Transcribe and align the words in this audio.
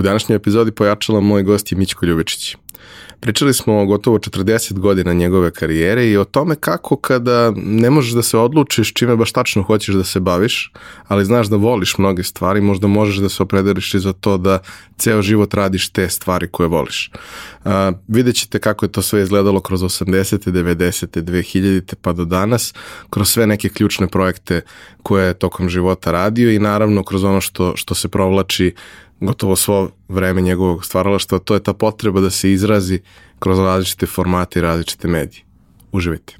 U 0.00 0.02
današnjoj 0.02 0.36
epizodi 0.36 0.70
pojačala 0.70 1.20
moj 1.20 1.42
gost 1.42 1.72
je 1.72 1.78
Mićko 1.78 2.06
Ljubičić. 2.06 2.56
Pričali 3.20 3.54
smo 3.54 3.80
o 3.80 3.86
gotovo 3.86 4.18
40 4.18 4.78
godina 4.78 5.12
njegove 5.12 5.50
karijere 5.50 6.06
i 6.10 6.16
o 6.16 6.24
tome 6.24 6.56
kako 6.56 6.96
kada 6.96 7.52
ne 7.56 7.90
možeš 7.90 8.12
da 8.12 8.22
se 8.22 8.38
odlučiš 8.38 8.94
čime 8.94 9.16
baš 9.16 9.32
tačno 9.32 9.62
hoćeš 9.62 9.94
da 9.94 10.04
se 10.04 10.20
baviš, 10.20 10.72
ali 11.08 11.24
znaš 11.24 11.46
da 11.46 11.56
voliš 11.56 11.98
mnoge 11.98 12.22
stvari, 12.22 12.60
možda 12.60 12.86
možeš 12.86 13.16
da 13.16 13.28
se 13.28 13.42
opredeliš 13.42 13.94
i 13.94 14.00
za 14.00 14.12
to 14.12 14.38
da 14.38 14.58
ceo 14.98 15.22
život 15.22 15.54
radiš 15.54 15.90
te 15.90 16.08
stvari 16.08 16.48
koje 16.48 16.68
voliš. 16.68 17.10
Uh, 17.64 17.70
vidjet 18.08 18.36
ćete 18.36 18.58
kako 18.58 18.84
je 18.84 18.92
to 18.92 19.02
sve 19.02 19.22
izgledalo 19.22 19.60
kroz 19.60 19.80
80. 19.80 20.50
90. 20.50 21.22
2000. 21.22 21.94
pa 22.02 22.12
do 22.12 22.24
danas, 22.24 22.74
kroz 23.10 23.28
sve 23.28 23.46
neke 23.46 23.68
ključne 23.68 24.08
projekte 24.08 24.60
koje 25.02 25.26
je 25.26 25.34
tokom 25.34 25.68
života 25.68 26.12
radio 26.12 26.50
i 26.50 26.58
naravno 26.58 27.02
kroz 27.02 27.24
ono 27.24 27.40
što, 27.40 27.76
što 27.76 27.94
se 27.94 28.08
provlači 28.08 28.74
gotovo 29.20 29.56
svo 29.56 29.90
vreme 30.08 30.40
njegovog 30.40 30.84
stvaralaštva, 30.84 31.38
to 31.38 31.54
je 31.54 31.62
ta 31.62 31.72
potreba 31.72 32.20
da 32.20 32.30
se 32.30 32.52
izrazi 32.52 33.00
kroz 33.38 33.58
različite 33.58 34.06
formate 34.06 34.58
i 34.58 34.62
različite 34.62 35.08
medije. 35.08 35.42
Uživajte. 35.92 36.39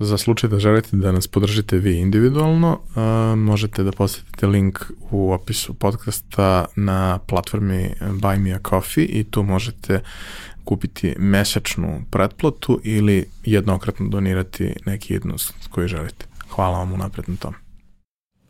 Za 0.00 0.18
slučaj 0.18 0.50
da 0.50 0.58
želite 0.58 0.96
da 0.96 1.12
nas 1.12 1.26
podržite 1.26 1.78
vi 1.78 1.98
individualno, 1.98 2.72
uh, 2.72 3.38
možete 3.38 3.82
da 3.82 3.92
posetite 3.92 4.46
link 4.46 4.78
u 5.10 5.32
opisu 5.32 5.74
podcasta 5.74 6.64
na 6.76 7.18
platformi 7.18 7.90
Buy 8.00 8.38
Me 8.38 8.52
a 8.52 8.58
Coffee 8.68 9.04
i 9.04 9.24
tu 9.24 9.42
možete 9.42 10.00
kupiti 10.64 11.14
mesečnu 11.18 12.02
pretplatu 12.10 12.80
ili 12.84 13.26
jednokratno 13.44 14.08
donirati 14.08 14.74
neki 14.86 15.12
jednost 15.12 15.54
koji 15.70 15.88
želite. 15.88 16.26
Hvala 16.50 16.78
vam 16.78 16.92
unapred 16.92 17.28
na 17.28 17.36
tom. 17.36 17.54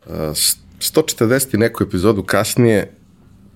Uh, 0.05 0.13
140 0.13 1.55
i 1.55 1.57
neku 1.57 1.83
epizodu 1.83 2.23
kasnije 2.23 2.91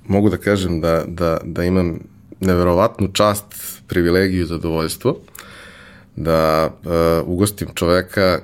mogu 0.08 0.30
da 0.30 0.38
kažem 0.38 0.82
da, 0.82 1.04
da, 1.08 1.40
da 1.44 1.64
imam 1.64 2.00
neverovatnu 2.40 3.08
čast, 3.08 3.46
privilegiju 3.88 4.42
i 4.42 4.48
zadovoljstvo 4.48 5.18
da 6.16 6.70
uh, 6.84 7.28
ugostim 7.28 7.68
čoveka 7.76 8.40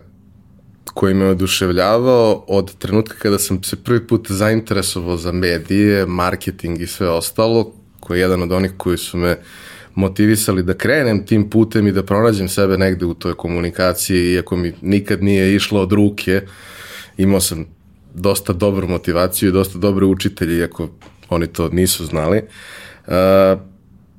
koji 0.93 1.13
me 1.13 1.25
oduševljavao 1.25 2.43
od 2.47 2.75
trenutka 2.77 3.15
kada 3.15 3.39
sam 3.39 3.63
se 3.63 3.83
prvi 3.83 4.07
put 4.07 4.31
zainteresovao 4.31 5.17
za 5.17 5.31
medije, 5.31 6.05
marketing 6.05 6.81
i 6.81 6.87
sve 6.87 7.09
ostalo, 7.09 7.73
koji 7.99 8.17
je 8.17 8.21
jedan 8.21 8.41
od 8.41 8.51
onih 8.51 8.71
koji 8.77 8.97
su 8.97 9.17
me 9.17 9.37
motivisali 9.95 10.63
da 10.63 10.73
krenem 10.73 11.25
tim 11.25 11.49
putem 11.49 11.87
i 11.87 11.91
da 11.91 12.03
pronađem 12.03 12.49
sebe 12.49 12.77
negde 12.77 13.05
u 13.05 13.13
toj 13.13 13.33
komunikaciji, 13.33 14.33
iako 14.33 14.55
mi 14.55 14.73
nikad 14.81 15.23
nije 15.23 15.55
išlo 15.55 15.81
od 15.81 15.91
ruke, 15.91 16.41
imao 17.17 17.39
sam 17.39 17.65
dosta 18.13 18.53
dobru 18.53 18.87
motivaciju 18.87 19.49
i 19.49 19.51
dosta 19.51 19.77
dobre 19.77 20.05
učitelje, 20.05 20.57
iako 20.57 20.89
oni 21.29 21.47
to 21.47 21.69
nisu 21.69 22.05
znali. 22.05 22.41
Uh, 23.07 23.13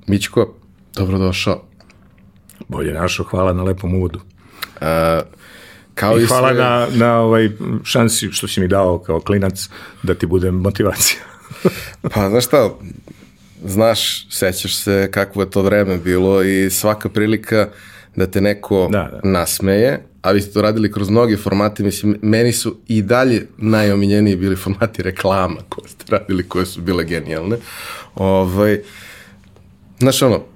Mićko, 0.07 0.55
dobrodošao. 0.97 1.70
Bolje 2.71 2.93
našo, 2.93 3.25
hvala 3.25 3.53
na 3.53 3.63
lepom 3.63 3.95
uvodu. 3.95 4.19
Uh, 4.19 4.87
kao 5.95 6.19
I, 6.19 6.23
i 6.23 6.27
hvala 6.27 6.49
sve... 6.49 6.59
na, 6.59 6.87
na 6.93 7.21
ovaj 7.21 7.51
šansi 7.85 8.29
što 8.33 8.49
si 8.49 8.61
mi 8.61 8.69
dao 8.69 8.99
kao 8.99 9.21
klinac 9.21 9.69
da 10.03 10.15
ti 10.15 10.27
budem 10.27 10.55
motivacija. 10.55 11.21
pa 12.15 12.29
znaš 12.29 12.47
šta, 12.47 12.71
znaš, 13.65 14.29
sećaš 14.31 14.77
se 14.77 15.09
kakvo 15.13 15.43
je 15.43 15.51
to 15.51 15.63
vreme 15.63 15.99
bilo 15.99 16.43
i 16.43 16.71
svaka 16.71 17.09
prilika 17.09 17.69
da 18.17 18.27
te 18.27 18.41
neko 18.41 18.89
da, 18.93 19.11
da. 19.13 19.31
nasmeje, 19.31 20.07
a 20.23 20.31
vi 20.31 20.41
ste 20.41 20.53
to 20.53 20.63
radili 20.63 20.93
kroz 20.93 21.11
mnogi 21.11 21.37
formate, 21.37 21.83
mislim, 21.83 22.19
meni 22.23 22.53
su 22.53 22.77
i 22.89 23.03
dalje 23.03 23.47
najomiljeniji 23.57 24.37
bili 24.37 24.57
formati 24.57 25.03
reklama 25.03 25.61
koje 25.69 25.89
ste 25.89 26.05
radili, 26.09 26.49
koje 26.49 26.67
su 26.67 26.81
bile 26.81 27.05
genijalne. 27.05 27.57
Ovaj, 28.15 28.81
znaš, 29.99 30.23
ono, 30.23 30.50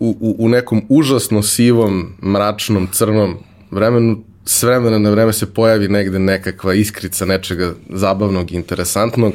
u, 0.00 0.16
u, 0.20 0.36
u 0.38 0.48
nekom 0.48 0.82
užasno 0.88 1.42
sivom, 1.42 2.12
mračnom, 2.22 2.88
crnom 2.92 3.36
vremenu 3.70 4.24
s 4.48 4.62
vremena 4.62 4.98
na 4.98 5.10
vreme 5.10 5.32
se 5.32 5.54
pojavi 5.54 5.88
negde 5.88 6.18
nekakva 6.18 6.74
iskrica 6.74 7.24
nečega 7.24 7.72
zabavnog 7.90 8.52
i 8.52 8.54
interesantnog, 8.54 9.32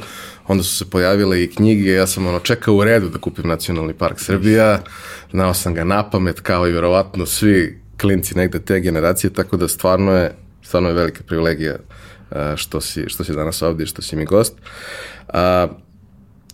onda 0.48 0.64
su 0.64 0.78
se 0.78 0.90
pojavile 0.90 1.44
i 1.44 1.48
knjige, 1.48 1.92
ja 1.92 2.08
sam 2.08 2.28
ono 2.28 2.40
čekao 2.40 2.76
u 2.76 2.84
redu 2.84 3.10
da 3.10 3.20
kupim 3.20 3.48
Nacionalni 3.48 3.94
park 3.94 4.20
Srbija, 4.20 4.80
znao 5.32 5.54
sam 5.54 5.74
ga 5.74 5.84
na 5.84 6.10
pamet 6.10 6.40
kao 6.40 6.68
i 6.68 6.72
verovatno 6.72 7.26
svi 7.26 7.82
klinci 8.02 8.36
negde 8.38 8.60
te 8.60 8.80
generacije, 8.80 9.34
tako 9.34 9.58
da 9.58 9.68
stvarno 9.68 10.12
je, 10.12 10.36
stvarno 10.62 10.90
je 10.90 10.96
velika 10.96 11.24
privilegija 11.24 11.76
što 12.56 12.82
si, 12.82 13.04
što 13.08 13.24
si 13.24 13.34
danas 13.34 13.62
ovde 13.62 13.84
i 13.84 13.88
što 13.88 14.02
si 14.02 14.16
mi 14.16 14.26
gost. 14.26 14.54
A, 15.28 15.68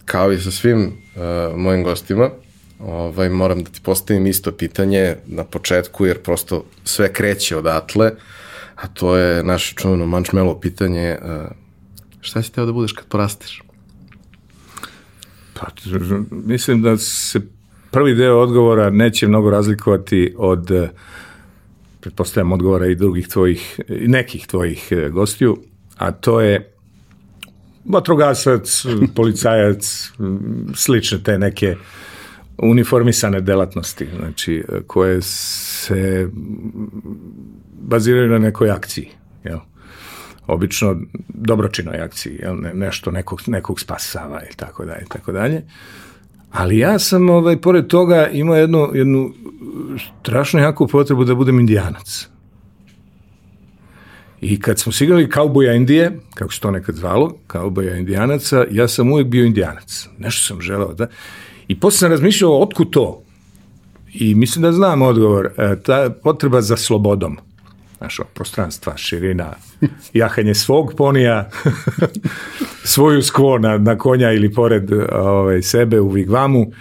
kao 0.06 0.32
i 0.32 0.42
sa 0.42 0.52
svim 0.52 0.82
uh, 0.82 1.58
mojim 1.58 1.84
gostima, 1.84 2.30
ovaj, 2.80 3.30
moram 3.30 3.64
da 3.64 3.70
ti 3.70 3.82
postavim 3.84 4.28
isto 4.28 4.52
pitanje 4.52 5.16
na 5.28 5.44
početku, 5.44 6.06
jer 6.06 6.22
prosto 6.22 6.64
sve 6.84 7.14
kreće 7.14 7.58
odatle, 7.58 8.12
a 8.76 8.88
to 8.88 9.16
je 9.16 9.44
naše 9.44 9.76
čuveno 9.76 10.06
mančmelo 10.06 10.60
pitanje, 10.60 11.18
uh, 11.22 11.52
šta 12.22 12.42
si 12.42 12.52
teo 12.52 12.66
da 12.66 12.72
budeš 12.72 12.94
kad 12.94 13.08
porasteš? 13.08 13.62
Pa, 15.54 15.68
mislim 16.32 16.82
da 16.82 16.98
se 16.98 17.42
prvi 17.92 18.16
deo 18.16 18.40
odgovora 18.40 18.90
neće 18.90 19.28
mnogo 19.28 19.50
razlikovati 19.50 20.36
od 20.38 20.90
pretpostavljam 22.02 22.52
odgovora 22.52 22.88
i 22.88 22.96
drugih 22.96 23.28
tvojih, 23.28 23.80
nekih 23.90 24.48
tvojih 24.48 24.88
e, 24.92 25.10
gostiju, 25.10 25.58
a 25.98 26.12
to 26.12 26.42
je 26.42 26.74
vatrogasac, 27.86 28.86
policajac, 29.16 30.12
slične 30.76 31.24
te 31.24 31.38
neke 31.38 31.72
uh, 31.72 31.78
uniformisane 32.62 33.42
delatnosti, 33.42 34.08
znači 34.18 34.64
koje 34.88 35.22
se 35.22 36.30
baziraju 37.82 38.30
na 38.30 38.38
nekoj 38.38 38.72
akciji, 38.72 39.10
jel? 39.44 39.60
obično 40.48 40.96
dobročinoj 41.28 42.02
akciji, 42.02 42.40
jel? 42.42 42.56
Ne, 42.62 42.74
nešto 42.74 43.12
nekog, 43.12 43.42
nekog 43.48 43.80
spasava 43.80 44.42
i 44.52 44.56
tako 44.56 44.86
dalje, 44.86 45.06
tako 45.10 45.32
dalje. 45.32 45.64
Ali 46.52 46.78
ja 46.78 47.00
sam, 47.00 47.30
ovaj, 47.30 47.62
pored 47.62 47.88
toga, 47.88 48.28
imao 48.28 48.56
jednu, 48.56 48.92
jednu 48.94 49.34
strašno 50.22 50.60
jaku 50.60 50.88
potrebu 50.88 51.24
da 51.24 51.36
budem 51.36 51.60
indijanac. 51.60 52.28
I 54.42 54.60
kad 54.60 54.80
smo 54.80 54.92
sigali 54.92 55.30
kauboja 55.30 55.74
Indije, 55.74 56.20
kako 56.36 56.54
se 56.54 56.60
to 56.60 56.72
nekad 56.72 56.96
zvalo, 56.96 57.38
kauboja 57.48 57.96
indijanaca, 57.96 58.66
ja 58.72 58.88
sam 58.88 59.12
uvek 59.12 59.28
bio 59.28 59.46
indijanac. 59.46 60.08
Nešto 60.18 60.48
sam 60.48 60.62
želeo 60.62 60.94
da... 60.94 61.08
I 61.70 61.80
posle 61.80 61.98
sam 61.98 62.12
razmišljao 62.12 62.62
otkud 62.62 62.90
to. 62.90 63.22
I 64.14 64.36
mislim 64.36 64.64
da 64.64 64.72
znam 64.72 65.02
odgovor. 65.02 65.50
E, 65.58 65.76
ta 65.84 66.10
potreba 66.24 66.62
za 66.62 66.78
slobodom. 66.78 67.38
Znaš, 67.98 68.20
prostranstva, 68.34 68.98
širina, 68.98 69.54
jahanje 70.14 70.54
svog 70.54 70.94
ponija, 70.98 71.50
svoju 72.94 73.22
skvo 73.22 73.58
na, 73.58 73.78
na 73.78 73.98
konja 73.98 74.32
ili 74.32 74.54
pored 74.54 74.92
ovaj, 75.12 75.62
sebe 75.62 76.00
u 76.00 76.10
vigvamu, 76.10 76.72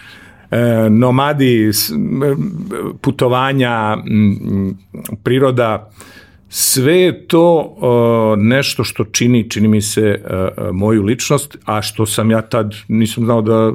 e, 0.50 0.90
nomadi, 0.90 1.70
putovanja, 3.00 3.96
priroda, 5.22 5.90
sve 6.48 7.00
je 7.00 7.26
to 7.26 7.76
uh, 7.76 8.44
nešto 8.44 8.84
što 8.84 9.04
čini, 9.04 9.50
čini 9.50 9.68
mi 9.68 9.82
se, 9.82 10.22
uh, 10.24 10.74
moju 10.74 11.02
ličnost, 11.02 11.56
a 11.64 11.82
što 11.82 12.06
sam 12.06 12.30
ja 12.30 12.42
tad 12.42 12.74
nisam 12.88 13.24
znao 13.24 13.42
da 13.42 13.72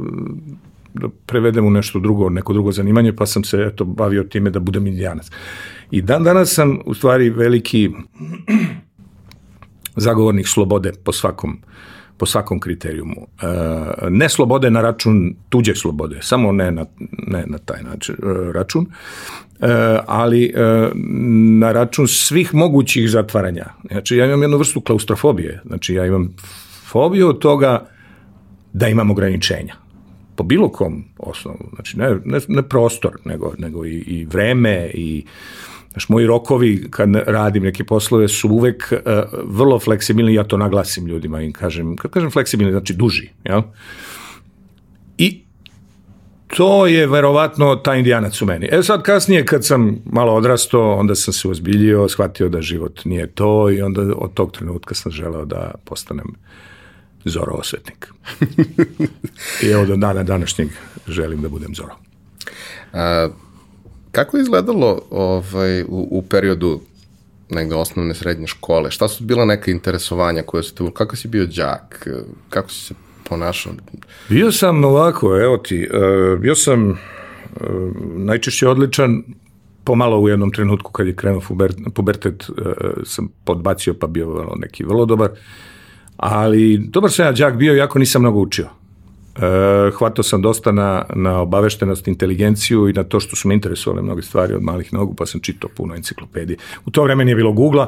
da 0.94 1.08
prevedem 1.26 1.66
u 1.66 1.70
nešto 1.70 2.00
drugo, 2.00 2.30
neko 2.30 2.54
drugo 2.54 2.72
zanimanje, 2.72 3.14
pa 3.14 3.26
sam 3.26 3.44
se 3.44 3.58
eto 3.72 3.86
bavio 3.86 4.24
time 4.24 4.50
da 4.50 4.60
budem 4.60 4.88
indijanac. 4.88 5.30
I 5.92 6.02
dan 6.02 6.24
danas 6.24 6.54
sam 6.54 6.80
u 6.86 6.94
stvari 6.94 7.30
veliki 7.30 7.90
zagovornik 10.06 10.48
slobode 10.48 10.94
po 11.04 11.12
svakom 11.12 11.58
po 12.18 12.26
svakom 12.26 12.60
kriterijumu. 12.60 13.28
E, 13.42 13.46
ne 14.10 14.30
slobode 14.30 14.70
na 14.70 14.82
račun 14.82 15.36
tuđe 15.50 15.76
slobode, 15.76 16.20
samo 16.22 16.52
ne 16.52 16.72
na, 16.72 16.86
ne 17.28 17.44
na 17.48 17.58
taj 17.58 17.84
način, 17.84 18.16
e, 18.16 18.52
račun, 18.54 18.86
e, 18.86 19.68
ali 20.08 20.54
na 21.60 21.72
račun 21.72 22.08
svih 22.08 22.54
mogućih 22.54 23.10
zatvaranja. 23.10 23.66
Znači, 23.92 24.18
ja 24.18 24.26
imam 24.26 24.42
jednu 24.42 24.58
vrstu 24.58 24.82
klaustrofobije. 24.82 25.62
Znači, 25.66 25.94
ja 25.94 26.06
imam 26.06 26.36
fobiju 26.86 27.30
od 27.30 27.40
toga 27.40 27.86
da 28.74 28.88
imam 28.88 29.12
ograničenja. 29.12 29.83
Po 30.36 30.44
bilo 30.44 30.70
kom 30.70 31.04
osnovu. 31.18 31.70
Znači, 31.74 32.00
ne, 32.00 32.10
ne, 32.26 32.40
ne 32.48 32.70
prostor, 32.70 33.18
nego, 33.26 33.54
nego 33.58 33.86
i, 33.86 34.04
i 34.08 34.26
vreme 34.26 34.92
i 34.94 35.26
Znaš, 35.94 36.10
moji 36.10 36.28
rokovi 36.28 36.88
kad 36.90 37.16
radim 37.16 37.64
neke 37.64 37.84
poslove 37.84 38.28
su 38.28 38.50
uvek 38.50 38.92
uh, 38.92 39.00
vrlo 39.44 39.80
fleksibilni, 39.80 40.34
ja 40.34 40.44
to 40.44 40.58
naglasim 40.58 41.08
ljudima 41.08 41.42
i 41.42 41.52
kažem, 41.52 41.96
kad 41.98 42.12
kažem 42.12 42.32
fleksibilni, 42.32 42.72
znači 42.72 42.94
duži, 42.94 43.30
jel? 43.44 43.62
I 45.18 45.44
to 46.58 46.88
je 46.88 47.08
verovatno 47.08 47.76
taj 47.76 47.98
indijanac 47.98 48.42
u 48.42 48.46
meni. 48.46 48.70
E 48.72 48.84
sad 48.84 49.04
kasnije 49.04 49.46
kad 49.46 49.66
sam 49.66 50.02
malo 50.06 50.34
odrastao, 50.34 50.96
onda 50.96 51.16
sam 51.16 51.34
se 51.34 51.48
ozbiljio, 51.48 52.08
shvatio 52.10 52.50
da 52.50 52.62
život 52.62 53.06
nije 53.06 53.28
to 53.28 53.70
i 53.70 53.82
onda 53.82 54.02
od 54.02 54.34
tog 54.34 54.52
trenutka 54.52 54.96
sam 54.96 55.12
želeo 55.12 55.46
da 55.46 55.72
postanem 55.86 56.36
Zoro 57.26 57.54
osvetnik. 57.54 58.08
I 59.64 59.68
evo 59.68 59.86
do 59.86 59.96
dana 59.96 60.24
današnjeg 60.24 60.70
želim 61.08 61.42
da 61.42 61.50
budem 61.50 61.76
Zoro. 61.76 61.96
A, 62.94 63.30
Kako 64.14 64.38
je 64.38 64.42
izgledalo 64.42 65.02
ovaj, 65.10 65.82
u, 65.82 66.08
u 66.12 66.22
periodu 66.22 66.82
negde 67.50 67.76
osnovne 67.76 68.14
srednje 68.14 68.48
škole? 68.48 68.92
Šta 68.92 69.08
su 69.08 69.24
bila 69.24 69.46
neka 69.46 69.72
interesovanja 69.72 70.44
koje 70.44 70.64
su 70.64 70.76
te... 70.76 70.84
Kako 70.94 71.16
si 71.16 71.28
bio 71.28 71.46
đak? 71.46 72.08
Kako 72.50 72.70
si 72.70 72.86
se 72.86 72.94
ponašao? 73.30 73.74
Bio 74.30 74.52
sam 74.52 74.84
ovako, 74.84 75.40
evo 75.42 75.58
ti, 75.58 75.90
uh, 75.94 76.40
bio 76.40 76.56
sam 76.56 76.90
uh, 76.90 76.98
najčešće 78.16 78.68
odličan 78.68 79.24
pomalo 79.84 80.20
u 80.20 80.30
jednom 80.30 80.52
trenutku 80.52 80.92
kad 80.92 81.08
je 81.08 81.16
krenuo 81.16 81.42
pubertet 81.94 82.50
uh, 82.50 82.56
sam 83.06 83.30
podbacio 83.46 83.94
pa 83.94 84.08
bio 84.08 84.56
neki 84.56 84.84
vrlo 84.84 85.06
dobar, 85.06 85.30
ali 86.18 86.78
dobar 86.78 87.12
sam 87.12 87.26
ja 87.26 87.32
đak 87.32 87.58
bio, 87.58 87.74
jako 87.74 88.00
nisam 88.00 88.22
mnogo 88.22 88.40
učio. 88.40 88.66
E, 88.66 89.92
hvatao 89.98 90.24
sam 90.24 90.42
dosta 90.42 90.72
na, 90.72 91.06
na 91.16 91.40
obaveštenost, 91.40 92.08
inteligenciju 92.08 92.90
i 92.90 92.94
na 92.94 93.04
to 93.04 93.20
što 93.20 93.36
su 93.36 93.48
me 93.48 93.54
interesovale 93.54 94.02
mnoge 94.02 94.22
stvari 94.22 94.54
od 94.54 94.64
malih 94.64 94.94
nogu, 94.94 95.14
pa 95.14 95.26
sam 95.26 95.42
čitao 95.42 95.70
puno 95.76 95.96
enciklopedije. 95.96 96.58
U 96.86 96.92
to 96.92 97.04
vreme 97.04 97.26
nije 97.26 97.36
bilo 97.36 97.52
Google-a, 97.52 97.88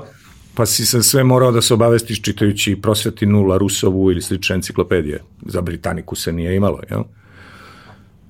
pa 0.55 0.65
si 0.65 0.85
sam 0.85 1.03
sve 1.03 1.23
morao 1.23 1.51
da 1.51 1.61
se 1.61 1.73
obavestiš 1.73 2.21
čitajući 2.21 2.75
prosvetinu, 2.81 3.43
Larusovu 3.43 4.11
ili 4.11 4.21
slične 4.21 4.55
enciklopedije. 4.55 5.21
Za 5.45 5.61
Britaniku 5.61 6.15
se 6.15 6.31
nije 6.31 6.55
imalo, 6.55 6.79
jel? 6.89 7.03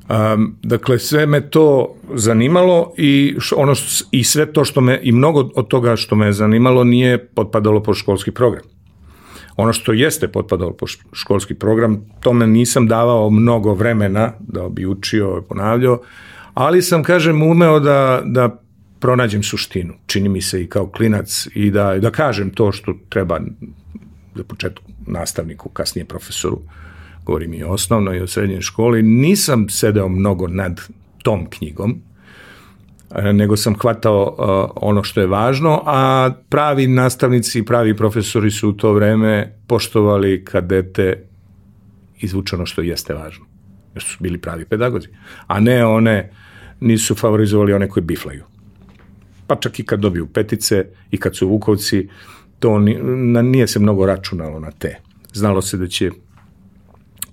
Um, 0.09 0.55
dakle, 0.63 0.99
sve 0.99 1.25
me 1.25 1.49
to 1.49 1.95
zanimalo 2.13 2.93
i 2.97 3.35
ono 3.55 3.75
što, 3.75 4.05
i 4.11 4.23
sve 4.23 4.53
to 4.53 4.65
što 4.65 4.81
me, 4.81 4.99
i 5.03 5.11
mnogo 5.11 5.49
od 5.55 5.67
toga 5.67 5.95
što 5.95 6.15
me 6.15 6.31
zanimalo 6.31 6.83
nije 6.83 7.25
potpadalo 7.25 7.83
po 7.83 7.93
školski 7.93 8.31
program. 8.31 8.74
Ono 9.57 9.73
što 9.73 9.93
jeste 9.93 10.27
potpadalo 10.27 10.73
po 10.73 10.85
školski 11.13 11.53
program, 11.53 12.01
tome 12.19 12.47
nisam 12.47 12.87
davao 12.87 13.29
mnogo 13.29 13.73
vremena 13.73 14.31
da 14.39 14.69
bi 14.69 14.85
učio 14.85 15.41
i 15.43 15.47
ponavljao, 15.47 16.01
ali 16.53 16.81
sam, 16.81 17.03
kažem, 17.03 17.41
umeo 17.41 17.79
da, 17.79 18.21
da 18.25 18.61
pronađem 18.99 19.43
suštinu. 19.43 19.93
Čini 20.05 20.29
mi 20.29 20.41
se 20.41 20.63
i 20.63 20.67
kao 20.67 20.87
klinac 20.87 21.47
i 21.53 21.71
da, 21.71 21.97
da 21.99 22.11
kažem 22.11 22.49
to 22.49 22.71
što 22.71 22.93
treba 23.09 23.39
za 24.35 24.43
početku 24.43 24.83
nastavniku, 25.07 25.69
kasnije 25.69 26.05
profesoru, 26.05 26.59
govorim 27.25 27.53
i 27.53 27.63
o 27.63 27.69
osnovnoj 27.69 28.17
i 28.17 28.21
o 28.21 28.27
srednjoj 28.27 28.61
školi, 28.61 29.03
nisam 29.03 29.69
sedeo 29.69 30.07
mnogo 30.09 30.47
nad 30.47 30.81
tom 31.23 31.49
knjigom, 31.49 32.01
nego 33.33 33.57
sam 33.57 33.75
hvatao 33.75 34.23
uh, 34.23 34.71
ono 34.75 35.03
što 35.03 35.21
je 35.21 35.27
važno, 35.27 35.81
a 35.85 36.31
pravi 36.49 36.87
nastavnici 36.87 37.59
i 37.59 37.65
pravi 37.65 37.97
profesori 37.97 38.51
su 38.51 38.69
u 38.69 38.73
to 38.73 38.93
vreme 38.93 39.55
poštovali 39.67 40.45
kad 40.45 40.67
dete 40.67 41.23
izvuče 42.19 42.55
ono 42.55 42.65
što 42.65 42.81
jeste 42.81 43.13
važno. 43.13 43.45
Jer 43.93 44.03
su 44.03 44.17
bili 44.19 44.37
pravi 44.37 44.65
pedagozi. 44.65 45.07
A 45.47 45.59
ne 45.59 45.85
one, 45.85 46.31
nisu 46.79 47.15
favorizovali 47.15 47.73
one 47.73 47.89
koji 47.89 48.03
biflaju. 48.03 48.43
Pa 49.47 49.55
čak 49.55 49.79
i 49.79 49.85
kad 49.85 49.99
dobiju 49.99 50.27
petice 50.27 50.85
i 51.11 51.17
kad 51.17 51.35
su 51.35 51.47
vukovci, 51.47 52.09
to 52.59 52.79
nije 53.43 53.67
se 53.67 53.79
mnogo 53.79 54.05
računalo 54.05 54.59
na 54.59 54.71
te. 54.71 54.95
Znalo 55.33 55.61
se 55.61 55.77
da 55.77 55.87
će 55.87 56.11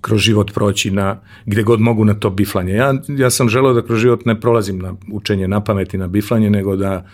kroz 0.03 0.21
život 0.21 0.53
proći 0.53 0.91
na 0.91 1.17
gde 1.45 1.63
god 1.63 1.79
mogu 1.79 2.05
na 2.05 2.13
to 2.13 2.29
biflanje. 2.29 2.73
Ja, 2.73 2.93
ja 3.07 3.29
sam 3.29 3.49
želeo 3.49 3.73
da 3.73 3.81
kroz 3.81 3.99
život 3.99 4.25
ne 4.25 4.39
prolazim 4.39 4.79
na 4.79 4.95
učenje 5.11 5.47
na 5.47 5.63
pamet 5.63 5.93
i 5.93 5.97
na 5.97 6.07
biflanje, 6.07 6.49
nego 6.49 6.75
da 6.75 7.05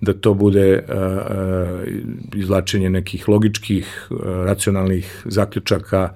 da 0.00 0.12
to 0.12 0.34
bude 0.34 0.84
uh, 0.88 0.94
uh, 0.94 2.40
izvlačenje 2.40 2.90
nekih 2.90 3.28
logičkih, 3.28 4.08
uh, 4.10 4.18
racionalnih 4.20 5.22
zaključaka, 5.24 6.10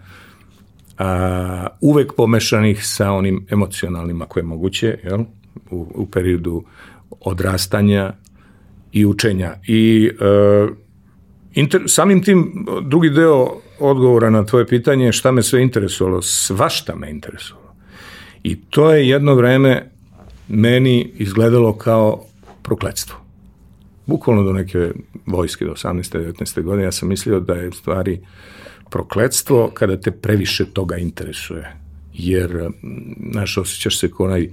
uh, 0.98 1.04
uvek 1.80 2.12
pomešanih 2.16 2.86
sa 2.86 3.12
onim 3.12 3.46
emocionalnim, 3.50 4.22
ako 4.22 4.38
je 4.38 4.42
moguće, 4.42 4.98
jel? 5.04 5.20
U, 5.70 5.86
u 5.94 6.06
periodu 6.06 6.64
odrastanja 7.20 8.12
i 8.92 9.06
učenja. 9.06 9.54
I 9.66 10.10
uh, 10.10 10.70
inter, 11.54 11.82
samim 11.86 12.22
tim 12.22 12.66
drugi 12.82 13.10
deo 13.10 13.60
odgovora 13.80 14.30
na 14.30 14.46
tvoje 14.46 14.66
pitanje 14.66 15.12
šta 15.12 15.32
me 15.32 15.42
sve 15.42 15.62
interesovalo, 15.62 16.22
svašta 16.22 16.94
me 16.94 17.10
interesovalo. 17.10 17.74
I 18.42 18.56
to 18.56 18.92
je 18.92 19.08
jedno 19.08 19.34
vreme 19.34 19.90
meni 20.48 21.10
izgledalo 21.14 21.72
kao 21.72 22.24
prokledstvo. 22.62 23.16
Bukvalno 24.06 24.42
do 24.42 24.52
neke 24.52 24.90
vojske, 25.26 25.64
do 25.64 25.72
18. 25.72 26.32
19. 26.32 26.62
godine, 26.62 26.84
ja 26.84 26.92
sam 26.92 27.08
mislio 27.08 27.40
da 27.40 27.54
je 27.54 27.72
stvari 27.72 28.20
prokledstvo 28.90 29.70
kada 29.74 30.00
te 30.00 30.10
previše 30.10 30.64
toga 30.64 30.96
interesuje. 30.96 31.76
Jer, 32.14 32.70
znaš, 33.30 33.58
osjećaš 33.58 33.98
se 33.98 34.10
kao 34.10 34.26
onaj 34.26 34.48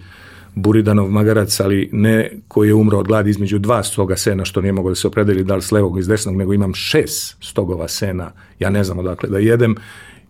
Buridanov 0.55 1.11
magarac, 1.11 1.59
ali 1.59 1.89
ne 1.91 2.31
koji 2.47 2.67
je 2.67 2.73
umro 2.73 2.99
od 2.99 3.07
gladi 3.07 3.29
između 3.29 3.59
dva 3.59 3.83
stoga 3.83 4.15
sena, 4.15 4.45
što 4.45 4.61
nije 4.61 4.71
mogo 4.71 4.89
da 4.89 4.95
se 4.95 5.07
opredeli 5.07 5.43
da 5.43 5.55
li 5.55 5.61
s 5.61 5.71
levog 5.71 5.95
ili 5.95 6.03
s 6.03 6.07
desnog, 6.07 6.35
nego 6.35 6.53
imam 6.53 6.73
šest 6.73 7.37
stogova 7.43 7.87
sena, 7.87 8.31
ja 8.59 8.69
ne 8.69 8.83
znam 8.83 8.99
odakle 8.99 9.29
da 9.29 9.39
jedem 9.39 9.75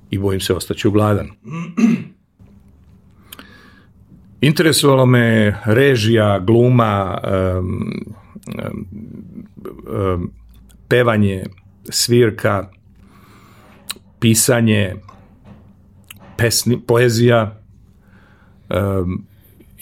i 0.10 0.18
bojim 0.18 0.40
se 0.40 0.54
ostaću 0.54 0.92
gladan. 0.92 1.30
Interesovalo 4.42 5.06
me 5.06 5.58
režija, 5.66 6.40
gluma, 6.40 7.18
um, 7.58 7.92
um, 10.14 10.32
pevanje, 10.88 11.46
svirka, 11.90 12.70
pisanje, 14.20 14.96
pesni, 16.38 16.82
poezija, 16.88 17.62
um, 18.70 19.26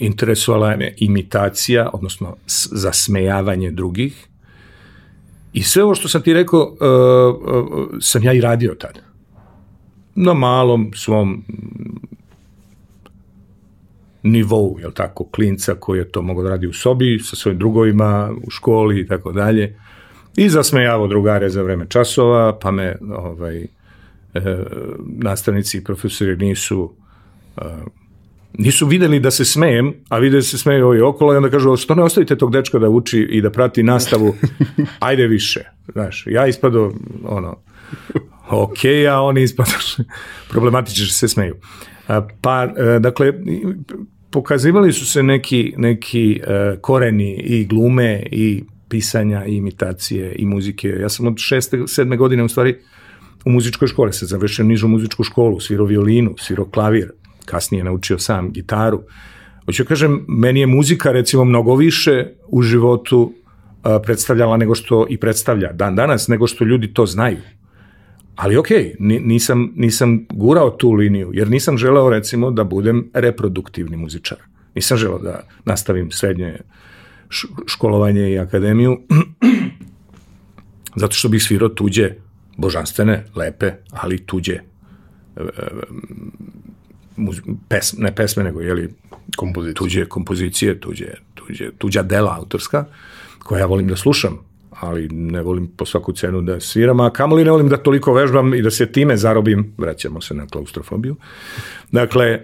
interesovala 0.06 0.76
me 0.76 0.94
imitacija, 0.96 1.90
odnosno 1.92 2.36
zasmejavanje 2.72 3.70
drugih. 3.70 4.28
I 5.52 5.62
sve 5.62 5.84
ovo 5.84 5.94
što 5.94 6.08
sam 6.08 6.22
ti 6.22 6.34
rekao, 6.34 6.60
uh, 6.60 6.76
uh, 7.72 7.88
sam 8.00 8.24
ja 8.24 8.32
i 8.32 8.40
radio 8.40 8.74
tada. 8.74 9.00
Na 10.14 10.34
malom 10.34 10.90
svom 10.94 11.44
nivou, 14.22 14.76
jel 14.80 14.92
tako, 14.92 15.24
klinca 15.24 15.74
koji 15.74 15.98
je 15.98 16.08
to 16.12 16.22
mogao 16.22 16.44
da 16.44 16.50
radi 16.50 16.66
u 16.66 16.72
sobi, 16.72 17.18
sa 17.18 17.36
svojim 17.36 17.58
drugovima, 17.58 18.30
u 18.46 18.50
školi 18.50 19.00
i 19.00 19.06
tako 19.06 19.32
dalje. 19.32 19.78
I 20.36 20.48
zasmejavao 20.48 21.06
drugare 21.06 21.50
za 21.50 21.62
vreme 21.62 21.86
časova, 21.88 22.58
pa 22.58 22.70
me 22.70 22.96
ovaj, 23.16 23.62
e, 23.62 23.66
nastavnici 25.06 25.78
i 25.78 25.84
profesori 25.84 26.36
nisu 26.36 26.92
e, 27.56 27.60
nisu 28.58 28.86
videli 28.86 29.20
da 29.20 29.30
se 29.30 29.44
smejem, 29.44 29.94
a 30.08 30.18
vide 30.18 30.36
da 30.36 30.42
se 30.42 30.58
smeju 30.58 30.86
ovi 30.86 31.00
okolo 31.00 31.34
i 31.34 31.36
onda 31.36 31.50
kažu, 31.50 31.76
što 31.76 31.94
ne 31.94 32.02
ostavite 32.02 32.36
tog 32.36 32.52
dečka 32.52 32.78
da 32.78 32.88
uči 32.88 33.18
i 33.18 33.40
da 33.40 33.50
prati 33.50 33.82
nastavu, 33.82 34.34
ajde 34.98 35.26
više. 35.26 35.60
Znaš, 35.92 36.24
ja 36.26 36.46
ispado, 36.46 36.92
ono, 37.24 37.56
ok, 38.50 38.84
a 39.10 39.20
oni 39.20 39.42
ispado 39.42 39.70
problematično 40.50 41.06
se 41.06 41.28
smeju. 41.28 41.56
Pa, 42.40 42.64
e, 42.76 42.98
dakle, 42.98 43.32
pokazivali 44.30 44.92
su 44.92 45.06
se 45.06 45.22
neki, 45.22 45.74
neki 45.76 46.40
e, 46.46 46.76
koreni 46.80 47.34
i 47.34 47.64
glume 47.64 48.22
i 48.30 48.64
pisanja 48.88 49.44
i 49.46 49.56
imitacije 49.56 50.34
i 50.38 50.46
muzike. 50.46 50.88
Ja 50.88 51.08
sam 51.08 51.26
od 51.26 51.34
šeste, 51.38 51.82
sedme 51.86 52.16
godine 52.16 52.42
u 52.42 52.48
stvari 52.48 52.76
u 53.44 53.50
muzičkoj 53.50 53.88
školi 53.88 54.12
se 54.12 54.26
završio 54.26 54.64
nižu 54.64 54.88
muzičku 54.88 55.24
školu, 55.24 55.60
svirao 55.60 55.86
violinu, 55.86 56.34
svirao 56.38 56.66
klavir, 56.70 57.12
kasnije 57.44 57.84
naučio 57.84 58.18
sam 58.18 58.52
gitaru. 58.52 59.02
Hoću 59.66 59.84
kažem, 59.84 60.24
meni 60.28 60.60
je 60.60 60.66
muzika 60.66 61.12
recimo 61.12 61.44
mnogo 61.44 61.74
više 61.74 62.26
u 62.48 62.62
životu 62.62 63.32
predstavljala 64.02 64.56
nego 64.56 64.74
što 64.74 65.06
i 65.08 65.16
predstavlja 65.16 65.72
dan 65.72 65.96
danas, 65.96 66.28
nego 66.28 66.46
što 66.46 66.64
ljudi 66.64 66.94
to 66.94 67.06
znaju. 67.06 67.40
Ali 68.36 68.56
ok, 68.56 68.68
nisam, 68.98 69.72
nisam 69.76 70.26
gurao 70.30 70.70
tu 70.70 70.92
liniju, 70.92 71.30
jer 71.32 71.50
nisam 71.50 71.78
želeo 71.78 72.10
recimo 72.10 72.50
da 72.50 72.64
budem 72.64 73.10
reproduktivni 73.14 73.96
muzičar. 73.96 74.38
Nisam 74.74 74.98
želeo 74.98 75.18
da 75.18 75.40
nastavim 75.64 76.10
srednje 76.10 76.58
školovanje 77.66 78.32
i 78.32 78.38
akademiju, 78.38 79.00
zato 81.00 81.14
što 81.14 81.28
bih 81.28 81.42
svirao 81.42 81.68
tuđe, 81.68 82.10
božanstvene, 82.56 83.24
lepe, 83.34 83.72
ali 83.90 84.26
tuđe 84.26 84.60
e, 87.18 87.54
pes, 87.68 87.94
ne 87.98 88.14
pesme, 88.14 88.44
nego 88.44 88.60
jeli, 88.60 88.88
kompozicije. 89.36 89.74
tuđe 89.74 90.06
kompozicije, 90.06 90.80
tuđe, 90.80 91.06
tuđe, 91.34 91.70
tuđa 91.78 92.02
dela 92.02 92.36
autorska, 92.36 92.84
koja 93.38 93.60
ja 93.60 93.66
volim 93.66 93.88
da 93.88 93.96
slušam, 93.96 94.38
ali 94.70 95.08
ne 95.08 95.42
volim 95.42 95.66
po 95.66 95.86
svaku 95.86 96.12
cenu 96.12 96.40
da 96.40 96.60
sviram, 96.60 97.00
a 97.00 97.10
kamoli 97.10 97.44
ne 97.44 97.50
volim 97.50 97.68
da 97.68 97.76
toliko 97.76 98.12
vežbam 98.12 98.54
i 98.54 98.62
da 98.62 98.70
se 98.70 98.92
time 98.92 99.16
zarobim, 99.16 99.74
vraćamo 99.78 100.20
se 100.20 100.34
na 100.34 100.46
klaustrofobiju. 100.46 101.16
Dakle, 101.92 102.42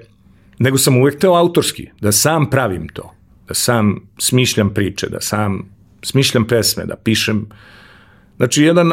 nego 0.58 0.78
sam 0.78 0.96
uvek 0.96 1.18
teo 1.18 1.34
autorski, 1.34 1.88
da 2.00 2.12
sam 2.12 2.50
pravim 2.50 2.88
to, 2.88 3.14
da 3.48 3.54
sam 3.54 4.00
smišljam 4.18 4.74
priče, 4.74 5.08
da 5.08 5.20
sam 5.20 5.68
smišljam 6.02 6.46
pesme, 6.46 6.84
da 6.86 6.96
pišem. 6.96 7.46
Znači, 8.36 8.62
jedan 8.62 8.92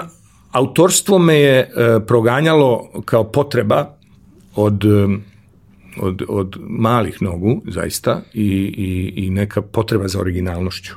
autorstvo 0.51 1.19
me 1.19 1.35
je 1.35 1.59
e, 1.59 1.99
proganjalo 2.07 3.01
kao 3.05 3.23
potreba 3.31 3.95
od, 4.55 4.85
e, 4.85 5.07
od, 6.01 6.23
od 6.27 6.57
malih 6.59 7.21
nogu, 7.21 7.61
zaista, 7.67 8.21
i, 8.33 8.73
i, 8.77 9.25
i 9.25 9.29
neka 9.29 9.61
potreba 9.61 10.07
za 10.07 10.19
originalnošću. 10.19 10.93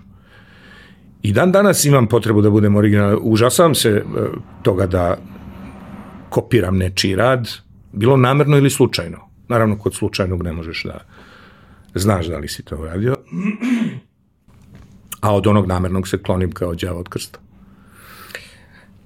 I 1.23 1.33
dan 1.33 1.53
danas 1.53 1.85
imam 1.85 2.07
potrebu 2.07 2.43
da 2.43 2.51
budem 2.51 2.77
originalan. 2.77 3.19
Užasavam 3.23 3.75
se 3.75 3.89
e, 3.89 4.03
toga 4.63 4.87
da 4.87 5.17
kopiram 6.31 6.77
nečiji 6.77 7.17
rad, 7.17 7.49
bilo 7.93 8.17
namerno 8.17 8.57
ili 8.57 8.71
slučajno. 8.71 9.19
Naravno, 9.49 9.79
kod 9.79 9.95
slučajnog 9.95 10.43
ne 10.43 10.53
možeš 10.53 10.85
da 10.85 11.01
znaš 11.95 12.27
da 12.27 12.39
li 12.39 12.49
si 12.49 12.63
to 12.63 12.77
uradio. 12.77 13.17
A 15.21 15.35
od 15.35 15.47
onog 15.47 15.67
namernog 15.67 16.09
se 16.09 16.23
klonim 16.23 16.53
kao 16.53 16.75
đavo 16.75 17.01
od 17.01 17.09
krsta. 17.09 17.39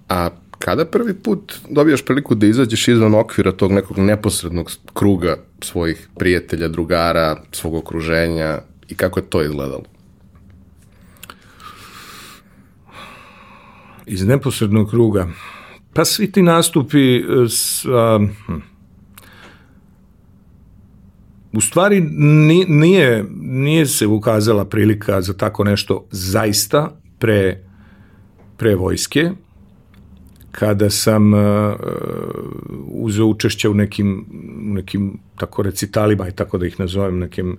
A 0.08 0.30
kada 0.64 0.84
prvi 0.84 1.14
put 1.14 1.54
dobijaš 1.70 2.04
priliku 2.04 2.34
da 2.34 2.46
izađeš 2.46 2.88
izvan 2.88 3.14
okvira 3.14 3.52
tog 3.52 3.72
nekog 3.72 3.98
neposrednog 3.98 4.70
kruga 4.92 5.36
svojih 5.60 6.08
prijatelja, 6.16 6.68
drugara, 6.68 7.42
svog 7.52 7.74
okruženja 7.74 8.58
i 8.88 8.94
kako 8.94 9.20
je 9.20 9.30
to 9.30 9.42
izgledalo? 9.42 9.84
iz 14.06 14.26
neposrednog 14.26 14.90
kruga. 14.90 15.28
Pa 15.92 16.04
svi 16.04 16.32
ti 16.32 16.42
nastupi 16.42 17.16
e, 17.16 17.22
s, 17.48 17.84
a, 17.84 18.18
hm. 18.46 18.52
u 21.52 21.60
stvari 21.60 22.00
nije, 22.68 23.24
nije 23.40 23.86
se 23.86 24.06
ukazala 24.06 24.64
prilika 24.64 25.20
za 25.22 25.32
tako 25.32 25.64
nešto 25.64 26.06
zaista 26.10 26.96
pre, 27.18 27.62
pre 28.56 28.74
vojske, 28.74 29.30
kada 30.58 30.90
sam 30.90 31.34
uh, 31.34 31.40
uzeo 32.86 33.26
učešće 33.26 33.68
u 33.68 33.74
nekim, 33.74 34.26
u 34.70 34.74
nekim 34.74 35.18
tako 35.36 35.62
recitalima 35.62 36.28
i 36.28 36.32
tako 36.32 36.58
da 36.58 36.66
ih 36.66 36.80
nazovem, 36.80 37.18
nekim 37.18 37.58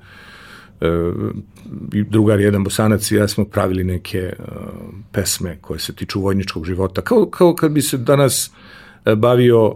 E, 0.82 1.12
drugar 2.10 2.40
jedan 2.40 2.64
bosanac 2.64 3.12
i 3.12 3.16
ja 3.16 3.28
smo 3.28 3.46
pravili 3.46 3.84
neke 3.84 4.18
e, 4.20 4.34
pesme 5.12 5.58
koje 5.62 5.80
se 5.80 5.94
tiču 5.94 6.22
vojničkog 6.22 6.66
života. 6.66 7.02
Kao, 7.02 7.26
kao 7.26 7.56
kad 7.56 7.72
bi 7.72 7.82
se 7.82 7.98
danas 7.98 8.52
bavio 9.18 9.76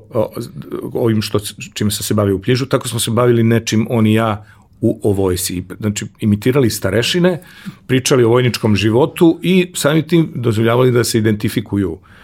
ovim 0.93 1.21
što, 1.21 1.39
čime 1.73 1.91
sam 1.91 2.03
se 2.03 2.13
bavio 2.13 2.35
u 2.35 2.41
Pljižu, 2.41 2.65
tako 2.65 2.87
smo 2.87 2.99
se 2.99 3.11
bavili 3.11 3.43
nečim 3.43 3.87
on 3.89 4.07
i 4.07 4.13
ja 4.13 4.45
u 4.81 4.99
o 5.03 5.11
vojsi. 5.13 5.63
Znači, 5.79 6.05
imitirali 6.19 6.69
starešine, 6.69 7.41
pričali 7.87 8.23
o 8.23 8.29
vojničkom 8.29 8.75
životu 8.75 9.39
i 9.41 9.71
samim 9.75 10.03
tim 10.03 10.31
dozvoljavali 10.35 10.91
da 10.91 11.03
se 11.03 11.17
identifikuju 11.17 11.97
e, 12.01 12.18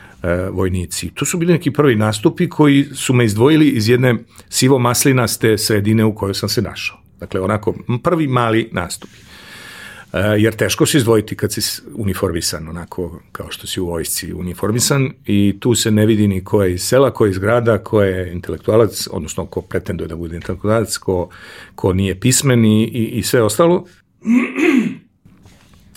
vojnici. 0.52 1.10
To 1.14 1.26
su 1.26 1.38
bili 1.38 1.54
neki 1.54 1.72
prvi 1.72 1.96
nastupi 1.96 2.50
koji 2.50 2.84
su 2.84 3.14
me 3.14 3.26
izdvojili 3.26 3.68
iz 3.68 3.90
jedne 3.90 4.16
sivo 4.50 4.80
maslinaste 4.80 5.58
sredine 5.58 6.06
u 6.06 6.16
kojoj 6.16 6.34
sam 6.34 6.50
se 6.50 6.62
našao. 6.62 6.98
Dakle, 7.20 7.42
onako, 7.42 7.74
prvi 8.04 8.28
mali 8.28 8.70
nastup. 8.72 9.10
E, 10.14 10.20
jer 10.38 10.56
teško 10.56 10.86
se 10.86 10.98
izdvojiti 10.98 11.36
kad 11.36 11.54
si 11.54 11.82
uniformisan, 11.96 12.68
onako 12.68 13.22
kao 13.32 13.52
što 13.52 13.68
si 13.68 13.82
u 13.82 13.86
vojsci 13.86 14.34
uniformisan 14.34 15.12
i 15.26 15.58
tu 15.60 15.76
se 15.76 15.92
ne 15.92 16.06
vidi 16.06 16.28
ni 16.28 16.44
ko 16.44 16.64
je 16.64 16.74
iz 16.74 16.82
sela, 16.82 17.12
ko 17.12 17.26
je 17.26 17.32
iz 17.32 17.38
grada, 17.38 17.78
ko 17.78 18.02
je 18.02 18.32
intelektualac, 18.34 19.08
odnosno 19.12 19.46
ko 19.46 19.62
pretenduje 19.62 20.08
da 20.08 20.16
bude 20.16 20.36
intelektualac, 20.36 20.98
ko, 20.98 21.30
ko 21.76 21.94
nije 21.94 22.20
pismen 22.20 22.66
i, 22.66 22.84
i, 22.84 23.06
i 23.06 23.24
sve 23.24 23.42
ostalo. 23.42 23.86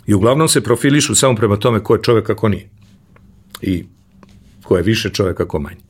I 0.07 0.15
uglavnom 0.15 0.49
se 0.49 0.61
profilišu 0.61 1.15
samo 1.15 1.35
prema 1.35 1.57
tome 1.57 1.83
ko 1.83 1.95
je 1.95 2.03
čovek, 2.03 2.31
a 2.31 2.35
ko 2.35 2.49
nije. 2.49 2.69
I 3.63 3.85
ko 4.69 4.77
je 4.77 4.83
više 4.83 5.11
čovek, 5.11 5.41
a 5.41 5.49
ko 5.49 5.59
manje. 5.59 5.81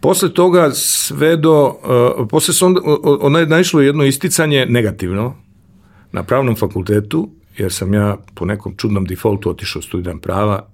Posle 0.00 0.28
toga 0.34 0.70
sve 0.70 1.36
do, 1.36 1.66
uh, 1.66 2.28
posle 2.30 2.54
se 2.54 2.64
onda, 2.64 2.80
onda 3.20 3.40
je 3.40 3.46
naišlo 3.46 3.80
jedno 3.80 4.04
isticanje 4.04 4.66
negativno 4.66 5.34
na 6.12 6.22
pravnom 6.22 6.56
fakultetu, 6.56 7.28
jer 7.58 7.72
sam 7.72 7.94
ja 7.94 8.16
po 8.34 8.44
nekom 8.44 8.76
čudnom 8.76 9.04
defaultu 9.04 9.50
otišao 9.50 9.82
studiram 9.82 10.18
prava. 10.18 10.68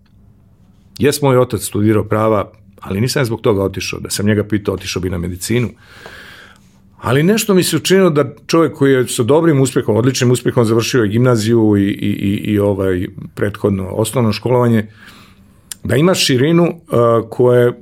Jes 0.99 1.23
moj 1.23 1.39
otac 1.39 1.63
studirao 1.63 2.05
prava, 2.05 2.51
ali 2.81 3.01
nisam 3.01 3.25
zbog 3.25 3.41
toga 3.41 3.63
otišao. 3.65 4.01
Da 4.01 4.11
sam 4.11 4.27
njega 4.27 4.45
pitao, 4.45 4.75
otišao 4.75 5.03
bi 5.03 5.11
na 5.11 5.19
medicinu. 5.19 5.69
Ali 6.99 7.23
nešto 7.23 7.55
mi 7.55 7.63
se 7.63 7.77
učinilo 7.77 8.11
da 8.11 8.35
čovjek 8.47 8.75
koji 8.75 8.93
je 8.93 9.09
sa 9.09 9.23
dobrim 9.23 9.61
uspehom, 9.61 9.97
odličnim 9.97 10.31
uspehom 10.31 10.65
završio 10.65 11.07
gimnaziju 11.07 11.77
i, 11.77 11.83
i, 11.83 12.11
i, 12.11 12.53
i 12.53 12.59
ovaj 12.59 13.07
prethodno 13.35 13.89
osnovno 13.89 14.33
školovanje, 14.33 14.87
da 15.85 15.97
ima 15.97 16.15
širinu 16.15 16.65
uh, 16.65 17.29
koje, 17.31 17.73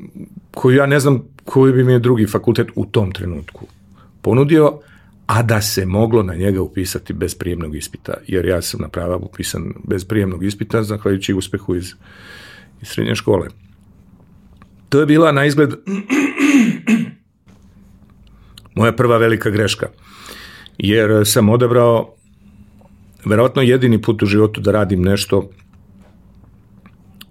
koju 0.50 0.76
ja 0.76 0.86
ne 0.86 1.00
znam 1.00 1.22
koji 1.44 1.72
bi 1.72 1.84
mi 1.84 1.92
je 1.92 1.98
drugi 1.98 2.26
fakultet 2.26 2.68
u 2.74 2.86
tom 2.86 3.12
trenutku 3.12 3.66
ponudio, 4.22 4.78
a 5.26 5.42
da 5.42 5.62
se 5.62 5.86
moglo 5.86 6.22
na 6.22 6.34
njega 6.34 6.62
upisati 6.62 7.12
bez 7.12 7.34
prijemnog 7.34 7.76
ispita, 7.76 8.14
jer 8.26 8.46
ja 8.46 8.62
sam 8.62 8.80
na 8.80 8.88
prava 8.88 9.16
upisan 9.16 9.74
bez 9.88 10.04
prijemnog 10.04 10.44
ispita, 10.44 10.82
zahvaljujući 10.82 11.34
uspehu 11.34 11.76
iz, 11.76 11.94
iz 12.82 12.88
srednje 12.88 13.14
škole. 13.14 13.48
To 14.88 15.00
je 15.00 15.06
bila 15.06 15.32
na 15.32 15.44
izgled 15.44 15.70
moja 18.76 18.92
prva 18.92 19.16
velika 19.16 19.50
greška, 19.50 19.88
jer 20.78 21.22
sam 21.24 21.48
odabrao 21.48 22.14
verovatno 23.24 23.62
jedini 23.62 24.02
put 24.02 24.22
u 24.22 24.26
životu 24.26 24.60
da 24.60 24.72
radim 24.72 25.02
nešto 25.02 25.50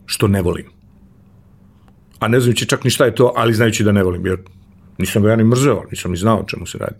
što 0.09 0.27
ne 0.27 0.41
volim 0.41 0.79
a 2.19 2.27
ne 2.27 2.39
znajući 2.39 2.65
čak 2.65 2.83
ni 2.83 2.89
šta 2.89 3.05
je 3.05 3.15
to, 3.15 3.33
ali 3.35 3.53
znajući 3.53 3.83
da 3.83 3.91
ne 3.91 4.03
volim, 4.03 4.25
jer 4.25 4.37
nisam 4.97 5.23
ga 5.23 5.29
ja 5.29 5.35
ni 5.35 5.43
mrzeo, 5.43 5.83
nisam 5.91 6.11
ni 6.11 6.17
znao 6.17 6.39
o 6.39 6.45
čemu 6.47 6.65
se 6.65 6.77
radi. 6.77 6.95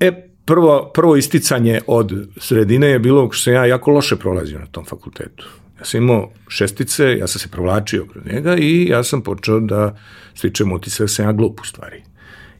E, 0.00 0.28
prvo, 0.44 0.90
prvo 0.94 1.16
isticanje 1.16 1.80
od 1.86 2.28
sredine 2.36 2.86
je 2.86 2.98
bilo 2.98 3.32
što 3.32 3.42
sam 3.42 3.52
ja 3.52 3.66
jako 3.66 3.90
loše 3.90 4.16
prolazio 4.16 4.58
na 4.58 4.66
tom 4.66 4.84
fakultetu. 4.84 5.46
Ja 5.78 5.84
sam 5.84 6.02
imao 6.02 6.30
šestice, 6.48 7.16
ja 7.18 7.26
sam 7.26 7.40
se 7.40 7.48
provlačio 7.48 8.06
kroz 8.12 8.24
njega 8.32 8.56
i 8.56 8.86
ja 8.88 9.04
sam 9.04 9.22
počeo 9.22 9.60
da 9.60 9.96
stičem 10.34 10.72
utisak 10.72 11.00
da 11.00 11.08
sam 11.08 11.24
ja 11.24 11.32
glup 11.32 11.60
u 11.60 11.66
stvari. 11.66 12.02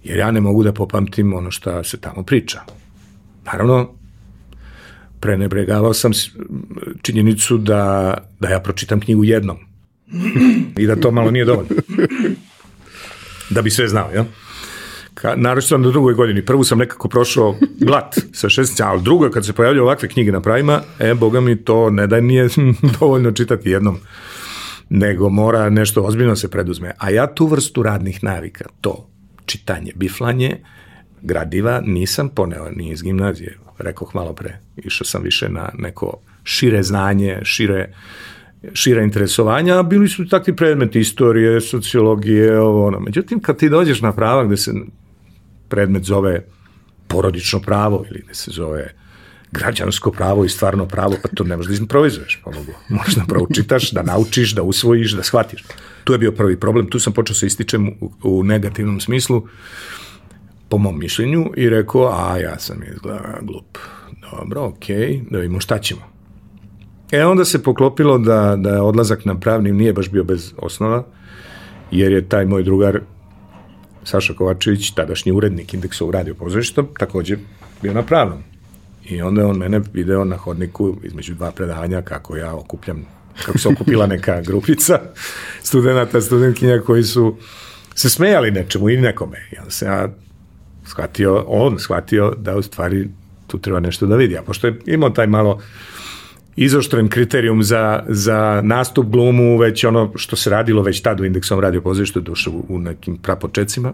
Jer 0.04 0.18
ja 0.18 0.30
ne 0.30 0.40
mogu 0.40 0.62
da 0.62 0.72
popamtim 0.72 1.34
ono 1.34 1.50
što 1.50 1.84
se 1.84 2.00
tamo 2.00 2.22
priča. 2.22 2.60
Naravno, 3.44 3.94
prenebregavao 5.20 5.94
sam 5.94 6.12
činjenicu 7.02 7.58
da, 7.58 8.14
da 8.40 8.48
ja 8.48 8.60
pročitam 8.60 9.00
knjigu 9.00 9.24
jednom 9.24 9.70
I 10.78 10.86
da 10.86 10.96
to 10.96 11.10
malo 11.10 11.30
nije 11.30 11.44
dovoljno. 11.44 11.70
Da 13.50 13.62
bi 13.62 13.70
sve 13.70 13.88
znao, 13.88 14.10
jel? 14.14 14.24
Ka, 15.14 15.34
naravno 15.36 15.62
sam 15.62 15.82
na 15.82 15.90
drugoj 15.90 16.14
godini. 16.14 16.44
Prvu 16.44 16.64
sam 16.64 16.78
nekako 16.78 17.08
prošao 17.08 17.56
glat 17.80 18.18
sa 18.32 18.48
šestica, 18.48 18.86
ali 18.86 19.02
drugo, 19.02 19.30
kad 19.30 19.46
se 19.46 19.52
pojavljaju 19.52 19.84
ovakve 19.84 20.08
knjige 20.08 20.32
na 20.32 20.40
pravima, 20.40 20.82
e, 20.98 21.14
boga 21.14 21.40
mi 21.40 21.64
to 21.64 21.90
ne 21.90 22.06
da 22.06 22.20
nije 22.20 22.48
dovoljno 23.00 23.32
čitati 23.32 23.70
jednom, 23.70 23.98
nego 24.88 25.28
mora 25.28 25.70
nešto 25.70 26.02
ozbiljno 26.02 26.36
se 26.36 26.50
preduzme. 26.50 26.92
A 26.98 27.10
ja 27.10 27.34
tu 27.34 27.46
vrstu 27.46 27.82
radnih 27.82 28.24
navika, 28.24 28.64
to 28.80 29.08
čitanje, 29.46 29.92
biflanje, 29.94 30.56
gradiva, 31.22 31.80
nisam 31.86 32.28
poneo 32.28 32.70
ni 32.70 32.90
iz 32.90 33.02
gimnazije. 33.02 33.58
Rekoh 33.80 34.14
malo 34.14 34.32
pre, 34.32 34.58
išao 34.76 35.04
sam 35.04 35.22
više 35.22 35.48
na 35.48 35.68
neko 35.78 36.20
šire 36.44 36.82
znanje, 36.82 37.38
šire 37.42 37.92
šira 38.72 39.02
interesovanja, 39.02 39.82
bili 39.82 40.08
su 40.08 40.28
takvi 40.28 40.56
predmeti 40.56 41.00
istorije, 41.00 41.60
sociologije, 41.60 42.60
ovo 42.60 42.86
ono. 42.86 43.00
Međutim, 43.00 43.40
kad 43.40 43.56
ti 43.56 43.68
dođeš 43.68 44.00
na 44.00 44.12
prava 44.12 44.44
gde 44.44 44.56
se 44.56 44.72
predmet 45.68 46.04
zove 46.04 46.44
porodično 47.08 47.60
pravo 47.60 48.04
ili 48.10 48.24
da 48.28 48.34
se 48.34 48.50
zove 48.50 48.94
građansko 49.52 50.10
pravo 50.10 50.44
i 50.44 50.48
stvarno 50.48 50.86
pravo, 50.86 51.16
pa 51.22 51.28
to 51.28 51.44
ne 51.44 51.56
možeš 51.56 51.78
da 51.78 51.86
pa 52.44 52.50
mogu. 52.50 52.72
Možeš 52.88 53.14
da 53.14 53.24
proučitaš, 53.28 53.90
da 53.90 54.02
naučiš, 54.02 54.54
da 54.54 54.62
usvojiš, 54.62 55.12
da 55.12 55.22
shvatiš. 55.22 55.64
Tu 56.04 56.12
je 56.12 56.18
bio 56.18 56.32
prvi 56.32 56.60
problem, 56.60 56.90
tu 56.90 56.98
sam 56.98 57.12
počeo 57.12 57.34
se 57.34 57.46
ističem 57.46 57.88
u, 57.88 58.12
u 58.22 58.44
negativnom 58.44 59.00
smislu, 59.00 59.46
po 60.70 60.78
mom 60.78 60.98
mišljenju, 60.98 61.50
i 61.56 61.68
rekao, 61.68 62.12
a 62.12 62.38
ja 62.38 62.58
sam 62.58 62.82
izgleda 62.82 63.38
glup. 63.42 63.78
Dobro, 64.30 64.64
okej, 64.64 64.96
okay, 64.96 65.30
da 65.30 65.38
vidimo 65.38 65.60
šta 65.60 65.78
ćemo. 65.78 66.00
E 67.12 67.24
onda 67.24 67.44
se 67.44 67.62
poklopilo 67.62 68.18
da, 68.18 68.56
da 68.56 68.82
odlazak 68.82 69.24
na 69.24 69.40
pravnim 69.40 69.76
nije 69.76 69.92
baš 69.92 70.10
bio 70.10 70.24
bez 70.24 70.52
osnova, 70.56 71.04
jer 71.90 72.12
je 72.12 72.28
taj 72.28 72.46
moj 72.46 72.62
drugar 72.62 73.00
Saša 74.04 74.34
Kovačević, 74.34 74.90
tadašnji 74.90 75.32
urednik 75.32 75.74
indeksa 75.74 76.04
u 76.04 76.10
radio 76.10 76.34
pozorišta, 76.34 76.82
takođe 76.98 77.36
bio 77.82 77.92
na 77.92 78.02
pravnom. 78.02 78.42
I 79.04 79.22
onda 79.22 79.46
on 79.46 79.58
mene 79.58 79.80
video 79.92 80.24
na 80.24 80.36
hodniku 80.36 80.96
između 81.02 81.34
dva 81.34 81.50
predavanja 81.50 82.02
kako 82.02 82.36
ja 82.36 82.54
okupljam, 82.54 83.06
kako 83.46 83.58
se 83.58 83.68
okupila 83.68 84.06
neka 84.06 84.40
grupica 84.40 85.00
studenta, 85.68 86.20
studentkinja 86.20 86.80
koji 86.86 87.02
su 87.04 87.36
se 87.94 88.10
smejali 88.10 88.50
nečemu 88.50 88.90
i 88.90 88.96
nekome. 88.96 89.48
I 89.52 89.58
onda 89.58 89.70
se 89.70 89.86
ja 89.86 90.08
shvatio, 90.90 91.44
on 91.48 91.78
shvatio 91.78 92.34
da 92.38 92.56
u 92.56 92.62
stvari 92.62 93.08
tu 93.46 93.58
treba 93.58 93.80
nešto 93.80 94.06
da 94.06 94.16
vidi. 94.16 94.38
A 94.38 94.42
pošto 94.42 94.66
je 94.66 94.78
imao 94.86 95.10
taj 95.10 95.26
malo 95.26 95.60
izoštren 96.56 97.08
kriterijum 97.08 97.62
za, 97.62 98.04
za 98.08 98.60
nastup 98.64 99.06
glumu, 99.06 99.58
već 99.58 99.84
ono 99.84 100.12
što 100.16 100.36
se 100.36 100.50
radilo 100.50 100.82
već 100.82 101.00
tad 101.00 101.20
u 101.20 101.24
indeksom 101.24 101.60
radio 101.60 101.80
pozorištu, 101.80 102.18
je 102.18 102.22
došao 102.22 102.62
u, 102.68 102.78
nekim 102.78 103.16
prapočecima. 103.16 103.92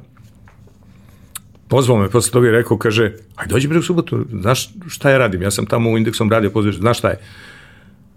Pozvao 1.69 1.99
me 1.99 2.11
posle 2.11 2.33
toga 2.33 2.49
i 2.49 2.51
rekao, 2.51 2.79
kaže, 2.79 3.13
aj 3.37 3.47
dođi 3.47 3.69
bre 3.69 3.79
u 3.79 3.83
subotu, 3.83 4.25
znaš 4.41 4.71
šta 4.87 5.11
ja 5.11 5.19
radim, 5.19 5.43
ja 5.43 5.51
sam 5.51 5.67
tamo 5.67 5.91
u 5.91 5.99
indeksom 5.99 6.31
radio 6.31 6.51
pozorištu, 6.51 6.81
znaš 6.81 6.99
šta 6.99 7.09
je? 7.09 7.19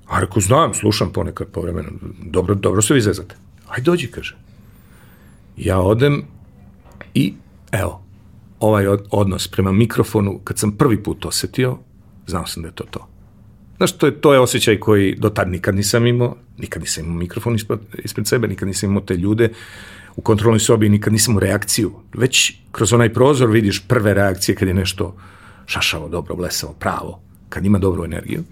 A 0.07 0.19
rekao, 0.19 0.41
znam, 0.41 0.73
slušam 0.73 1.11
ponekad 1.13 1.47
povremeno, 1.47 1.89
dobro, 2.23 2.55
dobro 2.55 2.81
se 2.81 2.93
vi 2.93 3.01
zezate. 3.01 3.35
Aj 3.67 3.81
dođi, 3.81 4.07
kaže. 4.07 4.35
Ja 5.57 5.79
odem 5.79 6.23
i 7.13 7.33
evo, 7.71 8.01
ovaj 8.59 8.87
odnos 9.11 9.47
prema 9.47 9.71
mikrofonu, 9.71 10.39
kad 10.43 10.57
sam 10.57 10.71
prvi 10.71 11.03
put 11.03 11.25
osetio, 11.25 11.77
znao 12.27 12.47
sam 12.47 12.63
da 12.63 12.69
je 12.69 12.75
to 12.75 12.83
to. 12.83 13.07
Znaš, 13.77 13.97
to 13.97 14.05
je, 14.05 14.21
to 14.21 14.33
je 14.33 14.39
osjećaj 14.39 14.79
koji 14.79 15.15
do 15.15 15.29
tad 15.29 15.49
nikad 15.49 15.75
nisam 15.75 16.07
imao, 16.07 16.35
nikad 16.57 16.81
nisam 16.81 17.05
imao 17.05 17.17
mikrofon 17.17 17.55
ispred, 17.55 17.79
ispred 18.03 18.27
sebe, 18.27 18.47
nikad 18.47 18.67
nisam 18.67 18.89
imao 18.89 19.01
te 19.01 19.15
ljude 19.15 19.49
u 20.15 20.21
kontrolnoj 20.21 20.59
sobi, 20.59 20.89
nikad 20.89 21.13
nisam 21.13 21.31
imao 21.31 21.39
reakciju. 21.39 21.91
Već 22.13 22.53
kroz 22.71 22.93
onaj 22.93 23.13
prozor 23.13 23.49
vidiš 23.49 23.87
prve 23.87 24.13
reakcije 24.13 24.55
kad 24.55 24.67
je 24.67 24.73
nešto 24.73 25.15
šašavo, 25.65 26.09
dobro, 26.09 26.35
blesavo, 26.35 26.73
pravo, 26.73 27.21
kad 27.49 27.65
ima 27.65 27.79
dobru 27.79 28.05
energiju. 28.05 28.43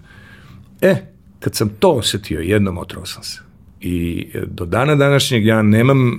E, 0.80 0.96
kad 1.40 1.54
sam 1.54 1.68
to 1.68 1.90
osetio, 1.90 2.40
jednom 2.40 2.78
otrao 2.78 3.06
sam 3.06 3.22
se. 3.22 3.40
I 3.80 4.26
do 4.46 4.64
dana 4.64 4.94
današnjeg 4.94 5.46
ja 5.46 5.62
nemam, 5.62 6.18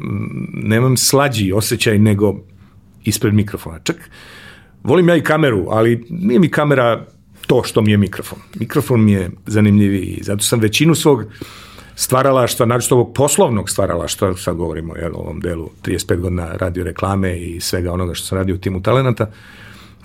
nemam 0.53 0.97
slađi 0.97 1.51
osjećaj 1.51 1.99
nego 1.99 2.35
ispred 3.03 3.33
mikrofona. 3.33 3.79
Čak, 3.83 4.09
volim 4.83 5.09
ja 5.09 5.15
i 5.15 5.23
kameru, 5.23 5.65
ali 5.69 6.05
nije 6.09 6.39
mi 6.39 6.49
kamera 6.49 7.05
to 7.47 7.63
što 7.63 7.81
mi 7.81 7.91
je 7.91 7.97
mikrofon. 7.97 8.39
Mikrofon 8.59 9.05
mi 9.05 9.11
je 9.11 9.29
zanimljiviji. 9.45 10.19
Zato 10.21 10.43
sam 10.43 10.59
većinu 10.59 10.95
svog 10.95 11.23
stvaralaštva, 11.95 12.65
naročito 12.65 12.95
ovog 12.95 13.13
poslovnog 13.13 13.69
stvaralaštva, 13.69 14.35
sad 14.35 14.55
govorimo 14.55 14.95
jel, 14.95 15.11
o 15.15 15.19
ovom 15.19 15.39
delu 15.39 15.69
35 15.83 16.19
godina 16.19 16.47
radio 16.53 16.83
reklame 16.83 17.37
i 17.37 17.59
svega 17.59 17.91
onoga 17.91 18.13
što 18.13 18.27
sam 18.27 18.37
radio 18.37 18.55
u 18.55 18.57
timu 18.57 18.81
talenata, 18.81 19.31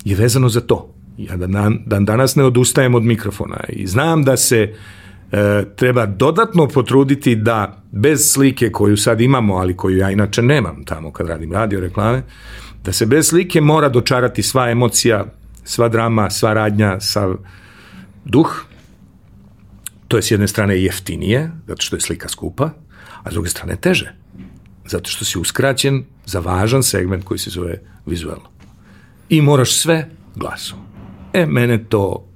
je 0.05 0.15
vezano 0.15 0.49
za 0.49 0.61
to. 0.61 0.93
Ja 1.17 1.37
da 1.37 1.47
dan, 1.47 1.79
dan 1.85 2.05
danas 2.05 2.35
ne 2.35 2.43
odustajem 2.43 2.95
od 2.95 3.03
mikrofona 3.03 3.57
i 3.69 3.87
znam 3.87 4.23
da 4.23 4.37
se 4.37 4.73
e, 5.31 5.63
treba 5.75 6.05
dodatno 6.05 6.67
potruditi 6.67 7.35
da 7.35 7.83
bez 7.91 8.31
slike 8.31 8.71
koju 8.71 8.97
sad 8.97 9.21
imamo, 9.21 9.55
ali 9.55 9.77
koju 9.77 9.97
ja 9.97 10.11
inače 10.11 10.41
nemam 10.41 10.83
tamo 10.85 11.11
kad 11.11 11.27
radim 11.27 11.53
radio 11.53 11.79
reklame, 11.79 12.23
da 12.85 12.93
se 12.93 13.05
bez 13.05 13.27
slike 13.27 13.61
mora 13.61 13.89
dočarati 13.89 14.43
sva 14.43 14.69
emocija, 14.69 15.25
sva 15.63 15.89
drama, 15.89 16.29
sva 16.29 16.53
radnja, 16.53 16.99
sav 16.99 17.35
duh, 18.25 18.65
to 20.07 20.17
je 20.17 20.23
s 20.23 20.31
jedne 20.31 20.47
strane 20.47 20.81
jeftinije, 20.83 21.51
zato 21.67 21.81
što 21.81 21.95
je 21.95 22.01
slika 22.01 22.29
skupa, 22.29 22.69
a 23.23 23.31
s 23.31 23.33
druge 23.33 23.49
strane 23.49 23.75
teže, 23.75 24.13
zato 24.85 25.09
što 25.09 25.25
si 25.25 25.39
uskraćen 25.39 26.03
za 26.25 26.39
važan 26.39 26.83
segment 26.83 27.23
koji 27.23 27.37
se 27.37 27.49
zove 27.49 27.81
vizualno. 28.05 28.49
I 29.29 29.41
moraš 29.41 29.73
sve 29.73 30.09
glasom. 30.35 30.79
E, 31.33 31.45
mene 31.45 31.83
to, 31.89 32.27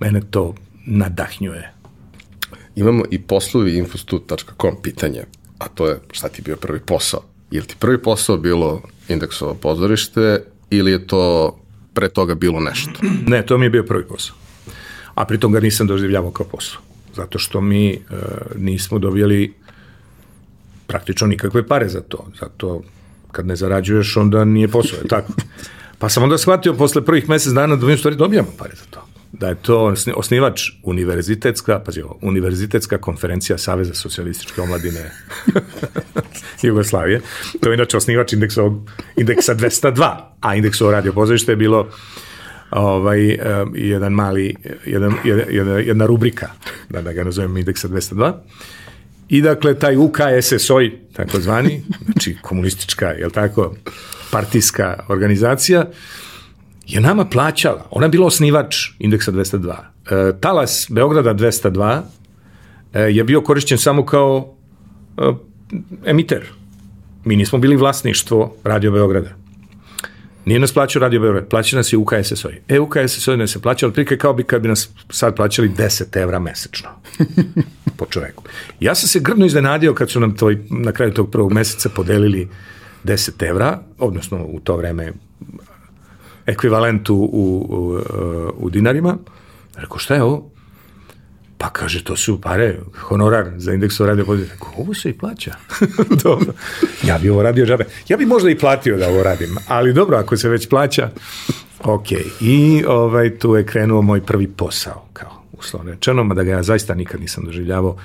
mene 0.00 0.20
to 0.30 0.54
nadahnjuje. 0.86 1.72
Imamo 2.76 3.04
i 3.10 3.22
poslovi 3.22 3.76
infostut.com 3.76 4.76
pitanje, 4.82 5.24
a 5.58 5.68
to 5.68 5.86
je 5.86 6.00
šta 6.12 6.28
ti 6.28 6.42
bio 6.42 6.56
prvi 6.56 6.80
posao? 6.80 7.22
Je 7.50 7.60
li 7.60 7.66
ti 7.66 7.74
prvi 7.78 8.02
posao 8.02 8.36
bilo 8.36 8.82
indeksovo 9.08 9.54
pozorište 9.54 10.42
ili 10.70 10.90
je 10.90 11.06
to 11.06 11.56
pre 11.94 12.08
toga 12.08 12.34
bilo 12.34 12.60
nešto? 12.60 13.00
Ne, 13.26 13.46
to 13.46 13.58
mi 13.58 13.66
je 13.66 13.70
bio 13.70 13.82
prvi 13.82 14.04
posao. 14.04 14.36
A 15.14 15.24
pritom 15.24 15.52
ga 15.52 15.60
nisam 15.60 15.86
doživljavao 15.86 16.30
kao 16.30 16.46
posao. 16.46 16.80
Zato 17.16 17.38
što 17.38 17.60
mi 17.60 17.90
e, 17.90 17.98
nismo 18.56 18.98
dobijali 18.98 19.54
praktično 20.86 21.26
nikakve 21.26 21.66
pare 21.66 21.88
za 21.88 22.00
to. 22.00 22.26
Zato 22.40 22.82
kad 23.32 23.46
ne 23.46 23.56
zarađuješ, 23.56 24.16
onda 24.16 24.44
nije 24.44 24.68
posao, 24.68 24.98
je 25.02 25.08
tako? 25.08 25.32
Pa 25.98 26.08
sam 26.08 26.22
onda 26.22 26.38
shvatio 26.38 26.74
posle 26.74 27.04
prvih 27.04 27.28
mesec 27.28 27.52
dana 27.52 27.76
da 27.76 27.86
mi 27.86 27.96
stvari 27.96 28.16
dobijamo 28.16 28.48
pare 28.58 28.74
za 28.76 28.84
to 28.90 29.17
da 29.32 29.48
je 29.48 29.54
to 29.54 29.94
osnivač 30.16 30.70
univerzitetska, 30.82 31.80
pazi 31.80 32.02
ovo, 32.02 32.18
univerzitetska 32.22 32.98
konferencija 32.98 33.58
Saveza 33.58 33.94
socijalističke 33.94 34.60
omladine 34.60 35.10
Jugoslavije. 36.62 37.20
To 37.60 37.70
je 37.70 37.74
inače 37.74 37.96
osnivač 37.96 38.32
indeksa, 38.32 38.62
indeksa 39.16 39.54
202, 39.54 40.16
a 40.40 40.54
indeksa 40.54 40.90
radio 40.90 41.12
pozorište 41.12 41.52
je 41.52 41.56
bilo 41.56 41.88
ovaj, 42.70 43.38
jedan 43.74 44.12
mali, 44.12 44.54
jedan, 44.86 45.14
jedna, 45.24 45.78
jedna 45.78 46.06
rubrika, 46.06 46.50
da, 46.88 47.02
da 47.02 47.12
ga 47.12 47.24
nazovem 47.24 47.56
indeksa 47.56 47.88
202. 47.88 48.32
I 49.28 49.42
dakle, 49.42 49.78
taj 49.78 49.96
UKSSOI, 49.96 50.98
tako 51.12 51.40
zvani, 51.40 51.82
znači 52.04 52.36
komunistička, 52.42 53.06
je 53.06 53.30
tako, 53.30 53.74
partijska 54.30 55.04
organizacija, 55.08 55.84
je 56.88 57.00
nama 57.00 57.24
plaćala. 57.24 57.86
Ona 57.90 58.06
je 58.06 58.10
bila 58.10 58.26
osnivač 58.26 58.76
indeksa 58.98 59.32
202. 59.32 59.74
E, 60.10 60.40
talas 60.40 60.86
Beograda 60.90 61.34
202 61.34 62.00
e, 62.92 63.00
je 63.00 63.24
bio 63.24 63.40
korišćen 63.40 63.78
samo 63.78 64.06
kao 64.06 64.54
e, 65.18 65.22
emiter. 66.04 66.46
Mi 67.24 67.36
nismo 67.36 67.58
bili 67.58 67.76
vlasništvo 67.76 68.54
Radio 68.64 68.92
Beograda. 68.92 69.30
Nije 70.44 70.60
nas 70.60 70.72
plaćao 70.72 71.00
Radio 71.00 71.20
Beograd, 71.20 71.48
plaća 71.48 71.76
nas 71.76 71.92
je 71.92 71.96
UKSSO. 71.96 72.48
E, 72.68 72.80
UKSSO 72.80 73.36
nas 73.36 73.56
je 73.56 73.60
plaćao 73.60 73.88
otprilike 73.88 74.18
kao 74.18 74.34
bi 74.34 74.44
kad 74.44 74.62
bi 74.62 74.68
nas 74.68 74.88
sad 75.10 75.36
plaćali 75.36 75.68
10 75.68 76.22
evra 76.22 76.38
mesečno 76.38 76.88
po 77.96 78.06
čoveku. 78.06 78.44
Ja 78.80 78.94
sam 78.94 79.08
se 79.08 79.20
grdno 79.20 79.46
iznenadio 79.46 79.94
kad 79.94 80.10
su 80.10 80.20
nam 80.20 80.36
to, 80.36 80.50
na 80.70 80.92
kraju 80.92 81.12
tog 81.12 81.30
prvog 81.30 81.52
meseca 81.52 81.88
podelili 81.88 82.48
10 83.04 83.48
evra, 83.48 83.78
odnosno 83.98 84.44
u 84.44 84.60
to 84.60 84.76
vreme 84.76 85.12
ekvivalentu 86.48 87.14
u, 87.14 87.66
u, 87.70 88.00
u 88.56 88.70
dinarima. 88.70 89.16
Rekao, 89.76 89.98
šta 89.98 90.14
je 90.14 90.22
ovo? 90.22 90.50
Pa 91.58 91.70
kaže, 91.70 92.04
to 92.04 92.16
su 92.16 92.40
pare, 92.40 92.78
honorar 93.00 93.52
za 93.56 93.72
indeksu 93.72 94.06
radio 94.06 94.24
pozicija. 94.24 94.52
Rekao, 94.52 94.72
ovo 94.78 94.94
se 94.94 95.10
i 95.10 95.18
plaća. 95.18 95.54
dobro. 96.24 96.52
Ja 97.06 97.18
bi 97.18 97.30
ovo 97.30 97.42
radio 97.42 97.66
džabe. 97.66 97.84
Ja 98.08 98.16
bi 98.16 98.26
možda 98.26 98.50
i 98.50 98.58
platio 98.58 98.96
da 98.96 99.08
ovo 99.08 99.22
radim, 99.22 99.56
ali 99.68 99.92
dobro, 99.92 100.16
ako 100.16 100.36
se 100.36 100.48
već 100.48 100.68
plaća, 100.68 101.10
ok. 101.84 102.06
I 102.40 102.84
ovaj, 102.88 103.38
tu 103.38 103.56
je 103.56 103.66
krenuo 103.66 104.02
moj 104.02 104.20
prvi 104.20 104.46
posao, 104.46 105.04
kao 105.12 105.42
uslovno 105.52 105.90
rečeno, 105.90 106.24
mada 106.24 106.42
ga 106.42 106.50
ja 106.50 106.62
zaista 106.62 106.94
nikad 106.94 107.20
nisam 107.20 107.44
doživljavao 107.44 107.96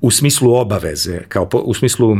u 0.00 0.10
smislu 0.10 0.54
obaveze, 0.54 1.20
kao 1.28 1.48
po, 1.48 1.58
u 1.58 1.74
smislu 1.74 2.16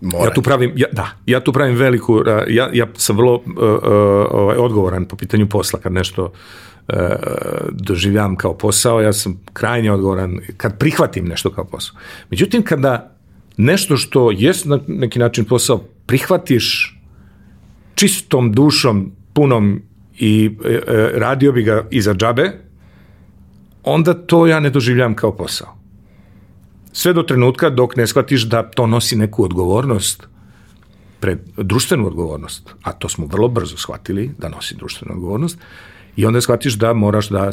Mora. 0.00 0.24
Ja 0.24 0.34
tu 0.34 0.42
pravim, 0.42 0.72
ja, 0.76 0.86
da, 0.92 1.08
ja 1.26 1.40
tu 1.40 1.52
pravim 1.52 1.76
veliku, 1.76 2.22
ja, 2.48 2.70
ja 2.72 2.86
sam 2.96 3.16
vrlo 3.16 3.34
uh, 3.34 3.42
uh, 3.44 4.64
odgovoran 4.64 5.04
po 5.04 5.16
pitanju 5.16 5.48
posla, 5.48 5.80
kad 5.80 5.92
nešto 5.92 6.24
uh, 6.24 6.94
doživljam 7.70 8.36
kao 8.36 8.58
posao, 8.58 9.00
ja 9.00 9.12
sam 9.12 9.40
krajnje 9.52 9.92
odgovoran 9.92 10.38
kad 10.56 10.78
prihvatim 10.78 11.24
nešto 11.24 11.50
kao 11.50 11.64
posao. 11.64 11.96
Međutim, 12.30 12.62
kada 12.62 13.18
nešto 13.56 13.96
što 13.96 14.30
jest 14.30 14.64
na 14.64 14.78
neki 14.86 15.18
način 15.18 15.44
posao, 15.44 15.78
prihvatiš 16.06 16.98
čistom 17.94 18.52
dušom, 18.52 19.12
punom 19.32 19.82
i 20.18 20.50
e, 20.64 20.80
radio 21.14 21.52
bi 21.52 21.62
ga 21.62 21.86
iza 21.90 22.14
džabe, 22.14 22.52
onda 23.84 24.14
to 24.14 24.46
ja 24.46 24.60
ne 24.60 24.70
doživljam 24.70 25.14
kao 25.14 25.36
posao. 25.36 25.77
Sve 26.98 27.12
do 27.12 27.22
trenutka 27.22 27.70
dok 27.70 27.96
ne 27.96 28.06
shvatiš 28.06 28.42
da 28.50 28.62
to 28.62 28.86
nosi 28.86 29.16
neku 29.16 29.44
odgovornost 29.44 30.26
pred 31.20 31.38
društvenu 31.56 32.06
odgovornost, 32.06 32.74
a 32.82 32.92
to 32.92 33.08
smo 33.08 33.26
vrlo 33.26 33.48
brzo 33.48 33.76
shvatili 33.76 34.30
da 34.38 34.48
nosi 34.48 34.74
društvenu 34.74 35.14
odgovornost, 35.14 35.58
i 36.16 36.26
onda 36.26 36.40
shvatiš 36.40 36.74
da 36.74 36.92
moraš 36.92 37.28
da 37.28 37.50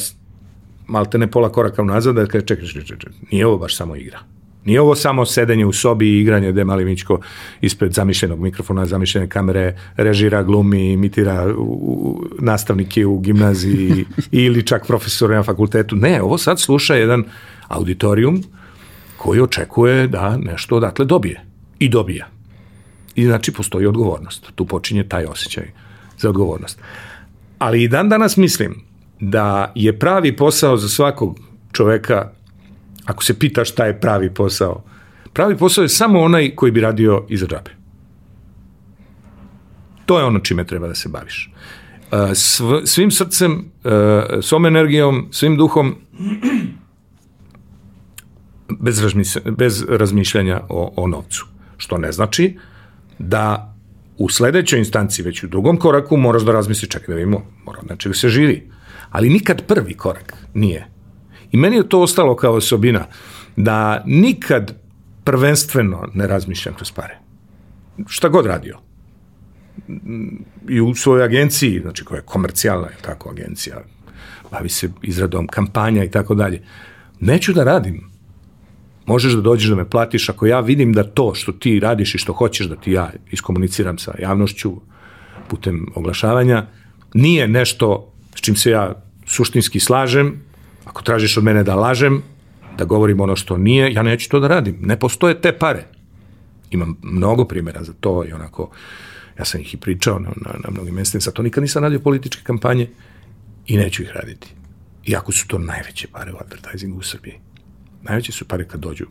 malte 0.88 1.17
ne 1.17 1.27
pola 1.31 1.51
koraka 1.51 1.81
unazad 1.81 2.15
da 2.15 2.25
kaže 2.25 2.45
čekaj, 2.45 2.67
čekaj, 2.67 2.97
čekaj, 2.97 3.13
nije 3.31 3.45
ovo 3.47 3.58
baš 3.58 3.77
samo 3.77 3.95
igra. 3.95 4.19
Nije 4.63 4.81
ovo 4.81 4.95
samo 4.95 5.25
sedenje 5.25 5.65
u 5.65 5.73
sobi 5.73 6.10
i 6.10 6.21
igranje 6.21 6.51
gde 6.51 6.63
Mali 6.63 6.86
Mićko 6.86 7.19
ispred 7.62 7.93
zamišljenog 7.93 8.39
mikrofona, 8.39 8.86
zamišljene 8.86 9.29
kamere, 9.29 9.77
režira, 9.97 10.43
glumi, 10.43 10.91
imitira 10.91 11.53
u, 11.58 12.23
nastavnike 12.39 13.05
u 13.05 13.19
gimnaziji 13.19 14.05
ili 14.45 14.63
čak 14.63 14.88
profesore 14.88 15.36
na 15.36 15.43
fakultetu. 15.43 15.95
Ne, 15.95 16.21
ovo 16.21 16.38
sad 16.38 16.60
sluša 16.60 16.95
jedan 16.95 17.23
auditorijum 17.67 18.43
koji 19.25 19.41
očekuje 19.41 20.07
da 20.07 20.38
nešto 20.38 20.75
odatle 20.75 21.05
dobije. 21.05 21.41
I 21.79 21.89
dobija. 21.89 22.27
I 23.15 23.25
znači 23.25 23.51
postoji 23.51 23.85
odgovornost. 23.85 24.51
Tu 24.55 24.65
počinje 24.65 25.03
taj 25.03 25.25
osjećaj 25.25 25.71
za 26.17 26.29
odgovornost. 26.29 26.79
Ali 27.59 27.83
i 27.83 27.88
dan 27.88 28.09
danas 28.09 28.38
mislim 28.38 28.75
da 29.19 29.71
je 29.75 29.99
pravi 29.99 30.35
posao 30.35 30.77
za 30.77 30.89
svakog 30.89 31.39
čoveka, 31.71 32.31
ako 33.05 33.23
se 33.23 33.39
pita 33.39 33.65
šta 33.65 33.85
je 33.85 33.99
pravi 33.99 34.33
posao, 34.33 34.83
pravi 35.33 35.57
posao 35.57 35.81
je 35.81 35.89
samo 35.89 36.21
onaj 36.21 36.51
koji 36.55 36.71
bi 36.71 36.81
radio 36.81 37.25
iza 37.29 37.47
džabe. 37.47 37.71
To 40.05 40.19
je 40.19 40.25
ono 40.25 40.39
čime 40.39 40.67
treba 40.67 40.88
da 40.88 40.95
se 40.95 41.09
baviš. 41.09 41.49
E, 42.11 42.35
svim 42.85 43.11
srcem, 43.11 43.65
e, 43.83 44.41
svom 44.41 44.65
energijom, 44.65 45.27
svim 45.31 45.57
duhom, 45.57 45.95
bez, 48.69 49.01
bez 49.58 49.86
razmišljanja 49.89 50.62
o, 50.69 50.93
o 50.95 51.08
novcu. 51.08 51.45
Što 51.78 51.97
ne 51.97 52.12
znači 52.12 52.58
da 53.19 53.75
u 54.17 54.30
sledećoj 54.30 54.80
instanci, 54.80 55.23
već 55.23 55.43
u 55.43 55.47
drugom 55.47 55.78
koraku, 55.78 56.17
moraš 56.17 56.43
da 56.43 56.51
razmisliš, 56.51 56.89
čekaj 56.89 57.08
da 57.08 57.15
vidimo, 57.15 57.41
mora 57.65 57.82
da 57.82 57.95
čega 57.95 58.15
se 58.15 58.30
živi. 58.30 58.69
Ali 59.10 59.30
nikad 59.30 59.65
prvi 59.67 59.93
korak 59.93 60.34
nije. 60.54 60.88
I 61.51 61.58
meni 61.58 61.75
je 61.75 61.89
to 61.89 62.01
ostalo 62.01 62.36
kao 62.36 62.54
osobina, 62.54 63.06
da 63.56 64.04
nikad 64.06 64.75
prvenstveno 65.23 66.10
ne 66.13 66.28
razmišljam 66.28 66.75
kroz 66.75 66.91
pare. 66.91 67.19
Šta 68.08 68.30
god 68.30 68.45
radio. 68.45 68.80
I 70.69 70.82
u 70.82 70.95
svojoj 70.95 71.23
agenciji, 71.23 71.80
znači 71.82 72.06
koja 72.06 72.17
je 72.17 72.25
komercijalna, 72.25 72.88
je 72.88 72.97
tako, 73.01 73.30
agencija, 73.30 73.82
bavi 74.51 74.69
se 74.69 74.89
izradom 75.01 75.47
kampanja 75.47 76.04
i 76.04 76.12
tako 76.12 76.36
dalje. 76.36 76.63
Neću 77.19 77.54
da 77.54 77.63
radim 77.63 78.14
možeš 79.06 79.34
da 79.34 79.41
dođeš 79.41 79.70
da 79.70 79.76
me 79.76 79.89
platiš 79.89 80.30
ako 80.30 80.46
ja 80.46 80.60
vidim 80.60 80.94
da 80.94 81.04
to 81.04 81.34
što 81.36 81.52
ti 81.52 81.80
radiš 81.80 82.15
i 82.15 82.18
što 82.18 82.34
hoćeš 82.34 82.68
da 82.68 82.76
ti 82.76 82.91
ja 82.91 83.12
iskomuniciram 83.32 83.98
sa 83.98 84.15
javnošću 84.20 84.74
putem 85.48 85.86
oglašavanja, 85.96 86.65
nije 87.13 87.48
nešto 87.48 88.13
s 88.36 88.41
čim 88.41 88.56
se 88.56 88.72
ja 88.72 89.04
suštinski 89.26 89.80
slažem, 89.80 90.41
ako 90.86 91.02
tražiš 91.02 91.38
od 91.38 91.44
mene 91.44 91.63
da 91.63 91.76
lažem, 91.76 92.22
da 92.78 92.86
govorim 92.86 93.20
ono 93.20 93.36
što 93.36 93.58
nije, 93.58 93.94
ja 93.94 94.04
neću 94.04 94.30
to 94.30 94.39
da 94.39 94.48
radim. 94.48 94.78
Ne 94.82 95.00
postoje 95.00 95.41
te 95.41 95.58
pare. 95.58 95.86
Imam 96.72 96.98
mnogo 97.02 97.46
primjera 97.46 97.84
za 97.84 97.94
to 98.00 98.26
i 98.26 98.34
onako, 98.34 98.70
ja 99.39 99.46
sam 99.46 99.62
ih 99.62 99.74
i 99.74 99.78
pričao 99.78 100.20
na, 100.20 100.30
na, 100.36 100.52
na 100.63 100.72
mnogim 100.72 100.96
mestima, 100.96 101.22
sa 101.22 101.32
to 101.32 101.44
nikad 101.44 101.62
nisam 101.62 101.84
radio 101.84 102.00
političke 102.00 102.44
kampanje 102.44 102.89
i 103.68 103.78
neću 103.78 104.04
ih 104.04 104.12
raditi. 104.15 104.48
Iako 105.06 105.32
su 105.32 105.48
to 105.48 105.58
najveće 105.58 106.08
pare 106.08 106.34
u 106.34 106.38
advertisingu 106.39 106.98
u 106.98 107.04
Srbiji. 107.04 107.39
Najveće 108.06 108.32
su 108.32 108.48
pare 108.48 108.68
kad 108.68 108.80
dođu 108.80 109.06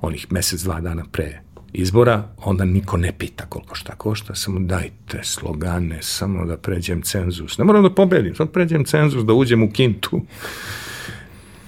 onih 0.00 0.26
mesec, 0.32 0.62
dva 0.62 0.80
dana 0.80 1.04
pre 1.12 1.40
izbora, 1.72 2.28
onda 2.38 2.64
niko 2.64 2.96
ne 2.96 3.12
pita 3.18 3.46
koliko 3.46 3.74
šta 3.74 3.94
košta, 3.96 4.34
samo 4.34 4.60
dajte 4.60 5.20
slogane, 5.22 5.98
samo 6.02 6.44
da 6.44 6.56
pređem 6.56 7.02
cenzus. 7.02 7.58
Ne 7.58 7.64
moram 7.64 7.82
da 7.82 7.94
pobedim, 7.94 8.34
samo 8.34 8.50
pređem 8.50 8.84
cenzus, 8.84 9.24
da 9.24 9.32
uđem 9.32 9.62
u 9.62 9.70
kintu. 9.70 10.20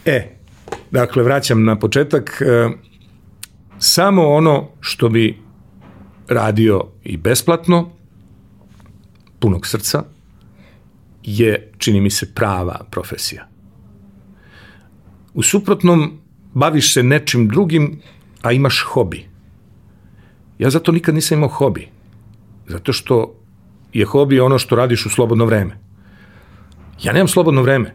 E, 0.05 0.37
dakle, 0.91 1.23
vraćam 1.23 1.65
na 1.65 1.79
početak. 1.79 2.43
E, 2.43 2.69
samo 3.79 4.29
ono 4.29 4.69
što 4.81 5.09
bi 5.09 5.39
radio 6.29 6.85
i 7.05 7.17
besplatno, 7.17 7.91
punog 9.39 9.67
srca, 9.67 10.03
je, 11.23 11.73
čini 11.79 12.01
mi 12.01 12.11
se, 12.11 12.35
prava 12.35 12.81
profesija. 12.91 13.49
U 15.39 15.43
suprotnom, 15.43 16.19
baviš 16.55 16.95
se 16.95 17.03
nečim 17.03 17.49
drugim, 17.49 18.01
a 18.43 18.53
imaš 18.53 18.81
hobi. 18.83 19.29
Ja 20.59 20.71
zato 20.71 20.93
nikad 20.93 21.15
nisam 21.15 21.39
imao 21.39 21.49
hobi. 21.49 21.89
Zato 22.67 22.93
što 22.93 23.35
je 23.93 24.05
hobi 24.05 24.41
ono 24.41 24.59
što 24.59 24.77
radiš 24.77 25.07
u 25.07 25.11
slobodno 25.11 25.47
vreme. 25.47 25.79
Ja 27.03 27.13
nemam 27.13 27.29
slobodno 27.29 27.63
vreme. 27.63 27.95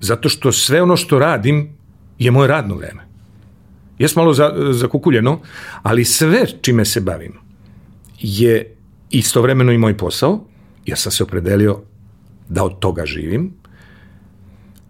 Zato 0.00 0.28
što 0.28 0.52
sve 0.52 0.82
ono 0.82 0.96
što 0.96 1.18
radim 1.18 1.76
je 2.18 2.30
moje 2.30 2.48
radno 2.48 2.74
vreme. 2.74 3.04
Jes 3.98 4.16
malo 4.16 4.32
za, 4.32 4.50
zakukuljeno, 4.70 5.40
ali 5.82 6.04
sve 6.04 6.46
čime 6.62 6.84
se 6.84 7.00
bavim 7.00 7.36
je 8.18 8.76
istovremeno 9.10 9.72
i 9.72 9.78
moj 9.78 9.96
posao. 9.96 10.44
Ja 10.86 10.96
sam 10.96 11.12
se 11.12 11.22
opredelio 11.22 11.82
da 12.48 12.64
od 12.64 12.78
toga 12.78 13.06
živim 13.06 13.61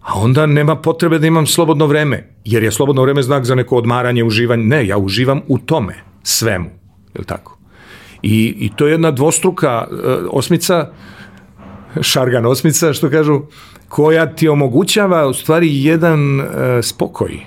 a 0.03 0.19
onda 0.19 0.45
nema 0.45 0.75
potrebe 0.75 1.19
da 1.19 1.27
imam 1.27 1.47
slobodno 1.47 1.85
vreme, 1.85 2.29
jer 2.45 2.63
je 2.63 2.71
slobodno 2.71 3.01
vreme 3.01 3.23
znak 3.23 3.45
za 3.45 3.55
neko 3.55 3.77
odmaranje, 3.77 4.23
uživanje. 4.23 4.63
Ne, 4.63 4.87
ja 4.87 4.97
uživam 4.97 5.41
u 5.47 5.57
tome, 5.57 5.95
svemu, 6.23 6.69
je 7.13 7.19
li 7.19 7.25
tako? 7.25 7.57
I, 8.21 8.55
I 8.59 8.71
to 8.75 8.85
je 8.85 8.91
jedna 8.91 9.11
dvostruka 9.11 9.87
uh, 9.91 9.97
osmica, 10.31 10.91
šargan 12.01 12.45
osmica, 12.45 12.93
što 12.93 13.09
kažu, 13.09 13.41
koja 13.87 14.35
ti 14.35 14.47
omogućava 14.47 15.27
u 15.27 15.33
stvari 15.33 15.83
jedan 15.83 16.39
uh, 16.39 16.45
spokoj. 16.81 17.39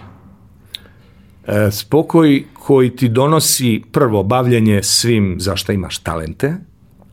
Uh, 1.49 1.55
spokoj 1.71 2.45
koji 2.55 2.97
ti 2.97 3.09
donosi 3.09 3.83
prvo 3.93 4.23
bavljenje 4.23 4.83
svim 4.83 5.37
za 5.39 5.57
šta 5.57 5.73
imaš 5.73 5.99
talente, 5.99 6.55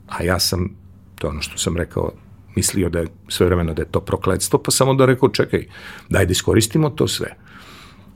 a 0.09 0.23
ja 0.23 0.39
sam, 0.39 0.69
to 1.15 1.27
ono 1.27 1.41
što 1.41 1.57
sam 1.57 1.77
rekao 1.77 2.11
mislio 2.55 2.89
da 2.89 2.99
je 2.99 3.07
sve 3.27 3.45
vremeno 3.45 3.73
da 3.73 3.81
je 3.81 3.91
to 3.91 3.99
prokledstvo, 3.99 4.59
pa 4.59 4.71
samo 4.71 4.93
da 4.93 5.05
rekao, 5.05 5.29
čekaj, 5.29 5.65
daj 6.09 6.25
da 6.25 6.31
iskoristimo 6.31 6.89
to 6.89 7.07
sve. 7.07 7.35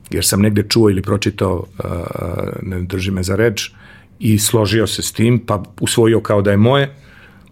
Jer 0.10 0.26
sam 0.26 0.42
negde 0.42 0.64
čuo 0.70 0.90
ili 0.90 1.02
pročitao, 1.02 1.66
ne 2.62 2.82
drži 2.82 3.12
me 3.12 3.24
za 3.24 3.36
reč, 3.36 3.72
i 4.20 4.38
složio 4.38 4.88
se 4.88 5.02
s 5.02 5.12
tim, 5.12 5.40
pa 5.40 5.64
usvojio 5.82 6.20
kao 6.22 6.42
da 6.42 6.52
je 6.52 6.58
moje, 6.58 6.96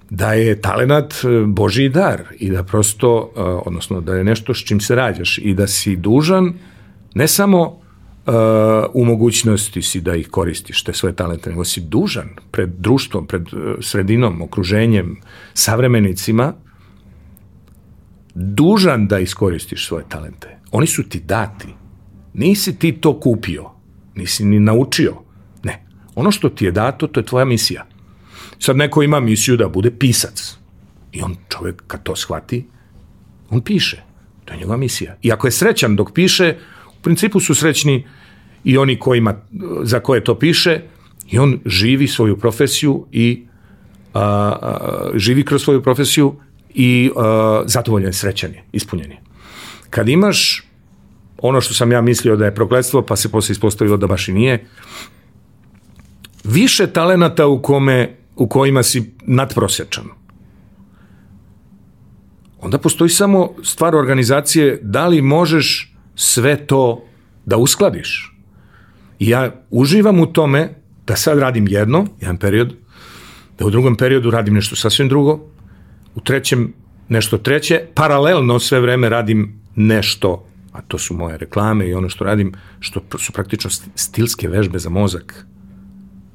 da 0.10 0.34
je 0.34 0.62
talenat 0.62 1.14
e, 1.14 1.46
Božiji 1.46 1.90
dar 1.90 2.24
i 2.40 2.50
da 2.50 2.64
prosto, 2.64 3.32
odnosno 3.66 4.02
da 4.02 4.16
je 4.16 4.24
nešto 4.24 4.54
s 4.54 4.58
čim 4.58 4.80
se 4.80 4.96
rađaš 4.96 5.38
i 5.38 5.54
da 5.54 5.68
si 5.68 5.96
dužan 5.96 6.54
ne 7.16 7.28
samo 7.28 7.86
u 8.94 9.06
mogućnosti 9.06 9.82
si 9.82 10.02
da 10.02 10.16
ih 10.16 10.28
koristiš, 10.28 10.84
te 10.84 10.94
svoje 10.94 11.16
talente, 11.16 11.50
nego 11.50 11.64
si 11.64 11.82
dužan 11.82 12.30
pred 12.52 12.70
društvom, 12.70 13.28
pred 13.28 13.42
sredinom, 13.82 14.42
okruženjem, 14.42 15.18
savremenicima, 15.54 16.54
dužan 18.36 19.08
da 19.08 19.20
iskoristiš 19.20 19.88
svoje 19.88 20.06
talente. 20.10 20.58
Oni 20.72 20.88
su 20.88 21.04
ti 21.10 21.20
dati. 21.20 21.68
Nisi 22.34 22.80
ti 22.80 22.92
to 22.92 23.20
kupio, 23.20 23.70
nisi 24.16 24.46
ni 24.46 24.60
naučio. 24.60 25.14
Ne. 25.64 25.86
Ono 26.16 26.32
što 26.32 26.50
ti 26.50 26.66
je 26.66 26.72
dato, 26.72 27.08
to 27.08 27.20
je 27.20 27.26
tvoja 27.26 27.46
misija. 27.46 27.86
Sad 28.60 28.78
neko 28.78 29.04
ima 29.04 29.20
misiju 29.20 29.58
da 29.58 29.68
bude 29.68 29.92
pisac. 29.92 30.58
I 31.12 31.22
on 31.22 31.36
čovjek 31.50 31.84
kad 31.88 32.04
to 32.04 32.16
shvati, 32.16 32.66
on 33.50 33.62
piše. 33.62 34.04
To 34.46 34.54
je 34.54 34.58
njegova 34.58 34.78
misija. 34.78 35.18
I 35.22 35.32
ako 35.32 35.48
je 35.48 35.52
srećan 35.52 35.96
dok 35.96 36.12
piše, 36.14 36.58
u 37.00 37.02
principu 37.02 37.40
su 37.40 37.56
srećni 37.56 38.08
i 38.64 38.78
oni 38.78 39.00
kojima, 39.00 39.36
za 39.84 40.00
koje 40.00 40.24
to 40.24 40.40
piše, 40.40 40.82
i 41.32 41.40
on 41.40 41.60
živi 41.66 42.08
svoju 42.08 42.38
profesiju 42.38 43.06
i 43.12 43.46
a, 44.14 44.22
a, 44.22 45.12
živi 45.16 45.46
kroz 45.46 45.64
svoju 45.64 45.84
profesiju 45.84 46.36
i 46.76 47.12
uh, 47.16 47.24
zadovoljan, 47.66 48.14
srećan 48.14 48.52
je, 48.52 48.64
ispunjen 48.72 49.12
je. 49.12 49.18
Kad 49.90 50.10
imaš 50.10 50.64
ono 51.38 51.62
što 51.62 51.74
sam 51.74 51.92
ja 51.92 52.02
mislio 52.02 52.36
da 52.36 52.46
je 52.46 52.56
prokletstvo, 52.56 53.02
pa 53.02 53.16
se 53.16 53.32
posle 53.32 53.54
ispostavilo 53.54 53.98
da 53.98 54.08
baš 54.08 54.28
i 54.28 54.34
nije, 54.34 54.66
više 56.44 56.88
talenata 56.88 57.48
u, 57.48 57.62
kome, 57.62 58.16
u 58.36 58.48
kojima 58.48 58.84
si 58.84 59.14
nadprosječan. 59.22 60.04
Onda 62.62 62.78
postoji 62.78 63.10
samo 63.10 63.54
stvar 63.64 63.96
organizacije 63.96 64.80
da 64.82 65.08
li 65.08 65.22
možeš 65.22 65.94
sve 66.16 66.68
to 66.68 67.04
da 67.46 67.58
uskladiš. 67.58 68.36
I 69.20 69.30
ja 69.30 69.52
uživam 69.70 70.20
u 70.20 70.26
tome 70.26 70.70
da 71.08 71.16
sad 71.16 71.40
radim 71.40 71.68
jedno, 71.68 72.08
jedan 72.22 72.38
period, 72.38 72.74
da 73.60 73.66
u 73.66 73.70
drugom 73.70 73.96
periodu 73.96 74.32
radim 74.32 74.54
nešto 74.54 74.76
sasvim 74.76 75.10
drugo, 75.10 75.55
u 76.16 76.22
trećem 76.22 76.74
nešto 77.10 77.38
treće, 77.38 77.82
paralelno 77.94 78.60
sve 78.60 78.80
vreme 78.80 79.10
radim 79.10 79.62
nešto, 79.76 80.48
a 80.72 80.82
to 80.82 80.98
su 80.98 81.14
moje 81.14 81.38
reklame 81.38 81.88
i 81.88 81.94
ono 81.94 82.10
što 82.10 82.24
radim, 82.24 82.54
što 82.80 83.02
su 83.20 83.32
praktično 83.32 83.70
stilske 83.96 84.48
vežbe 84.48 84.80
za 84.80 84.90
mozak. 84.90 85.46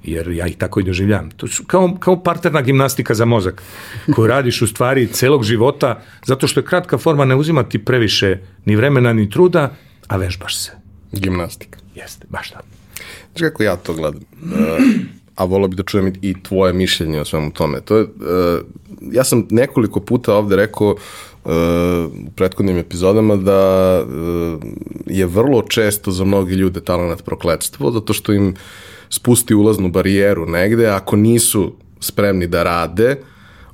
jer 0.05 0.29
ja 0.29 0.47
ih 0.47 0.57
tako 0.57 0.81
i 0.81 0.85
doživljam. 0.85 1.31
To 1.31 1.47
su 1.47 1.65
kao, 1.65 1.97
kao 2.01 2.23
parterna 2.23 2.63
gimnastika 2.63 3.15
za 3.15 3.25
mozak, 3.25 3.63
koju 4.15 4.27
radiš 4.27 4.63
u 4.63 4.67
stvari 4.67 5.07
celog 5.07 5.45
života, 5.45 6.03
zato 6.27 6.47
što 6.47 6.61
je 6.61 6.65
kratka 6.65 6.99
forma, 6.99 7.25
ne 7.25 7.35
uzima 7.35 7.63
ti 7.63 7.79
previše 7.79 8.39
ni 8.65 8.77
vremena, 8.77 9.13
ni 9.13 9.31
truda, 9.31 9.75
a 10.09 10.17
vežbaš 10.17 10.57
se. 10.59 10.73
Gimnastika. 11.13 11.79
Jeste, 11.95 12.27
baš 12.29 12.51
tako. 12.51 12.67
Znači 13.33 13.45
kako 13.45 13.63
ja 13.63 13.77
to 13.77 13.95
gledam, 13.95 14.23
uh, 14.43 14.51
a 15.41 15.45
volio 15.45 15.69
bi 15.69 15.77
da 15.77 15.83
čujem 15.83 16.13
i 16.23 16.35
tvoje 16.43 16.73
mišljenje 16.73 17.21
o 17.21 17.25
svemu 17.25 17.51
tome. 17.51 17.81
To 17.81 17.97
je, 17.97 18.03
uh, 18.03 18.11
ja 19.13 19.25
sam 19.25 19.47
nekoliko 19.51 20.01
puta 20.01 20.35
ovde 20.35 20.57
rekao 20.57 20.89
uh, 20.89 21.53
u 22.27 22.31
prethodnim 22.37 22.79
epizodama 22.79 23.37
da 23.37 23.61
je 25.07 25.27
vrlo 25.27 25.63
često 25.63 26.11
za 26.11 26.25
mnogi 26.25 26.55
ljude 26.55 26.81
talent 26.81 27.23
prokledstvo, 27.25 27.91
zato 27.91 28.13
što 28.13 28.33
im 28.33 28.55
spusti 29.11 29.55
ulaznu 29.55 29.89
barijeru 29.89 30.47
negde, 30.47 30.87
ako 30.87 31.17
nisu 31.17 31.73
spremni 32.01 32.47
da 32.47 32.63
rade, 32.63 33.17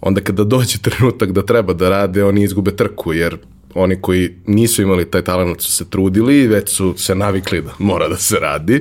onda 0.00 0.20
kada 0.20 0.44
dođe 0.44 0.78
trenutak 0.86 1.32
da 1.32 1.42
treba 1.42 1.72
da 1.72 1.88
rade, 1.88 2.24
oni 2.24 2.42
izgube 2.42 2.76
trku, 2.76 3.12
jer 3.12 3.38
oni 3.76 4.00
koji 4.00 4.30
nisu 4.46 4.82
imali 4.82 5.10
taj 5.10 5.22
talent 5.22 5.60
su 5.60 5.72
se 5.72 5.90
trudili 5.90 6.38
i 6.38 6.46
već 6.46 6.70
su 6.70 6.94
se 6.96 7.14
navikli 7.14 7.62
da 7.62 7.70
mora 7.78 8.08
da 8.08 8.16
se 8.16 8.36
radi, 8.40 8.80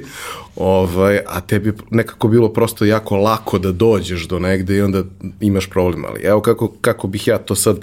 ovaj, 0.56 1.20
a 1.28 1.42
tebi 1.42 1.74
nekako 1.92 2.28
bilo 2.28 2.54
prosto 2.54 2.86
jako 2.86 3.18
lako 3.18 3.60
da 3.60 3.72
dođeš 3.72 4.28
do 4.28 4.40
negde 4.40 4.78
i 4.78 4.82
onda 4.82 5.04
imaš 5.42 5.70
problem, 5.70 6.06
ali 6.06 6.22
evo 6.24 6.42
kako, 6.42 6.74
kako 6.82 7.08
bih 7.08 7.28
ja 7.28 7.38
to 7.38 7.56
sad 7.56 7.80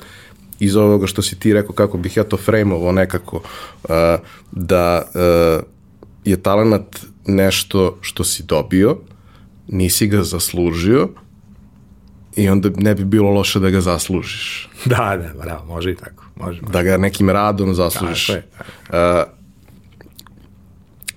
iz 0.61 0.77
ovoga 0.77 1.07
što 1.07 1.22
si 1.22 1.38
ti 1.38 1.53
rekao, 1.53 1.72
kako 1.72 1.98
bih 1.98 2.16
ja 2.16 2.25
to 2.25 2.37
frejmovao 2.37 2.92
nekako, 2.92 3.37
uh, 3.37 3.90
da 4.53 5.03
uh, 5.14 5.64
je 6.25 6.37
talent 6.37 6.98
nešto 7.27 7.98
što 8.01 8.25
si 8.25 8.42
dobio, 8.42 8.96
nisi 9.68 10.07
ga 10.07 10.22
zaslužio 10.22 11.09
i 12.37 12.48
onda 12.48 12.70
ne 12.77 12.94
bi 12.94 13.05
bilo 13.05 13.31
loše 13.31 13.61
da 13.61 13.70
ga 13.70 13.81
zaslužiš. 13.81 14.68
Da, 14.85 15.16
da, 15.22 15.42
bravo, 15.42 15.64
može 15.66 15.90
i 15.90 15.96
tako. 15.96 16.22
Može, 16.37 16.61
može. 16.61 16.73
Da 16.73 16.83
ga 16.83 16.97
nekim 16.97 17.31
radom 17.31 17.75
zaslužiš. 17.75 18.27
Tako 18.27 18.37
je. 18.37 18.47
Tako. 18.59 19.29
Uh, 19.29 19.42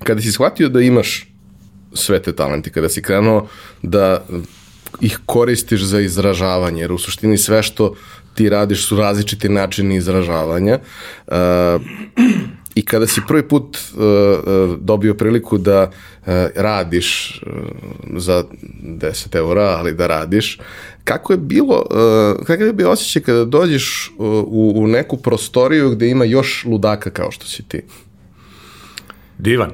kada 0.03 0.21
si 0.21 0.31
shvatio 0.31 0.69
da 0.69 0.81
imaš 0.81 1.27
sve 1.93 2.21
te 2.21 2.35
talente, 2.35 2.69
kada 2.69 2.89
si 2.89 3.01
krenuo 3.01 3.47
da 3.81 4.25
ih 5.01 5.19
koristiš 5.25 5.81
za 5.81 5.99
izražavanje, 5.99 6.81
jer 6.81 6.91
u 6.91 6.97
suštini 6.97 7.37
sve 7.37 7.63
što 7.63 7.95
ti 8.33 8.49
radiš 8.49 8.87
su 8.87 8.97
različiti 8.97 9.49
načini 9.49 9.95
izražavanja. 9.95 10.79
Uh, 11.27 11.33
I 12.75 12.85
kada 12.85 13.07
si 13.07 13.21
prvi 13.27 13.47
put 13.47 13.77
uh, 13.77 14.01
dobio 14.79 15.13
priliku 15.13 15.57
da 15.57 15.83
uh, 15.91 16.27
radiš 16.55 17.41
uh, 17.45 17.53
za 18.17 18.43
10 18.83 19.35
eura, 19.35 19.63
ali 19.63 19.93
da 19.93 20.07
radiš, 20.07 20.59
kako 21.03 21.33
je 21.33 21.37
bilo, 21.37 21.85
uh, 21.89 22.45
kakav 22.45 22.67
je 22.67 22.73
bio 22.73 22.91
osjećaj 22.91 23.21
kada 23.21 23.45
dođeš 23.45 24.11
uh, 24.17 24.25
u, 24.47 24.73
u 24.75 24.87
neku 24.87 25.17
prostoriju 25.17 25.89
gde 25.89 26.09
ima 26.09 26.25
još 26.25 26.65
ludaka 26.65 27.09
kao 27.09 27.31
što 27.31 27.45
si 27.45 27.63
ti? 27.63 27.81
Divan. 29.37 29.71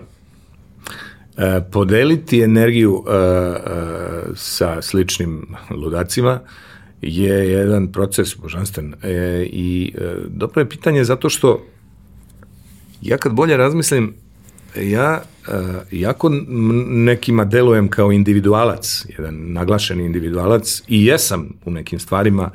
E, 1.38 1.62
podeliti 1.72 2.42
energiju 2.42 3.04
e, 3.08 3.14
e, 3.14 3.56
sa 4.36 4.82
sličnim 4.82 5.48
ludacima 5.70 6.40
je 7.02 7.50
jedan 7.50 7.92
proces 7.92 8.38
božanstven. 8.38 8.94
E, 9.04 9.46
I 9.52 9.94
e, 9.98 10.16
dobro 10.28 10.62
je 10.62 10.70
pitanje 10.70 11.04
zato 11.04 11.30
što 11.30 11.66
ja 13.02 13.18
kad 13.18 13.34
bolje 13.34 13.58
razmislim, 13.58 14.14
ja, 14.76 15.22
uh, 15.48 15.54
jako 15.92 16.30
nekima 16.88 17.46
delujem 17.46 17.88
kao 17.88 18.12
individualac, 18.12 19.06
jedan 19.18 19.36
naglašeni 19.54 20.06
individualac 20.06 20.82
i 20.88 21.06
jesam 21.06 21.50
u 21.66 21.72
nekim 21.72 22.00
stvarima, 22.00 22.52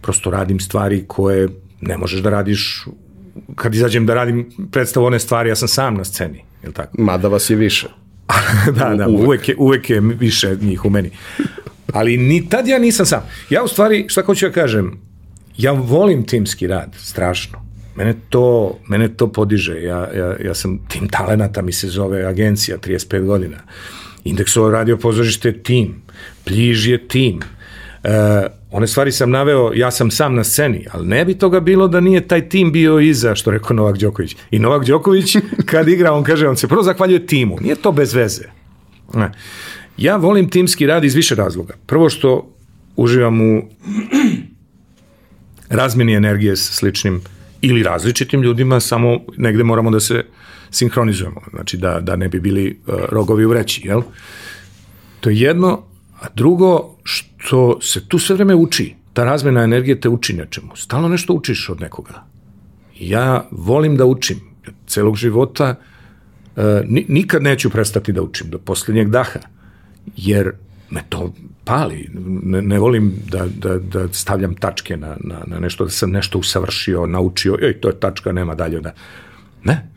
prosto 0.00 0.30
radim 0.30 0.60
stvari 0.60 1.04
koje 1.06 1.48
ne 1.80 1.98
možeš 1.98 2.20
da 2.20 2.30
radiš 2.30 2.86
kad 3.54 3.74
izađem 3.74 4.06
da 4.06 4.14
radim 4.14 4.50
predstavu 4.70 5.06
one 5.06 5.18
stvari, 5.18 5.48
ja 5.48 5.56
sam 5.56 5.68
sam 5.68 5.94
na 5.94 6.04
sceni, 6.04 6.44
je 6.62 6.68
li 6.68 6.74
tako? 6.74 7.02
Mada 7.02 7.28
vas 7.28 7.50
je 7.50 7.56
više. 7.56 7.88
da, 8.78 8.94
da, 8.94 9.08
uvek 9.08 9.48
je, 9.48 9.54
uvek 9.58 9.90
je 9.90 10.00
više 10.00 10.56
njih 10.60 10.84
u 10.84 10.90
meni. 10.90 11.10
Ali 11.92 12.16
ni 12.16 12.48
tad 12.48 12.68
ja 12.68 12.78
nisam 12.78 13.06
sam. 13.06 13.22
Ja 13.50 13.62
u 13.62 13.68
stvari, 13.68 14.04
šta 14.08 14.22
hoću 14.22 14.46
ja 14.46 14.48
da 14.48 14.54
kažem, 14.54 14.98
ja 15.56 15.72
volim 15.72 16.26
timski 16.26 16.66
rad, 16.66 16.94
strašno. 16.98 17.65
Mene 17.96 18.14
to, 18.28 18.78
mene 18.88 19.08
to 19.08 19.32
podiže. 19.32 19.82
Ja, 19.82 20.08
ja, 20.14 20.36
ja 20.44 20.54
sam 20.54 20.78
tim 20.88 21.08
talenata, 21.08 21.62
mi 21.62 21.72
se 21.72 21.88
zove 21.88 22.24
agencija, 22.24 22.78
35 22.78 23.24
godina. 23.24 23.56
Indeksovo 24.24 24.70
radio 24.70 24.96
pozorište 24.96 25.48
je 25.48 25.62
tim. 25.62 25.94
Pliž 26.44 26.88
je 26.88 27.08
tim. 27.08 27.40
E, 28.04 28.46
one 28.70 28.86
stvari 28.86 29.12
sam 29.12 29.30
naveo, 29.30 29.72
ja 29.74 29.90
sam 29.90 30.10
sam 30.10 30.34
na 30.34 30.44
sceni, 30.44 30.86
ali 30.92 31.06
ne 31.06 31.24
bi 31.24 31.34
toga 31.34 31.60
bilo 31.60 31.88
da 31.88 32.00
nije 32.00 32.28
taj 32.28 32.48
tim 32.48 32.72
bio 32.72 32.98
iza, 33.00 33.34
što 33.34 33.50
rekao 33.50 33.76
Novak 33.76 33.98
Đoković. 33.98 34.36
I 34.50 34.58
Novak 34.58 34.84
Đoković, 34.84 35.36
kad 35.70 35.88
igra, 35.88 36.12
on 36.12 36.24
kaže, 36.24 36.48
on 36.48 36.56
se 36.56 36.68
prvo 36.68 36.82
zahvaljuje 36.82 37.26
timu. 37.26 37.56
Nije 37.60 37.74
to 37.74 37.92
bez 37.92 38.14
veze. 38.14 38.44
Ne. 39.14 39.32
Ja 39.96 40.16
volim 40.16 40.50
timski 40.50 40.86
rad 40.86 41.04
iz 41.04 41.14
više 41.14 41.34
razloga. 41.34 41.74
Prvo 41.86 42.10
što 42.10 42.54
uživam 42.96 43.40
u 43.40 43.62
razmeni 45.68 46.14
energije 46.14 46.56
s 46.56 46.70
sličnim 46.72 47.20
ili 47.60 47.82
različitim 47.82 48.42
ljudima, 48.42 48.80
samo 48.80 49.20
negde 49.36 49.64
moramo 49.64 49.90
da 49.90 50.00
se 50.00 50.24
sinhronizujemo, 50.70 51.40
znači 51.50 51.76
da, 51.76 52.00
da 52.00 52.16
ne 52.16 52.28
bi 52.28 52.40
bili 52.40 52.80
uh, 52.86 52.94
rogovi 53.08 53.44
u 53.44 53.48
vreći, 53.48 53.82
jel? 53.84 54.02
To 55.20 55.30
je 55.30 55.40
jedno, 55.40 55.82
a 56.20 56.26
drugo, 56.34 56.96
što 57.36 57.80
se 57.80 58.08
tu 58.08 58.18
sve 58.18 58.34
vreme 58.34 58.54
uči, 58.54 58.94
ta 59.12 59.24
razmena 59.24 59.62
energije 59.62 60.00
te 60.00 60.08
uči 60.08 60.32
nečemu, 60.32 60.76
stalno 60.76 61.08
nešto 61.08 61.32
učiš 61.32 61.68
od 61.68 61.80
nekoga. 61.80 62.24
Ja 63.00 63.48
volim 63.50 63.96
da 63.96 64.04
učim, 64.04 64.40
celog 64.86 65.16
života 65.16 65.74
uh, 66.56 66.62
nikad 67.08 67.42
neću 67.42 67.70
prestati 67.70 68.12
da 68.12 68.22
učim, 68.22 68.50
do 68.50 68.58
poslednjeg 68.58 69.08
daha, 69.08 69.40
jer 70.16 70.52
me 70.90 71.02
to 71.08 71.32
pali. 71.66 72.08
Ne, 72.42 72.62
ne 72.62 72.78
volim 72.78 73.12
da, 73.30 73.46
da, 73.46 73.78
da 73.78 74.08
stavljam 74.12 74.54
tačke 74.54 74.96
na, 74.96 75.16
na, 75.20 75.42
na 75.46 75.58
nešto, 75.60 75.84
da 75.84 75.90
sam 75.90 76.10
nešto 76.10 76.38
usavršio, 76.38 77.06
naučio, 77.06 77.58
joj, 77.62 77.80
to 77.80 77.88
je 77.88 78.00
tačka, 78.00 78.32
nema 78.32 78.54
dalje. 78.54 78.80
Da. 78.80 78.92
Ne. 79.64 79.90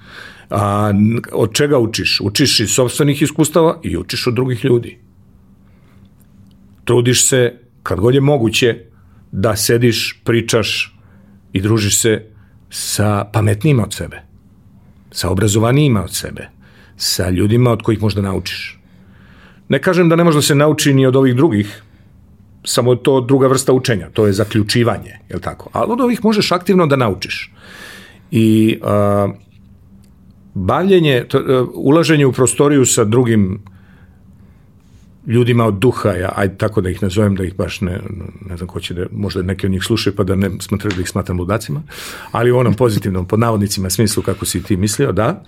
A, 0.49 0.91
od 1.31 1.53
čega 1.53 1.77
učiš? 1.77 2.19
Učiš 2.23 2.59
iz 2.59 2.71
sobstvenih 2.73 3.21
iskustava 3.21 3.79
i 3.83 3.97
učiš 3.97 4.27
od 4.27 4.33
drugih 4.33 4.65
ljudi. 4.65 4.97
Trudiš 6.85 7.27
se, 7.27 7.53
kad 7.83 7.99
god 7.99 8.15
je 8.15 8.21
moguće, 8.21 8.85
da 9.31 9.55
sediš, 9.55 10.21
pričaš 10.23 10.97
i 11.53 11.61
družiš 11.61 11.99
se 12.01 12.25
sa 12.69 13.25
pametnijima 13.33 13.83
od 13.83 13.93
sebe, 13.93 14.21
sa 15.11 15.29
obrazovanijima 15.29 16.03
od 16.03 16.15
sebe, 16.15 16.49
sa 16.97 17.29
ljudima 17.29 17.71
od 17.71 17.81
kojih 17.81 18.01
možda 18.01 18.21
naučiš. 18.21 18.78
Ne 19.69 19.81
kažem 19.81 20.09
da 20.09 20.15
ne 20.15 20.23
može 20.23 20.37
da 20.37 20.41
se 20.41 20.55
nauči 20.55 20.93
ni 20.93 21.05
od 21.05 21.15
ovih 21.15 21.35
drugih, 21.35 21.81
samo 22.65 22.93
je 22.93 23.03
to 23.03 23.21
druga 23.21 23.47
vrsta 23.47 23.73
učenja, 23.73 24.09
to 24.13 24.27
je 24.27 24.33
zaključivanje, 24.33 25.19
je 25.29 25.35
li 25.35 25.41
tako? 25.41 25.69
Ali 25.73 25.91
od 25.91 26.01
ovih 26.01 26.23
možeš 26.23 26.51
aktivno 26.51 26.87
da 26.87 26.95
naučiš. 26.95 27.51
I 28.31 28.79
a, 28.83 29.29
bavljenje, 30.53 31.25
to, 31.27 31.37
a, 31.37 31.65
ulaženje 31.73 32.25
u 32.25 32.31
prostoriju 32.31 32.85
sa 32.85 33.03
drugim 33.03 33.59
ljudima 35.27 35.65
od 35.65 35.79
duha, 35.79 36.09
ja, 36.09 36.33
ajde 36.35 36.57
tako 36.57 36.81
da 36.81 36.89
ih 36.89 37.03
nazovem, 37.03 37.35
da 37.35 37.43
ih 37.43 37.55
baš 37.55 37.81
ne, 37.81 37.99
ne 38.49 38.57
znam 38.57 38.67
ko 38.67 38.79
će 38.79 38.93
da, 38.93 39.05
možda 39.11 39.41
neki 39.41 39.65
od 39.65 39.71
njih 39.71 39.83
slušaju 39.83 40.15
pa 40.15 40.23
da 40.23 40.35
ne 40.35 40.49
smatraju 40.59 40.95
da 40.95 41.01
ih 41.01 41.09
smatram 41.09 41.39
ludacima, 41.39 41.83
ali 42.31 42.51
u 42.51 42.57
onom 42.57 42.73
pozitivnom, 42.73 43.27
pod 43.27 43.39
navodnicima 43.39 43.89
smislu 43.89 44.23
kako 44.23 44.45
si 44.45 44.63
ti 44.63 44.77
mislio, 44.77 45.11
da, 45.11 45.43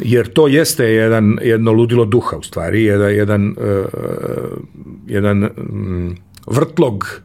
jer 0.00 0.32
to 0.32 0.48
jeste 0.48 0.84
jedan, 0.84 1.38
jedno 1.42 1.72
ludilo 1.72 2.04
duha 2.04 2.36
u 2.36 2.42
stvari, 2.42 2.84
jedan, 2.84 3.14
jedan, 3.14 3.48
uh, 3.48 3.84
jedan 5.06 5.44
um, 5.44 6.16
vrtlog 6.46 7.20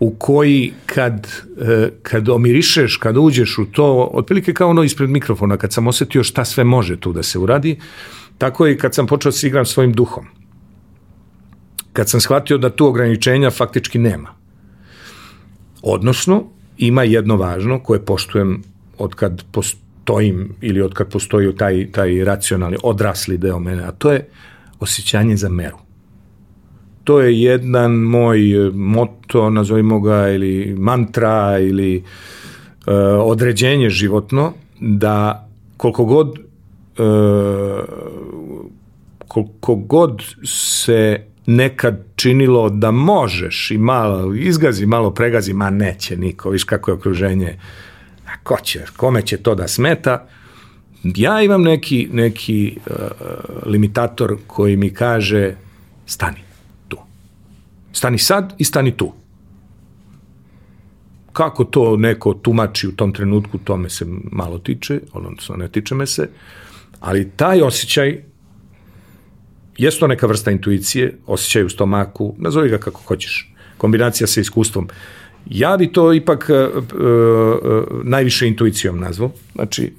u 0.00 0.10
koji 0.10 0.72
kad, 0.86 1.26
uh, 1.56 1.66
kad 2.02 2.28
omirišeš, 2.28 2.96
kad 2.96 3.16
uđeš 3.16 3.58
u 3.58 3.64
to, 3.64 4.10
otprilike 4.12 4.54
kao 4.54 4.70
ono 4.70 4.82
ispred 4.82 5.10
mikrofona, 5.10 5.56
kad 5.56 5.72
sam 5.72 5.86
osetio 5.86 6.24
šta 6.24 6.44
sve 6.44 6.64
može 6.64 7.00
tu 7.00 7.12
da 7.12 7.22
se 7.22 7.38
uradi, 7.38 7.78
tako 8.38 8.68
i 8.68 8.78
kad 8.78 8.94
sam 8.94 9.06
počeo 9.06 9.32
da 9.32 9.46
igram 9.46 9.64
svojim 9.64 9.92
duhom. 9.92 10.26
Kad 11.92 12.08
sam 12.08 12.20
shvatio 12.20 12.58
da 12.58 12.70
tu 12.70 12.86
ograničenja 12.86 13.50
faktički 13.50 13.98
nema. 13.98 14.34
Odnosno, 15.82 16.44
ima 16.78 17.02
jedno 17.02 17.36
važno 17.36 17.80
koje 17.80 18.04
poštujem 18.04 18.62
od 18.98 19.14
kad 19.14 19.44
postoji 20.06 20.32
stojim 20.32 20.54
ili 20.60 20.82
od 20.82 20.94
kad 20.94 21.08
postoji 21.08 21.56
taj, 21.56 21.90
taj 21.92 22.24
racionalni, 22.24 22.76
odrasli 22.82 23.38
deo 23.38 23.58
mene, 23.58 23.82
a 23.82 23.92
to 23.92 24.12
je 24.12 24.28
osjećanje 24.80 25.36
za 25.36 25.48
meru. 25.48 25.76
To 27.04 27.20
je 27.20 27.42
jedan 27.42 27.92
moj 27.92 28.40
moto, 28.74 29.50
nazovimo 29.50 30.00
ga, 30.00 30.28
ili 30.28 30.74
mantra, 30.78 31.58
ili 31.58 31.96
uh, 31.96 32.94
određenje 33.24 33.90
životno, 33.90 34.52
da 34.80 35.48
koliko 35.76 36.04
god 36.04 36.28
uh, 36.28 37.84
koliko 39.28 39.74
god 39.74 40.22
se 40.44 41.20
nekad 41.46 42.04
činilo 42.16 42.70
da 42.70 42.90
možeš 42.90 43.70
i 43.70 43.78
malo 43.78 44.34
izgazi, 44.34 44.86
malo 44.86 45.10
pregazi, 45.10 45.52
ma 45.52 45.70
neće 45.70 46.16
niko, 46.16 46.50
viš 46.50 46.64
kako 46.64 46.90
je 46.90 46.94
okruženje, 46.94 47.58
a 47.58 47.85
ko 48.46 48.56
će, 48.62 48.84
kome 48.96 49.22
će 49.22 49.36
to 49.36 49.54
da 49.54 49.68
smeta, 49.68 50.28
ja 51.04 51.42
imam 51.42 51.62
neki, 51.62 52.08
neki 52.12 52.78
uh, 52.86 52.94
limitator 53.66 54.36
koji 54.46 54.76
mi 54.76 54.90
kaže 54.94 55.54
stani 56.06 56.40
tu. 56.88 56.98
Stani 57.92 58.18
sad 58.18 58.54
i 58.58 58.64
stani 58.64 58.96
tu. 58.96 59.12
Kako 61.32 61.64
to 61.64 61.96
neko 61.96 62.34
tumači 62.34 62.88
u 62.88 62.92
tom 62.92 63.12
trenutku, 63.12 63.58
to 63.58 63.76
me 63.76 63.90
se 63.90 64.04
malo 64.32 64.58
tiče, 64.58 65.00
odnosno 65.12 65.56
ne 65.56 65.68
tiče 65.68 65.94
me 65.94 66.06
se, 66.06 66.28
ali 67.00 67.30
taj 67.36 67.62
osjećaj 67.62 68.22
Jeste 69.78 70.00
to 70.00 70.06
neka 70.06 70.26
vrsta 70.26 70.50
intuicije, 70.50 71.18
osjećaj 71.26 71.64
u 71.64 71.68
stomaku, 71.68 72.34
nazovi 72.38 72.68
ga 72.68 72.78
kako 72.78 73.00
hoćeš. 73.06 73.52
Kombinacija 73.76 74.26
sa 74.26 74.40
iskustvom. 74.40 74.88
Ja 75.50 75.76
bi 75.76 75.92
to 75.92 76.12
ipak 76.12 76.50
uh, 76.50 76.76
uh, 76.76 78.04
najviše 78.04 78.48
intuicijom 78.48 78.98
nazvao. 78.98 79.30
Znači, 79.54 79.92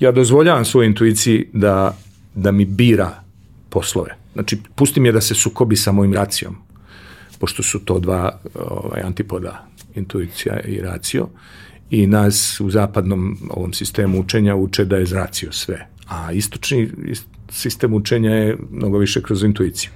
ja 0.00 0.12
dozvoljavam 0.12 0.64
svojoj 0.64 0.86
intuiciji 0.86 1.48
da, 1.52 1.96
da 2.34 2.52
mi 2.52 2.64
bira 2.64 3.22
poslove. 3.70 4.16
Znači, 4.32 4.58
pustim 4.74 5.06
je 5.06 5.12
da 5.12 5.20
se 5.20 5.34
sukobi 5.34 5.76
sa 5.76 5.92
mojim 5.92 6.14
racijom, 6.14 6.56
pošto 7.38 7.62
su 7.62 7.78
to 7.78 7.98
dva 7.98 8.40
ovaj, 8.54 9.02
antipoda, 9.02 9.66
intuicija 9.94 10.60
i 10.60 10.80
racio, 10.80 11.28
i 11.90 12.06
nas 12.06 12.60
u 12.60 12.70
zapadnom 12.70 13.38
ovom 13.50 13.72
sistemu 13.72 14.20
učenja 14.20 14.56
uče 14.56 14.84
da 14.84 14.96
je 14.96 15.06
racio 15.06 15.52
sve. 15.52 15.86
A 16.08 16.32
istočni 16.32 16.90
sistem 17.50 17.94
učenja 17.94 18.30
je 18.30 18.56
mnogo 18.70 18.98
više 18.98 19.22
kroz 19.22 19.42
intuiciju. 19.42 19.90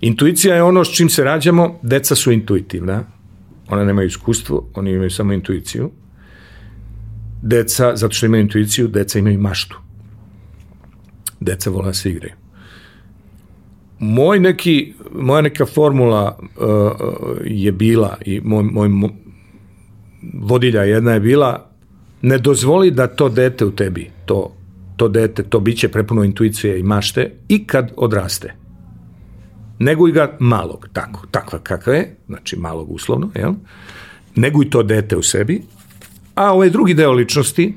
Intuicija 0.00 0.54
je 0.54 0.62
ono 0.62 0.84
s 0.84 0.96
čim 0.96 1.08
se 1.08 1.24
rađamo, 1.24 1.78
deca 1.82 2.14
su 2.14 2.32
intuitivna, 2.32 3.04
ona 3.68 3.84
nemaju 3.84 4.06
iskustvo, 4.06 4.68
oni 4.74 4.90
imaju 4.90 5.10
samo 5.10 5.32
intuiciju. 5.32 5.90
Deca, 7.42 7.96
zato 7.96 8.14
što 8.14 8.26
imaju 8.26 8.42
intuiciju, 8.42 8.88
deca 8.88 9.18
imaju 9.18 9.40
maštu. 9.40 9.78
Deca 11.40 11.70
vole 11.70 11.86
da 11.86 11.92
se 11.92 12.10
igraju. 12.10 12.34
Moj 13.98 14.40
neki, 14.40 14.94
moja 15.14 15.42
neka 15.42 15.66
formula 15.66 16.38
uh, 16.40 16.92
je 17.44 17.72
bila 17.72 18.16
i 18.24 18.40
moj, 18.40 18.62
moj, 18.62 18.88
moj 18.88 19.10
vodilja 20.32 20.82
jedna 20.82 21.12
je 21.12 21.20
bila 21.20 21.70
ne 22.22 22.38
dozvoli 22.38 22.90
da 22.90 23.06
to 23.06 23.28
dete 23.28 23.64
u 23.64 23.70
tebi, 23.70 24.10
to 24.26 24.56
to 24.96 25.08
dete, 25.08 25.42
to 25.42 25.60
biće 25.60 25.88
prepuno 25.88 26.24
intuicije 26.24 26.80
i 26.80 26.82
mašte 26.82 27.30
i 27.48 27.66
kad 27.66 27.92
odraste. 27.96 28.54
Neguj 29.82 30.12
ga 30.12 30.36
malog, 30.40 30.88
tako, 30.92 31.26
takva 31.30 31.58
kakva 31.58 31.94
je, 31.94 32.16
znači 32.26 32.56
malog 32.56 32.90
uslovno, 32.90 33.30
jel? 33.34 33.52
Neguj 34.36 34.70
to 34.70 34.82
dete 34.82 35.16
u 35.16 35.22
sebi, 35.22 35.62
a 36.34 36.52
ovaj 36.52 36.70
drugi 36.70 36.94
deo 36.94 37.12
ličnosti 37.12 37.74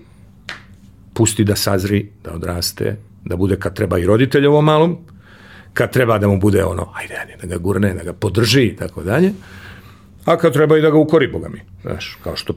pusti 1.13 1.43
da 1.43 1.55
sazri, 1.55 2.09
da 2.23 2.33
odraste, 2.33 2.97
da 3.25 3.35
bude 3.35 3.57
kad 3.59 3.75
treba 3.75 3.99
i 3.99 4.05
roditelj 4.05 4.47
malom, 4.63 4.97
kad 5.73 5.91
treba 5.91 6.17
da 6.17 6.27
mu 6.27 6.39
bude 6.39 6.63
ono, 6.63 6.91
ajde, 6.95 7.15
ajde, 7.15 7.37
da 7.41 7.47
ga 7.47 7.57
gurne, 7.57 7.93
da 7.93 8.03
ga 8.03 8.13
podrži 8.13 8.63
i 8.63 8.75
tako 8.75 9.03
dalje, 9.03 9.33
a 10.25 10.37
kad 10.37 10.53
treba 10.53 10.77
i 10.77 10.81
da 10.81 10.89
ga 10.89 10.97
ukori, 10.97 11.27
boga 11.27 11.49
mi, 11.49 11.61
znaš, 11.81 12.17
kao 12.23 12.35
što 12.35 12.53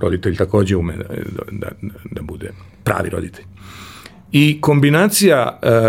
roditelj 0.00 0.36
takođe 0.36 0.76
ume 0.76 0.96
da, 0.96 1.04
da, 1.50 1.68
da 2.10 2.22
bude 2.22 2.52
pravi 2.84 3.10
roditelj. 3.10 3.44
I 4.36 4.60
kombinacija 4.60 5.58
e, 5.62 5.68
e, 5.68 5.80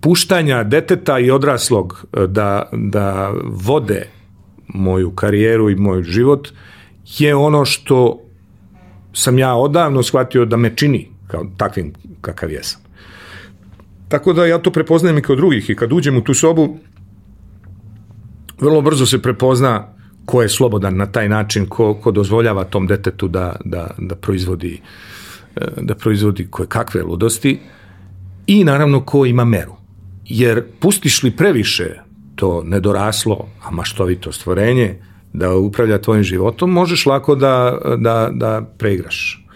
puštanja 0.00 0.64
deteta 0.64 1.18
i 1.18 1.30
odraslog 1.30 2.06
e, 2.12 2.26
da, 2.26 2.68
da 2.72 3.32
vode 3.44 4.08
moju 4.68 5.10
karijeru 5.10 5.70
i 5.70 5.76
moj 5.76 6.02
život 6.02 6.48
je 7.18 7.34
ono 7.34 7.64
što 7.64 8.20
sam 9.12 9.38
ja 9.38 9.54
odavno 9.54 10.02
shvatio 10.02 10.44
da 10.44 10.56
me 10.56 10.76
čini 10.76 11.08
kao 11.26 11.46
takvim 11.56 11.92
kakav 12.20 12.50
jesam. 12.50 12.80
Tako 14.08 14.32
da 14.32 14.46
ja 14.46 14.58
to 14.58 14.70
prepoznajem 14.70 15.18
i 15.18 15.22
kao 15.22 15.36
drugih 15.36 15.70
i 15.70 15.76
kad 15.76 15.92
uđem 15.92 16.16
u 16.16 16.24
tu 16.24 16.34
sobu 16.34 16.78
vrlo 18.60 18.80
brzo 18.80 19.06
se 19.06 19.22
prepozna 19.22 19.86
ko 20.24 20.42
je 20.42 20.48
slobodan 20.48 20.96
na 20.96 21.06
taj 21.06 21.28
način, 21.28 21.66
ko, 21.66 21.94
ko 21.94 22.10
dozvoljava 22.10 22.64
tom 22.64 22.86
detetu 22.86 23.28
da, 23.28 23.56
da, 23.64 23.90
da 23.98 24.16
proizvodi 24.16 24.80
uh, 24.82 25.20
da 25.76 25.94
proizvodi 25.94 26.46
koje 26.50 26.66
kakve 26.66 27.02
ludosti 27.02 27.60
i 28.46 28.64
naravno 28.64 29.04
ko 29.04 29.26
ima 29.26 29.44
meru. 29.44 29.72
Jer 30.24 30.64
pustiš 30.80 31.22
li 31.22 31.30
previše 31.36 31.94
to 32.34 32.62
nedoraslo, 32.64 33.48
a 33.62 33.70
maštovito 33.70 34.32
stvorenje, 34.32 34.98
da 35.32 35.54
upravlja 35.54 36.02
tvojim 36.02 36.22
životom, 36.22 36.70
možeš 36.70 37.06
lako 37.06 37.34
da, 37.34 37.78
da, 37.98 38.30
da 38.32 38.62
preigraš. 38.78 39.46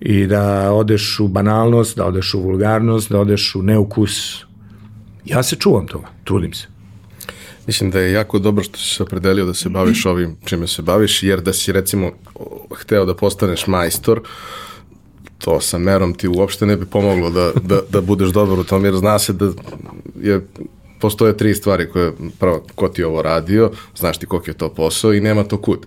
I 0.00 0.26
da 0.26 0.72
odeš 0.72 1.20
u 1.20 1.28
banalnost, 1.28 1.96
da 1.96 2.06
odeš 2.06 2.34
u 2.34 2.40
vulgarnost, 2.40 3.10
da 3.10 3.20
odeš 3.20 3.54
u 3.54 3.62
neukus. 3.62 4.44
Ja 5.24 5.42
se 5.42 5.56
čuvam 5.56 5.86
toga, 5.86 6.06
trudim 6.24 6.54
se. 6.54 6.66
Mislim 7.66 7.90
da 7.90 8.00
je 8.00 8.12
jako 8.12 8.38
dobro 8.38 8.64
što 8.64 8.78
si 8.78 8.94
se 8.94 9.02
opredelio 9.02 9.44
da 9.46 9.54
se 9.54 9.68
baviš 9.68 10.06
ovim 10.06 10.36
čime 10.44 10.66
se 10.66 10.82
baviš, 10.82 11.22
jer 11.22 11.40
da 11.40 11.52
si 11.52 11.72
recimo 11.72 12.10
hteo 12.74 13.04
da 13.04 13.14
postaneš 13.14 13.66
majstor, 13.66 14.18
uh, 14.18 14.26
to 15.44 15.60
sa 15.60 15.78
merom 15.78 16.14
ti 16.14 16.28
uopšte 16.28 16.66
ne 16.66 16.76
bi 16.76 16.86
pomoglo 16.86 17.30
da, 17.30 17.52
da, 17.62 17.80
da 17.90 18.00
budeš 18.00 18.30
dobar 18.30 18.58
u 18.58 18.64
tom, 18.64 18.84
jer 18.84 18.94
zna 18.94 19.18
se 19.18 19.32
da 19.32 19.52
je 20.20 20.40
postoje 21.00 21.36
tri 21.36 21.54
stvari 21.54 21.88
koje, 21.90 22.12
prvo, 22.38 22.62
ko 22.74 22.88
ti 22.88 23.04
ovo 23.04 23.22
radio, 23.22 23.70
znaš 23.96 24.18
ti 24.18 24.26
koliko 24.26 24.50
je 24.50 24.54
to 24.54 24.68
posao 24.68 25.14
i 25.14 25.20
nema 25.20 25.44
to 25.44 25.58
kud. 25.58 25.86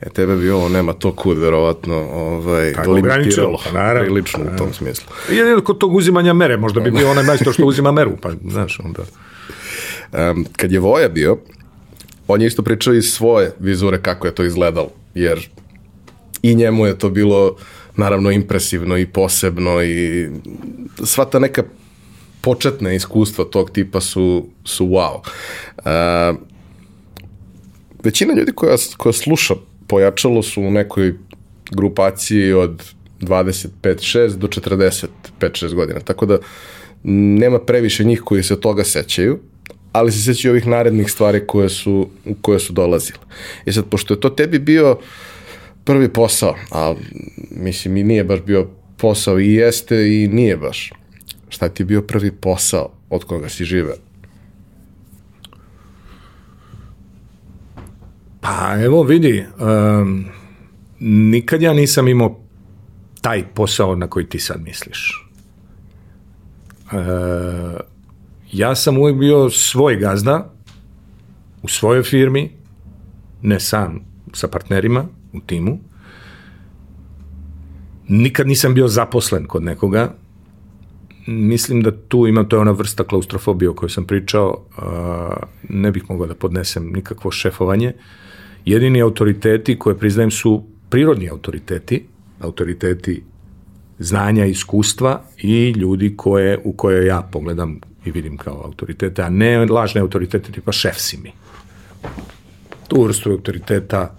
E, 0.00 0.10
tebe 0.10 0.36
bi 0.36 0.50
ovo 0.50 0.68
nema 0.68 0.92
to 0.92 1.12
kud, 1.12 1.38
verovatno, 1.38 1.96
ovaj, 2.12 2.72
Tako 2.72 2.92
limitiralo, 2.92 3.58
pa 3.64 3.72
naravno, 3.72 4.04
prilično 4.04 4.40
u 4.54 4.58
tom 4.58 4.72
smislu. 4.72 5.06
Je 5.30 5.60
kod 5.64 5.78
tog 5.78 5.94
uzimanja 5.94 6.32
mere, 6.32 6.56
možda 6.56 6.80
bi 6.80 6.90
bio 6.90 7.10
onaj 7.10 7.24
majstor 7.24 7.52
što 7.52 7.66
uzima 7.66 7.92
meru, 7.92 8.12
pa 8.22 8.30
znaš, 8.50 8.80
onda... 8.84 9.02
Um, 10.12 10.46
kad 10.56 10.72
je 10.72 10.80
Voja 10.80 11.08
bio, 11.08 11.38
on 12.28 12.40
je 12.40 12.46
isto 12.46 12.62
pričao 12.62 12.94
iz 12.94 13.12
svoje 13.12 13.54
vizure 13.58 14.02
kako 14.02 14.26
je 14.26 14.34
to 14.34 14.44
izgledalo, 14.44 14.90
jer 15.14 15.48
i 16.42 16.54
njemu 16.54 16.86
je 16.86 16.98
to 16.98 17.10
bilo 17.10 17.56
naravno 17.96 18.30
impresivno 18.30 18.98
i 18.98 19.06
posebno 19.06 19.82
i 19.82 20.28
sva 21.04 21.24
ta 21.24 21.38
neka 21.38 21.62
početna 22.40 22.92
iskustva 22.92 23.44
tog 23.44 23.70
tipa 23.70 24.00
su, 24.00 24.46
su 24.64 24.86
wow. 24.86 25.20
Uh, 25.76 26.38
većina 28.04 28.34
ljudi 28.34 28.52
koja, 28.52 28.76
koja 28.96 29.12
sluša 29.12 29.54
pojačalo 29.86 30.42
su 30.42 30.62
u 30.62 30.70
nekoj 30.70 31.14
grupaciji 31.70 32.52
od 32.52 32.82
25-6 33.20 34.36
do 34.36 34.46
45-6 35.40 35.74
godina, 35.74 36.00
tako 36.00 36.26
da 36.26 36.38
nema 37.02 37.58
previše 37.58 38.04
njih 38.04 38.20
koji 38.20 38.42
se 38.42 38.60
toga 38.60 38.84
sećaju, 38.84 39.38
ali 39.92 40.12
se 40.12 40.22
sećaju 40.22 40.52
ovih 40.52 40.66
narednih 40.66 41.10
stvari 41.10 41.46
koje 41.46 41.68
su, 41.68 42.08
koje 42.40 42.58
su 42.58 42.72
dolazile. 42.72 43.18
I 43.66 43.72
sad, 43.72 43.84
pošto 43.84 44.14
je 44.14 44.20
to 44.20 44.30
tebi 44.30 44.58
bio 44.58 44.92
uh, 44.92 44.98
prvi 45.84 46.12
posao, 46.12 46.54
a 46.70 46.94
mislim 47.50 47.96
i 47.96 48.04
nije 48.04 48.24
baš 48.24 48.40
bio 48.40 48.68
posao 48.96 49.40
i 49.40 49.54
jeste 49.54 49.96
i 49.96 50.28
nije 50.28 50.56
baš. 50.56 50.92
Šta 51.48 51.68
ti 51.68 51.82
je 51.82 51.86
bio 51.86 52.02
prvi 52.02 52.32
posao 52.32 52.92
od 53.10 53.24
koga 53.24 53.48
si 53.48 53.64
žive? 53.64 53.94
Pa 58.40 58.76
evo 58.84 59.02
vidi, 59.02 59.44
um, 59.60 60.24
nikad 61.00 61.62
ja 61.62 61.72
nisam 61.72 62.08
imao 62.08 62.40
taj 63.20 63.44
posao 63.54 63.96
na 63.96 64.06
koji 64.06 64.28
ti 64.28 64.38
sad 64.38 64.60
misliš. 64.60 65.28
Uh, 66.92 67.80
ja 68.52 68.74
sam 68.74 68.98
uvijek 68.98 69.18
bio 69.18 69.50
svoj 69.50 69.96
gazda 69.96 70.54
u 71.62 71.68
svojoj 71.68 72.02
firmi, 72.02 72.50
ne 73.42 73.60
sam, 73.60 74.00
sa 74.32 74.48
partnerima, 74.48 75.06
u 75.32 75.40
timu. 75.40 75.78
Nikad 78.08 78.46
nisam 78.46 78.74
bio 78.74 78.88
zaposlen 78.88 79.46
kod 79.46 79.62
nekoga. 79.62 80.14
Mislim 81.26 81.82
da 81.82 81.96
tu 82.08 82.26
ima, 82.26 82.44
to 82.44 82.56
je 82.56 82.60
ona 82.60 82.70
vrsta 82.70 83.04
klaustrofobije 83.04 83.68
o 83.68 83.74
kojoj 83.74 83.90
sam 83.90 84.04
pričao, 84.04 84.64
ne 85.68 85.90
bih 85.90 86.04
mogao 86.08 86.26
da 86.26 86.34
podnesem 86.34 86.92
nikakvo 86.92 87.30
šefovanje. 87.30 87.92
Jedini 88.64 89.02
autoriteti 89.02 89.78
koje 89.78 89.98
priznajem 89.98 90.30
su 90.30 90.64
prirodni 90.88 91.28
autoriteti, 91.30 92.04
autoriteti 92.40 93.22
znanja, 93.98 94.44
iskustva 94.44 95.22
i 95.38 95.70
ljudi 95.70 96.14
koje, 96.16 96.58
u 96.64 96.72
koje 96.72 97.06
ja 97.06 97.28
pogledam 97.32 97.80
i 98.04 98.10
vidim 98.10 98.36
kao 98.36 98.62
autoritete, 98.64 99.22
a 99.22 99.28
ne 99.28 99.66
lažne 99.66 100.00
autoritete 100.00 100.52
tipa 100.52 100.72
šef 100.72 100.96
si 100.96 101.16
mi. 101.16 101.32
Tu 102.88 103.02
vrstu 103.02 103.30
autoriteta 103.30 104.16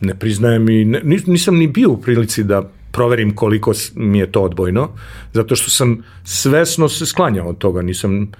ne 0.00 0.14
priznajem 0.14 0.68
i 0.68 0.84
ne, 0.84 1.02
nisam 1.26 1.56
ni 1.56 1.66
bio 1.66 1.90
u 1.90 2.00
prilici 2.00 2.44
da 2.44 2.70
proverim 2.92 3.34
koliko 3.34 3.72
mi 3.94 4.18
je 4.18 4.32
to 4.32 4.42
odbojno, 4.42 4.88
zato 5.32 5.56
što 5.56 5.70
sam 5.70 6.04
svesno 6.24 6.88
se 6.88 7.06
sklanjao 7.06 7.48
od 7.48 7.58
toga, 7.58 7.82
nisam 7.82 8.30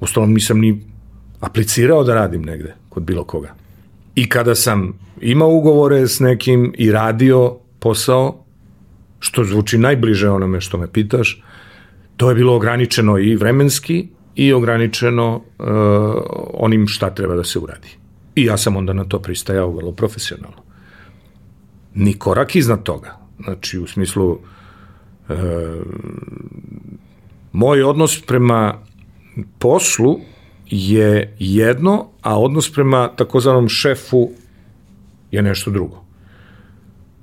Uostalom 0.00 0.34
nisam 0.34 0.58
ni 0.58 0.80
aplicirao 1.40 2.04
da 2.04 2.14
radim 2.14 2.42
negde 2.42 2.74
kod 2.88 3.02
bilo 3.02 3.24
koga. 3.24 3.54
I 4.14 4.28
kada 4.28 4.54
sam 4.54 4.98
imao 5.20 5.50
ugovore 5.50 6.08
s 6.08 6.20
nekim 6.20 6.74
i 6.78 6.92
radio 6.92 7.58
posao, 7.78 8.44
što 9.18 9.44
zvuči 9.44 9.78
najbliže 9.78 10.30
onome 10.30 10.60
što 10.60 10.78
me 10.78 10.92
pitaš, 10.92 11.42
to 12.16 12.28
je 12.28 12.34
bilo 12.34 12.54
ograničeno 12.54 13.18
i 13.18 13.36
vremenski 13.36 14.08
i 14.34 14.52
ograničeno 14.52 15.36
uh, 15.36 15.66
onim 16.52 16.86
šta 16.86 17.10
treba 17.10 17.34
da 17.34 17.44
se 17.44 17.58
uradi. 17.58 17.88
I 18.34 18.44
ja 18.44 18.56
sam 18.56 18.76
onda 18.76 18.92
na 18.92 19.04
to 19.04 19.18
pristajao 19.18 19.70
vrlo 19.70 19.92
profesionalno. 19.92 20.65
Ni 21.96 22.14
korak 22.18 22.56
iznad 22.56 22.82
toga. 22.82 23.18
Znači, 23.44 23.78
u 23.78 23.86
smislu, 23.86 24.30
uh, 24.30 25.36
moj 27.52 27.82
odnos 27.82 28.22
prema 28.26 28.78
poslu 29.58 30.18
je 30.66 31.36
jedno, 31.38 32.06
a 32.22 32.40
odnos 32.40 32.72
prema 32.72 33.08
takozvanom 33.08 33.68
šefu 33.68 34.30
je 35.30 35.42
nešto 35.42 35.70
drugo. 35.70 36.04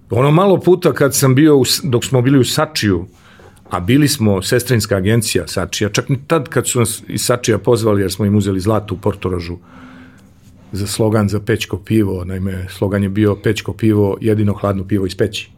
Ono 0.10 0.32
malo 0.32 0.60
puta 0.60 0.94
kad 0.94 1.16
sam 1.16 1.36
bio, 1.36 1.58
u, 1.58 1.64
dok 1.84 2.06
smo 2.06 2.22
bili 2.22 2.40
u 2.40 2.44
Sačiju, 2.44 3.06
a 3.70 3.80
bili 3.80 4.08
smo 4.08 4.42
sestrinska 4.42 4.96
agencija 4.96 5.48
Sačija, 5.48 5.90
čak 5.90 6.10
ni 6.10 6.20
tad 6.28 6.50
kad 6.50 6.68
su 6.68 6.80
nas 6.80 7.04
iz 7.08 7.22
Sačija 7.22 7.58
pozvali 7.58 8.02
jer 8.02 8.12
smo 8.12 8.26
im 8.26 8.36
uzeli 8.36 8.60
zlato 8.60 8.96
u 8.96 8.98
Portoražu 8.98 9.58
za 10.74 10.88
slogan 10.88 11.30
za 11.30 11.40
pećko 11.40 11.78
pivo, 11.78 12.26
naime 12.26 12.66
slogan 12.70 13.04
je 13.04 13.10
bio 13.10 13.36
pećko 13.36 13.74
pivo, 13.74 14.18
jedino 14.22 14.54
hladno 14.54 14.88
pivo 14.88 15.06
iz 15.06 15.16
peći. 15.16 15.50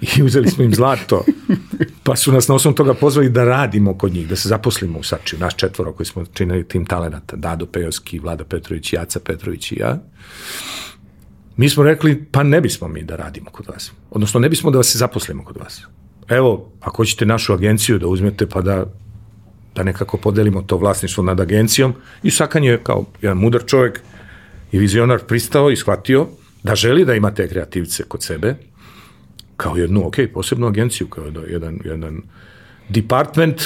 I 0.00 0.22
uzeli 0.26 0.50
smo 0.50 0.64
im 0.64 0.74
zlato, 0.74 1.24
pa 2.02 2.16
su 2.16 2.32
nas 2.32 2.48
na 2.48 2.54
osnovu 2.54 2.74
toga 2.74 2.94
pozvali 2.94 3.30
da 3.30 3.44
radimo 3.44 3.98
kod 3.98 4.12
njih, 4.12 4.28
da 4.28 4.36
se 4.36 4.48
zaposlimo 4.48 4.98
u 4.98 5.02
Sačiju, 5.02 5.38
naš 5.38 5.56
četvoro 5.56 5.92
koji 5.92 6.06
smo 6.06 6.24
činili 6.32 6.68
tim 6.68 6.86
talenata, 6.86 7.36
Dado 7.36 7.66
Pejovski, 7.66 8.18
Vlada 8.18 8.44
Petrović, 8.44 8.92
Jaca 8.92 9.20
Petrović 9.20 9.72
i 9.72 9.78
ja. 9.78 9.98
Mi 11.56 11.68
smo 11.68 11.82
rekli, 11.82 12.24
pa 12.32 12.42
ne 12.42 12.60
bismo 12.60 12.88
mi 12.88 13.02
da 13.02 13.16
radimo 13.16 13.50
kod 13.50 13.66
vas. 13.66 13.92
Odnosno, 14.10 14.40
ne 14.40 14.48
bismo 14.48 14.70
da 14.70 14.78
vas 14.78 14.86
se 14.86 14.98
zaposlimo 14.98 15.44
kod 15.44 15.56
vas 15.56 15.86
evo, 16.28 16.72
ako 16.80 16.96
hoćete 16.96 17.26
našu 17.26 17.52
agenciju 17.52 17.98
da 17.98 18.06
uzmete 18.06 18.46
pa 18.46 18.60
da, 18.60 18.84
da 19.74 19.82
nekako 19.82 20.16
podelimo 20.16 20.62
to 20.62 20.76
vlasništvo 20.76 21.24
nad 21.24 21.40
agencijom 21.40 21.94
i 22.22 22.30
Sakan 22.30 22.64
je 22.64 22.80
kao 22.82 23.04
jedan 23.22 23.36
mudar 23.36 23.64
čovjek 23.66 24.00
i 24.72 24.78
vizionar 24.78 25.18
pristao 25.18 25.70
i 25.70 25.76
shvatio 25.76 26.26
da 26.62 26.74
želi 26.74 27.04
da 27.04 27.14
ima 27.14 27.30
te 27.30 27.48
kreativce 27.48 28.02
kod 28.02 28.22
sebe 28.22 28.54
kao 29.56 29.76
jednu, 29.76 30.06
ok, 30.06 30.16
posebnu 30.34 30.66
agenciju, 30.66 31.06
kao 31.06 31.30
da 31.30 31.40
jedan, 31.40 31.78
jedan 31.84 32.22
department 32.88 33.62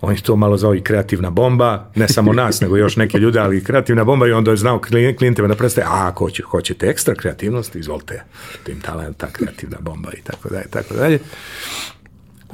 on 0.00 0.14
je 0.14 0.22
to 0.22 0.36
malo 0.36 0.56
zvao 0.56 0.74
i 0.74 0.80
kreativna 0.80 1.30
bomba, 1.30 1.90
ne 1.94 2.08
samo 2.08 2.32
nas, 2.32 2.60
nego 2.60 2.76
još 2.76 2.96
neke 2.96 3.18
ljude, 3.18 3.40
ali 3.40 3.64
kreativna 3.64 4.04
bomba 4.04 4.26
i 4.26 4.32
onda 4.32 4.50
je 4.50 4.56
znao 4.56 4.80
klijentima 5.18 5.48
da 5.48 5.54
predstaje, 5.54 5.86
a 5.86 6.08
ako 6.08 6.24
hoće, 6.24 6.42
hoćete 6.42 6.86
ekstra 6.86 7.14
kreativnost, 7.14 7.76
izvolite, 7.76 8.22
tim 8.64 8.80
talenta, 8.80 9.26
kreativna 9.32 9.76
bomba 9.80 10.10
i 10.18 10.22
tako 10.22 10.48
dalje, 10.48 10.66
tako 10.70 10.94
dalje. 10.94 11.18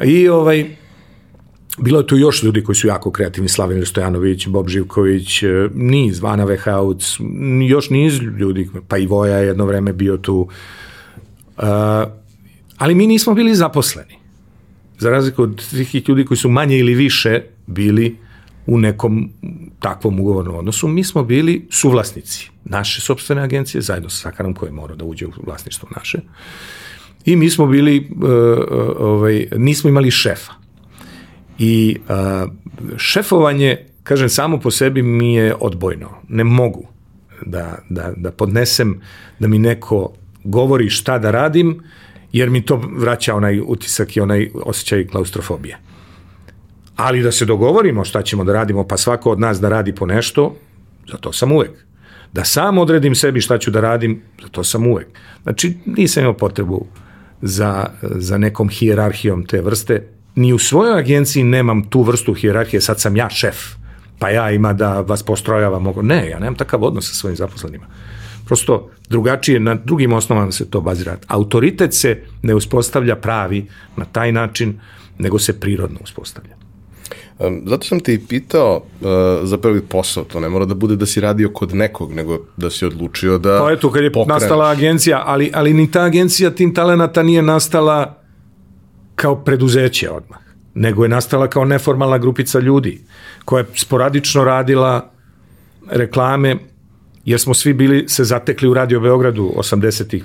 I 0.04 0.28
ovaj, 0.28 0.76
bilo 1.78 2.00
je 2.00 2.06
tu 2.06 2.16
još 2.16 2.42
ljudi 2.42 2.64
koji 2.64 2.76
su 2.76 2.86
jako 2.86 3.10
kreativni, 3.10 3.48
Slavimir 3.48 3.88
Stojanović, 3.88 4.46
Bob 4.48 4.68
Živković, 4.68 5.42
e, 5.42 5.68
niz, 5.74 6.20
Vana 6.20 6.44
Vehauc, 6.44 7.18
još 7.68 7.90
niz 7.90 8.20
ljudi, 8.22 8.68
pa 8.88 8.98
i 8.98 9.06
Voja 9.06 9.36
je 9.36 9.46
jedno 9.46 9.66
vreme 9.66 9.92
bio 9.92 10.16
tu. 10.16 10.48
Uh, 11.56 11.64
ali 12.76 12.94
mi 12.94 13.06
nismo 13.06 13.34
bili 13.34 13.54
zaposleni 13.54 14.14
za 14.98 15.10
razliku 15.10 15.42
od 15.42 15.60
svih 15.60 16.08
ljudi 16.08 16.24
koji 16.24 16.38
su 16.38 16.48
manje 16.48 16.78
ili 16.78 16.94
više 16.94 17.42
bili 17.66 18.16
u 18.66 18.78
nekom 18.78 19.30
takvom 19.80 20.20
ugovornom 20.20 20.56
odnosu, 20.56 20.88
mi 20.88 21.04
smo 21.04 21.24
bili 21.24 21.66
suvlasnici 21.70 22.50
naše 22.64 23.00
sobstvene 23.00 23.42
agencije, 23.42 23.80
zajedno 23.80 24.10
sa 24.10 24.16
Sakarom 24.16 24.54
koji 24.54 24.68
je 24.68 24.72
morao 24.72 24.96
da 24.96 25.04
uđe 25.04 25.26
u 25.26 25.30
vlasništvo 25.46 25.88
naše. 25.96 26.18
I 27.24 27.36
mi 27.36 27.50
smo 27.50 27.66
bili, 27.66 28.10
uh, 28.10 28.28
ovaj, 28.98 29.46
nismo 29.56 29.90
imali 29.90 30.10
šefa. 30.10 30.63
I 31.58 31.96
uh, 32.08 32.50
šefovanje, 32.96 33.76
kažem, 34.02 34.28
samo 34.28 34.60
po 34.60 34.70
sebi 34.70 35.02
mi 35.02 35.34
je 35.34 35.54
odbojno. 35.60 36.10
Ne 36.28 36.44
mogu 36.44 36.86
da, 37.46 37.78
da, 37.88 38.12
da 38.16 38.30
podnesem 38.30 39.00
da 39.38 39.48
mi 39.48 39.58
neko 39.58 40.12
govori 40.44 40.90
šta 40.90 41.18
da 41.18 41.30
radim, 41.30 41.82
jer 42.32 42.50
mi 42.50 42.62
to 42.62 42.82
vraća 42.96 43.34
onaj 43.34 43.60
utisak 43.60 44.16
i 44.16 44.20
onaj 44.20 44.50
osjećaj 44.54 45.06
klaustrofobije. 45.06 45.78
Ali 46.96 47.22
da 47.22 47.32
se 47.32 47.44
dogovorimo 47.44 48.04
šta 48.04 48.22
ćemo 48.22 48.44
da 48.44 48.52
radimo, 48.52 48.86
pa 48.88 48.96
svako 48.96 49.30
od 49.30 49.40
nas 49.40 49.60
da 49.60 49.68
radi 49.68 49.94
po 49.94 50.06
nešto, 50.06 50.56
za 51.10 51.16
to 51.16 51.32
sam 51.32 51.52
uvek. 51.52 51.70
Da 52.32 52.44
sam 52.44 52.78
odredim 52.78 53.14
sebi 53.14 53.40
šta 53.40 53.58
ću 53.58 53.70
da 53.70 53.80
radim, 53.80 54.22
za 54.42 54.48
to 54.48 54.64
sam 54.64 54.86
uvek. 54.86 55.06
Znači, 55.42 55.76
nisam 55.86 56.20
imao 56.22 56.36
potrebu 56.36 56.86
za, 57.42 57.86
za 58.02 58.38
nekom 58.38 58.68
hijerarhijom 58.68 59.46
te 59.46 59.60
vrste. 59.60 60.08
Ni 60.34 60.52
u 60.52 60.58
svojoj 60.58 60.98
agenciji 60.98 61.44
nemam 61.44 61.82
tu 61.90 62.02
vrstu 62.02 62.34
hijerarhije, 62.34 62.80
sad 62.80 63.00
sam 63.00 63.16
ja 63.16 63.30
šef, 63.30 63.56
pa 64.18 64.30
ja 64.30 64.50
ima 64.50 64.72
da 64.72 65.00
vas 65.00 65.22
postrojavam. 65.22 65.84
Ne, 66.02 66.30
ja 66.30 66.38
nemam 66.38 66.54
takav 66.54 66.84
odnos 66.84 67.08
sa 67.08 67.14
svojim 67.14 67.36
zaposlenima. 67.36 67.86
Prosto 68.46 68.90
drugačije, 69.08 69.60
na 69.60 69.74
drugim 69.74 70.12
osnovama 70.12 70.52
se 70.52 70.70
to 70.70 70.80
bazira. 70.80 71.16
Autoritet 71.26 71.94
se 71.94 72.22
ne 72.42 72.54
uspostavlja 72.54 73.16
pravi 73.16 73.66
na 73.96 74.04
taj 74.04 74.32
način, 74.32 74.80
nego 75.18 75.38
se 75.38 75.60
prirodno 75.60 75.98
uspostavlja. 76.02 76.54
Zato 77.64 77.84
sam 77.84 78.00
te 78.00 78.14
i 78.14 78.18
pitao 78.18 78.76
uh, 78.76 79.08
za 79.42 79.58
prvi 79.58 79.80
posao, 79.80 80.24
to 80.24 80.40
ne 80.40 80.48
mora 80.48 80.64
da 80.64 80.74
bude 80.74 80.96
da 80.96 81.06
si 81.06 81.20
radio 81.20 81.50
kod 81.52 81.74
nekog, 81.74 82.12
nego 82.12 82.38
da 82.56 82.70
si 82.70 82.86
odlučio 82.86 83.38
da 83.38 83.58
Pa 83.58 83.72
eto, 83.72 83.90
kad 83.90 84.02
je 84.02 84.12
pokreneš. 84.12 84.42
nastala 84.42 84.70
agencija, 84.70 85.22
ali, 85.26 85.50
ali 85.54 85.72
ni 85.72 85.90
ta 85.90 86.00
agencija 86.00 86.50
tim 86.50 86.74
talenata 86.74 87.22
nije 87.22 87.42
nastala 87.42 88.23
kao 89.14 89.36
preduzeće 89.36 90.10
odmah, 90.10 90.38
nego 90.74 91.04
je 91.04 91.08
nastala 91.08 91.48
kao 91.48 91.64
neformalna 91.64 92.18
grupica 92.18 92.58
ljudi 92.58 93.00
koja 93.44 93.60
je 93.60 93.66
sporadično 93.74 94.44
radila 94.44 95.10
reklame 95.90 96.56
jer 97.24 97.40
smo 97.40 97.54
svi 97.54 97.72
bili 97.72 98.04
se 98.08 98.24
zatekli 98.24 98.68
u 98.68 98.74
Radio 98.74 99.00
Beogradu 99.00 99.52
80-ih, 99.56 100.24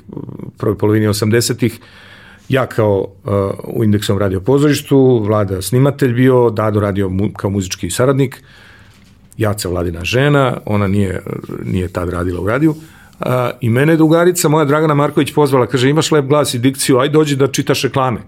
prvoj 0.58 0.78
polovini 0.78 1.08
80-ih, 1.08 1.80
ja 2.50 2.66
kao 2.66 3.00
uh, 3.00 3.34
u 3.64 3.84
indeksom 3.84 4.18
radio 4.18 4.42
pozorištu, 4.42 5.24
Vlada 5.26 5.62
snimatelj 5.62 6.14
bio, 6.14 6.50
Dado 6.50 6.80
radio 6.80 7.10
mu, 7.10 7.30
kao 7.34 7.50
muzički 7.50 7.90
saradnik, 7.90 8.44
Jaca 9.38 9.70
Vladina 9.70 10.04
žena, 10.04 10.58
ona 10.66 10.88
nije, 10.88 11.22
nije 11.64 11.88
tad 11.88 12.10
radila 12.10 12.42
u 12.42 12.48
radiju, 12.48 12.72
uh, 12.72 13.28
i 13.62 13.70
mene 13.70 13.96
drugarica, 13.96 14.50
moja 14.50 14.66
Dragana 14.66 14.94
Marković 14.94 15.34
pozvala, 15.34 15.68
kaže 15.68 15.90
imaš 15.90 16.12
lep 16.12 16.26
glas 16.26 16.54
i 16.54 16.60
dikciju, 16.60 16.98
aj 16.98 17.10
dođi 17.10 17.36
da 17.36 17.48
čitaš 17.48 17.84
reklame. 17.84 18.20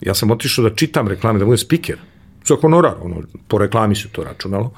Ja 0.00 0.14
sam 0.14 0.30
otišao 0.30 0.68
da 0.68 0.74
čitam 0.74 1.08
reklame, 1.08 1.38
da 1.38 1.44
budem 1.44 1.58
spiker. 1.58 1.98
Za 2.46 2.56
honorar, 2.60 2.94
ono, 3.02 3.22
po 3.48 3.58
reklami 3.58 3.94
su 3.94 4.08
to 4.08 4.24
računalo. 4.24 4.72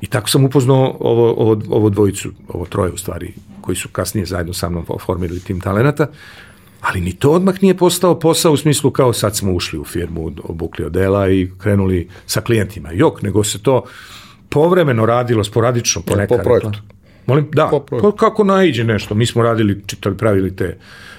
I 0.00 0.06
tako 0.06 0.28
sam 0.28 0.44
upoznao 0.44 0.96
ovo, 1.00 1.32
ovo, 1.32 1.60
ovo 1.68 1.90
dvojicu, 1.90 2.30
ovo 2.48 2.64
troje 2.64 2.92
u 2.92 2.96
stvari, 2.96 3.34
koji 3.60 3.76
su 3.76 3.88
kasnije 3.88 4.26
zajedno 4.26 4.52
sa 4.52 4.68
mnom 4.68 4.84
oformili 4.88 5.40
tim 5.40 5.60
talenata, 5.60 6.06
ali 6.80 7.00
ni 7.00 7.12
to 7.12 7.32
odmah 7.32 7.62
nije 7.62 7.76
postao 7.76 8.18
posao 8.18 8.52
u 8.52 8.56
smislu 8.56 8.90
kao 8.90 9.12
sad 9.12 9.36
smo 9.36 9.52
ušli 9.52 9.78
u 9.78 9.84
firmu, 9.84 10.32
obukli 10.42 10.84
odela 10.84 11.28
i 11.28 11.50
krenuli 11.58 12.08
sa 12.26 12.40
klijentima. 12.40 12.92
Jok, 12.92 13.22
nego 13.22 13.44
se 13.44 13.62
to 13.62 13.82
povremeno 14.48 15.06
radilo, 15.06 15.44
sporadično, 15.44 16.02
ponekad. 16.02 16.38
Po 16.38 16.44
projektu. 16.44 16.80
Molim? 17.28 17.48
Da, 17.52 17.70
projektu. 17.86 18.12
kako 18.12 18.44
naiđe 18.44 18.84
nešto. 18.84 19.14
Mi 19.14 19.26
smo 19.26 19.42
radili, 19.42 19.82
čitali, 19.86 20.16
pravili 20.16 20.56
te, 20.56 20.76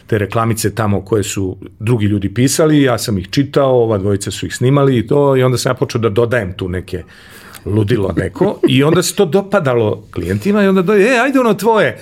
te 0.08 0.18
reklamice 0.18 0.76
tamo 0.76 1.02
koje 1.02 1.24
su 1.24 1.58
drugi 1.80 2.06
ljudi 2.06 2.34
pisali, 2.34 2.82
ja 2.82 2.98
sam 2.98 3.18
ih 3.18 3.30
čitao, 3.30 3.72
ova 3.72 3.98
dvojica 3.98 4.32
su 4.32 4.46
ih 4.46 4.56
snimali 4.56 4.98
i 4.98 5.08
to, 5.08 5.36
i 5.36 5.44
onda 5.44 5.58
sam 5.58 5.70
ja 5.70 5.74
počeo 5.74 6.02
da 6.02 6.10
dodajem 6.10 6.54
tu 6.54 6.70
neke 6.70 7.04
ludilo 7.66 8.14
neko 8.18 8.60
i 8.68 8.84
onda 8.84 9.04
se 9.04 9.16
to 9.16 9.26
dopadalo 9.26 10.04
klijentima 10.14 10.64
i 10.64 10.68
onda 10.68 10.82
doje, 10.82 11.16
e, 11.16 11.20
ajde 11.20 11.40
ono 11.40 11.54
tvoje. 11.54 11.98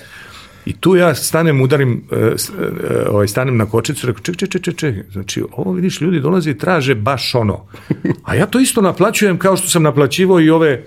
I 0.66 0.72
tu 0.72 0.96
ja 0.96 1.14
stanem, 1.14 1.60
udarim, 1.60 2.04
e, 2.12 2.16
e, 2.16 2.32
ovaj, 3.08 3.28
stanem 3.28 3.56
na 3.56 3.66
kočicu, 3.66 4.06
rekao, 4.06 4.22
ček, 4.22 4.36
ček, 4.36 4.62
ček, 4.62 4.76
ček, 4.76 5.12
znači, 5.12 5.42
ovo 5.52 5.72
vidiš, 5.72 6.00
ljudi 6.00 6.20
dolaze 6.20 6.50
i 6.50 6.58
traže 6.58 6.94
baš 6.94 7.34
ono. 7.34 7.66
A 8.24 8.34
ja 8.34 8.46
to 8.46 8.60
isto 8.60 8.80
naplaćujem 8.80 9.38
kao 9.38 9.56
što 9.56 9.68
sam 9.68 9.82
naplaćivao 9.82 10.40
i 10.40 10.50
ove 10.50 10.84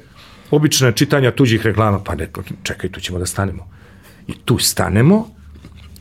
obične 0.52 0.91
čitanja 0.91 1.32
tuđih 1.32 1.66
reklama. 1.66 1.99
Pa 2.04 2.16
ne, 2.16 2.30
čekaj, 2.64 2.91
tu 2.91 2.99
ćemo 2.99 3.20
da 3.20 3.26
stanemo. 3.26 3.70
I 4.28 4.34
tu 4.45 4.58
stanemo 4.58 5.28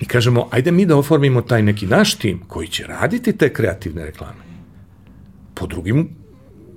i 0.01 0.05
kažemo, 0.05 0.49
ajde 0.51 0.73
mi 0.73 0.87
da 0.87 0.97
oformimo 0.97 1.43
taj 1.43 1.63
neki 1.63 1.87
naš 1.87 2.15
tim 2.15 2.41
koji 2.49 2.69
će 2.69 2.87
raditi 2.87 3.37
te 3.37 3.53
kreativne 3.53 4.05
reklame 4.05 4.51
po 5.55 5.67
drugim 5.67 6.09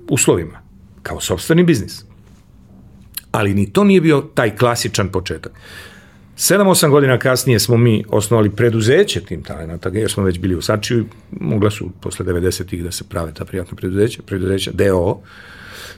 uslovima 0.08 0.60
kao 1.02 1.20
sobstveni 1.20 1.64
biznis. 1.64 2.04
Ali 3.32 3.54
ni 3.54 3.72
to 3.72 3.84
nije 3.84 4.00
bio 4.00 4.20
taj 4.34 4.56
klasičan 4.56 5.08
početak. 5.08 5.52
7-8 6.36 6.90
godina 6.90 7.18
kasnije 7.18 7.58
smo 7.58 7.76
mi 7.76 8.04
osnovali 8.08 8.50
preduzeće 8.50 9.20
tim 9.20 9.42
talenata, 9.42 9.88
jer 9.88 10.10
smo 10.10 10.24
već 10.24 10.38
bili 10.38 10.54
u 10.54 10.62
Sačiju, 10.62 11.06
mogla 11.30 11.70
su 11.70 11.90
posle 12.00 12.26
90-ih 12.26 12.84
da 12.84 12.90
se 12.90 13.04
prave 13.04 13.34
ta 13.34 13.44
prijatna 13.44 13.76
preduzeća, 13.76 14.22
preduzeća 14.26 14.70
DO, 14.74 15.20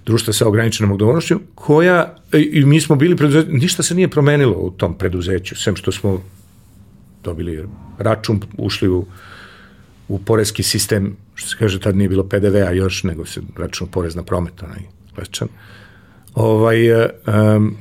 društva 0.07 0.33
sa 0.33 0.49
ograničenom 0.49 0.93
odgovornošću, 0.93 1.41
koja, 1.55 2.15
i 2.33 2.65
mi 2.65 2.81
smo 2.81 2.97
bili 2.97 3.17
preduzeći, 3.17 3.53
ništa 3.53 3.83
se 3.83 3.95
nije 3.95 4.09
promenilo 4.09 4.57
u 4.59 4.71
tom 4.71 4.99
preduzeću, 4.99 5.57
sem 5.57 5.77
što 5.77 5.93
smo 5.93 6.23
dobili 7.25 7.69
račun, 7.99 8.41
ušli 8.59 8.89
u, 8.89 9.07
u 10.09 10.19
porezki 10.19 10.63
sistem, 10.63 11.17
što 11.35 11.49
se 11.49 11.57
kaže, 11.59 11.81
tad 11.81 11.97
nije 11.97 12.09
bilo 12.09 12.25
PDV-a 12.25 12.71
još, 12.71 13.05
nego 13.05 13.27
se 13.27 13.41
račun 13.57 13.89
porez 13.89 14.15
na 14.17 14.23
promet, 14.23 14.63
onaj 14.63 14.81
lečan. 15.19 15.49
Ovaj, 16.35 16.93
um, 16.93 17.77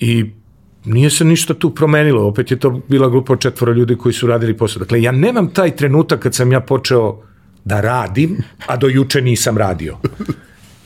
I 0.00 0.30
nije 0.84 1.10
se 1.10 1.24
ništa 1.24 1.54
tu 1.54 1.74
promenilo, 1.74 2.26
opet 2.26 2.50
je 2.50 2.58
to 2.58 2.80
bila 2.88 3.08
grupa 3.08 3.36
četvora 3.36 3.72
ljudi 3.72 3.96
koji 3.96 4.12
su 4.12 4.26
radili 4.26 4.56
posao. 4.56 4.80
Dakle, 4.80 5.02
ja 5.02 5.12
nemam 5.12 5.50
taj 5.54 5.76
trenutak 5.76 6.20
kad 6.20 6.34
sam 6.34 6.52
ja 6.52 6.60
počeo 6.60 7.22
da 7.64 7.80
radim, 7.80 8.36
a 8.66 8.76
do 8.76 8.88
juče 8.88 9.20
nisam 9.20 9.58
radio. 9.58 9.98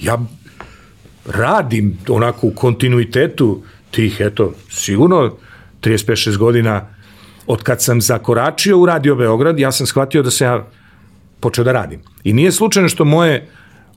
Ja 0.00 0.18
radim 1.28 1.98
onako 2.08 2.46
u 2.46 2.50
kontinuitetu 2.50 3.62
tih, 3.90 4.16
eto, 4.20 4.52
sigurno 4.70 5.36
35-6 5.82 6.36
godina 6.36 6.86
od 7.46 7.62
kad 7.62 7.82
sam 7.82 8.00
zakoračio 8.00 8.78
u 8.78 8.86
Radio 8.86 9.14
Beograd, 9.14 9.58
ja 9.58 9.72
sam 9.72 9.86
shvatio 9.86 10.22
da 10.22 10.30
se 10.30 10.44
ja 10.44 10.66
počeo 11.40 11.64
da 11.64 11.72
radim. 11.72 12.00
I 12.24 12.32
nije 12.32 12.52
slučajno 12.52 12.88
što 12.88 13.04
moje 13.04 13.48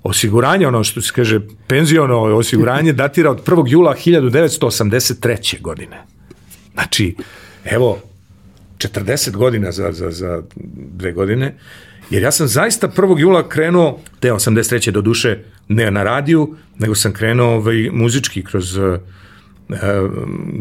osiguranje, 0.03 0.67
ono 0.67 0.83
što 0.83 1.01
se 1.01 1.13
kaže 1.15 1.39
penziono 1.67 2.21
osiguranje, 2.21 2.93
datira 3.03 3.31
od 3.31 3.45
1. 3.45 3.63
jula 3.67 3.95
1983. 4.05 5.61
godine. 5.61 6.03
Znači, 6.73 7.15
evo, 7.65 7.99
40 8.77 9.31
godina 9.31 9.71
za, 9.71 9.91
za, 9.91 10.11
za 10.11 10.41
dve 10.65 11.11
godine, 11.11 11.55
jer 12.09 12.23
ja 12.23 12.31
sam 12.31 12.47
zaista 12.47 12.87
1. 12.87 13.19
jula 13.19 13.49
krenuo, 13.49 13.99
te 14.19 14.31
83. 14.31 14.91
do 14.91 15.01
duše, 15.01 15.43
ne 15.67 15.91
na 15.91 16.03
radiju, 16.03 16.55
nego 16.79 16.95
sam 16.95 17.13
krenuo 17.13 17.55
ovaj, 17.55 17.89
muzički 17.93 18.43
kroz 18.43 18.77
uh, 18.77 18.97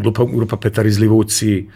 grupa, 0.03 0.25
grupa 0.25 0.57
Petar 0.57 0.87
iz 0.87 0.99
Livuci, 0.99 1.67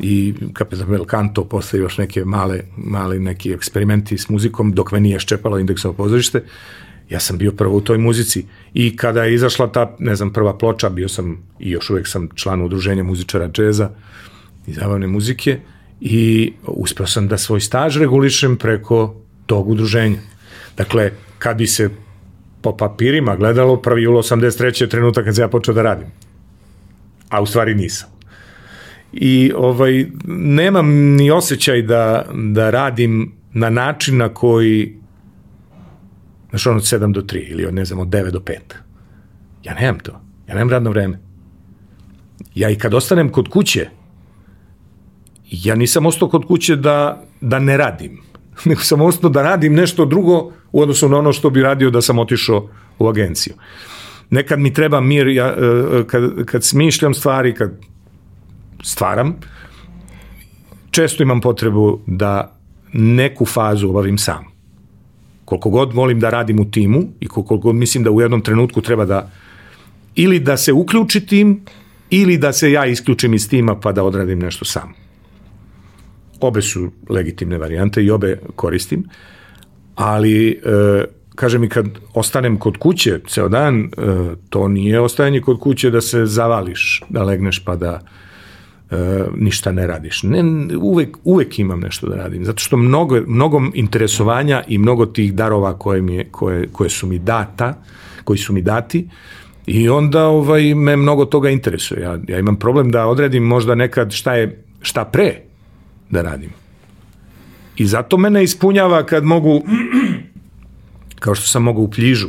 i 0.00 0.34
Kapitan 0.52 0.88
Belcanto, 0.90 1.44
posle 1.44 1.78
još 1.78 1.98
neke 1.98 2.24
male, 2.24 2.60
male 2.76 3.18
neki 3.18 3.52
eksperimenti 3.52 4.18
s 4.18 4.28
muzikom, 4.28 4.72
dok 4.72 4.92
me 4.92 5.00
nije 5.00 5.20
ščepalo 5.20 5.58
indeksovo 5.58 5.94
pozorište, 5.94 6.42
ja 7.10 7.20
sam 7.20 7.38
bio 7.38 7.52
prvo 7.52 7.76
u 7.76 7.80
toj 7.80 7.98
muzici 7.98 8.44
i 8.74 8.96
kada 8.96 9.24
je 9.24 9.34
izašla 9.34 9.72
ta, 9.72 9.96
ne 9.98 10.16
znam, 10.16 10.32
prva 10.32 10.58
ploča, 10.58 10.88
bio 10.88 11.08
sam 11.08 11.38
i 11.58 11.70
još 11.70 11.90
uvek 11.90 12.08
sam 12.08 12.28
član 12.34 12.62
udruženja 12.62 13.04
muzičara 13.04 13.48
džeza 13.48 13.90
i 14.66 14.72
zabavne 14.72 15.06
muzike 15.06 15.58
i 16.00 16.52
uspeo 16.66 17.06
sam 17.06 17.28
da 17.28 17.38
svoj 17.38 17.60
staž 17.60 17.96
regulišem 17.96 18.56
preko 18.56 19.21
tog 19.52 19.68
udruženja. 19.68 20.18
Dakle, 20.76 21.10
kad 21.38 21.56
bi 21.56 21.66
se 21.66 21.90
po 22.62 22.76
papirima 22.76 23.36
gledalo, 23.36 23.76
1. 23.76 23.98
jula 23.98 24.22
83. 24.22 24.82
je 24.82 24.88
trenutak 24.88 25.24
kad 25.24 25.36
se 25.36 25.42
ja 25.42 25.48
počeo 25.48 25.74
da 25.74 25.82
radim. 25.82 26.08
A 27.28 27.42
u 27.42 27.46
stvari 27.46 27.74
nisam 27.74 28.12
i 29.12 29.52
ovaj, 29.56 30.06
nemam 30.26 30.88
ni 31.16 31.30
osjećaj 31.30 31.82
da, 31.82 32.26
da 32.34 32.70
radim 32.70 33.32
na 33.52 33.70
način 33.70 34.16
na 34.16 34.28
koji 34.28 34.96
znaš 36.50 36.66
ono 36.66 36.76
od 36.76 36.82
7 36.82 37.12
do 37.12 37.20
3 37.20 37.50
ili 37.50 37.66
od 37.66 37.74
ne 37.74 37.84
znam 37.84 37.98
od 37.98 38.08
9 38.08 38.30
do 38.30 38.40
5. 38.40 38.54
Ja 39.64 39.74
nemam 39.74 39.98
to. 39.98 40.12
Ja 40.48 40.54
nemam 40.54 40.70
radno 40.70 40.90
vreme. 40.90 41.18
Ja 42.54 42.70
i 42.70 42.76
kad 42.76 42.94
ostanem 42.94 43.28
kod 43.28 43.48
kuće, 43.48 43.88
ja 45.50 45.74
nisam 45.74 46.06
ostao 46.06 46.28
kod 46.28 46.46
kuće 46.46 46.76
da, 46.76 47.24
da 47.40 47.58
ne 47.58 47.76
radim, 47.76 48.20
nego 48.64 48.80
sam 48.80 49.00
ostao 49.00 49.30
da 49.30 49.42
radim 49.42 49.74
nešto 49.74 50.04
drugo 50.04 50.52
u 50.72 50.80
odnosu 50.80 51.08
na 51.08 51.18
ono 51.18 51.32
što 51.32 51.50
bi 51.50 51.62
radio 51.62 51.90
da 51.90 52.02
sam 52.02 52.18
otišao 52.18 52.68
u 52.98 53.08
agenciju. 53.08 53.54
Nekad 54.30 54.58
mi 54.58 54.72
treba 54.72 55.00
mir, 55.00 55.28
ja, 55.28 55.46
e, 55.46 55.98
e, 55.98 56.04
kad, 56.06 56.44
kad 56.44 56.64
smišljam 56.64 57.14
stvari, 57.14 57.54
kad 57.54 57.72
stvaram, 58.82 59.36
često 60.90 61.22
imam 61.22 61.40
potrebu 61.40 62.00
da 62.06 62.56
neku 62.92 63.44
fazu 63.46 63.88
obavim 63.88 64.18
sam. 64.18 64.44
Koliko 65.44 65.70
god 65.70 65.92
volim 65.92 66.20
da 66.20 66.30
radim 66.30 66.60
u 66.60 66.70
timu 66.70 67.02
i 67.20 67.28
koliko 67.28 67.56
god 67.56 67.74
mislim 67.74 68.04
da 68.04 68.10
u 68.10 68.20
jednom 68.20 68.40
trenutku 68.40 68.80
treba 68.80 69.04
da 69.04 69.30
ili 70.14 70.38
da 70.40 70.56
se 70.56 70.72
uključi 70.72 71.26
tim 71.26 71.64
ili 72.10 72.38
da 72.38 72.52
se 72.52 72.72
ja 72.72 72.86
isključim 72.86 73.34
iz 73.34 73.48
tima 73.48 73.80
pa 73.80 73.92
da 73.92 74.04
odradim 74.04 74.38
nešto 74.38 74.64
sam. 74.64 75.01
Obe 76.42 76.62
su 76.62 76.90
legitimne 77.08 77.58
varijante 77.58 78.04
i 78.04 78.10
obe 78.10 78.38
koristim, 78.56 79.04
ali 79.94 80.50
e, 80.50 81.04
kaže 81.34 81.58
mi 81.58 81.68
kad 81.68 81.86
ostanem 82.14 82.58
kod 82.58 82.76
kuće 82.76 83.20
ceo 83.28 83.48
dan, 83.48 83.84
e, 83.84 83.88
to 84.48 84.68
nije 84.68 85.00
ostajanje 85.00 85.40
kod 85.40 85.60
kuće 85.60 85.90
da 85.90 86.00
se 86.00 86.26
zavališ, 86.26 87.02
da 87.08 87.22
legneš 87.22 87.64
pa 87.64 87.76
da 87.76 88.00
E, 88.92 89.24
ništa 89.36 89.72
ne 89.72 89.86
radiš. 89.86 90.22
Ne, 90.22 90.42
uvek, 90.80 91.16
uvek 91.24 91.58
imam 91.58 91.80
nešto 91.80 92.06
da 92.06 92.16
radim, 92.16 92.44
zato 92.44 92.60
što 92.60 92.76
mnogo, 92.76 93.20
mnogo 93.26 93.62
interesovanja 93.74 94.62
i 94.68 94.78
mnogo 94.78 95.06
tih 95.06 95.34
darova 95.34 95.78
koje, 95.78 96.02
mi 96.02 96.14
je, 96.14 96.24
koje, 96.30 96.66
koje 96.72 96.90
su 96.90 97.06
mi 97.06 97.18
data, 97.18 97.74
koji 98.24 98.38
su 98.38 98.52
mi 98.52 98.62
dati, 98.62 99.08
i 99.66 99.88
onda 99.88 100.26
ovaj, 100.26 100.74
me 100.74 100.96
mnogo 100.96 101.24
toga 101.24 101.50
interesuje. 101.50 102.02
Ja, 102.02 102.18
ja 102.28 102.38
imam 102.38 102.56
problem 102.56 102.90
da 102.90 103.06
odredim 103.06 103.42
možda 103.42 103.74
nekad 103.74 104.12
šta 104.12 104.34
je 104.34 104.64
šta 104.80 105.04
pre 105.04 105.40
da 106.12 106.22
radim. 106.22 106.50
I 107.76 107.86
zato 107.86 108.16
mene 108.16 108.44
ispunjava 108.44 109.06
kad 109.06 109.24
mogu, 109.24 109.62
kao 111.20 111.34
što 111.34 111.48
sam 111.48 111.62
mogu 111.62 111.82
u 111.82 111.90
pljižu, 111.90 112.28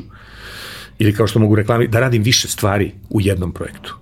ili 0.99 1.13
kao 1.13 1.27
što 1.27 1.39
mogu 1.39 1.55
reklami, 1.55 1.87
da 1.87 1.99
radim 1.99 2.23
više 2.23 2.47
stvari 2.47 2.91
u 3.09 3.21
jednom 3.21 3.51
projektu. 3.51 3.95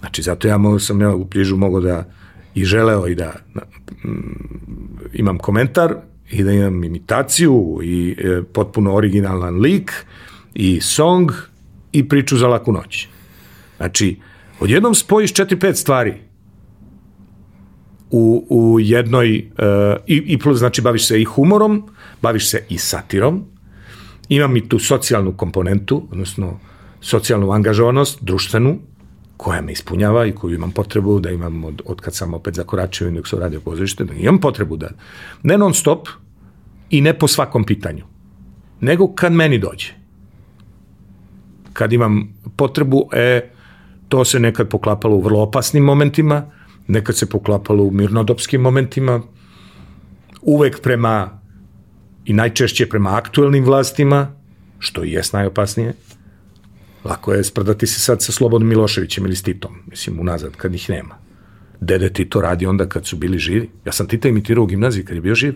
Znači, 0.00 0.22
zato 0.22 0.48
ja 0.48 0.58
mogu, 0.58 0.78
sam 0.78 1.00
ja 1.00 1.14
u 1.14 1.26
Pližu 1.26 1.56
mogao 1.56 1.80
da 1.80 2.04
i 2.54 2.64
želeo 2.64 3.06
i 3.06 3.14
da 3.14 3.32
mm, 4.04 4.20
imam 5.12 5.38
komentar 5.38 5.94
i 6.30 6.42
da 6.42 6.52
imam 6.52 6.84
imitaciju 6.84 7.80
i 7.82 8.16
e, 8.18 8.42
potpuno 8.52 8.94
originalan 8.94 9.60
lik 9.60 9.92
i 10.54 10.80
song 10.80 11.30
i 11.92 12.08
priču 12.08 12.36
za 12.36 12.48
laku 12.48 12.72
noć. 12.72 13.08
Znači, 13.76 14.16
odjednom 14.60 14.94
spojiš 14.94 15.32
četiri, 15.32 15.58
pet 15.58 15.76
stvari 15.76 16.29
u, 18.10 18.46
u 18.48 18.80
jednoj, 18.80 19.36
e, 19.36 19.42
i, 20.06 20.22
i 20.26 20.38
plus, 20.38 20.58
znači, 20.58 20.82
baviš 20.82 21.06
se 21.06 21.20
i 21.20 21.24
humorom, 21.24 21.82
baviš 22.22 22.50
se 22.50 22.64
i 22.68 22.78
satirom, 22.78 23.44
imam 24.28 24.56
i 24.56 24.68
tu 24.68 24.78
socijalnu 24.78 25.32
komponentu, 25.32 26.06
odnosno 26.10 26.58
socijalnu 27.00 27.52
angažovanost, 27.52 28.18
društvenu, 28.22 28.78
koja 29.36 29.62
me 29.62 29.72
ispunjava 29.72 30.26
i 30.26 30.32
koju 30.32 30.54
imam 30.54 30.70
potrebu 30.70 31.20
da 31.20 31.30
imam 31.30 31.64
od, 31.64 31.82
od 31.84 32.00
kad 32.00 32.14
sam 32.14 32.34
opet 32.34 32.54
zakoračio 32.54 33.08
i 33.08 33.22
se 33.24 33.36
radio 33.36 33.60
pozorište, 33.60 34.04
da 34.04 34.14
imam 34.14 34.40
potrebu 34.40 34.76
da 34.76 34.88
ne 35.42 35.58
non 35.58 35.74
stop 35.74 36.08
i 36.90 37.00
ne 37.00 37.18
po 37.18 37.28
svakom 37.28 37.64
pitanju, 37.64 38.04
nego 38.80 39.14
kad 39.14 39.32
meni 39.32 39.58
dođe. 39.58 39.94
Kad 41.72 41.92
imam 41.92 42.28
potrebu, 42.56 43.08
e, 43.12 43.50
to 44.08 44.24
se 44.24 44.40
nekad 44.40 44.68
poklapalo 44.68 45.16
u 45.16 45.20
vrlo 45.20 45.40
opasnim 45.42 45.84
momentima, 45.84 46.50
nekad 46.90 47.16
se 47.16 47.26
poklapalo 47.26 47.84
u 47.84 47.90
mirnodopskim 47.90 48.60
momentima, 48.60 49.22
uvek 50.42 50.80
prema 50.82 51.40
i 52.24 52.32
najčešće 52.32 52.88
prema 52.88 53.16
aktuelnim 53.16 53.64
vlastima, 53.64 54.34
što 54.78 55.04
i 55.04 55.12
jes 55.12 55.32
najopasnije, 55.32 55.92
Lako 57.04 57.32
je 57.32 57.44
sprdati 57.44 57.86
se 57.86 58.00
sad 58.00 58.22
sa 58.22 58.32
Slobodom 58.32 58.68
Miloševićem 58.68 59.24
ili 59.24 59.36
s 59.36 59.42
Titom, 59.42 59.74
mislim, 59.86 60.20
unazad, 60.20 60.56
kad 60.56 60.74
ih 60.74 60.90
nema. 60.90 61.18
Dede 61.80 62.12
Tito 62.12 62.40
radi 62.40 62.66
onda 62.66 62.88
kad 62.88 63.06
su 63.06 63.16
bili 63.16 63.38
živi. 63.38 63.70
Ja 63.84 63.92
sam 63.92 64.08
Tita 64.08 64.28
imitirao 64.28 64.64
u 64.64 64.66
gimnaziji 64.66 65.04
kad 65.04 65.14
je 65.14 65.20
bio 65.20 65.34
živ. 65.34 65.54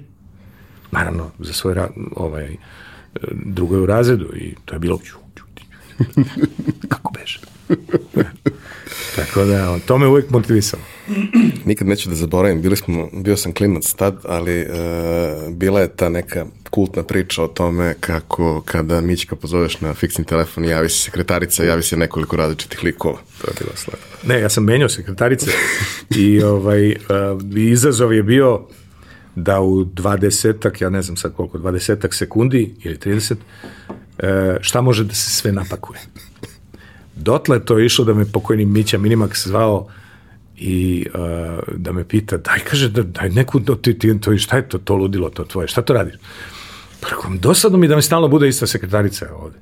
Naravno, 0.90 1.30
za 1.38 1.52
svoj 1.52 1.74
ovaj, 2.16 2.56
drugoj 3.32 3.80
u 3.80 3.86
razredu 3.86 4.36
i 4.36 4.54
to 4.64 4.74
je 4.74 4.78
bilo 4.78 4.98
kako 6.88 7.12
beže. 7.12 7.40
Tako 9.16 9.44
da, 9.44 9.78
to 9.86 9.98
me 9.98 10.06
uvijek 10.06 10.30
motivisalo. 10.30 10.82
Nikad 11.64 11.88
neću 11.88 12.08
da 12.08 12.14
zaboravim, 12.14 12.62
bili 12.62 12.76
smo, 12.76 13.08
bio 13.12 13.36
sam 13.36 13.52
klimac 13.52 13.92
tad, 13.92 14.18
ali 14.24 14.60
e, 14.60 14.66
bila 15.50 15.80
je 15.80 15.88
ta 15.88 16.08
neka 16.08 16.46
kultna 16.70 17.02
priča 17.02 17.42
o 17.42 17.48
tome 17.48 17.94
kako 18.00 18.62
kada 18.64 19.00
Mićka 19.00 19.36
pozoveš 19.36 19.80
na 19.80 19.94
fiksni 19.94 20.24
telefon 20.24 20.64
javi 20.64 20.88
se 20.88 20.98
sekretarica, 20.98 21.64
javi 21.64 21.82
se 21.82 21.96
nekoliko 21.96 22.36
različitih 22.36 22.84
likova. 22.84 23.18
To 23.40 23.48
je 23.48 23.54
bilo 23.60 23.72
slavno. 23.74 24.04
Ne, 24.26 24.40
ja 24.40 24.48
sam 24.48 24.64
menjao 24.64 24.88
sekretarice 24.88 25.50
i 26.16 26.42
ovaj, 26.42 26.90
uh, 26.90 26.96
izazov 27.56 28.12
je 28.12 28.22
bio 28.22 28.60
da 29.36 29.60
u 29.60 29.84
20 29.84 30.82
ja 30.82 30.90
ne 30.90 31.02
znam 31.02 31.16
sad 31.16 31.34
koliko, 31.34 31.58
20 31.58 32.12
sekundi 32.12 32.74
ili 32.84 32.96
30, 32.96 33.32
uh, 33.32 33.38
e, 34.18 34.58
šta 34.60 34.80
može 34.80 35.04
da 35.04 35.14
se 35.14 35.30
sve 35.30 35.52
napakuje. 35.52 36.00
Dotle 37.16 37.64
to 37.64 37.78
je 37.78 37.86
išlo 37.86 38.04
da 38.04 38.14
me 38.14 38.24
pokojni 38.24 38.64
Mića 38.64 38.98
Minimax 38.98 39.48
zvao 39.48 39.88
i 40.56 41.06
uh, 41.14 41.74
da 41.76 41.92
me 41.92 42.04
pita, 42.08 42.36
daj, 42.36 42.58
kaže, 42.58 42.88
da, 42.88 43.02
daj 43.02 43.30
neku, 43.30 43.60
ti, 43.60 43.98
ti, 43.98 44.20
to, 44.20 44.36
šta 44.38 44.56
je 44.56 44.68
to, 44.68 44.78
to 44.78 44.94
ludilo, 44.94 45.30
to 45.30 45.44
tvoje, 45.44 45.68
šta 45.68 45.82
to 45.82 45.92
radiš? 45.92 46.14
Rekom, 47.10 47.38
dosadno 47.38 47.78
mi 47.78 47.88
da 47.88 47.96
mi 47.96 48.02
stalno 48.02 48.28
bude 48.28 48.48
ista 48.48 48.66
sekretarica 48.66 49.26
ovde. 49.34 49.58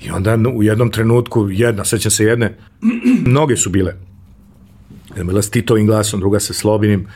I 0.00 0.10
onda 0.10 0.38
u 0.54 0.62
jednom 0.62 0.90
trenutku, 0.90 1.48
jedna, 1.50 1.84
sećam 1.84 2.10
se 2.10 2.24
jedne, 2.24 2.56
mnoge 3.30 3.56
su 3.56 3.70
bile. 3.70 3.94
Jedna 5.08 5.24
bila 5.24 5.42
s 5.42 5.50
Titovim 5.50 5.86
glasom, 5.86 6.20
druga 6.20 6.40
sa 6.40 6.54
Slobinim, 6.54 7.06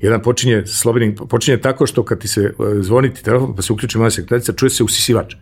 jedan 0.00 0.22
počinje, 0.22 0.66
Slobinim, 0.66 1.14
počinje 1.14 1.56
tako 1.56 1.86
što 1.86 2.04
kad 2.04 2.20
ti 2.20 2.28
se 2.28 2.40
e, 2.40 2.52
zvoni 2.82 3.14
ti 3.14 3.24
telefon, 3.24 3.56
pa 3.56 3.62
se 3.62 3.72
uključi 3.72 3.98
moja 3.98 4.10
sekretarica, 4.10 4.52
čuje 4.52 4.70
se 4.70 4.84
usisivač. 4.84 5.34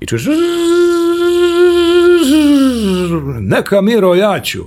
I 0.00 0.06
čuješ 0.06 0.24
neka 3.40 3.80
Miro, 3.80 4.14
ja 4.14 4.40
ću. 4.40 4.64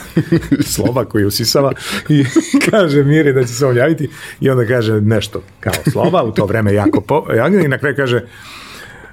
Sloba 0.74 1.04
koji 1.04 1.24
usisava 1.24 1.72
i 2.08 2.24
kaže 2.70 3.04
Miri 3.04 3.32
da 3.32 3.44
će 3.44 3.54
se 3.54 3.66
on 3.66 3.76
javiti 3.76 4.10
i 4.40 4.50
onda 4.50 4.66
kaže 4.66 5.00
nešto 5.00 5.42
kao 5.60 5.72
Sloba, 5.92 6.22
u 6.22 6.32
to 6.32 6.46
vreme 6.46 6.74
jako 6.74 7.00
po, 7.00 7.26
i 7.64 7.68
na 7.68 7.78
kraju 7.78 7.96
kaže 7.96 8.26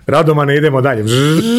Radomane, 0.08 0.58
idemo 0.58 0.82
dalje. 0.82 1.04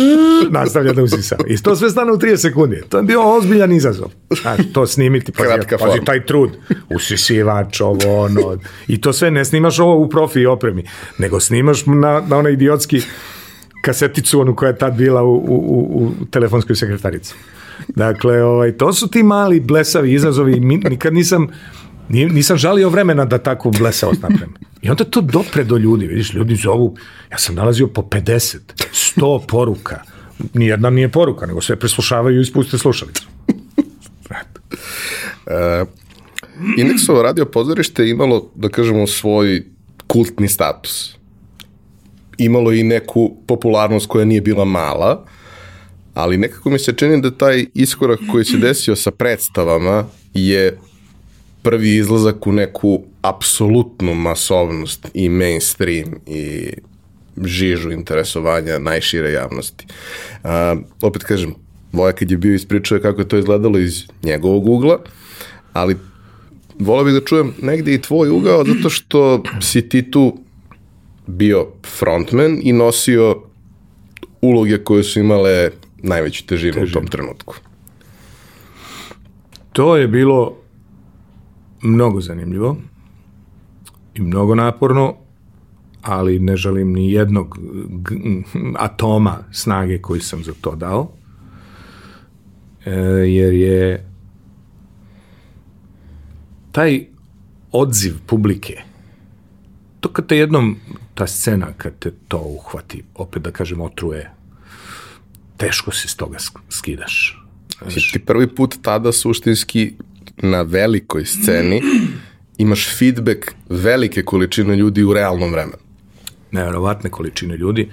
nastavlja 0.50 0.92
da 0.92 1.02
usisava. 1.02 1.44
I 1.48 1.56
to 1.62 1.76
sve 1.76 1.90
stane 1.90 2.12
u 2.12 2.16
30 2.16 2.36
sekundi. 2.36 2.82
To 2.88 2.96
je 2.96 3.02
bio 3.02 3.36
ozbiljan 3.36 3.72
izazov. 3.72 4.08
Znaš, 4.42 4.58
to 4.72 4.86
snimiti, 4.86 5.32
pa 5.32 5.44
pazi 5.78 5.98
taj 6.04 6.26
trud. 6.26 6.50
Usisivač, 6.90 7.80
ovo, 7.80 8.20
ono. 8.20 8.58
I 8.88 9.00
to 9.00 9.12
sve 9.12 9.30
ne 9.30 9.44
snimaš 9.44 9.78
ovo 9.78 9.96
u 9.96 10.08
profi 10.08 10.46
opremi, 10.46 10.84
nego 11.18 11.40
snimaš 11.40 11.86
na, 11.86 12.22
na 12.28 12.36
onaj 12.36 12.52
idiotski 12.52 13.02
kaseticu 13.88 14.40
onu 14.40 14.56
koja 14.56 14.68
je 14.68 14.78
tad 14.78 14.96
bila 14.96 15.22
u, 15.22 15.34
u, 15.34 15.86
u 15.94 16.26
telefonskoj 16.30 16.76
sekretarici. 16.76 17.34
Dakle, 17.88 18.42
ovaj, 18.42 18.72
to 18.72 18.92
su 18.92 19.08
ti 19.08 19.22
mali 19.22 19.60
blesavi 19.60 20.12
izazovi. 20.12 20.60
Nikad 20.60 21.14
nisam 21.14 21.48
nisam 22.08 22.56
žalio 22.56 22.88
vremena 22.88 23.24
da 23.24 23.38
tako 23.38 23.70
blesao 23.70 24.12
napravim. 24.12 24.54
I 24.82 24.90
onda 24.90 25.04
to 25.04 25.20
dopre 25.20 25.64
do 25.64 25.76
ljudi, 25.76 26.06
vidiš, 26.06 26.34
ljudi 26.34 26.56
zovu, 26.56 26.96
ja 27.30 27.38
sam 27.38 27.54
nalazio 27.54 27.86
po 27.86 28.02
50, 28.02 28.58
100 29.16 29.46
poruka. 29.46 30.02
Nijedna 30.54 30.90
nije 30.90 31.08
poruka, 31.08 31.46
nego 31.46 31.60
sve 31.60 31.76
preslušavaju 31.76 32.38
i 32.38 32.42
ispuste 32.42 32.78
slušalicu. 32.78 33.26
uh, 34.30 35.88
Indeksovo 36.78 37.22
radio 37.22 37.44
pozorište 37.44 38.08
imalo, 38.08 38.50
da 38.54 38.68
kažemo, 38.68 39.06
svoj 39.06 39.64
kultni 40.06 40.48
status. 40.48 41.17
Imalo 42.38 42.72
i 42.72 42.82
neku 42.82 43.36
popularnost 43.46 44.06
koja 44.06 44.24
nije 44.24 44.40
bila 44.40 44.64
mala, 44.64 45.24
ali 46.14 46.36
nekako 46.36 46.70
mi 46.70 46.78
se 46.78 46.92
čini 46.92 47.22
da 47.22 47.30
taj 47.30 47.66
iskorak 47.74 48.20
koji 48.32 48.44
se 48.44 48.56
desio 48.56 48.96
sa 48.96 49.10
predstavama 49.10 50.04
je 50.34 50.78
prvi 51.62 51.96
izlazak 51.96 52.46
u 52.46 52.52
neku 52.52 53.02
apsolutnu 53.22 54.14
masovnost 54.14 55.08
i 55.14 55.28
mainstream 55.28 56.14
i 56.26 56.70
žižu 57.44 57.90
interesovanja 57.90 58.78
najšire 58.78 59.32
javnosti. 59.32 59.86
A, 60.44 60.76
opet 61.02 61.24
kažem, 61.24 61.54
Voja 61.92 62.12
kad 62.12 62.30
je 62.30 62.36
bio 62.36 62.54
ispričao 62.54 62.98
kako 62.98 63.20
je 63.20 63.28
to 63.28 63.38
izgledalo 63.38 63.78
iz 63.78 64.04
njegovog 64.22 64.68
ugla, 64.68 64.98
ali 65.72 65.96
volio 66.78 67.04
bih 67.04 67.14
da 67.14 67.26
čujem 67.26 67.54
negde 67.62 67.94
i 67.94 68.02
tvoj 68.02 68.30
ugao, 68.30 68.64
zato 68.64 68.90
što 68.90 69.42
si 69.60 69.88
ti 69.88 70.10
tu 70.10 70.38
bio 71.28 71.66
frontman 71.98 72.58
i 72.62 72.72
nosio 72.72 73.42
uloge 74.40 74.78
koje 74.84 75.04
su 75.04 75.20
imale 75.20 75.70
najveću 76.02 76.46
težinu, 76.46 76.72
težinu. 76.72 76.88
u 76.90 76.92
tom 76.92 77.06
trenutku. 77.06 77.54
To 79.72 79.96
je 79.96 80.08
bilo 80.08 80.56
mnogo 81.82 82.20
zanimljivo 82.20 82.76
i 84.14 84.20
mnogo 84.20 84.54
naporno, 84.54 85.14
ali 86.02 86.38
ne 86.38 86.56
želim 86.56 86.92
ni 86.92 87.12
jednog 87.12 87.58
atoma 88.78 89.38
snage 89.52 89.98
koji 89.98 90.20
sam 90.20 90.44
za 90.44 90.52
to 90.60 90.76
dao, 90.76 91.12
e, 92.84 92.90
jer 93.28 93.54
je 93.54 94.10
taj 96.72 97.06
odziv 97.72 98.14
publike, 98.26 98.82
to 100.00 100.08
kad 100.08 100.26
te 100.26 100.36
jednom, 100.36 100.76
ta 101.18 101.26
scena, 101.26 101.72
kad 101.76 101.98
te 101.98 102.12
to 102.28 102.38
uhvati, 102.38 103.02
opet 103.14 103.42
da 103.42 103.50
kažem, 103.50 103.80
otruje, 103.80 104.30
teško 105.56 105.90
se 105.92 106.08
s 106.08 106.16
toga 106.16 106.38
skidaš. 106.68 107.44
Znaš, 107.80 108.12
ti 108.12 108.18
prvi 108.18 108.46
put 108.54 108.76
tada 108.82 109.12
suštinski 109.12 109.94
na 110.36 110.62
velikoj 110.62 111.26
sceni 111.26 111.82
imaš 112.58 112.98
feedback 112.98 113.54
velike 113.68 114.22
količine 114.22 114.76
ljudi 114.76 115.02
u 115.02 115.14
realnom 115.14 115.52
vremenu. 115.52 115.82
Neverovatne 116.50 117.10
količine 117.10 117.56
ljudi. 117.56 117.90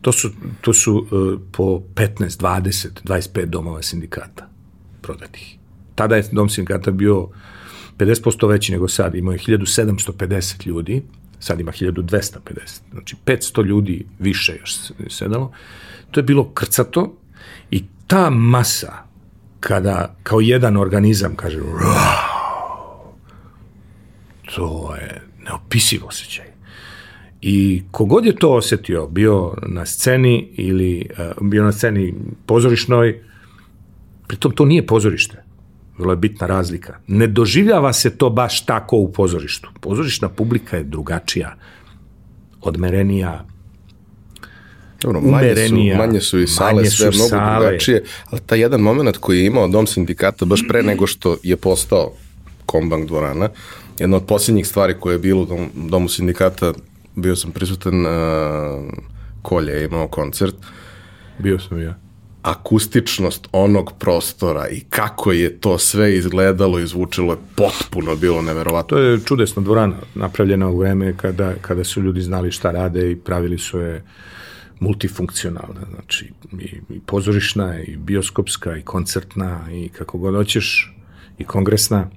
To 0.00 0.12
su, 0.12 0.30
to 0.60 0.72
su 0.72 0.94
uh, 0.96 1.40
po 1.52 1.82
15, 1.94 2.40
20, 2.40 2.88
25 3.04 3.44
domova 3.44 3.82
sindikata 3.82 4.48
prodatih. 5.02 5.56
Tada 5.94 6.16
je 6.16 6.24
dom 6.32 6.48
sindikata 6.48 6.90
bio 6.90 7.28
50% 7.98 8.48
veći 8.48 8.72
nego 8.72 8.88
sad, 8.88 9.14
imao 9.14 9.32
je 9.32 9.38
1750 9.38 10.66
ljudi, 10.66 11.02
sad 11.42 11.60
ima 11.60 11.72
1250, 11.72 12.38
znači 12.92 13.16
500 13.26 13.64
ljudi 13.64 14.06
više 14.18 14.56
još 14.60 14.74
sedalo. 15.08 15.52
To 16.10 16.20
je 16.20 16.24
bilo 16.24 16.50
krcato 16.54 17.16
i 17.70 17.84
ta 18.06 18.30
masa 18.30 18.92
kada 19.60 20.16
kao 20.22 20.40
jedan 20.40 20.76
organizam 20.76 21.36
kaže 21.36 21.58
to 24.54 24.94
je 25.00 25.22
neopisiv 25.44 26.06
osjećaj. 26.06 26.44
I 27.40 27.82
kogod 27.90 28.26
je 28.26 28.36
to 28.36 28.52
osetio, 28.52 29.06
bio 29.06 29.54
na 29.66 29.86
sceni 29.86 30.48
ili 30.52 31.08
uh, 31.10 31.48
bio 31.48 31.64
na 31.64 31.72
sceni 31.72 32.14
pozorišnoj, 32.46 33.22
pritom 34.26 34.52
to 34.54 34.64
nije 34.64 34.86
pozorište. 34.86 35.41
Vrlo 36.02 36.12
je 36.12 36.16
bitna 36.16 36.46
razlika. 36.46 36.96
Ne 37.06 37.26
doživljava 37.26 37.92
se 37.92 38.10
to 38.10 38.30
baš 38.30 38.64
tako 38.66 38.96
u 38.96 39.12
pozorištu. 39.12 39.70
Pozorišna 39.80 40.28
publika 40.28 40.76
je 40.76 40.84
drugačija, 40.84 41.54
odmerenija, 42.60 43.44
Dobro, 45.02 45.20
manje 45.20 45.54
su, 45.68 45.76
manje 45.98 46.20
su 46.20 46.40
i 46.40 46.46
sale, 46.46 46.84
sve 46.84 47.10
mnogo 47.10 47.28
sale. 47.28 47.66
drugačije, 47.66 48.04
ali 48.30 48.40
taj 48.40 48.60
jedan 48.60 48.80
moment 48.80 49.16
koji 49.16 49.38
je 49.38 49.46
imao 49.46 49.68
dom 49.68 49.86
sindikata 49.86 50.44
baš 50.44 50.64
pre 50.68 50.82
nego 50.82 51.06
što 51.06 51.36
je 51.42 51.56
postao 51.56 52.12
kombank 52.66 53.06
dvorana, 53.06 53.48
jedna 53.98 54.16
od 54.16 54.26
posljednjih 54.26 54.66
stvari 54.66 54.94
koje 55.00 55.14
je 55.14 55.18
bilo 55.18 55.42
u 55.42 55.46
dom, 55.46 55.70
domu 55.74 56.08
sindikata, 56.08 56.72
bio 57.14 57.36
sam 57.36 57.52
prisutan, 57.52 58.06
uh, 58.06 58.12
Kolje 59.42 59.72
je 59.72 59.84
imao 59.84 60.08
koncert. 60.08 60.54
Bio 61.38 61.58
sam 61.58 61.82
ja. 61.82 61.98
Akustičnost 62.42 63.48
onog 63.52 63.92
prostora 63.98 64.68
i 64.68 64.80
kako 64.80 65.32
je 65.32 65.58
to 65.58 65.78
sve 65.78 66.16
izgledalo 66.16 66.78
i 66.78 66.86
zvučilo 66.86 67.32
je 67.32 67.38
potpuno 67.56 68.16
bilo 68.16 68.42
neverovatno. 68.42 68.96
To 68.96 68.98
je 68.98 69.20
čudesna 69.24 69.62
dvorana, 69.62 69.96
napravljena 70.14 70.68
u 70.68 70.78
vreme 70.78 71.16
kada, 71.16 71.54
kada 71.60 71.84
su 71.84 72.02
ljudi 72.02 72.20
znali 72.20 72.52
šta 72.52 72.70
rade 72.70 73.10
i 73.10 73.16
pravili 73.16 73.58
su 73.58 73.78
je 73.78 74.02
multifunkcionalna, 74.80 75.80
znači 75.94 76.30
i, 76.60 76.94
i 76.94 77.00
pozorišna, 77.06 77.80
i 77.80 77.96
bioskopska, 77.96 78.76
i 78.76 78.82
koncertna, 78.82 79.60
i 79.72 79.88
kako 79.88 80.18
god 80.18 80.34
hoćeš, 80.34 80.94
i 81.38 81.44
kongresna. 81.44 82.10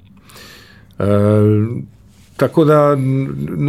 E, 1.00 1.04
tako 2.38 2.66
da 2.66 2.96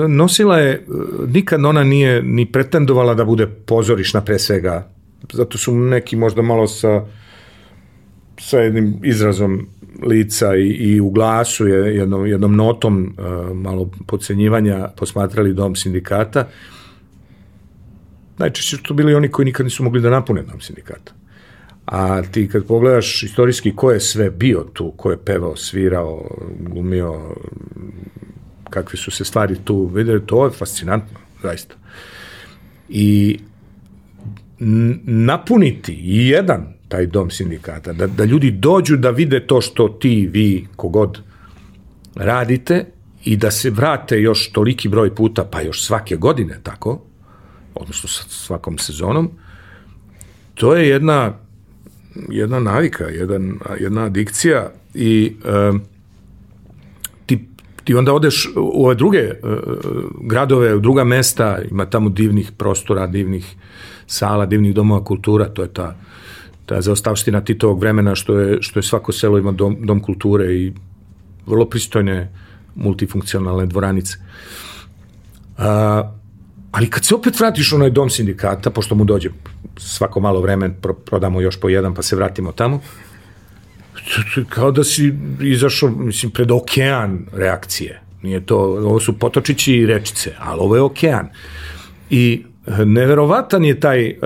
nosila 0.09 0.59
je, 0.59 0.87
nikad 1.29 1.65
ona 1.65 1.85
nije 1.85 2.23
ni 2.23 2.53
pretendovala 2.53 3.15
da 3.15 3.25
bude 3.25 3.47
pozorišna 3.47 4.21
pre 4.21 4.39
svega, 4.39 4.89
zato 5.33 5.59
su 5.59 5.75
neki 5.75 6.17
možda 6.17 6.43
malo 6.43 6.67
sa 6.67 7.05
sa 8.41 8.59
jednim 8.59 9.01
izrazom 9.03 9.67
lica 10.03 10.57
i, 10.57 10.69
i 10.69 11.01
u 11.01 11.11
glasu, 11.11 11.67
jednom, 11.67 12.27
jednom 12.27 12.57
notom 12.57 13.15
uh, 13.19 13.57
malo 13.57 13.91
pocenjivanja 14.07 14.89
posmatrali 14.97 15.55
dom 15.55 15.77
sindikata, 15.77 16.49
najčešće 18.39 18.77
su 18.77 18.83
to 18.83 18.95
bili 18.95 19.15
oni 19.15 19.29
koji 19.29 19.47
nikad 19.47 19.67
nisu 19.67 19.85
mogli 19.85 20.01
da 20.01 20.11
napune 20.11 20.43
dom 20.43 20.61
sindikata. 20.61 21.13
A 21.87 22.23
ti 22.23 22.49
kad 22.49 22.67
pogledaš 22.67 23.23
istorijski 23.23 23.77
ko 23.77 23.91
je 23.91 24.01
sve 24.01 24.31
bio 24.31 24.67
tu, 24.73 24.91
ko 24.97 25.11
je 25.11 25.17
pevao, 25.17 25.57
svirao, 25.57 26.31
glumio, 26.61 27.35
kakve 28.71 28.97
su 28.97 29.11
se 29.11 29.25
stvari 29.25 29.57
tu 29.65 29.87
videli, 29.87 30.27
to 30.27 30.45
je 30.45 30.51
fascinantno, 30.51 31.19
zaista. 31.43 31.75
I 32.89 33.39
napuniti 34.59 35.93
i 35.93 36.29
jedan 36.29 36.77
taj 36.89 37.07
dom 37.07 37.31
sindikata, 37.31 37.93
da, 37.93 38.07
da 38.07 38.25
ljudi 38.25 38.51
dođu 38.51 38.97
da 38.97 39.11
vide 39.11 39.47
to 39.47 39.61
što 39.61 39.89
ti, 39.89 40.29
vi, 40.33 40.67
kogod 40.77 41.19
radite 42.15 42.85
i 43.25 43.37
da 43.37 43.51
se 43.51 43.71
vrate 43.71 44.21
još 44.21 44.53
toliki 44.53 44.89
broj 44.89 45.15
puta, 45.15 45.45
pa 45.45 45.61
još 45.61 45.85
svake 45.85 46.17
godine 46.17 46.61
tako, 46.63 47.03
odnosno 47.75 48.09
sa 48.09 48.29
svakom 48.29 48.79
sezonom, 48.79 49.31
to 50.55 50.75
je 50.77 50.89
jedna, 50.89 51.39
jedna 52.29 52.61
navika, 52.61 53.05
jedan, 53.05 53.59
jedna 53.81 54.05
adikcija 54.05 54.71
i 54.95 55.37
uh, 55.45 55.81
ti, 57.27 57.49
ti 57.85 57.95
onda 57.95 58.13
odeš 58.13 58.49
u 58.57 58.85
ove 58.87 58.95
druge 58.95 59.33
uh, 59.43 59.59
gradove, 60.23 60.75
u 60.75 60.81
druga 60.81 61.05
mesta, 61.05 61.59
ima 61.71 61.87
tamo 61.87 62.09
divnih 62.09 62.53
prostora, 62.59 63.07
divnih 63.07 63.57
sala 64.07 64.47
divnih 64.47 64.75
domova 64.75 65.05
kultura, 65.05 65.49
to 65.49 65.63
je 65.63 65.69
ta, 65.69 65.97
ta 66.67 66.81
zaostavština 66.81 67.41
Titovog 67.41 67.81
vremena 67.81 68.15
što 68.15 68.39
je, 68.39 68.63
što 68.63 68.79
je 68.79 68.83
svako 68.83 69.13
selo 69.13 69.39
ima 69.39 69.53
dom, 69.53 69.77
dom 69.81 70.01
kulture 70.01 70.55
i 70.55 70.73
vrlo 71.47 71.65
pristojne 71.65 72.33
multifunkcionalne 72.75 73.67
dvoranice. 73.67 74.19
A, 75.59 76.13
ali 76.73 76.91
kad 76.91 77.05
se 77.05 77.15
opet 77.15 77.41
vratiš 77.41 77.73
u 77.73 77.77
onaj 77.77 77.91
dom 77.91 78.11
sindikata, 78.11 78.71
pošto 78.71 78.95
mu 78.95 79.05
dođe 79.05 79.31
svako 79.77 80.21
malo 80.21 80.41
vreme, 80.41 80.75
prodamo 81.05 81.41
još 81.41 81.61
po 81.61 81.69
jedan 81.69 81.95
pa 81.95 82.03
se 82.03 82.17
vratimo 82.17 82.53
tamo, 82.53 82.81
kao 84.49 84.71
da 84.73 84.85
si 84.85 85.15
izašao, 85.41 85.91
mislim, 85.91 86.33
pred 86.33 86.51
okean 86.51 87.27
reakcije. 87.33 88.01
Nije 88.23 88.47
to, 88.47 88.59
ovo 88.59 89.01
su 89.01 89.19
potočići 89.19 89.75
i 89.75 89.87
rečice, 89.87 90.35
ali 90.39 90.61
ovo 90.61 90.77
je 90.77 90.83
okean. 90.83 91.29
I 92.11 92.45
neverovatan 92.85 93.65
je 93.65 93.81
taj, 93.81 94.07
e, 94.07 94.17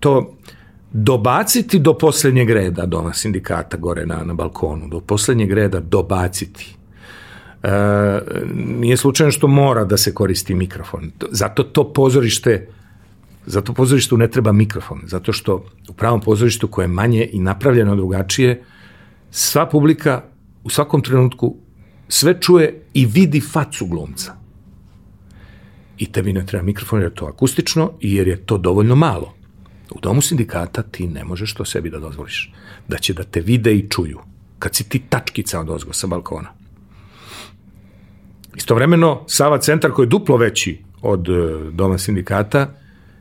to, 0.00 0.36
dobaciti 0.92 1.78
do 1.78 1.98
poslednjeg 1.98 2.50
reda 2.50 2.86
doma 2.86 3.12
sindikata 3.12 3.76
gore 3.76 4.06
na, 4.06 4.24
na 4.24 4.34
balkonu, 4.34 4.88
do 4.88 5.00
poslednjeg 5.00 5.52
reda 5.52 5.80
dobaciti. 5.80 6.76
E, 7.62 7.70
nije 8.54 8.96
slučajno 8.96 9.30
što 9.30 9.48
mora 9.48 9.84
da 9.84 9.96
se 9.96 10.14
koristi 10.14 10.54
mikrofon. 10.54 11.10
Zato 11.30 11.62
to 11.62 11.92
pozorište 11.92 12.66
zato 13.46 13.72
pozorištu 13.72 14.16
ne 14.16 14.28
treba 14.30 14.52
mikrofon, 14.52 15.00
zato 15.06 15.32
što 15.32 15.64
u 15.88 15.92
pravom 15.92 16.20
pozorištu 16.20 16.68
koje 16.68 16.84
je 16.84 16.88
manje 16.88 17.28
i 17.32 17.40
napravljeno 17.40 17.96
drugačije, 17.96 18.62
sva 19.30 19.66
publika 19.66 20.22
u 20.64 20.70
svakom 20.70 21.02
trenutku 21.02 21.56
sve 22.08 22.40
čuje 22.40 22.82
i 22.94 23.06
vidi 23.06 23.40
facu 23.40 23.86
glumca. 23.86 24.39
I 26.00 26.06
tebi 26.12 26.32
ne 26.32 26.46
treba 26.46 26.64
mikrofon 26.64 27.00
jer 27.00 27.10
je 27.10 27.14
to 27.14 27.26
akustično 27.26 27.92
i 28.00 28.14
jer 28.14 28.28
je 28.28 28.36
to 28.36 28.58
dovoljno 28.58 28.94
malo. 28.94 29.34
U 29.90 30.00
domu 30.00 30.22
sindikata 30.22 30.82
ti 30.82 31.06
ne 31.06 31.24
možeš 31.24 31.54
to 31.54 31.64
sebi 31.64 31.90
da 31.90 31.98
dozvoliš. 31.98 32.52
Da 32.88 32.98
će 32.98 33.14
da 33.14 33.22
te 33.22 33.40
vide 33.40 33.74
i 33.74 33.88
čuju. 33.88 34.18
Kad 34.58 34.74
si 34.74 34.88
ti 34.88 35.02
tačkica 35.08 35.60
od 35.60 35.70
ozgo 35.70 35.92
sa 35.92 36.06
balkona. 36.06 36.48
Istovremeno, 38.56 39.24
Sava 39.28 39.58
centar 39.58 39.92
koji 39.92 40.06
je 40.06 40.10
duplo 40.10 40.36
veći 40.36 40.78
od 41.02 41.28
e, 41.28 41.32
doma 41.70 41.98
sindikata 41.98 42.74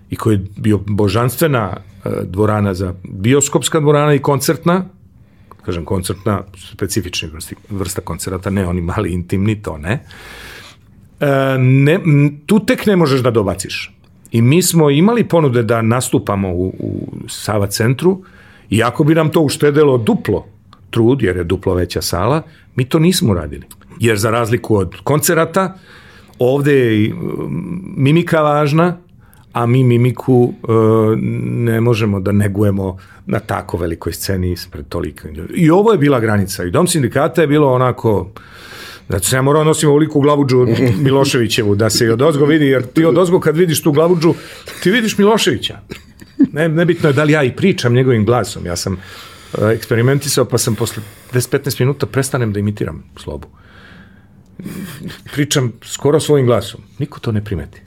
i 0.10 0.16
koji 0.16 0.36
je 0.36 0.46
bio 0.58 0.78
božanstvena 0.78 1.78
e, 1.78 2.10
dvorana 2.24 2.74
za 2.74 2.94
bioskopska 3.04 3.80
dvorana 3.80 4.14
i 4.14 4.20
koncertna, 4.20 4.86
kažem 5.66 5.86
koncertna, 5.86 6.44
specifični 6.74 7.30
vrsti, 7.30 7.56
vrsta 7.70 8.02
koncerata, 8.02 8.50
ne 8.50 8.68
oni 8.68 8.82
mali 8.82 9.12
intimni, 9.12 9.62
to 9.62 9.78
ne. 9.78 9.92
E, 9.92 10.00
ne, 11.60 12.00
tu 12.46 12.60
tek 12.60 12.86
ne 12.86 12.96
možeš 12.96 13.22
da 13.22 13.32
dobaciš. 13.32 13.96
I 14.32 14.42
mi 14.42 14.62
smo 14.62 14.90
imali 14.90 15.24
ponude 15.24 15.64
da 15.64 15.82
nastupamo 15.82 16.50
u, 16.50 16.68
u 16.80 17.08
Sava 17.28 17.68
centru, 17.68 18.22
iako 18.70 19.04
bi 19.04 19.16
nam 19.16 19.30
to 19.30 19.42
uštedelo 19.42 19.98
duplo 19.98 20.46
trud, 20.90 21.22
jer 21.22 21.38
je 21.38 21.44
duplo 21.44 21.74
veća 21.74 22.02
sala, 22.02 22.42
mi 22.76 22.86
to 22.86 23.00
nismo 23.00 23.34
radili. 23.34 23.66
Jer 24.00 24.18
za 24.18 24.32
razliku 24.32 24.76
od 24.76 24.96
koncerata, 25.04 25.78
ovde 26.40 26.74
je 26.74 27.14
mimika 27.96 28.42
važna, 28.42 28.98
a 29.54 29.66
mi 29.66 29.84
mimiku 29.84 30.54
e, 30.54 30.72
ne 31.44 31.82
možemo 31.82 32.20
da 32.20 32.32
negujemo 32.32 32.98
na 33.26 33.40
tako 33.40 33.78
velikoj 33.78 34.14
sceni 34.14 34.52
ispred 34.52 34.86
toliko. 34.90 35.28
I 35.56 35.70
ovo 35.72 35.92
je 35.92 35.98
bila 35.98 36.20
granica. 36.20 36.64
I 36.64 36.72
dom 36.72 36.88
sindikata 36.88 37.42
je 37.42 37.48
bilo 37.48 37.74
onako 37.74 38.32
Znači, 39.10 39.30
sam 39.30 39.38
ja 39.38 39.42
morao 39.42 39.64
nosim 39.64 39.90
ovoliku 39.90 40.22
glavuđu 40.22 40.68
Miloševićevu, 41.04 41.76
da 41.76 41.90
se 41.90 42.06
i 42.06 42.10
od 42.10 42.22
ozgo 42.22 42.46
vidi, 42.46 42.66
jer 42.66 42.86
ti 42.86 43.06
od 43.06 43.18
ozgo 43.18 43.40
kad 43.40 43.58
vidiš 43.58 43.82
tu 43.82 43.92
glavuđu, 43.92 44.34
ti 44.84 44.92
vidiš 44.92 45.18
Miloševića. 45.18 45.80
Ne, 46.54 46.70
nebitno 46.70 47.10
je 47.10 47.14
da 47.14 47.24
li 47.24 47.34
ja 47.34 47.44
i 47.44 47.56
pričam 47.56 47.94
njegovim 47.94 48.26
glasom. 48.26 48.66
Ja 48.66 48.76
sam 48.76 48.94
uh, 48.94 49.70
eksperimentisao, 49.70 50.46
pa 50.46 50.58
sam 50.58 50.76
posle 50.76 51.04
10-15 51.34 51.80
minuta 51.80 52.06
prestanem 52.06 52.54
da 52.54 52.60
imitiram 52.60 53.04
slobu. 53.18 53.48
Pričam 55.34 55.74
skoro 55.84 56.20
svojim 56.20 56.46
glasom. 56.46 56.82
Niko 57.00 57.20
to 57.20 57.32
ne 57.32 57.44
primeti. 57.44 57.82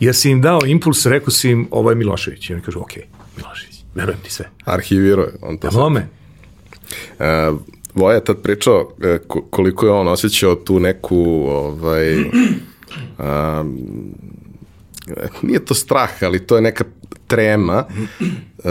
Ja 0.00 0.12
si 0.12 0.30
im 0.30 0.40
dao 0.40 0.60
impuls, 0.66 1.06
rekao 1.06 1.30
si 1.30 1.50
im, 1.50 1.68
ovo 1.70 1.90
je 1.90 1.96
Milošević. 1.96 2.50
I 2.50 2.52
oni 2.52 2.62
kažu, 2.62 2.80
ok, 2.80 2.92
Milošević, 3.36 3.84
verujem 3.94 4.20
ti 4.20 4.30
sve. 4.30 4.50
Arhivirao 4.64 5.24
je 5.24 5.32
on 5.42 5.58
to. 5.58 5.70
Sve. 5.70 5.80
Uh, 5.82 7.60
Voja 7.96 8.14
je 8.14 8.24
tad 8.24 8.42
pričao 8.42 8.92
e, 9.02 9.18
koliko 9.50 9.86
je 9.86 9.92
on 9.92 10.08
osjećao 10.08 10.54
tu 10.54 10.80
neku 10.80 11.46
ovaj, 11.48 12.16
um, 12.20 13.78
nije 15.42 15.64
to 15.64 15.74
strah, 15.74 16.10
ali 16.20 16.46
to 16.46 16.56
je 16.56 16.62
neka 16.62 16.84
trema 17.26 17.84
uh, 17.88 18.64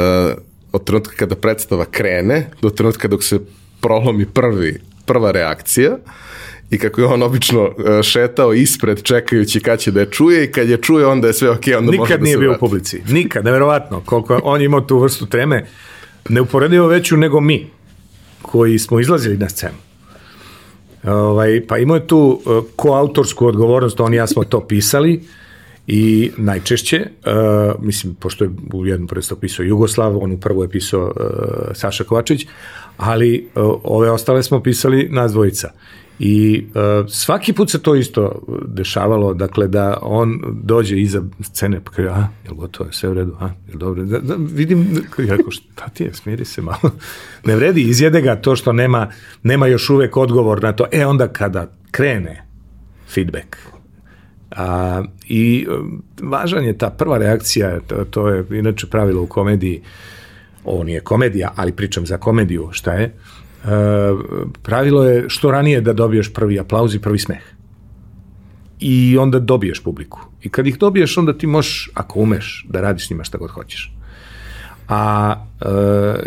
od 0.71 0.83
trenutka 0.83 1.15
kada 1.15 1.35
predstava 1.35 1.85
krene 1.85 2.49
do 2.61 2.69
trenutka 2.69 3.07
dok 3.07 3.23
se 3.23 3.39
prolomi 3.81 4.25
prvi, 4.25 4.81
prva 5.05 5.31
reakcija 5.31 5.97
i 6.69 6.77
kako 6.77 7.01
je 7.01 7.07
on 7.07 7.23
obično 7.23 7.69
šetao 8.03 8.53
ispred 8.53 9.03
čekajući 9.03 9.59
kad 9.59 9.79
će 9.79 9.91
da 9.91 9.99
je 9.99 10.11
čuje 10.11 10.43
i 10.43 10.51
kad 10.51 10.69
je 10.69 10.77
čuje 10.77 11.05
onda 11.05 11.27
je 11.27 11.33
sve 11.33 11.49
ok, 11.49 11.63
onda 11.77 11.91
Nikad 11.91 11.99
može 11.99 12.17
da 12.17 12.23
nije 12.23 12.37
bio 12.37 12.49
vrati. 12.49 12.57
u 12.57 12.67
publici, 12.67 13.01
nikad, 13.07 13.45
neverovatno. 13.45 14.01
Koliko 14.05 14.39
on 14.43 14.61
imao 14.61 14.81
tu 14.81 14.99
vrstu 14.99 15.25
treme 15.25 15.65
neuporedivo 16.29 16.87
veću 16.87 17.17
nego 17.17 17.41
mi 17.41 17.74
koji 18.55 18.79
smo 18.79 18.99
izlazili 18.99 19.37
na 19.37 19.49
scenu. 19.49 19.75
Ovaj, 21.03 21.67
pa 21.67 21.77
imao 21.77 21.95
je 21.95 22.07
tu 22.07 22.17
uh, 22.17 22.63
koautorsku 22.75 23.47
odgovornost, 23.47 23.99
on 23.99 24.13
i 24.13 24.17
ja 24.17 24.27
smo 24.27 24.43
to 24.43 24.61
pisali 24.67 25.23
i 25.87 26.31
najčešće, 26.37 27.01
uh, 27.01 27.83
mislim, 27.83 28.15
pošto 28.15 28.43
je 28.43 28.49
u 28.73 28.85
jednom 28.85 29.07
predstavu 29.07 29.39
pisao 29.39 29.63
Jugoslav, 29.63 30.17
on 30.17 30.31
u 30.31 30.37
prvu 30.39 30.63
je 30.63 30.69
pisao 30.69 31.03
uh, 31.03 31.11
Saša 31.73 32.03
Kovačić, 32.03 32.47
ali 32.97 33.49
uh, 33.55 33.75
ove 33.83 34.11
ostale 34.11 34.43
smo 34.43 34.63
pisali 34.63 35.09
nas 35.11 35.31
dvojica. 35.31 35.71
I 36.19 36.65
uh, 36.67 37.09
svaki 37.09 37.53
put 37.53 37.69
se 37.69 37.81
to 37.81 37.95
isto 37.95 38.41
dešavalo, 38.67 39.33
dakle 39.33 39.67
da 39.67 39.97
on 40.01 40.41
dođe 40.63 41.01
iza 41.01 41.21
scene 41.41 41.81
pa 41.83 41.91
kaže, 41.91 42.09
a, 42.09 42.27
je 42.43 42.49
li 42.51 42.55
gotovo, 42.55 42.91
sve 42.91 43.09
u 43.09 43.13
redu, 43.13 43.35
a, 43.39 43.45
je 43.45 43.73
li 43.73 43.79
dobro, 43.79 44.03
da, 44.03 44.19
da, 44.19 44.35
vidim, 44.37 45.03
ja 45.17 45.35
rekao, 45.35 45.51
šta 45.51 45.89
ti 45.89 46.03
je, 46.03 46.13
smiri 46.13 46.45
se 46.45 46.61
malo, 46.61 46.91
ne 47.45 47.55
vredi, 47.55 47.81
izjede 47.81 48.21
ga 48.21 48.35
to 48.35 48.55
što 48.55 48.73
nema, 48.73 49.11
nema 49.43 49.67
još 49.67 49.89
uvek 49.89 50.17
odgovor 50.17 50.63
na 50.63 50.73
to, 50.73 50.85
e 50.91 51.05
onda 51.05 51.27
kada 51.27 51.71
krene 51.91 52.45
feedback, 53.07 53.57
a, 54.51 55.03
i 55.27 55.67
važan 56.21 56.65
je 56.65 56.77
ta 56.77 56.89
prva 56.89 57.17
reakcija, 57.17 57.79
to, 57.79 58.05
to 58.05 58.29
je 58.29 58.45
inače 58.51 58.87
pravilo 58.87 59.21
u 59.21 59.27
komediji, 59.27 59.81
ovo 60.63 60.83
nije 60.83 60.99
komedija, 60.99 61.53
ali 61.55 61.71
pričam 61.71 62.05
za 62.05 62.17
komediju, 62.17 62.69
šta 62.71 62.93
je, 62.93 63.13
pravilo 64.61 65.03
je 65.03 65.25
što 65.27 65.51
ranije 65.51 65.81
da 65.81 65.93
dobiješ 65.93 66.33
prvi 66.33 66.59
aplauz 66.59 66.95
i 66.95 66.99
prvi 66.99 67.19
smeh. 67.19 67.41
I 68.79 69.17
onda 69.17 69.39
dobiješ 69.39 69.83
publiku. 69.83 70.19
I 70.41 70.49
kad 70.49 70.67
ih 70.67 70.77
dobiješ, 70.77 71.17
onda 71.17 71.37
ti 71.37 71.47
možeš, 71.47 71.89
ako 71.93 72.19
umeš, 72.19 72.65
da 72.69 72.81
radiš 72.81 73.07
s 73.07 73.09
njima 73.09 73.23
šta 73.23 73.37
god 73.37 73.49
hoćeš. 73.49 73.93
A 74.87 75.35
e, 75.61 75.65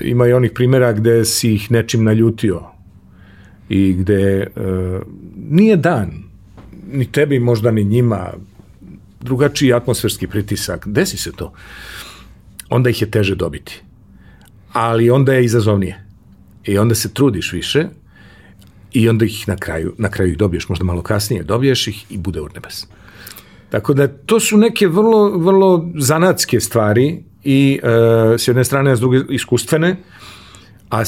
ima 0.03 0.27
i 0.27 0.33
onih 0.33 0.51
primjera 0.55 0.93
gde 0.93 1.25
si 1.25 1.55
ih 1.55 1.71
nečim 1.71 2.05
naljutio 2.05 2.63
i 3.69 3.93
gde 3.93 4.41
e, 4.41 4.47
nije 5.37 5.77
dan, 5.77 6.11
ni 6.93 7.13
tebi 7.13 7.39
možda 7.39 7.71
ni 7.71 7.85
njima, 7.85 8.33
drugačiji 9.21 9.73
atmosferski 9.73 10.27
pritisak, 10.27 10.89
desi 10.89 11.17
se 11.17 11.33
to. 11.33 11.53
Onda 12.69 12.91
ih 12.91 13.03
je 13.03 13.11
teže 13.11 13.35
dobiti. 13.35 13.83
Ali 14.73 15.11
onda 15.11 15.35
je 15.35 15.45
izazovnije 15.45 16.08
I 16.69 16.79
onda 16.79 16.95
se 16.95 17.15
trudiš 17.15 17.53
više 17.53 17.87
i 18.93 19.09
onda 19.09 19.25
ih 19.25 19.49
na 19.49 19.57
kraju, 19.57 19.95
na 19.99 20.11
kraju 20.11 20.31
ih 20.31 20.39
dobiješ, 20.39 20.69
možda 20.69 20.85
malo 20.85 21.03
kasnije, 21.03 21.43
dobiješ 21.43 21.89
ih 21.89 22.05
i 22.11 22.19
bude 22.19 22.41
urnebes. 22.41 22.87
Tako 23.71 23.95
da 23.95 24.09
to 24.09 24.41
su 24.41 24.57
neke 24.57 24.87
vrlo, 24.87 25.39
vrlo 25.39 25.91
zanatske 25.97 26.61
stvari 26.61 27.25
i 27.45 27.81
e, 27.83 28.39
s 28.39 28.49
jedne 28.49 28.65
strane, 28.65 28.91
a 28.91 28.97
s 28.97 29.01
druge 29.01 29.21
iskustvene, 29.29 29.97
a 30.91 31.03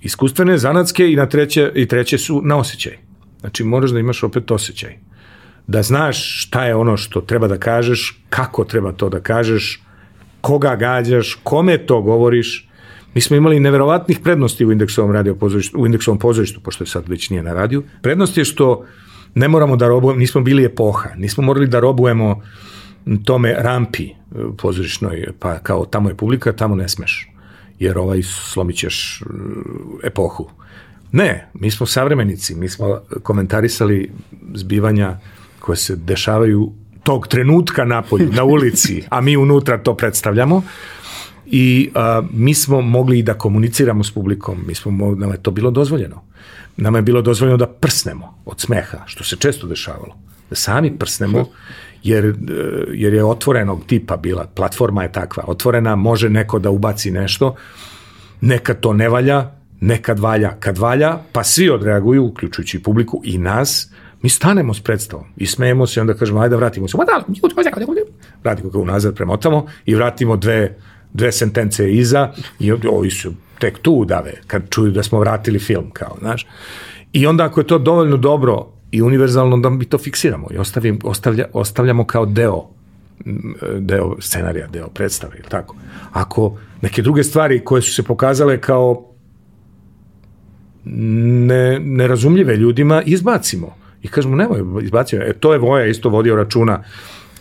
iskustvene, 0.00 0.58
zanatske 0.58 1.12
i 1.12 1.16
na 1.16 1.26
treće, 1.26 1.72
i 1.74 1.86
treće 1.86 2.18
su 2.18 2.40
na 2.44 2.56
osjećaj. 2.56 2.98
Znači 3.40 3.64
moraš 3.64 3.90
da 3.90 3.98
imaš 3.98 4.22
opet 4.22 4.50
osjećaj. 4.50 4.96
Da 5.66 5.82
znaš 5.82 6.44
šta 6.44 6.64
je 6.64 6.74
ono 6.74 6.96
što 6.96 7.20
treba 7.20 7.48
da 7.48 7.58
kažeš, 7.58 8.22
kako 8.30 8.64
treba 8.64 8.92
to 8.92 9.08
da 9.08 9.20
kažeš, 9.20 9.82
koga 10.40 10.76
gađaš, 10.76 11.38
kome 11.42 11.78
to 11.86 12.00
govoriš, 12.02 12.69
Mi 13.14 13.20
smo 13.20 13.36
imali 13.36 13.60
neverovatnih 13.60 14.18
prednosti 14.20 14.66
u 14.66 14.72
indeksovom 14.72 15.12
radio 15.12 15.34
pozorištu, 15.34 15.78
u 15.78 15.86
indeksovom 15.86 16.18
pozorištu, 16.18 16.60
pošto 16.60 16.84
je 16.84 16.88
sad 16.88 17.08
već 17.08 17.30
nije 17.30 17.42
na 17.42 17.52
radiju. 17.52 17.82
Prednost 18.02 18.38
je 18.38 18.44
što 18.44 18.84
ne 19.34 19.48
moramo 19.48 19.76
da 19.76 19.88
robujemo, 19.88 20.18
nismo 20.18 20.40
bili 20.40 20.64
epoha, 20.64 21.08
nismo 21.16 21.44
morali 21.44 21.66
da 21.66 21.80
robujemo 21.80 22.42
tome 23.24 23.54
rampi 23.58 24.04
e, 24.04 24.14
pozorišnoj, 24.58 25.26
pa 25.38 25.58
kao 25.58 25.84
tamo 25.84 26.08
je 26.08 26.16
publika, 26.16 26.52
tamo 26.52 26.74
ne 26.74 26.88
smeš, 26.88 27.28
jer 27.78 27.98
ovaj 27.98 28.22
slomit 28.22 28.76
ćeš 28.76 29.22
e, 29.22 29.24
epohu. 30.06 30.50
Ne, 31.12 31.48
mi 31.54 31.70
smo 31.70 31.86
savremenici, 31.86 32.54
mi 32.54 32.68
smo 32.68 33.00
komentarisali 33.22 34.10
zbivanja 34.54 35.18
koje 35.60 35.76
se 35.76 35.96
dešavaju 35.96 36.72
tog 37.02 37.28
trenutka 37.28 37.84
napolju, 37.84 38.32
na 38.32 38.44
ulici, 38.44 39.02
a 39.08 39.20
mi 39.20 39.36
unutra 39.36 39.78
to 39.78 39.94
predstavljamo. 39.94 40.62
I 41.52 41.90
mi 42.32 42.54
smo 42.54 42.80
mogli 42.80 43.18
i 43.18 43.22
da 43.22 43.34
komuniciramo 43.34 44.04
s 44.04 44.10
publikom, 44.10 44.64
mi 44.66 44.74
smo, 44.74 45.14
nam 45.14 45.30
je 45.30 45.42
to 45.42 45.50
bilo 45.50 45.70
dozvoljeno. 45.70 46.22
Nama 46.76 46.98
je 46.98 47.02
bilo 47.02 47.22
dozvoljeno 47.22 47.56
da 47.56 47.66
prsnemo 47.66 48.34
od 48.44 48.60
smeha, 48.60 48.98
što 49.06 49.24
se 49.24 49.36
često 49.36 49.66
dešavalo. 49.66 50.16
Da 50.50 50.56
sami 50.56 50.98
prsnemo, 50.98 51.44
jer, 52.02 52.24
e, 52.24 52.34
jer 52.92 53.14
je 53.14 53.24
otvorenog 53.24 53.84
tipa 53.86 54.16
bila, 54.16 54.46
platforma 54.54 55.02
je 55.02 55.12
takva, 55.12 55.44
otvorena, 55.46 55.96
može 55.96 56.30
neko 56.30 56.58
da 56.58 56.70
ubaci 56.70 57.10
nešto, 57.10 57.54
nekad 58.40 58.80
to 58.80 58.92
ne 58.92 59.08
valja, 59.08 59.50
nekad 59.80 60.18
valja, 60.18 60.56
kad 60.60 60.78
valja, 60.78 61.18
pa 61.32 61.44
svi 61.44 61.70
odreaguju, 61.70 62.24
uključujući 62.24 62.82
publiku 62.82 63.20
i 63.24 63.38
nas, 63.38 63.90
mi 64.22 64.28
stanemo 64.28 64.74
s 64.74 64.80
predstavom 64.80 65.26
i 65.36 65.46
smejemo 65.46 65.86
se 65.86 66.00
i 66.00 66.02
onda 66.02 66.14
kažemo, 66.14 66.40
ajde 66.40 66.56
vratimo 66.56 66.88
se, 66.88 66.96
vratimo 68.44 68.70
ga 68.70 68.78
unazad, 68.78 69.14
premotamo 69.14 69.66
i 69.86 69.94
vratimo 69.94 70.36
dve, 70.36 70.76
dve 71.12 71.32
sentence 71.32 71.92
iza 71.92 72.32
i 72.58 72.72
ovi 72.72 73.10
su 73.10 73.32
tek 73.58 73.78
tu 73.78 74.04
dave, 74.04 74.32
kad 74.46 74.70
čuju 74.70 74.90
da 74.90 75.02
smo 75.02 75.20
vratili 75.20 75.58
film, 75.58 75.90
kao, 75.92 76.16
znaš. 76.20 76.46
I 77.12 77.26
onda 77.26 77.44
ako 77.44 77.60
je 77.60 77.66
to 77.66 77.78
dovoljno 77.78 78.16
dobro 78.16 78.66
i 78.90 79.02
univerzalno, 79.02 79.54
onda 79.54 79.70
mi 79.70 79.84
to 79.84 79.98
fiksiramo 79.98 80.48
i 80.50 80.58
ostavim, 80.58 80.98
ostavlja, 81.04 81.44
ostavljamo 81.52 82.04
kao 82.04 82.26
deo 82.26 82.68
deo 83.78 84.16
scenarija, 84.20 84.66
deo 84.66 84.88
predstave, 84.88 85.32
ili 85.38 85.48
tako. 85.48 85.76
Ako 86.12 86.58
neke 86.82 87.02
druge 87.02 87.24
stvari 87.24 87.64
koje 87.64 87.82
su 87.82 87.94
se 87.94 88.02
pokazale 88.02 88.60
kao 88.60 89.06
ne, 90.84 91.78
nerazumljive 91.80 92.56
ljudima, 92.56 93.02
izbacimo. 93.02 93.76
I 94.02 94.08
kažemo, 94.08 94.36
nemoj, 94.36 94.84
izbacio. 94.84 95.22
E, 95.22 95.32
to 95.32 95.52
je 95.52 95.58
Voja 95.58 95.86
isto 95.86 96.08
vodio 96.08 96.36
računa 96.36 96.82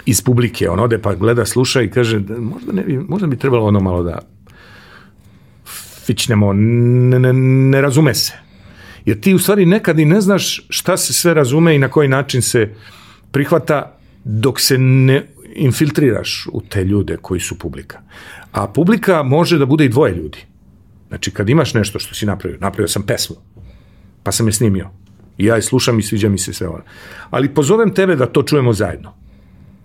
iz 0.05 0.21
publike. 0.21 0.69
On 0.69 0.79
ode 0.79 0.97
pa 1.01 1.15
gleda, 1.15 1.45
sluša 1.45 1.81
i 1.81 1.89
kaže, 1.91 2.19
možda, 2.37 2.71
ne, 2.73 2.83
možda 3.07 3.27
bi 3.27 3.37
trebalo 3.37 3.65
ono 3.65 3.79
malo 3.79 4.03
da 4.03 4.19
fičnemo, 6.05 6.53
ne, 6.53 7.19
ne, 7.19 7.33
ne 7.33 7.81
razume 7.81 8.13
se. 8.13 8.33
Jer 9.05 9.19
ti 9.19 9.33
u 9.33 9.39
stvari 9.39 9.65
nekad 9.65 9.99
i 9.99 10.05
ne 10.05 10.21
znaš 10.21 10.65
šta 10.69 10.97
se 10.97 11.13
sve 11.13 11.33
razume 11.33 11.75
i 11.75 11.79
na 11.79 11.87
koji 11.87 12.07
način 12.07 12.41
se 12.41 12.75
prihvata 13.31 13.97
dok 14.23 14.59
se 14.59 14.77
ne 14.77 15.25
infiltriraš 15.55 16.47
u 16.51 16.61
te 16.61 16.83
ljude 16.83 17.17
koji 17.21 17.39
su 17.39 17.59
publika. 17.59 18.01
A 18.51 18.67
publika 18.67 19.23
može 19.23 19.57
da 19.57 19.65
bude 19.65 19.85
i 19.85 19.89
dvoje 19.89 20.15
ljudi. 20.15 20.45
Znači, 21.07 21.31
kad 21.31 21.49
imaš 21.49 21.73
nešto 21.73 21.99
što 21.99 22.15
si 22.15 22.25
napravio, 22.25 22.59
napravio 22.61 22.87
sam 22.87 23.03
pesmu, 23.03 23.35
pa 24.23 24.31
sam 24.31 24.47
je 24.47 24.53
snimio, 24.53 24.89
i 25.37 25.45
ja 25.45 25.55
je 25.55 25.61
slušam 25.61 25.99
i 25.99 26.03
sviđa 26.03 26.29
mi 26.29 26.37
se 26.37 26.53
sve 26.53 26.67
ono. 26.67 26.83
Ali 27.29 27.53
pozovem 27.53 27.93
tebe 27.93 28.15
da 28.15 28.25
to 28.25 28.43
čujemo 28.43 28.73
zajedno. 28.73 29.13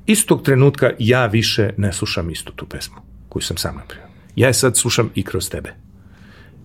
Istog 0.07 0.43
trenutka 0.43 0.91
ja 0.99 1.27
više 1.27 1.71
ne 1.77 1.93
slušam 1.93 2.31
istu 2.31 2.53
tu 2.53 2.67
pesmu 2.67 2.97
koju 3.29 3.43
sam 3.43 3.57
sam 3.57 3.77
napravio. 3.77 4.09
Ja 4.37 4.47
je 4.49 4.55
sad 4.55 4.77
slušam 4.77 5.11
i 5.15 5.23
kroz 5.23 5.51
tebe. 5.51 5.75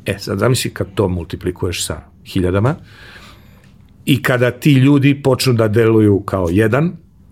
E, 0.06 0.20
sad 0.20 0.40
zamisli 0.40 0.74
kad 0.74 0.88
to 0.96 1.08
multiplikuješ 1.08 1.86
sa 1.86 2.02
hiljadama 2.26 2.76
i 4.06 4.24
kada 4.24 4.52
ti 4.52 4.74
ljudi 4.74 5.22
počnu 5.24 5.54
da 5.54 5.68
deluju 5.68 6.20
kao 6.20 6.48
jedan, 6.52 6.92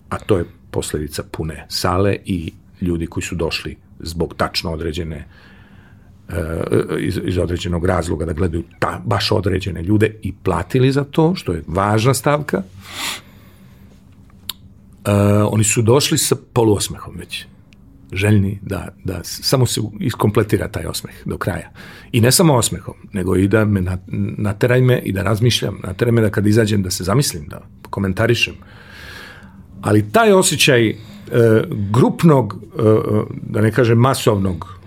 a 0.10 0.20
to 0.20 0.38
je 0.38 0.46
posledica 0.72 1.24
pune 1.32 1.66
sale 1.70 2.18
i 2.26 2.54
ljudi 2.82 3.08
koji 3.08 3.24
su 3.24 3.36
došli 3.36 3.78
zbog 4.00 4.34
tačno 4.38 4.72
određene 4.72 5.28
e, 6.30 6.36
iz, 7.00 7.20
iz 7.24 7.38
određenog 7.38 7.86
razloga 7.86 8.26
da 8.26 8.34
gledaju 8.34 8.64
ta, 8.80 9.02
baš 9.06 9.32
određene 9.32 9.84
ljude 9.84 10.16
i 10.22 10.34
platili 10.44 10.92
za 10.92 11.04
to, 11.04 11.36
što 11.36 11.54
je 11.54 11.64
važna 11.68 12.14
stavka. 12.14 12.64
Uh, 15.08 15.14
oni 15.52 15.64
su 15.64 15.82
došli 15.82 16.18
sa 16.18 16.36
poluosmehom 16.54 17.16
već 17.18 17.46
željni 18.12 18.60
da, 18.62 18.88
da 19.04 19.20
samo 19.24 19.66
se 19.66 19.82
iskompletira 20.00 20.68
taj 20.68 20.86
osmeh 20.86 21.16
do 21.26 21.38
kraja. 21.38 21.70
I 22.12 22.22
ne 22.22 22.32
samo 22.32 22.56
osmehom, 22.56 22.94
nego 23.14 23.36
i 23.36 23.48
da 23.48 23.66
me 23.66 23.98
nateraj 24.38 24.82
me 24.82 25.00
i 25.00 25.12
da 25.12 25.24
razmišljam, 25.24 25.80
nateraj 25.84 26.12
me 26.12 26.22
da 26.22 26.30
kad 26.30 26.48
izađem 26.48 26.84
da 26.84 26.92
se 26.92 27.04
zamislim, 27.04 27.48
da 27.48 27.62
komentarišem. 27.90 28.54
Ali 29.82 30.12
taj 30.12 30.32
osjećaj 30.32 30.90
e, 30.90 30.96
grupnog, 31.70 32.56
e, 32.56 32.82
da 33.42 33.62
ne 33.62 33.72
kažem 33.72 33.98
masovnog 33.98 34.80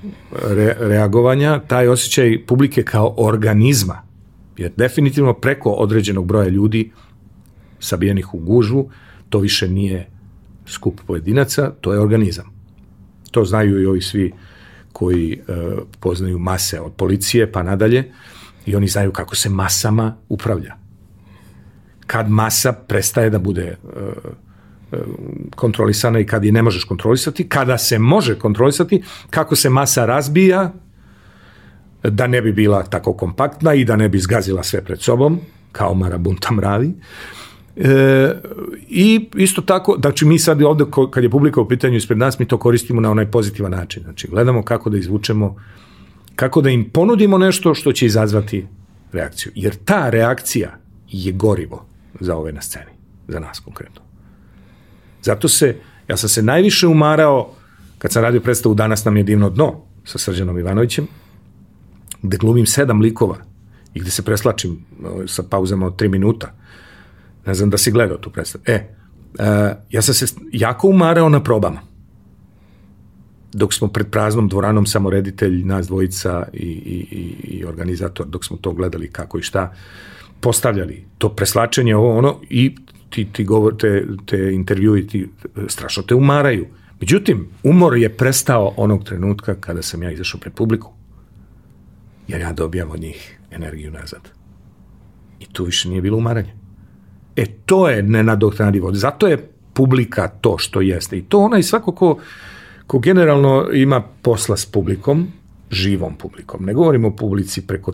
re, 0.49 0.77
reagovanja, 0.79 1.59
taj 1.59 1.89
osjećaj 1.89 2.47
publike 2.47 2.83
kao 2.83 3.15
organizma, 3.17 4.03
jer 4.57 4.73
definitivno 4.77 5.33
preko 5.33 5.71
određenog 5.71 6.27
broja 6.27 6.49
ljudi 6.49 6.91
sabijenih 7.79 8.35
u 8.35 8.39
gužvu, 8.39 8.91
to 9.31 9.39
više 9.39 9.69
nije 9.69 10.09
skup 10.67 11.01
pojedinaca, 11.07 11.73
to 11.81 11.93
je 11.93 12.01
organizam. 12.01 12.45
To 13.31 13.45
znaju 13.45 13.83
i 13.83 13.87
ovi 13.87 14.03
svi 14.03 14.33
koji 14.93 15.33
e, 15.33 15.39
poznaju 16.01 16.39
mase 16.39 16.81
od 16.81 16.93
policije 16.93 17.53
pa 17.53 17.63
nadalje 17.63 18.13
i 18.67 18.77
oni 18.77 18.89
znaju 18.89 19.13
kako 19.13 19.37
se 19.37 19.49
masama 19.49 20.17
upravlja. 20.29 20.77
Kad 22.07 22.31
masa 22.31 22.73
prestaje 22.73 23.31
da 23.31 23.39
bude 23.39 23.63
e, 23.63 23.77
e, 24.93 24.99
kontrolisana 25.55 26.19
i 26.19 26.27
kad 26.27 26.45
je 26.45 26.53
ne 26.53 26.63
možeš 26.63 26.85
kontrolisati, 26.85 27.49
kada 27.49 27.79
se 27.79 27.99
može 27.99 28.39
kontrolisati, 28.39 29.03
kako 29.31 29.57
se 29.57 29.71
masa 29.71 30.07
razbija, 30.07 30.73
da 32.03 32.27
ne 32.27 32.43
bi 32.43 32.53
bila 32.53 32.83
tako 32.83 33.13
kompaktna 33.13 33.75
i 33.75 33.85
da 33.85 33.97
ne 33.97 34.09
bi 34.09 34.19
zgazila 34.19 34.63
sve 34.63 34.85
pred 34.85 35.01
sobom, 35.01 35.41
kao 35.73 35.95
marabunta 35.95 36.53
mravi, 36.53 36.95
E, 37.81 38.35
I 38.89 39.29
isto 39.37 39.63
tako, 39.63 39.97
znači 40.01 40.25
mi 40.25 40.39
sad 40.39 40.63
ovde 40.63 40.85
kad 41.11 41.25
je 41.25 41.31
publika 41.31 41.61
u 41.61 41.69
pitanju 41.69 41.97
ispred 41.97 42.19
nas, 42.19 42.39
mi 42.39 42.49
to 42.49 42.59
koristimo 42.59 43.01
na 43.01 43.11
onaj 43.11 43.31
pozitivan 43.31 43.71
način. 43.71 44.03
Znači 44.03 44.29
gledamo 44.29 44.63
kako 44.63 44.91
da 44.91 44.99
izvučemo, 44.99 45.57
kako 46.37 46.61
da 46.61 46.71
im 46.71 46.91
ponudimo 46.91 47.39
nešto 47.39 47.75
što 47.75 47.93
će 47.93 48.07
izazvati 48.07 48.67
reakciju. 49.13 49.53
Jer 49.55 49.75
ta 49.85 50.11
reakcija 50.11 50.79
je 51.09 51.33
gorivo 51.33 51.87
za 52.21 52.37
ove 52.37 52.53
na 52.53 52.63
sceni, 52.63 52.93
za 53.29 53.41
nas 53.41 53.61
konkretno. 53.61 54.03
Zato 55.23 55.49
se, 55.49 55.77
ja 56.09 56.17
sam 56.17 56.29
se 56.29 56.43
najviše 56.43 56.87
umarao 56.87 57.51
kad 57.99 58.13
sam 58.13 58.23
radio 58.23 58.41
predstavu 58.41 58.75
Danas 58.75 59.05
nam 59.05 59.17
je 59.17 59.23
divno 59.23 59.51
dno 59.51 59.81
sa 60.05 60.19
Srđanom 60.19 60.59
Ivanovićem, 60.59 61.07
gde 62.23 62.37
glumim 62.37 62.67
sedam 62.67 63.01
likova 63.01 63.37
i 63.95 64.01
gde 64.01 64.11
se 64.11 64.23
preslačim 64.23 64.85
sa 65.27 65.43
pauzama 65.43 65.87
od 65.87 65.97
tri 65.97 66.09
minuta 66.09 66.60
Ne 67.51 67.55
znam 67.55 67.71
da 67.71 67.79
si 67.79 67.91
gledao 67.91 68.19
tu 68.19 68.31
predstavu. 68.31 68.63
E, 68.67 68.75
uh, 68.75 69.45
ja 69.91 70.03
sam 70.03 70.15
se 70.15 70.27
jako 70.53 70.89
umarao 70.89 71.29
na 71.29 71.43
probama. 71.43 71.81
Dok 73.53 73.75
smo 73.75 73.89
pred 73.89 74.07
praznom 74.11 74.49
dvoranom 74.49 74.87
samo 74.87 75.11
reditelj, 75.11 75.65
nas 75.65 75.87
dvojica 75.87 76.47
i, 76.53 76.67
i, 76.67 77.35
i 77.43 77.65
organizator, 77.65 78.27
dok 78.27 78.45
smo 78.45 78.57
to 78.57 78.73
gledali 78.73 79.11
kako 79.11 79.39
i 79.39 79.43
šta, 79.43 79.75
postavljali 80.41 81.05
to 81.19 81.29
preslačenje, 81.29 81.97
ovo 81.97 82.19
ono, 82.19 82.37
i 82.51 82.77
ti, 83.11 83.27
ti 83.33 83.45
govor, 83.45 83.77
te, 83.77 84.07
te 84.27 84.53
intervjui 84.53 85.07
ti 85.07 85.29
strašno 85.69 86.03
te 86.03 86.15
umaraju. 86.15 86.67
Međutim, 87.01 87.49
umor 87.63 87.97
je 87.97 88.17
prestao 88.17 88.75
onog 88.77 89.05
trenutka 89.05 89.55
kada 89.55 89.83
sam 89.83 90.03
ja 90.03 90.11
izašao 90.11 90.41
pred 90.41 90.55
publiku. 90.55 90.93
Jer 92.29 92.41
ja 92.41 92.53
dobijam 92.53 92.91
od 92.91 93.01
njih 93.01 93.39
energiju 93.51 93.91
nazad. 93.91 94.31
I 95.41 95.47
tu 95.53 95.65
više 95.65 95.89
nije 95.89 96.03
bilo 96.03 96.19
umaranje. 96.19 96.60
E 97.37 97.47
to 97.67 97.89
je 97.89 98.03
nenadoknadivo. 98.03 98.95
Zato 98.95 99.27
je 99.27 99.49
publika 99.73 100.29
to 100.29 100.59
što 100.59 100.81
jeste. 100.81 101.19
I 101.19 101.23
to 101.23 101.39
ona 101.39 101.59
i 101.59 101.63
svako 101.63 101.93
ko, 101.93 102.19
ko 102.87 102.99
generalno 102.99 103.69
ima 103.73 104.03
posla 104.23 104.57
s 104.57 104.67
publikom, 104.67 105.29
živom 105.71 106.15
publikom. 106.15 106.65
Ne 106.65 106.75
govorimo 106.75 107.09
o 107.09 107.17
publici 107.17 107.67
preko 107.67 107.93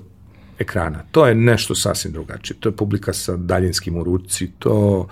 ekrana. 0.59 0.99
To 1.11 1.27
je 1.27 1.35
nešto 1.35 1.75
sasvim 1.75 2.13
drugačije. 2.13 2.57
To 2.61 2.69
je 2.69 2.77
publika 2.77 3.13
sa 3.13 3.37
daljinskim 3.37 3.97
u 3.97 4.05
ruci. 4.05 4.51
To, 4.59 5.09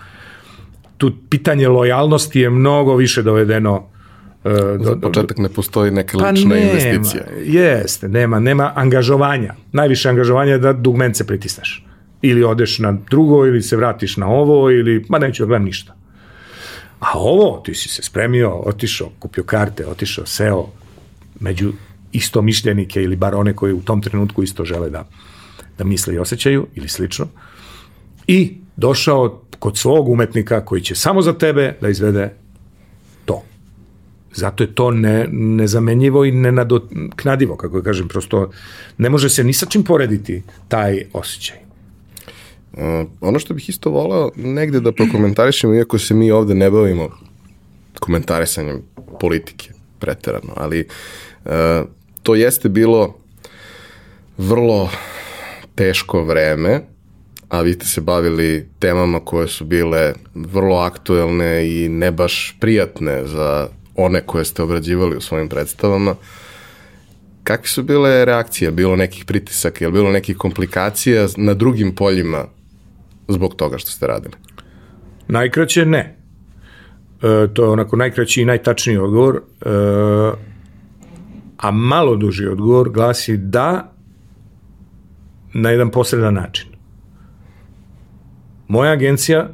tu 0.97 1.11
pitanje 1.29 1.67
lojalnosti 1.67 2.39
je 2.39 2.49
mnogo 2.49 2.95
više 2.95 3.23
dovedeno 3.23 3.87
Uh, 4.45 4.85
Za 4.85 4.95
početak 5.01 5.37
ne 5.37 5.49
postoji 5.49 5.91
neka 5.91 6.17
pa 6.17 6.29
lična 6.29 6.55
nema, 6.55 6.61
investicija. 6.61 7.23
Jeste, 7.45 8.07
nema, 8.09 8.39
nema 8.39 8.71
angažovanja. 8.75 9.53
Najviše 9.71 10.09
angažovanja 10.09 10.51
je 10.51 10.57
da 10.57 10.73
dugmence 10.73 11.27
pritisneš 11.27 11.85
ili 12.21 12.43
odeš 12.43 12.79
na 12.79 12.97
drugo, 13.09 13.45
ili 13.45 13.61
se 13.61 13.75
vratiš 13.75 14.17
na 14.17 14.27
ovo, 14.27 14.71
ili, 14.71 15.05
ma 15.09 15.19
neću 15.19 15.43
da 15.43 15.47
gledam 15.47 15.65
ništa. 15.65 15.95
A 16.99 17.11
ovo, 17.15 17.61
ti 17.65 17.73
si 17.73 17.89
se 17.89 18.01
spremio, 18.01 18.51
otišao, 18.51 19.09
kupio 19.19 19.43
karte, 19.43 19.87
otišao, 19.87 20.25
seo 20.25 20.65
među 21.39 21.73
isto 22.11 22.41
mišljenike 22.41 23.03
ili 23.03 23.15
bar 23.15 23.35
one 23.35 23.53
koji 23.53 23.73
u 23.73 23.81
tom 23.81 24.01
trenutku 24.01 24.43
isto 24.43 24.65
žele 24.65 24.89
da, 24.89 25.07
da 25.77 25.83
misle 25.83 26.13
i 26.13 26.19
osjećaju 26.19 26.67
ili 26.75 26.87
slično. 26.87 27.27
I 28.27 28.57
došao 28.75 29.41
kod 29.59 29.77
svog 29.77 30.09
umetnika 30.09 30.65
koji 30.65 30.81
će 30.81 30.95
samo 30.95 31.21
za 31.21 31.33
tebe 31.33 31.77
da 31.81 31.89
izvede 31.89 32.33
to. 33.25 33.43
Zato 34.33 34.63
je 34.63 34.75
to 34.75 34.91
ne, 34.91 35.27
nezamenjivo 35.31 36.25
i 36.25 36.31
nenadoknadivo, 36.31 37.55
kako 37.55 37.81
kažem, 37.81 38.07
prosto 38.07 38.51
ne 38.97 39.09
može 39.09 39.29
se 39.29 39.43
ni 39.43 39.53
sa 39.53 39.65
čim 39.65 39.83
porediti 39.83 40.43
taj 40.67 41.03
osjećaj. 41.13 41.64
Uh, 42.77 42.81
ono 43.21 43.39
što 43.39 43.53
bih 43.53 43.69
isto 43.69 43.89
volao 43.89 44.31
negde 44.35 44.79
da 44.79 44.91
prokomentarišemo, 44.91 45.73
iako 45.73 45.99
se 45.99 46.13
mi 46.13 46.31
ovde 46.31 46.55
ne 46.55 46.69
bavimo 46.69 47.09
komentarisanjem 47.99 48.81
politike 49.19 49.69
preterano, 49.99 50.53
ali 50.55 50.87
to 52.23 52.35
jeste 52.35 52.69
bilo 52.69 53.15
vrlo 54.37 54.89
teško 55.75 56.23
vreme, 56.23 56.81
a 57.49 57.61
vi 57.61 57.73
ste 57.73 57.85
se 57.85 58.01
bavili 58.01 58.67
temama 58.79 59.19
koje 59.19 59.47
su 59.47 59.65
bile 59.65 60.13
vrlo 60.35 60.77
aktuelne 60.77 61.67
i 61.67 61.89
ne 61.89 62.11
baš 62.11 62.57
prijatne 62.59 63.27
za 63.27 63.67
one 63.95 64.21
koje 64.21 64.45
ste 64.45 64.63
obrađivali 64.63 65.17
u 65.17 65.21
svojim 65.21 65.49
predstavama. 65.49 66.15
Kakve 67.43 67.67
su 67.67 67.83
bile 67.83 68.25
reakcije? 68.25 68.71
Bilo 68.71 68.95
nekih 68.95 69.25
pritisaka, 69.25 69.85
je 69.85 69.91
bilo 69.91 70.11
nekih 70.11 70.37
komplikacija 70.37 71.27
na 71.37 71.53
drugim 71.53 71.95
poljima 71.95 72.45
zbog 73.27 73.55
toga 73.55 73.77
što 73.77 73.91
ste 73.91 74.07
radili? 74.07 74.33
Najkraće 75.27 75.85
ne. 75.85 76.17
E, 77.21 77.47
to 77.53 77.63
je 77.63 77.69
onako 77.69 77.95
najkraći 77.95 78.41
i 78.41 78.45
najtačniji 78.45 78.97
odgovor. 78.97 79.35
E, 79.35 79.69
a 81.57 81.71
malo 81.71 82.15
duži 82.15 82.47
odgovor 82.47 82.89
glasi 82.89 83.37
da 83.37 83.91
na 85.53 85.69
jedan 85.69 85.91
posredan 85.91 86.33
način. 86.33 86.67
Moja 88.67 88.91
agencija 88.91 89.49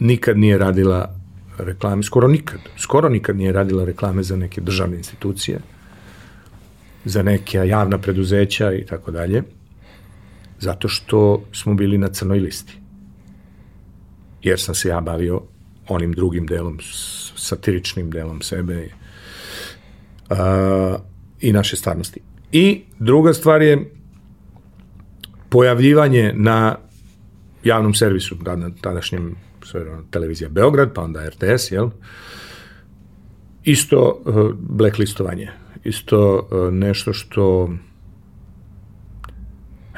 nikad 0.00 0.38
nije 0.38 0.58
radila 0.58 1.14
reklame, 1.58 2.02
skoro 2.02 2.28
nikad, 2.28 2.60
skoro 2.76 3.08
nikad 3.08 3.36
nije 3.36 3.52
radila 3.52 3.84
reklame 3.84 4.22
za 4.22 4.36
neke 4.36 4.60
državne 4.60 4.96
institucije, 4.96 5.58
za 7.04 7.22
neke 7.22 7.58
javna 7.58 7.98
preduzeća 7.98 8.72
i 8.72 8.86
tako 8.86 9.10
dalje, 9.10 9.42
zato 10.58 10.88
što 10.88 11.42
smo 11.52 11.74
bili 11.74 11.98
na 11.98 12.08
crnoj 12.08 12.38
listi. 12.38 12.72
Jer 14.42 14.60
sam 14.60 14.74
se 14.74 14.88
ja 14.88 15.00
bavio 15.00 15.42
onim 15.88 16.12
drugim 16.12 16.46
delom, 16.46 16.78
satiričnim 17.36 18.10
delom 18.10 18.42
sebe 18.42 18.88
a, 20.30 20.96
i 21.40 21.52
naše 21.52 21.76
stvarnosti. 21.76 22.20
I 22.52 22.82
druga 22.98 23.32
stvar 23.32 23.62
je 23.62 23.90
pojavljivanje 25.48 26.32
na 26.36 26.76
javnom 27.64 27.94
servisu, 27.94 28.36
na 28.56 28.70
tadašnjem 28.80 29.36
televizija 30.10 30.48
Beograd, 30.48 30.92
pa 30.94 31.02
onda 31.02 31.28
RTS, 31.28 31.70
jel? 31.70 31.90
Isto 33.64 34.22
uh, 34.24 34.50
blacklistovanje, 34.58 35.48
isto 35.84 36.48
uh, 36.50 36.72
nešto 36.74 37.12
što 37.12 37.70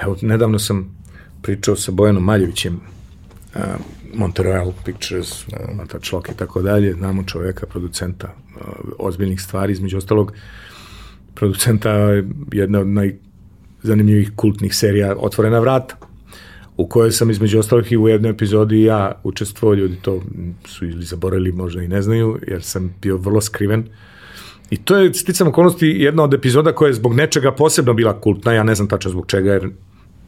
evo, 0.03 0.17
nedavno 0.23 0.59
sam 0.59 0.97
pričao 1.43 1.77
sa 1.77 1.93
Bojanom 1.93 2.25
Maljevićem 2.25 2.75
uh, 3.55 3.63
Montreal 4.15 4.73
Pictures, 4.85 5.45
Mata 5.75 5.99
Člok 6.01 6.29
i 6.29 6.37
tako 6.37 6.63
dalje, 6.63 6.93
znamo 6.93 7.25
čoveka, 7.25 7.67
producenta 7.67 8.27
uh, 8.27 8.63
ozbiljnih 8.99 9.43
stvari, 9.43 9.73
između 9.73 9.99
ostalog 9.99 10.33
producenta 11.35 11.91
jedna 12.53 12.81
od 12.81 12.87
najzanimljivih 12.87 14.33
kultnih 14.37 14.75
serija 14.75 15.17
Otvorena 15.19 15.59
vrata 15.59 15.97
u 16.79 16.87
kojoj 16.87 17.13
sam 17.13 17.31
između 17.31 17.59
ostalih 17.59 17.93
i 17.93 17.97
u 17.97 18.09
jednoj 18.09 18.31
epizodi 18.31 18.83
ja 18.83 19.13
učestvovao, 19.25 19.75
ljudi 19.75 19.97
to 20.03 20.23
su 20.65 20.87
ili 20.87 21.05
zaboravili, 21.05 21.53
možda 21.53 21.83
i 21.83 21.89
ne 21.89 22.03
znaju, 22.03 22.39
jer 22.47 22.63
sam 22.63 22.95
bio 23.03 23.17
vrlo 23.17 23.41
skriven. 23.41 23.85
I 24.71 24.77
to 24.77 24.97
je, 24.97 25.15
sticam 25.15 25.49
okolnosti, 25.49 25.87
jedna 25.87 26.23
od 26.23 26.35
epizoda 26.35 26.73
koja 26.73 26.89
je 26.89 26.95
zbog 26.95 27.15
nečega 27.15 27.53
posebno 27.53 27.95
bila 27.95 28.21
kultna, 28.21 28.53
ja 28.53 28.63
ne 28.63 28.75
znam 28.75 28.89
tačno 28.89 29.11
zbog 29.11 29.27
čega, 29.27 29.53
jer 29.53 29.71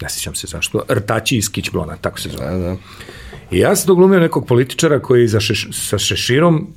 ne 0.02 0.10
sjećam 0.10 0.34
se 0.34 0.46
zašto, 0.46 0.82
Rtači 0.88 1.36
iz 1.36 1.50
Kićblona, 1.50 1.96
tako 1.96 2.20
se 2.20 2.28
zove. 2.28 2.50
Da, 2.50 2.58
da. 2.58 2.76
I 3.50 3.58
ja 3.58 3.76
sam 3.76 3.86
doglumio 3.86 4.20
nekog 4.20 4.46
političara 4.46 5.00
koji 5.00 5.28
za 5.28 5.40
šeš, 5.40 5.68
sa 5.72 5.98
šeširom, 5.98 6.68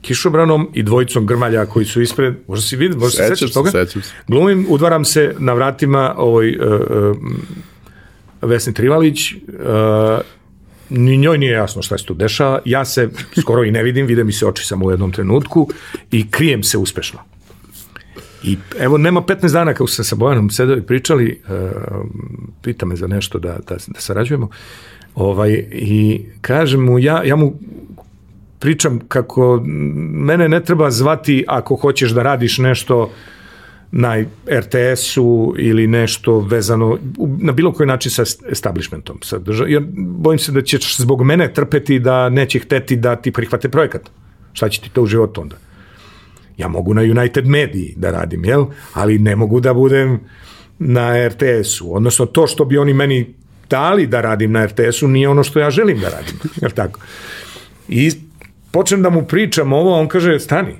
kišobranom 0.00 0.70
i 0.74 0.82
dvojicom 0.82 1.26
grmalja 1.26 1.66
koji 1.66 1.86
su 1.86 2.02
ispred, 2.02 2.34
možda 2.48 2.66
si 2.66 2.76
vidi, 2.76 2.96
možda 2.96 3.22
se 3.22 3.28
sećaš 3.28 3.52
toga? 3.52 3.70
Sećam 3.70 4.02
se. 4.02 4.10
Glumim, 4.28 4.66
udvaram 4.68 5.04
se 5.04 5.34
na 5.38 5.52
vratima 5.52 6.14
ovoj, 6.18 6.56
uh, 6.56 6.80
uh, 7.00 7.16
Vesni 8.42 8.74
Trivalić, 8.74 9.32
uh, 9.32 9.40
ni 10.90 11.16
njoj 11.16 11.38
nije 11.38 11.52
jasno 11.52 11.82
šta 11.82 11.98
se 11.98 12.04
tu 12.04 12.14
dešava, 12.14 12.60
ja 12.64 12.84
se 12.84 13.08
skoro 13.40 13.64
i 13.64 13.70
ne 13.70 13.82
vidim, 13.82 14.06
vide 14.06 14.24
mi 14.24 14.32
se 14.32 14.46
oči 14.46 14.66
samo 14.66 14.86
u 14.86 14.90
jednom 14.90 15.12
trenutku 15.12 15.68
i 16.10 16.30
krijem 16.30 16.62
se 16.62 16.78
uspešno. 16.78 17.20
I 18.44 18.56
evo, 18.78 18.98
nema 18.98 19.22
15 19.22 19.52
dana 19.52 19.74
kako 19.74 19.86
se 19.86 20.04
sa 20.04 20.16
Bojanom 20.16 20.50
sedeli 20.50 20.80
i 20.80 20.86
pričali, 20.86 21.40
uh, 21.48 22.06
pita 22.62 22.86
me 22.86 22.96
za 22.96 23.06
nešto 23.06 23.38
da, 23.38 23.58
da, 23.68 23.76
da 23.86 24.00
sarađujemo, 24.00 24.48
ovaj, 25.14 25.50
i 25.72 26.20
kažem 26.40 26.80
mu, 26.80 26.98
ja, 26.98 27.22
ja 27.24 27.36
mu 27.36 27.54
pričam 28.58 29.00
kako 29.08 29.62
mene 30.12 30.48
ne 30.48 30.64
treba 30.64 30.90
zvati 30.90 31.44
ako 31.48 31.76
hoćeš 31.76 32.10
da 32.10 32.22
radiš 32.22 32.58
nešto 32.58 33.10
na 33.92 34.24
RTS-u 34.48 35.54
ili 35.58 35.86
nešto 35.86 36.40
vezano 36.40 36.98
na 37.38 37.52
bilo 37.52 37.72
koji 37.72 37.86
način 37.86 38.10
sa 38.10 38.22
establishmentom. 38.50 39.18
Sa 39.22 39.38
držav... 39.38 39.70
Jer 39.70 39.82
bojim 39.96 40.38
se 40.38 40.52
da 40.52 40.62
ćeš 40.62 40.96
zbog 40.96 41.22
mene 41.22 41.52
trpeti 41.52 41.98
da 41.98 42.28
neće 42.28 42.58
hteti 42.58 42.96
da 42.96 43.16
ti 43.16 43.32
prihvate 43.32 43.68
projekat. 43.68 44.10
Šta 44.52 44.68
će 44.68 44.80
ti 44.80 44.90
to 44.90 45.02
u 45.02 45.06
životu 45.06 45.40
onda? 45.40 45.56
Ja 46.56 46.68
mogu 46.68 46.94
na 46.94 47.02
United 47.02 47.46
Mediji 47.46 47.94
da 47.96 48.10
radim, 48.10 48.44
jel? 48.44 48.66
Ali 48.92 49.18
ne 49.18 49.36
mogu 49.36 49.60
da 49.60 49.74
budem 49.74 50.20
na 50.78 51.28
RTS-u. 51.28 51.94
Odnosno, 51.96 52.26
to 52.26 52.46
što 52.46 52.64
bi 52.64 52.78
oni 52.78 52.94
meni 52.94 53.34
dali 53.70 54.06
da 54.06 54.20
radim 54.20 54.52
na 54.52 54.66
RTS-u 54.66 55.08
nije 55.08 55.28
ono 55.28 55.44
što 55.44 55.58
ja 55.58 55.70
želim 55.70 56.00
da 56.00 56.08
radim. 56.08 56.34
Jel 56.62 56.70
tako? 56.70 57.00
I 57.88 58.10
počnem 58.70 59.02
da 59.02 59.10
mu 59.10 59.24
pričam 59.24 59.72
ovo, 59.72 60.00
on 60.00 60.08
kaže, 60.08 60.38
stani, 60.40 60.74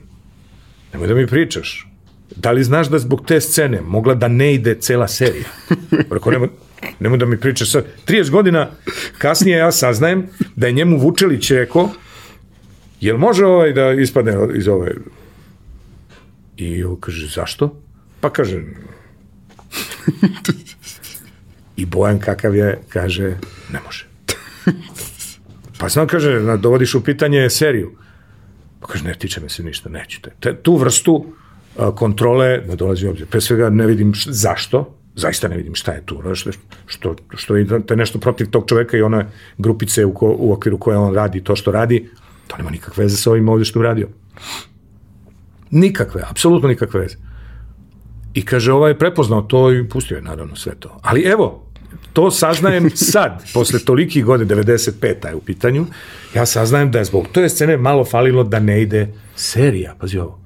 nemoj 0.92 1.08
da 1.08 1.14
mi 1.14 1.26
pričaš 1.26 1.92
da 2.36 2.50
li 2.50 2.64
znaš 2.64 2.88
da 2.88 2.98
zbog 2.98 3.26
te 3.26 3.40
scene 3.40 3.80
mogla 3.80 4.14
da 4.14 4.28
ne 4.28 4.54
ide 4.54 4.74
cela 4.74 5.08
serija? 5.08 5.44
Rekao, 6.10 6.32
nemoj, 6.32 6.48
nemoj 7.00 7.18
da 7.18 7.26
mi 7.26 7.40
pričaš 7.40 7.70
sad. 7.70 7.84
30 8.06 8.30
godina 8.30 8.70
kasnije 9.18 9.58
ja 9.58 9.72
saznajem 9.72 10.26
da 10.56 10.66
je 10.66 10.72
njemu 10.72 10.98
Vučelić 10.98 11.50
rekao, 11.50 11.88
jel 13.00 13.16
može 13.16 13.46
ovaj 13.46 13.72
da 13.72 13.92
ispadne 13.92 14.32
iz 14.54 14.68
ove... 14.68 14.94
I 16.56 16.84
on 16.84 16.96
kaže, 17.00 17.26
zašto? 17.26 17.80
Pa 18.20 18.30
kaže, 18.30 18.62
I 21.76 21.86
Bojan 21.86 22.18
kakav 22.18 22.54
je, 22.54 22.78
kaže, 22.88 23.36
ne 23.72 23.80
može. 23.84 24.06
Pa 25.78 25.88
sam 25.88 26.06
kaže, 26.06 26.56
dovodiš 26.56 26.94
u 26.94 27.04
pitanje 27.04 27.50
seriju. 27.50 27.92
Pa 28.80 28.86
kaže, 28.86 29.04
ne 29.04 29.14
tiče 29.14 29.40
me 29.40 29.48
se 29.48 29.62
ništa, 29.62 29.88
nećete. 29.88 30.30
Te, 30.40 30.56
tu 30.56 30.76
vrstu 30.76 31.26
kontrole 31.94 32.62
ne 32.68 32.76
dolazi 32.76 33.06
obzir. 33.06 33.26
Pre 33.26 33.40
svega 33.40 33.70
ne 33.70 33.86
vidim 33.86 34.14
š, 34.14 34.30
zašto, 34.30 34.98
zaista 35.14 35.48
ne 35.48 35.56
vidim 35.56 35.74
šta 35.74 35.92
je 35.92 36.02
tu, 36.06 36.22
što, 36.34 36.50
što, 36.86 37.16
što 37.36 37.56
je 37.56 37.66
nešto 37.96 38.18
protiv 38.18 38.50
tog 38.50 38.68
čoveka 38.68 38.96
i 38.96 39.02
one 39.02 39.26
grupice 39.58 40.04
u, 40.04 40.14
ko, 40.14 40.36
u 40.38 40.52
okviru 40.52 40.78
koje 40.78 40.96
on 40.96 41.14
radi 41.14 41.44
to 41.44 41.56
što 41.56 41.72
radi, 41.72 42.10
to 42.46 42.56
nema 42.56 42.70
nikakve 42.70 43.04
veze 43.04 43.16
sa 43.16 43.30
ovim 43.30 43.48
ovde 43.48 43.64
što 43.64 43.80
uradio. 43.80 44.08
Nikakve, 45.72 46.22
apsolutno 46.30 46.68
nikakve 46.68 47.00
veze. 47.00 47.16
I 48.34 48.44
kaže, 48.44 48.72
ovaj 48.72 48.90
je 48.90 48.98
prepoznao 48.98 49.42
to 49.42 49.72
i 49.72 49.88
pustio 49.88 50.16
je 50.16 50.22
naravno 50.22 50.56
sve 50.56 50.74
to. 50.74 51.00
Ali 51.02 51.22
evo, 51.22 51.66
to 52.12 52.30
saznajem 52.30 52.90
sad, 53.12 53.44
posle 53.54 53.78
toliki 53.78 54.22
godine, 54.22 54.54
95. 54.54 55.28
je 55.28 55.34
u 55.34 55.40
pitanju, 55.40 55.86
ja 56.34 56.46
saznajem 56.46 56.90
da 56.90 56.98
je 56.98 57.04
zbog 57.04 57.28
toj 57.32 57.48
scene 57.48 57.76
malo 57.76 58.04
falilo 58.04 58.44
da 58.44 58.60
ne 58.60 58.82
ide 58.82 59.08
serija, 59.34 59.94
pazi 60.00 60.18
ovo. 60.18 60.42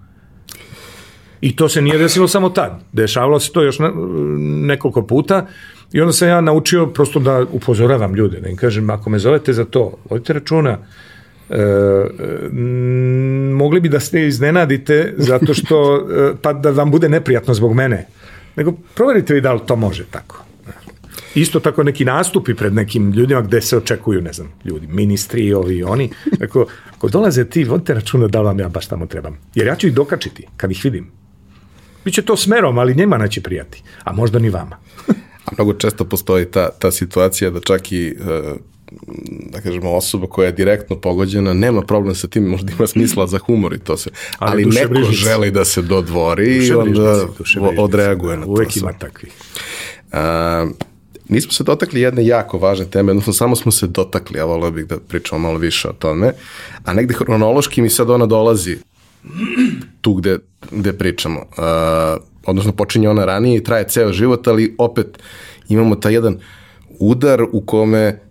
I 1.41 1.57
to 1.57 1.69
se 1.69 1.83
nije 1.83 1.99
desilo 1.99 2.29
samo 2.29 2.51
tad. 2.51 2.81
Dešavalo 2.93 3.41
se 3.41 3.53
to 3.53 3.63
još 3.63 3.77
nekoliko 4.67 5.07
puta 5.07 5.47
i 5.93 6.01
onda 6.01 6.13
sam 6.13 6.29
ja 6.29 6.41
naučio 6.41 6.87
prosto 6.87 7.21
da 7.21 7.45
upozoravam 7.53 8.15
ljude, 8.15 8.41
da 8.41 8.49
im 8.49 8.57
kažem, 8.57 8.91
ako 8.91 9.11
me 9.11 9.19
zovete 9.19 9.53
za 9.53 9.65
to, 9.65 9.93
vodite 10.11 10.33
računa, 10.33 10.79
e, 11.51 11.57
mogli 13.53 13.81
bi 13.81 13.89
da 13.89 14.01
se 14.01 14.27
iznenadite 14.27 15.15
zato 15.17 15.55
što, 15.55 16.07
e, 16.11 16.33
pa 16.43 16.53
da 16.53 16.71
vam 16.71 16.91
bude 16.91 17.09
neprijatno 17.09 17.55
zbog 17.55 17.75
mene. 17.75 18.07
Nego 18.57 18.73
proverite 18.95 19.35
vi 19.35 19.41
da 19.41 19.53
li 19.53 19.61
to 19.67 19.77
može 19.77 20.05
tako. 20.11 20.47
Isto 21.37 21.61
tako 21.61 21.83
neki 21.83 22.05
nastupi 22.05 22.55
pred 22.55 22.75
nekim 22.75 23.13
ljudima 23.13 23.41
gde 23.41 23.61
se 23.61 23.77
očekuju, 23.77 24.23
ne 24.23 24.33
znam, 24.33 24.53
ljudi, 24.65 24.87
ministri, 24.87 25.53
ovi 25.53 25.83
oni. 25.83 26.11
Ako, 26.45 26.67
ako 26.97 27.09
dolaze 27.09 27.45
ti, 27.45 27.65
vodite 27.65 27.95
računa 27.95 28.29
da 28.29 28.41
vam 28.41 28.61
ja 28.61 28.69
baš 28.69 28.87
tamo 28.87 29.07
trebam. 29.07 29.39
Jer 29.55 29.67
ja 29.67 29.77
ću 29.77 29.87
ih 29.87 29.95
dokačiti 29.95 30.47
kad 30.57 30.71
ih 30.71 30.81
vidim. 30.85 31.11
Biće 32.05 32.23
to 32.23 32.37
smerom, 32.37 32.79
ali 32.79 32.95
njema 32.95 33.19
neće 33.19 33.41
prijati, 33.43 33.83
a 34.05 34.13
možda 34.13 34.39
ni 34.39 34.51
vama. 34.51 34.77
a 35.45 35.51
mnogo 35.59 35.73
često 35.73 36.05
postoji 36.05 36.45
ta, 36.45 36.69
ta 36.79 36.91
situacija 36.91 37.51
da 37.51 37.61
čak 37.61 37.93
i 37.93 38.09
e, 38.09 38.15
da 39.51 39.61
kažemo, 39.61 39.91
osoba 39.91 40.27
koja 40.27 40.47
je 40.47 40.53
direktno 40.53 40.97
pogođena, 40.97 41.55
nema 41.55 41.83
problem 41.83 42.15
sa 42.15 42.29
tim, 42.29 42.45
možda 42.45 42.73
ima 42.79 42.87
smisla 42.87 43.27
za 43.27 43.39
humor 43.39 43.75
i 43.75 43.79
to 43.79 43.97
se, 43.97 44.11
ali, 44.39 44.65
ali 44.65 44.75
neko 44.75 44.89
brižnici. 44.89 45.17
želi 45.17 45.51
da 45.51 45.65
se 45.65 45.83
dodvori 45.83 46.67
i 46.67 46.73
onda 46.73 47.27
odreaguje 47.79 48.37
na 48.37 48.45
to. 48.45 48.51
Uvek 48.51 48.77
ima 48.77 48.93
takvih. 48.93 49.33
A, 50.13 50.67
nismo 51.29 51.53
se 51.53 51.65
dotakli 51.65 52.01
jedne 52.01 52.27
jako 52.27 52.59
važne 52.59 52.85
teme, 52.85 53.11
odnosno 53.11 53.33
samo 53.33 53.57
smo 53.57 53.73
se 53.73 53.87
dotakli, 53.87 54.39
ja 54.39 54.45
volio 54.45 54.71
bih 54.71 54.87
da 54.87 54.99
pričamo 54.99 55.41
malo 55.41 55.59
više 55.59 55.89
o 55.89 55.93
tome, 55.93 56.33
a 56.85 56.93
negde 56.93 57.15
hronološki 57.15 57.83
mi 57.83 57.91
sad 57.91 58.11
ona 58.11 58.27
dolazi 58.27 58.77
tu 60.01 60.15
gde, 60.15 60.39
gde 60.71 60.93
pričamo. 60.93 61.41
Uh, 61.41 62.23
odnosno 62.47 62.73
počinje 62.73 63.09
ona 63.09 63.25
ranije 63.25 63.57
i 63.57 63.65
traje 63.65 63.89
ceo 63.89 64.13
život, 64.13 64.49
ali 64.49 64.75
opet 64.79 65.19
imamo 65.69 65.97
taj 65.97 66.15
jedan 66.15 66.39
udar 66.99 67.43
u 67.53 67.61
kome 67.61 68.09
uh, 68.09 68.26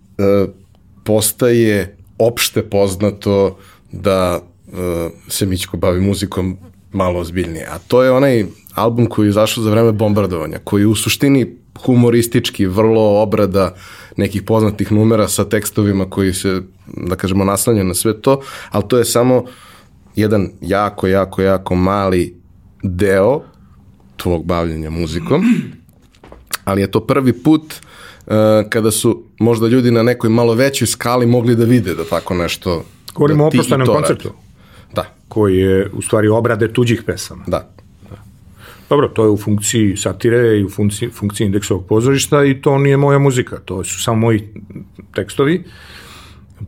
postaje 1.04 1.96
opšte 2.18 2.62
poznato 2.62 3.58
da 3.92 4.40
uh, 4.40 4.74
se 5.28 5.46
Mićko 5.46 5.76
bavi 5.76 6.00
muzikom 6.00 6.56
malo 6.92 7.20
ozbiljnije. 7.20 7.66
A 7.70 7.78
to 7.78 8.02
je 8.02 8.10
onaj 8.10 8.44
album 8.74 9.06
koji 9.06 9.26
je 9.26 9.30
izašao 9.30 9.64
za 9.64 9.70
vreme 9.70 9.92
bombardovanja, 9.92 10.58
koji 10.64 10.84
u 10.84 10.94
suštini 10.94 11.56
humoristički, 11.84 12.66
vrlo 12.66 13.22
obrada 13.22 13.74
nekih 14.16 14.42
poznatih 14.42 14.92
numera 14.92 15.28
sa 15.28 15.44
tekstovima 15.44 16.10
koji 16.10 16.34
se, 16.34 16.62
da 16.86 17.16
kažemo, 17.16 17.44
naslanjaju 17.44 17.84
na 17.84 17.94
sve 17.94 18.20
to, 18.20 18.40
ali 18.70 18.84
to 18.88 18.98
je 18.98 19.04
samo 19.04 19.44
jedan 20.16 20.50
jako, 20.60 21.06
jako, 21.06 21.42
jako 21.42 21.74
mali 21.74 22.34
deo 22.82 23.42
tvog 24.16 24.44
bavljenja 24.44 24.90
muzikom, 24.90 25.44
ali 26.64 26.80
je 26.80 26.90
to 26.90 27.00
prvi 27.06 27.32
put 27.32 27.74
kada 28.68 28.90
su 28.90 29.22
možda 29.38 29.68
ljudi 29.68 29.90
na 29.90 30.02
nekoj 30.02 30.30
malo 30.30 30.54
većoj 30.54 30.86
skali 30.86 31.26
mogli 31.26 31.56
da 31.56 31.64
vide 31.64 31.94
da 31.94 32.04
tako 32.04 32.34
nešto... 32.34 32.84
Govorimo 33.14 33.38
da 33.38 33.44
o 33.44 33.48
oprostanom 33.48 33.86
koncertu. 33.86 34.30
Da. 34.94 35.14
Koji 35.28 35.56
je 35.56 35.90
u 35.92 36.02
stvari 36.02 36.28
obrade 36.28 36.72
tuđih 36.72 37.02
pesama. 37.06 37.44
Da. 37.46 37.76
Dobro, 38.88 39.08
to 39.08 39.24
je 39.24 39.30
u 39.30 39.36
funkciji 39.36 39.96
satire 39.96 40.58
i 40.58 40.64
u 40.64 40.70
funkciji, 40.70 41.10
funkciji 41.10 41.46
indeksovog 41.46 41.86
pozorišta 41.86 42.44
i 42.44 42.60
to 42.60 42.78
nije 42.78 42.96
moja 42.96 43.18
muzika, 43.18 43.58
to 43.64 43.84
su 43.84 44.02
samo 44.02 44.16
moji 44.16 44.42
tekstovi, 45.14 45.64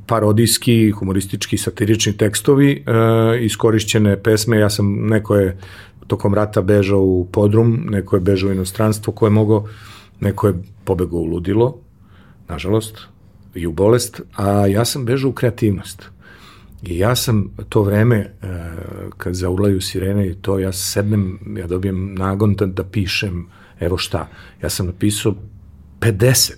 parodijski, 0.07 0.91
humoristički, 0.91 1.59
satirični 1.59 2.17
tekstovi, 2.17 2.85
e, 2.87 3.45
iskorišćene 3.45 4.23
pesme, 4.23 4.59
ja 4.59 4.71
sam, 4.71 5.07
neko 5.07 5.37
je 5.37 5.59
tokom 6.07 6.35
rata 6.35 6.63
bežao 6.63 7.01
u 7.01 7.29
podrum, 7.33 7.87
neko 7.91 8.17
je 8.17 8.21
bežao 8.21 8.51
u 8.51 8.53
inostranstvo 8.53 9.13
koje 9.13 9.27
je 9.27 9.31
mogo, 9.31 9.69
neko 10.21 10.47
je 10.47 10.55
pobegao 10.85 11.19
u 11.19 11.25
ludilo, 11.25 11.79
nažalost, 12.49 12.99
i 13.55 13.67
u 13.67 13.73
bolest, 13.73 14.21
a 14.37 14.67
ja 14.67 14.85
sam 14.85 15.05
bežao 15.05 15.31
u 15.31 15.33
kreativnost. 15.33 16.03
I 16.83 16.99
ja 16.99 17.17
sam 17.17 17.51
to 17.69 17.83
vreme, 17.83 18.17
e, 18.17 18.31
kad 19.17 19.35
zaulaju 19.35 19.81
sirene 19.81 20.29
i 20.29 20.35
to, 20.35 20.59
ja 20.59 20.73
sednem, 20.73 21.39
ja 21.57 21.67
dobijem 21.67 22.15
nagon 22.15 22.55
da, 22.55 22.67
da 22.67 22.85
pišem, 22.85 23.47
evo 23.81 23.99
šta, 23.99 24.29
ja 24.63 24.71
sam 24.71 24.87
napisao 24.87 25.35
50 26.01 26.55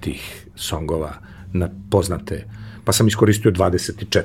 tih 0.00 0.46
songova 0.54 1.14
na 1.52 1.70
poznate, 1.90 2.44
pa 2.84 2.92
sam 2.92 3.08
iskoristio 3.08 3.50
24 3.50 4.22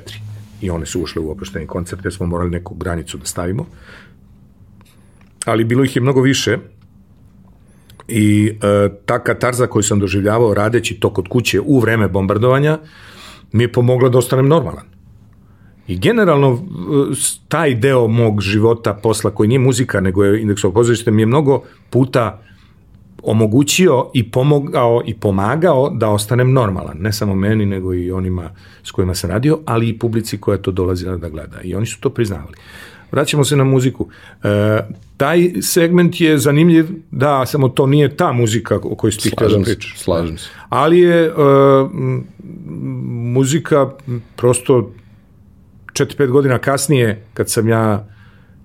i 0.62 0.70
one 0.70 0.86
su 0.86 1.02
ušle 1.02 1.22
u 1.22 1.32
oprošteni 1.32 1.68
koncert, 1.68 2.06
jer 2.06 2.14
smo 2.14 2.26
morali 2.26 2.50
neku 2.50 2.76
granicu 2.76 3.18
da 3.18 3.26
stavimo. 3.26 3.66
Ali 5.46 5.64
bilo 5.64 5.84
ih 5.84 5.96
je 5.96 6.02
mnogo 6.02 6.22
više 6.22 6.58
i 8.08 8.54
e, 8.62 8.90
ta 9.06 9.20
katarza 9.20 9.68
koju 9.68 9.84
sam 9.84 10.00
doživljavao 10.00 10.54
radeći 10.54 11.00
to 11.00 11.10
kod 11.10 11.28
kuće 11.28 11.62
u 11.62 11.80
vreme 11.80 12.08
bombardovanja 12.08 12.80
mi 13.52 13.64
je 13.64 13.72
pomogla 13.72 14.10
da 14.10 14.18
ostanem 14.18 14.48
normalan. 14.48 14.86
I 15.88 15.98
generalno 15.98 16.54
e, 16.54 16.58
taj 17.48 17.76
deo 17.76 18.08
mog 18.08 18.42
života 18.42 18.94
posla 18.94 19.32
koji 19.32 19.48
nije 19.48 19.60
muzika 19.60 20.02
nego 20.02 20.24
je 20.24 20.42
indeksovo 20.42 20.74
pozorište 20.74 21.12
mi 21.12 21.22
je 21.22 21.26
mnogo 21.26 21.62
puta 21.90 22.42
omogućio 23.24 24.10
i 24.14 24.32
pomogao 24.32 25.02
i 25.06 25.14
pomagao 25.14 25.90
da 25.90 26.10
ostanem 26.10 26.54
normalan, 26.54 26.98
ne 27.00 27.14
samo 27.14 27.36
meni 27.36 27.66
nego 27.66 27.94
i 27.94 28.12
onima 28.12 28.50
s 28.84 28.92
kojima 28.92 29.16
sam 29.16 29.30
radio, 29.30 29.60
ali 29.66 29.90
i 29.90 30.00
publici 30.00 30.38
koja 30.38 30.58
to 30.58 30.72
dolazila 30.72 31.18
da 31.18 31.30
gleda 31.30 31.62
i 31.62 31.76
oni 31.76 31.86
su 31.86 32.00
to 32.00 32.10
priznavali. 32.10 32.54
Vraćamo 33.12 33.44
se 33.44 33.56
na 33.56 33.64
muziku. 33.64 34.08
E, 34.44 34.80
taj 35.18 35.52
segment 35.62 36.22
je 36.22 36.38
zanimljiv, 36.38 36.86
da, 37.12 37.46
samo 37.46 37.70
to 37.70 37.88
nije 37.88 38.18
ta 38.18 38.32
muzika 38.32 38.80
o 38.84 38.96
kojoj 38.96 39.12
ti 39.12 39.30
htio 39.30 39.50
da 39.50 39.64
pričaš. 39.64 39.94
Slažem 39.98 40.38
se. 40.38 40.50
Ali 40.70 41.00
je 41.00 41.26
e, 41.26 41.32
muzika 43.34 43.90
prosto 44.36 44.92
4-5 45.94 46.28
godina 46.28 46.60
kasnije, 46.60 47.26
kad 47.34 47.50
sam 47.50 47.70
ja 47.70 48.08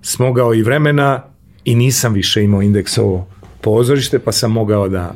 smogao 0.01 0.53
i 0.53 0.63
vremena 0.63 1.23
i 1.65 1.75
nisam 1.75 2.13
više 2.13 2.43
imao 2.43 2.61
indeksovo 2.61 3.27
pozorište, 3.61 4.19
pa 4.19 4.31
sam 4.31 4.51
mogao 4.51 4.89
da 4.89 5.15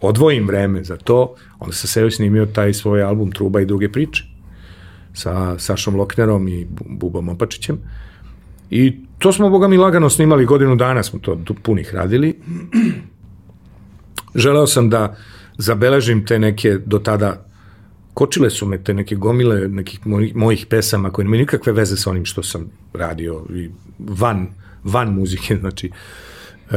odvojim 0.00 0.46
vreme 0.46 0.84
za 0.84 0.96
to, 0.96 1.34
onda 1.58 1.74
sam 1.74 1.88
se 1.88 2.10
snimio 2.10 2.46
taj 2.46 2.74
svoj 2.74 3.02
album 3.02 3.32
Truba 3.32 3.60
i 3.60 3.66
druge 3.66 3.92
priče 3.92 4.24
sa 5.14 5.58
Sašom 5.58 5.96
Loknerom 5.96 6.48
i 6.48 6.66
Bubom 6.86 7.28
Opačićem. 7.28 7.78
I 8.70 9.07
to 9.18 9.32
smo, 9.32 9.50
boga 9.50 9.68
mi, 9.68 9.76
lagano 9.76 10.10
snimali, 10.10 10.46
godinu 10.46 10.76
dana 10.76 11.02
smo 11.02 11.18
to 11.18 11.38
punih 11.62 11.94
radili. 11.94 12.38
Želeo 14.34 14.66
sam 14.66 14.90
da 14.90 15.16
zabeležim 15.58 16.26
te 16.26 16.38
neke 16.38 16.78
do 16.86 16.98
tada 16.98 17.48
kočile 18.18 18.50
su 18.50 18.66
me 18.66 18.82
te 18.84 18.94
neke 18.94 19.14
gomile 19.14 19.68
nekih 19.68 20.00
mojih, 20.34 20.66
pesama 20.66 21.10
koje 21.10 21.24
nemaju 21.24 21.40
nikakve 21.40 21.72
veze 21.72 21.96
sa 21.96 22.10
onim 22.10 22.24
što 22.24 22.42
sam 22.42 22.70
radio 22.92 23.44
i 23.54 23.68
van, 23.98 24.46
van 24.84 25.12
muzike, 25.14 25.56
znači 25.60 25.90
e, 26.70 26.76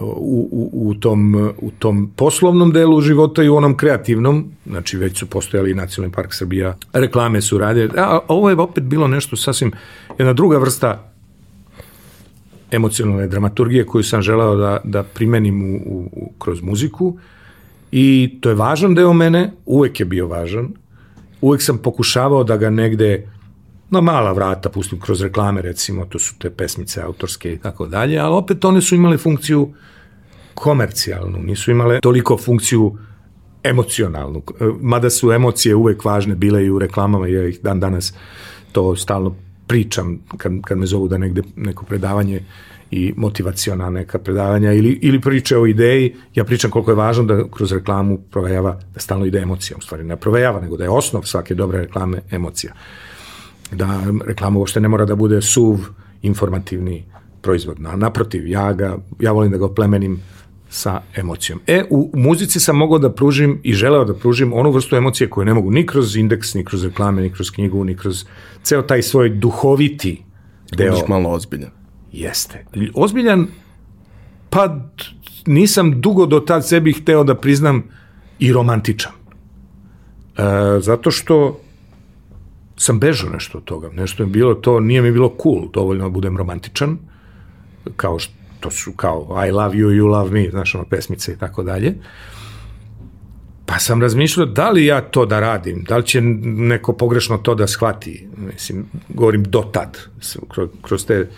u, 0.00 0.48
u, 0.52 0.90
u, 0.90 0.94
tom, 0.94 1.34
u 1.58 1.70
tom 1.78 2.12
poslovnom 2.16 2.72
delu 2.72 3.00
života 3.00 3.42
i 3.42 3.48
u 3.48 3.56
onom 3.56 3.76
kreativnom, 3.76 4.44
znači 4.66 4.96
već 4.96 5.18
su 5.18 5.26
postojali 5.26 5.70
i 5.70 5.74
Nacionalni 5.74 6.14
park 6.14 6.34
Srbija, 6.34 6.76
reklame 6.92 7.40
su 7.40 7.58
radile, 7.58 7.90
a 7.96 8.18
ovo 8.28 8.50
je 8.50 8.56
opet 8.56 8.84
bilo 8.84 9.08
nešto 9.08 9.36
sasvim, 9.36 9.72
jedna 10.18 10.32
druga 10.32 10.58
vrsta 10.58 11.12
emocionalne 12.70 13.26
dramaturgije 13.26 13.86
koju 13.86 14.02
sam 14.02 14.22
želao 14.22 14.56
da, 14.56 14.80
da 14.84 15.02
primenim 15.02 15.62
u, 15.62 16.10
u, 16.12 16.32
kroz 16.38 16.62
muziku, 16.62 17.18
I 17.92 18.38
to 18.40 18.48
je 18.48 18.54
važan 18.54 18.94
deo 18.94 19.12
mene, 19.12 19.52
uvek 19.66 20.00
je 20.00 20.06
bio 20.06 20.26
važan. 20.26 20.68
Uvek 21.40 21.62
sam 21.62 21.78
pokušavao 21.78 22.44
da 22.44 22.56
ga 22.56 22.70
negde 22.70 23.28
na 23.90 24.00
mala 24.00 24.32
vrata 24.32 24.68
pustim 24.68 25.00
kroz 25.00 25.22
reklame 25.22 25.62
recimo, 25.62 26.04
to 26.04 26.18
su 26.18 26.34
te 26.38 26.50
pesmice 26.50 27.02
autorske 27.02 27.52
i 27.52 27.58
tako 27.58 27.86
dalje, 27.86 28.18
ali 28.18 28.34
opet 28.34 28.64
one 28.64 28.82
su 28.82 28.94
imale 28.94 29.18
funkciju 29.18 29.68
komercijalnu, 30.54 31.38
nisu 31.38 31.70
imale 31.70 32.00
toliko 32.00 32.36
funkciju 32.38 32.96
emocionalnu, 33.62 34.42
mada 34.80 35.10
su 35.10 35.32
emocije 35.32 35.74
uvek 35.74 36.04
važne 36.04 36.34
bile 36.34 36.64
i 36.64 36.70
u 36.70 36.78
reklamama, 36.78 37.28
ja 37.28 37.48
ih 37.48 37.60
dan 37.62 37.80
danas 37.80 38.14
to 38.72 38.96
stalno 38.96 39.36
pričam 39.66 40.18
kad, 40.36 40.52
kad 40.64 40.78
me 40.78 40.86
zovu 40.86 41.08
da 41.08 41.18
negde 41.18 41.42
neko 41.56 41.84
predavanje 41.84 42.40
i 42.90 43.12
motivaciona 43.16 43.90
neka 43.90 44.18
predavanja 44.18 44.72
ili, 44.72 44.98
ili 45.02 45.20
priče 45.20 45.58
o 45.58 45.66
ideji, 45.66 46.14
ja 46.34 46.44
pričam 46.44 46.70
koliko 46.70 46.90
je 46.90 46.94
važno 46.94 47.24
da 47.24 47.44
kroz 47.50 47.72
reklamu 47.72 48.18
provejava, 48.30 48.80
da 48.94 49.00
stalno 49.00 49.26
ide 49.26 49.38
emocija, 49.38 49.76
u 49.78 49.80
stvari 49.80 50.04
ne 50.04 50.16
provejava, 50.16 50.60
nego 50.60 50.76
da 50.76 50.84
je 50.84 50.90
osnov 50.90 51.22
svake 51.22 51.54
dobre 51.54 51.78
reklame 51.78 52.20
emocija. 52.30 52.72
Da 53.72 54.02
reklama 54.26 54.58
uopšte 54.58 54.80
ne 54.80 54.88
mora 54.88 55.04
da 55.04 55.14
bude 55.14 55.42
suv, 55.42 55.78
informativni 56.22 57.04
proizvod. 57.40 57.80
Na, 57.80 57.96
naprotiv, 57.96 58.48
ja, 58.48 58.72
ga, 58.72 58.96
ja 59.20 59.32
volim 59.32 59.52
da 59.52 59.58
ga 59.58 59.64
oplemenim 59.64 60.20
sa 60.68 61.02
emocijom. 61.16 61.60
E, 61.66 61.84
u 61.90 62.10
muzici 62.14 62.60
sam 62.60 62.76
mogao 62.76 62.98
da 62.98 63.12
pružim 63.12 63.60
i 63.62 63.72
želeo 63.72 64.04
da 64.04 64.14
pružim 64.14 64.52
onu 64.52 64.70
vrstu 64.70 64.96
emocije 64.96 65.30
koju 65.30 65.44
ne 65.44 65.54
mogu 65.54 65.70
ni 65.70 65.86
kroz 65.86 66.16
indeks, 66.16 66.54
ni 66.54 66.64
kroz 66.64 66.84
reklame, 66.84 67.22
ni 67.22 67.32
kroz 67.32 67.50
knjigu, 67.50 67.84
ni 67.84 67.96
kroz 67.96 68.24
ceo 68.62 68.82
taj 68.82 69.02
svoj 69.02 69.28
duhoviti 69.28 70.22
deo. 70.76 70.90
Budiš 70.92 71.08
malo 71.08 71.30
ozbiljan. 71.30 71.70
Jeste. 72.12 72.64
Ozbiljan, 72.94 73.46
pa 74.50 74.90
nisam 75.46 76.00
dugo 76.00 76.26
do 76.26 76.40
tad 76.40 76.68
sebi 76.68 76.92
hteo 76.92 77.24
da 77.24 77.34
priznam 77.34 77.82
i 78.38 78.52
romantičan. 78.52 79.12
E, 80.36 80.80
zato 80.80 81.10
što 81.10 81.60
sam 82.76 82.98
bežao 82.98 83.30
nešto 83.30 83.58
od 83.58 83.64
toga. 83.64 83.90
Nešto 83.92 84.22
je 84.22 84.26
bilo 84.26 84.54
to, 84.54 84.80
nije 84.80 85.02
mi 85.02 85.12
bilo 85.12 85.34
cool 85.42 85.70
dovoljno 85.72 86.04
da 86.04 86.10
budem 86.10 86.36
romantičan, 86.36 86.98
kao 87.96 88.18
što 88.18 88.35
to 88.60 88.70
su 88.70 88.92
kao 88.92 89.44
I 89.48 89.50
love 89.50 89.74
you, 89.74 89.88
you 89.88 90.06
love 90.06 90.30
me, 90.30 90.50
znaš, 90.50 90.74
ono, 90.74 90.84
pesmice 90.84 91.32
i 91.32 91.36
tako 91.36 91.62
dalje. 91.62 91.94
Pa 93.66 93.78
sam 93.78 94.02
razmišljao 94.02 94.46
da 94.46 94.70
li 94.70 94.86
ja 94.86 95.00
to 95.00 95.26
da 95.26 95.40
radim, 95.40 95.84
da 95.88 95.96
li 95.96 96.06
će 96.06 96.20
neko 96.20 96.92
pogrešno 96.92 97.38
to 97.38 97.54
da 97.54 97.66
shvati, 97.66 98.28
mislim, 98.52 98.86
govorim 99.08 99.44
do 99.44 99.62
tad, 99.72 99.98
kroz, 100.82 101.06
te 101.06 101.28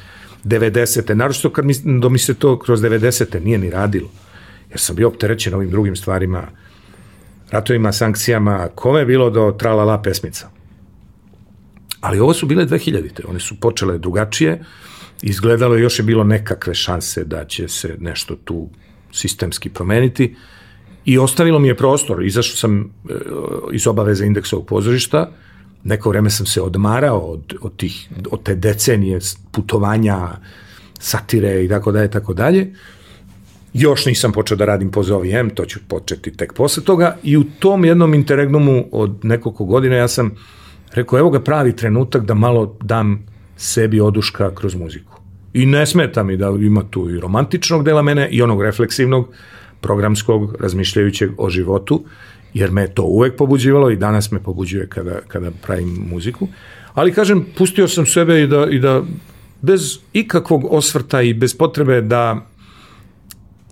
90. 0.44 1.14
Naravno 1.14 1.50
kad 1.50 1.64
mi, 1.64 1.74
do 2.00 2.08
mi 2.08 2.18
se 2.18 2.34
to 2.34 2.58
kroz 2.58 2.80
90. 2.80 3.44
nije 3.44 3.58
ni 3.58 3.70
radilo. 3.70 4.10
Jer 4.70 4.80
sam 4.80 4.96
bio 4.96 5.08
opterećen 5.08 5.54
ovim 5.54 5.70
drugim 5.70 5.96
stvarima, 5.96 6.42
ratovima, 7.50 7.92
sankcijama, 7.92 8.68
kome 8.74 9.00
je 9.00 9.06
bilo 9.06 9.30
do 9.30 9.56
tralala 9.58 10.02
pesmica. 10.02 10.48
Ali 12.00 12.20
ovo 12.20 12.34
su 12.34 12.46
bile 12.46 12.66
2000. 12.66 13.28
One 13.28 13.40
su 13.40 13.60
počele 13.60 13.98
drugačije, 13.98 14.64
izgledalo 15.22 15.76
još 15.76 15.98
je 15.98 16.02
bilo 16.02 16.24
nekakve 16.24 16.74
šanse 16.74 17.24
da 17.24 17.44
će 17.44 17.68
se 17.68 17.96
nešto 18.00 18.36
tu 18.44 18.68
sistemski 19.12 19.70
promeniti 19.70 20.34
I 21.08 21.18
ostavilo 21.18 21.58
mi 21.58 21.68
je 21.68 21.76
prostor, 21.76 22.24
izašao 22.24 22.56
sam 22.56 22.80
e, 22.80 23.12
iz 23.72 23.86
obaveze 23.86 24.26
indeksovog 24.26 24.66
pozorišta, 24.66 25.30
neko 25.84 26.10
vreme 26.10 26.30
sam 26.30 26.46
se 26.46 26.62
odmarao 26.62 27.18
od, 27.18 27.54
od, 27.60 27.76
tih, 27.76 28.08
od 28.30 28.42
te 28.42 28.54
decenije 28.54 29.18
putovanja, 29.52 30.18
satire 30.98 31.64
i 31.64 31.68
tako 31.68 31.92
dalje, 31.92 32.10
tako 32.10 32.34
dalje. 32.34 32.74
Još 33.72 34.06
nisam 34.06 34.32
počeo 34.32 34.56
da 34.56 34.64
radim 34.64 34.90
po 34.90 35.02
Zovi 35.02 35.32
M, 35.32 35.50
to 35.50 35.64
ću 35.64 35.80
početi 35.88 36.36
tek 36.36 36.52
posle 36.52 36.84
toga. 36.84 37.16
I 37.22 37.36
u 37.36 37.44
tom 37.58 37.84
jednom 37.84 38.14
interregnumu 38.14 38.84
od 38.92 39.24
nekoliko 39.24 39.64
godina 39.64 39.96
ja 39.96 40.08
sam 40.08 40.34
rekao, 40.92 41.18
evo 41.18 41.30
ga 41.30 41.40
pravi 41.40 41.76
trenutak 41.76 42.24
da 42.24 42.34
malo 42.34 42.76
dam 42.82 43.26
sebi 43.58 44.00
oduška 44.00 44.54
kroz 44.54 44.74
muziku. 44.74 45.20
I 45.52 45.66
ne 45.66 45.86
smeta 45.86 46.22
mi 46.22 46.36
da 46.36 46.48
ima 46.60 46.84
tu 46.90 47.10
i 47.10 47.20
romantičnog 47.20 47.84
dela 47.84 48.02
mene 48.02 48.28
i 48.30 48.42
onog 48.42 48.62
refleksivnog, 48.62 49.28
programskog, 49.80 50.56
razmišljajućeg 50.60 51.30
o 51.38 51.50
životu, 51.50 52.04
jer 52.54 52.70
me 52.70 52.88
to 52.88 53.02
uvek 53.02 53.36
pobuđivalo 53.36 53.90
i 53.90 53.96
danas 53.96 54.30
me 54.30 54.42
pobuđuje 54.42 54.86
kada, 54.88 55.20
kada 55.28 55.50
pravim 55.62 56.06
muziku. 56.10 56.48
Ali 56.94 57.12
kažem, 57.12 57.46
pustio 57.58 57.88
sam 57.88 58.06
sebe 58.06 58.42
i 58.42 58.46
da, 58.46 58.66
i 58.70 58.78
da 58.78 59.02
bez 59.62 59.98
ikakvog 60.12 60.66
osvrta 60.70 61.22
i 61.22 61.34
bez 61.34 61.56
potrebe 61.56 62.00
da 62.00 62.46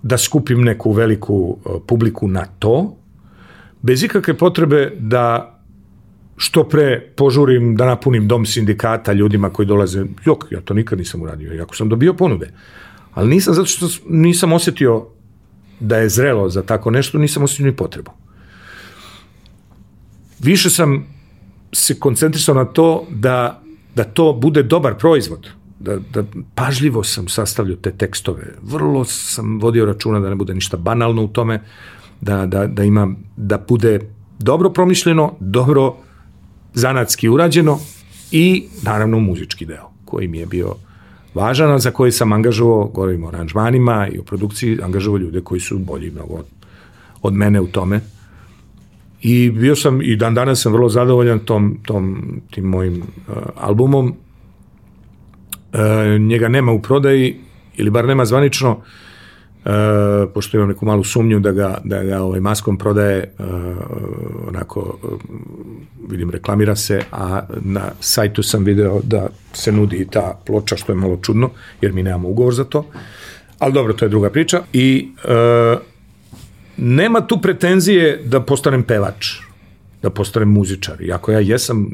da 0.07 0.19
skupim 0.19 0.63
neku 0.65 0.93
veliku 0.93 1.57
e, 1.59 1.71
publiku 1.87 2.29
na 2.29 2.45
to, 2.59 2.97
bez 3.83 4.03
ikakve 4.03 4.35
potrebe 4.35 4.93
da 4.99 5.56
što 6.37 6.65
pre 6.69 7.13
požurim 7.17 7.77
da 7.77 7.87
napunim 7.87 8.29
dom 8.29 8.47
sindikata 8.47 9.13
ljudima 9.13 9.51
koji 9.51 9.67
dolaze, 9.67 10.05
jok, 10.25 10.45
ja 10.51 10.61
to 10.61 10.75
nikad 10.75 10.99
nisam 10.99 11.23
uradio, 11.23 11.55
iako 11.55 11.77
sam 11.77 11.89
dobio 11.89 12.15
ponude. 12.15 12.53
Ali 13.15 13.29
nisam, 13.29 13.55
zato 13.55 13.67
što 13.67 13.89
nisam 14.09 14.53
osetio 14.53 15.07
da 15.81 15.97
je 15.97 16.09
zrelo 16.09 16.49
za 16.49 16.63
tako 16.63 16.91
nešto, 16.91 17.19
nisam 17.19 17.43
osetio 17.43 17.67
ni 17.67 17.77
potrebu. 17.77 18.11
Više 20.39 20.71
sam 20.71 21.07
se 21.73 21.99
koncentrisao 21.99 22.55
na 22.55 22.65
to 22.65 23.07
da, 23.11 23.63
da 23.95 24.05
to 24.05 24.33
bude 24.33 24.63
dobar 24.63 24.95
proizvod, 24.99 25.49
da, 25.79 25.97
da 25.97 26.25
pažljivo 26.55 27.05
sam 27.05 27.29
sastavljao 27.29 27.77
te 27.77 27.91
tekstove, 27.91 28.55
vrlo 28.63 29.05
sam 29.05 29.61
vodio 29.61 29.85
računa 29.85 30.21
da 30.21 30.29
ne 30.31 30.37
bude 30.37 30.55
ništa 30.55 30.77
banalno 30.77 31.25
u 31.25 31.29
tome, 31.29 31.63
da, 32.21 32.47
da, 32.47 32.67
da 32.67 32.85
ima, 32.85 33.15
da 33.37 33.59
bude 33.69 34.01
dobro 34.39 34.71
promišljeno, 34.71 35.35
dobro 35.41 35.97
zanatski 36.77 37.29
urađeno 37.29 37.79
i 38.31 38.65
naravno 38.83 39.19
muzički 39.19 39.67
deo 39.67 39.91
koji 40.05 40.29
mi 40.29 40.39
je 40.39 40.47
bio 40.47 40.75
važan, 41.35 41.79
za 41.79 41.91
koji 41.91 42.13
sam 42.13 42.33
angažovao, 42.33 42.85
govorim 42.85 43.25
o 43.25 43.29
aranžmanima 43.29 44.09
i 44.09 44.19
o 44.19 44.23
produkciji, 44.23 44.79
angažovao 44.83 45.19
ljude 45.19 45.41
koji 45.41 45.61
su 45.61 45.79
bolji 45.79 46.11
mnogo 46.11 46.35
od, 46.35 46.47
od 47.23 47.35
mene 47.35 47.61
u 47.61 47.67
tome. 47.67 48.01
I 49.23 49.51
bio 49.51 49.77
sam, 49.77 50.03
i 50.03 50.17
dan 50.17 50.35
danas 50.35 50.63
sam 50.63 50.73
vrlo 50.73 50.89
zadovoljan 50.89 51.39
tom, 51.39 51.79
tom 51.83 52.25
tim 52.51 52.65
mojim 52.65 53.03
uh, 53.03 53.37
albumom. 53.57 54.15
Uh, 55.73 56.21
njega 56.21 56.49
nema 56.49 56.73
u 56.73 56.83
prodaji, 56.83 57.37
ili 57.77 57.91
bar 57.91 58.05
nema 58.05 58.25
zvanično, 58.25 58.71
Uh, 58.71 58.85
pošto 60.35 60.57
imam 60.57 60.69
neku 60.69 60.87
malu 60.87 61.05
sumnju 61.05 61.41
da 61.41 61.53
ga, 61.53 61.79
da 61.85 62.03
ga 62.03 62.23
ovaj 62.23 62.41
maskom 62.41 62.79
prodaje 62.79 63.33
uh, 63.39 63.47
onako 64.49 64.81
uh, 64.81 65.11
vidim 66.11 66.31
reklamira 66.31 66.77
se 66.77 67.01
a 67.13 67.43
na 67.61 67.91
sajtu 68.01 68.43
sam 68.43 68.65
video 68.65 69.01
da 69.03 69.29
se 69.53 69.73
nudi 69.73 70.07
ta 70.11 70.41
ploča 70.47 70.77
što 70.77 70.93
je 70.93 70.97
malo 70.97 71.19
čudno 71.23 71.51
jer 71.81 71.93
mi 71.93 72.03
nemamo 72.03 72.29
ugovor 72.29 72.55
za 72.55 72.65
to. 72.65 72.87
Ali 73.59 73.73
dobro 73.73 73.93
to 73.93 74.05
je 74.05 74.09
druga 74.09 74.31
priča. 74.31 74.63
I 74.73 75.09
uh, 75.25 75.81
nema 76.77 77.27
tu 77.27 77.41
pretenzije 77.41 78.23
da 78.25 78.41
postanem 78.41 78.83
pevač 78.83 79.27
da 80.03 80.11
postanem 80.11 80.53
muzičar 80.53 81.03
iako 81.03 81.33
ja 81.33 81.41
jesam 81.41 81.87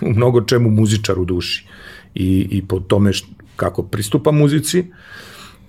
u 0.00 0.10
mnogo 0.10 0.40
čemu 0.40 0.70
muzičar 0.70 1.18
u 1.18 1.24
duši. 1.24 1.66
I, 2.14 2.48
i 2.50 2.62
po 2.66 2.80
tome 2.80 3.12
št, 3.12 3.26
kako 3.56 3.82
pristupam 3.82 4.36
muzici 4.36 4.84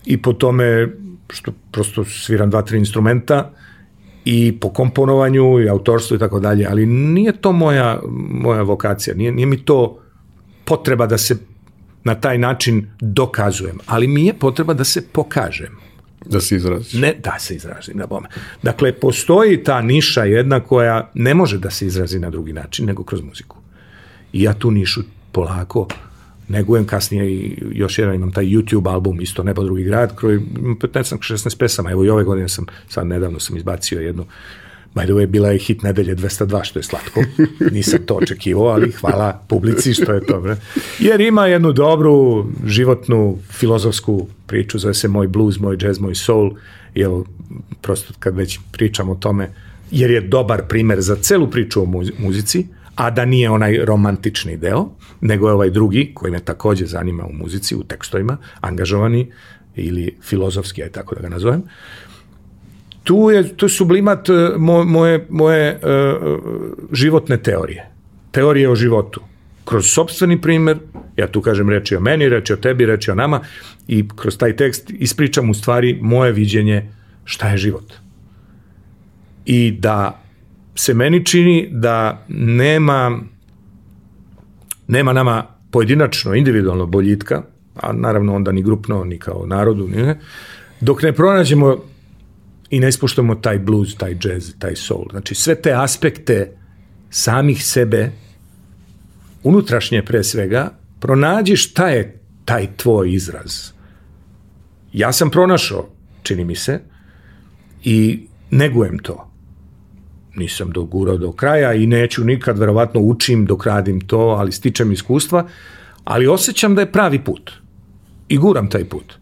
i 0.05 0.21
po 0.21 0.33
tome 0.33 0.89
što 1.33 1.51
prosto 1.71 2.05
sviram 2.05 2.49
dva, 2.49 2.61
tri 2.61 2.77
instrumenta 2.77 3.51
i 4.25 4.57
po 4.59 4.69
komponovanju 4.69 5.59
i 5.59 5.69
autorstvu 5.69 6.15
i 6.15 6.19
tako 6.19 6.39
dalje, 6.39 6.67
ali 6.69 6.85
nije 6.85 7.31
to 7.31 7.51
moja, 7.51 8.01
moja 8.29 8.61
vokacija, 8.61 9.15
nije, 9.15 9.31
nije 9.31 9.45
mi 9.45 9.65
to 9.65 9.99
potreba 10.65 11.07
da 11.07 11.17
se 11.17 11.37
na 12.03 12.15
taj 12.15 12.37
način 12.37 12.87
dokazujem, 12.99 13.79
ali 13.85 14.07
mi 14.07 14.25
je 14.25 14.33
potreba 14.33 14.73
da 14.73 14.83
se 14.83 15.07
pokažem. 15.11 15.77
Da 16.25 16.41
se 16.41 16.55
izraziš. 16.55 16.93
Ne, 16.93 17.13
da 17.23 17.39
se 17.39 17.55
izrazim, 17.55 17.97
na 17.97 18.05
bome. 18.05 18.27
Dakle, 18.63 18.93
postoji 18.93 19.63
ta 19.63 19.81
niša 19.81 20.23
jedna 20.23 20.59
koja 20.59 21.11
ne 21.13 21.33
može 21.33 21.57
da 21.57 21.69
se 21.69 21.85
izrazi 21.85 22.19
na 22.19 22.29
drugi 22.29 22.53
način 22.53 22.85
nego 22.85 23.03
kroz 23.03 23.21
muziku. 23.21 23.57
I 24.33 24.43
ja 24.43 24.53
tu 24.53 24.71
nišu 24.71 25.01
polako 25.31 25.87
negujem 26.49 26.85
kasnije 26.85 27.31
i 27.31 27.57
još 27.71 27.99
jedan 27.99 28.15
imam 28.15 28.31
taj 28.31 28.45
YouTube 28.45 28.91
album 28.91 29.21
isto 29.21 29.43
Nebo 29.43 29.63
drugi 29.63 29.83
grad 29.83 30.15
koji 30.15 30.35
ima 30.35 30.75
15-16 30.75 31.57
pesama, 31.57 31.91
evo 31.91 32.05
i 32.05 32.09
ove 32.09 32.23
godine 32.23 32.49
sam 32.49 32.65
sad 32.87 33.07
nedavno 33.07 33.39
sam 33.39 33.57
izbacio 33.57 34.01
jednu 34.01 34.25
By 34.95 35.03
the 35.03 35.13
way, 35.13 35.25
bila 35.25 35.49
je 35.49 35.57
hit 35.57 35.83
nedelje 35.83 36.15
202, 36.15 36.63
što 36.63 36.79
je 36.79 36.83
slatko. 36.83 37.23
Nisam 37.71 37.99
to 38.05 38.15
očekivao, 38.15 38.67
ali 38.67 38.91
hvala 38.91 39.43
publici 39.47 39.93
što 39.93 40.13
je 40.13 40.25
to. 40.25 40.41
Bre. 40.41 40.57
Jer 40.99 41.21
ima 41.21 41.45
jednu 41.45 41.71
dobru, 41.71 42.45
životnu, 42.65 43.37
filozofsku 43.51 44.27
priču, 44.47 44.79
zove 44.79 44.93
se 44.93 45.07
Moj 45.07 45.27
blues, 45.27 45.59
moj 45.59 45.77
jazz, 45.81 45.99
moj 45.99 46.15
soul. 46.15 46.51
Jer, 46.95 47.09
prosto 47.81 48.13
kad 48.19 48.35
već 48.35 48.59
pričam 48.71 49.09
o 49.09 49.15
tome, 49.15 49.51
jer 49.91 50.11
je 50.11 50.21
dobar 50.21 50.67
primer 50.67 51.01
za 51.01 51.15
celu 51.15 51.49
priču 51.49 51.81
o 51.81 51.85
muzici, 52.19 52.67
a 52.99 53.09
da 53.09 53.25
nije 53.25 53.49
onaj 53.49 53.77
romantični 53.85 54.57
deo, 54.57 54.89
nego 55.21 55.47
je 55.47 55.53
ovaj 55.53 55.69
drugi, 55.69 56.11
koji 56.13 56.31
me 56.31 56.39
takođe 56.39 56.85
zanima 56.85 57.25
u 57.25 57.33
muzici, 57.33 57.75
u 57.75 57.83
tekstovima, 57.83 58.37
angažovani 58.61 59.31
ili 59.75 60.17
filozofski, 60.21 60.83
aj 60.83 60.89
tako 60.89 61.15
da 61.15 61.21
ga 61.21 61.29
nazovem. 61.29 61.63
Tu 63.03 63.29
je, 63.31 63.55
tu 63.55 63.65
je 63.65 63.69
sublimat 63.69 64.29
e, 64.29 64.33
moje, 64.85 65.25
moje 65.29 65.79
uh, 65.79 66.39
životne 66.91 67.37
teorije. 67.37 67.87
Teorije 68.31 68.69
o 68.69 68.75
životu. 68.75 69.21
Kroz 69.65 69.87
sobstveni 69.87 70.41
primer, 70.41 70.77
ja 71.17 71.27
tu 71.27 71.41
kažem 71.41 71.69
reči 71.69 71.95
o 71.95 71.99
meni, 71.99 72.29
reči 72.29 72.53
o 72.53 72.57
tebi, 72.57 72.85
reči 72.85 73.11
o 73.11 73.15
nama 73.15 73.39
i 73.87 74.03
kroz 74.15 74.37
taj 74.37 74.55
tekst 74.55 74.91
ispričam 74.99 75.49
u 75.49 75.53
stvari 75.53 75.97
moje 76.01 76.31
viđenje 76.31 76.89
šta 77.23 77.49
je 77.49 77.57
život. 77.57 77.93
I 79.45 79.71
da 79.71 80.28
se 80.79 80.93
meni 80.93 81.25
čini 81.25 81.67
da 81.71 82.25
nema 82.27 83.19
nema 84.87 85.13
nama 85.13 85.43
pojedinačno, 85.71 86.35
individualno 86.35 86.85
boljitka, 86.85 87.43
a 87.75 87.93
naravno 87.93 88.35
onda 88.35 88.51
ni 88.51 88.63
grupno, 88.63 89.03
ni 89.03 89.19
kao 89.19 89.45
narodu, 89.45 89.87
ni 89.87 90.03
ne, 90.03 90.19
dok 90.81 91.01
ne 91.01 91.13
pronađemo 91.13 91.77
i 92.69 92.79
ne 92.79 92.89
ispoštujemo 92.89 93.35
taj 93.35 93.59
blues, 93.59 93.95
taj 93.95 94.17
jazz, 94.23 94.51
taj 94.59 94.75
soul. 94.75 95.05
Znači 95.11 95.35
sve 95.35 95.55
te 95.55 95.73
aspekte 95.73 96.51
samih 97.09 97.65
sebe, 97.65 98.11
unutrašnje 99.43 100.01
pre 100.05 100.23
svega, 100.23 100.71
pronađi 100.99 101.55
šta 101.55 101.89
je 101.89 102.19
taj 102.45 102.67
tvoj 102.77 103.13
izraz. 103.13 103.71
Ja 104.93 105.11
sam 105.11 105.29
pronašao, 105.29 105.89
čini 106.23 106.45
mi 106.45 106.55
se, 106.55 106.79
i 107.83 108.27
negujem 108.51 108.99
to 108.99 109.28
nisam 110.35 110.71
dogurao 110.71 111.17
do 111.17 111.31
kraja 111.31 111.73
i 111.73 111.87
neću 111.87 112.23
nikad, 112.23 112.57
verovatno 112.59 113.01
učim 113.01 113.45
dok 113.45 113.65
radim 113.65 114.01
to, 114.01 114.19
ali 114.19 114.51
stičem 114.51 114.91
iskustva, 114.91 115.47
ali 116.03 116.27
osjećam 116.27 116.75
da 116.75 116.81
je 116.81 116.91
pravi 116.91 117.23
put 117.23 117.51
i 118.27 118.37
guram 118.37 118.69
taj 118.69 118.85
put. 118.85 119.13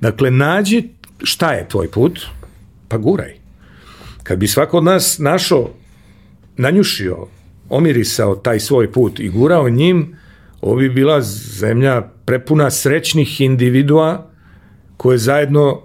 Dakle, 0.00 0.30
nađi 0.30 0.88
šta 1.22 1.52
je 1.52 1.68
tvoj 1.68 1.90
put, 1.90 2.20
pa 2.88 2.98
guraj. 2.98 3.34
Kad 4.22 4.38
bi 4.38 4.48
svako 4.48 4.78
od 4.78 4.84
nas 4.84 5.18
našao, 5.18 5.70
nanjušio, 6.56 7.26
omirisao 7.68 8.36
taj 8.36 8.60
svoj 8.60 8.92
put 8.92 9.20
i 9.20 9.28
gurao 9.28 9.68
njim, 9.68 10.16
ovo 10.60 10.76
bi 10.76 10.88
bila 10.88 11.20
zemlja 11.20 12.02
prepuna 12.24 12.70
srećnih 12.70 13.40
individua 13.40 14.30
koje 14.96 15.18
zajedno 15.18 15.82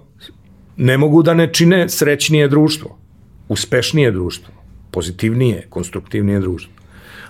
ne 0.76 0.98
mogu 0.98 1.22
da 1.22 1.34
ne 1.34 1.52
čine 1.52 1.88
srećnije 1.88 2.48
društvo, 2.48 2.98
uspešnije 3.48 4.10
društvo 4.10 4.61
pozitivnije, 4.92 5.66
konstruktivnije 5.70 6.40
društvo. 6.40 6.72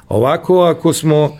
Ovako, 0.09 0.63
ako 0.63 0.93
smo, 0.93 1.39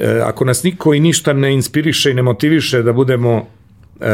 e, 0.00 0.20
ako 0.24 0.44
nas 0.44 0.62
niko 0.62 0.94
i 0.94 1.00
ništa 1.00 1.32
ne 1.32 1.54
inspiriše 1.54 2.10
i 2.10 2.14
ne 2.14 2.22
motiviše 2.22 2.82
da 2.82 2.92
budemo 2.92 3.46
e, 4.00 4.10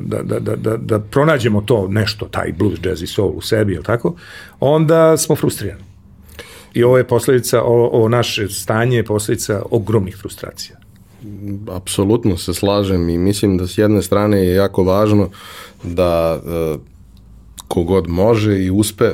da, 0.00 0.22
da, 0.22 0.40
da, 0.40 0.56
da, 0.56 0.76
da 0.76 1.00
pronađemo 1.00 1.60
to 1.60 1.88
nešto, 1.88 2.26
taj 2.26 2.52
blues, 2.52 2.78
jazz 2.84 3.02
i 3.02 3.06
soul 3.06 3.32
u 3.36 3.40
sebi, 3.40 3.72
je 3.72 3.82
tako? 3.82 4.14
Onda 4.60 5.16
smo 5.16 5.36
frustrirani. 5.36 5.82
I 6.74 6.84
ovo 6.84 6.98
je 6.98 7.04
posledica, 7.04 7.62
ovo, 7.62 7.88
ovo 7.88 8.08
naše 8.08 8.48
stanje 8.48 8.96
je 8.96 9.04
posledica 9.04 9.62
ogromnih 9.70 10.16
frustracija. 10.16 10.76
Apsolutno 11.70 12.36
se 12.36 12.54
slažem 12.54 13.08
i 13.08 13.18
mislim 13.18 13.56
da 13.58 13.66
s 13.66 13.78
jedne 13.78 14.02
strane 14.02 14.38
je 14.38 14.54
jako 14.54 14.84
važno 14.84 15.30
da 15.82 16.40
kogod 17.68 18.08
može 18.08 18.58
i 18.64 18.70
uspe 18.70 19.12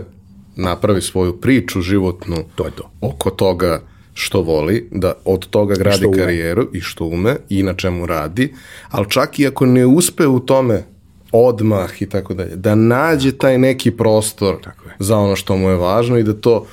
napravi 0.56 1.02
svoju 1.02 1.40
priču 1.40 1.80
životnu 1.80 2.36
to 2.54 2.64
je 2.66 2.70
to. 2.70 2.90
oko 3.00 3.30
toga 3.30 3.80
što 4.14 4.42
voli, 4.42 4.88
da 4.90 5.12
od 5.24 5.46
toga 5.46 5.74
gradi 5.74 6.06
karijeru 6.16 6.68
i 6.72 6.80
što 6.80 7.04
ume 7.04 7.36
i 7.48 7.62
na 7.62 7.74
čemu 7.74 8.06
radi, 8.06 8.54
ali 8.90 9.10
čak 9.10 9.38
i 9.38 9.46
ako 9.46 9.66
ne 9.66 9.86
uspe 9.86 10.26
u 10.26 10.40
tome 10.40 10.84
odmah 11.32 12.02
i 12.02 12.06
tako 12.06 12.34
dalje, 12.34 12.56
da 12.56 12.74
nađe 12.74 13.32
taj 13.32 13.58
neki 13.58 13.90
prostor 13.90 14.56
za 14.98 15.18
ono 15.18 15.36
što 15.36 15.56
mu 15.56 15.68
je 15.68 15.76
važno 15.76 16.18
i 16.18 16.22
da 16.22 16.32
to 16.32 16.66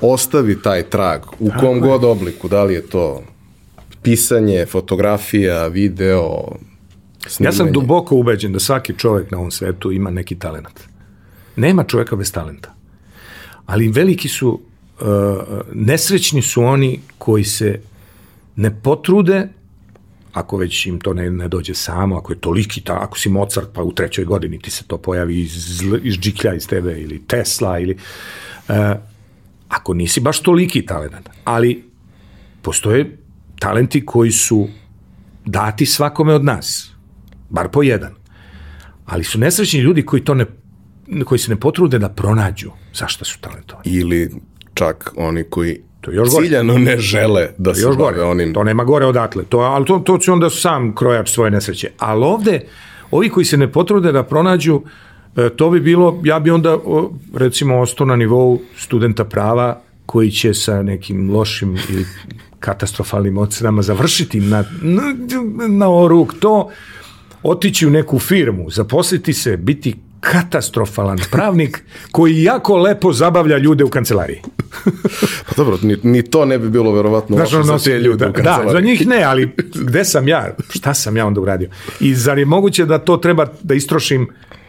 ostavi 0.00 0.62
taj 0.62 0.82
trag 0.82 1.20
u 1.38 1.50
kom 1.60 1.80
god 1.80 2.04
obliku, 2.04 2.48
da 2.48 2.64
li 2.64 2.74
je 2.74 2.86
to 2.86 3.22
pisanje, 4.02 4.66
fotografija, 4.66 5.66
video, 5.66 6.48
snimanje. 7.26 7.48
Ja 7.48 7.52
sam 7.52 7.72
duboko 7.72 8.16
ubeđen 8.16 8.52
da 8.52 8.60
svaki 8.60 8.94
čovjek 8.98 9.30
na 9.30 9.38
ovom 9.38 9.50
svetu 9.50 9.92
ima 9.92 10.10
neki 10.10 10.38
talent. 10.38 10.80
Nema 11.56 11.84
čovjeka 11.84 12.16
bez 12.16 12.32
talenta. 12.32 12.79
Ali 13.70 13.88
veliki 13.88 14.28
su, 14.28 14.60
uh, 15.00 15.06
nesrećni 15.74 16.42
su 16.42 16.62
oni 16.62 17.00
koji 17.18 17.44
se 17.44 17.80
ne 18.56 18.80
potrude 18.82 19.48
ako 20.32 20.56
već 20.56 20.86
im 20.86 21.00
to 21.00 21.14
ne, 21.14 21.30
ne 21.30 21.48
dođe 21.48 21.74
samo, 21.74 22.16
ako 22.16 22.32
je 22.32 22.40
toliki, 22.40 22.80
ta, 22.80 22.98
ako 23.00 23.18
si 23.18 23.28
Mozart 23.28 23.68
pa 23.74 23.82
u 23.82 23.92
trećoj 23.92 24.24
godini 24.24 24.58
ti 24.58 24.70
se 24.70 24.84
to 24.86 24.98
pojavi 24.98 25.40
iz, 25.40 25.82
iz 26.02 26.14
džiklja 26.14 26.54
iz 26.54 26.66
tebe 26.66 27.00
ili 27.00 27.22
Tesla 27.26 27.78
ili 27.78 27.96
uh, 28.68 28.74
ako 29.68 29.94
nisi 29.94 30.20
baš 30.20 30.40
toliki 30.40 30.86
talent, 30.86 31.28
ali 31.44 31.84
postoje 32.62 33.18
talenti 33.58 34.06
koji 34.06 34.32
su 34.32 34.68
dati 35.44 35.86
svakome 35.86 36.34
od 36.34 36.44
nas, 36.44 36.90
bar 37.48 37.68
po 37.68 37.82
jedan. 37.82 38.14
Ali 39.06 39.24
su 39.24 39.38
nesrećni 39.38 39.80
ljudi 39.80 40.02
koji 40.02 40.24
to 40.24 40.34
ne 40.34 40.46
koji 41.24 41.38
se 41.38 41.50
ne 41.50 41.56
potrude 41.56 41.98
da 41.98 42.08
pronađu 42.08 42.70
zašto 42.94 43.24
su 43.24 43.40
talentovani. 43.40 43.90
Ili 43.90 44.30
čak 44.74 45.12
oni 45.16 45.44
koji 45.44 45.80
to 46.00 46.10
još 46.10 46.28
ciljano 46.30 46.72
gore. 46.72 46.84
ne 46.84 46.98
žele 46.98 47.48
da 47.58 47.74
se 47.74 47.80
još 47.80 47.96
gore. 47.96 48.22
onim... 48.22 48.54
To 48.54 48.64
nema 48.64 48.84
gore 48.84 49.06
odatle. 49.06 49.44
To, 49.44 49.58
ali 49.58 49.84
to, 49.84 49.98
to 49.98 50.18
će 50.18 50.32
onda 50.32 50.50
sam 50.50 50.94
krojač 50.94 51.30
svoje 51.30 51.50
nesreće. 51.50 51.90
Ali 51.98 52.24
ovde, 52.24 52.60
ovi 53.10 53.28
koji 53.28 53.44
se 53.44 53.56
ne 53.56 53.72
potrude 53.72 54.12
da 54.12 54.22
pronađu, 54.22 54.82
e, 55.36 55.50
to 55.50 55.70
bi 55.70 55.80
bilo, 55.80 56.20
ja 56.24 56.40
bi 56.40 56.50
onda 56.50 56.78
recimo 57.34 57.80
ostao 57.80 58.06
na 58.06 58.16
nivou 58.16 58.60
studenta 58.76 59.24
prava 59.24 59.80
koji 60.06 60.30
će 60.30 60.54
sa 60.54 60.82
nekim 60.82 61.30
lošim 61.30 61.76
ili 61.88 62.06
katastrofalnim 62.60 63.38
ocenama 63.38 63.82
završiti 63.82 64.40
na, 64.40 64.64
na, 64.82 65.02
na 65.68 65.94
oruk 65.94 66.34
to, 66.40 66.70
otići 67.42 67.86
u 67.86 67.90
neku 67.90 68.18
firmu, 68.18 68.70
zaposliti 68.70 69.32
se, 69.32 69.56
biti 69.56 69.96
katastrofalan 70.20 71.18
pravnik 71.30 71.84
koji 72.10 72.42
jako 72.42 72.76
lepo 72.76 73.12
zabavlja 73.12 73.58
ljude 73.58 73.84
u 73.84 73.88
kancelariji. 73.88 74.40
pa 75.48 75.54
dobro, 75.56 75.78
ni, 75.82 75.96
ni 76.02 76.22
to 76.22 76.44
ne 76.44 76.58
bi 76.58 76.70
bilo 76.70 76.92
verovatno 76.92 77.36
Znaš, 77.36 77.50
za 77.50 77.78
te 77.78 77.98
ljude 77.98 78.24
da, 78.24 78.30
u 78.30 78.32
kancelariji. 78.32 78.66
Da, 78.66 78.72
za 78.72 78.80
njih 78.80 79.06
ne, 79.06 79.22
ali 79.22 79.50
gde 79.74 80.04
sam 80.04 80.28
ja? 80.28 80.54
Šta 80.68 80.94
sam 80.94 81.16
ja 81.16 81.26
onda 81.26 81.40
uradio? 81.40 81.68
I 82.00 82.14
zar 82.14 82.38
je 82.38 82.44
moguće 82.44 82.84
da 82.84 82.98
to 82.98 83.16
treba 83.16 83.46
da 83.62 83.74
istrošim 83.74 84.28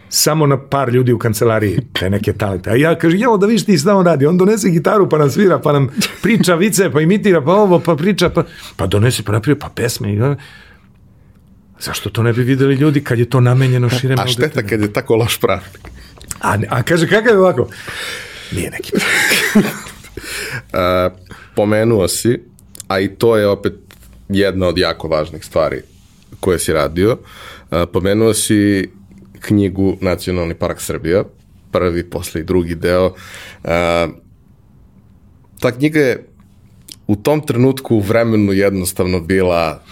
samo 0.09 0.47
na 0.47 0.57
par 0.57 0.89
ljudi 0.89 1.13
u 1.13 1.17
kancelariji, 1.17 1.79
te 1.93 2.09
neke 2.09 2.33
talente. 2.33 2.69
A 2.69 2.75
ja 2.75 2.95
kažem, 2.95 3.23
evo 3.23 3.37
da 3.37 3.47
viš 3.47 3.65
ti 3.65 3.77
šta 3.77 3.95
on 3.95 4.05
radi, 4.05 4.25
on 4.25 4.37
donese 4.37 4.69
gitaru 4.69 5.09
pa 5.09 5.17
nam 5.17 5.29
svira, 5.29 5.59
pa 5.59 5.71
nam 5.71 5.89
priča 6.21 6.55
vice, 6.55 6.89
pa 6.91 7.01
imitira, 7.01 7.41
pa 7.41 7.53
ovo, 7.53 7.79
pa 7.79 7.95
priča, 7.95 8.29
pa, 8.29 8.43
pa 8.75 8.87
donese, 8.87 9.23
pa 9.23 9.31
napravi, 9.31 9.59
pa 9.59 9.69
pesme. 9.75 10.13
I, 10.13 10.19
zašto 11.81 12.09
to 12.09 12.23
ne 12.23 12.33
bi 12.33 12.43
videli 12.43 12.75
ljudi 12.75 13.03
kad 13.03 13.19
je 13.19 13.29
to 13.29 13.41
namenjeno 13.41 13.89
širem 13.89 14.19
A 14.19 14.27
šteta 14.27 14.63
kad 14.63 14.81
je 14.81 14.93
tako 14.93 15.15
loš 15.15 15.39
pravnik. 15.39 15.81
A, 16.41 16.57
a 16.69 16.83
kaže, 16.83 17.07
kakav 17.07 17.33
je 17.33 17.39
ovako? 17.39 17.67
Nije 18.51 18.71
neki 18.71 18.91
a, 20.73 21.09
pomenuo 21.55 22.07
si, 22.07 22.39
a 22.87 22.99
i 22.99 23.07
to 23.07 23.37
je 23.37 23.47
opet 23.47 23.73
jedna 24.29 24.67
od 24.67 24.77
jako 24.77 25.07
važnih 25.07 25.45
stvari 25.45 25.81
koje 26.39 26.59
si 26.59 26.73
radio. 26.73 27.17
A, 27.71 27.85
pomenuo 27.85 28.33
si 28.33 28.89
knjigu 29.39 29.97
Nacionalni 30.01 30.53
park 30.53 30.81
Srbija, 30.81 31.23
prvi, 31.71 32.09
posle 32.09 32.41
i 32.41 32.43
drugi 32.43 32.75
deo. 32.75 33.13
A, 33.63 34.07
ta 35.59 35.71
knjiga 35.71 35.99
je 35.99 36.27
u 37.07 37.15
tom 37.15 37.41
trenutku 37.41 37.95
u 37.95 37.99
vremenu 37.99 38.53
jednostavno 38.53 39.19
bila 39.19 39.83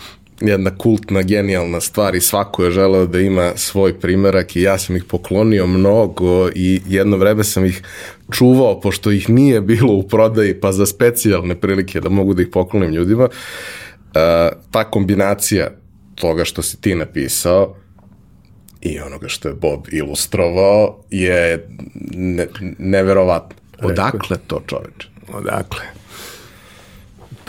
jedna 0.41 0.77
kultna, 0.77 1.21
genijalna 1.21 1.79
stvar 1.81 2.15
i 2.15 2.21
svako 2.21 2.63
je 2.63 2.71
želeo 2.71 3.05
da 3.05 3.19
ima 3.19 3.51
svoj 3.55 3.99
primerak 3.99 4.55
i 4.55 4.61
ja 4.61 4.77
sam 4.77 4.95
ih 4.95 5.03
poklonio 5.03 5.67
mnogo 5.67 6.49
i 6.55 6.81
jedno 6.87 7.17
vreme 7.17 7.43
sam 7.43 7.65
ih 7.65 7.83
čuvao 8.31 8.79
pošto 8.79 9.11
ih 9.11 9.29
nije 9.29 9.61
bilo 9.61 9.93
u 9.93 10.03
prodaji 10.03 10.59
pa 10.59 10.71
za 10.71 10.85
specijalne 10.85 11.55
prilike 11.55 12.01
da 12.01 12.09
mogu 12.09 12.33
da 12.33 12.41
ih 12.41 12.47
poklonim 12.51 12.91
ljudima. 12.91 13.23
Uh, 13.23 13.31
ta 14.71 14.83
kombinacija 14.83 15.71
toga 16.15 16.45
što 16.45 16.61
si 16.61 16.81
ti 16.81 16.95
napisao 16.95 17.75
i 18.81 18.99
onoga 18.99 19.27
što 19.27 19.47
je 19.47 19.53
Bob 19.53 19.85
ilustrovao 19.91 21.03
je 21.09 21.67
ne, 22.11 22.47
neverovatno. 22.77 23.55
Odakle 23.81 24.37
to 24.47 24.61
čoveče? 24.67 25.07
Odakle? 25.33 25.98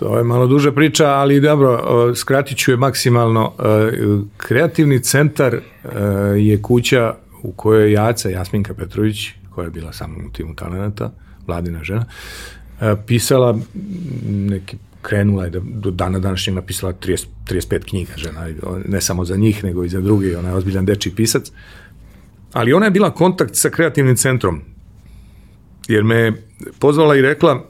To 0.00 0.18
je 0.18 0.24
malo 0.24 0.46
duža 0.46 0.72
priča, 0.72 1.06
ali 1.06 1.40
dobro, 1.40 2.14
skratit 2.14 2.58
ću 2.58 2.70
je 2.70 2.76
maksimalno. 2.76 3.52
E, 3.58 3.90
kreativni 4.36 5.02
centar 5.02 5.54
e, 5.54 5.60
je 6.36 6.62
kuća 6.62 7.14
u 7.42 7.52
kojoj 7.52 7.92
Jaca 7.92 8.28
Jasminka 8.28 8.74
Petrović, 8.74 9.28
koja 9.50 9.64
je 9.64 9.70
bila 9.70 9.92
sa 9.92 10.06
mnom 10.06 10.26
u 10.26 10.32
timu 10.32 10.54
talenata, 10.54 11.10
vladina 11.46 11.84
žena, 11.84 12.04
e, 12.80 12.96
pisala 13.06 13.58
neki 14.28 14.76
krenula 15.02 15.44
je 15.44 15.50
da 15.50 15.60
do 15.62 15.90
dana 15.90 16.18
današnjeg 16.18 16.56
napisala 16.56 16.92
30, 16.92 17.26
35 17.48 17.84
knjiga 17.88 18.12
žena, 18.16 18.48
ne 18.86 19.00
samo 19.00 19.24
za 19.24 19.36
njih, 19.36 19.64
nego 19.64 19.84
i 19.84 19.88
za 19.88 20.00
druge, 20.00 20.38
ona 20.38 20.48
je 20.48 20.54
ozbiljan 20.54 20.84
dečiji 20.84 21.14
pisac. 21.14 21.52
Ali 22.52 22.72
ona 22.72 22.86
je 22.86 22.90
bila 22.90 23.10
kontakt 23.10 23.54
sa 23.54 23.70
kreativnim 23.70 24.16
centrom, 24.16 24.60
jer 25.88 26.04
me 26.04 26.32
pozvala 26.78 27.16
i 27.16 27.22
rekla, 27.22 27.64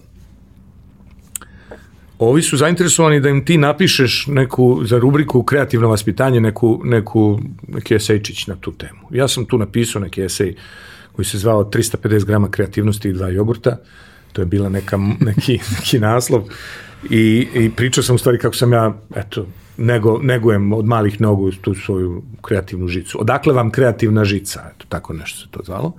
ovi 2.20 2.42
su 2.42 2.56
zainteresovani 2.56 3.20
da 3.20 3.28
im 3.28 3.44
ti 3.44 3.59
napišeš 3.59 4.26
neku, 4.26 4.80
za 4.84 4.98
rubriku 4.98 5.42
kreativno 5.42 5.88
vaspitanje, 5.88 6.40
neku, 6.40 6.80
neku, 6.84 7.40
neki 7.68 7.94
esejčić 7.94 8.47
na 8.47 8.56
tu 8.56 8.72
temu. 8.72 9.01
Ja 9.10 9.28
sam 9.28 9.44
tu 9.44 9.59
napisao 9.59 10.02
neki 10.02 10.22
esej 10.22 10.55
koji 11.12 11.26
se 11.26 11.38
zvao 11.38 11.64
350 11.64 12.24
grama 12.24 12.51
kreativnosti 12.51 13.09
i 13.09 13.12
dva 13.12 13.28
jogurta, 13.28 13.76
to 14.32 14.42
je 14.42 14.47
bila 14.47 14.68
neka, 14.68 14.98
neki, 15.20 15.59
neki 15.78 15.98
naslov 15.98 16.42
i, 17.10 17.48
i 17.55 17.70
pričao 17.70 18.05
sam 18.05 18.14
u 18.14 18.18
stvari 18.18 18.38
kako 18.38 18.56
sam 18.56 18.72
ja, 18.72 18.94
eto, 19.16 19.47
nego, 19.76 20.18
negujem 20.22 20.72
od 20.72 20.86
malih 20.86 21.20
nogu 21.20 21.51
tu 21.51 21.74
svoju 21.74 22.22
kreativnu 22.42 22.88
žicu. 22.88 23.20
Odakle 23.20 23.55
vam 23.55 23.70
kreativna 23.70 24.24
žica? 24.24 24.70
Eto, 24.74 24.86
tako 24.88 25.12
nešto 25.12 25.40
se 25.40 25.47
to 25.51 25.60
zvalo. 25.64 25.92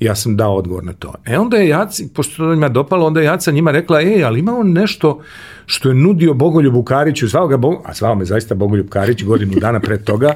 Ja 0.00 0.14
sam 0.14 0.36
dao 0.36 0.56
odgovor 0.56 0.84
na 0.84 0.92
to. 0.92 1.14
E 1.26 1.38
onda 1.38 1.56
je 1.56 1.68
Jaci, 1.68 2.08
pošto 2.14 2.36
to 2.36 2.54
njima 2.54 2.68
dopalo, 2.68 3.06
onda 3.06 3.20
je 3.20 3.26
Jaca 3.26 3.50
njima 3.50 3.70
rekla, 3.70 4.00
ej, 4.00 4.24
ali 4.24 4.40
ima 4.40 4.56
on 4.56 4.72
nešto 4.72 5.20
što 5.66 5.88
je 5.88 5.94
nudio 5.94 6.34
Bogoljub 6.34 6.74
Bukariću, 6.74 7.28
zvao 7.28 7.48
ga, 7.48 7.56
Bog, 7.56 7.82
a 7.84 7.94
zvao 7.94 8.14
me 8.14 8.24
zaista 8.24 8.54
Bogoljub 8.54 8.88
Karić 8.88 9.24
godinu 9.24 9.52
dana 9.60 9.80
pre 9.80 9.98
toga, 10.04 10.34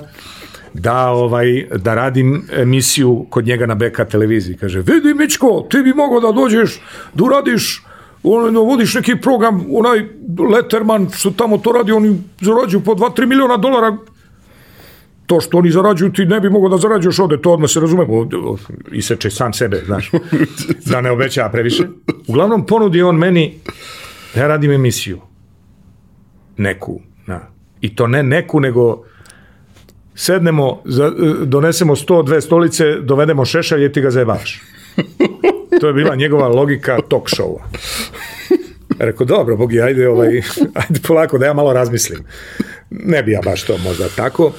da 0.75 1.09
ovaj 1.09 1.69
da 1.77 1.95
radim 1.95 2.47
emisiju 2.53 3.27
kod 3.31 3.47
njega 3.47 3.67
na 3.67 3.75
BK 3.75 4.01
televiziji. 4.11 4.57
Kaže, 4.57 4.81
vidi 4.81 5.15
Mičko, 5.15 5.67
ti 5.71 5.83
bi 5.83 5.95
mogao 5.95 6.21
da 6.21 6.33
dođeš, 6.33 6.81
da 7.15 7.25
uradiš 7.25 7.85
ono, 8.23 8.63
vodiš 8.63 8.95
neki 8.95 9.17
program, 9.17 9.65
onaj 9.73 10.09
Letterman 10.53 11.09
što 11.11 11.31
tamo 11.31 11.59
to 11.59 11.73
radi, 11.73 11.93
oni 11.93 12.21
zarađuju 12.41 12.81
po 12.81 12.95
2-3 12.95 13.27
miliona 13.27 13.57
dolara 13.57 13.97
to 15.27 15.41
što 15.41 15.59
oni 15.59 15.71
zarađuju, 15.71 16.13
ti 16.13 16.27
ne 16.27 16.41
bi 16.41 16.51
mogao 16.51 16.69
da 16.69 16.79
zarađuješ 16.79 17.19
ovde, 17.19 17.41
to 17.43 17.53
odmah 17.53 17.71
se 17.71 17.81
razumemo, 17.81 18.29
iseče 18.93 19.31
sam 19.31 19.53
sebe, 19.53 19.83
znaš, 19.87 20.11
da 20.91 21.01
ne 21.01 21.11
obeća 21.11 21.49
previše. 21.53 21.83
Uglavnom, 22.27 22.67
ponudi 22.67 23.03
on 23.03 23.17
meni 23.17 23.59
da 24.35 24.41
ja 24.41 24.47
radim 24.47 24.71
emisiju. 24.71 25.21
Neku, 26.57 27.01
na. 27.27 27.41
I 27.81 27.97
to 27.97 28.07
ne 28.07 28.23
neku, 28.23 28.61
nego 28.61 29.05
sednemo, 30.15 30.83
donesemo 31.45 31.97
102 31.97 32.41
stolice, 32.41 32.85
dovedemo 33.01 33.45
šešelj 33.45 33.85
i 33.85 33.93
ti 33.93 34.01
ga 34.01 34.11
zajebaš. 34.11 34.61
To 35.81 35.87
je 35.87 35.93
bila 35.93 36.15
njegova 36.15 36.49
logika 36.49 36.99
talk 37.09 37.29
showa. 37.29 37.63
Rekao, 38.99 39.27
dobro, 39.27 39.57
Bogi, 39.57 39.81
ajde, 39.81 40.09
ovaj, 40.09 40.29
ajde 40.81 41.01
polako 41.07 41.39
da 41.39 41.47
ja 41.47 41.53
malo 41.53 41.73
razmislim. 41.73 42.25
Ne 42.91 43.23
bi 43.23 43.33
ja 43.33 43.41
baš 43.45 43.63
to 43.63 43.79
možda 43.79 44.09
tako. 44.09 44.53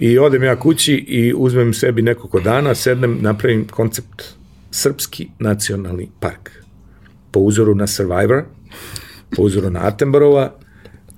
I 0.00 0.18
odem 0.18 0.42
ja 0.42 0.56
kući 0.60 0.94
i 0.94 1.34
uzmem 1.36 1.74
sebi 1.74 2.02
nekoliko 2.02 2.40
dana, 2.40 2.74
sednem, 2.74 3.18
napravim 3.20 3.66
koncept 3.66 4.22
Srpski 4.70 5.28
nacionalni 5.38 6.08
park. 6.20 6.50
Po 7.30 7.40
uzoru 7.40 7.74
na 7.74 7.86
Survivor, 7.86 8.44
po 9.36 9.42
uzoru 9.42 9.70
na 9.70 9.80
Attenborougha, 9.86 10.52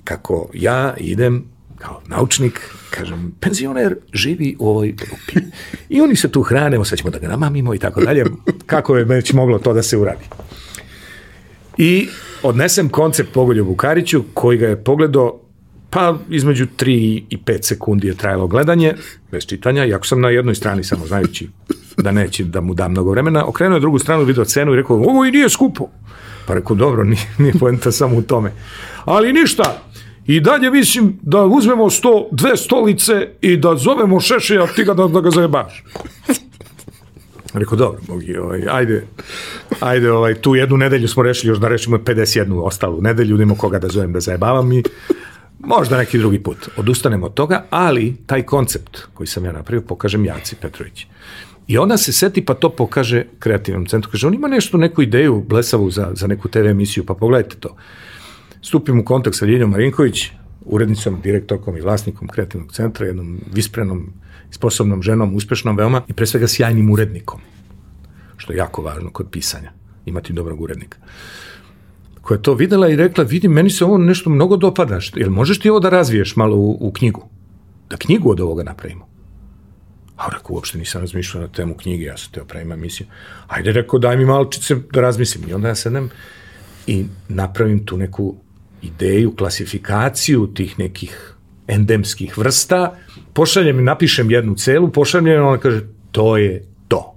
kako 0.04 0.50
ja 0.54 0.94
idem 0.98 1.44
kao 1.78 2.00
naučnik, 2.06 2.60
kažem, 2.90 3.32
penzioner 3.40 3.96
živi 4.12 4.56
u 4.58 4.68
ovoj 4.68 4.92
grupi. 4.92 5.46
I 5.88 6.00
oni 6.00 6.16
se 6.16 6.30
tu 6.30 6.42
hrane, 6.42 6.84
sad 6.84 6.98
ćemo 6.98 7.10
da 7.10 7.18
ga 7.18 7.28
namamimo 7.28 7.74
i 7.74 7.78
tako 7.78 8.00
dalje. 8.00 8.24
Kako 8.66 8.96
je 8.96 9.04
već 9.04 9.32
moglo 9.32 9.58
to 9.58 9.72
da 9.72 9.82
se 9.82 9.96
uradi? 9.96 10.24
I 11.78 12.08
odnesem 12.42 12.88
koncept 12.88 13.32
Pogolju 13.32 13.64
Bukariću, 13.64 14.22
koji 14.34 14.58
ga 14.58 14.66
je 14.66 14.84
pogledao 14.84 15.40
pa 15.90 16.18
između 16.30 16.66
3 16.78 17.22
i 17.30 17.38
5 17.46 17.62
sekundi 17.62 18.06
je 18.06 18.14
trajalo 18.14 18.46
gledanje, 18.46 18.94
bez 19.32 19.46
čitanja, 19.46 19.84
iako 19.84 20.06
sam 20.06 20.20
na 20.20 20.30
jednoj 20.30 20.54
strani 20.54 20.84
samo 20.84 21.06
znajući 21.06 21.48
da 21.96 22.12
neće 22.12 22.44
da 22.44 22.60
mu 22.60 22.74
dam 22.74 22.90
mnogo 22.90 23.10
vremena, 23.10 23.46
okrenuo 23.46 23.76
je 23.76 23.80
drugu 23.80 23.98
stranu, 23.98 24.24
video 24.24 24.44
cenu 24.44 24.72
i 24.72 24.76
rekao, 24.76 24.96
ovo 24.96 25.24
i 25.24 25.30
nije 25.30 25.48
skupo. 25.48 25.88
Pa 26.46 26.54
rekao, 26.54 26.76
dobro, 26.76 27.04
nije, 27.04 27.34
nije 27.38 27.52
poenta 27.60 27.92
samo 27.92 28.16
u 28.16 28.22
tome. 28.22 28.52
Ali 29.04 29.32
ništa, 29.32 29.82
i 30.26 30.40
dalje 30.40 30.70
mislim 30.70 31.18
da 31.22 31.44
uzmemo 31.44 31.90
sto, 31.90 32.28
dve 32.32 32.56
stolice 32.56 33.28
i 33.40 33.56
da 33.56 33.76
zovemo 33.76 34.20
Šešelja, 34.20 34.66
ti 34.66 34.84
ga 34.84 34.94
da, 34.94 35.06
da 35.06 35.20
ga 35.20 35.30
zajebaš. 35.30 35.84
Rekao, 37.54 37.78
dobro, 37.78 38.00
mogi, 38.08 38.36
ovaj, 38.36 38.62
ajde, 38.70 39.06
ajde, 39.80 40.12
ovaj, 40.12 40.34
tu 40.34 40.54
jednu 40.54 40.76
nedelju 40.76 41.08
smo 41.08 41.22
rešili 41.22 41.50
još 41.50 41.58
da 41.58 41.68
rešimo 41.68 41.96
51 41.98 42.62
ostalu 42.62 43.00
nedelju, 43.00 43.36
nemo 43.36 43.54
koga 43.54 43.78
da 43.78 43.88
zovem 43.88 44.12
da 44.12 44.20
zajebavam 44.20 44.72
i 44.72 44.82
možda 45.64 45.98
neki 45.98 46.18
drugi 46.18 46.38
put. 46.42 46.68
Odustanemo 46.76 47.26
od 47.26 47.34
toga, 47.34 47.64
ali 47.70 48.16
taj 48.26 48.42
koncept 48.42 48.98
koji 49.14 49.26
sam 49.26 49.44
ja 49.44 49.52
napravio 49.52 49.86
pokažem 49.86 50.24
Jaci 50.24 50.56
Petrović. 50.56 51.06
I 51.66 51.78
ona 51.78 51.96
se 51.96 52.12
seti 52.12 52.44
pa 52.44 52.54
to 52.54 52.70
pokaže 52.70 53.24
kreativnom 53.38 53.86
centru. 53.86 54.10
Kaže, 54.10 54.26
on 54.26 54.34
ima 54.34 54.48
nešto, 54.48 54.78
neku 54.78 55.02
ideju 55.02 55.44
blesavu 55.48 55.90
za, 55.90 56.10
za 56.14 56.26
neku 56.26 56.48
TV 56.48 56.66
emisiju, 56.66 57.06
pa 57.06 57.14
pogledajte 57.14 57.56
to. 57.56 57.76
Stupim 58.62 59.00
u 59.00 59.04
kontakt 59.04 59.36
sa 59.36 59.46
Ljiljom 59.46 59.70
Marinković, 59.70 60.30
urednicom, 60.64 61.20
direktorkom 61.20 61.76
i 61.76 61.80
vlasnikom 61.80 62.28
kreativnog 62.28 62.72
centra, 62.72 63.06
jednom 63.06 63.40
visprenom, 63.52 64.12
sposobnom 64.50 65.02
ženom, 65.02 65.34
uspešnom 65.34 65.76
veoma 65.76 66.02
i 66.08 66.12
pre 66.12 66.26
svega 66.26 66.48
sjajnim 66.48 66.90
urednikom, 66.90 67.40
što 68.36 68.52
je 68.52 68.56
jako 68.56 68.82
važno 68.82 69.10
kod 69.10 69.30
pisanja, 69.30 69.72
imati 70.06 70.32
dobrog 70.32 70.60
urednika 70.60 70.98
koja 72.22 72.36
je 72.36 72.42
to 72.42 72.54
videla 72.54 72.88
i 72.88 72.96
rekla, 72.96 73.24
vidi, 73.24 73.48
meni 73.48 73.70
se 73.70 73.84
ovo 73.84 73.98
nešto 73.98 74.30
mnogo 74.30 74.56
dopada, 74.56 74.98
jel 75.14 75.30
možeš 75.30 75.60
ti 75.60 75.70
ovo 75.70 75.80
da 75.80 75.88
razviješ 75.88 76.36
malo 76.36 76.56
u, 76.56 76.76
u 76.80 76.92
knjigu? 76.92 77.28
Da 77.90 77.96
knjigu 77.96 78.30
od 78.30 78.40
ovoga 78.40 78.62
napravimo? 78.62 79.10
A 80.16 80.28
rekao, 80.32 80.54
uopšte 80.54 80.78
nisam 80.78 81.00
razmišljao 81.00 81.42
na 81.42 81.48
temu 81.48 81.74
knjige, 81.74 82.04
ja 82.04 82.16
sam 82.16 82.32
teo 82.32 82.44
pravim 82.44 82.72
emisiju. 82.72 83.06
Ajde, 83.48 83.72
rekao, 83.72 83.98
daj 83.98 84.16
mi 84.16 84.24
malčice 84.24 84.76
da 84.92 85.00
razmislim. 85.00 85.48
I 85.48 85.52
onda 85.54 85.68
ja 85.68 85.74
sedem 85.74 86.10
i 86.86 87.04
napravim 87.28 87.86
tu 87.86 87.96
neku 87.96 88.34
ideju, 88.82 89.34
klasifikaciju 89.36 90.46
tih 90.46 90.78
nekih 90.78 91.34
endemskih 91.68 92.38
vrsta, 92.38 92.94
pošaljem 93.32 93.78
i 93.78 93.82
napišem 93.82 94.30
jednu 94.30 94.54
celu, 94.54 94.90
pošaljem 94.92 95.26
i 95.26 95.36
ona 95.36 95.58
kaže, 95.58 95.80
to 96.12 96.36
je 96.36 96.64
to. 96.88 97.14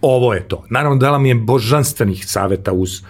Ovo 0.00 0.34
je 0.34 0.48
to. 0.48 0.64
Naravno, 0.70 0.96
dala 0.96 1.18
mi 1.18 1.28
je 1.28 1.34
božanstvenih 1.34 2.26
saveta 2.26 2.72
uz 2.72 3.02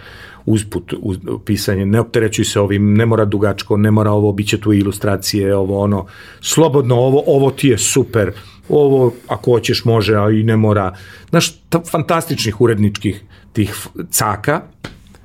usput 0.47 0.95
uz 0.99 1.19
pisanje, 1.45 1.87
ne 1.87 2.01
opterećuj 2.01 2.45
se 2.45 2.61
ovim, 2.61 2.95
ne 2.95 3.07
mora 3.07 3.25
dugačko, 3.25 3.77
ne 3.77 3.91
mora 3.91 4.11
ovo, 4.11 4.33
bit 4.33 4.49
će 4.49 4.61
tu 4.61 4.73
ilustracije, 4.73 5.57
ovo 5.57 5.81
ono, 5.81 6.07
slobodno 6.41 6.97
ovo, 6.97 7.23
ovo 7.27 7.51
ti 7.51 7.69
je 7.69 7.79
super, 7.79 8.33
ovo 8.69 9.13
ako 9.29 9.51
hoćeš 9.51 9.85
može, 9.85 10.17
a 10.17 10.31
i 10.31 10.43
ne 10.43 10.57
mora. 10.57 10.95
Znaš, 11.31 11.53
ta, 11.69 11.81
fantastičnih 11.91 12.61
uredničkih 12.61 13.23
tih 13.53 13.87
caka, 14.11 14.63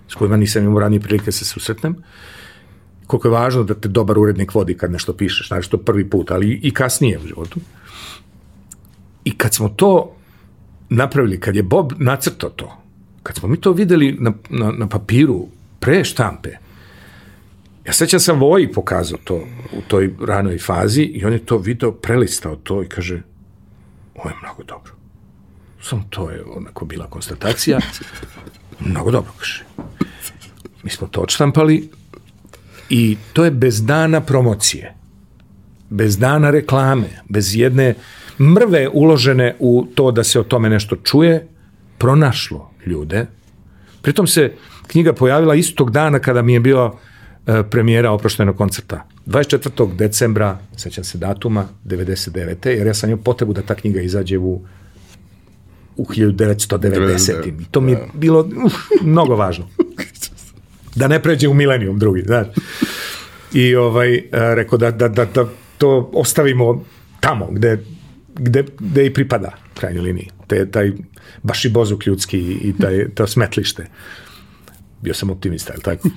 s 0.07 0.15
kojima 0.15 0.37
nisam 0.37 0.63
imao 0.63 0.79
ranije 0.79 0.99
prilike 0.99 1.25
da 1.25 1.31
se 1.31 1.45
susretnem, 1.45 1.95
koliko 3.07 3.27
je 3.27 3.31
važno 3.31 3.63
da 3.63 3.73
te 3.73 3.87
dobar 3.87 4.19
urednik 4.19 4.53
vodi 4.53 4.77
kad 4.77 4.91
nešto 4.91 5.13
pišeš, 5.13 5.47
znači 5.47 5.69
to 5.69 5.77
prvi 5.77 6.09
put, 6.09 6.31
ali 6.31 6.59
i 6.63 6.71
kasnije 6.71 7.19
u 7.23 7.27
životu. 7.27 7.59
I 9.23 9.37
kad 9.37 9.53
smo 9.53 9.69
to 9.69 10.15
napravili, 10.89 11.39
kad 11.39 11.55
je 11.55 11.63
Bob 11.63 11.93
nacrtao 11.97 12.49
to, 12.49 12.78
kad 13.29 13.35
smo 13.35 13.47
mi 13.47 13.61
to 13.61 13.71
videli 13.71 14.17
na, 14.19 14.33
na, 14.49 14.71
na 14.71 14.87
papiru 14.87 15.47
pre 15.79 16.03
štampe, 16.03 16.49
ja 17.85 17.93
sećam 17.93 18.19
sam 18.19 18.39
Voji 18.39 18.71
pokazao 18.71 19.19
to 19.23 19.35
u 19.73 19.81
toj 19.87 20.13
ranoj 20.27 20.57
fazi 20.57 21.01
i 21.01 21.25
on 21.25 21.33
je 21.33 21.45
to 21.45 21.57
video, 21.57 21.91
prelistao 21.91 22.55
to 22.55 22.83
i 22.83 22.87
kaže, 22.89 23.21
ovo 24.15 24.29
je 24.29 24.35
mnogo 24.41 24.63
dobro. 24.63 24.93
Samo 25.81 26.03
to 26.09 26.29
je 26.31 26.43
onako 26.43 26.85
bila 26.85 27.05
konstatacija. 27.07 27.79
Mnogo 28.89 29.11
dobro, 29.11 29.31
kaže. 29.37 29.63
Mi 30.83 30.89
smo 30.89 31.07
to 31.07 31.21
odštampali 31.21 31.89
i 32.89 33.17
to 33.33 33.45
je 33.45 33.51
bez 33.51 33.85
dana 33.85 34.21
promocije, 34.21 34.93
bez 35.89 36.17
dana 36.17 36.49
reklame, 36.49 37.21
bez 37.27 37.55
jedne 37.55 37.95
mrve 38.39 38.89
uložene 38.93 39.55
u 39.59 39.87
to 39.95 40.11
da 40.11 40.23
se 40.23 40.39
o 40.39 40.43
tome 40.43 40.69
nešto 40.69 40.95
čuje, 40.95 41.47
pronašlo 41.99 42.71
ljude. 42.85 43.25
Pritom 44.01 44.27
se 44.27 44.51
knjiga 44.87 45.13
pojavila 45.13 45.55
istog 45.55 45.91
dana 45.91 46.19
kada 46.19 46.41
mi 46.41 46.53
je 46.53 46.59
bio 46.59 46.93
e, 47.47 47.63
premijera 47.69 48.11
oproštenog 48.11 48.57
koncerta. 48.57 49.07
24. 49.25 49.95
decembra, 49.95 50.57
sećam 50.77 51.03
se 51.03 51.17
datuma, 51.17 51.67
99. 51.85 52.67
jer 52.67 52.87
ja 52.87 52.93
sam 52.93 53.09
imao 53.09 53.23
potrebu 53.23 53.53
da 53.53 53.61
ta 53.61 53.75
knjiga 53.75 54.01
izađe 54.01 54.37
u 54.37 54.61
u 55.99 56.05
1990. 56.05 57.47
I 57.47 57.65
to 57.71 57.81
mi 57.81 57.91
je 57.91 58.07
bilo 58.13 58.49
uf, 58.65 58.73
mnogo 59.01 59.35
važno. 59.35 59.67
Da 60.95 61.07
ne 61.07 61.21
pređe 61.21 61.47
u 61.47 61.53
milenijum 61.53 61.99
drugi, 61.99 62.21
znaš. 62.25 62.47
I 63.53 63.75
ovaj, 63.75 64.15
e, 64.15 64.21
rekao 64.31 64.77
da, 64.77 64.91
da, 64.91 65.07
da, 65.07 65.25
da 65.25 65.45
to 65.77 66.11
ostavimo 66.13 66.85
tamo 67.19 67.47
gde, 67.51 67.83
gde, 68.35 68.65
gde 68.79 69.05
i 69.05 69.13
pripada 69.13 69.51
krajnjoj 69.73 70.03
liniji. 70.03 70.29
Te, 70.47 70.71
taj 70.71 70.91
baš 71.43 71.65
i 71.65 71.69
bozuk 71.69 72.07
ljudski 72.07 72.39
i 72.39 72.73
taj, 72.81 73.09
to 73.15 73.27
smetlište. 73.27 73.87
Bio 75.01 75.13
sam 75.13 75.29
optimista, 75.29 75.73
ali 75.73 75.83
tako? 75.83 76.09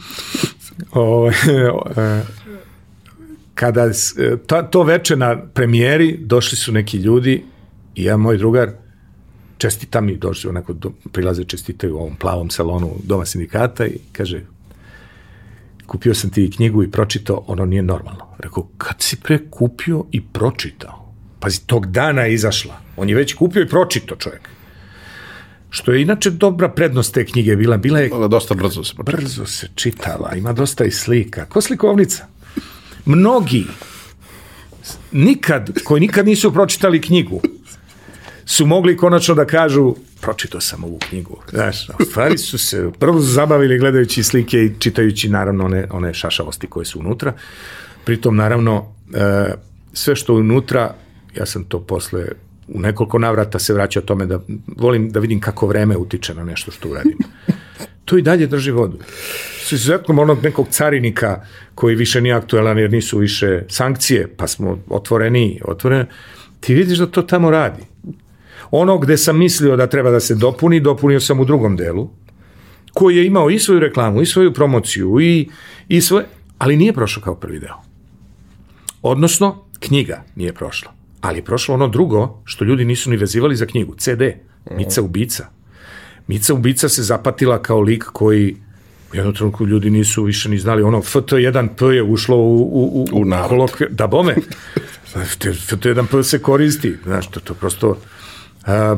O, 0.93 1.31
e, 1.97 2.23
kada 3.55 3.91
to, 4.47 4.63
to 4.63 4.83
veče 4.83 5.17
na 5.17 5.47
premijeri 5.55 6.19
došli 6.21 6.59
su 6.59 6.73
neki 6.73 6.97
ljudi 6.97 7.45
i 7.95 8.05
ja, 8.05 8.17
moj 8.17 8.37
drugar, 8.37 8.71
čestita 9.59 10.01
mi, 10.01 10.17
došli 10.17 10.51
onako, 10.51 10.73
do, 10.73 10.93
prilaze 11.13 11.45
čestitaju 11.45 11.95
u 11.95 11.99
ovom 11.99 12.17
plavom 12.17 12.51
salonu 12.51 12.91
Doma 13.05 13.25
sindikata 13.25 13.87
i 13.87 13.99
kaže, 14.13 14.41
kupio 15.87 16.15
sam 16.15 16.31
ti 16.31 16.51
knjigu 16.57 16.83
i 16.83 16.91
pročitao, 16.91 17.45
ono 17.47 17.65
nije 17.65 17.83
normalno. 17.83 18.27
Rekao, 18.39 18.69
kad 18.79 18.97
si 18.99 19.17
pre 19.17 19.39
kupio 19.51 20.05
i 20.13 20.21
pročitao? 20.25 21.13
Pazi, 21.41 21.67
tog 21.67 21.87
dana 21.87 22.23
je 22.23 22.35
izašla. 22.35 22.81
On 22.97 23.09
je 23.09 23.15
već 23.15 23.35
kupio 23.35 23.63
i 23.63 23.69
pročitao 23.69 24.17
čovjek. 24.17 24.49
Što 25.73 25.93
je 25.93 26.03
inače 26.03 26.31
dobra 26.31 26.69
prednost 26.69 27.15
te 27.15 27.27
knjige 27.27 27.57
bila. 27.57 27.77
Bila 27.77 27.99
je... 27.99 28.11
Dosta 28.31 28.55
brzo 28.55 28.85
se 28.85 28.95
počela. 28.95 29.17
Brzo 29.17 29.47
se 29.47 29.69
čitala, 29.75 30.35
ima 30.37 30.53
dosta 30.53 30.85
i 30.85 30.91
slika. 30.91 31.47
Ko 31.47 31.61
slikovnica? 31.61 32.27
Mnogi 33.05 33.65
nikad, 35.13 35.71
koji 35.85 36.01
nikad 36.01 36.27
nisu 36.27 36.53
pročitali 36.53 37.01
knjigu, 37.01 37.41
su 38.45 38.67
mogli 38.67 38.97
konačno 38.97 39.35
da 39.35 39.45
kažu 39.47 39.95
pročitao 40.21 40.61
sam 40.61 40.85
ovu 40.85 40.99
knjigu. 40.99 41.41
Znaš, 41.51 41.89
u 42.01 42.05
stvari 42.05 42.39
su 42.39 42.59
se 42.59 42.91
prvo 42.99 43.21
zabavili 43.21 43.79
gledajući 43.79 44.23
slike 44.23 44.59
i 44.59 44.73
čitajući 44.79 45.29
naravno 45.29 45.65
one, 45.65 45.87
one 45.91 46.15
šašavosti 46.15 46.67
koje 46.67 46.87
su 46.87 47.01
unutra. 47.01 47.33
Pritom 48.05 48.37
naravno 48.37 48.95
e, 49.15 49.55
sve 49.93 50.17
što 50.17 50.35
unutra, 50.35 50.95
ja 51.37 51.47
sam 51.47 51.65
to 51.65 51.81
posle 51.81 52.27
u 52.69 52.81
nekoliko 52.81 53.19
navrata 53.19 53.59
se 53.59 53.75
vraća 53.75 53.99
o 53.99 54.03
tome 54.03 54.27
da 54.27 54.41
volim 54.67 55.11
da 55.11 55.21
vidim 55.21 55.41
kako 55.41 55.67
vreme 55.67 55.97
utiče 55.97 56.35
na 56.35 56.45
nešto 56.45 56.71
što 56.71 56.89
uradim. 56.89 57.19
To 58.05 58.19
i 58.19 58.23
dalje 58.23 58.47
drži 58.47 58.71
vodu. 58.71 58.99
S 59.65 59.73
izuzetkom 59.73 60.19
onog 60.19 60.43
nekog 60.43 60.67
carinika 60.71 61.45
koji 61.75 61.97
više 61.97 62.21
nije 62.21 62.35
aktuelan 62.35 62.79
jer 62.79 62.93
nisu 62.93 63.19
više 63.19 63.63
sankcije, 63.69 64.35
pa 64.37 64.47
smo 64.47 64.79
otvoreni, 64.89 65.61
otvoreni, 65.65 66.05
ti 66.61 66.75
vidiš 66.75 66.99
da 66.99 67.07
to 67.07 67.23
tamo 67.23 67.51
radi. 67.51 67.83
Ono 68.71 68.99
gde 68.99 69.17
sam 69.17 69.39
mislio 69.39 69.77
da 69.77 69.87
treba 69.87 70.11
da 70.11 70.21
se 70.21 70.35
dopuni, 70.35 70.81
dopunio 70.81 71.21
sam 71.21 71.41
u 71.41 71.45
drugom 71.45 71.77
delu, 71.77 72.11
koji 72.93 73.17
je 73.17 73.27
imao 73.27 73.51
i 73.51 73.59
svoju 73.59 73.81
reklamu, 73.81 74.23
i 74.23 74.27
svoju 74.27 74.53
promociju, 74.53 75.21
i, 75.21 75.49
i 75.89 76.01
svoje, 76.01 76.27
ali 76.59 76.77
nije 76.77 76.93
prošao 76.93 77.23
kao 77.23 77.35
prvi 77.35 77.59
deo. 77.59 77.77
Odnosno, 79.03 79.65
knjiga 79.81 80.25
nije 80.37 80.53
prošla. 80.53 81.02
Ali 81.23 81.39
je 81.39 81.45
prošlo 81.45 81.75
ono 81.75 81.89
drugo, 81.89 82.43
što 82.45 82.65
ljudi 82.65 82.85
nisu 82.85 83.11
ni 83.11 83.17
vezivali 83.17 83.57
za 83.57 83.67
knjigu, 83.67 83.95
CD, 83.95 84.23
Mica 84.71 85.03
Ubica. 85.03 85.47
Mica 86.27 86.55
Ubica 86.55 86.89
se 86.89 87.03
zapatila 87.03 87.63
kao 87.63 87.81
lik 87.81 88.05
koji 88.05 88.57
u 89.13 89.17
jednom 89.17 89.35
trenutku 89.35 89.67
ljudi 89.67 89.91
nisu 89.91 90.25
više 90.25 90.49
ni 90.49 90.59
znali, 90.59 90.83
ono 90.83 90.99
FT1P 90.99 91.87
je 91.87 92.03
ušlo 92.03 92.37
u, 92.37 92.57
u, 92.57 93.07
u, 93.13 93.23
u 93.23 93.25
kolokve, 93.49 93.87
da 93.91 94.07
bome, 94.07 94.35
FT1P 95.71 96.23
se 96.23 96.39
koristi, 96.39 96.97
znaš, 97.05 97.31
to, 97.31 97.41
to 97.41 97.55
prosto 97.55 97.97
a, 98.67 98.97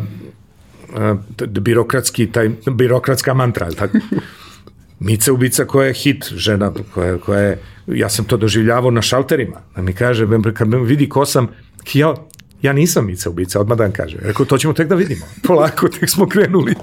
a, 0.95 1.17
birokratski, 1.39 2.27
taj, 2.27 2.51
birokratska 2.71 3.35
mantra, 3.35 3.71
tako? 3.71 3.99
Mica 5.01 5.33
ubica 5.33 5.65
koja 5.65 5.87
je 5.87 5.95
hit, 5.95 6.33
žena 6.37 6.73
koja, 6.95 7.19
koja 7.19 7.41
je, 7.41 7.59
ja 7.87 8.09
sam 8.09 8.25
to 8.25 8.37
doživljavao 8.37 8.91
na 8.91 9.03
šalterima, 9.03 9.61
da 9.77 9.83
mi 9.83 9.93
kaže, 9.93 10.27
kad 10.55 10.69
me 10.69 10.79
vidi 10.79 11.09
ko 11.09 11.27
sam, 11.27 11.49
ja, 11.95 12.15
ja 12.63 12.73
nisam 12.73 13.07
Mica 13.07 13.31
ubica, 13.31 13.61
odmah 13.61 13.79
dan 13.79 13.93
kaže. 13.93 14.17
Rekao, 14.21 14.47
to 14.47 14.59
ćemo 14.59 14.75
tek 14.75 14.89
da 14.89 14.95
vidimo. 14.95 15.27
Polako, 15.47 15.89
tek 15.89 16.11
smo 16.11 16.29
krenuli. 16.29 16.75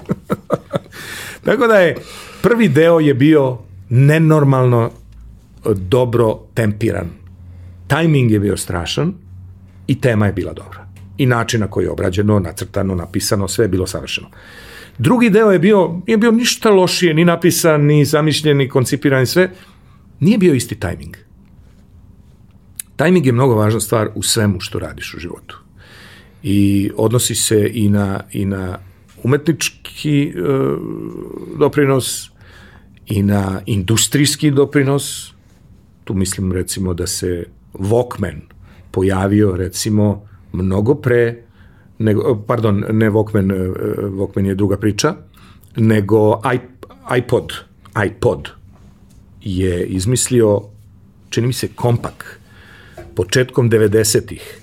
Tako 1.44 1.66
da 1.66 1.74
je, 1.74 1.96
prvi 2.42 2.68
deo 2.68 3.00
je 3.00 3.14
bio 3.14 3.58
nenormalno 3.88 4.90
dobro 5.74 6.38
tempiran. 6.54 7.08
Timing 7.88 8.30
je 8.30 8.40
bio 8.40 8.56
strašan 8.56 9.14
i 9.86 10.00
tema 10.00 10.26
je 10.26 10.32
bila 10.32 10.52
dobra. 10.52 10.86
I 11.18 11.26
način 11.26 11.60
na 11.60 11.70
koji 11.70 11.84
je 11.84 11.90
obrađeno, 11.90 12.38
nacrtano, 12.38 12.94
napisano, 12.94 13.48
sve 13.48 13.64
je 13.64 13.68
bilo 13.68 13.86
savršeno. 13.86 14.28
Drugi 14.98 15.30
deo 15.30 15.50
je 15.50 15.58
bio, 15.58 16.00
nije 16.06 16.16
bio 16.16 16.30
ništa 16.30 16.70
lošije, 16.70 17.14
ni 17.14 17.24
napisan, 17.24 17.84
ni 17.84 18.04
zamišljen, 18.04 18.56
ni 18.56 18.68
koncipiran, 18.68 19.26
sve. 19.26 19.50
Nije 20.20 20.38
bio 20.38 20.54
isti 20.54 20.74
tajming. 20.74 21.16
Tajming 23.02 23.26
je 23.26 23.32
mnogo 23.32 23.54
važna 23.54 23.80
stvar 23.80 24.08
u 24.14 24.22
svemu 24.22 24.60
što 24.60 24.78
radiš 24.78 25.14
u 25.14 25.18
životu. 25.18 25.58
I 26.42 26.90
odnosi 26.96 27.34
se 27.34 27.70
i 27.74 27.88
na, 27.88 28.20
i 28.32 28.44
na 28.44 28.78
umetnički 29.22 30.22
e, 30.22 30.32
doprinos, 31.58 32.30
i 33.06 33.22
na 33.22 33.60
industrijski 33.66 34.50
doprinos. 34.50 35.32
Tu 36.04 36.14
mislim 36.14 36.52
recimo 36.52 36.94
da 36.94 37.06
se 37.06 37.44
Walkman 37.74 38.40
pojavio 38.90 39.56
recimo 39.56 40.28
mnogo 40.52 40.94
pre 40.94 41.42
nego, 41.98 42.44
pardon, 42.46 42.84
ne 42.90 43.10
Walkman, 43.10 43.52
e, 43.52 43.68
Walkman 44.10 44.46
je 44.46 44.54
druga 44.54 44.76
priča, 44.76 45.14
nego 45.76 46.40
iPod, 47.18 47.52
iPod 48.06 48.48
je 49.40 49.86
izmislio, 49.86 50.60
čini 51.30 51.46
mi 51.46 51.52
se, 51.52 51.68
kompak. 51.68 52.41
Početkom 53.14 53.70
90-ih 53.70 54.60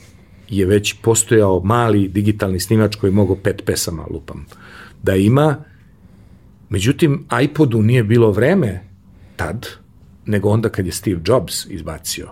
je 0.50 0.66
već 0.66 0.94
postojao 1.02 1.62
mali 1.64 2.08
digitalni 2.08 2.60
snimač 2.60 2.96
koji 2.96 3.12
mogo 3.12 3.36
pet 3.36 3.62
pesama, 3.66 4.06
lupam, 4.10 4.46
da 5.04 5.16
ima. 5.16 5.56
Međutim, 6.70 7.26
iPodu 7.44 7.82
nije 7.82 8.04
bilo 8.04 8.32
vreme 8.32 8.84
tad, 9.36 9.68
nego 10.26 10.50
onda 10.50 10.70
kad 10.70 10.86
je 10.86 10.92
Steve 10.92 11.20
Jobs 11.26 11.66
izbacio 11.66 12.30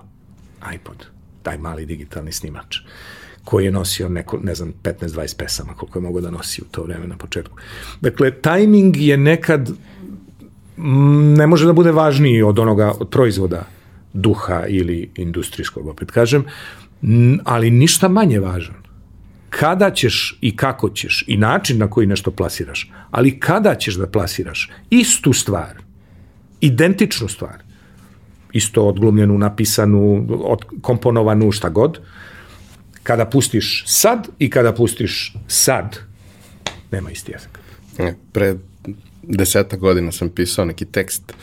iPod, 0.76 1.06
taj 1.44 1.58
mali 1.58 1.86
digitalni 1.86 2.32
snimač 2.32 2.78
koji 3.44 3.66
je 3.66 3.72
nosio 3.72 4.10
neko, 4.10 4.38
ne 4.44 4.56
znam, 4.56 4.74
15-20 4.84 5.38
pesama, 5.38 5.74
koliko 5.74 6.00
je 6.00 6.04
mogo 6.04 6.22
da 6.22 6.32
nosi 6.32 6.62
u 6.62 6.66
to 6.72 6.84
vreme 6.84 7.08
na 7.08 7.18
početku. 7.18 7.58
Dakle, 8.02 8.32
tajming 8.32 8.98
je 8.98 9.18
nekad 9.18 9.72
ne 11.38 11.48
može 11.48 11.66
da 11.66 11.74
bude 11.74 11.92
važniji 11.92 12.42
od 12.42 12.60
onoga, 12.60 12.94
od 13.00 13.10
proizvoda 13.10 13.77
duha 14.18 14.66
ili 14.68 15.10
industrijskog, 15.16 15.88
opet 15.88 16.12
kažem, 16.12 16.46
ali 17.44 17.72
ništa 17.72 18.08
manje 18.08 18.40
važan. 18.40 18.76
Kada 19.50 19.92
ćeš 19.92 20.38
i 20.42 20.56
kako 20.56 20.90
ćeš 20.90 21.24
i 21.28 21.38
način 21.38 21.78
na 21.78 21.90
koji 21.90 22.08
nešto 22.08 22.32
plasiraš, 22.32 22.92
ali 23.12 23.40
kada 23.40 23.76
ćeš 23.76 23.96
da 23.96 24.08
plasiraš 24.08 24.70
istu 24.90 25.34
stvar, 25.34 25.82
identičnu 26.62 27.28
stvar, 27.28 27.64
isto 28.54 28.88
odglumljenu, 28.88 29.38
napisanu, 29.38 30.26
od, 30.30 30.66
komponovanu, 30.82 31.52
šta 31.52 31.70
god, 31.70 32.00
kada 33.04 33.26
pustiš 33.26 33.84
sad 33.88 34.28
i 34.40 34.50
kada 34.50 34.74
pustiš 34.74 35.34
sad, 35.48 35.98
nema 36.92 37.12
isti. 37.12 37.34
E, 37.98 38.14
pre 38.32 38.56
deseta 39.24 39.78
godina 39.78 40.12
sam 40.12 40.30
pisao 40.30 40.66
neki 40.66 40.86
tekst 40.86 41.34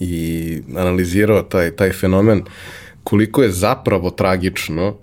i 0.00 0.62
analizirao 0.76 1.42
taj, 1.42 1.70
taj 1.70 1.92
fenomen 1.92 2.42
koliko 3.04 3.42
je 3.42 3.52
zapravo 3.52 4.10
tragično 4.10 4.96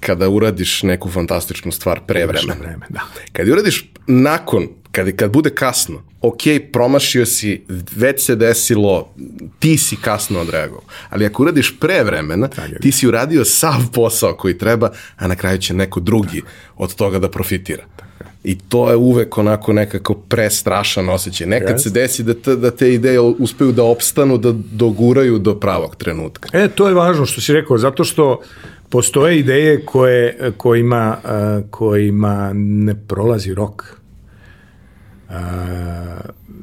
kada 0.00 0.28
uradiš 0.28 0.82
neku 0.82 1.10
fantastičnu 1.10 1.72
stvar 1.72 2.00
pre 2.06 2.26
vremena. 2.26 2.54
Vreme, 2.60 2.86
da. 2.88 3.00
Kad 3.32 3.48
uradiš 3.48 3.92
nakon, 4.06 4.68
kad, 4.92 5.16
kad 5.16 5.30
bude 5.30 5.50
kasno, 5.50 6.02
ok, 6.20 6.40
promašio 6.72 7.26
si, 7.26 7.64
već 7.96 8.24
se 8.24 8.36
desilo, 8.36 9.14
ti 9.58 9.78
si 9.78 9.96
kasno 9.96 10.40
odreagovao. 10.40 10.84
Ali 11.10 11.26
ako 11.26 11.42
uradiš 11.42 11.74
pre 11.80 12.04
vremena, 12.04 12.48
ti 12.80 12.92
si 12.92 13.08
uradio 13.08 13.44
sav 13.44 13.90
posao 13.92 14.36
koji 14.36 14.58
treba, 14.58 14.90
a 15.16 15.28
na 15.28 15.36
kraju 15.36 15.58
će 15.58 15.74
neko 15.74 16.00
drugi 16.00 16.42
od 16.76 16.94
toga 16.94 17.18
da 17.18 17.30
profitira. 17.30 17.84
I 18.44 18.58
to 18.58 18.90
je 18.90 18.96
uvek 18.96 19.38
onako 19.38 19.72
nekako 19.72 20.14
prestrašan 20.14 21.08
osjećaj. 21.08 21.46
Nekad 21.46 21.76
yes. 21.76 21.82
se 21.82 21.90
desi 21.90 22.22
da 22.22 22.34
te, 22.34 22.56
da 22.56 22.70
te 22.70 22.94
ideje 22.94 23.20
uspeju 23.20 23.72
da 23.72 23.84
opstanu, 23.84 24.38
da 24.38 24.52
doguraju 24.72 25.38
do 25.38 25.60
pravog 25.60 25.96
trenutka. 25.96 26.48
E, 26.52 26.68
to 26.68 26.88
je 26.88 26.94
važno 26.94 27.26
što 27.26 27.40
si 27.40 27.52
rekao, 27.52 27.78
zato 27.78 28.04
što 28.04 28.40
postoje 28.88 29.38
ideje 29.38 29.84
koje, 29.84 30.52
kojima, 30.56 31.16
kojima 31.70 32.50
ne 32.54 32.94
prolazi 32.94 33.54
rok. 33.54 33.98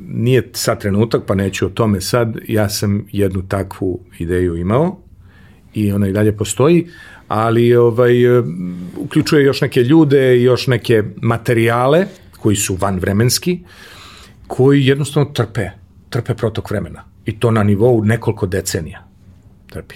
Nije 0.08 0.50
sad 0.54 0.82
trenutak, 0.82 1.22
pa 1.28 1.36
neću 1.36 1.66
o 1.66 1.70
tome 1.70 2.02
sad. 2.02 2.38
Ja 2.48 2.70
sam 2.70 3.06
jednu 3.12 3.48
takvu 3.48 4.00
ideju 4.20 4.58
imao 4.58 4.98
i 5.74 5.92
ona 5.92 6.08
i 6.08 6.12
dalje 6.12 6.38
postoji, 6.38 6.88
ali 7.28 7.76
ovaj, 7.76 8.14
uključuje 8.98 9.46
još 9.46 9.62
neke 9.62 9.84
ljude 9.84 10.42
još 10.42 10.68
neke 10.68 11.04
materijale 11.22 12.06
koji 12.40 12.56
su 12.56 12.76
vanvremenski, 12.76 13.60
koji 14.48 14.86
jednostavno 14.86 15.30
trpe, 15.30 15.70
trpe 16.10 16.34
protok 16.34 16.72
vremena. 16.72 17.04
I 17.26 17.40
to 17.40 17.52
na 17.52 17.64
nivou 17.64 18.04
nekoliko 18.06 18.46
decenija 18.46 19.08
trpi. 19.68 19.96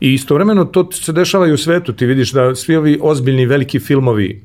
I 0.00 0.14
istovremeno 0.14 0.64
to 0.64 0.88
se 0.92 1.12
dešava 1.12 1.48
i 1.48 1.52
u 1.52 1.56
svetu. 1.58 1.92
Ti 1.92 2.06
vidiš 2.06 2.32
da 2.32 2.54
svi 2.54 2.76
ovi 2.76 2.98
ozbiljni 3.02 3.46
veliki 3.46 3.78
filmovi 3.80 4.42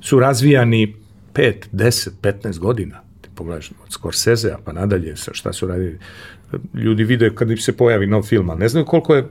su 0.00 0.20
razvijani 0.20 0.94
5, 1.34 1.54
10, 1.72 2.10
15 2.22 2.58
godina. 2.58 3.00
Ti 3.20 3.28
pogledaš 3.34 3.70
od 3.70 3.92
Scorsese, 3.92 4.56
pa 4.64 4.72
nadalje, 4.72 5.14
šta 5.16 5.52
su 5.52 5.66
radili. 5.66 5.98
Ljudi 6.74 7.04
vide 7.04 7.34
kad 7.34 7.50
im 7.50 7.56
se 7.56 7.76
pojavi 7.76 8.06
nov 8.06 8.22
film, 8.22 8.50
a 8.50 8.54
ne 8.54 8.68
znaju 8.68 8.86
koliko 8.86 9.14
je 9.14 9.28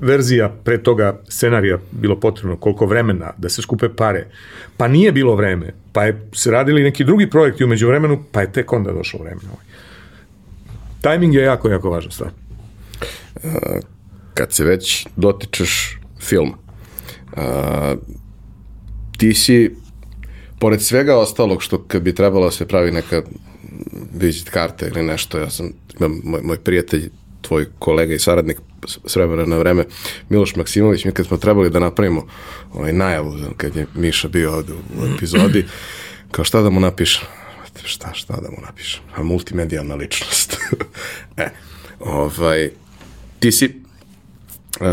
verzija 0.00 0.48
pre 0.64 0.82
toga 0.82 1.20
scenarija 1.28 1.78
bilo 1.90 2.20
potrebno, 2.20 2.56
koliko 2.56 2.86
vremena 2.86 3.32
da 3.38 3.48
se 3.48 3.62
skupe 3.62 3.88
pare. 3.88 4.26
Pa 4.76 4.88
nije 4.88 5.12
bilo 5.12 5.34
vreme, 5.34 5.74
pa 5.92 6.04
je 6.04 6.28
se 6.32 6.50
radili 6.50 6.82
neki 6.82 7.04
drugi 7.04 7.30
projekti 7.30 7.64
umeđu 7.64 7.88
vremenu, 7.88 8.22
pa 8.32 8.40
je 8.40 8.52
tek 8.52 8.72
onda 8.72 8.92
došlo 8.92 9.20
vreme. 9.22 9.40
Timing 11.00 11.34
je 11.34 11.42
jako, 11.42 11.68
jako 11.68 11.90
važna 11.90 12.10
stvar 12.10 12.30
kad 14.36 14.52
se 14.52 14.64
već 14.64 15.06
dotičeš 15.16 15.98
film, 16.20 16.54
uh, 17.32 17.42
ti 19.18 19.34
si, 19.34 19.74
pored 20.58 20.82
svega 20.82 21.16
ostalog 21.16 21.62
što 21.62 21.82
kad 21.82 22.02
bi 22.02 22.14
trebalo 22.14 22.44
da 22.44 22.50
se 22.50 22.66
pravi 22.68 22.90
neka 22.90 23.22
vizit 24.14 24.50
karta 24.50 24.86
ili 24.86 25.02
nešto, 25.02 25.38
ja 25.38 25.50
sam, 25.50 25.72
imam 26.00 26.20
moj, 26.24 26.40
moj 26.42 26.58
prijatelj, 26.58 27.10
tvoj 27.40 27.66
kolega 27.78 28.14
i 28.14 28.18
saradnik 28.18 28.60
s 28.86 29.16
vremena 29.16 29.44
na 29.46 29.56
vreme, 29.56 29.84
Miloš 30.28 30.56
Maksimović, 30.56 31.04
mi 31.04 31.12
kad 31.12 31.26
smo 31.26 31.36
trebali 31.36 31.70
da 31.70 31.78
napravimo 31.78 32.26
ovaj 32.72 32.92
najavu, 32.92 33.36
kad 33.56 33.76
je 33.76 33.86
Miša 33.94 34.28
bio 34.28 34.54
ovde 34.54 34.72
u 34.72 35.06
epizodi, 35.14 35.66
kao 36.30 36.44
šta 36.44 36.62
da 36.62 36.70
mu 36.70 36.80
napišem? 36.80 37.26
Šta, 37.84 38.14
šta 38.14 38.40
da 38.40 38.50
mu 38.50 38.56
napišem? 38.66 39.02
A 39.14 39.22
multimedijalna 39.22 39.94
ličnost. 39.94 40.56
e, 41.36 41.48
ovaj, 42.00 42.70
ti 43.38 43.52
si 43.52 43.86
Uh, 44.80 44.86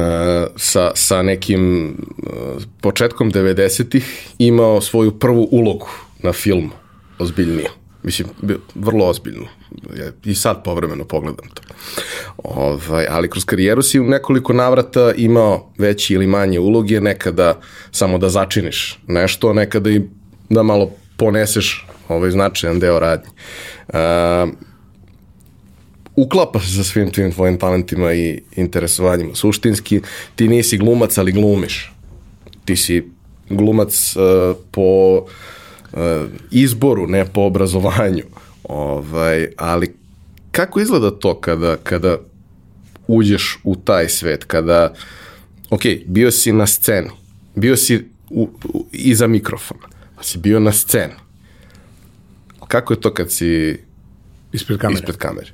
sa, 0.55 0.91
sa 0.95 1.21
nekim 1.21 1.87
uh, 1.87 2.63
početkom 2.81 3.31
90-ih 3.31 4.27
imao 4.39 4.81
svoju 4.81 5.19
prvu 5.19 5.47
ulogu 5.51 5.89
na 6.19 6.33
film 6.33 6.71
ozbiljniju. 7.19 7.67
Mislim, 8.03 8.27
vrlo 8.75 9.05
ozbiljno. 9.05 9.47
Ja 9.97 10.11
I 10.25 10.35
sad 10.35 10.63
povremeno 10.63 11.03
pogledam 11.03 11.47
to. 11.53 11.61
Ovaj, 12.37 13.07
ali 13.09 13.29
kroz 13.29 13.45
karijeru 13.45 13.81
si 13.81 13.99
u 13.99 14.03
nekoliko 14.03 14.53
navrata 14.53 15.13
imao 15.17 15.71
veći 15.77 16.13
ili 16.13 16.27
manje 16.27 16.59
uloge, 16.59 17.01
nekada 17.01 17.59
samo 17.91 18.17
da 18.17 18.29
začiniš 18.29 18.99
nešto, 19.07 19.53
nekada 19.53 19.89
i 19.89 20.01
da 20.49 20.63
malo 20.63 20.91
poneseš 21.17 21.87
ovaj 22.09 22.31
značajan 22.31 22.79
deo 22.79 22.99
radnje. 22.99 23.29
Uh, 23.87 24.49
uklapa 26.15 26.59
se 26.59 26.75
sa 26.75 26.83
svim 26.83 27.11
tvim 27.11 27.31
tvojim 27.31 27.59
talentima 27.59 28.13
i 28.13 28.41
interesovanjima. 28.55 29.35
Suštinski, 29.35 30.01
ti 30.35 30.47
nisi 30.47 30.77
glumac, 30.77 31.17
ali 31.17 31.31
glumiš. 31.31 31.93
Ti 32.65 32.75
si 32.75 33.11
glumac 33.49 34.15
uh, 34.15 34.55
po 34.71 35.17
uh, 35.17 35.29
izboru, 36.51 37.07
ne 37.07 37.25
po 37.25 37.41
obrazovanju. 37.41 38.23
Ovaj, 38.63 39.47
ali 39.57 39.95
kako 40.51 40.79
izgleda 40.79 41.11
to 41.11 41.39
kada, 41.41 41.77
kada 41.83 42.17
uđeš 43.07 43.59
u 43.63 43.75
taj 43.75 44.09
svet, 44.09 44.43
kada, 44.43 44.93
ok, 45.69 45.81
bio 46.05 46.31
si 46.31 46.51
na 46.51 46.67
sceni, 46.67 47.09
bio 47.55 47.77
si 47.77 48.05
u, 48.29 48.49
u, 48.73 48.85
iza 48.91 49.27
mikrofona, 49.27 49.87
pa 50.15 50.23
si 50.23 50.37
bio 50.37 50.59
na 50.59 50.71
sceni. 50.71 51.13
Kako 52.67 52.93
je 52.93 53.01
to 53.01 53.13
kad 53.13 53.31
si 53.31 53.79
ispred 54.51 54.79
kamere? 54.79 54.99
Ispred 54.99 55.17
kamere? 55.17 55.51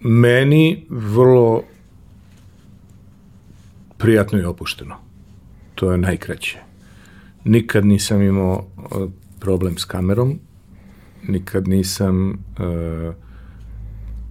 meni 0.00 0.86
vrlo 0.88 1.62
prijatno 3.98 4.38
i 4.38 4.44
opušteno. 4.44 4.96
To 5.80 5.92
je 5.92 5.98
najkraće. 5.98 6.58
Nikad 7.44 7.84
nisam 7.84 8.22
imao 8.22 8.66
problem 9.38 9.78
s 9.78 9.84
kamerom, 9.84 10.38
nikad 11.28 11.68
nisam 11.68 12.30
uh, 12.30 13.14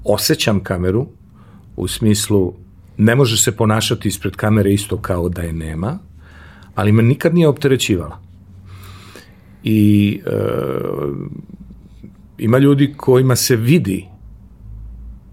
osjećam 0.03 0.63
kameru 0.63 1.07
u 1.75 1.87
smislu 1.87 2.53
ne 2.97 3.15
može 3.15 3.37
se 3.37 3.57
ponašati 3.57 4.07
ispred 4.07 4.35
kamere 4.35 4.73
isto 4.73 4.97
kao 4.97 5.29
da 5.29 5.41
je 5.41 5.53
nema, 5.53 5.99
ali 6.75 6.91
me 6.91 7.03
nikad 7.03 7.33
nije 7.33 7.47
opterećivala. 7.47 8.21
I 9.63 10.21
uh, 10.25 11.17
ima 12.37 12.57
ljudi 12.57 12.93
kojima 12.97 13.35
se 13.35 13.55
vidi 13.55 14.05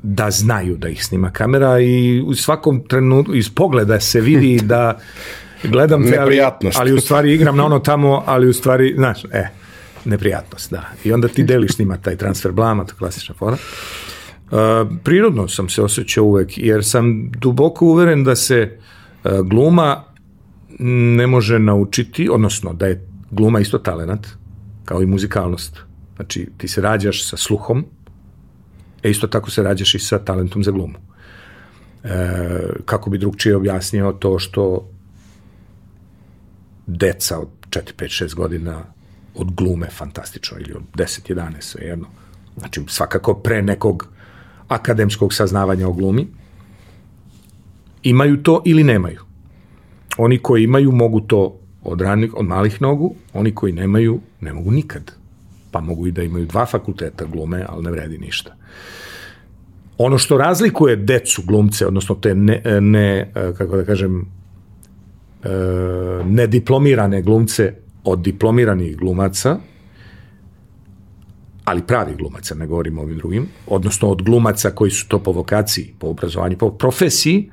da 0.03 0.31
znaju 0.31 0.77
da 0.77 0.89
ih 0.89 1.05
snima 1.05 1.31
kamera 1.31 1.81
i 1.81 2.21
u 2.21 2.35
svakom 2.35 2.85
trenutku 2.89 3.35
iz 3.35 3.51
pogleda 3.51 4.01
se 4.01 4.21
vidi 4.21 4.61
da 4.65 4.99
gledam 5.67 6.03
te, 6.11 6.19
ali, 6.19 6.41
ali 6.75 6.93
u 6.93 7.01
stvari 7.01 7.35
igram 7.35 7.57
na 7.57 7.65
ono 7.65 7.79
tamo, 7.79 8.23
ali 8.27 8.49
u 8.49 8.53
stvari, 8.53 8.95
znaš, 8.97 9.25
e, 9.25 9.49
neprijatnost, 10.05 10.71
da. 10.71 10.85
I 11.05 11.13
onda 11.13 11.29
ti 11.29 11.45
deliš 11.45 11.79
njima 11.79 11.97
taj 11.97 12.17
transfer 12.17 12.53
blama, 12.53 12.85
to 12.85 12.95
klasična 12.99 13.35
fora. 13.35 13.57
Uh, 14.51 14.59
prirodno 15.05 15.49
sam 15.49 15.69
se 15.69 15.83
osjećao 15.83 16.25
uvek, 16.25 16.59
jer 16.59 16.85
sam 16.85 17.31
duboko 17.31 17.87
uveren 17.87 18.25
da 18.25 18.37
se 18.37 18.79
uh, 19.25 19.31
gluma 19.41 20.05
ne 20.79 21.27
može 21.27 21.59
naučiti, 21.59 22.29
odnosno 22.29 22.73
da 22.73 22.87
je 22.87 23.09
gluma 23.31 23.61
isto 23.61 23.79
talenat, 23.79 24.27
kao 24.85 25.03
i 25.03 25.07
muzikalnost. 25.07 25.79
Znači, 26.17 26.49
ti 26.57 26.69
se 26.69 26.81
rađaš 26.81 27.29
sa 27.29 27.37
sluhom, 27.37 27.85
e 29.03 29.11
isto 29.11 29.27
tako 29.27 29.51
se 29.51 29.63
rađaš 29.63 29.95
i 29.95 29.99
sa 29.99 30.19
talentom 30.19 30.65
za 30.65 30.71
glumu. 30.71 30.99
E, 32.05 32.09
kako 32.85 33.11
bi 33.11 33.19
drugčije 33.19 33.57
objasnio 33.57 34.13
to 34.13 34.39
što 34.39 34.91
deca 36.87 37.39
od 37.39 37.49
4, 37.71 37.81
5, 37.99 38.25
6 38.25 38.35
godina 38.35 38.83
od 39.35 39.55
glume 39.55 39.89
fantastično 39.91 40.59
ili 40.61 40.73
od 40.73 40.83
10, 40.95 41.35
11, 41.35 41.61
sve 41.61 41.85
jedno. 41.85 42.07
Znači, 42.57 42.83
svakako 42.89 43.35
pre 43.35 43.63
nekog 43.63 44.09
akademskog 44.69 45.35
saznavanja 45.35 45.89
o 45.89 45.93
glumi, 45.93 46.27
imaju 48.03 48.43
to 48.43 48.63
ili 48.65 48.85
nemaju. 48.85 49.21
Oni 50.19 50.39
koji 50.39 50.65
imaju 50.65 50.93
mogu 50.93 51.21
to 51.21 51.61
od, 51.83 52.01
ranih, 52.01 52.35
od 52.35 52.47
malih 52.47 52.83
nogu, 52.83 53.15
oni 53.33 53.55
koji 53.55 53.73
nemaju 53.73 54.21
ne 54.41 54.53
mogu 54.53 54.71
nikad. 54.71 55.13
Pa 55.71 55.81
mogu 55.81 56.07
i 56.07 56.13
da 56.13 56.23
imaju 56.23 56.47
dva 56.47 56.67
fakulteta 56.67 57.25
glume, 57.25 57.65
ali 57.69 57.85
ne 57.85 57.91
vredi 57.91 58.19
ništa. 58.19 58.57
Ono 59.99 60.19
što 60.19 60.39
razlikuje 60.39 60.97
decu 60.97 61.43
glumce, 61.47 61.87
odnosno 61.87 62.15
te 62.15 62.35
ne, 62.35 62.63
ne 62.81 63.33
kako 63.59 63.77
da 63.77 63.85
kažem, 63.85 64.27
e, 65.47 66.25
nediplomirane 66.25 67.23
glumce 67.23 67.75
od 68.05 68.23
diplomiranih 68.23 68.97
glumaca, 68.97 69.59
ali 71.65 71.83
pravi 71.87 72.15
glumaca, 72.15 72.55
ne 72.55 72.67
govorimo 72.67 73.03
ovim 73.03 73.19
drugim, 73.19 73.49
odnosno 73.67 74.09
od 74.09 74.23
glumaca 74.23 74.71
koji 74.71 74.91
su 74.91 75.09
to 75.09 75.19
po 75.19 75.33
vokaciji, 75.33 75.95
po 75.99 76.09
obrazovanju, 76.09 76.59
po 76.59 76.71
profesiji, 76.71 77.51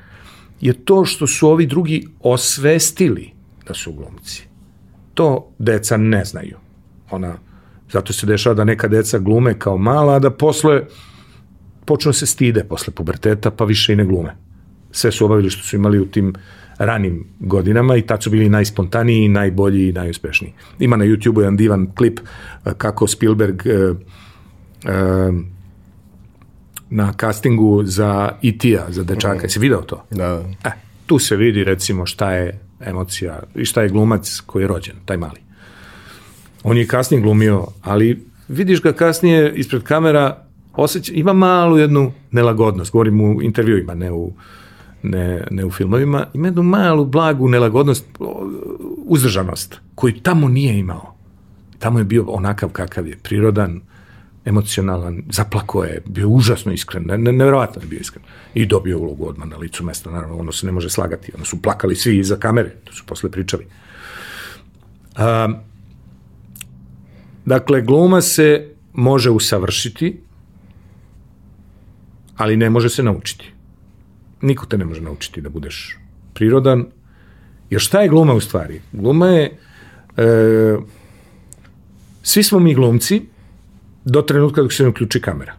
je 0.61 0.73
to 0.85 1.05
što 1.05 1.27
su 1.27 1.49
ovi 1.49 1.65
drugi 1.65 2.07
osvestili 2.19 3.31
da 3.67 3.73
su 3.73 3.93
glumci. 3.93 4.47
To 5.13 5.49
deca 5.59 5.97
ne 5.97 6.25
znaju. 6.25 6.57
Ona, 7.11 7.37
zato 7.91 8.13
se 8.13 8.25
dešava 8.25 8.55
da 8.55 8.63
neka 8.63 8.87
deca 8.87 9.19
glume 9.19 9.59
kao 9.59 9.77
mala, 9.77 10.15
a 10.15 10.19
da 10.19 10.31
posle 10.31 10.81
počnu 11.85 12.09
da 12.09 12.13
se 12.13 12.25
stide 12.25 12.63
posle 12.63 12.93
puberteta, 12.93 13.51
pa 13.51 13.65
više 13.65 13.93
i 13.93 13.95
ne 13.95 14.05
glume. 14.05 14.35
Sve 14.91 15.11
su 15.11 15.25
obavili 15.25 15.49
što 15.49 15.63
su 15.63 15.75
imali 15.75 15.99
u 15.99 16.05
tim 16.05 16.33
ranim 16.85 17.25
godinama 17.39 17.97
i 17.97 18.01
tad 18.01 18.23
su 18.23 18.29
bili 18.29 18.49
najspontaniji, 18.49 19.27
najbolji 19.27 19.89
i 19.89 19.91
najuspešniji. 19.91 20.53
Ima 20.79 20.97
na 20.97 21.05
YouTube-u 21.05 21.41
jedan 21.41 21.57
divan 21.57 21.91
klip 21.95 22.19
eh, 22.19 22.71
kako 22.77 23.07
Spielberg 23.07 23.61
uh, 23.65 23.97
uh, 23.97 25.35
na 26.89 27.13
castingu 27.19 27.83
za 27.83 28.31
E.T.a, 28.43 28.91
za 28.91 29.03
dečaka. 29.03 29.45
Mm. 29.45 29.49
Si 29.49 29.59
video 29.59 29.81
to? 29.81 30.03
Da. 30.11 30.43
E, 30.63 30.71
tu 31.05 31.19
se 31.19 31.35
vidi 31.35 31.63
recimo 31.63 32.05
šta 32.05 32.31
je 32.31 32.59
emocija 32.85 33.39
i 33.55 33.65
šta 33.65 33.81
je 33.81 33.89
glumac 33.89 34.39
koji 34.45 34.63
je 34.63 34.67
rođen, 34.67 34.95
taj 35.05 35.17
mali. 35.17 35.39
On 36.63 36.77
je 36.77 36.87
kasnije 36.87 37.21
glumio, 37.21 37.67
ali 37.81 38.25
vidiš 38.47 38.81
ga 38.81 38.93
kasnije 38.93 39.53
ispred 39.55 39.83
kamera, 39.83 40.45
osjeć, 40.73 41.11
ima 41.13 41.33
malu 41.33 41.77
jednu 41.77 42.11
nelagodnost, 42.31 42.91
govorim 42.91 43.21
u 43.21 43.41
intervjuima, 43.41 43.93
ne 43.93 44.11
u, 44.11 44.33
ne, 45.03 45.47
ne 45.51 45.65
u 45.65 45.71
filmovima, 45.71 46.27
ima 46.33 46.47
jednu 46.47 46.63
malu, 46.63 47.05
blagu 47.05 47.49
nelagodnost, 47.49 48.05
uzdržanost, 49.05 49.79
koju 49.95 50.19
tamo 50.21 50.47
nije 50.47 50.79
imao. 50.79 51.15
Tamo 51.79 51.99
je 51.99 52.05
bio 52.05 52.25
onakav 52.27 52.69
kakav 52.69 53.07
je, 53.07 53.17
prirodan, 53.23 53.81
emocionalan, 54.45 55.23
zaplako 55.29 55.83
je, 55.83 56.01
bio 56.05 56.29
užasno 56.29 56.71
iskren, 56.71 57.03
ne, 57.05 57.17
nevjerovatno 57.17 57.81
je 57.81 57.87
bio 57.87 57.99
iskren. 57.99 58.23
I 58.53 58.65
dobio 58.65 58.99
ulogu 58.99 59.27
odmah 59.27 59.47
na 59.47 59.57
licu 59.57 59.83
mesta, 59.83 60.11
naravno, 60.11 60.37
ono 60.37 60.51
se 60.51 60.65
ne 60.65 60.71
može 60.71 60.89
slagati, 60.89 61.31
ono 61.35 61.45
su 61.45 61.61
plakali 61.61 61.95
svi 61.95 62.17
iza 62.17 62.35
kamere, 62.35 62.69
to 62.69 62.93
su 62.93 63.03
posle 63.05 63.31
pričali. 63.31 63.65
Um, 65.17 65.55
dakle, 67.45 67.81
gluma 67.81 68.21
se 68.21 68.73
može 68.93 69.29
usavršiti, 69.29 70.21
ali 72.37 72.57
ne 72.57 72.69
može 72.69 72.89
se 72.89 73.03
naučiti. 73.03 73.53
Niko 74.43 74.65
te 74.65 74.77
ne 74.77 74.85
može 74.85 75.01
naučiti 75.01 75.41
da 75.41 75.49
budeš 75.49 75.97
prirodan, 76.33 76.85
jer 77.69 77.81
šta 77.81 78.01
je 78.01 78.09
gluma 78.09 78.33
u 78.33 78.39
stvari? 78.39 78.81
Gluma 78.91 79.27
je, 79.27 79.57
e, 80.17 80.77
svi 82.23 82.43
smo 82.43 82.59
mi 82.59 82.75
glumci, 82.75 83.21
do 84.05 84.21
trenutka 84.21 84.61
dok 84.61 84.73
se 84.73 84.83
ne 84.83 84.89
uključi 84.89 85.21
kamera. 85.21 85.53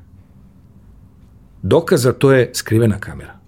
Dokaz 1.62 2.02
za 2.02 2.12
to 2.12 2.32
je 2.32 2.50
skrivena 2.54 2.98
kamera. 2.98 3.38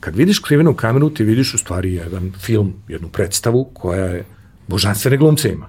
Kad 0.00 0.16
vidiš 0.16 0.36
skrivenu 0.36 0.74
kameru, 0.74 1.10
ti 1.10 1.24
vidiš 1.24 1.54
u 1.54 1.58
stvari 1.58 1.94
jedan 1.94 2.32
film, 2.40 2.74
jednu 2.88 3.08
predstavu 3.08 3.64
koja 3.74 4.04
je 4.04 4.24
božanstvene 4.68 5.16
glumce 5.16 5.52
ima. 5.52 5.68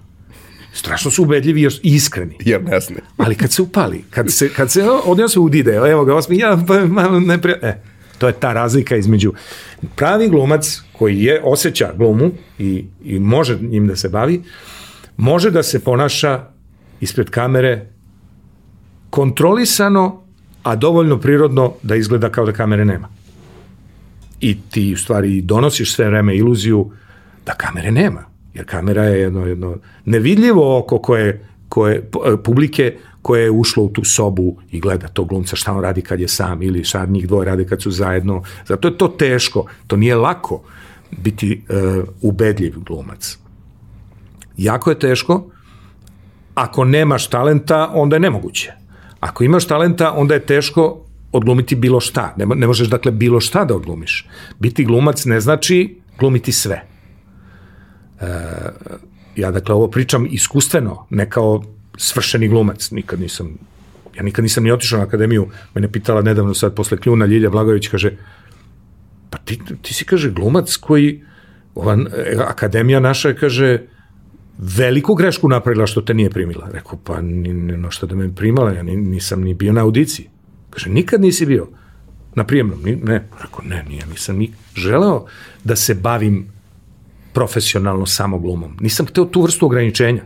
Strašno 0.74 1.12
su 1.12 1.24
ubedljivi 1.24 1.62
i 1.62 1.70
iskreni. 1.84 2.38
Jer 2.40 2.64
ne 2.64 2.80
zna. 2.80 2.96
Ali 3.18 3.36
kad 3.36 3.52
se 3.52 3.62
upali, 3.62 4.04
kad 4.10 4.32
se, 4.32 4.50
kad 4.50 4.72
se 4.72 4.84
od 5.06 5.32
se 5.32 5.40
udide, 5.40 5.72
evo 5.72 6.06
ga, 6.06 6.16
osmi, 6.16 6.38
ja, 6.38 6.64
pa, 6.68 6.80
ne 7.20 7.42
pre... 7.42 7.60
E, 7.62 7.82
to 8.18 8.27
je 8.27 8.34
ta 8.34 8.53
razlika 8.53 8.95
između 8.95 9.34
pravi 9.95 10.30
glumac 10.30 10.81
koji 10.91 11.23
je 11.23 11.41
osjeća 11.44 11.94
glumu 11.98 12.31
i, 12.60 12.85
i 13.03 13.19
može 13.19 13.60
njim 13.61 13.88
da 13.88 13.95
se 13.95 14.10
bavi, 14.10 14.44
može 15.18 15.52
da 15.52 15.64
se 15.64 15.84
ponaša 15.84 16.48
ispred 16.99 17.30
kamere 17.30 17.88
kontrolisano, 19.10 20.23
a 20.64 20.76
dovoljno 20.76 21.19
prirodno 21.19 21.73
da 21.84 21.95
izgleda 21.95 22.30
kao 22.30 22.45
da 22.45 22.52
kamere 22.52 22.85
nema. 22.85 23.10
I 24.39 24.57
ti 24.72 24.94
u 24.94 24.98
stvari 24.98 25.41
donosiš 25.41 25.94
sve 25.94 26.07
vreme 26.07 26.35
iluziju 26.35 26.91
da 27.45 27.53
kamere 27.53 27.91
nema. 27.91 28.26
Jer 28.53 28.65
kamera 28.65 29.03
je 29.03 29.19
jedno, 29.19 29.45
jedno 29.45 29.77
nevidljivo 30.06 30.80
oko 30.80 30.99
koje, 30.99 31.48
koje, 31.69 32.10
publike 32.44 32.98
koje 33.22 33.44
je 33.44 33.52
ušlo 33.52 33.84
u 33.84 33.89
tu 33.89 34.03
sobu 34.03 34.57
i 34.72 34.80
gleda 34.80 35.07
to 35.07 35.23
glumca 35.23 35.56
šta 35.56 35.73
on 35.73 35.81
radi 35.81 36.02
kad 36.02 36.19
je 36.19 36.27
sam 36.27 36.61
ili 36.61 36.84
šta 36.84 37.06
njih 37.06 37.27
dvoje 37.27 37.45
rade 37.45 37.65
kad 37.65 37.81
su 37.81 37.91
zajedno. 37.91 38.44
Zato 38.68 38.88
je 38.88 38.98
to 38.98 39.07
teško. 39.07 39.65
To 39.88 39.95
nije 39.95 40.15
lako 40.15 40.61
biti 41.11 41.61
uh, 41.69 42.03
ubedljiv 42.22 42.80
glumac. 42.80 43.38
Jako 44.57 44.89
je 44.89 44.99
teško. 44.99 45.49
Ako 46.56 46.85
nemaš 46.85 47.27
talenta, 47.27 47.91
onda 47.94 48.15
je 48.15 48.19
nemoguće. 48.19 48.73
Ako 49.19 49.44
imaš 49.44 49.68
talenta, 49.68 50.11
onda 50.11 50.34
je 50.34 50.45
teško 50.45 51.02
odglumiti 51.31 51.76
bilo 51.76 51.99
šta. 51.99 52.34
Ne, 52.38 52.45
ne 52.45 52.68
možeš, 52.68 52.88
dakle, 52.88 53.11
bilo 53.11 53.39
šta 53.39 53.65
da 53.65 53.76
odglumiš. 53.76 54.27
Biti 54.60 54.85
glumac 54.85 55.26
ne 55.26 55.39
znači 55.39 55.99
glumiti 56.19 56.52
sve. 56.52 56.84
E, 58.22 58.26
ja, 59.38 59.52
dakle, 59.52 59.76
ovo 59.76 59.88
pričam 59.88 60.28
iskustveno, 60.32 61.06
ne 61.10 61.30
kao 61.30 61.64
svršeni 61.98 62.48
glumac. 62.48 62.92
Nikad 62.92 63.20
nisam, 63.20 63.58
ja 64.18 64.24
nikad 64.24 64.44
nisam 64.44 64.64
ni 64.64 64.72
otišao 64.72 65.00
na 65.00 65.06
akademiju. 65.06 65.48
Mene 65.76 65.92
pitala 65.92 66.22
nedavno 66.22 66.54
sad 66.54 66.76
posle 66.76 66.98
kljuna 66.98 67.26
Ljilja 67.26 67.50
Blagović, 67.50 67.88
kaže, 67.88 68.12
pa 69.30 69.38
ti, 69.38 69.60
ti 69.82 69.94
si, 69.94 70.06
kaže, 70.06 70.32
glumac 70.32 70.76
koji, 70.76 71.24
ova 71.76 71.94
e, 71.94 72.36
akademija 72.48 73.00
naša 73.00 73.30
je, 73.30 73.36
kaže, 73.36 73.80
veliku 74.58 75.16
grešku 75.16 75.50
napravila 75.50 75.88
što 75.88 76.02
te 76.02 76.14
nije 76.14 76.30
primila. 76.30 76.70
Rekao, 76.74 77.00
pa 77.04 77.22
ni, 77.22 77.54
no 77.54 77.92
što 77.92 78.08
da 78.08 78.16
me 78.16 78.36
primala, 78.36 78.74
ja 78.74 78.84
nisam 78.84 79.42
ni 79.42 79.54
bio 79.54 79.74
na 79.74 79.82
audiciji. 79.82 80.30
Kaže, 80.70 80.90
nikad 80.90 81.22
nisi 81.22 81.46
bio 81.46 81.68
na 82.36 82.44
prijemnom. 82.44 82.80
Ne, 82.84 83.28
rekao, 83.42 83.64
ne, 83.64 83.84
nije, 83.90 84.06
nisam 84.06 84.38
ni 84.38 84.52
želeo 84.76 85.26
da 85.64 85.76
se 85.76 85.94
bavim 85.96 86.48
profesionalno 87.38 88.06
samo 88.06 88.40
glumom. 88.40 88.78
Nisam 88.82 89.06
hteo 89.06 89.26
tu 89.26 89.42
vrstu 89.42 89.66
ograničenja. 89.66 90.24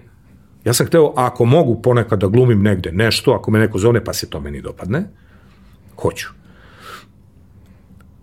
Ja 0.64 0.74
sam 0.74 0.88
hteo, 0.88 1.14
ako 1.16 1.46
mogu 1.46 1.82
ponekad 1.82 2.20
da 2.20 2.28
glumim 2.28 2.62
negde 2.62 2.92
nešto, 2.92 3.32
ako 3.32 3.52
me 3.52 3.60
neko 3.60 3.80
zove 3.80 4.04
pa 4.04 4.14
se 4.14 4.30
to 4.30 4.40
meni 4.40 4.62
dopadne, 4.62 5.04
hoću. 5.96 6.28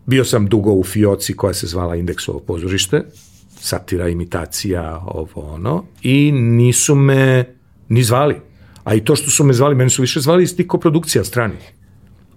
Bio 0.06 0.24
sam 0.24 0.46
dugo 0.46 0.72
u 0.72 0.84
Fioci 0.84 1.36
koja 1.36 1.54
se 1.54 1.66
zvala 1.66 1.96
Indeksovo 1.96 2.40
pozorište, 2.40 3.02
satira, 3.60 4.08
imitacija, 4.08 5.02
ovo 5.04 5.54
ono, 5.54 5.84
i 6.02 6.32
nisu 6.32 6.94
me 6.94 7.44
ni 7.88 8.02
zvali. 8.02 8.40
A 8.84 8.94
i 8.94 9.04
to 9.04 9.16
što 9.16 9.30
su 9.30 9.44
me 9.44 9.52
zvali, 9.52 9.74
meni 9.74 9.90
su 9.90 10.02
više 10.02 10.20
zvali 10.20 10.42
iz 10.42 10.56
tih 10.56 10.66
koprodukcija 10.66 11.24
stranih. 11.24 11.72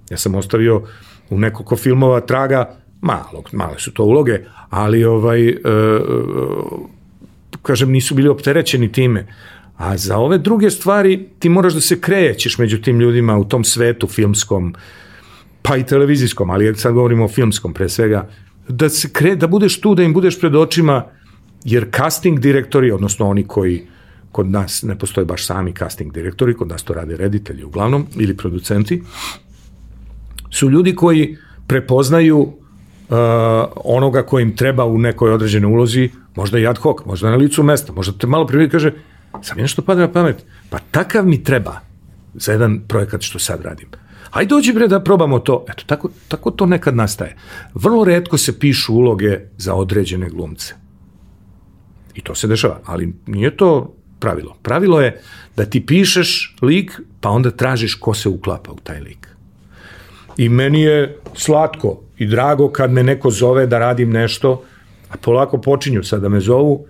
Ja 0.10 0.18
sam 0.18 0.36
ostavio 0.36 0.84
u 1.30 1.40
nekoliko 1.40 1.78
filmova 1.78 2.20
traga, 2.22 2.76
malo, 3.02 3.44
male 3.52 3.80
su 3.80 3.94
to 3.94 4.04
uloge, 4.04 4.40
ali 4.70 5.04
ovaj, 5.04 5.48
e, 5.48 5.54
e, 5.54 5.60
kažem, 7.62 7.92
nisu 7.92 8.16
bili 8.16 8.30
opterećeni 8.30 8.92
time. 8.92 9.28
A 9.78 9.98
za 9.98 10.18
ove 10.18 10.38
druge 10.38 10.70
stvari 10.70 11.30
ti 11.40 11.50
moraš 11.50 11.74
da 11.74 11.82
se 11.82 12.02
krećeš 12.02 12.58
među 12.58 12.82
tim 12.82 13.00
ljudima 13.00 13.38
u 13.38 13.44
tom 13.44 13.64
svetu 13.64 14.08
filmskom, 14.08 14.76
pa 15.62 15.78
i 15.78 15.86
televizijskom, 15.86 16.50
ali 16.50 16.76
sad 16.76 16.94
govorimo 16.94 17.26
o 17.26 17.28
filmskom 17.28 17.74
pre 17.74 17.90
svega, 17.90 18.30
da, 18.68 18.90
se 18.90 19.10
kre, 19.14 19.36
da 19.36 19.48
budeš 19.48 19.82
tu, 19.82 19.96
da 19.96 20.04
im 20.04 20.14
budeš 20.14 20.40
pred 20.40 20.56
očima, 20.56 21.06
jer 21.64 21.88
casting 21.98 22.40
direktori, 22.40 22.92
odnosno 22.92 23.30
oni 23.30 23.44
koji 23.44 23.88
kod 24.32 24.48
nas 24.48 24.84
ne 24.84 24.98
postoje 24.98 25.26
baš 25.26 25.46
sami 25.46 25.74
casting 25.74 26.14
direktori, 26.14 26.54
kod 26.54 26.68
nas 26.68 26.84
to 26.84 26.94
rade 26.94 27.18
reditelji 27.18 27.64
uglavnom, 27.64 28.08
ili 28.16 28.38
producenti, 28.38 29.04
su 30.50 30.70
ljudi 30.70 30.96
koji 30.96 31.38
prepoznaju 31.68 32.54
uh, 33.12 33.18
onoga 33.76 34.24
ko 34.24 34.40
im 34.40 34.56
treba 34.56 34.86
u 34.86 34.98
nekoj 34.98 35.34
određenoj 35.34 35.72
ulozi, 35.72 36.10
možda 36.36 36.60
i 36.60 36.68
ad 36.68 36.78
hoc, 36.78 37.06
možda 37.06 37.30
na 37.30 37.36
licu 37.36 37.64
mesta, 37.64 37.94
možda 37.94 38.18
te 38.18 38.28
malo 38.28 38.48
prividi 38.48 38.72
kaže, 38.72 38.94
sad 39.42 39.58
mi 39.58 39.62
nešto 39.62 39.82
pada 39.82 40.02
na 40.02 40.12
pamet, 40.12 40.46
pa 40.70 40.80
takav 40.92 41.26
mi 41.26 41.44
treba 41.44 41.80
za 42.34 42.52
jedan 42.52 42.82
projekat 42.88 43.22
što 43.22 43.40
sad 43.40 43.62
radim. 43.62 43.88
Ajde 44.32 44.50
dođi 44.50 44.74
bre 44.74 44.88
da 44.88 45.04
probamo 45.04 45.40
to. 45.40 45.66
Eto, 45.70 45.84
tako, 45.86 46.10
tako 46.28 46.52
to 46.52 46.66
nekad 46.66 46.96
nastaje. 46.96 47.36
Vrlo 47.74 48.04
redko 48.04 48.38
se 48.38 48.60
pišu 48.60 48.94
uloge 48.94 49.40
za 49.58 49.74
određene 49.76 50.30
glumce. 50.30 50.74
I 52.16 52.22
to 52.22 52.36
se 52.36 52.48
dešava, 52.48 52.80
ali 52.86 53.14
nije 53.28 53.58
to 53.58 53.96
pravilo. 54.20 54.56
Pravilo 54.62 55.02
je 55.02 55.22
da 55.58 55.66
ti 55.66 55.86
pišeš 55.86 56.56
lik, 56.62 57.00
pa 57.22 57.30
onda 57.30 57.52
tražiš 57.52 57.96
ko 57.96 58.14
se 58.14 58.30
uklapa 58.30 58.72
u 58.72 58.80
taj 58.84 59.00
lik. 59.00 59.31
I 60.38 60.50
meni 60.50 60.82
je 60.82 61.18
slatko 61.34 62.02
i 62.18 62.26
drago 62.26 62.70
kad 62.70 62.92
me 62.92 63.04
neko 63.04 63.30
zove 63.32 63.68
da 63.68 63.80
radim 63.80 64.12
nešto, 64.12 64.64
a 65.10 65.18
polako 65.18 65.62
počinju 65.62 66.04
sad 66.04 66.22
da 66.22 66.30
me 66.30 66.40
zovu, 66.40 66.86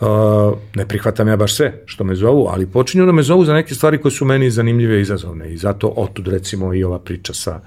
Uh, 0.00 0.58
ne 0.74 0.88
prihvatam 0.88 1.28
ja 1.28 1.36
baš 1.36 1.54
sve 1.54 1.82
što 1.86 2.04
me 2.04 2.14
zovu, 2.14 2.46
ali 2.50 2.66
počinju 2.66 3.06
da 3.06 3.12
me 3.12 3.22
zovu 3.22 3.44
za 3.44 3.54
neke 3.54 3.74
stvari 3.74 4.00
koje 4.00 4.12
su 4.12 4.24
meni 4.24 4.50
zanimljive 4.50 4.98
i 4.98 5.00
izazovne 5.00 5.52
i 5.52 5.56
zato 5.56 5.88
otud 5.96 6.28
recimo 6.28 6.74
i 6.74 6.84
ova 6.84 6.98
priča 6.98 7.34
sa, 7.34 7.60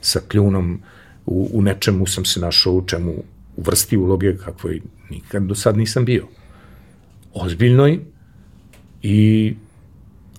sa 0.00 0.20
kljunom 0.28 0.80
u, 1.26 1.50
u 1.52 1.62
nečemu 1.62 2.06
sam 2.06 2.24
se 2.24 2.40
našao 2.40 2.72
u 2.72 2.86
čemu 2.86 3.12
u 3.56 3.62
vrsti 3.62 3.96
uloge 3.96 4.36
kakvoj 4.36 4.80
nikad 5.10 5.42
do 5.42 5.54
sad 5.54 5.76
nisam 5.76 6.04
bio. 6.04 6.26
Ozbiljnoj 7.34 8.00
i 9.02 9.54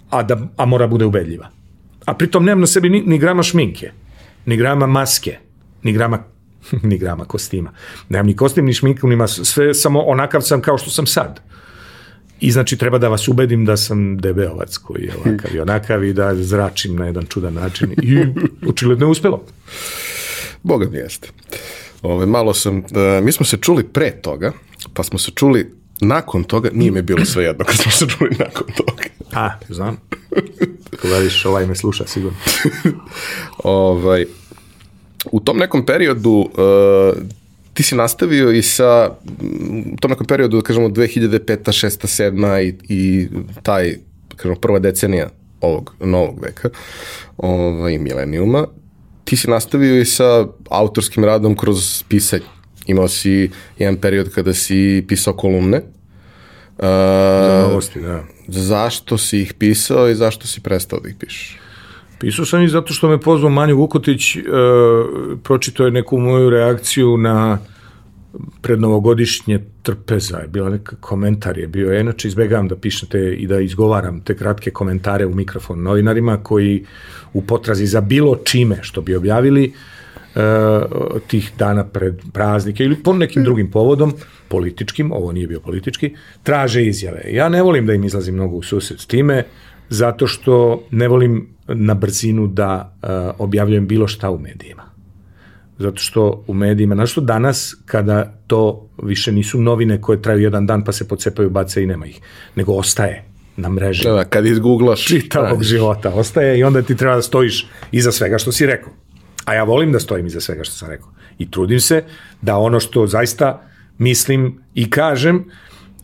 a, 0.09 0.23
da, 0.23 0.47
a 0.57 0.65
mora 0.65 0.87
bude 0.87 1.05
ubedljiva. 1.05 1.49
A 2.07 2.13
pritom 2.15 2.45
nemam 2.45 2.63
na 2.63 2.67
sebi 2.67 2.89
ni, 2.89 3.01
ni 3.01 3.17
grama 3.19 3.43
šminke, 3.43 3.91
ni 4.45 4.57
grama 4.57 4.87
maske, 4.87 5.37
ni 5.83 5.91
grama 5.93 6.23
ni 6.89 6.97
grama 6.97 7.25
kostima. 7.25 7.71
Nemam 8.09 8.25
ni 8.25 8.35
kostim, 8.35 8.65
ni 8.65 8.73
šminku, 8.73 9.07
nima 9.07 9.27
sve, 9.27 9.73
samo 9.73 10.01
onakav 10.01 10.41
sam 10.41 10.61
kao 10.61 10.77
što 10.77 10.89
sam 10.89 11.07
sad. 11.07 11.39
I 12.39 12.51
znači 12.51 12.77
treba 12.77 12.97
da 12.97 13.09
vas 13.09 13.27
ubedim 13.27 13.65
da 13.65 13.77
sam 13.77 14.17
debeovac 14.17 14.77
koji 14.77 15.03
je 15.03 15.13
ovakav 15.15 15.55
i 15.55 15.59
onakav 15.59 16.03
i 16.03 16.13
da 16.13 16.35
zračim 16.35 16.95
na 16.95 17.05
jedan 17.05 17.25
čudan 17.25 17.53
način 17.53 17.91
i 18.01 18.25
očigledno 18.67 19.05
je 19.05 19.09
uspelo. 19.11 19.43
Boga 20.63 20.89
mi 20.89 20.97
jeste. 20.97 21.29
Ove, 22.01 22.25
malo 22.25 22.53
sam, 22.53 22.83
da, 22.89 23.21
mi 23.23 23.31
smo 23.31 23.45
se 23.45 23.57
čuli 23.57 23.83
pre 23.83 24.11
toga, 24.21 24.51
pa 24.93 25.03
smo 25.03 25.19
se 25.19 25.31
čuli 25.31 25.73
nakon 26.01 26.43
toga, 26.43 26.69
nije 26.73 26.91
mi 26.91 27.01
bilo 27.01 27.25
sve 27.25 27.43
jedno 27.43 27.65
kad 27.65 27.75
smo 27.75 27.91
se 27.91 28.05
čuli 28.07 28.29
nakon 28.39 28.67
toga. 28.77 29.03
A, 29.33 29.49
znam. 29.69 29.97
Kako 30.89 31.07
veliš, 31.07 31.45
ovaj 31.45 31.65
me 31.65 31.75
sluša 31.75 32.07
sigurno. 32.07 32.37
ovaj, 33.63 34.25
u 35.31 35.39
tom 35.39 35.57
nekom 35.57 35.85
periodu 35.85 36.31
uh, 36.31 37.17
ti 37.73 37.83
si 37.83 37.95
nastavio 37.95 38.51
i 38.51 38.61
sa, 38.61 39.11
u 39.93 39.97
tom 39.99 40.11
nekom 40.11 40.25
periodu, 40.27 40.57
da 40.57 40.63
kažemo, 40.63 40.89
2005. 40.89 41.39
6. 41.39 42.31
7. 42.31 42.61
i, 42.61 42.75
i 42.89 43.27
taj, 43.63 43.97
kažemo, 44.35 44.55
prva 44.55 44.79
decenija 44.79 45.29
ovog 45.61 45.95
novog 45.99 46.39
veka, 46.41 46.69
ovaj, 47.37 47.97
milenijuma, 47.97 48.67
ti 49.23 49.37
si 49.37 49.49
nastavio 49.49 50.01
i 50.01 50.05
sa 50.05 50.47
autorskim 50.69 51.25
radom 51.25 51.55
kroz 51.55 52.03
pisanje. 52.07 52.45
Imao 52.85 53.07
si 53.07 53.49
jedan 53.77 53.95
period 53.95 54.29
kada 54.29 54.53
si 54.53 55.05
pisao 55.07 55.33
kolumne. 55.33 55.81
Uh, 56.77 56.83
Za 56.83 57.67
novosti, 57.67 58.01
da. 58.01 58.23
Zašto 58.47 59.17
si 59.17 59.41
ih 59.41 59.53
pisao 59.53 60.09
i 60.09 60.15
zašto 60.15 60.47
si 60.47 60.61
prestao 60.61 60.99
da 60.99 61.09
ih 61.09 61.15
pišeš? 61.19 61.57
Pisao 62.19 62.45
sam 62.45 62.63
i 62.63 62.67
zato 62.67 62.93
što 62.93 63.09
me 63.09 63.21
pozvao 63.21 63.49
Manju 63.49 63.77
Vukotić, 63.77 64.35
e, 64.35 64.41
pročito 65.43 65.85
je 65.85 65.91
neku 65.91 66.17
moju 66.17 66.49
reakciju 66.49 67.17
na 67.17 67.59
prednovogodišnje 68.61 69.59
trpeza, 69.83 70.37
je 70.37 70.47
bila 70.47 70.69
neka 70.69 70.95
komentar 70.99 71.57
je 71.57 71.67
bio, 71.67 71.93
ja 71.93 71.99
inače 71.99 72.27
izbegavam 72.27 72.67
da 72.67 72.75
pišete 72.75 73.35
i 73.35 73.47
da 73.47 73.59
izgovaram 73.59 74.21
te 74.21 74.35
kratke 74.35 74.71
komentare 74.71 75.25
u 75.25 75.35
mikrofon 75.35 75.83
novinarima 75.83 76.37
koji 76.43 76.85
u 77.33 77.41
potrazi 77.41 77.85
za 77.85 78.01
bilo 78.01 78.35
čime 78.35 78.79
što 78.81 79.01
bi 79.01 79.15
objavili 79.15 79.65
e, 79.65 79.96
tih 81.27 81.51
dana 81.57 81.83
pred 81.83 82.21
praznike 82.33 82.83
ili 82.83 83.03
po 83.03 83.13
nekim 83.13 83.43
drugim 83.43 83.71
povodom, 83.71 84.13
političkim, 84.47 85.11
ovo 85.11 85.31
nije 85.31 85.47
bio 85.47 85.59
politički, 85.59 86.15
traže 86.43 86.85
izjave. 86.85 87.21
Ja 87.31 87.49
ne 87.49 87.61
volim 87.63 87.85
da 87.85 87.93
im 87.93 88.03
izlazim 88.03 88.35
mnogo 88.35 88.55
u 88.55 88.63
susret 88.63 88.99
s 88.99 89.05
time, 89.05 89.43
zato 89.89 90.27
što 90.27 90.83
ne 90.91 91.07
volim 91.07 91.47
na 91.67 91.93
brzinu 91.93 92.47
da 92.47 92.93
uh, 93.01 93.09
objavljujem 93.37 93.87
bilo 93.87 94.07
šta 94.07 94.31
u 94.31 94.39
medijima. 94.39 94.83
Zato 95.79 95.97
što 95.97 96.43
u 96.47 96.53
medijima, 96.53 96.95
znaš 96.95 97.11
što 97.11 97.21
danas 97.21 97.75
kada 97.85 98.33
to 98.47 98.89
više 99.03 99.31
nisu 99.31 99.61
novine 99.61 100.01
koje 100.01 100.21
traju 100.21 100.41
jedan 100.41 100.65
dan 100.65 100.83
pa 100.83 100.91
se 100.91 101.07
pocepaju, 101.07 101.49
bace 101.49 101.83
i 101.83 101.85
nema 101.85 102.05
ih, 102.05 102.21
nego 102.55 102.73
ostaje 102.73 103.23
na 103.57 103.69
mreži. 103.69 104.03
Da, 104.03 104.23
kad 104.23 104.45
izgooglaš. 104.45 105.05
Čitavog 105.05 105.63
života 105.63 106.13
ostaje 106.13 106.59
i 106.59 106.63
onda 106.63 106.81
ti 106.81 106.95
treba 106.95 107.15
da 107.15 107.21
stojiš 107.21 107.67
iza 107.91 108.11
svega 108.11 108.37
što 108.37 108.51
si 108.51 108.65
rekao. 108.65 108.93
A 109.47 109.53
ja 109.53 109.63
volim 109.63 109.91
da 109.91 109.99
stojim 109.99 110.27
iza 110.27 110.41
svega 110.41 110.63
što 110.63 110.75
sam 110.75 110.89
rekao. 110.89 111.09
I 111.37 111.51
trudim 111.51 111.79
se 111.79 112.03
da 112.41 112.57
ono 112.57 112.79
što 112.79 113.07
zaista 113.07 113.61
mislim 113.97 114.61
i 114.73 114.89
kažem, 114.89 115.45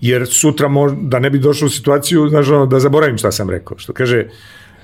jer 0.01 0.27
sutra 0.27 0.67
možda, 0.67 0.97
da 1.01 1.19
ne 1.19 1.29
bi 1.29 1.39
došao 1.39 1.65
u 1.65 1.69
situaciju, 1.69 2.29
znaš, 2.29 2.49
ono, 2.49 2.65
da 2.65 2.79
zaboravim 2.79 3.17
šta 3.17 3.31
sam 3.31 3.49
rekao. 3.49 3.77
Što 3.77 3.93
kaže, 3.93 4.27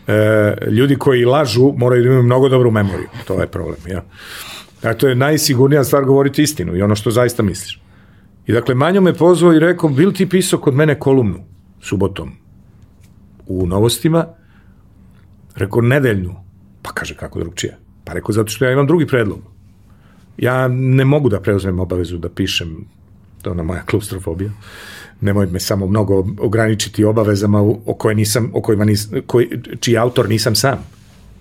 e, 0.07 0.55
ljudi 0.71 0.95
koji 0.95 1.25
lažu 1.25 1.73
moraju 1.77 2.03
da 2.03 2.07
imaju 2.09 2.23
mnogo 2.23 2.49
dobru 2.49 2.71
memoriju. 2.71 3.07
To 3.27 3.41
je 3.41 3.47
problem, 3.47 3.79
ja. 3.87 4.03
A 4.83 4.93
to 4.93 5.07
je 5.07 5.15
najsigurnija 5.15 5.83
stvar 5.83 6.05
govoriti 6.05 6.43
istinu 6.43 6.75
i 6.75 6.81
ono 6.81 6.95
što 6.95 7.11
zaista 7.11 7.43
misliš. 7.43 7.81
I 8.47 8.53
dakle, 8.53 8.75
Manjo 8.75 9.01
me 9.01 9.13
pozvao 9.13 9.53
i 9.53 9.59
rekao, 9.59 9.89
bil 9.89 10.11
ti 10.11 10.29
pisao 10.29 10.59
kod 10.59 10.75
mene 10.75 10.99
kolumnu 10.99 11.43
subotom 11.81 12.31
u 13.47 13.67
novostima? 13.67 14.25
Rekao, 15.55 15.81
nedeljnu. 15.81 16.35
Pa 16.81 16.91
kaže, 16.91 17.15
kako 17.15 17.39
drugčije? 17.39 17.88
Pa 18.09 18.13
rekao, 18.13 18.33
zato 18.33 18.49
što 18.49 18.65
ja 18.65 18.71
imam 18.71 18.87
drugi 18.87 19.07
predlog. 19.07 19.39
Ja 20.37 20.67
ne 20.67 21.05
mogu 21.05 21.29
da 21.29 21.39
preuzmem 21.39 21.79
obavezu 21.79 22.17
da 22.17 22.29
pišem, 22.29 22.85
to 23.41 23.49
je 23.49 23.51
ona 23.51 23.63
moja 23.63 23.81
klaustrofobija, 23.85 24.49
nemoj 25.21 25.45
me 25.45 25.59
samo 25.59 25.87
mnogo 25.87 26.25
ograničiti 26.39 27.03
obavezama 27.03 27.61
o, 27.61 27.93
koje 27.93 28.15
nisam, 28.15 28.49
o 28.53 28.61
kojima 28.61 28.85
nis, 28.85 29.07
koji, 29.27 29.49
čiji 29.79 29.97
autor 29.97 30.29
nisam 30.29 30.55
sam, 30.55 30.79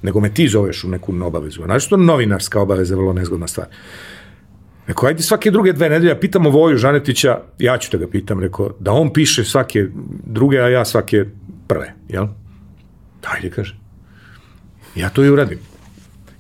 nego 0.03 0.21
me 0.21 0.35
ti 0.35 0.49
zoveš 0.49 0.85
u 0.85 0.89
neku 0.89 1.15
obavezu. 1.23 1.63
Znači, 1.65 1.89
to 1.89 1.97
novinarska 1.97 2.61
obaveza 2.61 2.95
je 2.95 2.99
vrlo 2.99 3.13
nezgodna 3.13 3.47
stvar. 3.47 3.67
Rekao, 4.87 5.09
ajde 5.09 5.23
svake 5.23 5.51
druge 5.51 5.73
dve 5.73 5.89
nedelje, 5.89 6.21
pitamo 6.21 6.51
Voju 6.51 6.77
Žanetića, 6.77 7.41
ja 7.59 7.79
ću 7.79 7.91
te 7.91 7.99
ga 7.99 8.09
pitam, 8.09 8.41
rekao, 8.41 8.71
da 8.81 8.93
on 8.93 9.13
piše 9.13 9.45
svake 9.45 9.87
druge, 10.27 10.59
a 10.59 10.69
ja 10.69 10.85
svake 10.85 11.25
prve, 11.67 11.95
jel? 12.09 12.27
Ajde, 13.25 13.51
kaže. 13.51 13.77
Ja 14.95 15.09
to 15.11 15.25
i 15.25 15.31
uradim. 15.31 15.68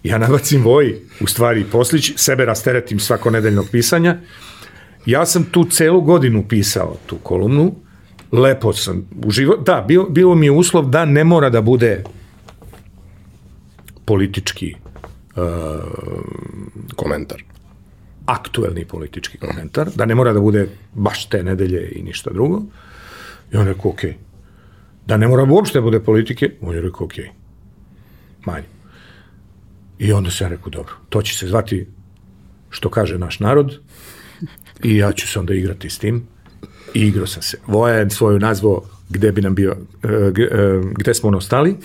Ja 0.08 0.18
nabacim 0.18 0.62
Voji, 0.64 0.94
u 1.20 1.26
stvari 1.26 1.64
poslić, 1.72 2.12
sebe 2.16 2.44
rasteretim 2.44 3.00
svako 3.00 3.30
nedeljnog 3.30 3.66
pisanja, 3.72 4.16
Ja 5.08 5.26
sam 5.26 5.44
tu 5.44 5.64
celu 5.64 6.00
godinu 6.00 6.44
pisao 6.48 6.96
tu 7.06 7.16
kolumnu, 7.22 7.74
lepo 8.32 8.72
sam 8.72 9.08
uživo, 9.24 9.56
da, 9.56 9.84
bio, 9.88 10.04
bio 10.04 10.34
mi 10.34 10.46
je 10.46 10.50
uslov 10.50 10.90
da 10.90 11.04
ne 11.04 11.24
mora 11.24 11.50
da 11.50 11.62
bude 11.62 12.04
politički 14.04 14.74
uh, 14.74 15.42
komentar. 16.96 17.42
Aktuelni 18.26 18.84
politički 18.84 19.38
komentar, 19.38 19.90
da 19.94 20.04
ne 20.04 20.14
mora 20.14 20.32
da 20.32 20.40
bude 20.40 20.68
baš 20.94 21.26
te 21.28 21.42
nedelje 21.42 21.92
i 21.92 22.02
ništa 22.02 22.30
drugo. 22.30 22.62
I 23.52 23.56
on 23.56 23.66
rekao, 23.66 23.90
okej, 23.90 24.10
okay, 24.10 24.14
da 25.06 25.16
ne 25.16 25.28
mora 25.28 25.44
uopšte 25.44 25.80
bude 25.80 26.00
politike, 26.00 26.50
on 26.60 26.74
je 26.74 26.82
rekao, 26.82 27.06
ok, 27.06 27.14
manje. 28.44 28.77
I 29.98 30.12
onda 30.12 30.30
se 30.30 30.44
ja 30.44 30.48
rekao, 30.48 30.70
dobro, 30.70 30.92
to 31.08 31.22
će 31.22 31.38
se 31.38 31.48
zvati 31.48 31.86
što 32.70 32.90
kaže 32.90 33.18
naš 33.18 33.40
narod 33.40 33.78
i 34.82 34.96
ja 34.96 35.12
ću 35.12 35.28
se 35.28 35.38
onda 35.38 35.54
igrati 35.54 35.90
s 35.90 35.98
tim. 35.98 36.26
I 36.94 37.00
igrao 37.00 37.26
sam 37.26 37.42
se. 37.42 37.58
Voja 37.66 37.94
je 37.94 38.10
svoju 38.10 38.38
nazvao 38.38 38.82
gde 39.08 39.32
bi 39.32 39.42
nam 39.42 39.54
bio, 39.54 39.76
e, 40.02 40.08
e, 40.08 40.80
gde 40.98 41.14
smo 41.14 41.28
ono 41.28 41.40
stali. 41.40 41.76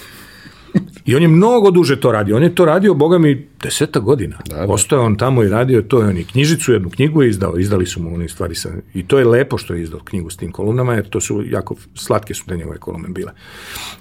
I 1.05 1.15
on 1.15 1.21
je 1.21 1.27
mnogo 1.27 1.71
duže 1.71 1.99
to 1.99 2.11
radio. 2.11 2.35
On 2.35 2.43
je 2.43 2.55
to 2.55 2.65
radio, 2.65 2.93
boga 2.93 3.17
mi, 3.17 3.47
deseta 3.63 3.99
godina. 3.99 4.37
Da, 4.49 4.55
da. 4.55 4.73
Ostao 4.73 5.05
on 5.05 5.17
tamo 5.17 5.43
i 5.43 5.49
radio 5.49 5.81
to. 5.81 5.99
On 5.99 6.17
je 6.17 6.23
knjižicu, 6.23 6.73
jednu 6.73 6.89
knjigu 6.89 7.23
je 7.23 7.29
izdao. 7.29 7.57
Izdali 7.57 7.85
su 7.85 8.01
mu 8.01 8.15
one 8.15 8.27
stvari. 8.27 8.55
Sa, 8.55 8.69
I 8.93 9.07
to 9.07 9.19
je 9.19 9.25
lepo 9.25 9.57
što 9.57 9.73
je 9.73 9.83
izdao 9.83 9.99
knjigu 9.99 10.29
s 10.29 10.37
tim 10.37 10.51
kolumnama, 10.51 10.93
jer 10.93 11.09
to 11.09 11.21
su 11.21 11.43
jako 11.45 11.75
slatke 11.95 12.33
su 12.33 12.45
te 12.45 12.57
njegove 12.57 12.77
kolumne 12.77 13.09
bile. 13.09 13.31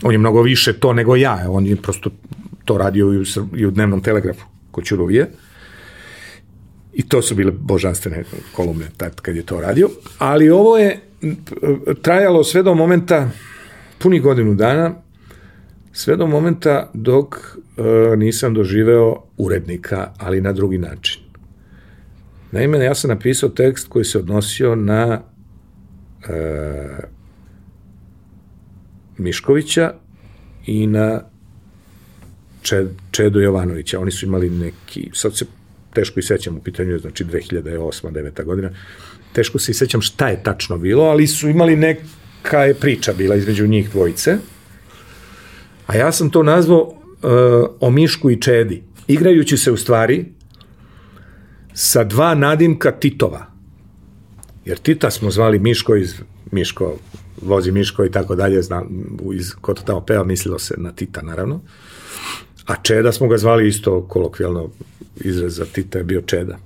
On 0.02 0.12
je 0.12 0.18
mnogo 0.18 0.42
više 0.42 0.72
to 0.72 0.92
nego 0.92 1.16
ja. 1.16 1.46
On 1.48 1.66
je 1.66 1.76
prosto 1.76 2.10
to 2.64 2.78
radio 2.78 3.12
i 3.12 3.18
u, 3.18 3.24
i 3.56 3.66
u 3.66 3.70
dnevnom 3.70 4.02
telegrafu 4.02 4.46
kod 4.70 4.84
Ćurovije. 4.84 5.30
I 6.92 7.08
to 7.08 7.22
su 7.22 7.34
bile 7.34 7.52
božanstvene 7.52 8.24
kolumne 8.56 8.86
tad 8.96 9.20
kad 9.20 9.36
je 9.36 9.42
to 9.42 9.60
radio. 9.60 9.88
Ali 10.18 10.50
ovo 10.50 10.78
je 10.78 11.00
trajalo 12.02 12.44
sve 12.44 12.62
do 12.62 12.74
momenta, 12.74 13.30
puni 13.98 14.20
godinu 14.20 14.54
dana, 14.54 14.94
sve 15.92 16.16
do 16.16 16.26
momenta 16.26 16.90
dok 16.94 17.34
e, 17.36 18.16
nisam 18.16 18.54
doživeo 18.54 19.22
urednika, 19.36 20.12
ali 20.18 20.40
na 20.40 20.52
drugi 20.52 20.78
način. 20.78 21.22
Naime, 22.52 22.84
ja 22.84 22.94
sam 22.94 23.10
napisao 23.10 23.48
tekst 23.48 23.88
koji 23.88 24.04
se 24.04 24.18
odnosio 24.18 24.74
na 24.74 25.20
e, 26.28 27.12
Miškovića 29.18 29.94
i 30.66 30.86
na 30.86 31.31
Čed, 32.62 32.88
Čedo 33.10 33.40
Jovanovića. 33.40 34.00
Oni 34.00 34.10
su 34.10 34.26
imali 34.26 34.50
neki, 34.50 35.10
sad 35.14 35.36
se 35.36 35.44
teško 35.94 36.20
i 36.20 36.22
sećam 36.22 36.56
u 36.56 36.62
pitanju, 36.62 36.98
znači 36.98 37.24
2008. 37.24 38.10
9. 38.10 38.44
godina, 38.44 38.70
teško 39.32 39.58
se 39.58 39.70
i 39.70 39.74
sećam 39.74 40.00
šta 40.00 40.28
je 40.28 40.42
tačno 40.42 40.78
bilo, 40.78 41.04
ali 41.04 41.26
su 41.26 41.48
imali 41.48 41.76
neka 41.76 42.64
je 42.64 42.74
priča 42.74 43.12
bila 43.12 43.34
između 43.34 43.66
njih 43.66 43.90
dvojice, 43.90 44.38
a 45.86 45.96
ja 45.96 46.12
sam 46.12 46.30
to 46.30 46.42
nazvao 46.42 46.82
uh, 46.82 46.94
o 47.80 47.90
Mišku 47.90 48.30
i 48.30 48.40
Čedi, 48.40 48.82
igrajući 49.06 49.56
se 49.56 49.72
u 49.72 49.76
stvari 49.76 50.24
sa 51.74 52.04
dva 52.04 52.34
nadimka 52.34 52.92
Titova. 52.92 53.46
Jer 54.64 54.78
Tita 54.78 55.10
smo 55.10 55.30
zvali 55.30 55.58
Miško 55.58 55.96
iz 55.96 56.14
Miško, 56.50 56.96
vozi 57.42 57.72
Miško 57.72 58.04
i 58.04 58.10
tako 58.10 58.34
dalje, 58.34 58.62
znam, 58.62 58.88
iz, 59.34 59.52
ko 59.60 59.74
to 59.74 59.82
tamo 59.82 60.00
peva, 60.00 60.24
mislilo 60.24 60.58
se 60.58 60.74
na 60.78 60.92
Tita, 60.92 61.22
naravno. 61.22 61.60
A 62.72 62.76
Čeda 62.82 63.12
smo 63.12 63.28
ga 63.28 63.38
zvali 63.38 63.68
isto 63.68 64.02
kolokvijalno, 64.08 64.70
izraz 65.20 65.54
za 65.54 65.64
Tita 65.64 65.98
je 65.98 66.04
bio 66.04 66.22
Čeda. 66.22 66.58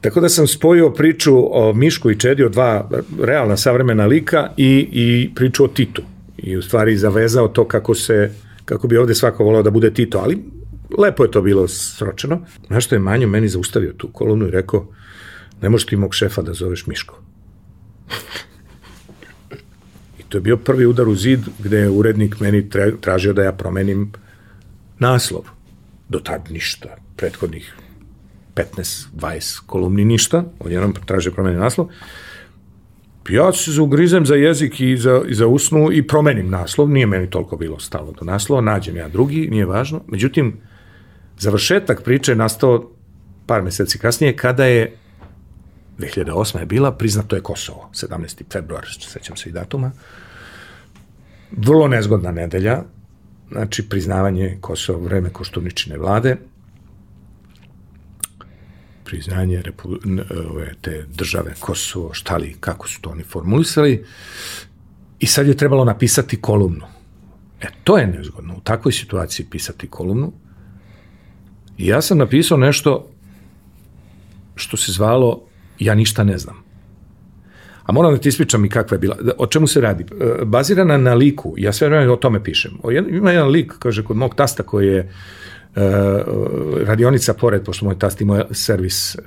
Tako 0.00 0.20
da 0.20 0.28
sam 0.28 0.46
spojio 0.46 0.90
priču 0.90 1.34
o 1.50 1.72
Mišku 1.72 2.10
i 2.10 2.18
Čedi, 2.18 2.44
o 2.44 2.48
dva 2.48 2.90
realna 3.20 3.56
savremena 3.56 4.06
lika 4.06 4.50
i, 4.56 4.88
i 4.92 5.30
priču 5.34 5.64
o 5.64 5.68
Titu. 5.68 6.02
I 6.36 6.56
u 6.56 6.62
stvari 6.62 6.96
zavezao 6.96 7.48
to 7.48 7.68
kako 7.68 7.94
se, 7.94 8.30
kako 8.64 8.88
bi 8.88 8.96
ovde 8.96 9.14
svako 9.14 9.44
volao 9.44 9.62
da 9.62 9.70
bude 9.70 9.94
Tito, 9.94 10.18
ali 10.18 10.38
lepo 10.98 11.24
je 11.24 11.30
to 11.30 11.42
bilo 11.42 11.68
sročeno. 11.68 12.40
Znaš 12.66 12.86
što 12.86 12.94
je 12.94 12.98
Manjo 12.98 13.28
meni 13.28 13.48
zaustavio 13.48 13.92
tu 13.92 14.08
kolumnu 14.12 14.48
i 14.48 14.50
rekao, 14.50 14.86
ne 15.62 15.68
možeš 15.68 15.86
ti 15.86 15.96
mog 15.96 16.14
šefa 16.14 16.42
da 16.42 16.54
zoveš 16.54 16.86
Miško. 16.86 17.20
I 20.18 20.22
to 20.28 20.38
je 20.38 20.42
bio 20.42 20.56
prvi 20.56 20.86
udar 20.86 21.08
u 21.08 21.14
zid 21.14 21.40
gde 21.58 21.78
je 21.78 21.90
urednik 21.90 22.40
meni 22.40 22.70
tražio 23.00 23.32
da 23.32 23.42
ja 23.42 23.52
promenim 23.52 24.12
naslov. 24.98 25.44
Do 26.08 26.18
tad 26.18 26.50
ništa, 26.50 26.96
prethodnih 27.16 27.74
15, 28.54 29.06
20 29.16 29.66
kolumni 29.66 30.04
ništa, 30.04 30.44
odjednom 30.60 30.94
traže 31.06 31.30
promeni 31.30 31.58
naslov. 31.58 31.88
Ja 33.28 33.52
se 33.52 33.72
zaugrizem 33.72 34.26
za 34.26 34.34
jezik 34.34 34.80
i 34.80 34.96
za, 34.96 35.22
i 35.28 35.34
za 35.34 35.46
usnu 35.46 35.92
i 35.92 36.06
promenim 36.06 36.50
naslov, 36.50 36.90
nije 36.90 37.06
meni 37.06 37.30
toliko 37.30 37.56
bilo 37.56 37.78
stalo 37.78 38.12
do 38.12 38.24
naslova, 38.24 38.62
nađem 38.62 38.96
ja 38.96 39.08
drugi, 39.08 39.48
nije 39.50 39.66
važno. 39.66 40.00
Međutim, 40.08 40.56
završetak 41.38 42.02
priče 42.02 42.32
je 42.32 42.36
nastao 42.36 42.90
par 43.46 43.62
meseci 43.62 43.98
kasnije, 43.98 44.36
kada 44.36 44.64
je 44.64 44.96
2008. 45.98 46.58
je 46.58 46.66
bila, 46.66 46.92
priznato 46.92 47.36
je 47.36 47.42
Kosovo, 47.42 47.90
17. 47.92 48.42
februar, 48.52 48.86
sećam 49.00 49.36
se 49.36 49.48
i 49.48 49.52
datuma. 49.52 49.92
Vrlo 51.50 51.88
nezgodna 51.88 52.32
nedelja, 52.32 52.82
znači 53.50 53.88
priznavanje 53.88 54.58
Kosova 54.60 54.98
vreme 54.98 55.30
Koštuničine 55.30 55.98
vlade, 55.98 56.36
priznanje 59.04 59.62
Repu, 59.62 59.88
ove, 60.50 60.74
te 60.80 61.06
države 61.14 61.54
Kosovo, 61.60 62.14
šta 62.14 62.36
li, 62.36 62.56
kako 62.60 62.88
su 62.88 63.00
to 63.00 63.10
oni 63.10 63.22
formulisali. 63.22 64.04
I 65.18 65.26
sad 65.26 65.46
je 65.46 65.56
trebalo 65.56 65.84
napisati 65.84 66.40
kolumnu. 66.40 66.86
E, 67.60 67.66
to 67.84 67.98
je 67.98 68.06
nezgodno, 68.06 68.56
u 68.56 68.60
takvoj 68.60 68.92
situaciji 68.92 69.46
pisati 69.50 69.88
kolumnu. 69.88 70.32
I 71.78 71.86
ja 71.86 72.02
sam 72.02 72.18
napisao 72.18 72.58
nešto 72.58 73.10
što 74.54 74.76
se 74.76 74.92
zvalo 74.92 75.42
Ja 75.78 75.94
ništa 75.94 76.24
ne 76.24 76.38
znam. 76.38 76.63
A 77.84 77.92
moram 77.92 78.12
da 78.12 78.18
ti 78.18 78.28
ispričam 78.28 78.64
i 78.64 78.68
kakva 78.68 78.94
je 78.94 78.98
bila. 78.98 79.16
O 79.38 79.46
čemu 79.46 79.66
se 79.66 79.80
radi? 79.80 80.04
E, 80.04 80.44
bazirana 80.44 80.96
na 80.96 81.14
liku, 81.14 81.54
ja 81.56 81.72
sve 81.72 81.88
vreme 81.88 82.12
o 82.12 82.16
tome 82.16 82.44
pišem. 82.44 82.72
O 82.82 82.90
jedan, 82.90 83.14
ima 83.14 83.32
jedan 83.32 83.48
lik, 83.48 83.72
kaže, 83.78 84.04
kod 84.04 84.16
mog 84.16 84.34
tasta 84.34 84.62
koji 84.62 84.88
je 84.88 85.00
uh, 85.76 85.82
radionica 86.86 87.34
pored, 87.34 87.64
pošto 87.64 87.84
moj 87.84 87.98
tast 87.98 88.20
ima 88.20 88.44
servis, 88.50 89.14
uh, 89.14 89.22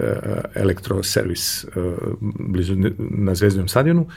elektroservis 0.56 1.64
uh, 1.64 1.94
blizu 2.40 2.76
na 2.98 3.36
Zvezdnom 3.36 3.68
stadionu. 3.68 4.08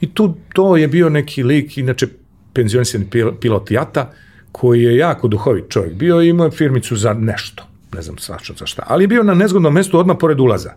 I 0.00 0.14
tu 0.14 0.34
to 0.52 0.76
je 0.76 0.88
bio 0.88 1.08
neki 1.08 1.42
lik, 1.42 1.78
inače 1.78 2.06
penzionisani 2.52 3.06
pilot 3.40 3.70
jata, 3.70 4.12
koji 4.52 4.82
je 4.82 4.96
jako 4.96 5.28
duhovit 5.28 5.64
čovjek 5.68 5.94
bio 5.94 6.22
i 6.22 6.28
imao 6.28 6.50
firmicu 6.50 6.96
za 6.96 7.12
nešto, 7.12 7.64
ne 7.94 8.02
znam 8.02 8.18
svačno 8.18 8.54
za 8.58 8.66
šta, 8.66 8.82
ali 8.86 9.04
je 9.04 9.08
bio 9.08 9.22
na 9.22 9.34
nezgodnom 9.34 9.74
mestu 9.74 9.98
odmah 9.98 10.16
pored 10.20 10.40
ulaza. 10.40 10.74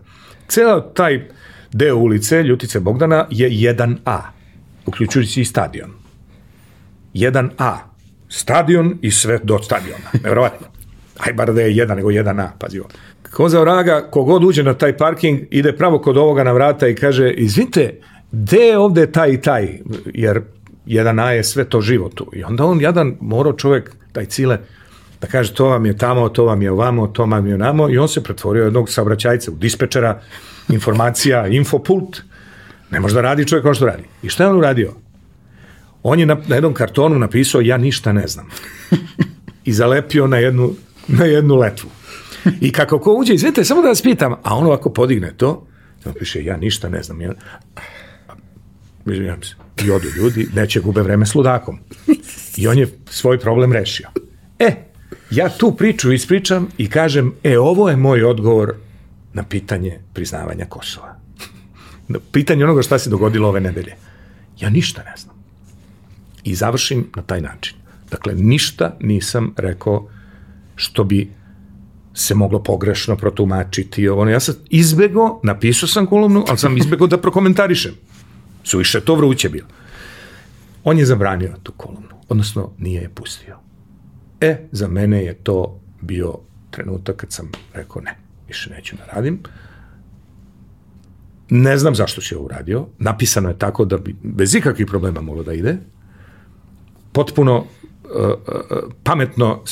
Ceo 0.48 0.80
taj 0.80 1.28
deo 1.72 1.96
ulice 1.96 2.42
Ljutice 2.42 2.80
Bogdana 2.80 3.26
je 3.30 3.50
1A, 3.50 4.20
uključujući 4.86 5.40
i 5.40 5.44
stadion. 5.44 5.90
1A. 7.14 7.76
Stadion 8.28 8.98
i 9.02 9.10
sve 9.10 9.38
do 9.42 9.58
stadiona. 9.58 10.10
Nevrovatno. 10.24 10.66
Aj 11.18 11.32
bar 11.32 11.52
da 11.52 11.60
je 11.60 11.76
jedan, 11.76 11.96
nego 11.96 12.08
1A, 12.08 12.48
pazi 12.58 12.78
ovo. 12.78 12.88
Ko 13.32 13.48
za 13.48 13.60
vraga, 13.60 14.08
kogod 14.10 14.44
uđe 14.44 14.62
na 14.62 14.74
taj 14.74 14.96
parking, 14.96 15.40
ide 15.50 15.76
pravo 15.76 15.98
kod 15.98 16.16
ovoga 16.16 16.44
na 16.44 16.52
vrata 16.52 16.88
i 16.88 16.94
kaže, 16.94 17.30
izvinite, 17.30 18.00
gde 18.32 18.56
je 18.56 18.78
ovde 18.78 19.12
taj 19.12 19.30
i 19.30 19.40
taj? 19.40 19.78
Jer 20.14 20.40
1A 20.86 21.28
je 21.28 21.44
sve 21.44 21.64
to 21.64 21.80
životu. 21.80 22.30
I 22.32 22.44
onda 22.44 22.64
on 22.64 22.80
jadan 22.80 23.16
morao 23.20 23.52
čovek, 23.52 23.92
taj 24.12 24.24
cile, 24.24 24.58
da 25.20 25.26
kaže 25.26 25.54
to 25.54 25.66
vam 25.68 25.86
je 25.86 25.96
tamo, 25.96 26.28
to 26.28 26.44
vam 26.44 26.62
je 26.62 26.70
ovamo, 26.70 27.06
to 27.06 27.26
vam 27.26 27.46
je 27.46 27.54
onamo 27.54 27.90
i 27.90 27.98
on 27.98 28.08
se 28.08 28.22
pretvorio 28.22 28.64
jednog 28.64 28.90
saobraćajca 28.90 29.50
u 29.50 29.54
dispečera 29.54 30.20
informacija, 30.68 31.46
infopult, 31.46 32.20
ne 32.90 33.00
može 33.00 33.14
da 33.14 33.20
radi 33.20 33.46
čovjek 33.46 33.64
kao 33.64 33.74
što 33.74 33.86
radi. 33.86 34.02
I 34.22 34.28
šta 34.28 34.44
je 34.44 34.50
on 34.50 34.58
uradio? 34.58 34.92
On 36.02 36.20
je 36.20 36.26
na, 36.26 36.36
na 36.46 36.54
jednom 36.54 36.74
kartonu 36.74 37.18
napisao 37.18 37.60
ja 37.60 37.76
ništa 37.76 38.12
ne 38.12 38.26
znam. 38.26 38.48
I 39.64 39.72
zalepio 39.72 40.26
na 40.26 40.36
jednu, 40.36 40.74
na 41.08 41.24
jednu 41.24 41.56
letvu. 41.56 41.90
I 42.60 42.72
kako 42.72 42.98
ko 42.98 43.14
uđe, 43.14 43.34
izvete, 43.34 43.64
samo 43.64 43.82
da 43.82 43.88
vas 43.88 44.02
pitam, 44.02 44.32
a 44.32 44.56
on 44.56 44.66
ovako 44.66 44.90
podigne 44.90 45.32
to, 45.36 45.66
on 46.04 46.14
piše 46.18 46.44
ja 46.44 46.56
ništa 46.56 46.88
ne 46.88 47.02
znam. 47.02 47.20
Ja, 47.20 47.32
se. 49.42 49.54
I 49.84 49.90
odu 49.90 50.08
ljudi, 50.16 50.48
neće 50.54 50.80
gube 50.80 51.02
vreme 51.02 51.26
s 51.26 51.34
ludakom. 51.34 51.78
I 52.56 52.68
on 52.68 52.78
je 52.78 52.88
svoj 53.10 53.38
problem 53.38 53.72
rešio. 53.72 54.08
E, 54.58 54.89
ja 55.30 55.48
tu 55.48 55.72
priču 55.72 56.12
ispričam 56.12 56.68
i 56.78 56.90
kažem, 56.90 57.32
e, 57.42 57.58
ovo 57.58 57.90
je 57.90 57.96
moj 57.96 58.24
odgovor 58.24 58.74
na 59.32 59.42
pitanje 59.42 59.98
priznavanja 60.12 60.64
Kosova. 60.64 61.16
Na 62.08 62.18
pitanje 62.32 62.64
onoga 62.64 62.82
šta 62.82 62.98
se 62.98 63.10
dogodilo 63.10 63.48
ove 63.48 63.60
nedelje. 63.60 63.94
Ja 64.60 64.70
ništa 64.70 65.02
ne 65.02 65.14
znam. 65.16 65.36
I 66.44 66.54
završim 66.54 67.10
na 67.16 67.22
taj 67.22 67.40
način. 67.40 67.76
Dakle, 68.10 68.34
ništa 68.34 68.96
nisam 69.00 69.54
rekao 69.56 70.08
što 70.76 71.04
bi 71.04 71.30
se 72.14 72.34
moglo 72.34 72.62
pogrešno 72.62 73.16
protumačiti. 73.16 74.08
Ovo. 74.08 74.28
Ja 74.28 74.40
sam 74.40 74.54
izbego, 74.70 75.40
napisao 75.42 75.88
sam 75.88 76.06
kolumnu, 76.06 76.44
ali 76.48 76.58
sam 76.58 76.76
izbego 76.76 77.06
da 77.06 77.18
prokomentarišem. 77.18 77.92
Suviše 78.64 79.00
to 79.00 79.14
vruće 79.14 79.48
bilo. 79.48 79.68
On 80.84 80.98
je 80.98 81.06
zabranio 81.06 81.54
tu 81.62 81.72
kolumnu, 81.72 82.16
odnosno 82.28 82.70
nije 82.78 83.02
je 83.02 83.08
pustio. 83.08 83.69
E, 84.40 84.56
za 84.72 84.88
mene 84.88 85.24
je 85.24 85.34
to 85.34 85.80
bio 86.00 86.38
trenutak 86.70 87.16
kad 87.16 87.32
sam 87.32 87.50
rekao 87.74 88.02
ne 88.02 88.16
više 88.48 88.70
neću 88.70 88.96
da 88.96 89.04
radim. 89.12 89.42
Ne 91.50 91.78
znam 91.78 91.94
zašto 91.94 92.20
si 92.20 92.34
ovo 92.34 92.44
uradio. 92.44 92.86
Napisano 92.98 93.48
je 93.48 93.58
tako 93.58 93.84
da 93.84 93.98
bi 93.98 94.16
bez 94.22 94.54
ikakvih 94.54 94.86
problema 94.86 95.20
moglo 95.20 95.42
da 95.42 95.52
ide. 95.52 95.76
potpuno 97.12 97.64
pametno 99.04 99.62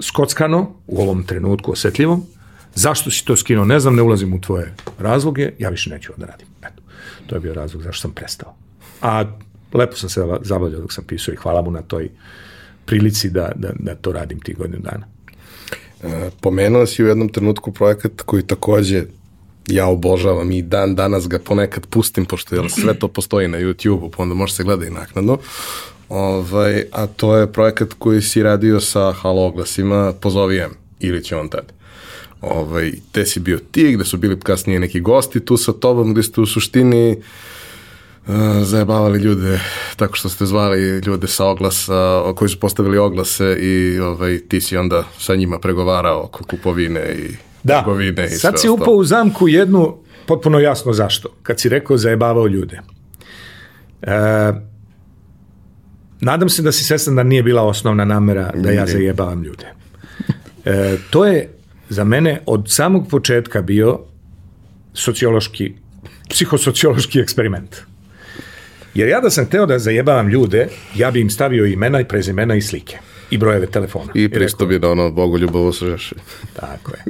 skockano 0.00 0.74
u 0.86 1.00
ovom 1.02 1.22
trenutku 1.22 1.72
osjetljivom. 1.72 2.26
Zašto 2.74 3.10
si 3.10 3.24
to 3.24 3.36
skinuo? 3.36 3.64
Ne 3.64 3.80
znam, 3.80 3.96
ne 3.96 4.02
ulazim 4.02 4.34
u 4.34 4.40
tvoje 4.40 4.74
razloge, 4.98 5.52
ja 5.58 5.68
više 5.68 5.90
neću 5.90 6.12
da 6.16 6.26
radim. 6.26 6.46
Eto, 6.62 6.82
to 7.26 7.36
je 7.36 7.40
bio 7.40 7.54
razlog 7.54 7.82
zašto 7.82 8.00
sam 8.00 8.12
prestao. 8.12 8.54
A 9.02 9.24
lepo 9.72 9.96
sam 9.96 10.08
se 10.08 10.20
zabavljao 10.42 10.80
dok 10.80 10.92
sam 10.92 11.04
pisao 11.04 11.32
i 11.32 11.36
hvala 11.36 11.62
mu 11.62 11.70
na 11.70 11.82
toj 11.82 12.10
prilici 12.88 13.30
da, 13.30 13.52
da, 13.56 13.72
da 13.78 13.94
to 13.94 14.12
radim 14.12 14.40
tih 14.40 14.56
godinu 14.56 14.82
dana. 14.82 15.06
E, 16.02 16.30
pomenuo 16.40 16.86
si 16.86 17.04
u 17.04 17.06
jednom 17.06 17.28
trenutku 17.28 17.72
projekat 17.72 18.22
koji 18.24 18.42
takođe 18.42 19.04
ja 19.66 19.86
obožavam 19.86 20.52
i 20.52 20.62
dan 20.62 20.94
danas 20.94 21.28
ga 21.28 21.38
ponekad 21.38 21.86
pustim, 21.86 22.24
pošto 22.24 22.54
jel, 22.54 22.68
sve 22.68 22.94
to 22.94 23.08
postoji 23.08 23.48
na 23.48 23.58
YouTube-u, 23.58 24.10
pa 24.10 24.22
onda 24.22 24.34
može 24.34 24.54
se 24.54 24.64
gleda 24.64 24.86
i 24.86 24.90
naknadno. 24.90 25.38
Ovaj, 26.08 26.84
a 26.92 27.06
to 27.06 27.36
je 27.36 27.52
projekat 27.52 27.92
koji 27.98 28.22
si 28.22 28.42
radio 28.42 28.80
sa 28.80 29.12
halo 29.12 29.46
oglasima, 29.46 30.12
pozovi 30.20 30.58
M, 30.58 30.70
ili 31.00 31.24
će 31.24 31.36
on 31.36 31.48
tad. 31.48 31.72
Ovaj, 32.40 32.92
te 33.12 33.26
si 33.26 33.40
bio 33.40 33.58
ti, 33.70 33.92
gde 33.92 34.04
su 34.04 34.16
bili 34.16 34.40
kasnije 34.40 34.80
neki 34.80 35.00
gosti 35.00 35.44
tu 35.44 35.56
sa 35.56 35.72
tobom, 35.72 36.12
gde 36.12 36.22
ste 36.22 36.40
u 36.40 36.46
suštini 36.46 37.10
uh, 37.10 37.24
zajebavali 38.62 39.18
ljude 39.18 39.60
tako 39.96 40.16
što 40.16 40.28
ste 40.28 40.46
zvali 40.46 40.98
ljude 41.06 41.26
sa 41.26 41.46
oglasa, 41.46 42.32
koji 42.36 42.48
su 42.48 42.60
postavili 42.60 42.98
oglase 42.98 43.56
i 43.60 43.98
ovaj, 44.00 44.38
ti 44.48 44.60
si 44.60 44.76
onda 44.76 45.04
sa 45.18 45.34
njima 45.34 45.58
pregovarao 45.58 46.22
oko 46.24 46.44
kupovine 46.44 47.14
i 47.18 47.34
da. 47.62 47.78
kupovine 47.78 48.26
i 48.26 48.30
sad 48.30 48.60
si 48.60 48.68
upao 48.68 48.94
u 48.94 49.04
zamku 49.04 49.48
jednu, 49.48 49.96
potpuno 50.26 50.58
jasno 50.58 50.92
zašto, 50.92 51.28
kad 51.42 51.60
si 51.60 51.68
rekao 51.68 51.96
zajebavao 51.96 52.46
ljude. 52.46 52.80
E, 54.02 54.12
nadam 56.20 56.48
se 56.48 56.62
da 56.62 56.72
si 56.72 56.84
svestan 56.84 57.16
da 57.16 57.22
nije 57.22 57.42
bila 57.42 57.62
osnovna 57.62 58.04
namera 58.04 58.52
da 58.54 58.70
ja 58.70 58.86
zajebavam 58.86 59.42
ljude. 59.42 59.72
E, 60.64 60.96
to 61.10 61.24
je 61.24 61.54
za 61.88 62.04
mene 62.04 62.42
od 62.46 62.64
samog 62.68 63.08
početka 63.10 63.62
bio 63.62 64.00
sociološki, 64.94 65.74
psihosociološki 66.30 67.20
eksperiment. 67.20 67.76
Jer 68.94 69.08
ja 69.08 69.20
da 69.20 69.30
sam 69.30 69.44
hteo 69.44 69.66
da 69.66 69.78
zajebavam 69.78 70.28
ljude, 70.28 70.68
ja 70.94 71.10
bi 71.10 71.20
im 71.20 71.30
stavio 71.30 71.66
imena 71.66 72.00
i 72.00 72.04
prezimena 72.04 72.54
i 72.54 72.62
slike. 72.62 72.98
I 73.30 73.38
brojeve 73.38 73.66
telefona. 73.66 74.12
I 74.14 74.28
pristup 74.28 74.70
je 74.70 74.78
da 74.78 74.90
ono 74.90 75.10
Bogu 75.10 75.38
ljubovo 75.38 75.72
šešelj. 75.72 76.18
Tako 76.54 76.92
je. 76.92 77.04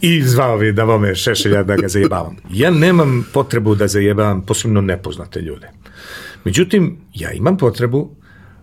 I 0.00 0.22
zvao 0.22 0.58
bi 0.58 0.72
da 0.72 0.84
vome 0.84 1.14
šešelja 1.14 1.62
da 1.62 1.76
ga 1.76 1.88
zajebavam. 1.88 2.36
Ja 2.50 2.70
nemam 2.70 3.26
potrebu 3.32 3.74
da 3.74 3.88
zajebavam 3.88 4.46
posebno 4.46 4.80
nepoznate 4.80 5.40
ljude. 5.40 5.70
Međutim, 6.44 6.96
ja 7.14 7.32
imam 7.32 7.56
potrebu 7.56 8.10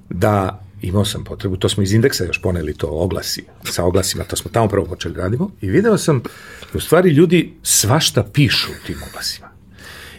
da 0.09 0.65
imao 0.81 1.05
sam 1.05 1.23
potrebu, 1.23 1.57
to 1.57 1.69
smo 1.69 1.83
iz 1.83 1.93
indeksa 1.93 2.25
još 2.25 2.41
poneli 2.41 2.73
to 2.73 2.87
oglasi, 2.87 3.43
sa 3.63 3.83
oglasima, 3.83 4.23
to 4.23 4.35
smo 4.35 4.51
tamo 4.51 4.67
prvo 4.67 4.85
počeli 4.85 5.15
radimo 5.15 5.51
i 5.61 5.69
video 5.69 5.97
sam 5.97 6.19
da 6.71 6.77
u 6.77 6.79
stvari 6.79 7.09
ljudi 7.09 7.53
svašta 7.63 8.23
pišu 8.33 8.71
u 8.71 8.85
tim 8.87 8.97
oglasima. 9.09 9.48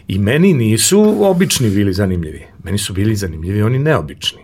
I 0.08 0.18
meni 0.18 0.52
nisu 0.54 1.24
obični 1.24 1.70
bili 1.70 1.92
zanimljivi, 1.92 2.42
meni 2.64 2.78
su 2.78 2.92
bili 2.92 3.16
zanimljivi 3.16 3.62
oni 3.62 3.78
neobični. 3.78 4.40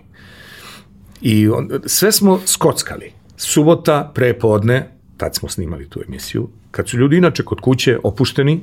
I 1.20 1.48
on, 1.48 1.70
sve 1.86 2.12
smo 2.12 2.40
skockali. 2.46 3.12
Subota, 3.36 4.12
prepodne, 4.14 4.90
tad 5.16 5.34
smo 5.34 5.48
snimali 5.48 5.88
tu 5.88 6.00
emisiju, 6.08 6.48
kad 6.70 6.88
su 6.88 6.98
ljudi 6.98 7.16
inače 7.16 7.42
kod 7.42 7.60
kuće 7.60 7.98
opušteni, 8.04 8.60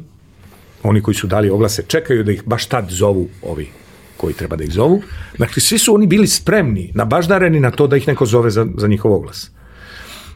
oni 0.84 1.02
koji 1.02 1.16
su 1.16 1.28
dali 1.28 1.50
oglase 1.50 1.84
čekaju 1.88 2.24
da 2.24 2.32
ih 2.32 2.44
baš 2.46 2.66
tad 2.66 2.90
zovu 2.90 3.28
ovi 3.42 3.70
koji 4.18 4.34
treba 4.34 4.56
da 4.56 4.64
ih 4.64 4.72
zovu. 4.72 5.02
Dakle, 5.38 5.62
svi 5.62 5.78
su 5.78 5.96
oni 5.96 6.08
bili 6.08 6.28
spremni, 6.28 6.92
nabaždareni 6.96 7.60
na 7.60 7.72
to 7.72 7.88
da 7.88 7.98
ih 7.98 8.08
neko 8.08 8.26
zove 8.26 8.50
za, 8.50 8.68
za 8.78 8.88
njihov 8.88 9.14
oglas. 9.14 9.52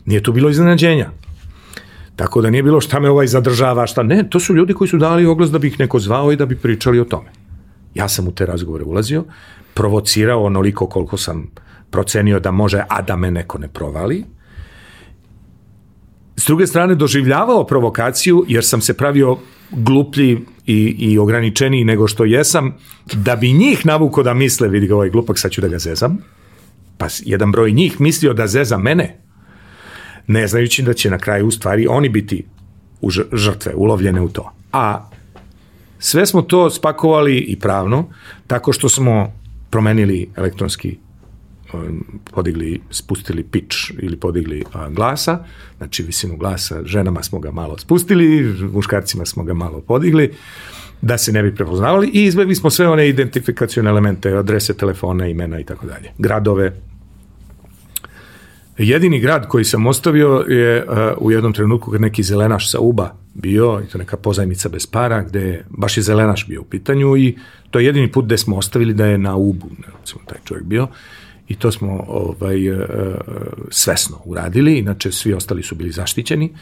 Nije 0.06 0.24
tu 0.24 0.32
bilo 0.32 0.50
iznenađenja. 0.50 1.12
Tako 2.18 2.42
da 2.42 2.50
nije 2.50 2.64
bilo 2.64 2.82
šta 2.82 3.00
me 3.00 3.10
ovaj 3.10 3.28
zadržava, 3.28 3.88
šta 3.88 4.04
ne, 4.04 4.24
to 4.30 4.40
su 4.40 4.56
ljudi 4.56 4.74
koji 4.74 4.88
su 4.88 4.98
dali 4.98 5.26
oglas 5.26 5.52
da 5.52 5.60
bi 5.60 5.68
ih 5.68 5.80
neko 5.80 6.00
zvao 6.00 6.32
i 6.32 6.36
da 6.36 6.46
bi 6.46 6.56
pričali 6.56 7.00
o 7.00 7.06
tome. 7.06 7.30
Ja 7.94 8.08
sam 8.10 8.28
u 8.28 8.32
te 8.32 8.46
razgovore 8.46 8.84
ulazio, 8.84 9.24
provocirao 9.74 10.44
onoliko 10.44 10.88
koliko 10.88 11.18
sam 11.18 11.52
procenio 11.90 12.40
da 12.40 12.52
može, 12.52 12.84
a 12.90 13.02
da 13.02 13.16
me 13.16 13.32
neko 13.32 13.58
ne 13.58 13.68
provali. 13.68 14.24
S 16.38 16.48
druge 16.48 16.68
strane, 16.68 16.96
doživljavao 16.96 17.66
provokaciju 17.66 18.46
jer 18.48 18.66
sam 18.66 18.82
se 18.82 18.98
pravio 18.98 19.38
gluplji 19.72 20.40
i, 20.66 20.96
i 21.00 21.18
ograničeniji 21.20 21.84
nego 21.84 22.08
što 22.08 22.26
jesam, 22.26 22.74
da 23.14 23.36
bi 23.36 23.54
njih 23.54 23.86
navuko 23.86 24.24
da 24.24 24.34
misle, 24.34 24.68
vidi 24.68 24.88
ga 24.88 24.96
ovaj 24.96 25.10
glupak, 25.10 25.40
sad 25.40 25.52
ću 25.52 25.62
da 25.62 25.68
ga 25.68 25.80
zezam, 25.80 26.18
pa 26.98 27.08
jedan 27.26 27.52
broj 27.52 27.72
njih 27.72 28.02
mislio 28.02 28.34
da 28.34 28.48
zeza 28.48 28.78
mene, 28.78 29.27
ne 30.28 30.48
znajući 30.48 30.84
da 30.84 30.94
će 30.94 31.10
na 31.10 31.18
kraju 31.18 31.48
u 31.48 31.52
stvari 31.52 31.88
oni 31.88 32.10
biti 32.10 32.46
u 33.02 33.10
žrtve, 33.34 33.76
ulovljene 33.76 34.22
u 34.22 34.30
to. 34.30 34.52
A 34.74 35.10
sve 36.00 36.26
smo 36.26 36.42
to 36.42 36.70
spakovali 36.70 37.38
i 37.38 37.60
pravno, 37.60 38.10
tako 38.48 38.74
što 38.74 38.90
smo 38.90 39.34
promenili 39.70 40.30
elektronski 40.36 40.98
Um, 41.74 42.06
podigli, 42.34 42.82
spustili 42.90 43.44
pitch 43.44 43.78
ili 44.00 44.18
podigli 44.18 44.64
a, 44.74 44.90
glasa, 44.90 45.40
znači 45.78 46.04
visinu 46.04 46.38
glasa, 46.38 46.82
ženama 46.86 47.24
smo 47.24 47.40
ga 47.40 47.52
malo 47.52 47.78
spustili, 47.78 48.56
muškarcima 48.74 49.26
smo 49.26 49.44
ga 49.44 49.54
malo 49.54 49.82
podigli, 49.82 50.34
da 51.02 51.18
se 51.18 51.32
ne 51.32 51.44
bi 51.44 51.56
prepoznavali 51.56 52.08
i 52.14 52.24
izbegli 52.24 52.56
smo 52.56 52.70
sve 52.70 52.88
one 52.88 53.10
identifikacione 53.10 53.90
elemente, 53.90 54.32
adrese, 54.38 54.74
telefona, 54.74 55.28
imena 55.28 55.60
i 55.60 55.64
tako 55.64 55.86
dalje. 55.86 56.12
Gradove. 56.18 56.74
Jedini 58.78 59.20
grad 59.20 59.48
koji 59.48 59.66
sam 59.66 59.88
ostavio 59.88 60.46
je 60.48 60.86
uh, 60.86 60.98
u 61.18 61.32
jednom 61.32 61.54
trenutku 61.54 61.92
kad 61.92 62.02
neki 62.02 62.24
zelenaš 62.24 62.72
sa 62.72 62.80
Uba 62.80 63.16
bio, 63.34 63.82
i 63.86 63.92
to 63.92 63.98
neka 63.98 64.18
pozajmica 64.18 64.70
bez 64.70 64.88
para, 64.88 65.24
gde 65.24 65.66
baš 65.70 65.98
je 65.98 66.04
zelenaš 66.04 66.48
bio 66.48 66.62
u 66.62 66.66
pitanju 66.66 67.18
i 67.18 67.38
to 67.72 67.80
je 67.80 67.86
jedini 67.86 68.12
put 68.12 68.26
gde 68.26 68.38
smo 68.38 68.58
ostavili 68.58 68.94
da 68.94 69.06
je 69.06 69.18
na 69.18 69.36
Ubu, 69.36 69.68
recimo 70.00 70.22
taj 70.26 70.38
čovjek 70.44 70.66
bio. 70.66 70.88
I 71.48 71.56
to 71.56 71.72
smo 71.72 72.06
ovaj, 72.08 72.68
e, 72.68 72.88
svesno 73.70 74.18
uradili, 74.26 74.78
inače 74.78 75.12
svi 75.12 75.34
ostali 75.34 75.64
su 75.64 75.76
bili 75.76 75.92
zaštićeni. 75.92 76.54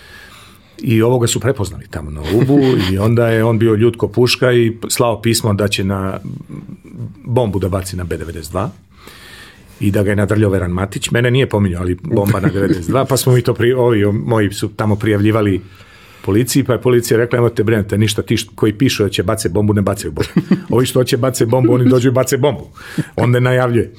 I 0.82 1.02
ovoga 1.02 1.28
su 1.28 1.40
prepoznali 1.40 1.88
tamo 1.90 2.12
na 2.12 2.22
Ubu 2.22 2.60
i 2.92 2.98
onda 2.98 3.28
je 3.28 3.44
on 3.44 3.60
bio 3.60 3.76
ljud 3.76 3.98
ko 3.98 4.08
puška 4.08 4.52
i 4.52 4.78
slao 4.90 5.22
pismo 5.22 5.54
da 5.54 5.68
će 5.68 5.84
na 5.84 6.20
bombu 7.26 7.60
da 7.60 7.70
baci 7.70 7.96
na 7.96 8.06
B92 8.06 8.70
i 9.80 9.92
da 9.92 10.04
ga 10.04 10.10
je 10.10 10.16
nadrljao 10.16 10.52
Veran 10.52 10.72
Matić. 10.72 11.12
Mene 11.12 11.32
nije 11.32 11.50
pominjao, 11.50 11.82
ali 11.82 11.98
bomba 12.04 12.40
na 12.40 12.50
92, 12.50 13.06
pa 13.10 13.18
smo 13.18 13.34
mi 13.34 13.42
to, 13.42 13.54
pri, 13.54 13.74
ovi 13.74 14.06
moji 14.06 14.52
su 14.52 14.70
tamo 14.70 14.96
prijavljivali 14.96 15.62
policiji, 16.26 16.64
pa 16.64 16.74
je 16.74 16.82
policija 16.82 17.18
rekla, 17.18 17.38
nemojte 17.38 17.64
brinete, 17.64 17.98
ništa 17.98 18.22
ti 18.22 18.36
koji 18.56 18.74
pišu 18.74 19.04
da 19.04 19.10
će 19.10 19.24
bace 19.24 19.50
bombu, 19.50 19.74
ne 19.74 19.82
bacaju 19.82 20.12
bombu. 20.12 20.50
Ovi 20.76 20.86
što 20.86 21.04
će 21.04 21.18
bace 21.18 21.46
bombu, 21.46 21.74
oni 21.74 21.90
dođu 21.90 22.10
i 22.10 22.12
bace 22.12 22.38
bombu. 22.38 22.70
Onda 23.16 23.40
najavljuje. 23.40 23.94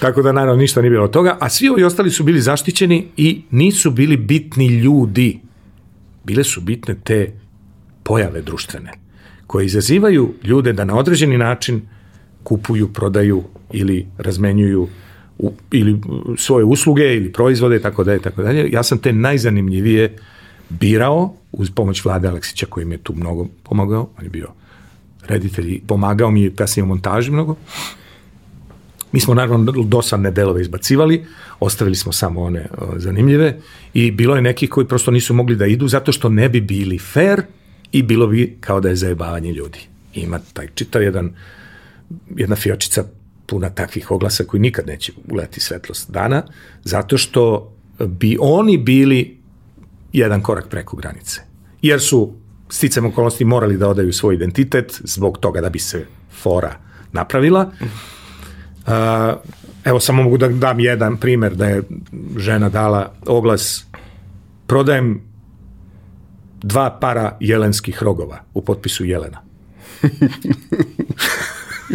Tako 0.00 0.22
da 0.22 0.32
naravno 0.32 0.60
ništa 0.60 0.80
nije 0.80 0.90
bilo 0.90 1.04
od 1.04 1.10
toga, 1.10 1.36
a 1.40 1.48
svi 1.48 1.68
ovi 1.68 1.84
ostali 1.84 2.10
su 2.10 2.24
bili 2.24 2.40
zaštićeni 2.40 3.08
i 3.16 3.42
nisu 3.50 3.90
bili 3.90 4.16
bitni 4.16 4.66
ljudi. 4.66 5.40
Bile 6.24 6.44
su 6.44 6.60
bitne 6.60 6.96
te 7.04 7.32
pojave 8.02 8.42
društvene 8.42 8.92
koje 9.46 9.66
izazivaju 9.66 10.34
ljude 10.44 10.72
da 10.72 10.84
na 10.84 10.96
određeni 10.96 11.38
način 11.38 11.82
kupuju, 12.44 12.92
prodaju 12.92 13.42
ili 13.72 14.06
razmenjuju 14.18 14.88
u, 15.38 15.52
ili 15.70 16.00
svoje 16.38 16.64
usluge 16.64 17.16
ili 17.16 17.32
proizvode 17.32 17.80
tako 17.80 18.04
dalje 18.04 18.18
tako 18.18 18.42
dalje. 18.42 18.70
Ja 18.70 18.82
sam 18.82 18.98
te 18.98 19.12
najzanimljivije 19.12 20.16
birao 20.68 21.34
uz 21.52 21.70
pomoć 21.70 22.04
Vlade 22.04 22.28
Aleksića 22.28 22.66
koji 22.66 22.86
mi 22.86 22.94
je 22.94 22.98
tu 22.98 23.14
mnogo 23.16 23.46
pomagao, 23.62 24.08
on 24.18 24.24
je 24.24 24.30
bio 24.30 24.48
reditelj 25.26 25.72
i 25.72 25.80
pomagao 25.86 26.30
mi 26.30 26.42
je 26.42 26.54
kasnije 26.54 26.84
u 26.84 26.86
montaži 26.86 27.30
mnogo. 27.30 27.56
Mi 29.12 29.20
smo 29.20 29.34
naravno 29.34 29.72
dosadne 29.72 30.30
delove 30.30 30.62
izbacivali, 30.62 31.24
ostavili 31.60 31.96
smo 31.96 32.12
samo 32.12 32.42
one 32.42 32.66
o, 32.78 32.92
zanimljive 32.96 33.56
i 33.94 34.10
bilo 34.10 34.36
je 34.36 34.42
neki 34.42 34.66
koji 34.66 34.86
prosto 34.86 35.10
nisu 35.10 35.34
mogli 35.34 35.56
da 35.56 35.66
idu 35.66 35.88
zato 35.88 36.12
što 36.12 36.28
ne 36.28 36.48
bi 36.48 36.60
bili 36.60 36.98
fair 36.98 37.42
i 37.92 38.02
bilo 38.02 38.26
bi 38.26 38.56
kao 38.60 38.80
da 38.80 38.88
je 38.88 38.96
zajebavanje 38.96 39.52
ljudi. 39.52 39.78
Ima 40.14 40.40
taj 40.52 40.68
čitav 40.74 41.02
jedan, 41.02 41.30
jedna 42.36 42.56
fiočica 42.56 43.04
puna 43.46 43.70
takvih 43.70 44.10
oglasa 44.10 44.44
koji 44.44 44.60
nikad 44.60 44.86
neće 44.86 45.12
uleti 45.30 45.60
svetlost 45.60 46.10
dana, 46.10 46.42
zato 46.84 47.18
što 47.18 47.72
bi 48.06 48.36
oni 48.40 48.78
bili 48.78 49.38
jedan 50.12 50.42
korak 50.42 50.68
preko 50.68 50.96
granice. 50.96 51.40
Jer 51.82 52.00
su 52.00 52.32
sticam 52.68 53.06
okolnosti 53.06 53.44
morali 53.44 53.76
da 53.76 53.88
odaju 53.88 54.12
svoj 54.12 54.34
identitet 54.34 55.00
zbog 55.04 55.38
toga 55.38 55.60
da 55.60 55.70
bi 55.70 55.78
se 55.78 56.06
fora 56.42 56.76
napravila. 57.12 57.70
Evo 59.84 60.00
samo 60.00 60.22
mogu 60.22 60.38
da 60.38 60.48
dam 60.48 60.80
jedan 60.80 61.16
primer 61.16 61.54
da 61.54 61.66
je 61.66 61.82
žena 62.36 62.68
dala 62.68 63.12
oglas 63.26 63.86
prodajem 64.66 65.22
dva 66.62 66.98
para 67.00 67.36
jelenskih 67.40 68.02
rogova 68.02 68.38
u 68.54 68.64
potpisu 68.64 69.04
Jelena. 69.04 69.42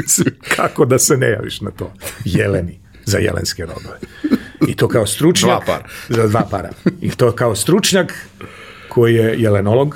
Kako 0.55 0.85
da 0.85 0.99
se 0.99 1.17
ne 1.17 1.29
javiš 1.29 1.61
na 1.61 1.71
to? 1.71 1.93
Jeleni. 2.25 2.79
za 3.07 3.17
jelenske 3.17 3.65
rogove. 3.65 3.99
I 4.67 4.75
to 4.75 4.87
kao 4.87 5.05
stručnjak... 5.05 5.65
Dva 5.65 5.65
para. 5.65 5.87
Za 6.09 6.27
dva 6.27 6.47
para. 6.51 6.69
I 7.01 7.09
to 7.09 7.31
kao 7.31 7.55
stručnjak 7.55 8.13
koji 8.89 9.15
je 9.15 9.35
jelenolog, 9.41 9.95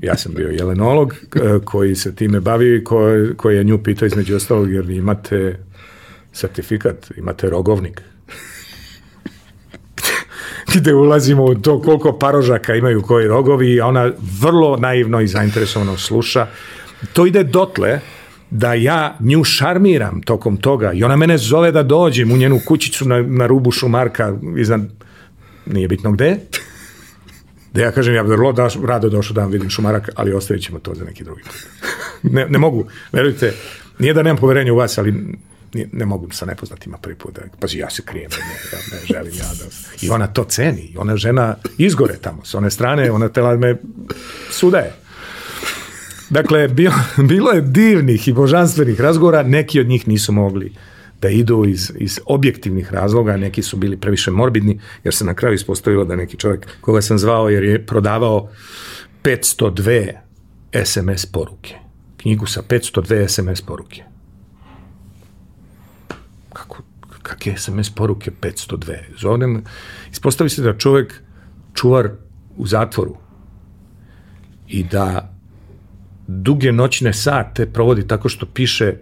ja 0.00 0.16
sam 0.16 0.34
bio 0.34 0.48
jelenolog 0.48 1.14
koji 1.64 1.94
se 1.96 2.14
time 2.14 2.40
bavio 2.40 2.76
i 2.76 2.84
koji, 2.84 3.34
koji 3.36 3.56
je 3.56 3.64
nju 3.64 3.82
pitao 3.82 4.06
između 4.06 4.36
ostalog 4.36 4.72
jer 4.72 4.90
imate 4.90 5.58
sertifikat, 6.32 7.10
imate 7.16 7.50
rogovnik. 7.50 8.02
Gde 10.74 10.94
ulazimo 10.94 11.44
u 11.44 11.54
to 11.54 11.82
koliko 11.82 12.18
parožaka 12.18 12.74
imaju 12.74 13.02
koji 13.02 13.28
rogovi, 13.28 13.80
a 13.80 13.86
ona 13.86 14.12
vrlo 14.40 14.76
naivno 14.76 15.20
i 15.20 15.26
zainteresovano 15.26 15.96
sluša. 15.96 16.46
To 17.12 17.26
ide 17.26 17.44
dotle 17.44 18.00
da 18.56 18.74
ja 18.74 19.16
nju 19.20 19.44
šarmiram 19.44 20.22
tokom 20.22 20.56
toga 20.56 20.92
i 20.92 21.04
ona 21.04 21.16
mene 21.16 21.38
zove 21.38 21.72
da 21.72 21.82
dođem 21.82 22.32
u 22.32 22.36
njenu 22.36 22.60
kućicu 22.66 23.08
na, 23.08 23.22
na 23.22 23.46
rubu 23.46 23.70
Šumarka 23.70 24.36
iznad, 24.58 24.80
nije 25.66 25.88
bitno 25.88 26.12
gde, 26.12 26.36
da 27.72 27.82
ja 27.82 27.92
kažem, 27.92 28.14
ja 28.14 28.22
bi 28.22 28.28
vrlo 28.28 28.52
da, 28.52 28.68
rado 28.86 29.08
došao 29.08 29.34
da 29.34 29.40
vam 29.40 29.50
vidim 29.50 29.70
Šumarak, 29.70 30.10
ali 30.14 30.32
ostavit 30.32 30.62
ćemo 30.62 30.78
to 30.78 30.94
za 30.94 31.04
neki 31.04 31.24
drugi 31.24 31.42
Ne, 32.22 32.46
ne 32.48 32.58
mogu, 32.58 32.86
verujte, 33.12 33.52
nije 33.98 34.14
da 34.14 34.22
nemam 34.22 34.40
poverenja 34.40 34.72
u 34.72 34.76
vas, 34.76 34.98
ali 34.98 35.12
ne, 35.74 35.88
ne 35.92 36.06
mogu 36.06 36.30
sa 36.30 36.46
nepoznatima 36.46 36.98
prvi 36.98 37.16
put 37.16 37.34
da, 37.34 37.42
pa 37.60 37.66
ja 37.72 37.90
se 37.90 38.02
krijem 38.02 38.30
ne, 38.30 38.78
ne 38.92 39.06
želim 39.06 39.32
ja 39.38 39.48
da, 39.58 39.64
i 40.06 40.10
ona 40.10 40.26
to 40.26 40.44
ceni, 40.44 40.94
ona 40.98 41.16
žena 41.16 41.54
izgore 41.78 42.16
tamo, 42.20 42.44
s 42.44 42.54
one 42.54 42.70
strane, 42.70 43.10
ona 43.10 43.28
tela 43.28 43.56
me 43.56 43.76
sudaje. 44.50 45.05
Dakle, 46.30 46.68
bilo, 46.68 46.94
bilo 47.28 47.50
je 47.50 47.60
divnih 47.60 48.28
i 48.28 48.32
božanstvenih 48.32 49.00
razgovora, 49.00 49.42
neki 49.42 49.80
od 49.80 49.86
njih 49.86 50.08
nisu 50.08 50.32
mogli 50.32 50.72
da 51.20 51.28
idu 51.28 51.64
iz, 51.64 51.92
iz 51.98 52.20
objektivnih 52.26 52.92
razloga, 52.92 53.36
neki 53.36 53.62
su 53.62 53.76
bili 53.76 53.96
previše 53.96 54.30
morbidni, 54.30 54.80
jer 55.04 55.14
se 55.14 55.24
na 55.24 55.34
kraju 55.34 55.54
ispostavilo 55.54 56.04
da 56.04 56.16
neki 56.16 56.36
čovjek 56.36 56.66
koga 56.80 57.02
sam 57.02 57.18
zvao 57.18 57.48
jer 57.48 57.64
je 57.64 57.86
prodavao 57.86 58.48
502 59.22 60.12
SMS 60.84 61.26
poruke. 61.26 61.74
Knjigu 62.16 62.46
sa 62.46 62.62
502 62.62 63.28
SMS 63.28 63.62
poruke. 63.62 64.02
Kako, 66.52 66.82
kakve 67.22 67.56
SMS 67.58 67.90
poruke 67.90 68.30
502? 68.40 68.96
Zovem, 69.20 69.64
ispostavi 70.12 70.50
se 70.50 70.62
da 70.62 70.78
čovjek 70.78 71.22
čuvar 71.74 72.10
u 72.56 72.66
zatvoru 72.66 73.16
i 74.68 74.84
da 74.84 75.35
duge 76.26 76.72
noćne 76.72 77.12
sate 77.12 77.66
provodi 77.66 78.08
tako 78.08 78.28
što 78.28 78.46
piše 78.46 78.94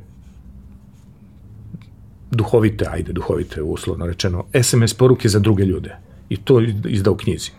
duhovite, 2.30 2.86
ajde 2.90 3.12
duhovite 3.12 3.62
uslovno 3.62 4.06
rečeno, 4.06 4.44
SMS 4.62 4.94
poruke 4.94 5.28
za 5.28 5.38
druge 5.38 5.64
ljude. 5.64 5.96
I 6.28 6.36
to 6.36 6.60
izda 6.88 7.10
u 7.10 7.16
knjizi. 7.16 7.50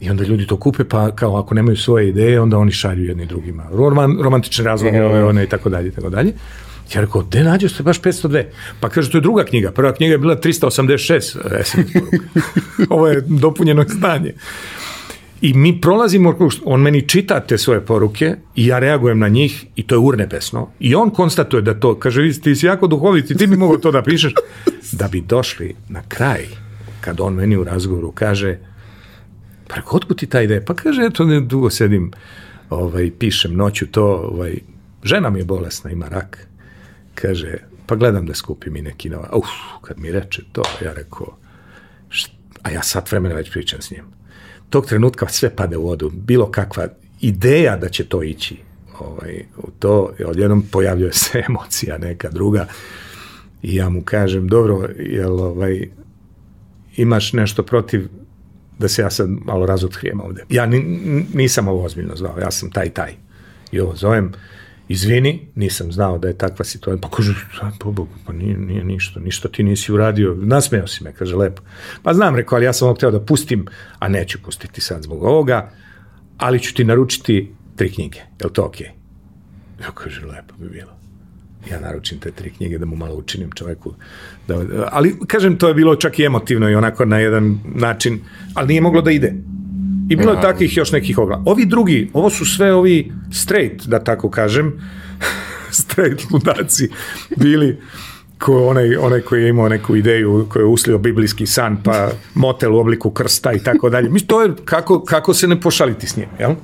I 0.00 0.10
onda 0.10 0.24
ljudi 0.24 0.46
to 0.46 0.56
kupe, 0.56 0.84
pa 0.84 1.10
kao 1.10 1.36
ako 1.36 1.54
nemaju 1.54 1.76
svoje 1.76 2.08
ideje, 2.08 2.40
onda 2.40 2.58
oni 2.58 2.72
šalju 2.72 3.04
jedni 3.04 3.26
drugima. 3.26 3.66
Roman, 3.72 4.18
romantične 4.22 4.64
razloge, 4.64 5.02
ove, 5.02 5.24
one 5.24 5.44
i 5.44 5.46
tako 5.46 5.68
dalje, 5.68 5.88
i 5.88 5.92
tako 5.92 6.10
dalje. 6.10 6.32
Ja 6.94 7.00
rekao, 7.00 7.22
gde 7.22 7.44
nađe 7.44 7.68
ste 7.68 7.82
baš 7.82 8.00
502? 8.02 8.44
Pa 8.80 8.88
kaže, 8.88 9.10
to 9.10 9.18
je 9.18 9.22
druga 9.22 9.44
knjiga. 9.44 9.72
Prva 9.72 9.92
knjiga 9.92 10.12
je 10.12 10.18
bila 10.18 10.36
386 10.36 11.36
SMS 11.64 11.92
poruka. 11.92 12.16
Ovo 12.94 13.08
je 13.08 13.20
dopunjeno 13.20 13.84
stanje. 13.88 14.34
I 15.40 15.54
mi 15.54 15.80
prolazimo, 15.80 16.38
on 16.64 16.80
meni 16.80 17.08
čita 17.08 17.40
te 17.40 17.58
svoje 17.58 17.80
poruke 17.80 18.36
i 18.56 18.66
ja 18.66 18.78
reagujem 18.78 19.18
na 19.18 19.28
njih 19.28 19.66
i 19.76 19.82
to 19.82 19.94
je 19.94 19.98
urnebesno. 19.98 20.68
I 20.80 20.94
on 20.94 21.10
konstatuje 21.10 21.62
da 21.62 21.80
to, 21.80 21.94
kaže, 21.98 22.22
vi 22.22 22.40
ti 22.40 22.54
si 22.54 22.66
jako 22.66 22.86
duhoviti, 22.86 23.34
ti 23.34 23.46
bi 23.46 23.56
mogao 23.56 23.78
to 23.78 23.90
da 23.90 24.02
pišeš. 24.02 24.34
Da 24.92 25.08
bi 25.08 25.20
došli 25.20 25.74
na 25.88 26.02
kraj, 26.08 26.46
kad 27.00 27.20
on 27.20 27.34
meni 27.34 27.56
u 27.56 27.64
razgovoru 27.64 28.12
kaže, 28.12 28.58
pa 29.68 29.76
otkud 29.90 30.18
ti 30.18 30.26
ta 30.26 30.42
ideja? 30.42 30.60
Pa 30.66 30.74
kaže, 30.74 31.02
eto, 31.02 31.24
ne 31.24 31.40
dugo 31.40 31.70
sedim, 31.70 32.10
ovaj, 32.70 33.10
pišem 33.18 33.54
noću 33.56 33.86
to, 33.86 34.04
ovaj, 34.04 34.58
žena 35.04 35.30
mi 35.30 35.38
je 35.38 35.44
bolesna, 35.44 35.90
ima 35.90 36.08
rak. 36.08 36.48
Kaže, 37.14 37.54
pa 37.86 37.96
gledam 37.96 38.26
da 38.26 38.34
skupim 38.34 38.76
i 38.76 38.82
neki 38.82 39.08
nova. 39.08 39.30
Uf, 39.32 39.46
kad 39.82 39.98
mi 39.98 40.12
reče 40.12 40.42
to, 40.52 40.62
ja 40.84 40.92
rekao, 40.92 41.36
a 42.62 42.70
ja 42.70 42.82
sat 42.82 43.12
vremena 43.12 43.34
već 43.34 43.50
pričam 43.50 43.82
s 43.82 43.90
njim 43.90 44.19
tog 44.70 44.86
trenutka 44.86 45.28
sve 45.28 45.56
pade 45.56 45.76
u 45.76 45.82
vodu. 45.82 46.10
Bilo 46.14 46.50
kakva 46.50 46.88
ideja 47.20 47.76
da 47.76 47.88
će 47.88 48.04
to 48.04 48.22
ići 48.22 48.56
ovaj, 48.98 49.44
u 49.56 49.70
to, 49.78 50.12
odjednom 50.26 50.62
pojavljuje 50.62 51.12
se 51.12 51.42
emocija 51.48 51.98
neka 51.98 52.30
druga 52.30 52.66
i 53.62 53.74
ja 53.74 53.88
mu 53.88 54.02
kažem, 54.02 54.48
dobro, 54.48 54.88
jel 54.98 55.40
ovaj, 55.40 55.88
imaš 56.96 57.32
nešto 57.32 57.62
protiv 57.62 58.08
da 58.78 58.88
se 58.88 59.02
ja 59.02 59.10
sad 59.10 59.28
malo 59.44 59.66
razotkrijem 59.66 60.20
ovde. 60.20 60.44
Ja 60.48 60.66
nisam 61.34 61.68
ovo 61.68 61.84
ozbiljno 61.84 62.16
zvao, 62.16 62.38
ja 62.38 62.50
sam 62.50 62.70
taj 62.70 62.90
taj. 62.90 63.14
I 63.72 63.80
ovo 63.80 63.96
zovem, 63.96 64.32
izvini, 64.90 65.48
nisam 65.54 65.92
znao 65.92 66.18
da 66.18 66.28
je 66.28 66.38
takva 66.38 66.64
situacija. 66.64 67.00
Pa 67.00 67.16
kaže, 67.16 67.34
po 67.78 67.92
Bogu, 67.92 68.14
pa 68.26 68.32
nije, 68.32 68.56
nije 68.58 68.84
ništa, 68.84 69.20
ništa 69.20 69.48
ti 69.48 69.62
nisi 69.62 69.92
uradio. 69.92 70.34
Nasmeo 70.34 70.86
si 70.86 71.04
me, 71.04 71.12
kaže, 71.12 71.36
lepo. 71.36 71.62
Pa 72.02 72.14
znam, 72.14 72.36
rekao, 72.36 72.56
ali 72.56 72.64
ja 72.64 72.72
sam 72.72 72.88
ovo 72.88 72.94
hteo 72.94 73.10
da 73.10 73.20
pustim, 73.20 73.66
a 73.98 74.08
neću 74.08 74.42
pustiti 74.42 74.80
sad 74.80 75.02
zbog 75.02 75.22
ovoga, 75.22 75.70
ali 76.38 76.60
ću 76.60 76.74
ti 76.74 76.84
naručiti 76.84 77.52
tri 77.76 77.92
knjige. 77.92 78.18
Je 78.18 78.46
li 78.46 78.52
to 78.52 78.64
okej? 78.64 78.86
Okay? 78.86 79.84
Ja 79.84 79.90
kaže, 79.94 80.26
lepo 80.26 80.54
bi 80.58 80.68
bilo. 80.68 80.90
Ja 81.70 81.80
naručim 81.80 82.18
te 82.18 82.30
tri 82.30 82.50
knjige 82.50 82.78
da 82.78 82.86
mu 82.86 82.96
malo 82.96 83.14
učinim 83.14 83.50
čoveku. 83.54 83.94
Da, 84.48 84.64
ali, 84.90 85.14
kažem, 85.26 85.58
to 85.58 85.68
je 85.68 85.74
bilo 85.74 85.96
čak 85.96 86.18
i 86.18 86.24
emotivno 86.24 86.70
i 86.70 86.74
onako 86.74 87.04
na 87.04 87.18
jedan 87.18 87.58
način, 87.74 88.20
ali 88.54 88.68
nije 88.68 88.80
moglo 88.80 89.02
da 89.02 89.10
ide. 89.10 89.34
I 90.10 90.16
bilo 90.16 90.32
je 90.32 90.40
takvih 90.40 90.76
još 90.76 90.92
nekih 90.92 91.18
ogla. 91.18 91.42
Ovi 91.46 91.66
drugi, 91.66 92.10
ovo 92.12 92.30
su 92.30 92.46
sve 92.46 92.72
ovi 92.74 93.12
straight, 93.32 93.86
da 93.86 94.04
tako 94.04 94.30
kažem, 94.30 94.72
straight 95.82 96.30
ludaci 96.30 96.88
bili 97.36 97.78
ko 98.38 98.66
onaj, 98.66 98.96
onaj 98.96 99.20
koji 99.20 99.42
je 99.42 99.48
imao 99.48 99.68
neku 99.68 99.96
ideju, 99.96 100.46
koji 100.48 100.62
je 100.62 100.66
uslio 100.66 100.98
biblijski 100.98 101.46
san, 101.46 101.82
pa 101.82 102.10
motel 102.34 102.74
u 102.74 102.78
obliku 102.78 103.10
krsta 103.10 103.52
i 103.52 103.58
tako 103.58 103.90
dalje. 103.90 104.10
Mislim, 104.10 104.28
to 104.28 104.42
je 104.42 104.50
kako, 104.64 105.04
kako 105.04 105.34
se 105.34 105.48
ne 105.48 105.60
pošaliti 105.60 106.06
s 106.06 106.16
njim, 106.16 106.28
jel? 106.38 106.54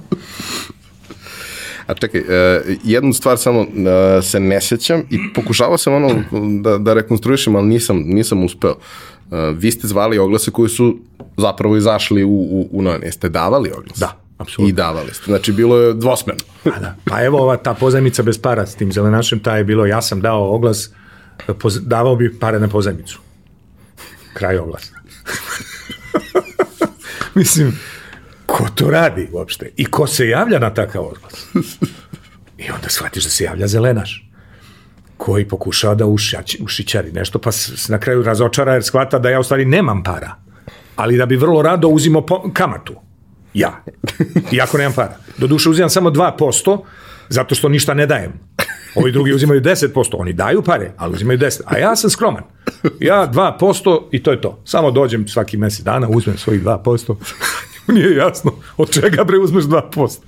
A 1.86 1.94
čekaj, 1.94 2.20
uh, 2.20 2.26
jednu 2.84 3.12
stvar 3.12 3.38
samo 3.38 3.60
uh, 3.60 3.66
se 4.22 4.40
ne 4.40 4.60
sjećam 4.60 5.02
i 5.10 5.18
pokušavao 5.34 5.78
sam 5.78 5.94
ono 5.94 6.14
da, 6.62 6.78
da 6.78 6.94
rekonstruišem, 6.94 7.56
ali 7.56 7.66
nisam, 7.66 8.02
nisam 8.06 8.44
uspeo. 8.44 8.74
Uh, 9.30 9.58
vi 9.58 9.70
ste 9.70 9.88
zvali 9.88 10.18
oglase 10.18 10.50
koji 10.50 10.68
su 10.68 10.98
zapravo 11.36 11.76
izašli 11.76 12.24
u, 12.24 12.30
u, 12.30 12.68
u 12.72 12.82
novine. 12.82 13.06
Jeste 13.06 13.28
davali 13.28 13.70
oglas? 13.70 13.98
Da. 13.98 14.26
Apsolutno. 14.38 14.68
I 14.68 14.72
davali 14.72 15.14
ste. 15.14 15.24
Znači, 15.24 15.52
bilo 15.52 15.76
je 15.76 15.94
dvosmeno. 15.94 16.38
pa, 16.64 16.70
da. 16.70 16.94
pa 17.04 17.24
evo 17.24 17.38
ova 17.42 17.56
ta 17.56 17.74
pozajmica 17.74 18.22
bez 18.22 18.38
para 18.38 18.66
s 18.66 18.74
tim 18.74 18.92
zelenašem, 18.92 19.38
ta 19.38 19.56
je 19.56 19.64
bilo, 19.64 19.86
ja 19.86 20.02
sam 20.02 20.20
dao 20.20 20.54
oglas, 20.54 20.90
poz, 21.58 21.80
davao 21.82 22.16
bi 22.16 22.38
pare 22.38 22.60
na 22.60 22.68
pozajmicu. 22.68 23.20
Kraj 24.34 24.58
oglasa. 24.58 24.92
Mislim, 27.34 27.78
ko 28.46 28.66
to 28.74 28.90
radi 28.90 29.28
uopšte? 29.32 29.70
I 29.76 29.84
ko 29.84 30.06
se 30.06 30.28
javlja 30.28 30.58
na 30.58 30.74
takav 30.74 31.02
oglas? 31.02 31.46
I 32.58 32.70
onda 32.70 32.88
shvatiš 32.88 33.24
da 33.24 33.30
se 33.30 33.44
javlja 33.44 33.66
zelenaš 33.66 34.25
koji 35.16 35.48
pokušava 35.48 35.94
da 35.94 36.06
ušać, 36.06 36.56
ušićari 36.60 37.12
nešto, 37.12 37.38
pa 37.38 37.52
se 37.52 37.92
na 37.92 37.98
kraju 37.98 38.22
razočara 38.22 38.72
jer 38.72 38.84
shvata 38.84 39.18
da 39.18 39.30
ja 39.30 39.40
u 39.40 39.42
stvari 39.42 39.64
nemam 39.64 40.02
para 40.02 40.46
ali 40.96 41.16
da 41.16 41.26
bi 41.26 41.36
vrlo 41.36 41.62
rado 41.62 41.88
uzimo 41.88 42.26
kamatu. 42.52 42.94
Ja. 43.54 43.82
Iako 44.52 44.78
nemam 44.78 44.92
para. 44.92 45.16
Doduše 45.38 45.70
uzimam 45.70 45.90
samo 45.90 46.10
2%, 46.10 46.78
zato 47.28 47.54
što 47.54 47.68
ništa 47.68 47.94
ne 47.94 48.06
dajem. 48.06 48.32
Ovi 48.94 49.12
drugi 49.12 49.32
uzimaju 49.32 49.60
10%, 49.60 50.16
oni 50.18 50.32
daju 50.32 50.62
pare, 50.62 50.92
ali 50.96 51.14
uzimaju 51.14 51.38
10%. 51.38 51.60
A 51.64 51.78
ja 51.78 51.96
sam 51.96 52.10
skroman. 52.10 52.42
Ja 53.00 53.30
2% 53.32 54.02
i 54.12 54.22
to 54.22 54.30
je 54.30 54.40
to. 54.40 54.62
Samo 54.64 54.90
dođem 54.90 55.28
svaki 55.28 55.56
mesec 55.56 55.84
dana, 55.84 56.08
uzmem 56.08 56.38
svojih 56.38 56.62
2%. 56.62 57.16
Nije 57.94 58.16
jasno 58.16 58.52
od 58.76 58.90
čega 58.90 59.24
bre 59.24 59.38
uzmeš 59.38 59.64
2%. 59.64 60.18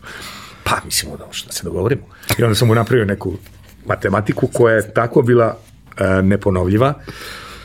Pa 0.65 0.77
mislimo 0.85 1.16
da 1.16 1.24
što 1.31 1.52
se 1.52 1.65
dogovorimo. 1.65 2.02
I 2.39 2.43
onda 2.43 2.55
sam 2.55 2.69
mu 2.69 2.74
napravio 2.74 3.05
neku 3.05 3.32
matematiku 3.89 4.47
koja 4.52 4.74
je 4.74 4.94
tako 4.94 5.23
bila 5.23 5.56
e, 5.98 6.23
neponovljiva 6.23 6.94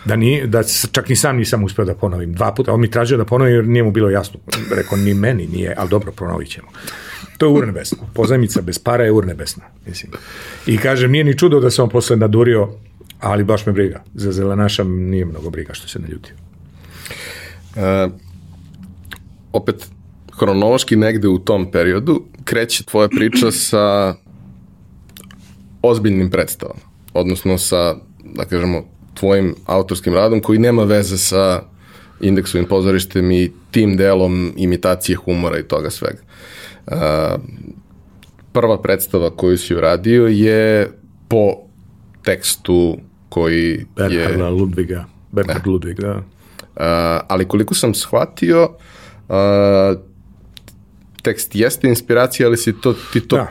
da, 0.06 0.16
ni, 0.16 0.48
da 0.48 0.64
čak 0.92 1.10
ni 1.10 1.16
sam 1.16 1.38
nisam 1.38 1.64
uspeo 1.64 1.86
da 1.86 1.96
ponovim 1.96 2.34
dva 2.34 2.54
puta. 2.54 2.74
On 2.74 2.82
mi 2.82 2.92
tražio 2.92 3.18
da 3.18 3.26
ponovim 3.26 3.56
jer 3.56 3.68
nije 3.68 3.84
mu 3.84 3.92
bilo 3.92 4.10
jasno. 4.10 4.40
Rekao, 4.76 4.98
ni 4.98 5.14
meni 5.14 5.48
nije, 5.48 5.74
ali 5.78 5.90
dobro, 5.90 6.12
ponovit 6.12 6.50
ćemo. 6.50 6.68
To 7.38 7.46
je 7.46 7.52
urnebesno. 7.52 7.98
Pozajmica 8.14 8.62
bez 8.62 8.80
para 8.80 9.04
je 9.04 9.12
urnebesna. 9.12 9.64
Mislim. 9.88 10.12
I 10.68 10.78
kažem, 10.78 11.12
nije 11.12 11.24
ni 11.24 11.38
čudo 11.38 11.60
da 11.60 11.84
on 11.84 11.90
posle 11.90 12.18
nadurio, 12.18 12.70
ali 13.20 13.44
baš 13.44 13.66
me 13.66 13.74
briga. 13.74 14.04
Za 14.14 14.32
zelenaša 14.32 14.84
nije 14.84 15.26
mnogo 15.26 15.50
briga 15.50 15.74
što 15.74 15.88
se 15.88 16.00
ne 16.00 16.08
ljuti. 16.08 16.32
E, 17.76 18.08
opet, 19.54 19.88
hronološki 20.40 20.96
negde 20.96 21.28
u 21.28 21.40
tom 21.40 21.72
periodu 21.72 22.24
kreće 22.44 22.84
tvoja 22.84 23.08
priča 23.08 23.52
sa 23.52 24.16
ozbiljnim 25.84 26.30
predstavama. 26.30 26.80
Odnosno 27.14 27.58
sa, 27.58 27.96
da 28.24 28.46
kažemo, 28.46 28.84
tvojim 29.14 29.56
autorskim 29.66 30.14
radom 30.14 30.42
koji 30.42 30.60
nema 30.60 30.84
veze 30.84 31.18
sa 31.18 31.64
indeksovim 32.22 32.68
pozorištem 32.68 33.32
i 33.32 33.52
tim 33.72 33.98
delom 33.98 34.54
imitacije 34.58 35.16
humora 35.16 35.60
i 35.60 35.64
toga 35.64 35.90
svega. 35.90 36.22
Uh, 36.88 36.94
prva 38.52 38.82
predstava 38.82 39.30
koju 39.30 39.58
si 39.58 39.76
uradio 39.76 40.28
je 40.28 40.92
po 41.28 41.54
tekstu 42.24 42.98
koji 43.30 43.86
Bernharda 43.96 44.46
je... 44.46 44.50
Ludviga. 44.50 45.06
Bernhard 45.32 45.68
Ludvig, 45.68 46.00
da. 46.00 46.16
Uh, 46.16 46.24
ali 47.28 47.48
koliko 47.48 47.74
sam 47.74 47.94
shvatio, 47.94 48.64
uh, 49.30 50.00
tekst 51.22 51.56
jeste 51.56 51.88
inspiracija, 51.88 52.48
ali 52.48 52.58
si 52.58 52.74
to, 52.82 52.94
ti 53.14 53.28
to 53.28 53.36
da. 53.36 53.48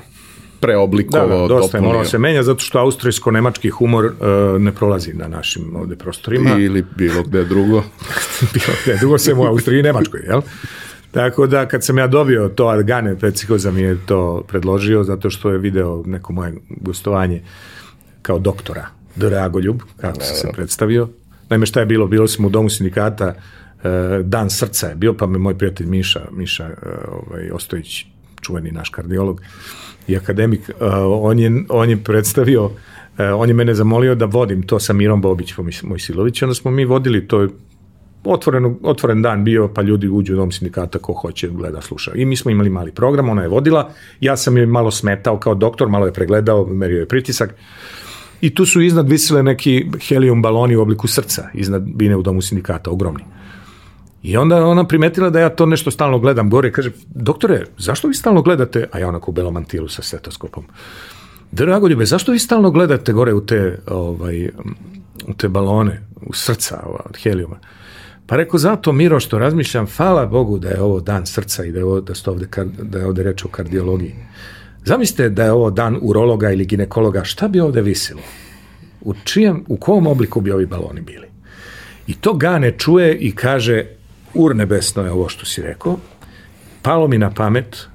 Preoblikovao, 0.62 1.48
da, 1.48 1.55
da, 1.55 1.60
dosta 1.60 1.78
je 1.78 1.82
moralo 1.82 2.05
se 2.05 2.18
menja, 2.18 2.43
zato 2.43 2.60
što 2.60 2.78
austrijsko-nemački 2.78 3.70
humor 3.70 4.05
uh, 4.05 4.12
ne 4.60 4.72
prolazi 4.72 5.14
na 5.14 5.28
našim 5.28 5.76
ovde 5.76 5.97
prostorima. 5.97 6.51
Ili 6.59 6.84
bilo 6.97 7.22
gde 7.22 7.44
drugo. 7.44 7.82
bilo 8.55 8.76
gde 8.84 8.97
drugo, 8.97 9.18
sem 9.18 9.39
u 9.39 9.44
Austriji 9.44 9.80
i 9.80 9.82
Nemačkoj, 9.82 10.20
jel? 10.26 10.40
Tako 11.10 11.47
da 11.47 11.66
kad 11.68 11.84
sam 11.84 11.98
ja 11.98 12.06
dobio 12.06 12.48
to 12.48 12.68
Argane, 12.68 13.18
Pecikoza 13.18 13.70
mi 13.70 13.80
je 13.80 13.98
to 14.06 14.44
predložio 14.48 15.05
zato 15.05 15.30
što 15.30 15.51
je 15.51 15.59
video 15.59 16.02
neko 16.06 16.32
moje 16.32 16.55
gostovanje 16.68 17.43
kao 18.22 18.39
doktora 18.39 18.86
Dragoljub, 19.16 19.80
kako 20.01 20.20
se 20.20 20.34
se 20.34 20.48
predstavio. 20.52 21.09
Naime, 21.48 21.66
šta 21.66 21.80
je 21.80 21.86
bilo? 21.86 22.06
Bilo 22.06 22.28
smo 22.28 22.47
u 22.47 22.51
domu 22.51 22.70
sindikata, 22.70 23.34
e, 23.84 23.89
dan 24.22 24.51
srca 24.51 24.86
je 24.86 24.94
bio, 24.94 25.14
pa 25.14 25.26
me 25.26 25.39
moj 25.39 25.59
prijatelj 25.59 25.86
Miša, 25.86 26.20
Miša 26.30 26.64
e, 26.64 26.74
ovaj, 27.09 27.51
Ostojić, 27.51 28.06
čuveni 28.43 28.70
naš 28.70 28.89
kardiolog 28.89 29.43
i 30.09 30.16
akademik, 30.16 30.69
e, 30.69 30.74
on 31.05 31.39
je, 31.39 31.64
on 31.69 31.90
je 31.90 31.97
predstavio 32.05 32.70
on 33.19 33.48
je 33.48 33.55
mene 33.55 33.74
zamolio 33.74 34.14
da 34.14 34.24
vodim 34.24 34.62
to 34.62 34.78
sa 34.81 34.93
Mirom 34.93 35.20
Bobićem, 35.20 35.70
moj 35.82 35.98
Silović, 35.98 36.43
onda 36.43 36.55
smo 36.55 36.70
mi 36.70 36.85
vodili 36.85 37.28
to 37.28 37.48
otvoren, 38.24 38.77
otvoren 38.82 39.23
dan 39.23 39.44
bio, 39.44 39.69
pa 39.69 39.82
ljudi 39.82 40.09
uđu 40.09 40.32
u 40.32 40.36
dom 40.36 40.52
sindikata 40.52 40.98
ko 40.98 41.12
hoće, 41.12 41.48
gleda, 41.48 41.81
sluša. 41.81 42.12
I 42.14 42.24
mi 42.24 42.36
smo 42.36 42.51
imali 42.51 42.70
mali 42.70 42.93
program, 42.93 43.28
ona 43.28 43.43
je 43.43 43.48
vodila, 43.48 43.90
ja 44.20 44.36
sam 44.36 44.56
je 44.56 44.66
malo 44.66 44.90
smetao 44.90 45.39
kao 45.39 45.55
doktor, 45.55 45.89
malo 45.89 46.06
je 46.06 46.12
pregledao, 46.12 46.66
merio 46.66 47.01
je 47.01 47.09
pritisak. 47.09 47.55
I 48.40 48.55
tu 48.55 48.66
su 48.66 48.81
iznad 48.81 49.09
visile 49.09 49.43
neki 49.43 49.86
helium 50.09 50.43
baloni 50.43 50.77
u 50.77 50.82
obliku 50.82 51.09
srca, 51.09 51.48
iznad 51.55 51.82
bine 51.82 52.16
u 52.16 52.23
domu 52.23 52.43
sindikata, 52.43 52.90
ogromni. 52.90 53.24
I 54.22 54.36
onda 54.36 54.66
ona 54.66 54.86
primetila 54.86 55.30
da 55.30 55.40
ja 55.40 55.48
to 55.48 55.66
nešto 55.66 55.90
stalno 55.90 56.18
gledam 56.18 56.50
gore 56.50 56.68
i 56.68 56.72
kaže, 56.72 56.90
doktore, 57.14 57.64
zašto 57.78 58.08
vi 58.08 58.14
stalno 58.14 58.42
gledate, 58.42 58.88
a 58.92 58.98
ja 58.98 59.08
onako 59.08 59.30
u 59.30 59.34
belom 59.34 59.54
mantilu 59.54 59.88
sa 59.88 60.02
stetoskopom, 60.02 60.64
Dragoljube, 61.52 62.04
zašto 62.04 62.32
vi 62.32 62.38
stalno 62.38 62.70
gledate 62.70 63.12
gore 63.12 63.34
u 63.34 63.46
te, 63.46 63.78
ovaj, 63.86 64.48
u 65.26 65.34
te 65.36 65.48
balone, 65.48 66.02
u 66.26 66.34
srca 66.34 66.80
od 67.04 67.16
helijuma? 67.16 67.58
Pa 68.26 68.36
rekao, 68.36 68.58
zato 68.58 68.92
Miro 68.92 69.20
što 69.20 69.38
razmišljam, 69.38 69.86
hvala 69.96 70.26
Bogu 70.26 70.58
da 70.58 70.68
je 70.68 70.80
ovo 70.82 71.00
dan 71.00 71.26
srca 71.26 71.64
i 71.64 71.72
da 71.72 71.78
je, 71.78 71.84
ovo, 71.84 72.00
da, 72.00 72.12
ovde, 72.26 72.46
da 72.82 72.98
je 72.98 73.06
ovde 73.06 73.22
reč 73.22 73.44
o 73.44 73.48
kardiologiji. 73.48 74.14
Zamislite 74.84 75.28
da 75.28 75.44
je 75.44 75.52
ovo 75.52 75.70
dan 75.70 75.98
urologa 76.02 76.50
ili 76.50 76.64
ginekologa, 76.64 77.24
šta 77.24 77.48
bi 77.48 77.60
ovde 77.60 77.82
visilo? 77.82 78.20
U, 79.00 79.14
čijem, 79.24 79.64
u 79.68 79.76
kom 79.76 80.06
obliku 80.06 80.40
bi 80.40 80.52
ovi 80.52 80.66
baloni 80.66 81.00
bili? 81.00 81.26
I 82.06 82.14
to 82.14 82.34
Gane 82.34 82.78
čuje 82.78 83.18
i 83.18 83.34
kaže, 83.34 83.84
urnebesno 84.34 85.04
je 85.04 85.10
ovo 85.10 85.28
što 85.28 85.46
si 85.46 85.62
rekao, 85.62 85.98
palo 86.82 87.09
mi 87.09 87.18
na 87.18 87.30
pamet 87.30 87.88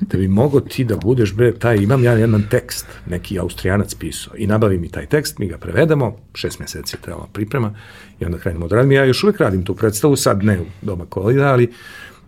da 0.00 0.18
bi 0.18 0.28
mogo 0.28 0.60
ti 0.60 0.84
da 0.84 0.96
budeš, 0.96 1.34
bre, 1.34 1.52
taj, 1.54 1.76
imam 1.76 2.04
ja 2.04 2.12
jedan 2.12 2.42
tekst, 2.50 2.86
neki 3.06 3.38
austrijanac 3.38 3.94
pisao 3.94 4.34
i 4.36 4.46
nabavi 4.46 4.78
mi 4.78 4.88
taj 4.88 5.06
tekst, 5.06 5.38
mi 5.38 5.48
ga 5.48 5.58
prevedemo, 5.58 6.16
šest 6.34 6.58
meseci 6.58 6.96
je 6.96 7.00
trebala 7.00 7.26
priprema 7.32 7.74
i 8.20 8.24
onda 8.24 8.38
krenemo 8.38 8.68
da 8.68 8.76
radim. 8.76 8.92
Ja 8.92 9.04
još 9.04 9.24
uvek 9.24 9.40
radim 9.40 9.64
tu 9.64 9.74
predstavu, 9.74 10.16
sad 10.16 10.44
ne 10.44 10.60
u 10.60 10.64
doba 10.82 11.06
kolida, 11.06 11.52
ali 11.52 11.72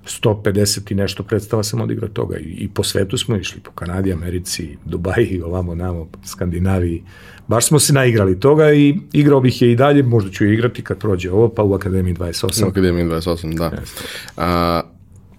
150 0.08 0.92
i 0.92 0.94
nešto 0.94 1.22
predstava 1.22 1.62
sam 1.62 1.80
odigrao 1.80 2.08
toga 2.08 2.38
i, 2.38 2.44
i 2.44 2.68
po 2.68 2.84
svetu 2.84 3.18
smo 3.18 3.36
išli, 3.36 3.60
po 3.60 3.70
Kanadi, 3.70 4.12
Americi, 4.12 4.76
Dubaji, 4.84 5.42
ovamo, 5.44 5.74
namo, 5.74 6.08
Skandinaviji. 6.24 7.02
Baš 7.48 7.66
smo 7.66 7.78
se 7.78 7.92
naigrali 7.92 8.40
toga 8.40 8.72
i 8.72 8.96
igrao 9.12 9.40
bih 9.40 9.62
je 9.62 9.72
i 9.72 9.76
dalje, 9.76 10.02
možda 10.02 10.30
ću 10.30 10.44
je 10.44 10.54
igrati 10.54 10.82
kad 10.82 10.98
prođe 10.98 11.30
ovo, 11.30 11.48
pa 11.48 11.62
u 11.62 11.74
Akademiji 11.74 12.14
28. 12.14 12.64
U 12.64 12.68
Akademiji 12.68 13.04
28, 13.04 13.58
da. 13.58 13.72
A, 14.36 14.82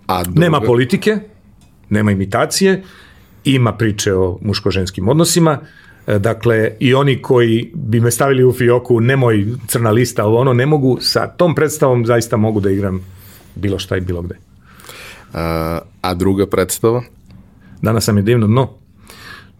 a 0.07 0.23
druga... 0.23 0.39
Nema 0.39 0.61
politike, 0.61 1.17
nema 1.89 2.11
imitacije, 2.11 2.83
ima 3.43 3.73
priče 3.73 4.13
o 4.13 4.39
muško-ženskim 4.41 5.09
odnosima, 5.09 5.59
e, 6.07 6.19
dakle 6.19 6.71
i 6.79 6.93
oni 6.93 7.21
koji 7.21 7.71
bi 7.73 7.99
me 7.99 8.11
stavili 8.11 8.43
u 8.43 8.53
fioku 8.53 8.99
nemoj 8.99 9.47
crna 9.67 9.91
lista, 9.91 10.25
ovo 10.25 10.37
ono, 10.37 10.53
ne 10.53 10.65
mogu, 10.65 10.97
sa 11.01 11.27
tom 11.27 11.55
predstavom 11.55 12.05
zaista 12.05 12.37
mogu 12.37 12.59
da 12.59 12.69
igram 12.69 13.05
bilo 13.55 13.79
šta 13.79 13.97
i 13.97 14.01
bilo 14.01 14.21
gde. 14.21 14.48
A, 15.33 15.79
a 16.01 16.13
druga 16.13 16.47
predstava? 16.47 17.03
Danas 17.81 18.05
sam 18.05 18.17
je 18.17 18.23
divno 18.23 18.47
dno. 18.47 18.69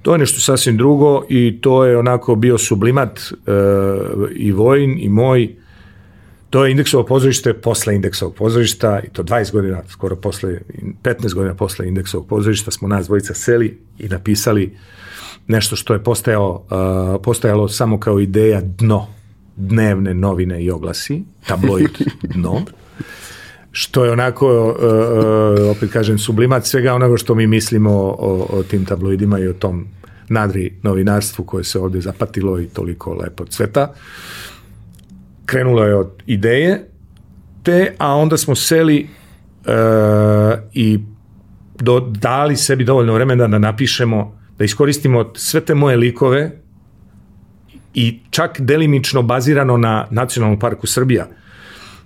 To 0.02 0.14
je 0.14 0.20
nešto 0.20 0.40
sasvim 0.40 0.78
drugo 0.78 1.24
i 1.30 1.60
to 1.62 1.86
je 1.86 1.98
onako 1.98 2.36
bio 2.36 2.58
sublimat 2.58 3.20
e, 3.20 3.32
i 4.36 4.52
vojn 4.52 4.98
i 5.00 5.10
moj 5.10 5.56
To 6.50 6.66
je 6.66 6.72
indeksovo 6.72 7.04
pozorište 7.04 7.54
posle 7.54 7.96
indeksovog 7.96 8.36
pozorišta 8.36 9.00
i 9.00 9.10
to 9.10 9.24
20 9.24 9.52
godina, 9.52 9.82
skoro 9.88 10.16
posle, 10.16 10.60
15 11.04 11.34
godina 11.34 11.56
posle 11.56 11.88
indeksovog 11.88 12.28
pozorišta 12.28 12.72
smo 12.72 12.88
nas 12.88 13.06
dvojica 13.06 13.34
seli 13.34 13.80
i 14.00 14.08
napisali 14.08 14.78
nešto 15.48 15.76
što 15.76 15.94
je 15.94 16.04
postajalo, 16.04 16.50
uh, 16.52 17.22
postajalo 17.24 17.68
samo 17.68 18.00
kao 18.00 18.20
ideja 18.20 18.62
dno, 18.62 19.08
dnevne 19.56 20.14
novine 20.14 20.64
i 20.64 20.72
oglasi, 20.72 21.24
tabloid 21.48 21.98
dno, 22.36 22.62
što 23.72 24.06
je 24.06 24.12
onako, 24.12 24.48
uh, 24.48 24.76
uh, 24.76 25.78
opet 25.78 25.92
kažem, 25.92 26.18
sublimat 26.18 26.66
svega 26.66 26.94
onoga 26.94 27.18
što 27.18 27.36
mi 27.36 27.48
mislimo 27.48 27.92
o, 27.92 28.48
o, 28.50 28.64
tim 28.64 28.86
tabloidima 28.86 29.40
i 29.40 29.48
o 29.48 29.54
tom 29.54 29.88
nadri 30.30 30.74
novinarstvu 30.84 31.46
koje 31.46 31.64
se 31.64 31.80
ovde 31.80 32.02
zapatilo 32.02 32.60
i 32.60 32.68
toliko 32.68 33.14
lepo 33.14 33.46
cveta. 33.46 33.84
Uh, 33.84 33.98
krenulo 35.50 35.84
je 35.84 35.96
od 35.96 36.10
ideje, 36.26 36.86
te, 37.64 37.96
a 37.98 38.16
onda 38.16 38.38
smo 38.38 38.56
seli 38.56 39.08
uh, 39.66 40.60
i 40.74 41.00
do, 41.80 42.00
dali 42.00 42.56
sebi 42.56 42.84
dovoljno 42.84 43.14
vremena 43.14 43.48
da 43.48 43.58
napišemo, 43.58 44.38
da 44.58 44.66
iskoristimo 44.66 45.32
sve 45.36 45.62
te 45.62 45.76
moje 45.76 45.98
likove 45.98 46.52
i 47.94 48.20
čak 48.30 48.62
delimično 48.62 49.22
bazirano 49.22 49.78
na 49.78 50.08
Nacionalnom 50.12 50.60
parku 50.60 50.88
Srbija. 50.88 51.28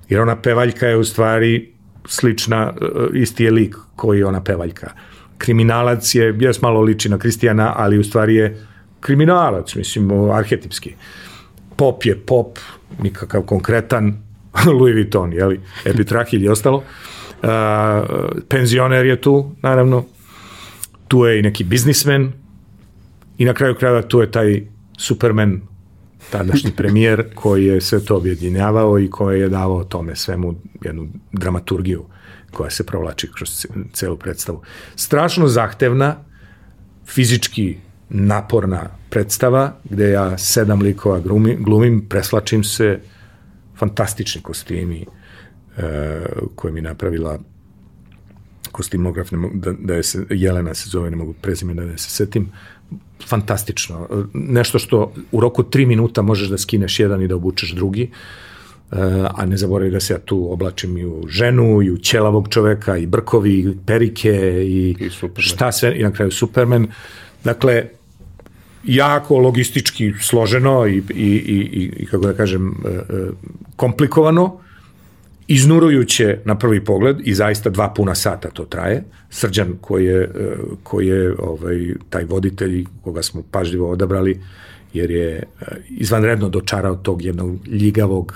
Jer 0.10 0.22
ona 0.22 0.36
pevaljka 0.36 0.88
je 0.88 0.98
u 0.98 1.04
stvari 1.04 1.74
slična, 2.08 2.74
uh, 2.82 3.16
isti 3.16 3.44
je 3.44 3.52
lik 3.52 3.76
koji 3.96 4.24
ona 4.24 4.44
pevaljka. 4.44 4.92
Kriminalac 5.38 6.16
je, 6.16 6.36
jes 6.40 6.62
malo 6.62 6.82
liči 6.82 7.10
na 7.10 7.18
Kristijana, 7.18 7.74
ali 7.76 8.00
u 8.00 8.04
stvari 8.04 8.36
je 8.36 8.66
kriminalac, 9.00 9.76
mislim, 9.76 10.12
arhetipski. 10.32 10.96
Pop 11.76 12.06
je 12.06 12.16
pop, 12.20 12.60
nikakav 13.04 13.42
konkretan 13.42 14.14
Louis 14.80 14.96
Vuitton, 14.96 15.34
jeli, 15.34 15.60
Epitrahilj 15.86 16.46
i 16.46 16.50
ostalo. 16.56 16.78
Uh, 17.44 17.50
penzioner 18.50 19.06
je 19.06 19.22
tu, 19.22 19.56
naravno. 19.62 20.06
Tu 21.08 21.26
je 21.26 21.40
i 21.40 21.42
neki 21.42 21.64
biznismen 21.64 22.32
i 23.38 23.46
na 23.46 23.54
kraju 23.54 23.76
krajeva 23.76 24.02
tu 24.02 24.22
je 24.22 24.32
taj 24.32 24.62
Superman, 24.98 25.62
tadašnji 26.34 26.72
premijer 26.78 27.26
koji 27.36 27.66
je 27.66 27.82
sve 27.82 28.00
to 28.06 28.18
objedinjavao 28.18 29.00
i 29.00 29.10
koji 29.10 29.40
je 29.40 29.50
davao 29.50 29.84
tome 29.84 30.16
svemu 30.16 30.56
jednu 30.82 31.08
dramaturgiju 31.32 32.06
koja 32.52 32.70
se 32.70 32.86
provlači 32.86 33.32
kroz 33.32 33.68
celu 33.94 34.18
predstavu. 34.18 34.62
Strašno 34.96 35.48
zahtevna, 35.48 36.16
fizički 37.06 37.78
naporna 38.10 38.90
predstava 39.10 39.76
gde 39.84 40.10
ja 40.10 40.38
sedam 40.38 40.82
likova 40.82 41.20
glumim, 41.20 41.64
glumim 41.64 42.06
preslačim 42.10 42.64
se, 42.64 43.00
fantastični 43.78 44.42
kostimi 44.42 45.06
e, 45.78 46.26
koje 46.56 46.74
mi 46.74 46.82
napravila 46.82 47.40
kostimograf, 48.72 49.32
ne 49.32 49.38
mogu, 49.38 49.58
da, 49.58 49.74
da 49.80 49.94
je 49.94 50.04
se, 50.04 50.26
Jelena 50.30 50.74
se 50.74 50.90
zove, 50.90 51.10
ne 51.10 51.16
mogu 51.16 51.34
prezime 51.42 51.74
da 51.74 51.98
se 51.98 52.10
setim, 52.10 52.52
fantastično. 53.28 54.08
Nešto 54.34 54.80
što 54.80 55.14
u 55.32 55.40
roku 55.40 55.64
tri 55.64 55.86
minuta 55.86 56.22
možeš 56.22 56.50
da 56.50 56.58
skineš 56.58 57.00
jedan 57.00 57.22
i 57.22 57.28
da 57.28 57.36
obučeš 57.36 57.72
drugi, 57.72 58.04
e, 58.04 58.98
a 59.36 59.46
ne 59.46 59.58
zaboravi 59.58 59.92
da 59.92 60.00
se 60.00 60.14
ja 60.14 60.20
tu 60.20 60.48
oblačim 60.52 60.98
i 60.98 61.06
u 61.06 61.28
ženu, 61.28 61.82
i 61.82 61.92
u 61.92 61.98
ćelavog 61.98 62.48
čoveka, 62.50 62.98
i 62.98 63.06
brkovi, 63.06 63.54
i 63.60 63.78
perike, 63.86 64.34
i, 64.68 64.96
I 65.00 65.10
šta 65.38 65.72
sve, 65.72 66.00
i 66.00 66.04
na 66.04 66.12
kraju 66.12 66.32
Superman. 66.32 66.88
Dakle, 67.44 67.84
jako 68.84 69.38
logistički 69.38 70.14
složeno 70.22 70.88
i, 70.88 70.98
i, 70.98 71.02
i, 71.14 71.92
i 71.98 72.06
kako 72.06 72.26
da 72.26 72.34
kažem, 72.34 72.70
e, 72.86 72.90
e, 72.90 73.02
komplikovano, 73.76 74.60
iznurujuće 75.48 76.38
na 76.46 76.58
prvi 76.58 76.86
pogled 76.86 77.18
i 77.24 77.34
zaista 77.34 77.70
dva 77.70 77.94
puna 77.94 78.16
sata 78.16 78.50
to 78.50 78.66
traje. 78.66 79.04
Srđan 79.30 79.74
koji 79.82 80.06
je, 80.06 80.22
e, 80.22 80.30
koji 80.84 81.08
je 81.08 81.36
ovaj, 81.40 81.94
taj 82.10 82.24
voditelj 82.24 82.86
koga 83.04 83.24
smo 83.24 83.44
pažljivo 83.52 83.90
odabrali 83.90 84.42
jer 84.94 85.12
je 85.12 85.36
e, 85.36 85.44
izvanredno 85.90 86.50
dočarao 86.50 86.96
tog 86.96 87.22
jednog 87.22 87.68
ljigavog 87.68 88.34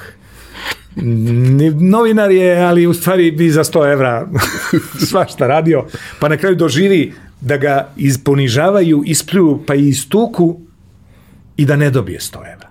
novinar 1.80 2.32
je, 2.32 2.60
ali 2.60 2.88
u 2.88 2.94
stvari 2.94 3.32
bi 3.32 3.50
za 3.50 3.64
100 3.64 3.92
evra 3.94 4.28
svašta 5.10 5.48
radio, 5.48 5.86
pa 6.20 6.30
na 6.30 6.38
kraju 6.38 6.56
doživi 6.56 7.14
da 7.42 7.58
ga 7.58 7.90
isponižavaju, 7.98 9.04
ispljuju, 9.06 9.64
pa 9.68 9.76
i 9.76 9.88
istuku 9.88 10.60
i 11.58 11.66
da 11.66 11.76
ne 11.76 11.90
dobije 11.90 12.20
100 12.20 12.54
evra. 12.54 12.70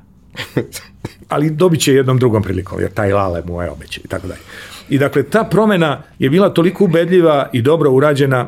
Ali 1.28 1.51
dobit 1.51 1.81
će 1.81 1.94
jednom 1.94 2.19
drugom 2.19 2.43
prilikom, 2.43 2.81
jer 2.81 2.90
taj 2.90 3.12
lale 3.12 3.43
mu 3.47 3.62
je 3.62 3.70
obećao 3.70 4.03
i 4.05 4.09
tako 4.09 4.27
dalje. 4.27 4.40
I 4.89 4.98
dakle, 4.98 5.23
ta 5.23 5.44
promena 5.44 6.03
je 6.19 6.31
bila 6.31 6.48
toliko 6.51 6.85
ubedljiva 6.85 7.51
i 7.53 7.62
dobro 7.62 7.90
urađena 7.90 8.47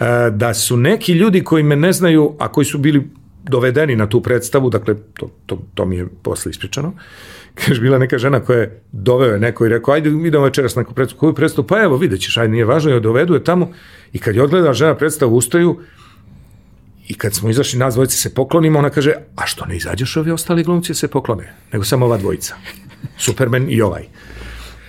e, 0.00 0.30
da 0.30 0.54
su 0.54 0.76
neki 0.76 1.12
ljudi 1.12 1.44
koji 1.44 1.62
me 1.62 1.76
ne 1.76 1.92
znaju, 1.92 2.34
a 2.38 2.48
koji 2.48 2.64
su 2.64 2.78
bili 2.78 3.10
dovedeni 3.42 3.96
na 3.96 4.06
tu 4.06 4.22
predstavu, 4.22 4.70
dakle, 4.70 4.94
to, 5.14 5.30
to, 5.46 5.58
to 5.74 5.86
mi 5.86 5.96
je 5.96 6.06
posle 6.22 6.50
ispričano, 6.50 6.92
kaže, 7.66 7.80
bila 7.80 7.98
neka 7.98 8.18
žena 8.18 8.40
koja 8.40 8.58
je 8.58 8.82
doveo 8.92 9.32
je 9.32 9.40
neko 9.40 9.66
i 9.66 9.68
rekao, 9.68 9.94
ajde 9.94 10.10
idemo 10.10 10.44
večeras 10.44 10.76
na 10.76 10.82
neku 10.82 10.94
predstavu, 10.94 11.20
koju 11.20 11.34
predstavu, 11.34 11.66
pa 11.66 11.82
evo, 11.82 11.96
vidjet 11.96 12.20
ćeš, 12.20 12.36
ajde, 12.36 12.52
nije 12.52 12.64
važno, 12.64 12.90
je 12.90 13.00
dovedu 13.00 13.34
je 13.34 13.44
tamo. 13.44 13.70
I 14.12 14.18
kad 14.18 14.36
je 14.36 14.42
odgledala 14.42 14.72
žena 14.72 14.94
predstavu, 14.94 15.36
ustaju 15.36 15.80
i 17.08 17.14
kad 17.14 17.34
smo 17.34 17.50
izašli, 17.50 17.78
nas 17.78 17.94
dvojice 17.94 18.16
se 18.16 18.34
poklonimo, 18.34 18.78
ona 18.78 18.90
kaže, 18.90 19.12
a 19.36 19.46
što 19.46 19.66
ne 19.66 19.76
izađeš 19.76 20.16
ovi 20.16 20.30
ostali 20.30 20.64
glumci 20.64 20.94
se 20.94 21.08
poklone, 21.08 21.52
nego 21.72 21.84
samo 21.84 22.06
ova 22.06 22.16
dvojica, 22.16 22.54
Superman 23.18 23.66
i 23.70 23.80
ovaj. 23.80 24.04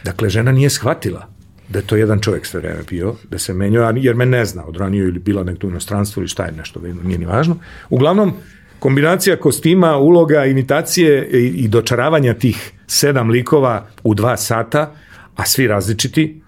Dakle, 0.03 0.29
žena 0.29 0.51
nije 0.51 0.69
shvatila 0.69 1.27
da 1.69 1.79
je 1.79 1.87
to 1.87 1.95
jedan 1.95 2.19
čovjek 2.19 2.45
sve 2.45 2.59
vreme 2.59 2.83
bio, 2.89 3.15
da 3.29 3.37
se 3.37 3.53
menjao, 3.53 3.93
jer 3.95 4.15
me 4.15 4.25
ne 4.25 4.45
zna, 4.45 4.65
odranio 4.65 5.07
ili 5.07 5.19
bila 5.19 5.43
nekdo 5.43 5.67
u 5.67 5.69
inostranstvu 5.69 6.21
ili 6.21 6.27
šta 6.27 6.45
je 6.45 6.51
nešto, 6.51 6.81
nije 7.03 7.17
ni 7.17 7.25
važno. 7.25 7.57
Uglavnom, 7.89 8.33
kombinacija 8.79 9.37
kostima, 9.37 9.97
uloga, 9.97 10.45
imitacije 10.45 11.27
i, 11.27 11.67
dočaravanja 11.67 12.33
tih 12.33 12.71
sedam 12.87 13.29
likova 13.29 13.87
u 14.03 14.13
dva 14.13 14.37
sata, 14.37 14.95
a 15.35 15.45
svi 15.45 15.67
različiti, 15.67 16.41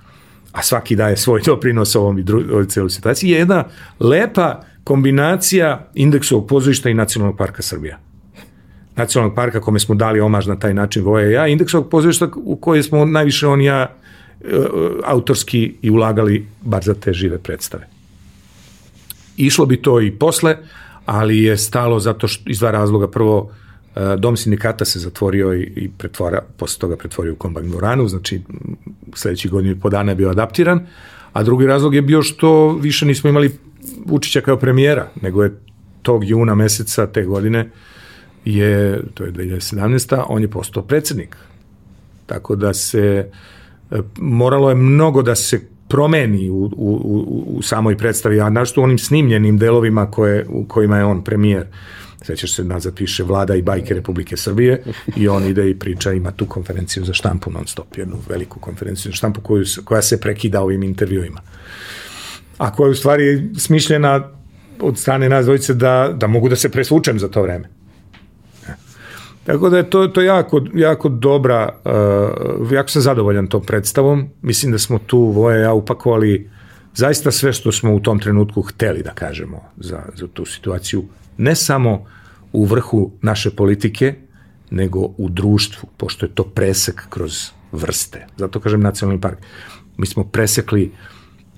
a 0.52 0.64
svaki 0.64 0.95
daje 0.95 1.18
svoj 1.18 1.41
doprinos 1.45 1.95
ovom 1.95 2.19
i 2.19 2.26
celoj 2.68 2.89
situaciji, 2.89 3.30
je 3.30 3.39
jedna 3.39 3.64
lepa 3.99 4.61
kombinacija 4.84 5.88
indeksovog 5.94 6.48
pozorišta 6.48 6.90
i 6.90 6.94
Nacionalnog 6.94 7.38
parka 7.38 7.62
Srbija. 7.62 7.99
Nacionalnog 8.95 9.36
parka 9.36 9.62
kome 9.62 9.80
smo 9.80 9.95
dali 9.95 10.20
omaž 10.20 10.48
na 10.48 10.60
taj 10.60 10.74
način 10.74 11.03
Voje 11.03 11.32
ja, 11.32 11.48
indeksovog 11.48 11.90
pozorišta 11.90 12.30
u 12.36 12.56
koje 12.56 12.84
smo 12.84 13.06
najviše 13.06 13.48
on 13.48 13.62
ja 13.62 13.82
e, 13.82 14.48
autorski 15.03 15.76
i 15.82 15.90
ulagali 15.90 16.45
bar 16.62 16.84
za 16.84 16.94
te 16.94 17.14
žive 17.14 17.38
predstave. 17.38 17.88
Išlo 19.38 19.66
bi 19.66 19.82
to 19.82 20.02
i 20.02 20.12
posle, 20.12 20.58
ali 21.06 21.44
je 21.44 21.58
stalo 21.58 21.99
zato 21.99 22.28
što 22.28 22.49
iz 22.49 22.60
dva 22.60 22.72
razloga. 22.72 23.08
Prvo, 23.08 23.52
e, 23.95 24.16
dom 24.18 24.38
sindikata 24.38 24.86
se 24.86 24.99
zatvorio 24.99 25.53
i, 25.53 25.62
i 25.76 25.90
pretvora, 25.98 26.41
posle 26.58 26.80
toga 26.80 26.98
pretvorio 26.98 27.34
u 27.34 27.36
kombajn 27.36 27.70
dvoranu, 27.70 28.08
znači 28.08 28.41
sledeći 29.16 29.49
godinu 29.49 29.74
i 29.74 29.80
po 29.80 29.90
dana 29.90 30.12
je 30.12 30.16
bio 30.16 30.30
adaptiran, 30.30 30.88
a 31.34 31.44
drugi 31.44 31.66
razlog 31.66 31.95
je 31.95 32.02
bio 32.02 32.22
što 32.22 32.74
više 32.74 33.06
nismo 33.06 33.30
imali 33.30 33.52
Vučića 34.06 34.41
kao 34.41 34.57
premijera, 34.57 35.10
nego 35.22 35.44
je 35.44 35.60
tog 36.02 36.30
juna 36.30 36.56
meseca 36.56 37.07
te 37.07 37.23
godine 37.23 37.69
je, 38.45 39.02
to 39.14 39.23
je 39.23 39.32
2017. 39.32 40.23
on 40.28 40.41
je 40.41 40.48
postao 40.48 40.84
predsednik. 40.84 41.38
Tako 42.26 42.56
da 42.56 42.73
se, 42.73 43.30
e, 43.91 43.99
moralo 44.18 44.69
je 44.69 44.76
mnogo 44.76 45.22
da 45.22 45.36
se 45.36 45.61
promeni 45.88 46.49
u, 46.49 46.56
u, 46.56 46.69
u, 46.76 47.44
u 47.48 47.61
samoj 47.61 47.98
predstavi, 47.98 48.41
a 48.41 48.49
našto 48.49 48.82
u 48.82 48.84
onim 48.84 48.98
snimljenim 48.98 49.57
delovima 49.57 50.11
koje, 50.11 50.45
u 50.49 50.65
kojima 50.65 50.98
je 50.98 51.06
on 51.06 51.23
premijer. 51.23 51.68
Sećaš 52.22 52.56
se, 52.56 52.64
nazad 52.64 52.95
piše 52.95 53.23
Vlada 53.23 53.56
i 53.56 53.61
bajke 53.61 53.94
Republike 53.94 54.38
Srbije 54.38 54.84
i 55.15 55.28
on 55.28 55.48
ide 55.48 55.69
i 55.69 55.80
priča, 55.80 56.14
ima 56.14 56.32
tu 56.32 56.45
konferenciju 56.45 57.06
za 57.06 57.14
štampu 57.14 57.52
non 57.52 57.68
stop, 57.68 57.98
jednu 57.98 58.18
veliku 58.30 58.60
konferenciju 58.60 59.11
za 59.11 59.15
štampu 59.15 59.41
koju, 59.41 59.65
koja 59.84 60.02
se 60.02 60.22
prekida 60.22 60.61
ovim 60.61 60.84
intervjuima. 60.84 61.41
A 62.62 62.72
koja 62.72 62.88
je 62.88 62.92
u 62.92 62.96
stvari 62.96 63.50
smišljena 63.58 64.30
od 64.80 64.98
strane 64.98 65.30
nas 65.30 65.46
dvojice 65.46 65.74
da, 65.74 66.14
da 66.16 66.28
mogu 66.28 66.50
da 66.50 66.56
se 66.56 66.70
presvučem 66.70 67.20
za 67.20 67.28
to 67.28 67.42
vreme. 67.42 67.70
Tako 69.44 69.70
da 69.70 69.78
je 69.78 69.90
to, 69.90 70.08
to 70.08 70.22
jako, 70.22 70.62
jako 70.74 71.10
dobra, 71.10 71.80
uh, 72.60 72.72
jako 72.72 72.90
sam 72.90 73.02
zadovoljan 73.02 73.48
tom 73.48 73.64
predstavom. 73.66 74.30
Mislim 74.42 74.72
da 74.72 74.78
smo 74.78 75.00
tu 75.00 75.20
Voje 75.20 75.62
ja 75.62 75.74
upakovali 75.74 76.50
zaista 76.94 77.32
sve 77.32 77.54
što 77.54 77.72
smo 77.72 77.96
u 77.96 78.00
tom 78.00 78.20
trenutku 78.20 78.62
hteli 78.62 79.04
da 79.04 79.12
kažemo 79.12 79.64
za, 79.78 80.02
za 80.16 80.28
tu 80.28 80.46
situaciju. 80.46 81.04
Ne 81.38 81.56
samo 81.56 82.06
u 82.54 82.66
vrhu 82.66 83.12
naše 83.22 83.52
politike, 83.52 84.16
nego 84.70 85.00
u 85.00 85.30
društvu, 85.30 85.90
pošto 85.98 86.26
je 86.26 86.36
to 86.36 86.44
presek 86.44 87.10
kroz 87.10 87.50
vrste. 87.72 88.28
Zato 88.38 88.60
kažem 88.60 88.82
nacionalni 88.82 89.22
park. 89.22 89.38
Mi 89.98 90.06
smo 90.06 90.24
presekli 90.24 90.92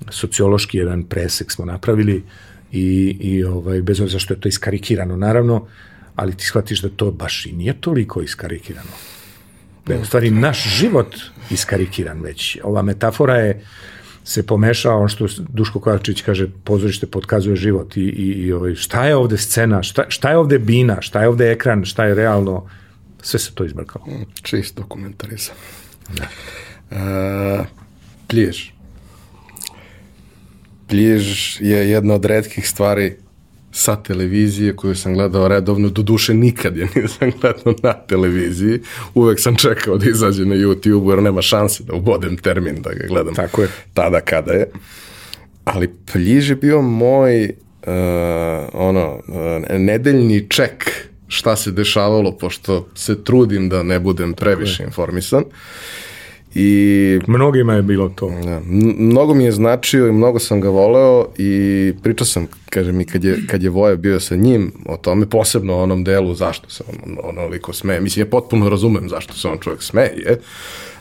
sociološki 0.10 0.78
jedan 0.78 1.04
presek 1.04 1.52
smo 1.52 1.66
napravili 1.66 2.24
i, 2.72 3.18
i 3.20 3.44
ovaj, 3.44 3.82
bez 3.82 4.02
obzira 4.02 4.20
što 4.20 4.34
je 4.34 4.40
to 4.40 4.48
iskarikirano, 4.48 5.18
naravno, 5.18 5.68
ali 6.16 6.36
ti 6.36 6.46
shvatiš 6.46 6.82
da 6.82 6.90
to 6.90 7.12
baš 7.12 7.46
i 7.46 7.52
nije 7.52 7.74
toliko 7.82 8.22
iskarikirano. 8.22 8.92
Da 9.86 9.94
je 9.94 10.00
u 10.00 10.06
stvari 10.06 10.32
naš 10.32 10.64
život 10.80 11.16
iskarikiran 11.50 12.22
već. 12.22 12.58
Ova 12.64 12.82
metafora 12.82 13.36
je 13.36 13.62
se 14.24 14.46
pomešao, 14.46 15.02
on 15.02 15.08
što 15.08 15.28
Duško 15.50 15.80
Kovačić 15.80 16.22
kaže, 16.22 16.48
pozorište 16.64 17.08
podkazuje 17.08 17.56
život 17.56 17.98
i, 17.98 18.02
i, 18.02 18.28
i 18.28 18.54
ovaj, 18.54 18.76
šta 18.76 19.06
je 19.06 19.16
ovde 19.16 19.38
scena, 19.38 19.84
šta, 19.84 20.06
šta 20.10 20.30
je 20.30 20.38
ovde 20.38 20.60
bina, 20.60 21.02
šta 21.02 21.22
je 21.22 21.28
ovde 21.28 21.52
ekran, 21.52 21.86
šta 21.86 22.06
je 22.06 22.16
realno, 22.16 22.70
sve 23.22 23.40
se 23.40 23.52
to 23.56 23.66
izbrkalo. 23.66 24.06
Mm, 24.06 24.24
čist 24.42 24.76
dokumentarizam. 24.76 25.56
Da. 26.14 26.28
Uh, 26.92 27.66
pliješ. 28.28 28.73
Pliješ 30.88 31.58
je 31.62 31.90
jedna 31.90 32.14
od 32.14 32.26
redkih 32.26 32.70
stvari 32.70 33.16
sa 33.72 33.96
televizije 33.96 34.76
koju 34.76 34.96
sam 34.96 35.14
gledao 35.14 35.48
redovno, 35.48 35.90
do 35.90 36.02
duše 36.02 36.34
nikad 36.34 36.78
je 36.78 36.88
nisam 36.96 37.32
gledao 37.42 37.74
na 37.84 37.94
televiziji, 37.94 38.80
uvek 39.14 39.40
sam 39.40 39.56
čekao 39.56 39.98
da 39.98 40.10
izađe 40.10 40.46
na 40.46 40.56
YouTube 40.56 41.10
jer 41.10 41.24
nema 41.24 41.42
šanse 41.42 41.84
da 41.84 41.94
ubodem 41.94 42.38
termin 42.38 42.82
da 42.82 42.94
ga 42.94 43.08
gledam 43.08 43.36
Tako 43.36 43.62
je. 43.62 43.68
tada 43.94 44.22
kada 44.22 44.52
je. 44.54 44.72
Ali 45.64 45.90
Pljiž 46.12 46.50
je 46.50 46.56
bio 46.56 46.82
moj 46.82 47.44
uh, 47.44 47.94
ono, 48.74 49.22
uh, 49.28 49.80
nedeljni 49.80 50.50
ček 50.50 50.92
šta 51.28 51.56
se 51.56 51.72
dešavalo, 51.72 52.38
pošto 52.38 52.88
se 52.96 53.24
trudim 53.24 53.70
da 53.70 53.84
ne 53.84 54.00
budem 54.00 54.34
previše 54.34 54.84
informisan. 54.84 55.44
I 56.56 57.20
mnogima 57.28 57.74
je 57.74 57.82
bilo 57.82 58.10
to. 58.10 58.30
Ja, 58.30 58.62
mnogo 58.98 59.34
mi 59.34 59.44
je 59.44 59.52
značio 59.52 60.08
i 60.08 60.12
mnogo 60.12 60.40
sam 60.40 60.62
ga 60.62 60.70
voleo 60.70 61.28
i 61.38 61.94
pričao 62.04 62.26
sam, 62.26 62.48
kažem 62.70 63.02
i 63.02 63.06
kad 63.06 63.24
je, 63.24 63.38
kad 63.48 63.64
je 63.64 63.70
Voja 63.70 63.96
bio 63.96 64.20
sa 64.20 64.36
njim 64.36 64.72
o 64.86 64.98
tome, 64.98 65.30
posebno 65.30 65.74
o 65.74 65.84
onom 65.84 66.04
delu 66.04 66.36
zašto 66.36 66.70
se 66.70 66.84
on 66.88 67.18
onoliko 67.24 67.74
smeje. 67.74 68.02
Mislim, 68.02 68.26
ja 68.26 68.30
potpuno 68.30 68.70
razumem 68.70 69.10
zašto 69.10 69.34
se 69.34 69.48
on 69.48 69.58
čovjek 69.58 69.84
smeje, 69.84 70.40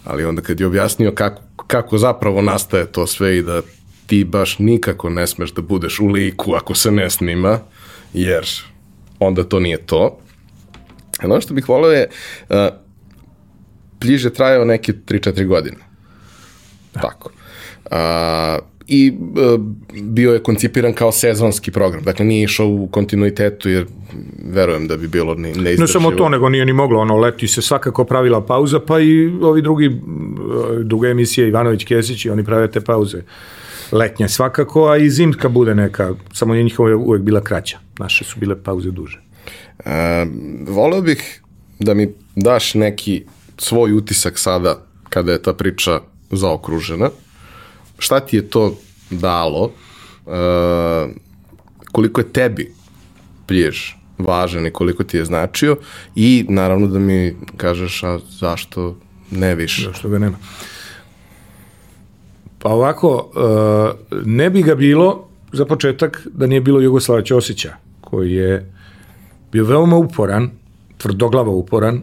ali 0.05 0.24
onda 0.24 0.43
kad 0.43 0.61
je 0.61 0.66
objasnio 0.66 1.12
kako, 1.12 1.43
kako 1.66 1.99
zapravo 1.99 2.43
nastaje 2.43 2.87
to 2.87 3.07
sve 3.07 3.39
i 3.39 3.43
da 3.43 3.62
ti 4.07 4.24
baš 4.24 4.59
nikako 4.59 5.11
ne 5.11 5.27
smeš 5.27 5.53
da 5.53 5.62
budeš 5.62 6.01
u 6.01 6.07
liku 6.07 6.55
ako 6.55 6.74
se 6.74 6.91
ne 6.91 7.11
snima, 7.11 7.59
jer 8.15 8.47
onda 9.19 9.45
to 9.45 9.61
nije 9.61 9.77
to. 9.77 10.19
Ono 11.23 11.41
što 11.41 11.55
bih 11.55 11.69
voleo 11.69 11.93
je, 11.93 12.09
uh, 12.49 12.57
bliže 14.03 14.31
trajao 14.31 14.65
neke 14.65 14.93
3-4 14.93 15.47
godine. 15.47 15.77
Da. 16.95 17.01
Tako. 17.01 17.31
A, 17.91 18.59
I 18.87 19.12
a, 19.37 19.59
e, 19.95 20.03
bio 20.03 20.33
je 20.33 20.43
koncipiran 20.43 20.93
kao 20.93 21.12
sezonski 21.12 21.70
program. 21.70 22.03
Dakle, 22.03 22.24
nije 22.24 22.45
išao 22.45 22.66
u 22.66 22.89
kontinuitetu, 22.91 23.69
jer 23.69 23.87
verujem 24.45 24.89
da 24.89 24.97
bi 24.97 25.09
bilo 25.09 25.35
ne, 25.35 25.49
neizdrživo. 25.49 25.81
Ne 25.81 25.89
samo 25.89 26.11
to, 26.11 26.29
nego 26.29 26.49
nije 26.49 26.66
ni 26.66 26.73
moglo. 26.73 27.01
Ono, 27.01 27.16
leti 27.16 27.49
se 27.49 27.62
svakako 27.62 28.05
pravila 28.05 28.47
pauza, 28.47 28.81
pa 28.81 29.01
i 29.01 29.27
ovi 29.43 29.62
drugi 29.62 30.01
duge 30.85 31.09
emisije, 31.09 31.49
Ivanović, 31.49 31.85
Kesić 31.85 32.24
i 32.24 32.31
oni 32.31 32.45
prave 32.45 32.70
te 32.70 32.81
pauze 32.81 33.23
letnje 33.93 34.29
svakako, 34.29 34.89
a 34.89 34.97
i 34.97 35.11
zimska 35.11 35.49
bude 35.49 35.74
neka, 35.74 36.15
samo 36.33 36.55
je 36.55 36.62
njihova 36.62 36.97
uvek 36.97 37.23
bila 37.23 37.41
kraća. 37.41 37.79
Naše 37.99 38.24
su 38.24 38.41
bile 38.41 38.62
pauze 38.62 38.91
duže. 38.91 39.20
E, 39.85 40.27
voleo 40.69 41.01
bih 41.01 41.43
da 41.79 41.95
mi 41.95 42.09
daš 42.37 42.74
neki 42.74 43.24
svoj 43.62 43.93
utisak 43.93 44.39
sada 44.39 44.78
kada 45.09 45.32
je 45.32 45.43
ta 45.43 45.52
priča 45.52 46.01
zaokružena. 46.30 47.10
Šta 47.98 48.20
ti 48.20 48.36
je 48.36 48.51
to 48.51 48.74
dalo? 49.10 49.70
Uh, 50.26 50.32
koliko 51.93 52.20
je 52.20 52.32
tebi 52.32 52.72
priješ 53.47 53.97
važan 54.18 54.66
i 54.66 54.70
koliko 54.70 55.05
ti 55.05 55.16
je 55.16 55.24
značio 55.24 55.76
i 56.14 56.47
naravno 56.48 56.86
da 56.86 56.98
mi 56.98 57.36
kažeš 57.56 58.02
a 58.02 58.18
zašto 58.28 58.97
ne 59.30 59.55
više. 59.55 59.82
Zašto 59.82 60.09
ga 60.09 60.18
nema. 60.18 60.36
Pa 62.59 62.68
ovako, 62.68 63.30
uh, 63.34 64.22
ne 64.26 64.51
bi 64.51 64.62
ga 64.62 64.74
bilo 64.74 65.28
za 65.52 65.64
početak 65.64 66.26
da 66.32 66.47
nije 66.47 66.60
bilo 66.60 66.80
Jugoslava 66.80 67.22
Ćosića, 67.22 67.74
koji 68.01 68.32
je 68.32 68.72
bio 69.52 69.64
veoma 69.64 69.97
uporan, 69.97 70.51
tvrdoglavo 70.98 71.52
uporan, 71.52 72.02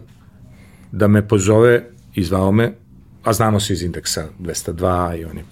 da 0.92 1.08
me 1.08 1.28
pozove 1.28 1.84
i 2.14 2.24
zvao 2.24 2.52
me, 2.52 2.72
a 3.24 3.32
znamo 3.32 3.60
se 3.60 3.72
iz 3.72 3.82
indeksa 3.82 4.28
202 4.40 5.20
i 5.20 5.24
on 5.24 5.38
je 5.38 5.44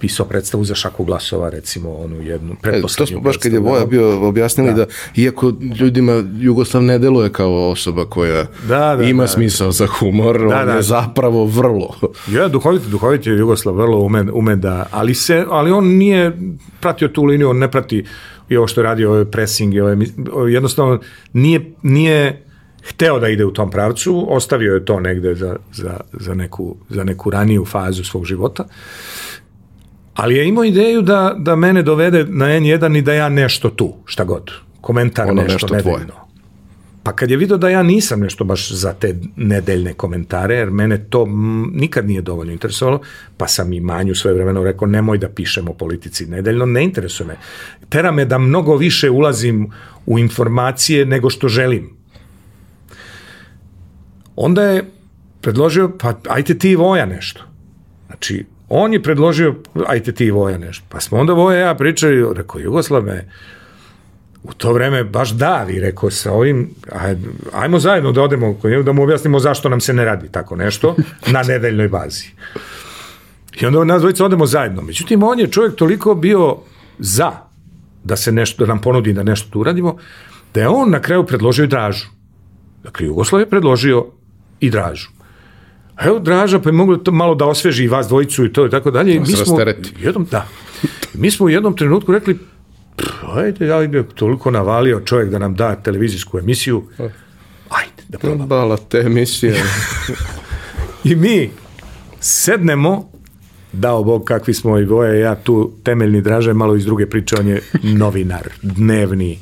pisao 0.00 0.26
predstavu 0.26 0.64
za 0.64 0.74
šaku 0.74 1.04
glasova, 1.04 1.50
recimo 1.50 1.96
onu 1.96 2.22
jednu 2.22 2.56
e, 2.62 2.80
To 2.80 2.88
smo 2.88 3.20
baš 3.20 3.36
kad 3.36 3.52
je 3.52 3.58
Voja 3.58 3.86
bio 3.86 4.28
objasnili 4.28 4.74
da. 4.74 4.84
da 4.84 4.86
iako 5.16 5.52
ljudima 5.80 6.24
Jugoslav 6.38 6.82
ne 6.82 6.98
deluje 6.98 7.32
kao 7.32 7.70
osoba 7.70 8.04
koja 8.04 8.46
da, 8.68 8.96
da, 8.96 9.02
ima 9.02 9.22
da, 9.22 9.28
smisao 9.28 9.72
za 9.72 9.86
humor, 9.86 10.38
da, 10.48 10.60
on 10.60 10.76
je 10.76 10.82
zapravo 10.82 11.44
vrlo. 11.44 11.96
Ja, 12.36 12.48
duhovit, 12.48 12.82
duhovit 12.82 13.26
je 13.26 13.32
Jugoslav 13.32 13.74
vrlo 13.74 13.98
ume, 13.98 14.24
ume 14.32 14.56
da, 14.56 14.86
ali, 14.90 15.14
se, 15.14 15.44
ali 15.50 15.70
on 15.70 15.86
nije 15.86 16.38
pratio 16.80 17.08
tu 17.08 17.24
liniju, 17.24 17.50
on 17.50 17.58
ne 17.58 17.70
prati 17.70 18.04
i 18.48 18.56
ovo 18.56 18.66
što 18.66 18.80
je 18.80 18.84
radio, 18.84 19.10
ovaj 19.10 19.24
pressing, 19.24 19.74
ovaj, 19.82 19.96
jednostavno 20.52 21.00
nije, 21.32 21.72
nije 21.82 22.45
hteo 22.88 23.18
da 23.18 23.28
ide 23.28 23.44
u 23.44 23.52
tom 23.52 23.70
pravcu, 23.70 24.26
ostavio 24.28 24.74
je 24.74 24.84
to 24.84 25.00
negde 25.00 25.34
za, 25.34 25.56
za, 25.72 26.00
za, 26.12 26.34
neku, 26.34 26.76
za 26.88 27.04
neku 27.04 27.30
raniju 27.30 27.64
fazu 27.64 28.04
svog 28.04 28.24
života. 28.24 28.64
Ali 30.14 30.36
je 30.36 30.48
imao 30.48 30.64
ideju 30.64 31.02
da, 31.02 31.34
da 31.38 31.56
mene 31.56 31.82
dovede 31.82 32.24
na 32.28 32.46
N1 32.46 32.98
i 32.98 33.02
da 33.02 33.12
ja 33.12 33.28
nešto 33.28 33.70
tu, 33.70 33.94
šta 34.04 34.24
god. 34.24 34.50
Komentar 34.80 35.30
ono 35.30 35.42
nešto, 35.42 35.52
nešto 35.52 35.74
nedeljno. 35.74 36.06
Tvoje. 36.06 36.26
Pa 37.06 37.12
kad 37.12 37.30
je 37.30 37.36
vidio 37.36 37.56
da 37.56 37.68
ja 37.68 37.82
nisam 37.82 38.20
nešto 38.20 38.44
baš 38.44 38.72
za 38.72 38.92
te 38.92 39.16
nedeljne 39.36 39.94
komentare, 39.94 40.54
jer 40.54 40.70
mene 40.70 40.98
to 41.10 41.26
nikad 41.72 42.06
nije 42.06 42.22
dovoljno 42.22 42.52
interesovalo, 42.52 43.00
pa 43.36 43.48
sam 43.48 43.72
i 43.72 43.80
Manju 43.80 44.14
svoje 44.14 44.34
vremeno 44.34 44.64
rekao 44.64 44.88
nemoj 44.88 45.18
da 45.18 45.28
pišemo 45.28 45.70
o 45.70 45.74
politici 45.74 46.26
nedeljno, 46.26 46.66
ne 46.66 46.84
interesuje 46.84 47.26
me. 47.26 47.36
Tera 47.88 48.12
me 48.12 48.24
da 48.24 48.38
mnogo 48.38 48.76
više 48.76 49.10
ulazim 49.10 49.70
u 50.06 50.18
informacije 50.18 51.06
nego 51.06 51.30
što 51.30 51.48
želim. 51.48 51.95
Onda 54.36 54.62
je 54.62 54.84
predložio, 55.40 55.90
pa 55.98 56.14
ajte 56.28 56.58
ti 56.58 56.76
Voja 56.76 57.06
nešto. 57.06 57.42
Znači, 58.06 58.44
on 58.68 58.92
je 58.92 59.02
predložio, 59.02 59.54
ajte 59.86 60.12
ti 60.12 60.30
Voja 60.30 60.58
nešto. 60.58 60.84
Pa 60.88 61.00
smo 61.00 61.18
onda 61.18 61.32
Voja 61.32 61.58
ja 61.58 61.74
pričali, 61.74 62.34
rekao, 62.34 62.58
Jugoslav 62.58 63.02
me, 63.02 63.28
u 64.42 64.52
to 64.52 64.72
vreme 64.72 65.04
baš 65.04 65.30
davi, 65.30 65.80
rekao 65.80 66.10
sa 66.10 66.32
ovim, 66.32 66.70
aj, 66.92 67.16
ajmo 67.52 67.78
zajedno 67.78 68.12
da 68.12 68.22
odemo, 68.22 68.58
da 68.84 68.92
mu 68.92 69.02
objasnimo 69.02 69.38
zašto 69.38 69.68
nam 69.68 69.80
se 69.80 69.92
ne 69.92 70.04
radi 70.04 70.28
tako 70.28 70.56
nešto 70.56 70.96
na 71.26 71.42
nedeljnoj 71.42 71.88
bazi. 71.88 72.26
I 73.60 73.66
onda 73.66 73.84
nas 73.84 74.00
dvojica 74.00 74.24
odemo 74.24 74.46
zajedno. 74.46 74.82
Međutim, 74.82 75.22
on 75.22 75.38
je 75.40 75.50
čovjek 75.50 75.74
toliko 75.74 76.14
bio 76.14 76.56
za 76.98 77.32
da 78.04 78.16
se 78.16 78.32
nešto, 78.32 78.64
da 78.64 78.68
nam 78.68 78.80
ponudi 78.80 79.12
da 79.12 79.22
nešto 79.22 79.50
tu 79.50 79.60
uradimo, 79.60 79.96
da 80.54 80.60
je 80.60 80.68
on 80.68 80.90
na 80.90 81.00
kraju 81.00 81.26
predložio 81.26 81.64
i 81.64 81.68
dražu. 81.68 82.06
Dakle, 82.82 83.06
Jugoslav 83.06 83.40
je 83.40 83.50
predložio 83.50 84.06
i 84.60 84.70
dražu. 84.70 85.08
A 85.96 86.06
evo 86.06 86.18
draža, 86.18 86.58
pa 86.60 86.68
je 86.68 86.72
moglo 86.72 86.96
to 86.96 87.12
malo 87.12 87.34
da 87.34 87.44
osveži 87.46 87.84
i 87.84 87.88
vas 87.88 88.08
dvojicu 88.08 88.44
i 88.44 88.52
to 88.52 88.66
i 88.66 88.70
tako 88.70 88.90
dalje. 88.90 89.20
Mi 89.20 89.26
smo, 89.26 89.60
jednom, 89.98 90.26
da, 90.30 90.48
mi 91.14 91.30
smo 91.30 91.46
u 91.46 91.48
jednom 91.48 91.76
trenutku 91.76 92.12
rekli, 92.12 92.38
ajde, 93.34 93.72
ajde, 93.72 94.04
toliko 94.14 94.50
navalio 94.50 95.00
čovjek 95.00 95.30
da 95.30 95.38
nam 95.38 95.54
da 95.54 95.74
televizijsku 95.74 96.38
emisiju, 96.38 96.84
ajde, 97.68 98.02
da 98.08 98.18
probamo. 98.18 98.46
Bala 98.46 98.76
te 98.76 98.98
emisije. 98.98 99.62
I 101.04 101.14
mi 101.14 101.50
sednemo, 102.20 103.08
dao 103.72 104.04
Bog 104.04 104.24
kakvi 104.24 104.54
smo 104.54 104.78
i 104.78 104.84
Voje, 104.84 105.20
ja 105.20 105.34
tu 105.34 105.72
temeljni 105.82 106.20
draže, 106.20 106.52
malo 106.52 106.76
iz 106.76 106.84
druge 106.84 107.06
priče, 107.06 107.36
on 107.40 107.48
je 107.48 107.62
novinar, 107.82 108.48
dnevni, 108.62 109.38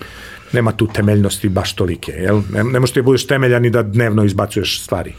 nema 0.55 0.72
tu 0.72 0.86
temeljnosti 0.86 1.48
baš 1.48 1.74
tolike, 1.74 2.12
jel? 2.12 2.43
Ne, 2.52 2.64
ne 2.64 2.81
možeš 2.81 2.94
ti 2.94 3.01
da 3.01 3.05
budeš 3.05 3.26
temeljan 3.26 3.64
i 3.64 3.70
da 3.70 3.82
dnevno 3.82 4.24
izbacuješ 4.24 4.82
stvari. 4.82 5.14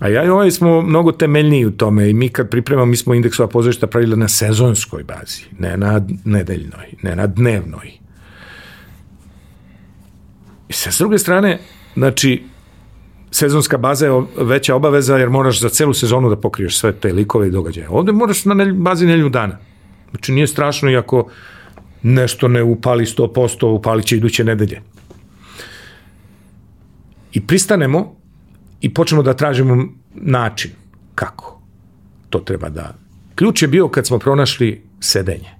A 0.00 0.08
ja 0.08 0.24
i 0.24 0.28
ovaj 0.28 0.50
smo 0.50 0.82
mnogo 0.82 1.12
temeljniji 1.12 1.66
u 1.66 1.70
tome 1.70 2.10
i 2.10 2.14
mi 2.14 2.28
kad 2.28 2.50
pripremamo, 2.50 2.86
mi 2.86 2.96
smo 2.96 3.14
indeksova 3.14 3.48
pozorišta 3.48 3.86
pravili 3.86 4.16
na 4.16 4.28
sezonskoj 4.28 5.04
bazi, 5.04 5.44
ne 5.58 5.76
na 5.76 6.00
nedeljnoj, 6.24 6.94
ne 7.02 7.16
na 7.16 7.26
dnevnoj. 7.26 7.92
I 10.68 10.72
sa 10.72 10.90
druge 10.98 11.18
strane, 11.18 11.58
znači, 11.94 12.42
sezonska 13.30 13.78
baza 13.78 14.06
je 14.06 14.22
veća 14.36 14.74
obaveza 14.74 15.16
jer 15.16 15.30
moraš 15.30 15.60
za 15.60 15.68
celu 15.68 15.94
sezonu 15.94 16.28
da 16.28 16.36
pokriješ 16.36 16.78
sve 16.78 16.92
te 16.92 17.12
likove 17.12 17.48
i 17.48 17.50
događaje. 17.50 17.88
Ovde 17.88 18.12
moraš 18.12 18.44
na 18.44 18.54
bazi 18.74 19.06
nelju 19.06 19.28
dana. 19.28 19.58
Znači 20.10 20.32
nije 20.32 20.46
strašno 20.46 20.90
i 20.90 20.96
ako 20.96 21.28
nešto 22.04 22.48
ne 22.48 22.62
upali 22.62 23.04
100%, 23.04 23.66
upalit 23.66 24.06
će 24.06 24.16
iduće 24.16 24.44
nedelje. 24.44 24.82
I 27.32 27.46
pristanemo 27.46 28.16
i 28.80 28.94
počnemo 28.94 29.22
da 29.22 29.34
tražimo 29.34 29.88
način 30.14 30.70
kako 31.14 31.60
to 32.30 32.38
treba 32.38 32.68
da... 32.68 32.94
Ključ 33.34 33.62
je 33.62 33.68
bio 33.68 33.88
kad 33.88 34.06
smo 34.06 34.18
pronašli 34.18 34.82
sedenje. 35.00 35.50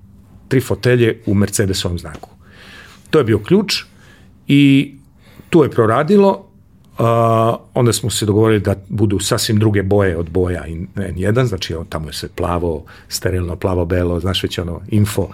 Tri 0.49 0.61
fotelje 0.61 1.23
u 1.27 1.35
Mercedesovom 1.35 1.99
znaku. 1.99 2.31
To 3.11 3.19
je 3.19 3.25
bio 3.25 3.39
ključ 3.39 3.85
i 4.49 4.95
tu 5.51 5.62
je 5.62 5.71
proradilo, 5.71 6.51
Uh, 6.99 7.07
onda 7.75 7.93
smo 7.93 8.11
se 8.11 8.27
dogovorili 8.27 8.61
da 8.61 8.75
budu 8.89 9.19
sasvim 9.19 9.59
druge 9.59 9.83
boje 9.83 10.16
od 10.16 10.31
boja 10.31 10.65
N1, 10.95 11.45
znači 11.45 11.75
tamo 11.89 12.09
je 12.09 12.12
sve 12.12 12.29
plavo, 12.37 12.85
sterilno, 13.09 13.57
plavo, 13.57 13.85
belo, 13.85 14.21
znaš 14.21 14.43
već 14.43 14.59
ono, 14.59 14.81
info, 14.89 15.29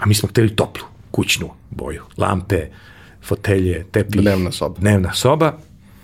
a 0.00 0.06
mi 0.06 0.14
smo 0.14 0.28
hteli 0.28 0.56
toplu, 0.56 0.84
kućnu 1.10 1.50
boju, 1.70 2.02
lampe, 2.16 2.66
fotelje, 3.22 3.84
tepih. 3.90 4.20
Dnevna 4.20 4.52
soba. 4.52 4.80
Dnevna 4.80 5.14
soba, 5.14 5.58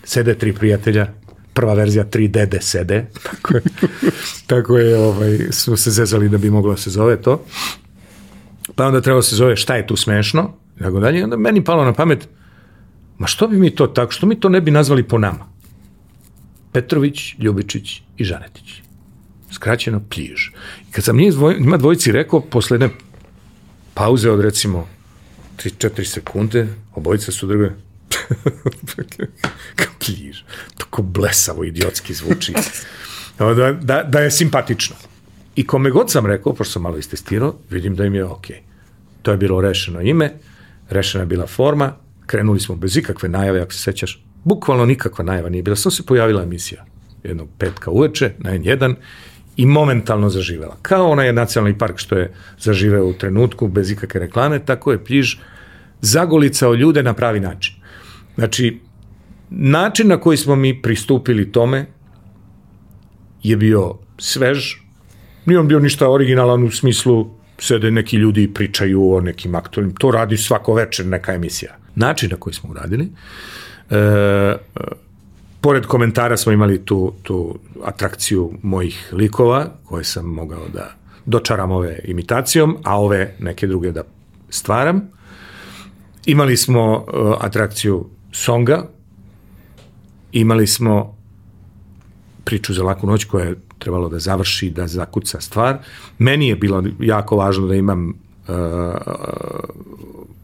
sede 0.05 0.35
tri 0.39 0.53
prijatelja, 0.53 1.09
prva 1.53 1.75
verzija 1.75 2.05
3 2.05 2.29
dede 2.29 2.61
sede, 2.61 3.07
tako 3.31 3.55
je, 3.55 3.63
tako 4.47 4.79
je 4.79 4.99
ovaj, 4.99 5.39
smo 5.51 5.77
se 5.77 5.91
zezali 5.91 6.29
da 6.29 6.39
bi 6.39 6.51
moglo 6.51 6.71
da 6.71 6.77
se 6.77 6.91
zove 6.91 7.23
to. 7.23 7.43
Pa 8.75 8.87
onda 8.87 9.01
treba 9.01 9.19
da 9.19 9.23
se 9.23 9.37
zove 9.37 9.57
šta 9.57 9.77
je 9.77 9.87
tu 9.87 9.97
smešno, 9.97 10.53
i 10.77 10.79
tako 10.79 11.01
dalje. 11.01 11.25
onda 11.25 11.37
meni 11.37 11.65
palo 11.65 11.85
na 11.85 11.93
pamet, 11.93 12.29
ma 13.19 13.27
što 13.27 13.49
bi 13.49 13.57
mi 13.57 13.71
to 13.71 13.87
tako, 13.87 14.13
što 14.13 14.27
mi 14.27 14.41
to 14.41 14.49
ne 14.49 14.61
bi 14.61 14.71
nazvali 14.71 15.03
po 15.03 15.19
nama? 15.19 15.47
Petrović, 16.73 17.35
Ljubičić 17.39 18.03
i 18.17 18.25
Žanetić. 18.25 18.83
Skraćeno 19.51 20.01
pljiž. 20.11 20.49
I 20.89 20.93
kad 20.93 21.05
sam 21.05 21.17
njima 21.17 21.77
dvojici 21.77 22.13
rekao, 22.13 22.41
posle 22.41 22.75
jedne 22.75 22.89
pauze 23.97 24.31
od 24.31 24.41
recimo 24.41 24.89
3-4 25.57 26.05
sekunde, 26.05 26.69
obojica 26.95 27.33
su 27.33 27.47
druge, 27.47 27.71
Kapliž. 29.77 30.43
Tako 30.77 31.03
blesavo, 31.03 31.65
idiotski 31.65 32.15
zvuči. 32.15 32.53
Da, 33.39 33.73
da, 33.73 34.03
da 34.03 34.21
je 34.21 34.31
simpatično. 34.31 34.97
I 35.57 35.67
kome 35.67 35.91
god 35.91 36.11
sam 36.11 36.27
rekao, 36.27 36.55
pošto 36.55 36.73
sam 36.73 36.83
malo 36.83 36.99
istestirao, 36.99 37.55
vidim 37.71 37.97
da 37.97 38.05
im 38.05 38.15
je 38.15 38.25
ok. 38.25 38.47
To 39.23 39.31
je 39.31 39.37
bilo 39.37 39.61
rešeno 39.61 40.01
ime, 40.01 40.33
rešena 40.91 41.23
je 41.23 41.27
bila 41.27 41.47
forma, 41.47 41.97
krenuli 42.27 42.61
smo 42.61 42.77
bez 42.77 42.97
ikakve 42.97 43.29
najave, 43.29 43.61
ako 43.61 43.73
se 43.73 43.79
sećaš, 43.79 44.25
bukvalno 44.45 44.85
nikakva 44.85 45.25
najava 45.25 45.49
nije 45.49 45.63
bila, 45.63 45.77
samo 45.77 45.91
se 45.91 46.07
pojavila 46.07 46.43
emisija 46.43 46.85
jednog 47.25 47.49
petka 47.59 47.91
uveče 47.91 48.33
na 48.39 48.51
N1 48.51 48.95
i 49.57 49.67
momentalno 49.67 50.29
zaživela. 50.29 50.77
Kao 50.83 51.11
onaj 51.11 51.33
nacionalni 51.33 51.79
park 51.79 51.99
što 51.99 52.17
je 52.17 52.33
zaživeo 52.59 53.07
u 53.07 53.13
trenutku 53.13 53.69
bez 53.69 53.91
ikakve 53.91 54.21
reklame, 54.21 54.59
tako 54.59 54.93
je 54.93 55.05
Pljiž 55.05 55.37
zagolicao 56.01 56.75
ljude 56.75 57.03
na 57.03 57.15
pravi 57.15 57.41
način. 57.41 57.75
Znači, 58.35 58.81
način 59.51 60.09
na 60.09 60.21
koji 60.21 60.37
smo 60.37 60.57
mi 60.57 60.83
pristupili 60.83 61.53
tome 61.53 61.87
je 63.43 63.57
bio 63.57 63.95
svež, 64.19 64.75
nije 65.47 65.59
on 65.61 65.69
bio 65.69 65.79
ništa 65.79 66.11
originalan 66.11 66.65
u 66.65 66.71
smislu 66.71 67.31
sede 67.59 67.91
neki 67.91 68.17
ljudi 68.17 68.43
i 68.43 68.55
pričaju 68.55 69.13
o 69.13 69.21
nekim 69.21 69.55
aktualnim, 69.55 69.95
to 69.95 70.11
radi 70.11 70.37
svako 70.37 70.75
večer 70.75 71.07
neka 71.07 71.35
emisija. 71.35 71.77
Način 71.95 72.31
na 72.31 72.37
koji 72.37 72.55
smo 72.55 72.71
uradili, 72.71 73.09
e, 73.91 74.57
pored 75.67 75.87
komentara 75.87 76.37
smo 76.37 76.53
imali 76.53 76.85
tu, 76.85 77.13
tu 77.23 77.59
atrakciju 77.85 78.53
mojih 78.63 79.09
likova 79.13 79.67
koje 79.85 80.05
sam 80.05 80.27
mogao 80.27 80.69
da 80.69 80.95
dočaram 81.25 81.71
ove 81.73 81.99
imitacijom, 82.05 82.77
a 82.85 83.01
ove 83.01 83.35
neke 83.39 83.67
druge 83.67 83.93
da 83.93 84.03
stvaram. 84.49 85.01
Imali 86.27 86.57
smo 86.57 86.95
uh, 86.97 87.35
atrakciju 87.41 88.07
songa, 88.33 88.89
imali 90.33 90.67
smo 90.67 91.17
priču 92.45 92.75
za 92.75 92.83
laku 92.83 93.07
noć 93.07 93.25
koja 93.25 93.45
je 93.45 93.61
trebalo 93.79 94.09
da 94.09 94.19
završi, 94.19 94.71
da 94.71 94.87
zakuca 94.87 95.41
stvar. 95.41 95.79
Meni 96.19 96.49
je 96.49 96.57
bilo 96.57 96.85
jako 97.01 97.37
važno 97.37 97.67
da 97.67 97.75
imam 97.75 98.09
uh, 98.09 98.55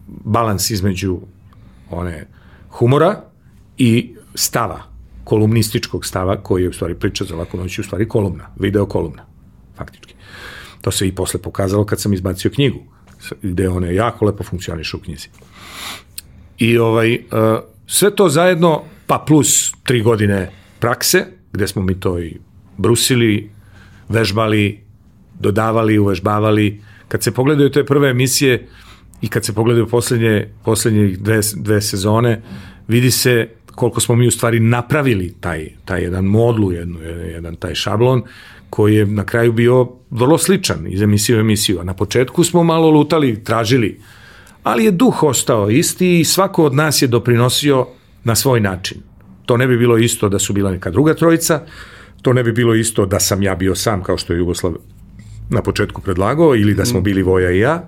balans 0.07 0.71
između 0.71 1.21
one 1.91 2.27
humora 2.71 3.23
i 3.79 4.15
stava, 4.35 4.92
kolumnističkog 5.25 6.07
stava 6.07 6.43
koji 6.43 6.63
je 6.63 6.69
u 6.69 6.73
stvari 6.73 6.95
priča 6.95 7.25
za 7.25 7.37
laku 7.37 7.57
noć, 7.57 7.79
u 7.79 7.83
stvari 7.83 8.09
kolumna, 8.09 8.47
video 8.59 8.87
kolumna, 8.87 9.27
faktički. 9.77 10.15
To 10.81 10.91
se 10.91 11.09
i 11.09 11.15
posle 11.15 11.43
pokazalo 11.43 11.85
kad 11.85 12.01
sam 12.01 12.13
izbacio 12.13 12.51
knjigu, 12.51 12.79
gde 13.43 13.69
one 13.69 13.95
jako 13.95 14.25
lepo 14.25 14.45
funkcioniše 14.45 14.97
u 14.97 15.01
knjizi. 15.01 15.29
I 16.59 16.79
ovaj, 16.79 17.19
sve 17.87 18.17
to 18.17 18.29
zajedno, 18.29 18.83
pa 19.07 19.25
plus 19.27 19.73
tri 19.83 20.03
godine 20.03 20.51
prakse, 20.79 21.27
gde 21.53 21.69
smo 21.69 21.83
mi 21.83 22.01
to 22.01 22.19
i 22.19 22.37
brusili, 22.79 23.51
vežbali, 24.09 24.81
dodavali, 25.41 25.99
uvežbavali. 25.99 26.81
Kad 27.09 27.23
se 27.23 27.31
pogledaju 27.31 27.71
te 27.71 27.85
prve 27.85 28.11
emisije 28.11 28.69
i 29.21 29.29
kad 29.29 29.45
se 29.45 29.53
pogledaju 29.53 29.87
poslednje, 29.87 30.49
poslednje 30.65 31.17
dve, 31.19 31.41
dve 31.57 31.81
sezone, 31.81 32.43
vidi 32.89 33.11
se 33.11 33.49
koliko 33.75 34.01
smo 34.01 34.17
mi 34.17 34.27
u 34.27 34.31
stvari 34.31 34.61
napravili 34.61 35.35
taj, 35.41 35.69
taj 35.85 36.03
jedan 36.03 36.25
modlu, 36.25 36.73
jednu, 36.73 37.01
jedan 37.33 37.57
taj 37.57 37.75
šablon, 37.75 38.23
koji 38.71 38.97
je 38.97 39.07
na 39.07 39.25
kraju 39.25 39.53
bio 39.53 39.89
vrlo 40.11 40.39
sličan 40.39 40.87
iz 40.87 41.03
emisije 41.03 41.37
u 41.37 41.41
emisiju. 41.41 41.81
A 41.81 41.85
na 41.85 41.95
početku 41.95 42.45
smo 42.45 42.63
malo 42.63 42.91
lutali, 42.91 43.45
tražili, 43.45 44.01
ali 44.63 44.85
je 44.85 44.91
duh 44.91 45.23
ostao 45.23 45.71
isti 45.71 46.21
i 46.21 46.25
svako 46.25 46.65
od 46.65 46.75
nas 46.75 47.03
je 47.03 47.09
doprinosio 47.09 47.87
na 48.25 48.35
svoj 48.35 48.61
način. 48.61 48.99
To 49.47 49.57
ne 49.57 49.67
bi 49.67 49.79
bilo 49.79 49.97
isto 49.99 50.29
da 50.29 50.39
su 50.39 50.53
bila 50.53 50.71
neka 50.71 50.91
druga 50.91 51.15
trojica, 51.15 51.61
to 52.23 52.33
ne 52.33 52.43
bi 52.43 52.53
bilo 52.53 52.75
isto 52.75 53.07
da 53.07 53.21
sam 53.21 53.43
ja 53.43 53.55
bio 53.55 53.75
sam 53.75 54.03
kao 54.03 54.19
što 54.19 54.33
je 54.33 54.39
Jugoslav 54.39 54.75
na 55.51 55.63
početku 55.63 56.01
predlagao 56.01 56.57
ili 56.57 56.75
da 56.75 56.85
smo 56.85 57.01
mm. 57.01 57.03
bili 57.03 57.23
Voja 57.23 57.51
i 57.51 57.59
ja. 57.59 57.87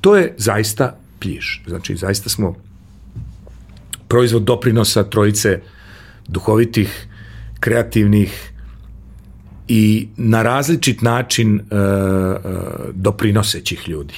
To 0.00 0.16
je 0.16 0.34
zaista 0.36 0.98
pljiš. 1.20 1.62
Znači, 1.66 1.96
zaista 1.96 2.28
smo 2.28 2.54
proizvod 4.16 4.42
doprinosa 4.42 5.02
trojice 5.04 5.60
duhovitih, 6.28 7.06
kreativnih 7.60 8.52
i 9.68 10.08
na 10.16 10.42
različit 10.42 11.02
način 11.02 11.54
uh, 11.54 11.60
uh, 11.60 12.60
doprinosećih 12.94 13.88
ljudi. 13.88 14.14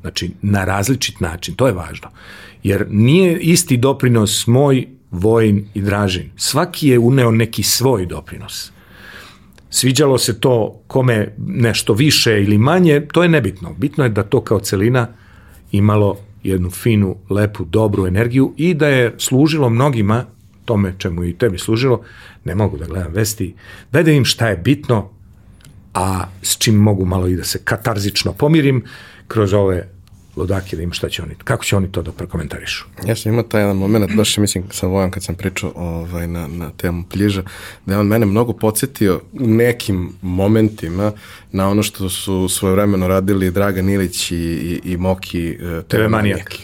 Znači, 0.00 0.30
na 0.42 0.64
različit 0.64 1.20
način, 1.20 1.54
to 1.54 1.66
je 1.66 1.72
važno. 1.72 2.08
Jer 2.62 2.86
nije 2.90 3.38
isti 3.40 3.76
doprinos 3.76 4.46
moj, 4.46 4.86
Vojin 5.10 5.66
i 5.74 5.80
Dražin. 5.80 6.30
Svaki 6.36 6.88
je 6.88 6.98
uneo 6.98 7.30
neki 7.30 7.62
svoj 7.62 8.06
doprinos. 8.06 8.72
Sviđalo 9.70 10.18
se 10.18 10.40
to 10.40 10.80
kome 10.86 11.34
nešto 11.38 11.94
više 11.94 12.42
ili 12.42 12.58
manje, 12.58 13.00
to 13.12 13.22
je 13.22 13.28
nebitno. 13.28 13.74
Bitno 13.78 14.04
je 14.04 14.10
da 14.10 14.22
to 14.22 14.40
kao 14.40 14.60
celina 14.60 15.08
imalo 15.72 16.25
jednu 16.48 16.70
finu, 16.70 17.16
lepu, 17.30 17.64
dobru 17.64 18.06
energiju 18.06 18.54
i 18.56 18.74
da 18.74 18.88
je 18.88 19.14
služilo 19.18 19.70
mnogima, 19.70 20.24
tome 20.64 20.94
čemu 20.98 21.24
i 21.24 21.34
tebi 21.34 21.58
služilo, 21.58 22.02
ne 22.44 22.54
mogu 22.54 22.76
da 22.76 22.86
gledam 22.86 23.12
vesti, 23.12 23.54
daj 23.92 24.02
da 24.02 24.10
im 24.10 24.24
šta 24.24 24.48
je 24.48 24.56
bitno, 24.56 25.10
a 25.94 26.24
s 26.42 26.58
čim 26.58 26.74
mogu 26.74 27.04
malo 27.04 27.28
i 27.28 27.36
da 27.36 27.44
se 27.44 27.58
katarzično 27.64 28.32
pomirim 28.32 28.84
kroz 29.28 29.52
ove 29.52 29.88
ludake 30.36 30.76
da 30.76 30.82
im 30.82 30.92
šta 30.92 31.08
će 31.08 31.22
oni, 31.22 31.34
kako 31.44 31.64
će 31.64 31.76
oni 31.76 31.92
to 31.92 32.02
da 32.02 32.12
prekomentarišu. 32.12 32.84
Ja 33.06 33.16
sam 33.16 33.32
imao 33.32 33.44
taj 33.44 33.60
jedan 33.60 33.76
moment, 33.76 34.14
baš 34.16 34.36
mislim 34.36 34.64
sa 34.70 34.86
Vojom 34.86 35.10
kad 35.10 35.24
sam 35.24 35.34
pričao 35.34 35.72
ovaj, 35.74 36.26
na, 36.26 36.46
na 36.46 36.70
temu 36.70 37.04
pljiža, 37.10 37.42
da 37.86 37.94
je 37.94 37.98
on 37.98 38.06
mene 38.06 38.26
mnogo 38.26 38.52
podsjetio 38.52 39.20
u 39.32 39.46
nekim 39.46 40.12
momentima 40.22 41.12
na 41.52 41.68
ono 41.68 41.82
što 41.82 42.08
su 42.08 42.48
svojevremeno 42.48 43.08
radili 43.08 43.50
Dragan 43.50 43.88
Ilić 43.88 44.30
i, 44.30 44.36
i, 44.36 44.80
i 44.84 44.96
Moki 44.96 45.58
uh, 45.60 45.84
TV 45.84 46.08
Manijak. 46.08 46.54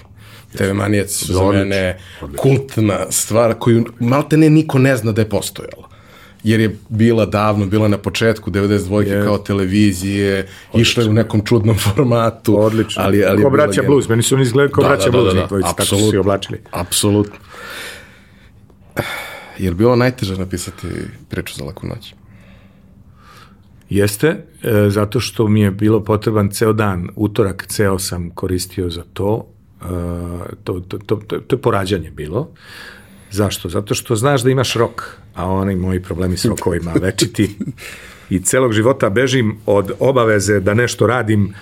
TV 0.56 0.74
Manijak 0.74 1.10
su 1.10 1.32
za 1.32 1.52
mene 1.52 1.98
kultna 2.36 2.98
stvar 3.10 3.54
koju 3.58 3.84
malte 4.00 4.36
ne 4.36 4.50
niko 4.50 4.78
ne 4.78 4.96
zna 4.96 5.12
da 5.12 5.20
je 5.20 5.28
postojala 5.28 5.91
jer 6.42 6.60
je 6.60 6.76
bila 6.88 7.26
davno, 7.26 7.66
bila 7.66 7.88
na 7.88 7.98
početku 7.98 8.50
92. 8.50 9.06
Je. 9.06 9.24
kao 9.24 9.38
televizije, 9.38 10.48
išla 10.74 11.02
je 11.02 11.08
u 11.08 11.12
nekom 11.12 11.44
čudnom 11.44 11.78
formatu. 11.94 12.60
Odlično. 12.60 13.02
Ali, 13.02 13.24
ali 13.24 13.42
ko 13.42 13.50
braća 13.50 13.82
Blues, 13.82 14.08
meni 14.08 14.22
su 14.22 14.34
oni 14.34 14.42
izgledali 14.42 14.72
kao 14.72 14.82
da, 14.82 14.88
braća 14.88 15.04
da, 15.04 15.10
Blues, 15.10 15.34
da, 15.34 15.40
da, 15.40 15.56
da. 15.56 15.62
tako 15.62 15.84
su 15.84 16.10
se 16.10 16.18
oblačili. 16.18 16.60
Apsolutno. 16.70 17.36
Je 19.58 19.70
li 19.70 19.76
bilo 19.76 19.96
najteže 19.96 20.36
napisati 20.36 20.86
priču 21.28 21.54
za 21.54 21.64
laku 21.64 21.86
noć? 21.86 22.14
Jeste, 23.90 24.44
e, 24.62 24.90
zato 24.90 25.20
što 25.20 25.48
mi 25.48 25.60
je 25.60 25.70
bilo 25.70 26.04
potreban 26.04 26.50
ceo 26.50 26.72
dan, 26.72 27.08
utorak 27.16 27.66
ceo 27.66 27.98
sam 27.98 28.30
koristio 28.30 28.90
za 28.90 29.02
to, 29.12 29.46
e, 29.82 29.86
to, 30.64 30.80
to, 30.80 30.98
to, 30.98 31.16
to, 31.16 31.38
to 31.38 31.56
je 31.56 31.60
porađanje 31.60 32.10
bilo. 32.10 32.48
Zašto? 33.32 33.68
Zato 33.68 33.94
što 33.94 34.16
znaš 34.16 34.42
da 34.42 34.50
imaš 34.50 34.74
rok, 34.74 35.16
a 35.34 35.46
oni 35.50 35.76
moji 35.76 36.02
problemi 36.02 36.36
s 36.36 36.44
rokovima 36.44 36.92
večiti 37.00 37.56
i 38.30 38.42
celog 38.42 38.72
života 38.72 39.10
bežim 39.10 39.58
od 39.66 39.92
obaveze 40.00 40.60
da 40.60 40.74
nešto 40.74 41.06
radim 41.06 41.54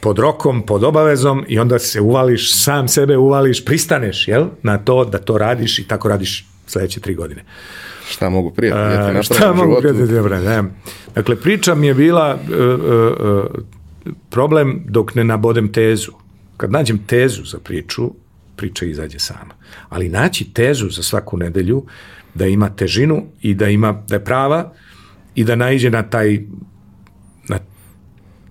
pod 0.00 0.18
rokom, 0.18 0.62
pod 0.62 0.84
obavezom 0.84 1.44
i 1.48 1.58
onda 1.58 1.78
se 1.78 2.00
uvališ, 2.00 2.54
sam 2.54 2.88
sebe 2.88 3.16
uvališ, 3.16 3.64
pristaneš, 3.64 4.28
jel? 4.28 4.46
Na 4.62 4.78
to 4.78 5.04
da 5.04 5.18
to 5.18 5.38
radiš 5.38 5.78
i 5.78 5.88
tako 5.88 6.08
radiš 6.08 6.46
sledeće 6.66 7.00
tri 7.00 7.14
godine. 7.14 7.44
Šta 8.08 8.30
mogu 8.30 8.50
prijatelji 8.50 9.14
da 9.14 9.22
Šta 9.22 9.52
mogu 9.52 9.76
prijatelji 9.80 10.44
ne. 10.44 10.62
Dakle, 11.14 11.36
priča 11.36 11.74
mi 11.74 11.86
je 11.86 11.94
bila 11.94 12.34
uh, 12.34 12.80
uh, 12.80 13.44
problem 14.30 14.82
dok 14.88 15.14
ne 15.14 15.24
nabodem 15.24 15.72
tezu. 15.72 16.12
Kad 16.56 16.72
nađem 16.72 16.98
tezu 17.06 17.44
za 17.44 17.58
priču, 17.58 18.10
priča 18.56 18.86
izađe 18.86 19.18
sama. 19.18 19.54
Ali 19.88 20.08
naći 20.08 20.52
tezu 20.52 20.88
za 20.90 21.02
svaku 21.02 21.36
nedelju 21.36 21.84
da 22.34 22.46
ima 22.46 22.68
težinu 22.70 23.24
i 23.42 23.54
da 23.54 23.68
ima 23.68 24.02
da 24.08 24.14
je 24.14 24.24
prava 24.24 24.72
i 25.34 25.44
da 25.44 25.56
naiđe 25.56 25.90
na 25.90 26.02
taj 26.02 26.40
na 27.48 27.58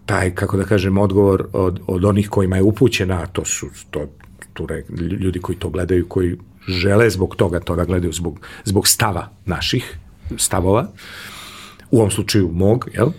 taj 0.05 0.35
kako 0.35 0.57
da 0.57 0.63
kažem 0.63 0.97
odgovor 0.97 1.47
od, 1.53 1.79
od 1.87 2.05
onih 2.05 2.29
kojima 2.29 2.55
je 2.55 2.63
upućena, 2.63 3.21
a 3.21 3.27
to 3.27 3.45
su 3.45 3.67
to, 3.91 4.09
tu 4.53 4.67
ljudi 5.21 5.39
koji 5.39 5.57
to 5.57 5.69
gledaju, 5.69 6.07
koji 6.07 6.37
žele 6.67 7.09
zbog 7.09 7.35
toga 7.35 7.59
to 7.59 7.75
da 7.75 7.85
gledaju 7.85 8.13
zbog, 8.13 8.39
zbog 8.63 8.87
stava 8.87 9.29
naših 9.45 9.97
stavova, 10.37 10.87
u 11.91 11.97
ovom 11.97 12.11
slučaju 12.11 12.51
mog, 12.51 12.89
jel? 12.93 13.07
Uh, 13.07 13.13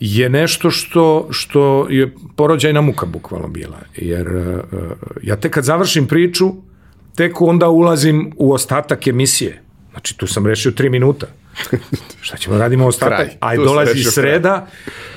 je 0.00 0.28
nešto 0.28 0.70
što, 0.70 1.28
što 1.30 1.86
je 1.90 2.14
porođajna 2.36 2.80
muka 2.80 3.06
bukvalno 3.06 3.48
bila. 3.48 3.78
Jer 3.96 4.36
uh, 4.36 4.62
ja 5.22 5.36
tek 5.36 5.52
kad 5.52 5.64
završim 5.64 6.06
priču, 6.06 6.54
tek 7.14 7.40
onda 7.40 7.68
ulazim 7.68 8.32
u 8.36 8.52
ostatak 8.52 9.06
emisije. 9.06 9.62
Znači, 9.90 10.18
tu 10.18 10.26
sam 10.26 10.46
rešio 10.46 10.72
tri 10.72 10.90
minuta. 10.90 11.26
Šta 12.20 12.36
ćemo 12.36 12.58
radimo 12.58 12.86
ostatak? 12.92 13.18
Kraj. 13.18 13.36
Aj, 13.40 13.56
dolazi 13.56 14.04
sreda, 14.04 14.66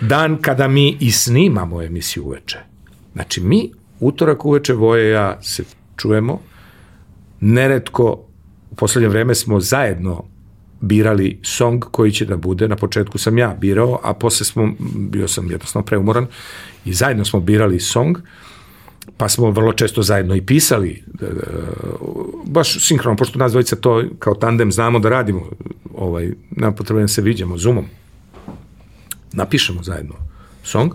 dan 0.02 0.38
kada 0.42 0.68
mi 0.68 0.98
i 1.00 1.12
snimamo 1.12 1.82
emisiju 1.82 2.26
uveče. 2.26 2.60
Znači, 3.14 3.42
mi 3.42 3.72
utorak 4.00 4.46
uveče, 4.46 4.74
Voje 4.74 5.10
ja 5.10 5.42
se 5.42 5.64
čujemo, 5.98 6.42
neretko 7.40 8.26
u 8.72 8.76
poslednje 8.76 9.10
vreme 9.10 9.36
smo 9.36 9.60
zajedno 9.60 10.24
birali 10.82 11.40
song 11.44 11.84
koji 11.92 12.12
će 12.12 12.26
da 12.26 12.38
bude, 12.38 12.68
na 12.68 12.76
početku 12.76 13.18
sam 13.18 13.38
ja 13.38 13.56
birao, 13.60 14.00
a 14.04 14.14
posle 14.14 14.46
smo, 14.46 14.74
bio 14.96 15.28
sam 15.28 15.52
jednostavno 15.52 15.86
preumoran 15.86 16.28
i 16.86 16.94
zajedno 16.94 17.26
smo 17.26 17.40
birali 17.40 17.80
song, 17.80 18.18
pa 19.18 19.30
smo 19.30 19.52
vrlo 19.52 19.74
često 19.74 20.02
zajedno 20.02 20.36
i 20.36 20.42
pisali, 20.42 21.04
e, 21.22 21.26
baš 22.46 22.88
sinkrono, 22.88 23.18
pošto 23.18 23.40
nas 23.40 23.52
dvojica 23.52 23.76
to 23.76 24.04
kao 24.20 24.36
tandem 24.36 24.72
znamo 24.72 25.00
da 25.00 25.10
radimo, 25.10 25.50
ovaj, 25.94 26.32
nema 26.52 26.72
potrebe 26.72 27.02
da 27.02 27.08
se 27.08 27.22
viđamo 27.22 27.58
Zoomom. 27.58 27.86
Napišemo 29.34 29.84
zajedno 29.84 30.16
song, 30.64 30.92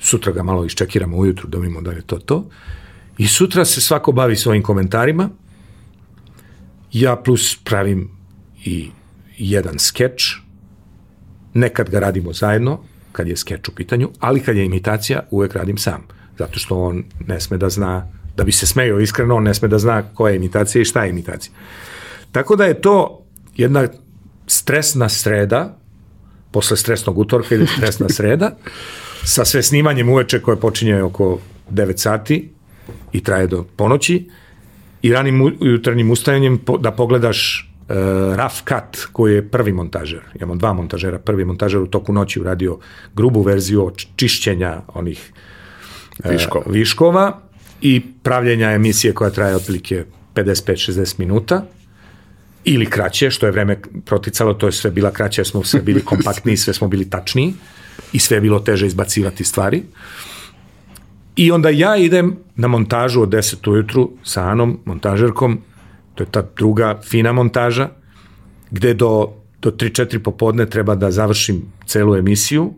sutra 0.00 0.32
ga 0.32 0.42
malo 0.42 0.64
iščekiramo 0.64 1.16
ujutru 1.16 1.48
da 1.48 1.58
vidimo 1.58 1.80
da 1.80 1.92
je 1.92 2.02
to 2.02 2.18
to, 2.18 2.44
i 3.18 3.26
sutra 3.26 3.64
se 3.64 3.80
svako 3.80 4.12
bavi 4.12 4.36
svojim 4.36 4.62
komentarima, 4.62 5.28
ja 6.92 7.16
plus 7.16 7.56
pravim 7.64 8.10
i 8.64 8.90
jedan 9.38 9.78
skeč, 9.78 10.36
nekad 11.54 11.90
ga 11.90 11.98
radimo 12.00 12.32
zajedno, 12.32 12.80
kad 13.12 13.28
je 13.28 13.36
skeč 13.36 13.68
u 13.68 13.74
pitanju, 13.74 14.10
ali 14.18 14.40
kad 14.40 14.56
je 14.56 14.64
imitacija, 14.64 15.20
uvek 15.30 15.54
radim 15.54 15.78
sam. 15.78 16.06
Zato 16.38 16.58
što 16.58 16.78
on 16.82 17.04
ne 17.26 17.40
sme 17.40 17.58
da 17.58 17.68
zna, 17.68 18.08
da 18.36 18.44
bi 18.44 18.52
se 18.52 18.66
smejao 18.66 19.00
iskreno, 19.00 19.36
on 19.36 19.42
ne 19.42 19.54
sme 19.54 19.68
da 19.68 19.78
zna 19.78 20.02
koja 20.02 20.30
je 20.30 20.36
imitacija 20.36 20.82
i 20.82 20.84
šta 20.84 21.04
je 21.04 21.10
imitacija. 21.10 21.52
Tako 22.32 22.56
da 22.56 22.64
je 22.64 22.80
to 22.80 23.24
jedna 23.56 23.88
stresna 24.46 25.08
sreda, 25.08 25.78
posle 26.50 26.76
stresnog 26.76 27.18
utorka 27.18 27.54
ili 27.54 27.66
stresna 27.66 28.08
sreda, 28.08 28.56
sa 29.24 29.44
sve 29.44 29.62
snimanjem 29.62 30.08
uveče 30.08 30.40
koje 30.40 30.56
počinje 30.56 31.02
oko 31.02 31.38
9 31.70 31.96
sati 31.96 32.50
i 33.12 33.22
traje 33.22 33.46
do 33.46 33.64
ponoći 33.76 34.30
i 35.02 35.12
ranim 35.12 35.56
jutarnjim 35.60 36.10
ustajanjem 36.10 36.60
da 36.80 36.92
pogledaš 36.92 37.73
uh, 37.88 37.96
Rough 38.36 38.54
Cut 38.54 39.06
koji 39.12 39.34
je 39.34 39.48
prvi 39.48 39.72
montažer. 39.72 40.20
Imamo 40.34 40.54
dva 40.56 40.72
montažera. 40.72 41.18
Prvi 41.18 41.44
montažer 41.44 41.80
u 41.80 41.86
toku 41.86 42.12
noći 42.12 42.40
uradio 42.40 42.78
grubu 43.14 43.42
verziju 43.42 43.90
čišćenja 44.16 44.80
onih 44.88 45.32
uh, 46.24 46.30
viškova. 46.30 46.64
viškova 46.68 47.40
i 47.80 48.02
pravljenja 48.22 48.70
emisije 48.70 49.14
koja 49.14 49.30
traje 49.30 49.56
otprilike 49.56 50.04
55-60 50.34 51.18
minuta 51.18 51.64
ili 52.64 52.86
kraće, 52.86 53.30
što 53.30 53.46
je 53.46 53.52
vreme 53.52 53.80
proticalo, 54.04 54.54
to 54.54 54.66
je 54.66 54.72
sve 54.72 54.90
bila 54.90 55.10
kraće, 55.10 55.40
jer 55.40 55.46
smo 55.46 55.64
sve 55.64 55.82
bili 55.82 56.00
kompaktniji, 56.00 56.56
sve 56.56 56.74
smo 56.74 56.88
bili 56.88 57.04
kompaktniji, 57.04 57.26
sve 57.26 57.54
smo 57.54 57.54
bili 57.54 57.54
tačniji 57.54 57.54
i 58.12 58.18
sve 58.18 58.36
je 58.36 58.40
bilo 58.40 58.60
teže 58.60 58.86
izbacivati 58.86 59.44
stvari. 59.44 59.82
I 61.36 61.50
onda 61.50 61.68
ja 61.68 61.96
idem 61.96 62.36
na 62.56 62.68
montažu 62.68 63.22
od 63.22 63.28
10 63.28 63.70
ujutru 63.70 64.10
sa 64.24 64.42
Anom, 64.42 64.78
montažerkom, 64.84 65.60
to 66.14 66.22
je 66.22 66.30
ta 66.30 66.42
druga 66.56 67.00
fina 67.02 67.32
montaža, 67.32 67.88
gde 68.70 68.94
do, 68.94 69.32
do 69.62 69.70
3-4 69.70 70.18
popodne 70.18 70.66
treba 70.66 70.94
da 70.94 71.10
završim 71.10 71.62
celu 71.86 72.16
emisiju, 72.16 72.72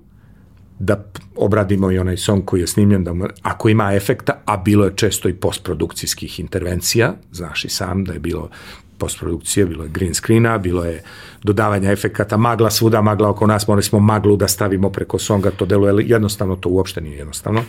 da 0.79 1.05
obradimo 1.37 1.91
i 1.91 1.99
onaj 1.99 2.17
song 2.17 2.45
koji 2.45 2.61
je 2.61 2.67
snimljen, 2.67 3.05
da, 3.05 3.15
ako 3.43 3.69
ima 3.69 3.95
efekta, 3.95 4.43
a 4.45 4.57
bilo 4.57 4.85
je 4.85 4.97
često 4.97 5.29
i 5.29 5.35
postprodukcijskih 5.35 6.41
intervencija, 6.41 7.15
znaš 7.33 7.65
i 7.65 7.69
sam 7.69 8.05
da 8.05 8.13
je 8.13 8.19
bilo 8.19 8.51
postprodukcije, 8.99 9.67
bilo 9.67 9.85
je 9.85 9.91
green 9.91 10.15
screena, 10.15 10.59
bilo 10.59 10.85
je 10.85 11.03
dodavanja 11.43 11.93
efekata, 11.93 12.37
magla 12.37 12.71
svuda, 12.71 13.03
magla 13.03 13.29
oko 13.29 13.47
nas, 13.47 13.69
morali 13.69 13.83
smo 13.83 14.01
maglu 14.01 14.37
da 14.37 14.49
stavimo 14.49 14.91
preko 14.91 15.19
songa, 15.19 15.51
to 15.51 15.67
deluje 15.67 16.05
jednostavno, 16.07 16.57
to 16.57 16.69
uopšte 16.69 17.01
nije 17.01 17.19
jednostavno. 17.19 17.65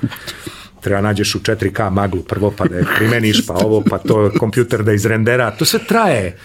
Treba 0.82 1.02
nađeš 1.02 1.36
u 1.36 1.40
4K 1.40 1.90
maglu 1.90 2.22
prvo, 2.22 2.54
pa 2.58 2.66
da 2.66 2.78
je 2.78 2.86
primeniš, 2.98 3.46
pa 3.48 3.54
ovo, 3.54 3.84
pa 3.90 3.98
to 3.98 4.32
kompjuter 4.40 4.84
da 4.84 4.94
izrendera, 4.94 5.52
to 5.52 5.66
sve 5.66 5.80
traje. 5.88 6.38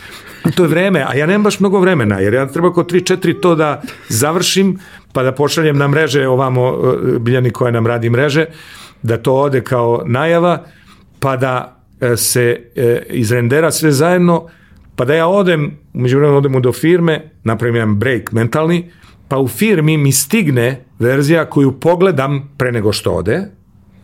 To 0.55 0.65
je 0.65 0.69
vreme, 0.69 1.05
a 1.09 1.15
ja 1.15 1.27
nemam 1.27 1.43
baš 1.43 1.61
mnogo 1.61 1.81
vremena, 1.81 2.19
jer 2.19 2.35
ja 2.35 2.47
treba 2.47 2.69
oko 2.69 2.83
3-4 2.83 3.41
to 3.41 3.55
da 3.55 3.83
završim, 4.09 4.79
pa 5.13 5.23
da 5.23 5.33
pošaljem 5.33 5.79
na 5.79 5.89
mreže 5.89 6.29
ovamo 6.29 6.69
e, 6.69 7.19
Biljani 7.19 7.51
koja 7.51 7.71
nam 7.71 7.87
radi 7.87 8.11
mreže, 8.11 8.47
da 9.03 9.19
to 9.19 9.35
ode 9.35 9.61
kao 9.61 10.03
najava, 10.07 10.65
pa 11.21 11.37
da 11.37 11.83
e, 12.01 12.17
se 12.17 12.71
e, 12.77 13.03
izrendera 13.11 13.71
sve 13.71 13.93
zajedno, 13.93 14.49
pa 14.97 15.05
da 15.05 15.14
ja 15.14 15.27
odem, 15.28 15.78
umeđu 15.94 16.19
vremenu 16.19 16.39
odemo 16.39 16.60
do 16.60 16.73
firme, 16.73 17.31
napravim 17.44 17.77
jedan 17.77 17.98
break 17.98 18.32
mentalni, 18.32 18.90
pa 19.28 19.39
u 19.39 19.48
firmi 19.48 19.97
mi 19.97 20.12
stigne 20.12 20.85
verzija 20.98 21.44
koju 21.51 21.81
pogledam 21.81 22.52
pre 22.56 22.73
nego 22.73 22.93
što 22.93 23.12
ode, 23.12 23.43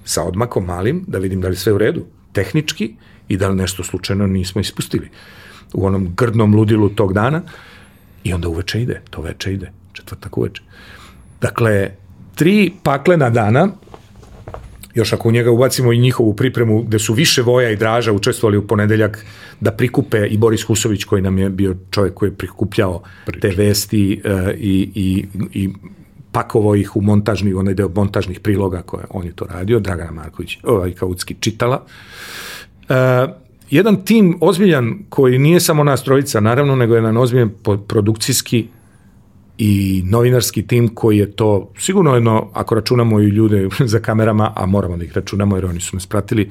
sa 0.05 0.25
odmakom 0.25 0.65
malim, 0.65 1.05
da 1.07 1.19
vidim 1.19 1.41
da 1.41 1.49
li 1.49 1.57
sve 1.57 1.73
u 1.73 1.79
redu, 1.79 2.05
tehnički, 2.33 2.95
i 3.29 3.37
da 3.37 3.49
li 3.49 3.57
nešto 3.57 3.85
slučajno 3.85 4.27
nismo 4.27 4.61
ispustili 4.61 5.09
u 5.73 5.87
onom 5.87 6.09
grdnom 6.17 6.55
ludilu 6.55 6.89
tog 6.89 7.13
dana 7.13 7.43
i 8.25 8.33
onda 8.33 8.49
uveče 8.49 8.83
ide, 8.83 9.01
to 9.11 9.23
veče 9.23 9.53
ide, 9.53 9.73
četvrtak 9.93 10.39
uveče. 10.39 10.63
Dakle, 11.41 11.91
tri 12.35 12.73
paklena 12.83 13.31
dana, 13.31 13.69
još 14.99 15.13
ako 15.13 15.29
u 15.29 15.33
njega 15.33 15.51
ubacimo 15.51 15.93
i 15.93 15.99
njihovu 15.99 16.35
pripremu, 16.35 16.83
gde 16.83 16.99
su 16.99 17.15
više 17.15 17.43
Voja 17.43 17.71
i 17.71 17.77
Draža 17.77 18.13
učestvovali 18.13 18.59
u 18.59 18.67
ponedeljak 18.67 19.25
da 19.61 19.71
prikupe 19.71 20.27
i 20.27 20.39
Boris 20.39 20.63
Husović 20.63 21.05
koji 21.05 21.23
nam 21.23 21.39
je 21.39 21.51
bio 21.51 21.77
čovjek 21.91 22.15
koji 22.15 22.29
je 22.29 22.35
prikupljao 22.35 23.03
Prič. 23.27 23.43
te 23.43 23.49
vesti 23.49 24.23
uh, 24.25 24.51
i, 24.57 24.91
i, 24.95 25.27
i 25.53 25.69
pakovo 26.33 26.75
ih 26.75 26.97
u 26.97 27.01
montažni, 27.01 27.55
onaj 27.55 27.75
deo 27.75 27.89
montažnih 27.95 28.41
priloga 28.41 28.83
koje 28.83 29.05
on 29.11 29.27
je 29.27 29.33
to 29.33 29.47
radio, 29.47 29.81
Dragana 29.81 30.11
Marković, 30.11 30.59
ovaj 30.63 30.93
Kautski 30.93 31.37
čitala. 31.41 31.85
Uh, 32.89 32.97
jedan 33.71 34.05
tim 34.05 34.39
ozbiljan 34.41 34.99
koji 35.09 35.39
nije 35.39 35.61
samo 35.61 35.85
nas 35.85 36.05
trojica, 36.05 36.41
naravno, 36.41 36.77
nego 36.77 36.95
je 36.95 36.99
jedan 36.99 37.17
ozbiljan 37.17 37.51
produkcijski 37.89 38.67
i 39.59 40.03
novinarski 40.07 40.67
tim 40.67 40.89
koji 40.95 41.19
je 41.19 41.33
to, 41.33 41.73
sigurno 41.79 42.15
jedno, 42.15 42.51
ako 42.53 42.75
računamo 42.75 43.21
i 43.21 43.25
ljude 43.25 43.69
za 43.93 43.99
kamerama, 44.01 44.53
a 44.57 44.67
moramo 44.67 44.97
da 44.97 45.05
ih 45.05 45.13
računamo 45.13 45.57
jer 45.57 45.67
oni 45.67 45.81
su 45.81 45.97
nas 45.97 46.07
pratili, 46.07 46.51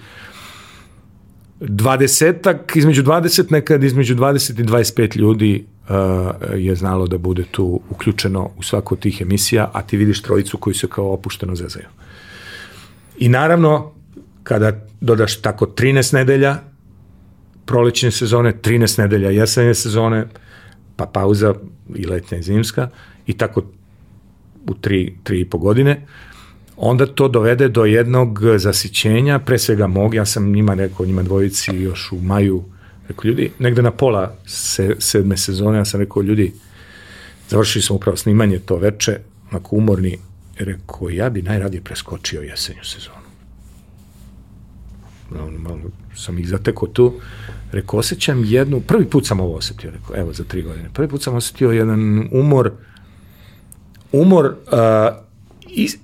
dvadesetak, 1.59 2.75
između 2.75 3.03
20, 3.03 3.51
nekad 3.51 3.83
između 3.83 4.15
20 4.15 4.61
i 4.61 4.63
25 4.63 5.17
ljudi 5.17 5.65
uh, 5.89 5.95
je 6.55 6.75
znalo 6.75 7.07
da 7.07 7.17
bude 7.17 7.43
tu 7.51 7.81
uključeno 7.89 8.49
u 8.57 8.63
svaku 8.63 8.93
od 8.95 8.99
tih 8.99 9.21
emisija, 9.21 9.71
a 9.73 9.81
ti 9.81 9.97
vidiš 9.97 10.21
trojicu 10.21 10.57
koji 10.57 10.73
se 10.73 10.87
kao 10.87 11.13
opušteno 11.13 11.55
zezaju. 11.55 11.85
I 13.17 13.29
naravno, 13.29 13.93
kada 14.43 14.85
dodaš 15.01 15.41
tako 15.41 15.65
13 15.65 16.13
nedelja, 16.13 16.57
prolećne 17.65 18.11
sezone, 18.11 18.53
13 18.61 18.99
nedelja 18.99 19.29
jesenje 19.29 19.73
sezone, 19.73 20.27
pa 20.95 21.05
pauza 21.05 21.53
i 21.95 22.05
letnja 22.05 22.37
i 22.37 22.43
zimska 22.43 22.89
i 23.27 23.33
tako 23.33 23.63
u 24.67 24.73
tri, 24.73 25.17
tri 25.23 25.41
i 25.41 25.45
po 25.45 25.57
godine, 25.57 26.05
onda 26.77 27.05
to 27.05 27.27
dovede 27.27 27.69
do 27.69 27.85
jednog 27.85 28.39
zasićenja, 28.57 29.39
pre 29.39 29.57
svega 29.57 29.87
mog, 29.87 30.13
ja 30.13 30.25
sam 30.25 30.51
njima 30.51 30.73
rekao, 30.73 31.05
njima 31.05 31.23
dvojici 31.23 31.75
još 31.75 32.11
u 32.11 32.21
maju, 32.21 32.63
rekao 33.07 33.27
ljudi, 33.27 33.51
negde 33.59 33.81
na 33.81 33.91
pola 33.91 34.35
se, 34.45 34.95
sedme 34.99 35.37
sezone, 35.37 35.77
ja 35.77 35.85
sam 35.85 35.99
rekao 35.99 36.23
ljudi, 36.23 36.53
završili 37.49 37.81
smo 37.81 37.95
upravo 37.95 38.17
snimanje 38.17 38.59
to 38.59 38.75
veče, 38.75 39.19
onako 39.51 39.75
umorni, 39.75 40.17
rekao, 40.59 41.09
ja 41.09 41.29
bi 41.29 41.41
najradije 41.41 41.81
preskočio 41.81 42.41
jesenju 42.41 42.83
sezonu. 42.83 43.27
Malo, 45.29 45.51
malo 45.51 45.79
sam 46.15 46.39
ih 46.39 46.49
zatekao 46.49 46.87
tu, 46.87 47.13
Rekao, 47.71 47.99
osjećam 47.99 48.43
jednu, 48.45 48.81
prvi 48.81 49.05
put 49.05 49.27
sam 49.27 49.39
ovo 49.39 49.55
osjetio, 49.55 49.91
rekao, 49.91 50.15
evo, 50.15 50.33
za 50.33 50.43
tri 50.43 50.61
godine. 50.61 50.89
Prvi 50.93 51.09
put 51.09 51.23
sam 51.23 51.35
osjetio 51.35 51.71
jedan 51.71 52.27
umor, 52.31 52.71
umor 54.11 54.45
uh, 54.45 54.53
is, 55.69 55.97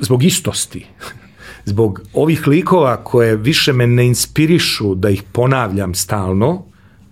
zbog 0.00 0.22
istosti, 0.22 0.86
zbog 1.70 2.02
ovih 2.12 2.46
likova 2.46 3.04
koje 3.04 3.36
više 3.36 3.72
me 3.72 3.86
ne 3.86 4.06
inspirišu 4.06 4.94
da 4.94 5.10
ih 5.10 5.22
ponavljam 5.32 5.94
stalno, 5.94 6.64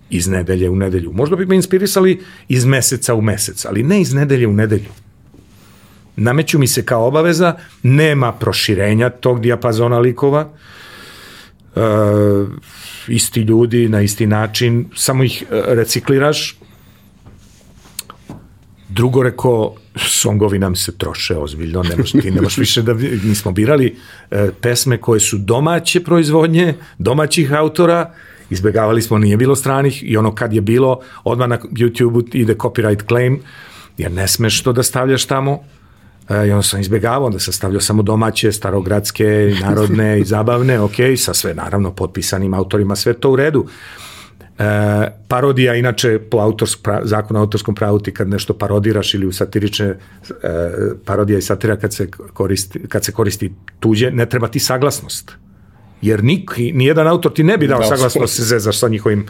iz 0.09 0.27
nedelje 0.27 0.69
u 0.69 0.75
nedelju. 0.75 1.11
Možda 1.13 1.35
bi 1.35 1.45
me 1.45 1.55
inspirisali 1.55 2.21
iz 2.47 2.65
meseca 2.65 3.15
u 3.15 3.21
mesec, 3.21 3.65
ali 3.65 3.83
ne 3.83 4.01
iz 4.01 4.13
nedelje 4.13 4.47
u 4.47 4.53
nedelju. 4.53 4.89
Nameću 6.15 6.59
mi 6.59 6.67
se 6.67 6.85
kao 6.85 7.07
obaveza, 7.07 7.55
nema 7.83 8.31
proširenja 8.31 9.09
tog 9.09 9.41
dijapazona 9.41 9.99
likova, 9.99 10.41
uh, 10.41 10.59
isti 13.07 13.41
ljudi 13.41 13.89
na 13.89 14.01
isti 14.01 14.27
način, 14.27 14.85
samo 14.95 15.23
ih 15.23 15.43
e, 15.43 15.61
recikliraš. 15.67 16.57
Drugo 18.89 19.23
reko, 19.23 19.75
songovi 19.95 20.59
nam 20.59 20.75
se 20.75 20.97
troše 20.97 21.37
ozbiljno, 21.37 21.83
ne 21.83 21.95
moš, 21.95 22.11
ti 22.11 22.31
ne 22.31 22.41
možeš 22.41 22.57
više 22.57 22.81
da, 22.81 22.93
mi 22.93 23.35
smo 23.35 23.51
birali 23.51 23.95
e, 24.31 24.49
pesme 24.61 24.97
koje 24.97 25.19
su 25.19 25.37
domaće 25.37 26.03
proizvodnje, 26.03 26.73
domaćih 26.97 27.53
autora, 27.53 28.13
izbegavali 28.49 29.01
smo, 29.01 29.17
nije 29.17 29.37
bilo 29.37 29.55
stranih 29.55 30.03
i 30.03 30.17
ono 30.17 30.35
kad 30.35 30.53
je 30.53 30.61
bilo, 30.61 30.99
odmah 31.23 31.47
na 31.47 31.57
YouTube 31.57 32.23
ide 32.33 32.55
copyright 32.55 33.07
claim, 33.07 33.41
jer 33.97 34.11
ne 34.11 34.27
smeš 34.27 34.63
to 34.63 34.73
da 34.73 34.83
stavljaš 34.83 35.25
tamo, 35.25 35.63
i 36.29 36.51
onda 36.51 36.61
sam 36.61 36.79
izbjegavao, 36.79 37.25
onda 37.25 37.39
sam 37.39 37.53
stavljao 37.53 37.81
samo 37.81 38.03
domaće, 38.03 38.51
starogradske, 38.51 39.25
narodne 39.65 40.19
i 40.19 40.25
zabavne, 40.25 40.79
ok, 40.79 40.95
sa 41.17 41.33
sve 41.33 41.53
naravno 41.53 41.91
potpisanim 41.91 42.53
autorima, 42.53 42.95
sve 42.95 43.13
to 43.13 43.31
u 43.31 43.35
redu. 43.35 43.65
E, 44.59 44.63
parodija, 45.27 45.75
inače 45.75 46.19
po 46.31 46.37
autorsk, 46.37 46.79
pra, 46.83 47.01
zakonu 47.03 47.39
o 47.39 47.43
autorskom 47.43 47.75
pravu 47.75 47.99
ti 47.99 48.13
kad 48.13 48.29
nešto 48.29 48.53
parodiraš 48.53 49.13
ili 49.13 49.27
u 49.27 49.31
satirične 49.31 49.85
e, 49.85 49.97
parodija 51.05 51.39
i 51.39 51.41
satira 51.41 51.75
kad 51.75 51.93
se, 51.93 52.07
koristi, 52.33 52.87
kad 52.87 53.05
se 53.05 53.11
koristi 53.11 53.53
tuđe, 53.79 54.11
ne 54.11 54.25
treba 54.25 54.47
ti 54.47 54.59
saglasnost. 54.59 55.31
Jer 56.01 56.23
nik, 56.23 56.51
nijedan 56.57 57.07
autor 57.07 57.33
ti 57.33 57.43
ne 57.43 57.57
bi 57.57 57.67
dao 57.67 57.79
da, 57.79 57.85
saglasnost 57.85 58.35
se 58.35 58.43
zezaš 58.43 58.79
sa 58.79 58.87
njihovim, 58.87 59.25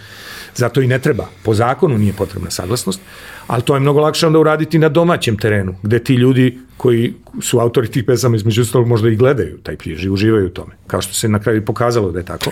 zato 0.56 0.81
i 0.81 0.88
ne 0.88 0.99
treba. 0.99 1.27
Po 1.43 1.53
zakonu 1.53 1.98
nije 1.98 2.14
potrebna 2.14 2.51
saglasnost, 2.51 2.99
ali 3.48 3.61
to 3.61 3.73
je 3.73 3.80
mnogo 3.80 3.99
lakše 3.99 4.27
onda 4.27 4.39
uraditi 4.39 4.80
na 4.80 4.89
domaćem 4.89 5.38
terenu, 5.38 5.75
gde 5.83 6.03
ti 6.03 6.14
ljudi 6.14 6.59
koji 6.77 7.14
su 7.41 7.59
autori 7.59 7.88
tih 7.88 8.03
pesama 8.03 8.35
između 8.35 8.61
ostalog 8.61 8.88
možda 8.88 9.09
i 9.09 9.15
gledaju 9.15 9.57
taj 9.57 9.75
prijež 9.75 10.06
i 10.06 10.09
uživaju 10.09 10.45
u 10.45 10.49
tome, 10.49 10.73
kao 10.88 11.01
što 11.01 11.14
se 11.14 11.30
na 11.30 11.39
kraju 11.39 11.65
pokazalo 11.65 12.11
da 12.11 12.19
je 12.19 12.25
tako. 12.25 12.51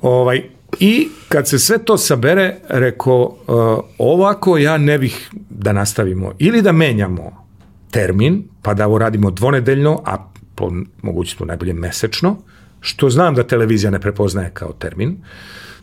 Ovaj, 0.00 0.42
I 0.80 1.08
kad 1.28 1.48
se 1.48 1.58
sve 1.58 1.78
to 1.78 1.98
sabere, 1.98 2.56
reko, 2.68 3.22
uh, 3.24 3.84
ovako 3.98 4.58
ja 4.58 4.78
ne 4.78 4.98
bih 4.98 5.30
da 5.50 5.72
nastavimo 5.72 6.32
ili 6.38 6.62
da 6.62 6.72
menjamo 6.72 7.46
termin, 7.90 8.42
pa 8.62 8.74
da 8.74 8.86
ovo 8.86 8.98
radimo 8.98 9.30
dvonedeljno, 9.30 10.02
a 10.04 10.28
po 10.54 10.72
mogućstvu 11.02 11.46
najbolje 11.46 11.72
mesečno, 11.72 12.36
što 12.82 13.10
znam 13.10 13.34
da 13.34 13.46
televizija 13.46 13.90
ne 13.90 14.00
prepoznaje 14.00 14.50
kao 14.54 14.72
termin, 14.72 15.16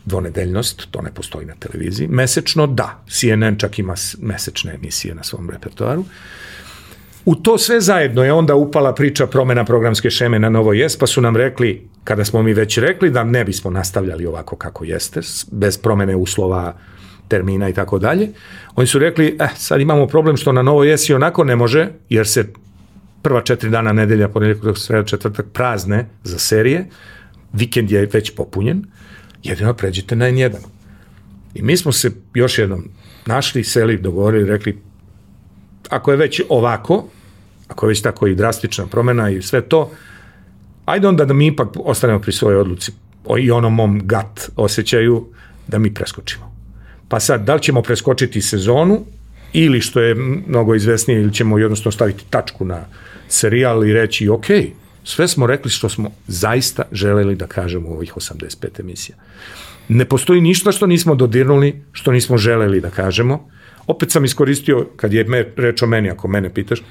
dvonedeljnost, 0.04 0.86
to 0.90 1.02
ne 1.02 1.14
postoji 1.14 1.46
na 1.46 1.54
televiziji. 1.54 2.08
Mesečno, 2.08 2.66
da, 2.66 3.04
CNN 3.08 3.56
čak 3.58 3.78
ima 3.78 3.94
mesečne 4.18 4.74
emisije 4.74 5.14
na 5.14 5.22
svom 5.22 5.50
repertoaru. 5.50 6.04
U 7.24 7.34
to 7.34 7.58
sve 7.58 7.80
zajedno 7.80 8.24
je 8.24 8.32
onda 8.32 8.54
upala 8.54 8.94
priča 8.94 9.26
promena 9.26 9.64
programske 9.64 10.10
šeme 10.10 10.38
na 10.38 10.48
Novo 10.48 10.72
Jes, 10.72 10.96
pa 10.96 11.06
su 11.06 11.20
nam 11.20 11.36
rekli, 11.36 11.88
kada 12.04 12.24
smo 12.24 12.42
mi 12.42 12.52
već 12.52 12.78
rekli 12.78 13.10
da 13.10 13.24
ne 13.24 13.44
bismo 13.44 13.70
nastavljali 13.70 14.26
ovako 14.26 14.56
kako 14.56 14.84
jeste, 14.84 15.20
bez 15.50 15.78
promene 15.78 16.16
uslova, 16.16 16.76
termina 17.28 17.68
i 17.68 17.74
tako 17.74 17.98
dalje, 17.98 18.28
oni 18.74 18.86
su 18.86 18.98
rekli, 18.98 19.36
eh, 19.40 19.48
sad 19.56 19.80
imamo 19.80 20.06
problem 20.06 20.36
što 20.36 20.52
na 20.52 20.62
Novo 20.62 20.84
Jes 20.84 21.08
i 21.08 21.14
onako 21.14 21.44
ne 21.44 21.56
može, 21.56 21.88
jer 22.08 22.28
se 22.28 22.52
prva 23.22 23.42
četiri 23.42 23.70
dana 23.70 23.92
nedelja, 23.92 24.28
ponedeljak, 24.28 24.78
sreda, 24.78 25.04
četvrtak 25.04 25.46
prazne 25.52 26.06
za 26.24 26.38
serije, 26.38 26.86
vikend 27.52 27.90
je 27.90 28.08
već 28.12 28.34
popunjen, 28.34 28.84
jedino 29.42 29.74
pređite 29.74 30.16
na 30.16 30.24
N1. 30.30 30.56
I 31.54 31.62
mi 31.62 31.76
smo 31.76 31.92
se 31.92 32.10
još 32.34 32.58
jednom 32.58 32.88
našli, 33.26 33.64
seli, 33.64 33.98
dogovorili, 33.98 34.50
rekli, 34.50 34.78
ako 35.88 36.10
je 36.10 36.16
već 36.16 36.40
ovako, 36.48 37.06
ako 37.68 37.86
je 37.86 37.88
već 37.88 38.02
tako 38.02 38.26
i 38.26 38.34
drastična 38.34 38.86
promena 38.86 39.30
i 39.30 39.42
sve 39.42 39.60
to, 39.60 39.90
ajde 40.84 41.08
onda 41.08 41.24
da 41.24 41.34
mi 41.34 41.46
ipak 41.46 41.68
ostanemo 41.84 42.20
pri 42.20 42.32
svojoj 42.32 42.60
odluci 42.60 42.92
i 43.38 43.50
onom 43.50 43.74
mom 43.74 43.98
gut 43.98 44.50
osjećaju 44.56 45.26
da 45.68 45.78
mi 45.78 45.94
preskočimo. 45.94 46.56
Pa 47.08 47.20
sad, 47.20 47.44
da 47.44 47.54
li 47.54 47.62
ćemo 47.62 47.82
preskočiti 47.82 48.42
sezonu 48.42 49.04
ili 49.52 49.80
što 49.80 50.00
je 50.00 50.14
mnogo 50.46 50.74
izvesnije 50.74 51.20
ili 51.20 51.34
ćemo 51.34 51.58
jednostavno 51.58 51.92
staviti 51.92 52.24
tačku 52.30 52.64
na 52.64 52.84
serijal 53.28 53.86
i 53.86 53.92
reći 53.92 54.28
ok, 54.28 54.46
sve 55.04 55.28
smo 55.28 55.46
rekli 55.46 55.70
što 55.70 55.88
smo 55.88 56.10
zaista 56.26 56.82
želeli 56.92 57.34
da 57.34 57.46
kažemo 57.46 57.88
u 57.88 57.92
ovih 57.92 58.14
85 58.14 58.80
emisija. 58.80 59.16
Ne 59.88 60.04
postoji 60.04 60.40
ništa 60.40 60.72
što 60.72 60.86
nismo 60.86 61.14
dodirnuli, 61.14 61.82
što 61.92 62.12
nismo 62.12 62.36
želeli 62.36 62.80
da 62.80 62.90
kažemo. 62.90 63.48
Opet 63.86 64.10
sam 64.10 64.24
iskoristio, 64.24 64.86
kad 64.96 65.12
je 65.12 65.52
reč 65.56 65.82
o 65.82 65.86
meni, 65.86 66.10
ako 66.10 66.28
mene 66.28 66.54
pitaš, 66.54 66.82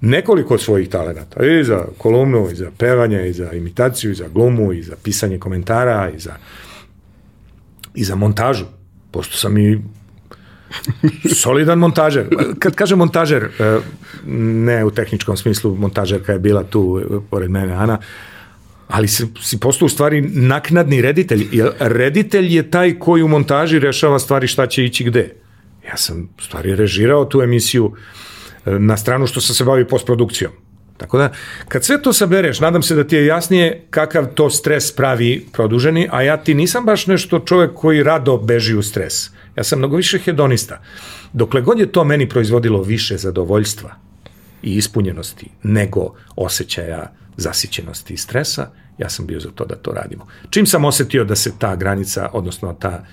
nekoliko 0.00 0.58
svojih 0.58 0.88
talenata. 0.88 1.44
I 1.46 1.64
za 1.64 1.84
kolumnu, 1.98 2.48
i 2.52 2.54
za 2.54 2.70
pevanje, 2.78 3.28
i 3.28 3.32
za 3.32 3.52
imitaciju, 3.52 4.10
i 4.10 4.14
za 4.14 4.28
glumu, 4.28 4.72
i 4.72 4.82
za 4.82 4.96
pisanje 5.02 5.38
komentara, 5.38 6.10
i 6.16 6.18
za, 6.18 6.36
i 7.94 8.04
za 8.04 8.14
montažu. 8.14 8.64
Pošto 9.10 9.36
sam 9.36 9.58
i 9.58 9.80
solidan 11.34 11.78
montažer. 11.78 12.28
Kad 12.58 12.74
kažem 12.74 12.98
montažer, 12.98 13.42
e, 13.42 13.78
ne 14.26 14.84
u 14.84 14.90
tehničkom 14.90 15.36
smislu 15.36 15.74
montažerka 15.76 16.32
je 16.32 16.38
bila 16.38 16.64
tu 16.64 17.00
e, 17.00 17.20
pored 17.30 17.50
mene, 17.50 17.72
Ana, 17.72 17.98
ali 18.88 19.08
si, 19.08 19.26
si 19.40 19.60
postao 19.60 19.86
u 19.86 19.88
stvari 19.88 20.20
naknadni 20.20 21.00
reditelj. 21.02 21.48
Jer 21.52 21.70
reditelj 21.78 22.56
je 22.56 22.70
taj 22.70 22.98
koji 22.98 23.22
u 23.22 23.28
montaži 23.28 23.78
rešava 23.78 24.18
stvari 24.18 24.46
šta 24.46 24.66
će 24.66 24.84
ići 24.84 25.04
gde. 25.04 25.34
Ja 25.88 25.96
sam 25.96 26.28
u 26.38 26.42
stvari 26.42 26.74
režirao 26.74 27.24
tu 27.24 27.42
emisiju 27.42 27.92
e, 28.66 28.70
na 28.78 28.96
stranu 28.96 29.26
što 29.26 29.40
sam 29.40 29.54
se 29.54 29.64
bavio 29.64 29.86
postprodukcijom. 29.86 30.52
Tako 30.96 31.18
da, 31.18 31.32
kad 31.68 31.84
sve 31.84 32.02
to 32.02 32.12
sabereš, 32.12 32.60
nadam 32.60 32.82
se 32.82 32.94
da 32.94 33.04
ti 33.04 33.16
je 33.16 33.26
jasnije 33.26 33.86
kakav 33.90 34.26
to 34.34 34.50
stres 34.50 34.92
pravi 34.92 35.46
produženi, 35.52 36.08
a 36.12 36.22
ja 36.22 36.36
ti 36.36 36.54
nisam 36.54 36.84
baš 36.84 37.06
nešto 37.06 37.38
čovek 37.38 37.70
koji 37.74 38.02
rado 38.02 38.36
beži 38.36 38.76
u 38.76 38.82
stres. 38.82 39.30
Ja 39.56 39.64
sam 39.64 39.78
mnogo 39.78 39.96
više 39.96 40.18
hedonista. 40.18 40.80
Dokle 41.32 41.60
god 41.60 41.78
je 41.78 41.92
to 41.92 42.04
meni 42.04 42.28
proizvodilo 42.28 42.82
više 42.82 43.16
zadovoljstva 43.16 43.94
i 44.62 44.76
ispunjenosti 44.76 45.50
nego 45.62 46.14
osjećaja 46.36 47.12
zasićenosti 47.36 48.14
i 48.14 48.16
stresa, 48.16 48.70
ja 48.98 49.08
sam 49.08 49.26
bio 49.26 49.40
za 49.40 49.50
to 49.54 49.64
da 49.64 49.74
to 49.74 49.92
radimo. 49.92 50.26
Čim 50.50 50.66
sam 50.66 50.84
osetio 50.84 51.24
da 51.24 51.36
se 51.36 51.52
ta 51.58 51.76
granica, 51.76 52.30
odnosno 52.32 52.72
ta, 52.72 53.04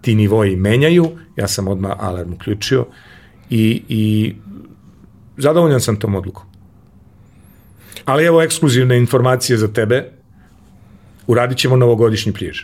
ti 0.00 0.14
nivoji 0.14 0.56
menjaju, 0.56 1.18
ja 1.36 1.48
sam 1.48 1.68
odmah 1.68 1.92
alarm 1.98 2.32
uključio 2.32 2.86
i, 3.50 3.82
i 3.88 4.34
zadovoljan 5.36 5.80
sam 5.80 5.96
tom 5.96 6.14
odlukom. 6.14 6.44
Ali 8.04 8.24
evo 8.24 8.42
ekskluzivne 8.42 8.98
informacije 8.98 9.58
za 9.58 9.68
tebe. 9.68 10.10
Uradit 11.26 11.58
ćemo 11.58 11.76
novogodišnji 11.76 12.32
pljež. 12.32 12.62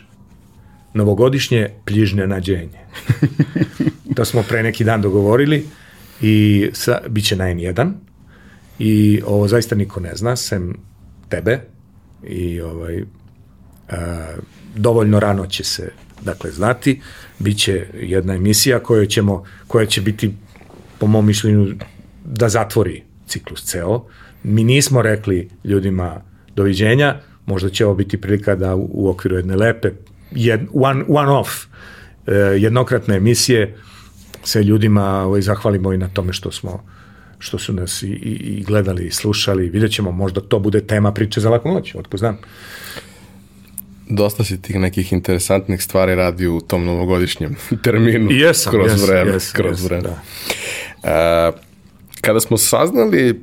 Novogodišnje 0.97 1.71
pljižne 1.85 2.27
nađenje. 2.27 2.81
to 4.17 4.25
smo 4.25 4.43
pre 4.43 4.63
neki 4.63 4.85
dan 4.85 5.03
dogovorili 5.03 5.67
i 6.23 6.69
sa, 6.73 7.01
bit 7.09 7.25
će 7.25 7.37
na 7.37 7.45
N1 7.45 7.93
i 8.79 9.23
ovo 9.27 9.49
zaista 9.49 9.75
niko 9.75 10.01
ne 10.01 10.15
zna, 10.15 10.37
sem 10.37 10.75
tebe 11.29 11.61
i 12.29 12.61
ovaj, 12.61 13.03
a, 13.89 14.35
dovoljno 14.77 15.21
rano 15.21 15.47
će 15.47 15.65
se 15.65 15.91
dakle 16.23 16.51
znati, 16.51 17.01
bit 17.39 17.59
će 17.59 17.87
jedna 18.01 18.35
emisija 18.35 18.79
koja, 18.79 19.07
ćemo, 19.07 19.45
koja 19.67 19.87
će 19.87 20.01
biti 20.01 20.35
po 20.99 21.07
mom 21.07 21.27
mišljenju 21.27 21.75
da 22.25 22.49
zatvori 22.49 23.03
ciklus 23.27 23.65
ceo, 23.65 24.07
Mi 24.47 24.65
nismo 24.65 25.03
rekli 25.03 25.49
ljudima 25.65 26.23
doviđenja, 26.57 27.21
možda 27.47 27.69
će 27.69 27.87
ovo 27.87 27.95
biti 27.95 28.21
prilika 28.21 28.55
da 28.55 28.75
u, 28.75 28.89
u 28.93 29.09
okviru 29.09 29.37
jedne 29.37 29.57
lepe, 29.57 29.91
jed, 30.31 30.61
one, 30.73 31.05
one 31.09 31.31
off, 31.31 31.51
eh, 32.27 32.33
jednokratne 32.35 33.17
emisije 33.17 33.77
se 34.45 34.63
ljudima 34.63 35.23
ovaj, 35.23 35.41
zahvalimo 35.41 35.93
i 35.93 35.99
na 35.99 36.09
tome 36.09 36.33
što 36.33 36.53
smo 36.53 36.85
što 37.39 37.59
su 37.59 37.73
nas 37.73 38.03
i, 38.03 38.07
i, 38.07 38.31
i 38.31 38.63
gledali 38.63 39.07
i 39.07 39.11
slušali. 39.11 39.69
Vidjet 39.69 39.93
ćemo, 39.93 40.11
možda 40.11 40.41
to 40.41 40.59
bude 40.59 40.81
tema 40.81 41.13
priče 41.13 41.41
za 41.41 41.51
laku 41.51 41.69
noć, 41.69 41.95
otko 41.95 42.17
znam. 42.17 42.39
Dosta 44.09 44.45
si 44.45 44.63
tih 44.63 44.77
nekih 44.77 45.13
interesantnih 45.13 45.83
stvari 45.83 46.15
radi 46.15 46.47
u 46.47 46.61
tom 46.61 46.85
novogodišnjem 46.85 47.57
terminu. 47.85 48.31
Jesam, 48.31 48.73
kroz 48.73 48.93
jes, 48.93 49.09
vreme. 49.09 49.33
jes, 49.33 49.53
kroz 49.53 49.71
jes, 49.71 49.85
vreme. 49.85 50.03
Da. 50.03 51.53
Uh, 51.55 51.61
kada 52.21 52.41
smo 52.41 52.57
saznali 52.57 53.41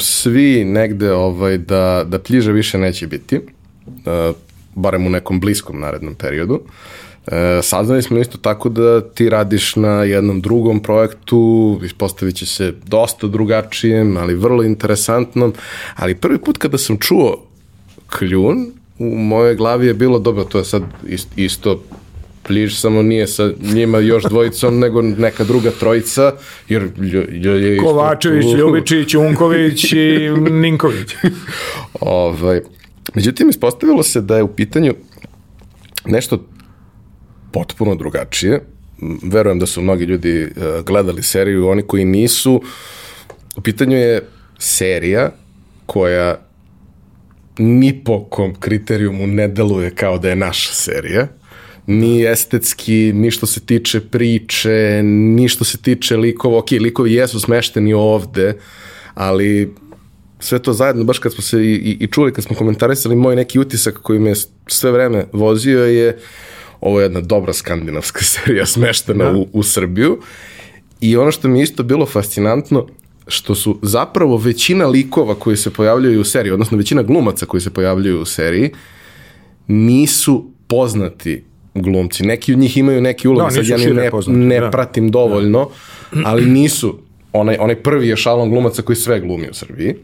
svi 0.00 0.64
negde 0.64 1.12
ovaj, 1.12 1.58
da, 1.58 2.04
da 2.08 2.18
pljiže 2.18 2.52
više 2.52 2.78
neće 2.78 3.06
biti, 3.06 3.36
uh, 3.36 4.36
barem 4.74 5.06
u 5.06 5.10
nekom 5.10 5.40
bliskom 5.40 5.80
narednom 5.80 6.14
periodu, 6.14 6.54
uh, 6.54 7.32
saznali 7.62 8.02
smo 8.02 8.18
isto 8.18 8.38
tako 8.38 8.68
da 8.68 9.00
ti 9.00 9.28
radiš 9.28 9.76
na 9.76 10.04
jednom 10.04 10.40
drugom 10.40 10.82
projektu, 10.82 11.80
ispostavit 11.84 12.36
će 12.36 12.46
se 12.46 12.72
dosta 12.86 13.26
drugačijem, 13.26 14.16
ali 14.16 14.34
vrlo 14.34 14.62
interesantnom, 14.62 15.54
ali 15.96 16.14
prvi 16.14 16.38
put 16.38 16.58
kada 16.58 16.78
sam 16.78 16.98
čuo 16.98 17.46
kljun, 18.18 18.72
u 18.98 19.16
mojoj 19.16 19.54
glavi 19.54 19.86
je 19.86 19.94
bilo 19.94 20.18
dobro, 20.18 20.44
to 20.44 20.58
je 20.58 20.64
sad 20.64 20.82
isto, 21.06 21.30
isto 21.36 21.82
Pliž 22.42 22.74
samo 22.74 23.02
nije 23.02 23.26
sa 23.26 23.50
njima 23.74 23.98
još 23.98 24.24
dvojicom, 24.24 24.78
nego 24.78 25.02
neka 25.02 25.44
druga 25.44 25.70
trojica, 25.70 26.32
jer 26.68 26.88
je... 27.32 27.78
Kovačević, 27.78 28.46
Ljubičić, 28.58 29.14
Unković 29.14 29.92
i 29.92 30.30
Ninković. 30.62 31.14
ovaj, 32.00 32.60
međutim, 33.14 33.48
ispostavilo 33.48 34.02
se 34.02 34.20
da 34.20 34.36
je 34.36 34.42
u 34.42 34.54
pitanju 34.54 34.94
nešto 36.06 36.46
potpuno 37.52 37.94
drugačije. 37.94 38.60
Verujem 39.22 39.58
da 39.58 39.66
su 39.66 39.82
mnogi 39.82 40.04
ljudi 40.04 40.44
uh, 40.44 40.84
gledali 40.84 41.22
seriju, 41.22 41.68
oni 41.68 41.82
koji 41.82 42.04
nisu. 42.04 42.62
U 43.56 43.60
pitanju 43.60 43.96
je 43.96 44.28
serija 44.58 45.30
koja 45.86 46.40
ni 47.58 48.04
po 48.04 48.24
kom 48.24 48.54
kriterijumu 48.54 49.26
ne 49.26 49.48
deluje 49.48 49.90
kao 49.90 50.18
da 50.18 50.28
je 50.28 50.36
naša 50.36 50.72
serija 50.72 51.28
ni 51.86 52.24
estetski, 52.24 53.12
ni 53.14 53.30
što 53.30 53.46
se 53.46 53.60
tiče 53.60 54.00
priče, 54.00 55.00
ni 55.04 55.48
što 55.48 55.64
se 55.64 55.78
tiče 55.78 56.16
likova. 56.16 56.58
Ok, 56.58 56.70
likovi 56.70 57.12
jesu 57.12 57.40
smešteni 57.40 57.92
ovde, 57.92 58.58
ali 59.14 59.74
sve 60.42 60.58
to 60.58 60.72
zajedno, 60.72 61.04
baš 61.04 61.18
kad 61.18 61.32
smo 61.32 61.42
se 61.42 61.58
i, 61.58 61.72
i, 61.72 61.96
i 62.00 62.06
čuli, 62.06 62.32
kad 62.32 62.44
smo 62.44 62.56
komentarisali, 62.56 63.16
moj 63.16 63.36
neki 63.36 63.58
utisak 63.58 63.98
koji 64.02 64.18
me 64.18 64.32
sve 64.66 64.90
vreme 64.90 65.24
vozio 65.32 65.84
je 65.84 66.18
ovo 66.80 67.00
je 67.00 67.04
jedna 67.04 67.20
dobra 67.20 67.52
skandinavska 67.52 68.24
serija 68.34 68.66
smeštena 68.66 69.24
da. 69.24 69.38
u, 69.38 69.46
u 69.52 69.62
Srbiju. 69.62 70.18
I 71.00 71.16
ono 71.16 71.32
što 71.32 71.48
mi 71.48 71.58
je 71.58 71.62
isto 71.62 71.82
bilo 71.82 72.06
fascinantno, 72.06 72.86
što 73.26 73.54
su 73.54 73.78
zapravo 73.82 74.36
većina 74.36 74.86
likova 74.86 75.34
koji 75.34 75.56
se 75.56 75.70
pojavljaju 75.70 76.20
u 76.20 76.24
seriji, 76.24 76.52
odnosno 76.52 76.78
većina 76.78 77.02
glumaca 77.02 77.46
koji 77.46 77.60
se 77.60 77.70
pojavljaju 77.70 78.20
u 78.20 78.24
seriji, 78.24 78.70
nisu 79.66 80.50
poznati 80.66 81.44
glumci. 81.74 82.22
Neki 82.22 82.52
od 82.52 82.58
njih 82.58 82.76
imaju 82.76 83.00
neki 83.00 83.28
ulog, 83.28 83.44
da, 83.44 83.50
sad 83.50 83.66
ja 83.66 83.92
ne, 83.92 84.10
poznati, 84.10 84.38
ne 84.38 84.60
da. 84.60 84.70
pratim 84.70 85.10
dovoljno, 85.10 85.68
da. 86.12 86.22
ali 86.24 86.46
nisu, 86.46 86.98
onaj, 87.32 87.56
onaj 87.60 87.76
prvi 87.76 88.08
je 88.08 88.16
šalon 88.16 88.50
glumaca 88.50 88.82
koji 88.82 88.96
sve 88.96 89.20
glumi 89.20 89.50
u 89.50 89.54
Srbiji. 89.54 89.94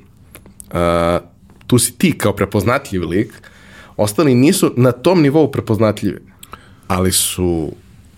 Uh, 0.71 1.29
tu 1.67 1.79
si 1.79 1.99
ti 1.99 2.19
kao 2.19 2.33
prepoznatljiv 2.33 3.03
lik, 3.03 3.33
ostali 3.97 4.35
nisu 4.35 4.73
na 4.77 4.93
tom 4.93 5.23
nivou 5.23 5.51
prepoznatljivi, 5.51 6.21
ali 6.89 7.13
su 7.13 7.73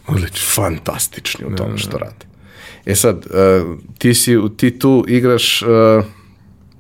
odlično, 0.07 0.39
fantastični 0.55 1.45
u 1.45 1.57
tome 1.57 1.73
da, 1.73 1.79
što 1.79 1.99
rade. 1.99 2.27
E 2.87 2.95
sad, 2.95 3.17
uh, 3.17 3.79
ti, 3.99 4.15
si, 4.15 4.37
ti 4.57 4.79
tu 4.79 5.05
igraš 5.09 5.63
uh, 5.63 5.69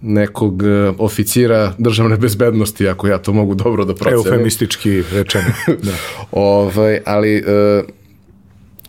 nekog 0.00 0.62
uh, 0.62 0.94
oficira 0.98 1.74
državne 1.78 2.16
bezbednosti, 2.16 2.88
ako 2.88 3.08
ja 3.08 3.18
to 3.18 3.32
mogu 3.32 3.54
dobro 3.54 3.84
da 3.84 3.94
procenim. 3.94 4.26
Eufemistički 4.26 5.02
rečeno. 5.12 5.44
da. 5.82 5.92
ovaj, 6.32 7.00
ali 7.06 7.42
uh, 7.42 7.84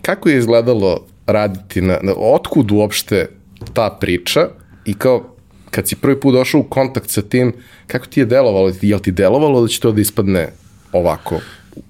kako 0.02 0.30
je 0.30 0.38
izgledalo 0.38 1.06
raditi 1.28 1.82
na, 1.82 1.98
na 2.02 2.14
otkud 2.18 2.72
uopšte 2.72 3.30
ta 3.74 3.98
priča 4.00 4.48
i 4.86 4.94
kao 4.94 5.36
kad 5.72 5.88
si 5.88 5.96
prvi 5.96 6.20
put 6.20 6.34
došao 6.34 6.62
u 6.62 6.64
kontakt 6.64 7.10
sa 7.10 7.22
tim, 7.22 7.54
kako 7.88 8.06
ti 8.06 8.20
je 8.20 8.26
delovalo? 8.26 8.72
Je 8.82 8.96
li 8.96 9.02
ti 9.02 9.12
delovalo 9.12 9.62
da 9.62 9.68
će 9.68 9.80
to 9.80 9.92
da 9.92 10.02
ispadne 10.02 10.50
ovako? 10.92 11.40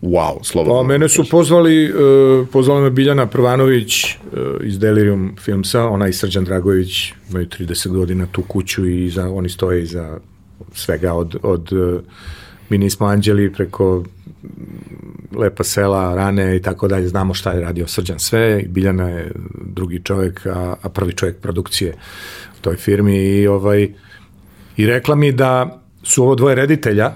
wow, 0.02 0.44
slobodno. 0.44 0.82
Pa 0.82 0.88
mene 0.88 1.10
su 1.10 1.30
pozvali, 1.32 1.92
uh, 1.92 2.48
pozvala 2.48 2.82
me 2.82 2.90
Biljana 2.90 3.26
Prvanović 3.26 4.06
uh, 4.06 4.40
iz 4.64 4.80
Delirium 4.80 5.36
Filmsa, 5.40 5.86
ona 5.86 6.08
i 6.08 6.14
Srđan 6.14 6.44
Dragović 6.44 7.14
imaju 7.30 7.48
30 7.48 7.88
godina 7.88 8.28
tu 8.32 8.42
kuću 8.42 8.88
i 8.88 9.10
za, 9.10 9.30
oni 9.30 9.50
stoje 9.50 9.84
iza 9.84 10.18
svega 10.74 11.14
od, 11.14 11.36
od 11.44 11.74
uh, 11.74 12.02
mi 12.70 12.78
nismo 12.78 13.08
anđeli 13.08 13.54
preko 13.54 14.04
lepa 15.36 15.64
sela, 15.64 16.16
rane 16.16 16.56
i 16.56 16.62
tako 16.62 16.88
dalje, 16.88 17.08
znamo 17.08 17.34
šta 17.34 17.52
je 17.52 17.62
radio 17.62 17.88
Srđan 17.88 18.20
sve, 18.20 18.64
Biljana 18.68 19.10
je 19.10 19.32
drugi 19.66 20.02
čovjek, 20.04 20.46
a, 20.46 20.76
a 20.82 20.90
prvi 20.90 21.14
čovjek 21.14 21.38
produkcije 21.38 21.94
toj 22.62 22.76
firmi 22.76 23.16
i 23.18 23.48
ovaj 23.48 23.94
i 24.78 24.86
rekla 24.86 25.16
mi 25.16 25.32
da 25.32 25.82
su 26.04 26.24
ovo 26.24 26.36
dvoje 26.36 26.56
reditelja, 26.56 27.14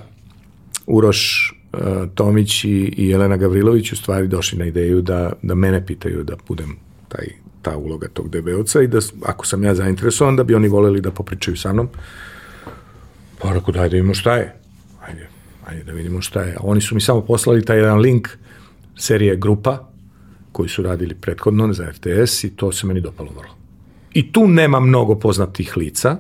Uroš 0.88 1.51
uh, 1.74 1.80
Tomić 2.15 2.64
i, 2.64 2.93
i 2.98 3.09
Jelena 3.09 3.38
Gavrilović 3.38 3.91
u 3.91 3.95
stvari 3.95 4.27
došli 4.27 4.57
na 4.57 4.65
ideju 4.65 5.01
da, 5.01 5.33
da 5.41 5.56
mene 5.56 5.85
pitaju 5.85 6.24
da 6.24 6.35
budem 6.48 6.75
taj, 7.07 7.25
ta 7.61 7.77
uloga 7.77 8.07
tog 8.07 8.30
DB-ovca 8.30 8.83
i 8.83 8.88
da 8.88 8.99
ako 9.25 9.45
sam 9.45 9.64
ja 9.64 9.75
zainteresovan 9.75 10.35
da 10.35 10.43
bi 10.43 10.56
oni 10.56 10.67
voleli 10.67 11.01
da 11.01 11.11
popričaju 11.11 11.57
sa 11.57 11.74
mnom. 11.74 11.90
Pa 13.41 13.53
rekao 13.53 13.72
da 13.72 13.83
vidimo 13.83 14.14
šta 14.14 14.35
je. 14.35 14.56
Ajde, 15.07 15.27
ajde 15.65 15.83
da 15.83 15.91
vidimo 15.91 16.22
šta 16.22 16.41
je. 16.41 16.57
Oni 16.59 16.82
su 16.82 16.95
mi 16.95 17.01
samo 17.01 17.22
poslali 17.22 17.65
taj 17.65 17.77
jedan 17.77 17.99
link 17.99 18.30
serije 18.98 19.35
Grupa 19.35 19.90
koji 20.51 20.69
su 20.69 20.83
radili 20.83 21.15
prethodno 21.15 21.74
za 21.74 21.85
RTS 21.90 22.43
i 22.43 22.56
to 22.56 22.72
se 22.72 22.88
meni 22.88 23.01
dopalo 23.01 23.30
vrlo. 23.32 23.65
I 24.16 24.32
tu 24.32 24.48
nema 24.48 24.80
mnogo 24.80 25.16
poznatih 25.16 25.77
lica, 25.77 26.18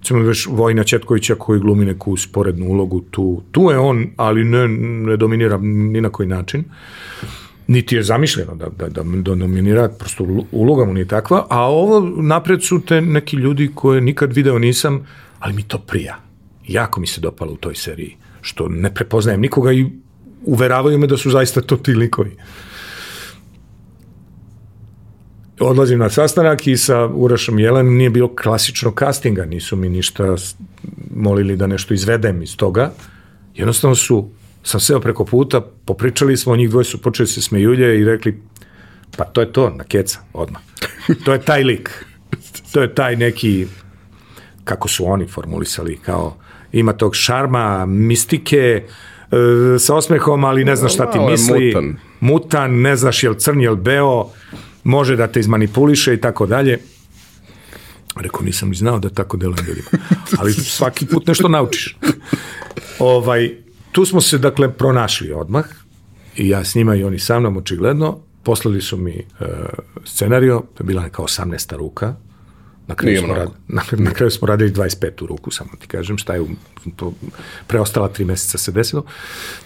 recimo 0.00 0.20
već 0.20 0.46
Vojna 0.50 0.84
Četkovića 0.84 1.34
koji 1.34 1.60
glumi 1.60 1.84
neku 1.84 2.16
sporednu 2.16 2.66
ulogu, 2.66 3.00
tu, 3.00 3.42
tu 3.52 3.70
je 3.70 3.78
on, 3.78 4.06
ali 4.16 4.44
ne, 4.44 4.68
ne 4.68 5.16
dominira 5.16 5.58
ni 5.62 6.00
na 6.00 6.10
koji 6.10 6.28
način. 6.28 6.64
Niti 7.66 7.96
je 7.96 8.02
zamišljeno 8.02 8.54
da, 8.54 8.68
da, 8.68 8.88
da, 8.88 9.02
da 9.02 9.34
dominira, 9.34 9.88
prosto 9.88 10.26
uloga 10.52 10.84
mu 10.84 10.94
nije 10.94 11.08
takva, 11.08 11.46
a 11.50 11.60
ovo 11.60 12.00
napred 12.22 12.62
su 12.62 12.80
te 12.80 13.00
neki 13.00 13.36
ljudi 13.36 13.70
koje 13.74 14.00
nikad 14.00 14.32
video 14.32 14.58
nisam, 14.58 15.06
ali 15.38 15.54
mi 15.54 15.62
to 15.62 15.78
prija. 15.78 16.18
Jako 16.68 17.00
mi 17.00 17.06
se 17.06 17.20
dopalo 17.20 17.52
u 17.52 17.56
toj 17.56 17.74
seriji, 17.74 18.16
što 18.40 18.68
ne 18.68 18.94
prepoznajem 18.94 19.40
nikoga 19.40 19.72
i 19.72 19.86
uveravaju 20.44 20.98
me 20.98 21.06
da 21.06 21.16
su 21.16 21.30
zaista 21.30 21.60
to 21.60 21.76
ti 21.76 21.94
likovi 21.94 22.36
odlazim 25.60 25.98
na 25.98 26.10
sastanak 26.10 26.66
i 26.66 26.76
sa 26.76 27.06
Urašom 27.06 27.58
Jelen 27.58 27.96
nije 27.96 28.10
bilo 28.10 28.34
klasično 28.34 28.92
castinga, 28.98 29.44
nisu 29.44 29.76
mi 29.76 29.88
ništa 29.88 30.34
molili 31.14 31.56
da 31.56 31.66
nešto 31.66 31.94
izvedem 31.94 32.42
iz 32.42 32.56
toga. 32.56 32.92
Jednostavno 33.54 33.94
su, 33.94 34.30
sam 34.62 34.80
seo 34.80 35.00
preko 35.00 35.24
puta, 35.24 35.60
popričali 35.60 36.36
smo, 36.36 36.56
njih 36.56 36.70
dvoje 36.70 36.84
su 36.84 37.02
počeli 37.02 37.26
se 37.26 37.42
smejulje 37.42 38.00
i 38.00 38.04
rekli, 38.04 38.40
pa 39.16 39.24
to 39.24 39.40
je 39.40 39.52
to, 39.52 39.70
na 39.70 39.84
keca, 39.84 40.18
odmah. 40.32 40.62
To 41.24 41.32
je 41.32 41.42
taj 41.42 41.64
lik. 41.64 42.04
To 42.72 42.82
je 42.82 42.94
taj 42.94 43.16
neki, 43.16 43.66
kako 44.64 44.88
su 44.88 45.06
oni 45.06 45.26
formulisali, 45.26 45.96
kao 45.96 46.36
ima 46.72 46.92
tog 46.92 47.14
šarma, 47.14 47.86
mistike, 47.86 48.82
e, 49.32 49.78
sa 49.78 49.94
osmehom, 49.94 50.44
ali 50.44 50.64
ne 50.64 50.76
znaš 50.76 50.94
šta 50.94 51.10
ti 51.10 51.18
misli. 51.18 51.66
Mutan. 51.66 51.96
Mutan, 52.20 52.80
ne 52.80 52.96
znaš 52.96 53.22
je 53.22 53.30
li 53.30 53.38
crn, 53.38 53.60
je 53.60 53.70
li 53.70 53.76
beo, 53.76 54.30
može 54.86 55.16
da 55.16 55.26
te 55.26 55.40
izmanipuliše 55.40 56.14
i 56.14 56.20
tako 56.20 56.46
dalje. 56.46 56.78
Rekao, 58.16 58.42
nisam 58.42 58.68
ni 58.68 58.74
znao 58.74 58.98
da 58.98 59.08
tako 59.08 59.36
delujem 59.36 59.66
ljudima. 59.66 59.88
Ali 60.38 60.52
svaki 60.52 61.06
put 61.06 61.26
nešto 61.26 61.48
naučiš. 61.48 61.96
Ovaj, 62.98 63.50
tu 63.92 64.04
smo 64.04 64.20
se, 64.20 64.38
dakle, 64.38 64.72
pronašli 64.72 65.32
odmah. 65.32 65.64
I 66.36 66.48
ja 66.48 66.64
s 66.64 66.74
njima 66.74 66.94
i 66.94 67.04
oni 67.04 67.18
sa 67.18 67.40
mnom, 67.40 67.56
očigledno. 67.56 68.18
Poslali 68.42 68.80
su 68.80 68.96
mi 68.96 69.26
uh, 69.40 69.46
scenario, 70.04 70.62
to 70.74 70.82
je 70.82 70.86
bila 70.86 71.02
neka 71.02 71.22
18. 71.22 71.76
ruka. 71.76 72.14
Na 72.86 72.94
kraju, 72.94 73.18
smo 73.18 73.34
rad, 73.34 73.48
na, 73.68 73.82
na 73.92 74.10
kraju 74.10 74.30
smo 74.30 74.46
radili 74.46 74.70
25. 74.70 75.24
u 75.24 75.26
ruku, 75.26 75.50
samo 75.50 75.70
ti 75.78 75.86
kažem, 75.86 76.18
šta 76.18 76.34
je 76.34 76.40
u, 76.40 76.48
to, 76.96 77.12
preostala 77.66 78.08
tri 78.08 78.24
meseca 78.24 78.58
se 78.58 78.72
desilo. 78.72 79.04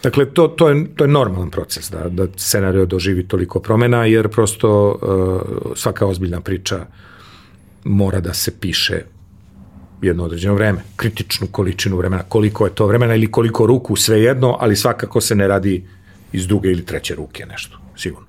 Dakle, 0.02 0.24
to, 0.24 0.48
to, 0.48 0.68
je, 0.68 0.94
to 0.94 1.04
je 1.04 1.08
normalan 1.08 1.50
proces, 1.50 1.90
da, 1.90 2.08
da 2.08 2.26
scenario 2.36 2.86
doživi 2.86 3.28
toliko 3.28 3.60
promena, 3.60 4.04
jer 4.04 4.28
prosto 4.28 4.90
uh, 4.90 5.72
svaka 5.76 6.06
ozbiljna 6.06 6.40
priča 6.40 6.86
mora 7.84 8.20
da 8.20 8.34
se 8.34 8.60
piše 8.60 9.02
jedno 10.02 10.24
određeno 10.24 10.54
vreme, 10.54 10.80
kritičnu 10.96 11.46
količinu 11.46 11.96
vremena, 11.96 12.22
koliko 12.22 12.66
je 12.66 12.74
to 12.74 12.86
vremena 12.86 13.14
ili 13.14 13.30
koliko 13.30 13.66
ruku, 13.66 13.96
sve 13.96 14.22
jedno, 14.22 14.56
ali 14.60 14.76
svakako 14.76 15.20
se 15.20 15.34
ne 15.34 15.48
radi 15.48 15.84
iz 16.32 16.46
druge 16.46 16.70
ili 16.70 16.84
treće 16.86 17.14
ruke 17.14 17.46
nešto, 17.46 17.78
sigurno. 17.96 18.26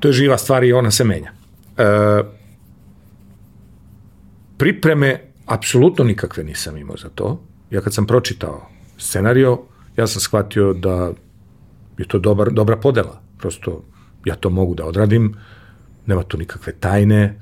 To 0.00 0.08
je 0.08 0.12
živa 0.12 0.38
stvar 0.38 0.64
i 0.64 0.72
ona 0.72 0.90
se 0.90 1.04
menja. 1.04 1.32
Uh, 1.78 2.37
pripreme 4.58 5.20
apsolutno 5.46 6.04
nikakve 6.04 6.44
nisam 6.44 6.76
imao 6.76 6.96
za 6.96 7.08
to. 7.08 7.42
Ja 7.70 7.80
kad 7.80 7.94
sam 7.94 8.06
pročitao 8.06 8.68
scenario, 8.98 9.60
ja 9.96 10.06
sam 10.06 10.20
shvatio 10.20 10.72
da 10.72 11.12
je 11.98 12.08
to 12.08 12.18
dobar, 12.18 12.50
dobra 12.50 12.76
podela. 12.76 13.22
Prosto 13.38 13.84
ja 14.24 14.36
to 14.36 14.50
mogu 14.50 14.74
da 14.74 14.84
odradim, 14.84 15.34
nema 16.06 16.22
tu 16.22 16.38
nikakve 16.38 16.72
tajne. 16.72 17.40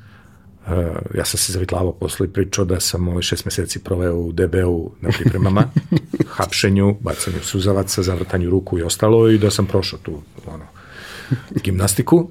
Uh, 0.66 0.72
ja 1.14 1.24
sam 1.24 1.38
se 1.38 1.52
zavitlavao 1.52 1.92
posle 1.92 2.26
i 2.26 2.30
pričao 2.30 2.64
da 2.64 2.80
sam 2.80 3.08
ove 3.08 3.22
šest 3.22 3.44
meseci 3.44 3.78
proveo 3.84 4.16
u 4.16 4.32
DB-u 4.32 4.92
na 5.00 5.10
pripremama, 5.10 5.64
hapšenju, 6.36 6.96
bacanju 7.00 7.40
suzavaca, 7.42 8.02
zavrtanju 8.02 8.50
ruku 8.50 8.78
i 8.78 8.82
ostalo 8.82 9.28
i 9.28 9.38
da 9.38 9.50
sam 9.50 9.66
prošao 9.66 9.98
tu 9.98 10.22
ono, 10.46 10.64
gimnastiku. 11.64 12.30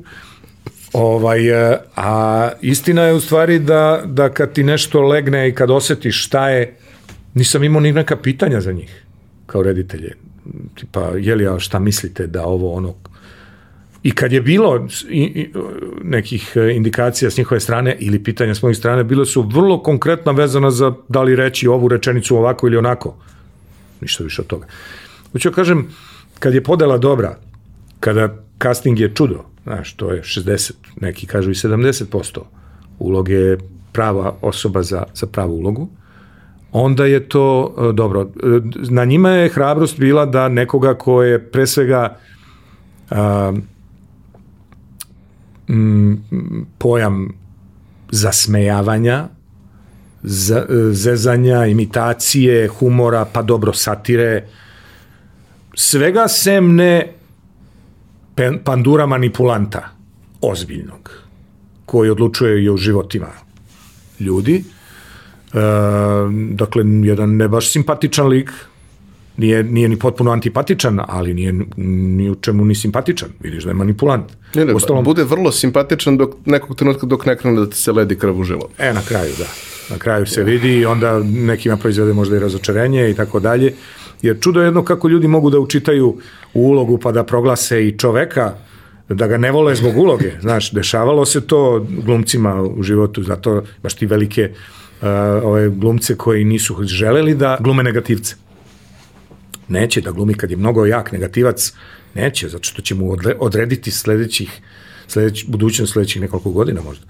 Ovaj, 0.98 1.50
e, 1.50 1.78
a 1.96 2.50
istina 2.62 3.04
je 3.04 3.14
u 3.14 3.20
stvari 3.20 3.60
da, 3.60 4.02
da 4.06 4.30
kad 4.30 4.54
ti 4.54 4.64
nešto 4.64 5.02
legne 5.02 5.50
i 5.50 5.56
kad 5.56 5.72
osetiš 5.72 6.26
šta 6.26 6.50
je, 6.50 6.76
nisam 7.34 7.64
imao 7.64 7.82
ni 7.82 7.92
neka 7.92 8.16
pitanja 8.16 8.62
za 8.62 8.72
njih 8.72 9.04
kao 9.46 9.64
reditelje. 9.64 10.14
Tipa, 10.76 11.12
je 11.18 11.36
li, 11.36 11.48
a 11.48 11.60
šta 11.60 11.80
mislite 11.80 12.28
da 12.28 12.46
ovo 12.46 12.74
ono... 12.74 12.94
I 14.04 14.12
kad 14.12 14.32
je 14.32 14.42
bilo 14.42 14.88
nekih 16.04 16.58
indikacija 16.76 17.32
s 17.32 17.38
njihove 17.38 17.60
strane 17.60 17.96
ili 18.00 18.24
pitanja 18.24 18.56
s 18.56 18.62
mojih 18.62 18.78
strane, 18.78 19.04
bilo 19.04 19.26
su 19.26 19.42
vrlo 19.42 19.84
konkretno 19.84 20.32
vezana 20.32 20.72
za 20.72 20.94
da 21.08 21.22
li 21.22 21.36
reći 21.36 21.68
ovu 21.68 21.88
rečenicu 21.88 22.38
ovako 22.38 22.68
ili 22.68 22.78
onako. 22.78 23.16
Ništa 24.02 24.24
više 24.24 24.42
od 24.42 24.48
toga. 24.48 24.68
Hoću 25.32 25.50
da 25.50 25.56
kažem, 25.56 25.88
kad 26.40 26.54
je 26.54 26.64
podela 26.64 26.98
dobra, 26.98 27.38
kada 28.00 28.38
casting 28.62 29.00
je 29.00 29.12
čudo, 29.16 29.55
Znaš, 29.66 29.94
to 29.94 30.12
je 30.12 30.22
60, 30.22 30.72
neki 31.02 31.28
kažu 31.28 31.52
i 31.52 31.54
70% 31.54 32.40
uloge 33.00 33.58
prava 33.92 34.36
osoba 34.42 34.84
za, 34.84 35.04
za 35.14 35.28
pravu 35.28 35.56
ulogu, 35.56 35.90
onda 36.72 37.06
je 37.06 37.30
to 37.30 37.76
e, 37.78 37.94
dobro. 37.94 38.22
E, 38.22 38.28
na 38.90 39.06
njima 39.06 39.30
je 39.30 39.50
hrabrost 39.50 40.00
bila 40.00 40.26
da 40.26 40.50
nekoga 40.50 40.94
ko 40.94 41.24
je 41.24 41.52
pre 41.52 41.68
svega 41.68 42.18
a, 43.10 43.54
m, 45.68 46.24
pojam 46.78 47.30
zasmejavanja, 48.12 49.28
za, 50.24 50.66
zezanja, 50.92 51.66
imitacije, 51.66 52.68
humora, 52.68 53.26
pa 53.34 53.42
dobro 53.42 53.74
satire, 53.74 54.48
svega 55.76 56.28
sem 56.28 56.76
ne 56.76 57.14
pandura 58.64 59.06
manipulanta, 59.06 59.90
ozbiljnog, 60.42 61.12
koji 61.86 62.10
odlučuje 62.10 62.64
i 62.64 62.70
o 62.70 62.78
životima 62.78 63.28
ljudi. 64.20 64.64
E, 65.54 65.60
dakle, 66.52 66.84
jedan 67.04 67.36
ne 67.36 67.48
baš 67.48 67.72
simpatičan 67.72 68.28
lik, 68.28 68.52
nije, 69.38 69.64
nije 69.64 69.90
ni 69.90 70.00
potpuno 70.00 70.32
antipatičan, 70.32 71.00
ali 71.08 71.34
nije 71.34 71.54
ni 71.78 72.30
u 72.30 72.36
čemu 72.36 72.66
ni 72.66 72.76
simpatičan. 72.76 73.30
Vidiš 73.40 73.64
da 73.64 73.70
je 73.70 73.74
manipulant. 73.74 74.26
Ne, 74.56 74.66
ne, 74.66 74.74
Ostalom, 74.74 75.04
bude 75.04 75.24
vrlo 75.24 75.52
simpatičan 75.52 76.18
dok 76.18 76.36
nekog 76.46 76.76
trenutka 76.76 77.06
dok 77.06 77.26
ne 77.26 77.38
krene 77.38 77.60
da 77.60 77.70
ti 77.70 77.78
se 77.78 77.92
ledi 77.92 78.16
krv 78.16 78.40
u 78.40 78.44
žilu. 78.44 78.68
E, 78.78 78.94
na 78.94 79.02
kraju, 79.02 79.34
da. 79.38 79.46
Na 79.90 79.98
kraju 79.98 80.26
se 80.26 80.44
vidi 80.44 80.78
i 80.78 80.86
onda 80.86 81.20
nekima 81.24 81.78
proizvede 81.78 82.14
možda 82.14 82.36
i 82.36 82.40
razočarenje 82.40 83.10
i 83.10 83.14
tako 83.14 83.40
dalje. 83.40 83.74
Jer 84.22 84.40
čudo 84.42 84.62
je 84.62 84.68
jedno 84.68 84.84
kako 84.84 85.08
ljudi 85.08 85.28
mogu 85.28 85.50
da 85.50 85.60
učitaju 85.60 86.08
u 86.08 86.20
ulogu 86.56 86.98
pa 86.98 87.12
da 87.12 87.24
proglase 87.24 87.88
i 87.88 87.98
čoveka, 87.98 88.54
da 89.10 89.28
ga 89.28 89.38
ne 89.38 89.52
vole 89.52 89.76
zbog 89.76 89.98
uloge. 89.98 90.32
Znaš, 90.42 90.72
dešavalo 90.72 91.26
se 91.26 91.42
to 91.48 91.86
glumcima 91.90 92.62
u 92.62 92.84
životu, 92.84 93.24
zato 93.24 93.64
baš 93.84 93.94
ti 93.94 94.06
velike 94.06 94.50
uh, 94.52 95.08
ove 95.44 95.70
glumce 95.70 96.16
koji 96.16 96.44
nisu 96.44 96.84
želeli 96.84 97.36
da 97.36 97.58
glume 97.60 97.84
negativce. 97.84 98.36
Neće 99.68 100.02
da 100.02 100.12
glumi 100.12 100.34
kad 100.34 100.52
je 100.52 100.58
mnogo 100.58 100.86
jak 100.86 101.12
negativac, 101.12 101.74
neće, 102.14 102.50
zato 102.50 102.64
što 102.64 102.82
će 102.82 102.96
mu 102.96 103.16
odrediti 103.40 103.92
sledećih, 103.92 104.62
sledeći, 105.08 105.46
budućnost 105.48 105.94
sledećih 105.94 106.22
nekoliko 106.22 106.50
godina 106.50 106.82
možda 106.82 107.06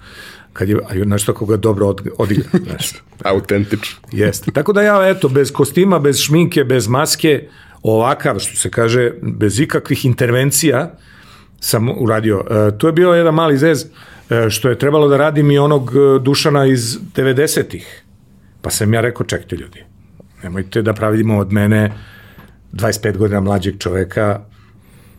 kad 0.56 0.68
je, 0.68 0.76
znaš 1.04 1.24
tako 1.24 1.46
ga 1.46 1.56
dobro 1.56 1.86
od, 1.86 2.08
odigra. 2.18 2.48
Znaš. 2.66 2.92
Autentično. 3.24 4.00
Jeste. 4.12 4.50
Tako 4.50 4.72
da 4.72 4.82
ja, 4.82 5.08
eto, 5.08 5.28
bez 5.28 5.52
kostima, 5.52 5.98
bez 5.98 6.18
šminke, 6.18 6.64
bez 6.64 6.88
maske, 6.88 7.48
ovakav, 7.92 8.38
što 8.38 8.56
se 8.56 8.70
kaže, 8.70 9.10
bez 9.22 9.60
ikakvih 9.60 10.04
intervencija 10.04 10.94
sam 11.60 11.88
uradio. 11.88 12.44
E, 12.50 12.78
tu 12.78 12.86
je 12.86 12.92
bio 12.92 13.12
jedan 13.12 13.34
mali 13.34 13.58
zez, 13.58 13.86
e, 14.30 14.50
što 14.50 14.68
je 14.68 14.78
trebalo 14.78 15.08
da 15.08 15.16
radim 15.16 15.50
i 15.50 15.58
onog 15.58 15.90
e, 15.90 16.18
Dušana 16.22 16.66
iz 16.66 16.98
90-ih. 17.16 18.02
Pa 18.62 18.70
sam 18.70 18.94
ja 18.94 19.00
rekao, 19.00 19.26
čekajte 19.26 19.56
ljudi, 19.56 19.84
nemojte 20.42 20.82
da 20.82 20.92
pravimo 20.92 21.38
od 21.38 21.52
mene 21.52 21.92
25 22.72 23.16
godina 23.16 23.40
mlađeg 23.40 23.78
čoveka, 23.78 24.40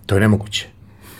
to 0.06 0.16
je 0.16 0.22
nemoguće. 0.22 0.68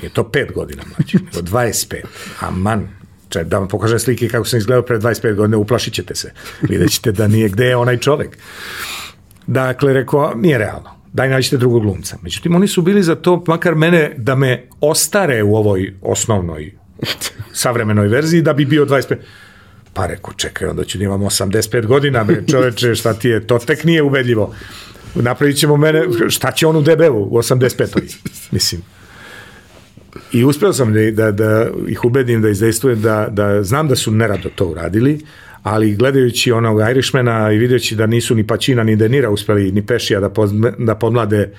Je 0.02 0.10
to 0.10 0.24
5 0.24 0.54
godina 0.54 0.84
mlađeg, 0.98 1.22
nego 1.22 1.48
25. 1.48 1.96
A 2.40 2.52
man, 2.52 2.88
Če, 3.30 3.44
da 3.44 3.60
vam 3.60 3.68
pokažem 3.68 4.00
slike 4.00 4.30
kako 4.32 4.46
sam 4.48 4.58
izgledao 4.58 4.86
pre 4.86 5.00
25 5.00 5.36
godina, 5.36 5.58
uplašit 5.58 5.94
ćete 5.94 6.16
se. 6.16 6.32
Vidjet 6.62 6.92
ćete 6.92 7.12
da 7.12 7.28
nije 7.28 7.50
gde 7.50 7.66
je 7.66 7.76
onaj 7.76 7.98
čovek. 7.98 8.38
Dakle, 9.48 9.94
rekao, 9.94 10.34
nije 10.36 10.58
realno. 10.58 10.97
Daj 11.18 11.30
nađite 11.30 11.58
drugog 11.58 11.82
glumca. 11.82 12.18
Međutim, 12.22 12.56
oni 12.56 12.68
su 12.68 12.82
bili 12.82 13.04
za 13.04 13.16
to, 13.16 13.44
makar 13.48 13.76
mene, 13.76 14.14
da 14.18 14.36
me 14.36 14.68
ostare 14.82 15.44
u 15.44 15.56
ovoj 15.56 15.94
osnovnoj 16.02 16.72
savremenoj 17.54 18.08
verziji, 18.08 18.42
da 18.42 18.54
bi 18.54 18.66
bio 18.66 18.86
25. 18.86 19.16
Pa 19.94 20.06
rekao, 20.06 20.34
čekaj, 20.34 20.68
onda 20.68 20.84
ću 20.84 20.98
da 20.98 21.04
imam 21.04 21.22
85 21.22 21.86
godina, 21.86 22.24
bre, 22.24 22.44
čoveče, 22.52 22.96
šta 22.96 23.14
ti 23.14 23.30
je, 23.30 23.48
to 23.48 23.58
tek 23.60 23.84
nije 23.84 24.04
ubedljivo. 24.04 24.54
Napravit 25.16 25.58
ćemo 25.58 25.78
mene, 25.78 26.04
šta 26.30 26.52
će 26.52 26.68
on 26.68 26.76
u 26.76 26.82
debelu 26.82 27.24
u 27.24 27.38
85. 27.38 28.16
Mislim. 28.52 28.82
I 30.32 30.44
uspeo 30.46 30.74
sam 30.74 30.94
da, 30.94 31.12
da, 31.12 31.32
da 31.32 31.68
ih 31.88 32.06
ubedim 32.06 32.42
da 32.42 32.50
izdejstvuje, 32.50 32.96
da, 32.96 33.28
da 33.32 33.64
znam 33.64 33.88
da 33.88 33.96
su 33.96 34.12
nerado 34.12 34.50
to 34.56 34.68
uradili, 34.68 35.20
ali 35.68 35.96
gledajući 35.96 36.52
onog 36.52 36.80
Irishmana 36.92 37.52
i 37.52 37.58
videći 37.58 37.96
da 37.96 38.06
nisu 38.06 38.36
ni 38.36 38.48
Pačina 38.48 38.84
ni 38.84 38.96
Denira 38.96 39.30
uspeli, 39.30 39.72
ni 39.72 39.86
Pešija 39.86 40.20
da, 40.20 40.30
da 40.78 40.96
podmlade 40.96 41.52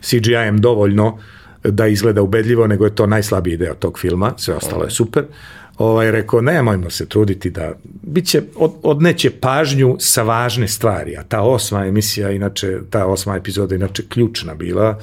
CGI-em 0.00 0.60
dovoljno 0.60 1.18
da 1.62 1.86
izgleda 1.86 2.22
ubedljivo, 2.22 2.66
nego 2.66 2.84
je 2.84 2.94
to 2.94 3.06
najslabiji 3.06 3.56
deo 3.56 3.74
tog 3.74 3.98
filma, 3.98 4.32
sve 4.36 4.54
ostalo 4.54 4.84
je 4.84 4.90
super. 4.90 5.24
Ovaj, 5.78 6.10
rekao, 6.10 6.40
nemojmo 6.40 6.90
se 6.90 7.08
truditi 7.08 7.50
da, 7.50 7.72
bit 8.02 8.26
će, 8.26 8.42
od, 8.56 8.72
odneće 8.82 9.30
pažnju 9.30 9.96
sa 10.00 10.22
važne 10.22 10.68
stvari, 10.68 11.16
a 11.16 11.22
ta 11.22 11.40
osma 11.42 11.86
emisija, 11.86 12.30
inače, 12.30 12.78
ta 12.90 13.06
osma 13.06 13.36
epizoda, 13.36 13.74
inače 13.74 14.02
ključna 14.08 14.54
bila, 14.54 14.98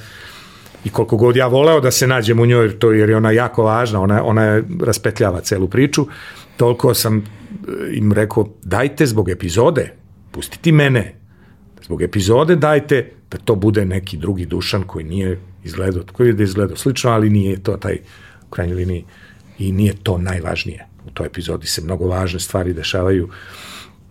i 0.84 0.90
koliko 0.90 1.16
god 1.16 1.36
ja 1.36 1.46
voleo 1.46 1.80
da 1.80 1.90
se 1.90 2.06
nađem 2.06 2.40
u 2.40 2.46
njoj, 2.46 2.78
to 2.78 2.92
jer 2.92 3.10
je 3.10 3.16
ona 3.16 3.30
jako 3.30 3.62
važna, 3.62 4.00
ona, 4.00 4.24
ona 4.24 4.62
raspetljava 4.80 5.40
celu 5.40 5.68
priču, 5.68 6.06
toliko 6.56 6.94
sam 6.94 7.24
im 7.92 8.12
rekao, 8.12 8.48
dajte 8.62 9.06
zbog 9.06 9.28
epizode, 9.30 9.92
pustiti 10.30 10.72
mene, 10.72 11.14
zbog 11.84 12.02
epizode 12.02 12.56
dajte 12.56 13.10
da 13.30 13.38
to 13.38 13.54
bude 13.54 13.84
neki 13.84 14.16
drugi 14.16 14.46
dušan 14.46 14.82
koji 14.82 15.04
nije 15.04 15.40
izgledao, 15.64 16.02
koji 16.12 16.28
je 16.28 16.32
da 16.32 16.42
izgledao 16.42 16.76
slično, 16.76 17.10
ali 17.10 17.30
nije 17.30 17.62
to 17.62 17.76
taj 17.76 17.98
u 18.46 18.50
krajnjoj 18.50 18.76
liniji 18.76 19.04
i 19.58 19.72
nije 19.72 19.94
to 20.02 20.18
najvažnije. 20.18 20.86
U 21.06 21.10
toj 21.10 21.26
epizodi 21.26 21.66
se 21.66 21.82
mnogo 21.82 22.06
važne 22.08 22.40
stvari 22.40 22.72
dešavaju 22.72 23.28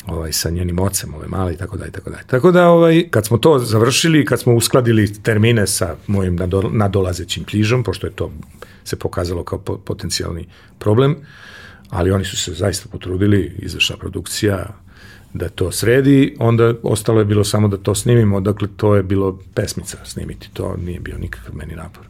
ovaj, 0.07 0.33
sa 0.33 0.49
njenim 0.49 0.79
ocem, 0.79 1.13
ove 1.13 1.27
male 1.27 1.53
i 1.53 1.57
tako 1.57 1.77
dalje, 1.77 1.91
tako 1.91 2.09
dalje. 2.09 2.23
Tako 2.27 2.51
da, 2.51 2.67
ovaj, 2.67 3.07
kad 3.09 3.25
smo 3.25 3.37
to 3.37 3.59
završili, 3.59 4.25
kad 4.25 4.39
smo 4.39 4.53
uskladili 4.55 5.13
termine 5.13 5.67
sa 5.67 5.95
mojim 6.07 6.39
nadolazećim 6.71 7.43
pližom, 7.43 7.83
pošto 7.83 8.07
je 8.07 8.13
to 8.13 8.31
se 8.83 8.95
pokazalo 8.95 9.43
kao 9.43 9.59
potencijalni 9.59 10.47
problem, 10.79 11.15
ali 11.93 12.11
oni 12.11 12.25
su 12.25 12.37
se 12.37 12.53
zaista 12.53 12.89
potrudili, 12.91 13.55
izašla 13.59 13.97
produkcija, 13.97 14.67
da 15.33 15.49
to 15.49 15.71
sredi, 15.71 16.35
onda 16.39 16.73
ostalo 16.83 17.19
je 17.19 17.25
bilo 17.25 17.43
samo 17.43 17.67
da 17.67 17.77
to 17.77 17.95
snimimo, 17.95 18.41
dakle 18.41 18.67
to 18.77 18.95
je 18.95 19.03
bilo 19.03 19.39
pesmica 19.53 19.97
snimiti, 20.03 20.49
to 20.53 20.75
nije 20.85 20.99
bio 20.99 21.17
nikakav 21.17 21.55
meni 21.55 21.75
napor. 21.75 22.05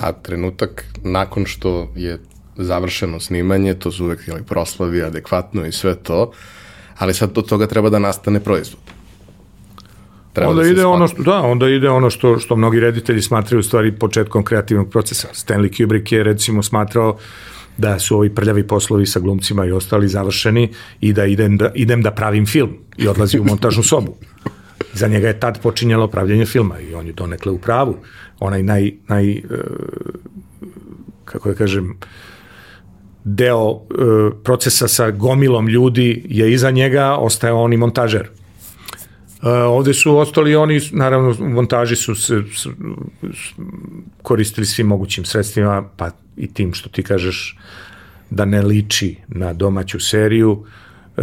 A 0.00 0.12
trenutak 0.12 0.84
nakon 1.02 1.46
što 1.46 1.92
je 1.96 2.18
završeno 2.56 3.20
snimanje, 3.20 3.74
to 3.74 3.92
su 3.92 4.04
uvek 4.04 4.28
jeli, 4.28 4.42
proslavi 4.42 5.02
adekvatno 5.02 5.66
i 5.66 5.72
sve 5.72 5.94
to, 5.94 6.32
ali 6.98 7.14
sad 7.14 7.38
od 7.38 7.48
toga 7.48 7.66
treba 7.66 7.90
da 7.90 7.98
nastane 7.98 8.40
proizvod. 8.40 8.80
Treba 10.32 10.50
onda 10.50 10.62
da 10.62 10.68
ide 10.68 10.84
ono 10.86 11.08
što 11.08 11.22
da, 11.22 11.40
onda 11.40 11.68
ide 11.68 11.88
ono 11.88 12.10
što 12.10 12.38
što 12.38 12.56
mnogi 12.56 12.80
reditelji 12.80 13.22
smatraju 13.22 13.60
u 13.60 13.62
stvari 13.62 13.92
početkom 13.92 14.44
kreativnog 14.44 14.90
procesa. 14.90 15.28
Stanley 15.28 15.76
Kubrick 15.76 16.12
je 16.12 16.22
recimo 16.22 16.62
smatrao 16.62 17.18
da 17.78 17.98
su 17.98 18.16
ovi 18.16 18.34
prljavi 18.34 18.66
poslovi 18.66 19.06
sa 19.06 19.20
glumcima 19.20 19.66
i 19.66 19.72
ostali 19.72 20.08
završeni 20.08 20.70
i 21.00 21.12
da 21.12 21.24
idem 21.24 21.56
da, 21.56 21.70
idem 21.74 22.02
da 22.02 22.10
pravim 22.10 22.46
film 22.46 22.70
i 22.96 23.08
odlazi 23.08 23.38
u 23.38 23.44
montažnu 23.44 23.82
sobu. 23.82 24.16
Za 24.92 25.08
njega 25.08 25.28
je 25.28 25.40
tad 25.40 25.60
počinjalo 25.62 26.08
pravljenje 26.08 26.46
filma 26.46 26.80
i 26.80 26.94
on 26.94 27.06
je 27.06 27.12
donekle 27.12 27.52
u 27.52 27.58
pravu. 27.58 27.96
Onaj 28.40 28.62
naj, 28.62 28.92
naj 29.08 29.30
e, 29.30 29.42
kako 31.24 31.48
da 31.48 31.54
kažem, 31.54 31.96
deo 33.24 33.70
e, 33.70 33.80
procesa 34.44 34.88
sa 34.88 35.10
gomilom 35.10 35.68
ljudi 35.68 36.26
je 36.28 36.52
iza 36.52 36.70
njega, 36.70 37.16
ostaje 37.16 37.52
on 37.52 37.72
i 37.72 37.76
montažer. 37.76 38.28
E, 39.42 39.48
ovde 39.48 39.94
su 39.94 40.18
ostali 40.18 40.56
oni, 40.56 40.80
naravno, 40.92 41.34
montaži 41.40 41.96
su 41.96 42.14
se 42.14 42.42
s, 42.54 42.66
koristili 44.22 44.66
svim 44.66 44.86
mogućim 44.86 45.24
sredstvima, 45.24 45.84
pa 45.96 46.10
i 46.36 46.54
tim 46.54 46.74
što 46.74 46.88
ti 46.88 47.02
kažeš 47.02 47.56
da 48.30 48.44
ne 48.44 48.62
liči 48.62 49.16
na 49.28 49.52
domaću 49.52 50.00
seriju. 50.00 50.64
E, 51.16 51.22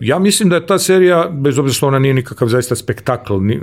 ja 0.00 0.18
mislim 0.18 0.48
da 0.48 0.56
je 0.56 0.66
ta 0.66 0.78
serija, 0.78 1.28
bez 1.32 1.58
obzira 1.58 1.74
što 1.74 1.86
ona 1.86 1.98
nije 1.98 2.14
nikakav 2.14 2.48
zaista 2.48 2.76
spektakl, 2.76 3.36
ni, 3.40 3.60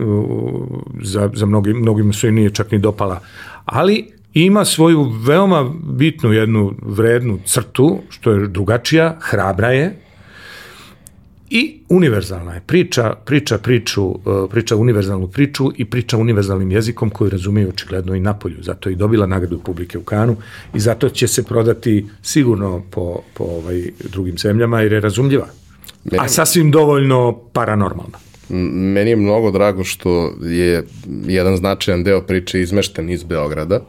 za, 1.02 1.30
za 1.34 1.46
mnogi, 1.46 1.74
mnogima 1.74 2.14
se 2.14 2.32
nije 2.32 2.50
čak 2.50 2.72
ni 2.72 2.80
dopala, 2.80 3.20
ali 3.66 4.06
ima 4.34 4.66
svoju 4.66 5.04
veoma 5.04 5.72
bitnu 5.84 6.34
jednu 6.34 6.74
vrednu 6.82 7.40
crtu, 7.46 8.00
što 8.10 8.32
je 8.32 8.48
drugačija, 8.48 9.18
hrabra 9.22 9.72
je, 9.72 10.05
i 11.50 11.80
univerzalna 11.90 12.54
je. 12.54 12.62
Priča, 12.66 13.16
priča 13.26 13.58
priču, 13.58 14.10
e, 14.10 14.50
priča 14.50 14.76
univerzalnu 14.76 15.28
priču 15.28 15.72
i 15.78 15.86
priča 15.86 16.18
univerzalnim 16.18 16.72
jezikom 16.72 17.10
koju 17.10 17.30
razumeju 17.30 17.70
očigledno 17.70 18.16
i 18.16 18.20
napolju. 18.20 18.58
Zato 18.62 18.90
je 18.90 18.94
i 18.94 18.96
dobila 18.96 19.26
nagradu 19.26 19.60
publike 19.60 19.98
u 19.98 20.04
Kanu 20.04 20.36
i 20.74 20.80
zato 20.80 21.10
će 21.10 21.28
se 21.28 21.44
prodati 21.44 22.06
sigurno 22.22 22.84
po, 22.92 23.20
po 23.34 23.44
ovaj, 23.44 23.84
drugim 24.12 24.38
zemljama 24.38 24.82
jer 24.82 24.94
je 24.94 25.00
razumljiva. 25.00 25.48
Meni, 26.04 26.24
A 26.24 26.28
sasvim 26.28 26.72
dovoljno 26.72 27.40
paranormalna. 27.54 28.18
Meni 28.50 29.10
je 29.10 29.16
mnogo 29.16 29.52
drago 29.52 29.84
što 29.84 30.34
je 30.42 30.84
jedan 31.28 31.58
značajan 31.58 32.04
deo 32.04 32.22
priče 32.22 32.62
izmešten 32.62 33.10
iz 33.10 33.24
Beograda. 33.24 33.80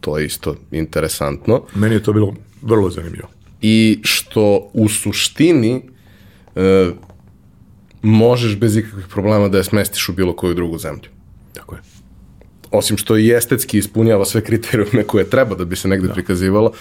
To 0.00 0.18
je 0.18 0.26
isto 0.26 0.56
interesantno. 0.70 1.62
Meni 1.74 1.94
je 1.94 2.02
to 2.02 2.12
bilo 2.12 2.34
vrlo 2.62 2.90
zanimljivo. 2.90 3.28
I 3.62 3.98
što 4.02 4.70
u 4.72 4.88
suštini 4.88 5.91
e, 6.56 6.90
možeš 8.02 8.58
bez 8.58 8.76
ikakvih 8.76 9.06
problema 9.06 9.48
da 9.48 9.58
je 9.58 9.64
smestiš 9.64 10.08
u 10.08 10.12
bilo 10.12 10.36
koju 10.36 10.54
drugu 10.54 10.78
zemlju. 10.78 11.08
Tako 11.52 11.74
je. 11.74 11.80
Osim 12.70 12.96
što 12.96 13.16
i 13.16 13.30
estetski 13.30 13.78
ispunjava 13.78 14.24
sve 14.24 14.44
kriterijume 14.44 15.02
koje 15.02 15.30
treba 15.30 15.54
da 15.54 15.64
bi 15.64 15.76
se 15.76 15.88
negde 15.88 16.08
da. 16.08 16.14
prikazivalo, 16.14 16.72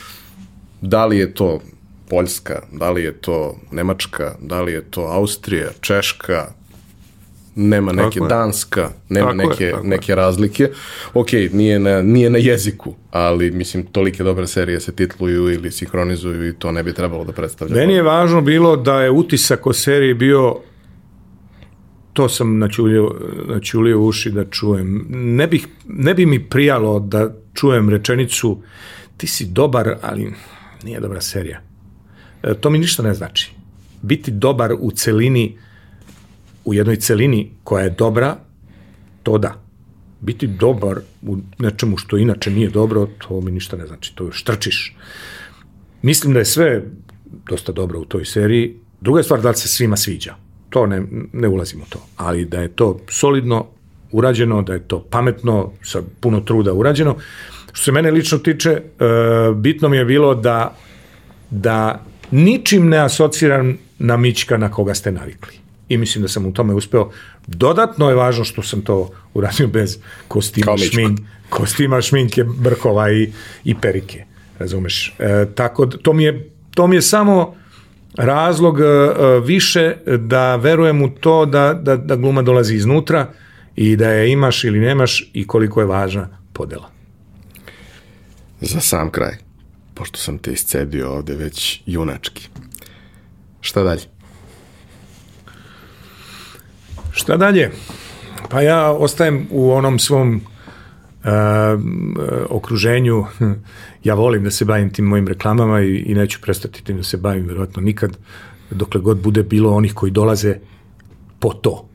da 0.82 1.06
li 1.06 1.18
je 1.18 1.34
to 1.34 1.62
Poljska, 2.10 2.62
da 2.72 2.92
li 2.92 3.04
je 3.04 3.14
to 3.14 3.56
Nemačka, 3.72 4.36
da 4.42 4.62
li 4.62 4.72
je 4.72 4.82
to 4.82 5.02
Austrija, 5.02 5.70
Češka, 5.82 6.54
nema 7.56 7.92
neke 7.92 8.20
tako 8.20 8.28
Danska, 8.28 8.90
nema 9.10 9.28
tako 9.28 9.50
neke, 9.50 9.64
je, 9.64 9.76
neke 9.84 10.16
razlike. 10.16 10.70
Ok, 11.14 11.32
nije 11.54 11.80
na, 11.80 12.02
nije 12.02 12.30
na 12.30 12.38
jeziku, 12.38 12.94
ali 13.12 13.52
mislim 13.52 13.86
tolike 13.86 14.24
dobre 14.24 14.48
serije 14.48 14.80
se 14.80 14.92
titluju 14.92 15.54
ili 15.54 15.72
sinhronizuju 15.72 16.50
i 16.50 16.54
to 16.54 16.72
ne 16.72 16.84
bi 16.84 16.94
trebalo 16.94 17.24
da 17.24 17.32
predstavlja. 17.32 17.76
Meni 17.76 17.94
je 17.94 18.04
važno 18.04 18.42
bilo 18.42 18.76
da 18.76 19.02
je 19.02 19.12
utisak 19.12 19.68
o 19.68 19.74
seriji 19.74 20.14
bio 20.14 20.56
to 22.14 22.30
sam 22.30 22.60
načulio, 22.60 23.16
načulio 23.48 24.02
uši 24.02 24.32
da 24.32 24.46
čujem. 24.46 25.06
Ne, 25.10 25.48
bih, 25.48 25.68
ne 25.88 26.14
bi 26.14 26.26
mi 26.26 26.50
prijalo 26.50 27.00
da 27.00 27.34
čujem 27.54 27.90
rečenicu 27.90 28.62
ti 29.18 29.28
si 29.28 29.46
dobar, 29.46 29.96
ali 30.02 30.34
nije 30.84 31.00
dobra 31.00 31.22
serija. 31.22 31.62
E, 32.44 32.54
to 32.54 32.70
mi 32.70 32.80
ništa 32.80 33.04
ne 33.04 33.14
znači. 33.14 33.52
Biti 34.02 34.32
dobar 34.32 34.74
u 34.80 34.92
celini 34.92 35.58
u 36.66 36.74
jednoj 36.74 36.96
celini 36.96 37.52
koja 37.64 37.84
je 37.84 37.90
dobra, 37.90 38.38
to 39.24 39.38
da. 39.38 39.56
Biti 40.20 40.48
dobar 40.48 41.00
u 41.22 41.38
nečemu 41.60 41.98
što 41.98 42.18
inače 42.18 42.52
nije 42.52 42.70
dobro, 42.70 43.08
to 43.28 43.42
mi 43.42 43.52
ništa 43.52 43.78
ne 43.78 43.88
znači, 43.88 44.16
to 44.16 44.32
štrčiš. 44.32 44.96
Mislim 46.02 46.34
da 46.34 46.40
je 46.40 46.46
sve 46.46 46.84
dosta 47.50 47.72
dobro 47.72 48.00
u 48.00 48.06
toj 48.06 48.26
seriji. 48.26 48.76
Druga 49.02 49.20
je 49.20 49.24
stvar 49.24 49.42
da 49.42 49.50
li 49.50 49.56
se 49.56 49.68
svima 49.68 49.98
sviđa. 49.98 50.36
To 50.70 50.86
ne, 50.86 51.04
ne 51.34 51.48
ulazimo 51.48 51.86
to. 51.90 52.00
Ali 52.18 52.46
da 52.46 52.62
je 52.62 52.68
to 52.68 53.00
solidno 53.10 53.66
urađeno, 54.12 54.62
da 54.62 54.74
je 54.74 54.88
to 54.88 55.00
pametno, 55.10 55.72
sa 55.84 56.02
puno 56.20 56.40
truda 56.40 56.74
urađeno. 56.74 57.16
Što 57.72 57.84
se 57.84 57.92
mene 57.92 58.12
lično 58.12 58.38
tiče, 58.38 58.70
e, 58.70 58.82
bitno 59.56 59.90
mi 59.90 59.98
je 59.98 60.06
bilo 60.06 60.36
da, 60.36 60.76
da 61.50 62.06
ničim 62.32 62.90
ne 62.90 62.98
asociram 62.98 63.78
na 64.00 64.18
Mićka 64.18 64.58
na 64.58 64.72
koga 64.72 64.94
ste 64.94 65.12
navikli 65.12 65.61
i 65.94 65.98
mislim 65.98 66.22
da 66.22 66.28
sam 66.28 66.46
u 66.46 66.54
tome 66.54 66.74
uspeo. 66.74 67.10
Dodatno 67.48 68.10
je 68.10 68.16
važno 68.16 68.44
što 68.46 68.64
sam 68.64 68.82
to 68.82 69.10
uradio 69.34 69.68
bez 69.68 69.98
kostima, 70.28 70.78
šmink, 70.78 71.20
kostima, 71.50 72.02
šminke, 72.02 72.44
brkova 72.44 73.12
i, 73.12 73.32
i 73.64 73.76
perike. 73.76 74.26
Razumeš? 74.60 75.14
E, 75.20 75.46
tako, 75.56 75.86
to 75.86 76.14
mi 76.14 76.24
je, 76.24 76.50
to 76.76 76.88
mi 76.88 76.96
je 76.96 77.02
samo 77.02 77.56
razlog 78.18 78.80
e, 78.80 78.84
više 79.46 79.96
da 80.18 80.56
verujem 80.56 81.02
u 81.02 81.10
to 81.10 81.46
da, 81.46 81.74
da, 81.74 81.96
da 81.96 82.16
gluma 82.16 82.42
dolazi 82.42 82.76
iznutra 82.76 83.34
i 83.76 83.96
da 83.96 84.10
je 84.10 84.32
imaš 84.32 84.64
ili 84.64 84.80
nemaš 84.80 85.30
i 85.34 85.48
koliko 85.48 85.80
je 85.82 85.86
važna 85.86 86.30
podela. 86.54 86.90
Za 88.62 88.80
sam 88.80 89.12
kraj, 89.12 89.38
pošto 89.94 90.20
sam 90.20 90.38
te 90.38 90.52
iscedio 90.52 91.12
ovde 91.12 91.36
već 91.36 91.82
junački. 91.86 92.48
Šta 93.62 93.84
dalje? 93.84 94.11
Šta 97.12 97.38
dalje? 97.38 97.72
Pa 98.50 98.62
ja 98.62 98.92
ostajem 98.92 99.48
u 99.50 99.72
onom 99.72 100.00
svom 100.00 100.36
uh, 100.36 101.32
okruženju. 102.50 103.26
Ja 104.04 104.14
volim 104.14 104.44
da 104.44 104.52
se 104.52 104.66
bavim 104.66 104.90
tim 104.90 105.06
mojim 105.06 105.28
reklamama 105.28 105.82
i, 105.82 105.96
i 105.96 106.16
neću 106.16 106.40
prestati 106.42 106.84
tim 106.84 106.98
da 106.98 107.04
se 107.04 107.18
bavim, 107.18 107.46
verovatno 107.46 107.82
nikad, 107.82 108.18
dokle 108.72 109.02
god 109.02 109.22
bude 109.22 109.44
bilo 109.44 109.76
onih 109.76 109.94
koji 109.94 110.12
dolaze 110.12 110.56
po 111.40 111.54
to, 111.54 111.86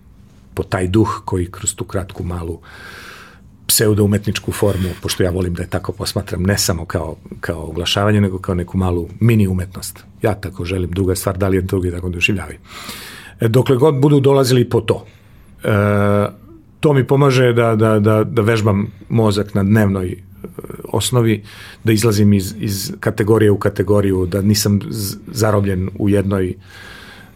po 0.54 0.62
taj 0.62 0.88
duh 0.88 1.22
koji 1.24 1.50
kroz 1.50 1.74
tu 1.74 1.84
kratku 1.84 2.24
malu 2.24 2.60
pseudo-umetničku 3.66 4.52
formu, 4.52 4.88
pošto 5.02 5.22
ja 5.22 5.30
volim 5.30 5.54
da 5.54 5.62
je 5.62 5.70
tako 5.70 5.92
posmatram, 5.92 6.42
ne 6.42 6.58
samo 6.58 6.84
kao, 6.84 7.16
kao 7.40 7.64
oglašavanje, 7.64 8.20
nego 8.20 8.38
kao 8.38 8.54
neku 8.54 8.78
malu 8.78 9.08
mini 9.20 9.48
umetnost. 9.48 10.04
Ja 10.22 10.34
tako 10.34 10.64
želim, 10.64 10.90
druga 10.90 11.14
stvar, 11.14 11.38
da 11.38 11.48
li 11.48 11.56
je 11.56 11.62
drugi 11.62 11.90
tako 11.90 12.08
doživljavaju. 12.08 12.58
E, 12.58 13.15
dokle 13.40 13.76
god 13.76 14.00
budu 14.00 14.20
dolazili 14.20 14.68
po 14.68 14.80
to, 14.80 15.04
e, 15.64 15.68
to 16.80 16.92
mi 16.92 17.06
pomaže 17.06 17.52
da, 17.52 17.76
da, 17.76 17.98
da, 17.98 18.24
da 18.24 18.42
vežbam 18.42 18.86
mozak 19.08 19.54
na 19.54 19.62
dnevnoj 19.62 20.06
e, 20.08 20.16
osnovi, 20.92 21.42
da 21.84 21.92
izlazim 21.92 22.32
iz, 22.32 22.54
iz 22.60 22.92
kategorije 23.00 23.50
u 23.50 23.58
kategoriju, 23.58 24.26
da 24.26 24.42
nisam 24.42 24.80
zarobljen 25.26 25.90
u 25.98 26.08
jednoj 26.08 26.54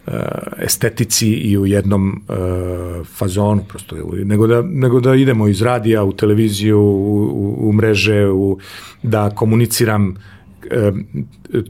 uh, 0.07 0.13
estetici 0.57 1.27
i 1.27 1.57
u 1.57 1.65
jednom 1.65 2.21
uh, 2.27 3.07
fazonu, 3.07 3.63
prosto, 3.67 3.95
nego, 4.23 4.47
da, 4.47 4.61
nego 4.61 4.99
da 4.99 5.15
idemo 5.15 5.47
iz 5.47 5.61
radija 5.61 6.03
u 6.03 6.13
televiziju, 6.13 6.79
u, 6.79 7.25
u, 7.33 7.69
u 7.69 7.73
mreže, 7.73 8.27
u, 8.27 8.57
da 9.03 9.29
komuniciram 9.29 10.07
uh, 10.07 10.15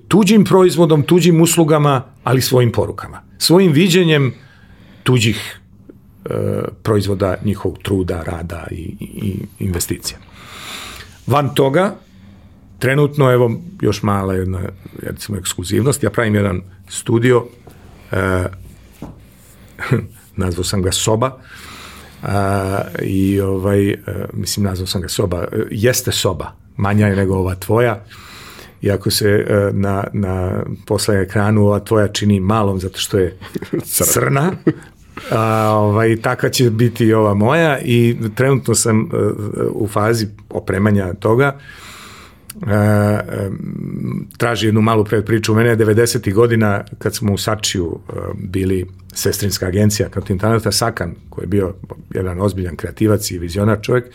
tuđim 0.07 0.43
proizvodom, 0.43 1.03
tuđim 1.03 1.41
uslugama, 1.41 2.03
ali 2.23 2.41
svojim 2.41 2.71
porukama. 2.71 3.30
Svojim 3.41 3.71
viđenjem 3.71 4.33
tuđih 5.03 5.61
E, 6.25 6.61
proizvoda 6.83 7.35
njihovog 7.43 7.77
truda, 7.77 8.23
rada 8.23 8.67
i, 8.71 8.95
i 8.99 9.35
investicija. 9.59 10.19
Van 11.27 11.55
toga, 11.55 11.95
trenutno, 12.79 13.31
evo, 13.31 13.61
još 13.81 14.03
mala 14.03 14.33
jedna, 14.33 14.59
recimo, 15.01 15.37
ekskluzivnost, 15.37 16.03
ja 16.03 16.09
pravim 16.09 16.35
jedan 16.35 16.61
studio, 16.89 17.45
e, 18.11 18.45
nazvao 20.43 20.63
sam 20.63 20.81
ga 20.81 20.91
Soba, 20.91 21.37
a, 22.23 22.81
i 23.01 23.39
ovaj, 23.39 23.89
e, 23.89 23.97
mislim, 24.33 24.65
nazvao 24.65 24.87
sam 24.87 25.01
ga 25.01 25.07
Soba, 25.07 25.43
e, 25.51 25.63
jeste 25.71 26.11
soba, 26.11 26.51
manja 26.77 27.07
je 27.07 27.15
nego 27.15 27.35
ova 27.35 27.55
tvoja, 27.55 28.03
iako 28.81 29.11
se 29.11 29.29
e, 29.29 29.69
na, 29.73 30.03
na 30.13 30.63
posle 30.85 31.21
ekranu 31.21 31.61
ova 31.61 31.79
tvoja 31.79 32.07
čini 32.07 32.39
malom 32.39 32.79
zato 32.79 32.99
što 32.99 33.17
je 33.17 33.37
crna, 34.13 34.51
A, 35.31 35.69
ovaj, 35.75 36.21
takva 36.21 36.49
će 36.49 36.69
biti 36.69 37.05
i 37.05 37.13
ova 37.13 37.33
moja 37.33 37.79
i 37.79 38.17
trenutno 38.35 38.75
sam 38.75 39.01
uh, 39.01 39.09
u 39.71 39.87
fazi 39.87 40.27
opremanja 40.49 41.13
toga. 41.13 41.57
Uh, 42.55 42.67
traži 44.37 44.67
jednu 44.67 44.81
malu 44.81 45.05
predpriču. 45.05 45.53
U 45.53 45.55
mene 45.55 45.69
je 45.69 45.77
90. 45.77 46.33
godina 46.33 46.83
kad 46.99 47.15
smo 47.15 47.33
u 47.33 47.37
Sačiju 47.37 47.85
uh, 47.85 47.99
bili 48.33 48.87
sestrinska 49.13 49.65
agencija 49.65 50.09
kao 50.09 50.23
Tintanata 50.23 50.71
Sakan, 50.71 51.15
koji 51.29 51.43
je 51.43 51.47
bio 51.47 51.73
jedan 52.13 52.41
ozbiljan 52.41 52.75
kreativac 52.75 53.31
i 53.31 53.39
vizionar 53.39 53.81
čovjek, 53.81 54.05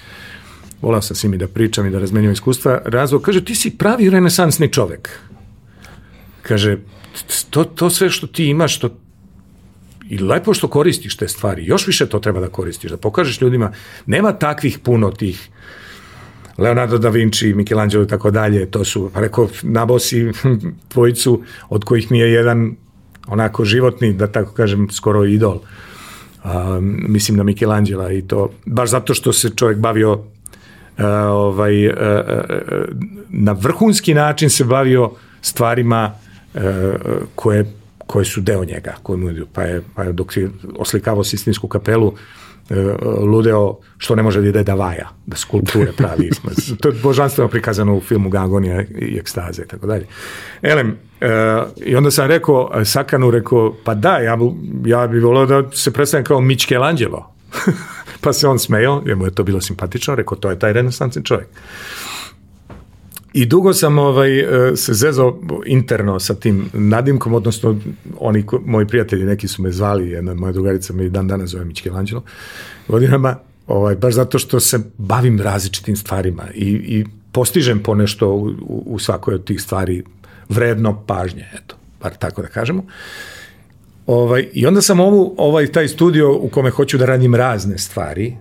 volao 0.82 1.02
sam 1.02 1.16
s 1.16 1.24
njimi 1.24 1.38
da 1.38 1.48
pričam 1.48 1.86
i 1.86 1.90
da 1.90 1.98
razmenjujem 1.98 2.32
iskustva, 2.32 2.80
razvoj, 2.84 3.22
kaže, 3.22 3.44
ti 3.44 3.54
si 3.54 3.70
pravi 3.78 4.10
renesansni 4.10 4.72
čovjek. 4.72 5.10
Kaže, 6.42 6.78
to, 7.50 7.64
to 7.64 7.90
sve 7.90 8.10
što 8.10 8.26
ti 8.26 8.46
imaš, 8.46 8.76
što 8.76 8.90
i 10.08 10.18
lepo 10.18 10.54
što 10.54 10.68
koristiš 10.68 11.16
te 11.16 11.28
stvari, 11.28 11.64
još 11.64 11.86
više 11.86 12.06
to 12.06 12.18
treba 12.18 12.40
da 12.40 12.48
koristiš, 12.48 12.90
da 12.90 12.96
pokažeš 12.96 13.40
ljudima, 13.40 13.72
nema 14.06 14.32
takvih 14.32 14.78
puno 14.78 15.10
tih 15.10 15.48
Leonardo 16.58 16.98
da 16.98 17.08
Vinci, 17.08 17.54
Michelangelo 17.54 18.04
i 18.04 18.06
tako 18.06 18.30
dalje, 18.30 18.70
to 18.70 18.84
su, 18.84 19.10
pa 19.14 19.20
rekao, 19.20 19.48
nabosi 19.62 20.30
dvojicu, 20.92 21.42
od 21.68 21.84
kojih 21.84 22.10
mi 22.10 22.18
je 22.18 22.32
jedan 22.32 22.76
onako 23.26 23.64
životni, 23.64 24.12
da 24.12 24.26
tako 24.26 24.52
kažem, 24.52 24.88
skoro 24.90 25.24
idol. 25.24 25.60
A, 26.44 26.78
mislim 27.08 27.36
na 27.36 27.42
Michelangela 27.42 28.12
i 28.12 28.22
to, 28.22 28.50
baš 28.66 28.90
zato 28.90 29.14
što 29.14 29.32
se 29.32 29.50
čovjek 29.56 29.78
bavio 29.78 30.22
ovaj, 30.98 31.88
a, 31.88 31.92
a, 31.92 32.42
na 33.28 33.52
vrhunski 33.52 34.14
način 34.14 34.50
se 34.50 34.64
bavio 34.64 35.10
stvarima 35.42 36.12
koje 37.34 37.64
koje 38.06 38.24
su 38.24 38.40
deo 38.40 38.64
njega, 38.64 38.94
koji 39.02 39.18
mu, 39.18 39.30
pa 39.52 39.62
je, 39.62 39.82
pa 39.94 40.02
je 40.02 40.12
dok 40.12 40.36
je 40.36 40.50
oslikavao 40.78 41.24
Sistinsku 41.24 41.68
kapelu, 41.68 42.14
e, 42.70 42.74
ludeo 43.20 43.78
što 43.98 44.14
ne 44.14 44.22
može 44.22 44.40
da 44.40 44.48
ide 44.48 44.62
da 44.62 44.74
vaja, 44.74 45.08
da 45.26 45.36
skulpture 45.36 45.92
pravi. 45.96 46.30
to 46.80 46.88
je 46.88 46.94
božanstveno 47.02 47.48
prikazano 47.48 47.96
u 47.96 48.00
filmu 48.00 48.28
Gagonija 48.28 48.82
i 48.82 49.18
ekstaze 49.18 49.62
i 49.62 49.68
tako 49.68 49.86
dalje. 49.86 50.06
Elem, 50.62 50.96
e, 51.20 51.28
i 51.76 51.96
onda 51.96 52.10
sam 52.10 52.26
rekao, 52.26 52.70
e, 52.74 52.84
Sakanu 52.84 53.30
rekao, 53.30 53.74
pa 53.84 53.94
da, 53.94 54.18
ja, 54.18 54.38
ja 54.84 55.06
bih 55.06 55.22
volio 55.22 55.46
da 55.46 55.70
se 55.70 55.92
predstavim 55.92 56.24
kao 56.24 56.40
Michelangelo. 56.40 57.32
pa 58.20 58.32
se 58.32 58.48
on 58.48 58.58
smejao, 58.58 59.02
jer 59.06 59.16
mu 59.16 59.24
je 59.24 59.34
to 59.34 59.44
bilo 59.44 59.60
simpatično, 59.60 60.14
rekao, 60.14 60.38
to 60.38 60.50
je 60.50 60.58
taj 60.58 60.72
renesansni 60.72 61.24
čovjek. 61.24 61.48
I 63.32 63.46
dugo 63.46 63.74
sam 63.74 63.98
ovaj, 63.98 64.40
e, 64.40 64.76
se 64.76 64.94
zezao 64.94 65.40
interno 65.66 66.20
sa 66.20 66.34
tim 66.34 66.70
nadimkom, 66.72 67.34
odnosno 67.34 67.76
oni 68.18 68.44
moji 68.64 68.86
prijatelji, 68.86 69.24
neki 69.24 69.48
su 69.48 69.62
me 69.62 69.72
zvali, 69.72 70.10
jedna 70.10 70.34
moja 70.34 70.52
drugarica 70.52 70.92
me 70.92 71.06
i 71.06 71.10
dan 71.10 71.28
danas 71.28 71.50
zove 71.50 71.64
Michelangelo, 71.64 72.22
godinama, 72.88 73.36
ovaj, 73.66 73.96
baš 73.96 74.14
zato 74.14 74.38
što 74.38 74.60
se 74.60 74.80
bavim 74.98 75.40
različitim 75.40 75.96
stvarima 75.96 76.44
i, 76.54 76.68
i 76.68 77.04
postižem 77.32 77.82
ponešto 77.82 78.28
u, 78.28 78.46
u, 78.46 78.82
u 78.86 78.98
svakoj 78.98 79.34
od 79.34 79.44
tih 79.44 79.62
stvari 79.62 80.04
vredno 80.48 81.02
pažnje, 81.06 81.44
eto, 81.54 81.76
bar 82.02 82.14
tako 82.14 82.42
da 82.42 82.48
kažemo. 82.48 82.86
Ovaj, 84.06 84.48
I 84.52 84.66
onda 84.66 84.82
sam 84.82 85.00
ovu, 85.00 85.34
ovaj, 85.38 85.66
taj 85.66 85.88
studio 85.88 86.38
u 86.38 86.48
kome 86.48 86.70
hoću 86.70 86.98
da 86.98 87.06
radim 87.06 87.34
razne 87.34 87.78
stvari 87.78 88.36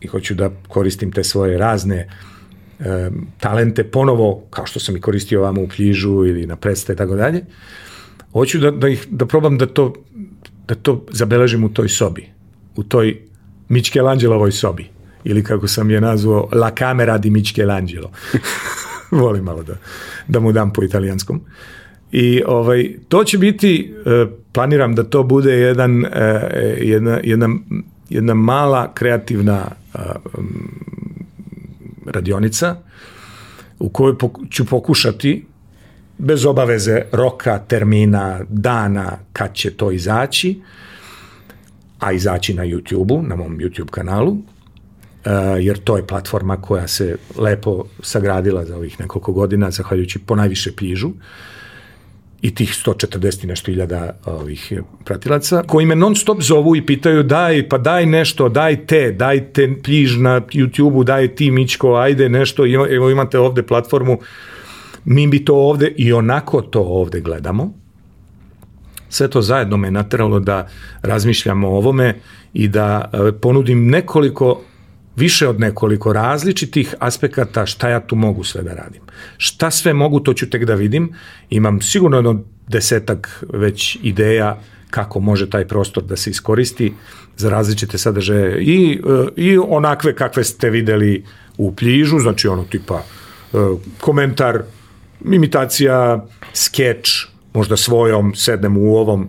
i 0.00 0.06
hoću 0.06 0.34
da 0.34 0.50
koristim 0.68 1.12
te 1.12 1.24
svoje 1.24 1.58
razne 1.58 2.08
uh, 2.78 2.86
talente 3.40 3.84
ponovo, 3.84 4.42
kao 4.50 4.66
što 4.66 4.80
sam 4.80 4.96
i 4.96 5.00
koristio 5.00 5.40
ovamo 5.40 5.62
u 5.62 5.68
Pljižu 5.68 6.26
ili 6.26 6.46
na 6.46 6.56
predstavu 6.56 6.94
i 6.94 6.98
tako 6.98 7.16
dalje, 7.16 7.44
hoću 8.32 8.58
da, 8.58 8.70
da, 8.70 8.88
ih, 8.88 9.06
da 9.10 9.26
probam 9.26 9.58
da 9.58 9.66
to, 9.66 9.92
da 10.68 10.74
to 10.74 11.06
zabeležim 11.10 11.64
u 11.64 11.68
toj 11.68 11.88
sobi, 11.88 12.28
u 12.76 12.82
toj 12.82 13.16
Michelangelovoj 13.68 14.52
sobi, 14.52 14.88
ili 15.24 15.44
kako 15.44 15.68
sam 15.68 15.90
je 15.90 16.00
nazvao 16.00 16.48
La 16.52 16.70
Camera 16.78 17.18
di 17.18 17.30
Michelangelo. 17.30 18.10
Volim 19.22 19.44
malo 19.44 19.62
da, 19.62 19.74
da 20.28 20.40
mu 20.40 20.52
dam 20.52 20.72
po 20.72 20.84
italijanskom. 20.84 21.40
I 22.12 22.42
ovaj, 22.46 22.94
to 23.08 23.24
će 23.24 23.38
biti, 23.38 23.94
eh, 24.06 24.26
planiram 24.52 24.94
da 24.94 25.04
to 25.04 25.22
bude 25.22 25.52
jedan, 25.52 26.04
eh, 26.04 26.76
jedna, 26.80 27.20
jedna, 27.22 27.48
jedna 28.08 28.34
mala 28.34 28.94
kreativna 28.94 29.66
eh, 29.94 29.98
radionica 32.06 32.76
u 33.78 33.88
kojoj 33.88 34.14
ću 34.50 34.66
pokušati 34.66 35.44
bez 36.18 36.46
obaveze 36.46 37.02
roka, 37.12 37.58
termina, 37.58 38.40
dana 38.48 39.18
kad 39.32 39.54
će 39.54 39.70
to 39.70 39.90
izaći, 39.90 40.60
a 41.98 42.12
izaći 42.12 42.54
na 42.54 42.64
YouTube-u, 42.64 43.22
na 43.22 43.36
mom 43.36 43.58
YouTube 43.58 43.90
kanalu, 43.90 44.36
jer 45.60 45.78
to 45.78 45.96
je 45.96 46.06
platforma 46.06 46.56
koja 46.56 46.88
se 46.88 47.16
lepo 47.38 47.84
sagradila 48.02 48.64
za 48.64 48.76
ovih 48.76 49.00
nekoliko 49.00 49.32
godina, 49.32 49.70
zahvaljujući 49.70 50.18
po 50.18 50.36
najviše 50.36 50.72
pižu. 50.76 51.08
Uh, 51.08 51.14
i 52.42 52.54
tih 52.54 52.70
140 52.86 53.46
nešto 53.46 53.70
hiljada 53.70 54.18
ovih 54.26 54.72
pratilaca, 55.04 55.62
koji 55.66 55.86
me 55.86 55.96
non 55.96 56.16
stop 56.16 56.42
zovu 56.42 56.76
i 56.76 56.86
pitaju 56.86 57.22
daj, 57.22 57.68
pa 57.68 57.78
daj 57.78 58.06
nešto, 58.06 58.48
daj 58.48 58.86
te, 58.86 59.12
daj 59.12 59.52
te 59.52 59.68
pljiž 59.82 60.16
na 60.16 60.40
YouTube-u, 60.40 61.04
daj 61.04 61.34
ti 61.34 61.50
Mičko, 61.50 61.94
ajde 61.94 62.28
nešto, 62.28 62.66
evo 62.90 63.10
imate 63.10 63.38
ovde 63.38 63.62
platformu, 63.62 64.18
mi 65.04 65.26
bi 65.26 65.44
to 65.44 65.54
ovde 65.54 65.92
i 65.96 66.12
onako 66.12 66.62
to 66.62 66.80
ovde 66.80 67.20
gledamo. 67.20 67.72
Sve 69.08 69.28
to 69.28 69.42
zajedno 69.42 69.76
me 69.76 69.90
nateralo 69.90 70.40
da 70.40 70.68
razmišljamo 71.02 71.68
o 71.68 71.76
ovome 71.76 72.14
i 72.54 72.68
da 72.68 73.10
e, 73.12 73.32
ponudim 73.32 73.86
nekoliko 73.86 74.60
više 75.16 75.48
od 75.48 75.60
nekoliko 75.60 76.12
različitih 76.12 76.94
aspekata 76.98 77.66
šta 77.66 77.88
ja 77.88 78.00
tu 78.00 78.16
mogu 78.16 78.44
sve 78.44 78.62
da 78.62 78.74
radim. 78.74 79.02
Šta 79.36 79.70
sve 79.70 79.92
mogu, 79.92 80.20
to 80.20 80.34
ću 80.34 80.50
tek 80.50 80.64
da 80.64 80.74
vidim. 80.74 81.12
Imam 81.50 81.80
sigurno 81.80 82.16
jedno 82.16 82.44
desetak 82.68 83.44
već 83.52 83.98
ideja 84.02 84.58
kako 84.90 85.20
može 85.20 85.50
taj 85.50 85.68
prostor 85.68 86.02
da 86.02 86.16
se 86.16 86.30
iskoristi 86.30 86.92
za 87.36 87.50
različite 87.50 87.98
sadržaje 87.98 88.62
i, 88.62 89.00
e, 89.04 89.28
i 89.36 89.58
onakve 89.58 90.14
kakve 90.14 90.44
ste 90.44 90.70
videli 90.70 91.24
u 91.56 91.74
pljižu, 91.74 92.18
znači 92.18 92.48
ono 92.48 92.64
tipa 92.64 93.02
e, 93.02 93.56
komentar 94.00 94.62
imitacija, 95.24 96.26
skeč, 96.54 97.26
možda 97.54 97.76
svojom, 97.76 98.34
sednem 98.34 98.76
u 98.76 98.96
ovom 98.96 99.28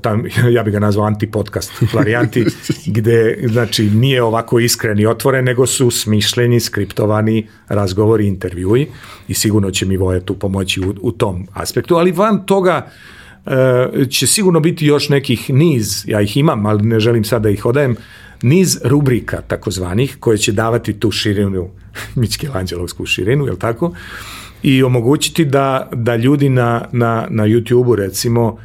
tam, 0.00 0.24
ja 0.56 0.62
bih 0.62 0.72
ga 0.72 0.78
nazvao 0.78 1.06
antipodcast 1.06 1.72
varijanti, 1.92 2.44
gde 2.96 3.38
znači, 3.48 3.90
nije 3.90 4.22
ovako 4.22 4.58
iskren 4.58 5.00
i 5.00 5.06
otvoren, 5.06 5.44
nego 5.44 5.66
su 5.66 5.90
smišljeni, 5.90 6.60
skriptovani 6.60 7.46
razgovori, 7.68 8.26
intervjui 8.26 8.86
i 9.28 9.34
sigurno 9.34 9.70
će 9.70 9.86
mi 9.86 9.96
Voja 9.96 10.20
tu 10.20 10.34
pomoći 10.34 10.80
u, 10.80 10.94
u 11.00 11.12
tom 11.12 11.46
aspektu, 11.52 11.94
ali 11.94 12.12
van 12.12 12.46
toga 12.46 12.90
e, 13.46 14.06
će 14.10 14.26
sigurno 14.26 14.60
biti 14.60 14.86
još 14.86 15.08
nekih 15.08 15.50
niz, 15.50 16.04
ja 16.06 16.20
ih 16.20 16.36
imam, 16.36 16.66
ali 16.66 16.82
ne 16.82 17.00
želim 17.00 17.24
sada 17.24 17.42
da 17.42 17.50
ih 17.50 17.66
odajem, 17.66 17.96
niz 18.42 18.78
rubrika 18.84 19.40
takozvanih 19.40 20.16
koje 20.20 20.38
će 20.38 20.52
davati 20.52 20.92
tu 20.92 21.10
širinu, 21.10 21.68
Mičkelanđelovsku 22.20 23.06
širinu, 23.06 23.46
je 23.46 23.58
tako? 23.58 23.94
I 24.62 24.82
omogućiti 24.82 25.44
da, 25.44 25.88
da 25.92 26.16
ljudi 26.16 26.48
na, 26.48 26.84
na, 26.92 27.26
na 27.30 27.44
YouTube-u 27.46 27.96
recimo 27.96 28.58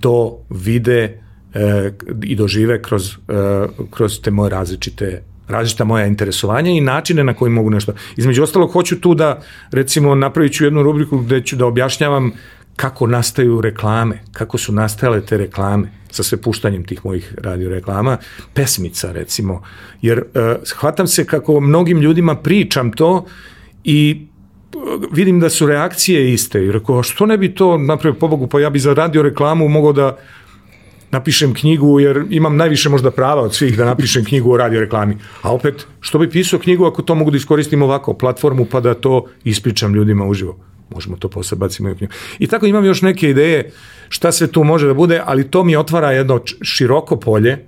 to 0.00 0.44
vide 0.50 1.20
e, 1.54 1.92
i 2.22 2.36
dožive 2.36 2.82
kroz, 2.82 3.10
e, 3.10 3.66
kroz 3.90 4.20
te 4.20 4.30
moje 4.30 4.50
različite 4.50 5.22
različita 5.48 5.84
moja 5.84 6.06
interesovanja 6.06 6.70
i 6.70 6.80
načine 6.80 7.24
na 7.24 7.34
koji 7.34 7.50
mogu 7.50 7.70
nešto. 7.70 7.92
Između 8.16 8.42
ostalog, 8.42 8.72
hoću 8.72 9.00
tu 9.00 9.14
da, 9.14 9.40
recimo, 9.70 10.14
napravit 10.14 10.52
ću 10.52 10.64
jednu 10.64 10.82
rubriku 10.82 11.18
gde 11.18 11.42
ću 11.44 11.56
da 11.56 11.66
objašnjavam 11.66 12.32
kako 12.76 13.06
nastaju 13.06 13.60
reklame, 13.60 14.22
kako 14.32 14.58
su 14.58 14.72
nastajale 14.72 15.20
te 15.20 15.36
reklame 15.36 15.88
sa 16.10 16.22
sve 16.22 16.38
puštanjem 16.42 16.84
tih 16.84 17.04
mojih 17.04 17.34
radio 17.38 17.70
reklama, 17.70 18.16
pesmica 18.54 19.12
recimo, 19.12 19.62
jer 20.02 20.18
uh, 20.18 20.42
shvatam 20.62 21.06
se 21.06 21.24
kako 21.24 21.60
mnogim 21.60 22.00
ljudima 22.00 22.36
pričam 22.36 22.92
to 22.92 23.26
i 23.84 24.27
vidim 25.12 25.40
da 25.40 25.48
su 25.50 25.66
reakcije 25.66 26.32
iste 26.32 26.64
i 26.64 26.72
rekao, 26.72 27.02
što 27.02 27.26
ne 27.26 27.38
bi 27.38 27.54
to 27.54 27.78
napravio 27.78 28.20
pobogu, 28.20 28.46
pa 28.46 28.60
ja 28.60 28.70
bi 28.70 28.78
za 28.78 28.94
radio 28.94 29.22
reklamu 29.22 29.68
mogao 29.68 29.92
da 29.92 30.16
napišem 31.10 31.54
knjigu, 31.54 32.00
jer 32.00 32.24
imam 32.30 32.56
najviše 32.56 32.88
možda 32.88 33.10
prava 33.10 33.42
od 33.42 33.54
svih 33.54 33.76
da 33.76 33.84
napišem 33.84 34.24
knjigu 34.24 34.52
o 34.52 34.56
radio 34.56 34.80
reklami. 34.80 35.16
A 35.42 35.54
opet, 35.54 35.86
što 36.00 36.18
bi 36.18 36.30
pisao 36.30 36.58
knjigu 36.58 36.84
ako 36.84 37.02
to 37.02 37.14
mogu 37.14 37.30
da 37.30 37.36
iskoristim 37.36 37.82
ovako, 37.82 38.14
platformu, 38.14 38.64
pa 38.64 38.80
da 38.80 38.94
to 38.94 39.24
ispričam 39.44 39.94
ljudima 39.94 40.26
uživo. 40.26 40.58
Možemo 40.90 41.16
to 41.16 41.28
posle 41.28 41.58
bacimo 41.58 41.90
u 41.90 41.94
knjigu. 41.94 42.12
I 42.38 42.46
tako 42.46 42.66
imam 42.66 42.84
još 42.84 43.02
neke 43.02 43.30
ideje 43.30 43.70
šta 44.08 44.32
sve 44.32 44.46
tu 44.46 44.64
može 44.64 44.86
da 44.86 44.94
bude, 44.94 45.22
ali 45.24 45.50
to 45.50 45.64
mi 45.64 45.76
otvara 45.76 46.12
jedno 46.12 46.40
široko 46.62 47.16
polje 47.16 47.66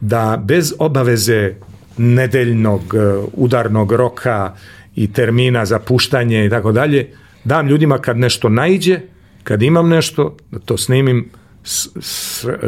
da 0.00 0.42
bez 0.44 0.74
obaveze 0.78 1.54
nedeljnog 1.96 2.80
uh, 2.80 3.24
udarnog 3.32 3.92
roka 3.92 4.54
i 4.94 5.12
termina 5.12 5.64
za 5.64 5.78
puštanje 5.78 6.46
i 6.46 6.50
tako 6.50 6.72
dalje, 6.72 7.12
dam 7.44 7.68
ljudima 7.68 7.98
kad 7.98 8.18
nešto 8.18 8.48
naiđe, 8.48 9.00
kad 9.44 9.62
imam 9.62 9.88
nešto, 9.88 10.36
da 10.50 10.58
to 10.58 10.76
snimim, 10.76 11.30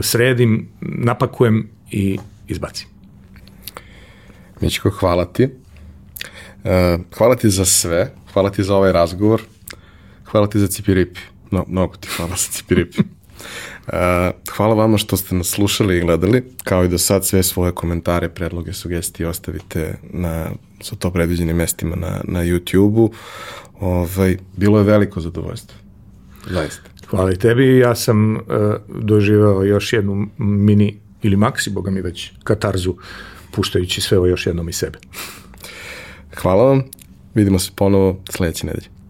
sredim, 0.00 0.68
napakujem 0.80 1.68
i 1.90 2.18
izbacim. 2.48 2.88
Mičko, 4.60 4.90
hvala 4.90 5.24
ti. 5.24 5.48
E, 6.64 6.98
hvala 7.16 7.36
ti 7.36 7.50
za 7.50 7.64
sve, 7.64 8.14
hvala 8.32 8.50
ti 8.50 8.62
za 8.62 8.76
ovaj 8.76 8.92
razgovor, 8.92 9.42
hvala 10.24 10.46
ti 10.46 10.58
za 10.58 10.66
cipiripi. 10.66 11.20
No, 11.50 11.64
mnogo 11.68 11.96
ti 11.96 12.08
hvala 12.16 12.30
za 12.30 12.48
cipiripi. 12.50 12.98
E, 13.88 14.30
hvala 14.56 14.74
vama 14.74 14.98
što 14.98 15.16
ste 15.16 15.34
nas 15.34 15.46
slušali 15.46 15.98
i 15.98 16.00
gledali. 16.00 16.44
Kao 16.64 16.84
i 16.84 16.88
do 16.88 16.98
sad, 16.98 17.26
sve 17.26 17.42
svoje 17.42 17.72
komentare, 17.72 18.28
predloge, 18.28 18.72
sugestije 18.72 19.28
ostavite 19.28 19.98
na 20.02 20.50
sa 20.82 20.96
to 20.96 21.10
predviđenim 21.10 21.56
mestima 21.56 21.96
na, 21.96 22.20
na 22.24 22.40
YouTube-u. 22.44 23.12
Ovaj, 23.80 24.36
bilo 24.56 24.78
je 24.78 24.84
veliko 24.84 25.20
zadovoljstvo. 25.20 25.78
Zaista. 26.50 26.82
Hvala 27.06 27.32
i 27.32 27.36
tebi. 27.36 27.78
Ja 27.78 27.94
sam 27.94 28.36
uh, 28.36 28.40
doživao 28.88 29.64
još 29.64 29.92
jednu 29.92 30.26
mini 30.38 30.98
ili 31.22 31.36
maksi, 31.36 31.70
boga 31.70 31.90
mi 31.90 32.00
već, 32.00 32.32
katarzu, 32.44 32.94
puštajući 33.50 34.00
sve 34.00 34.18
ovo 34.18 34.26
još 34.26 34.46
jednom 34.46 34.68
i 34.68 34.72
sebe. 34.72 34.98
Hvala 36.36 36.64
vam. 36.64 36.82
Vidimo 37.34 37.58
se 37.58 37.70
ponovo 37.76 38.20
sledeće 38.30 38.66
nedelje. 38.66 39.01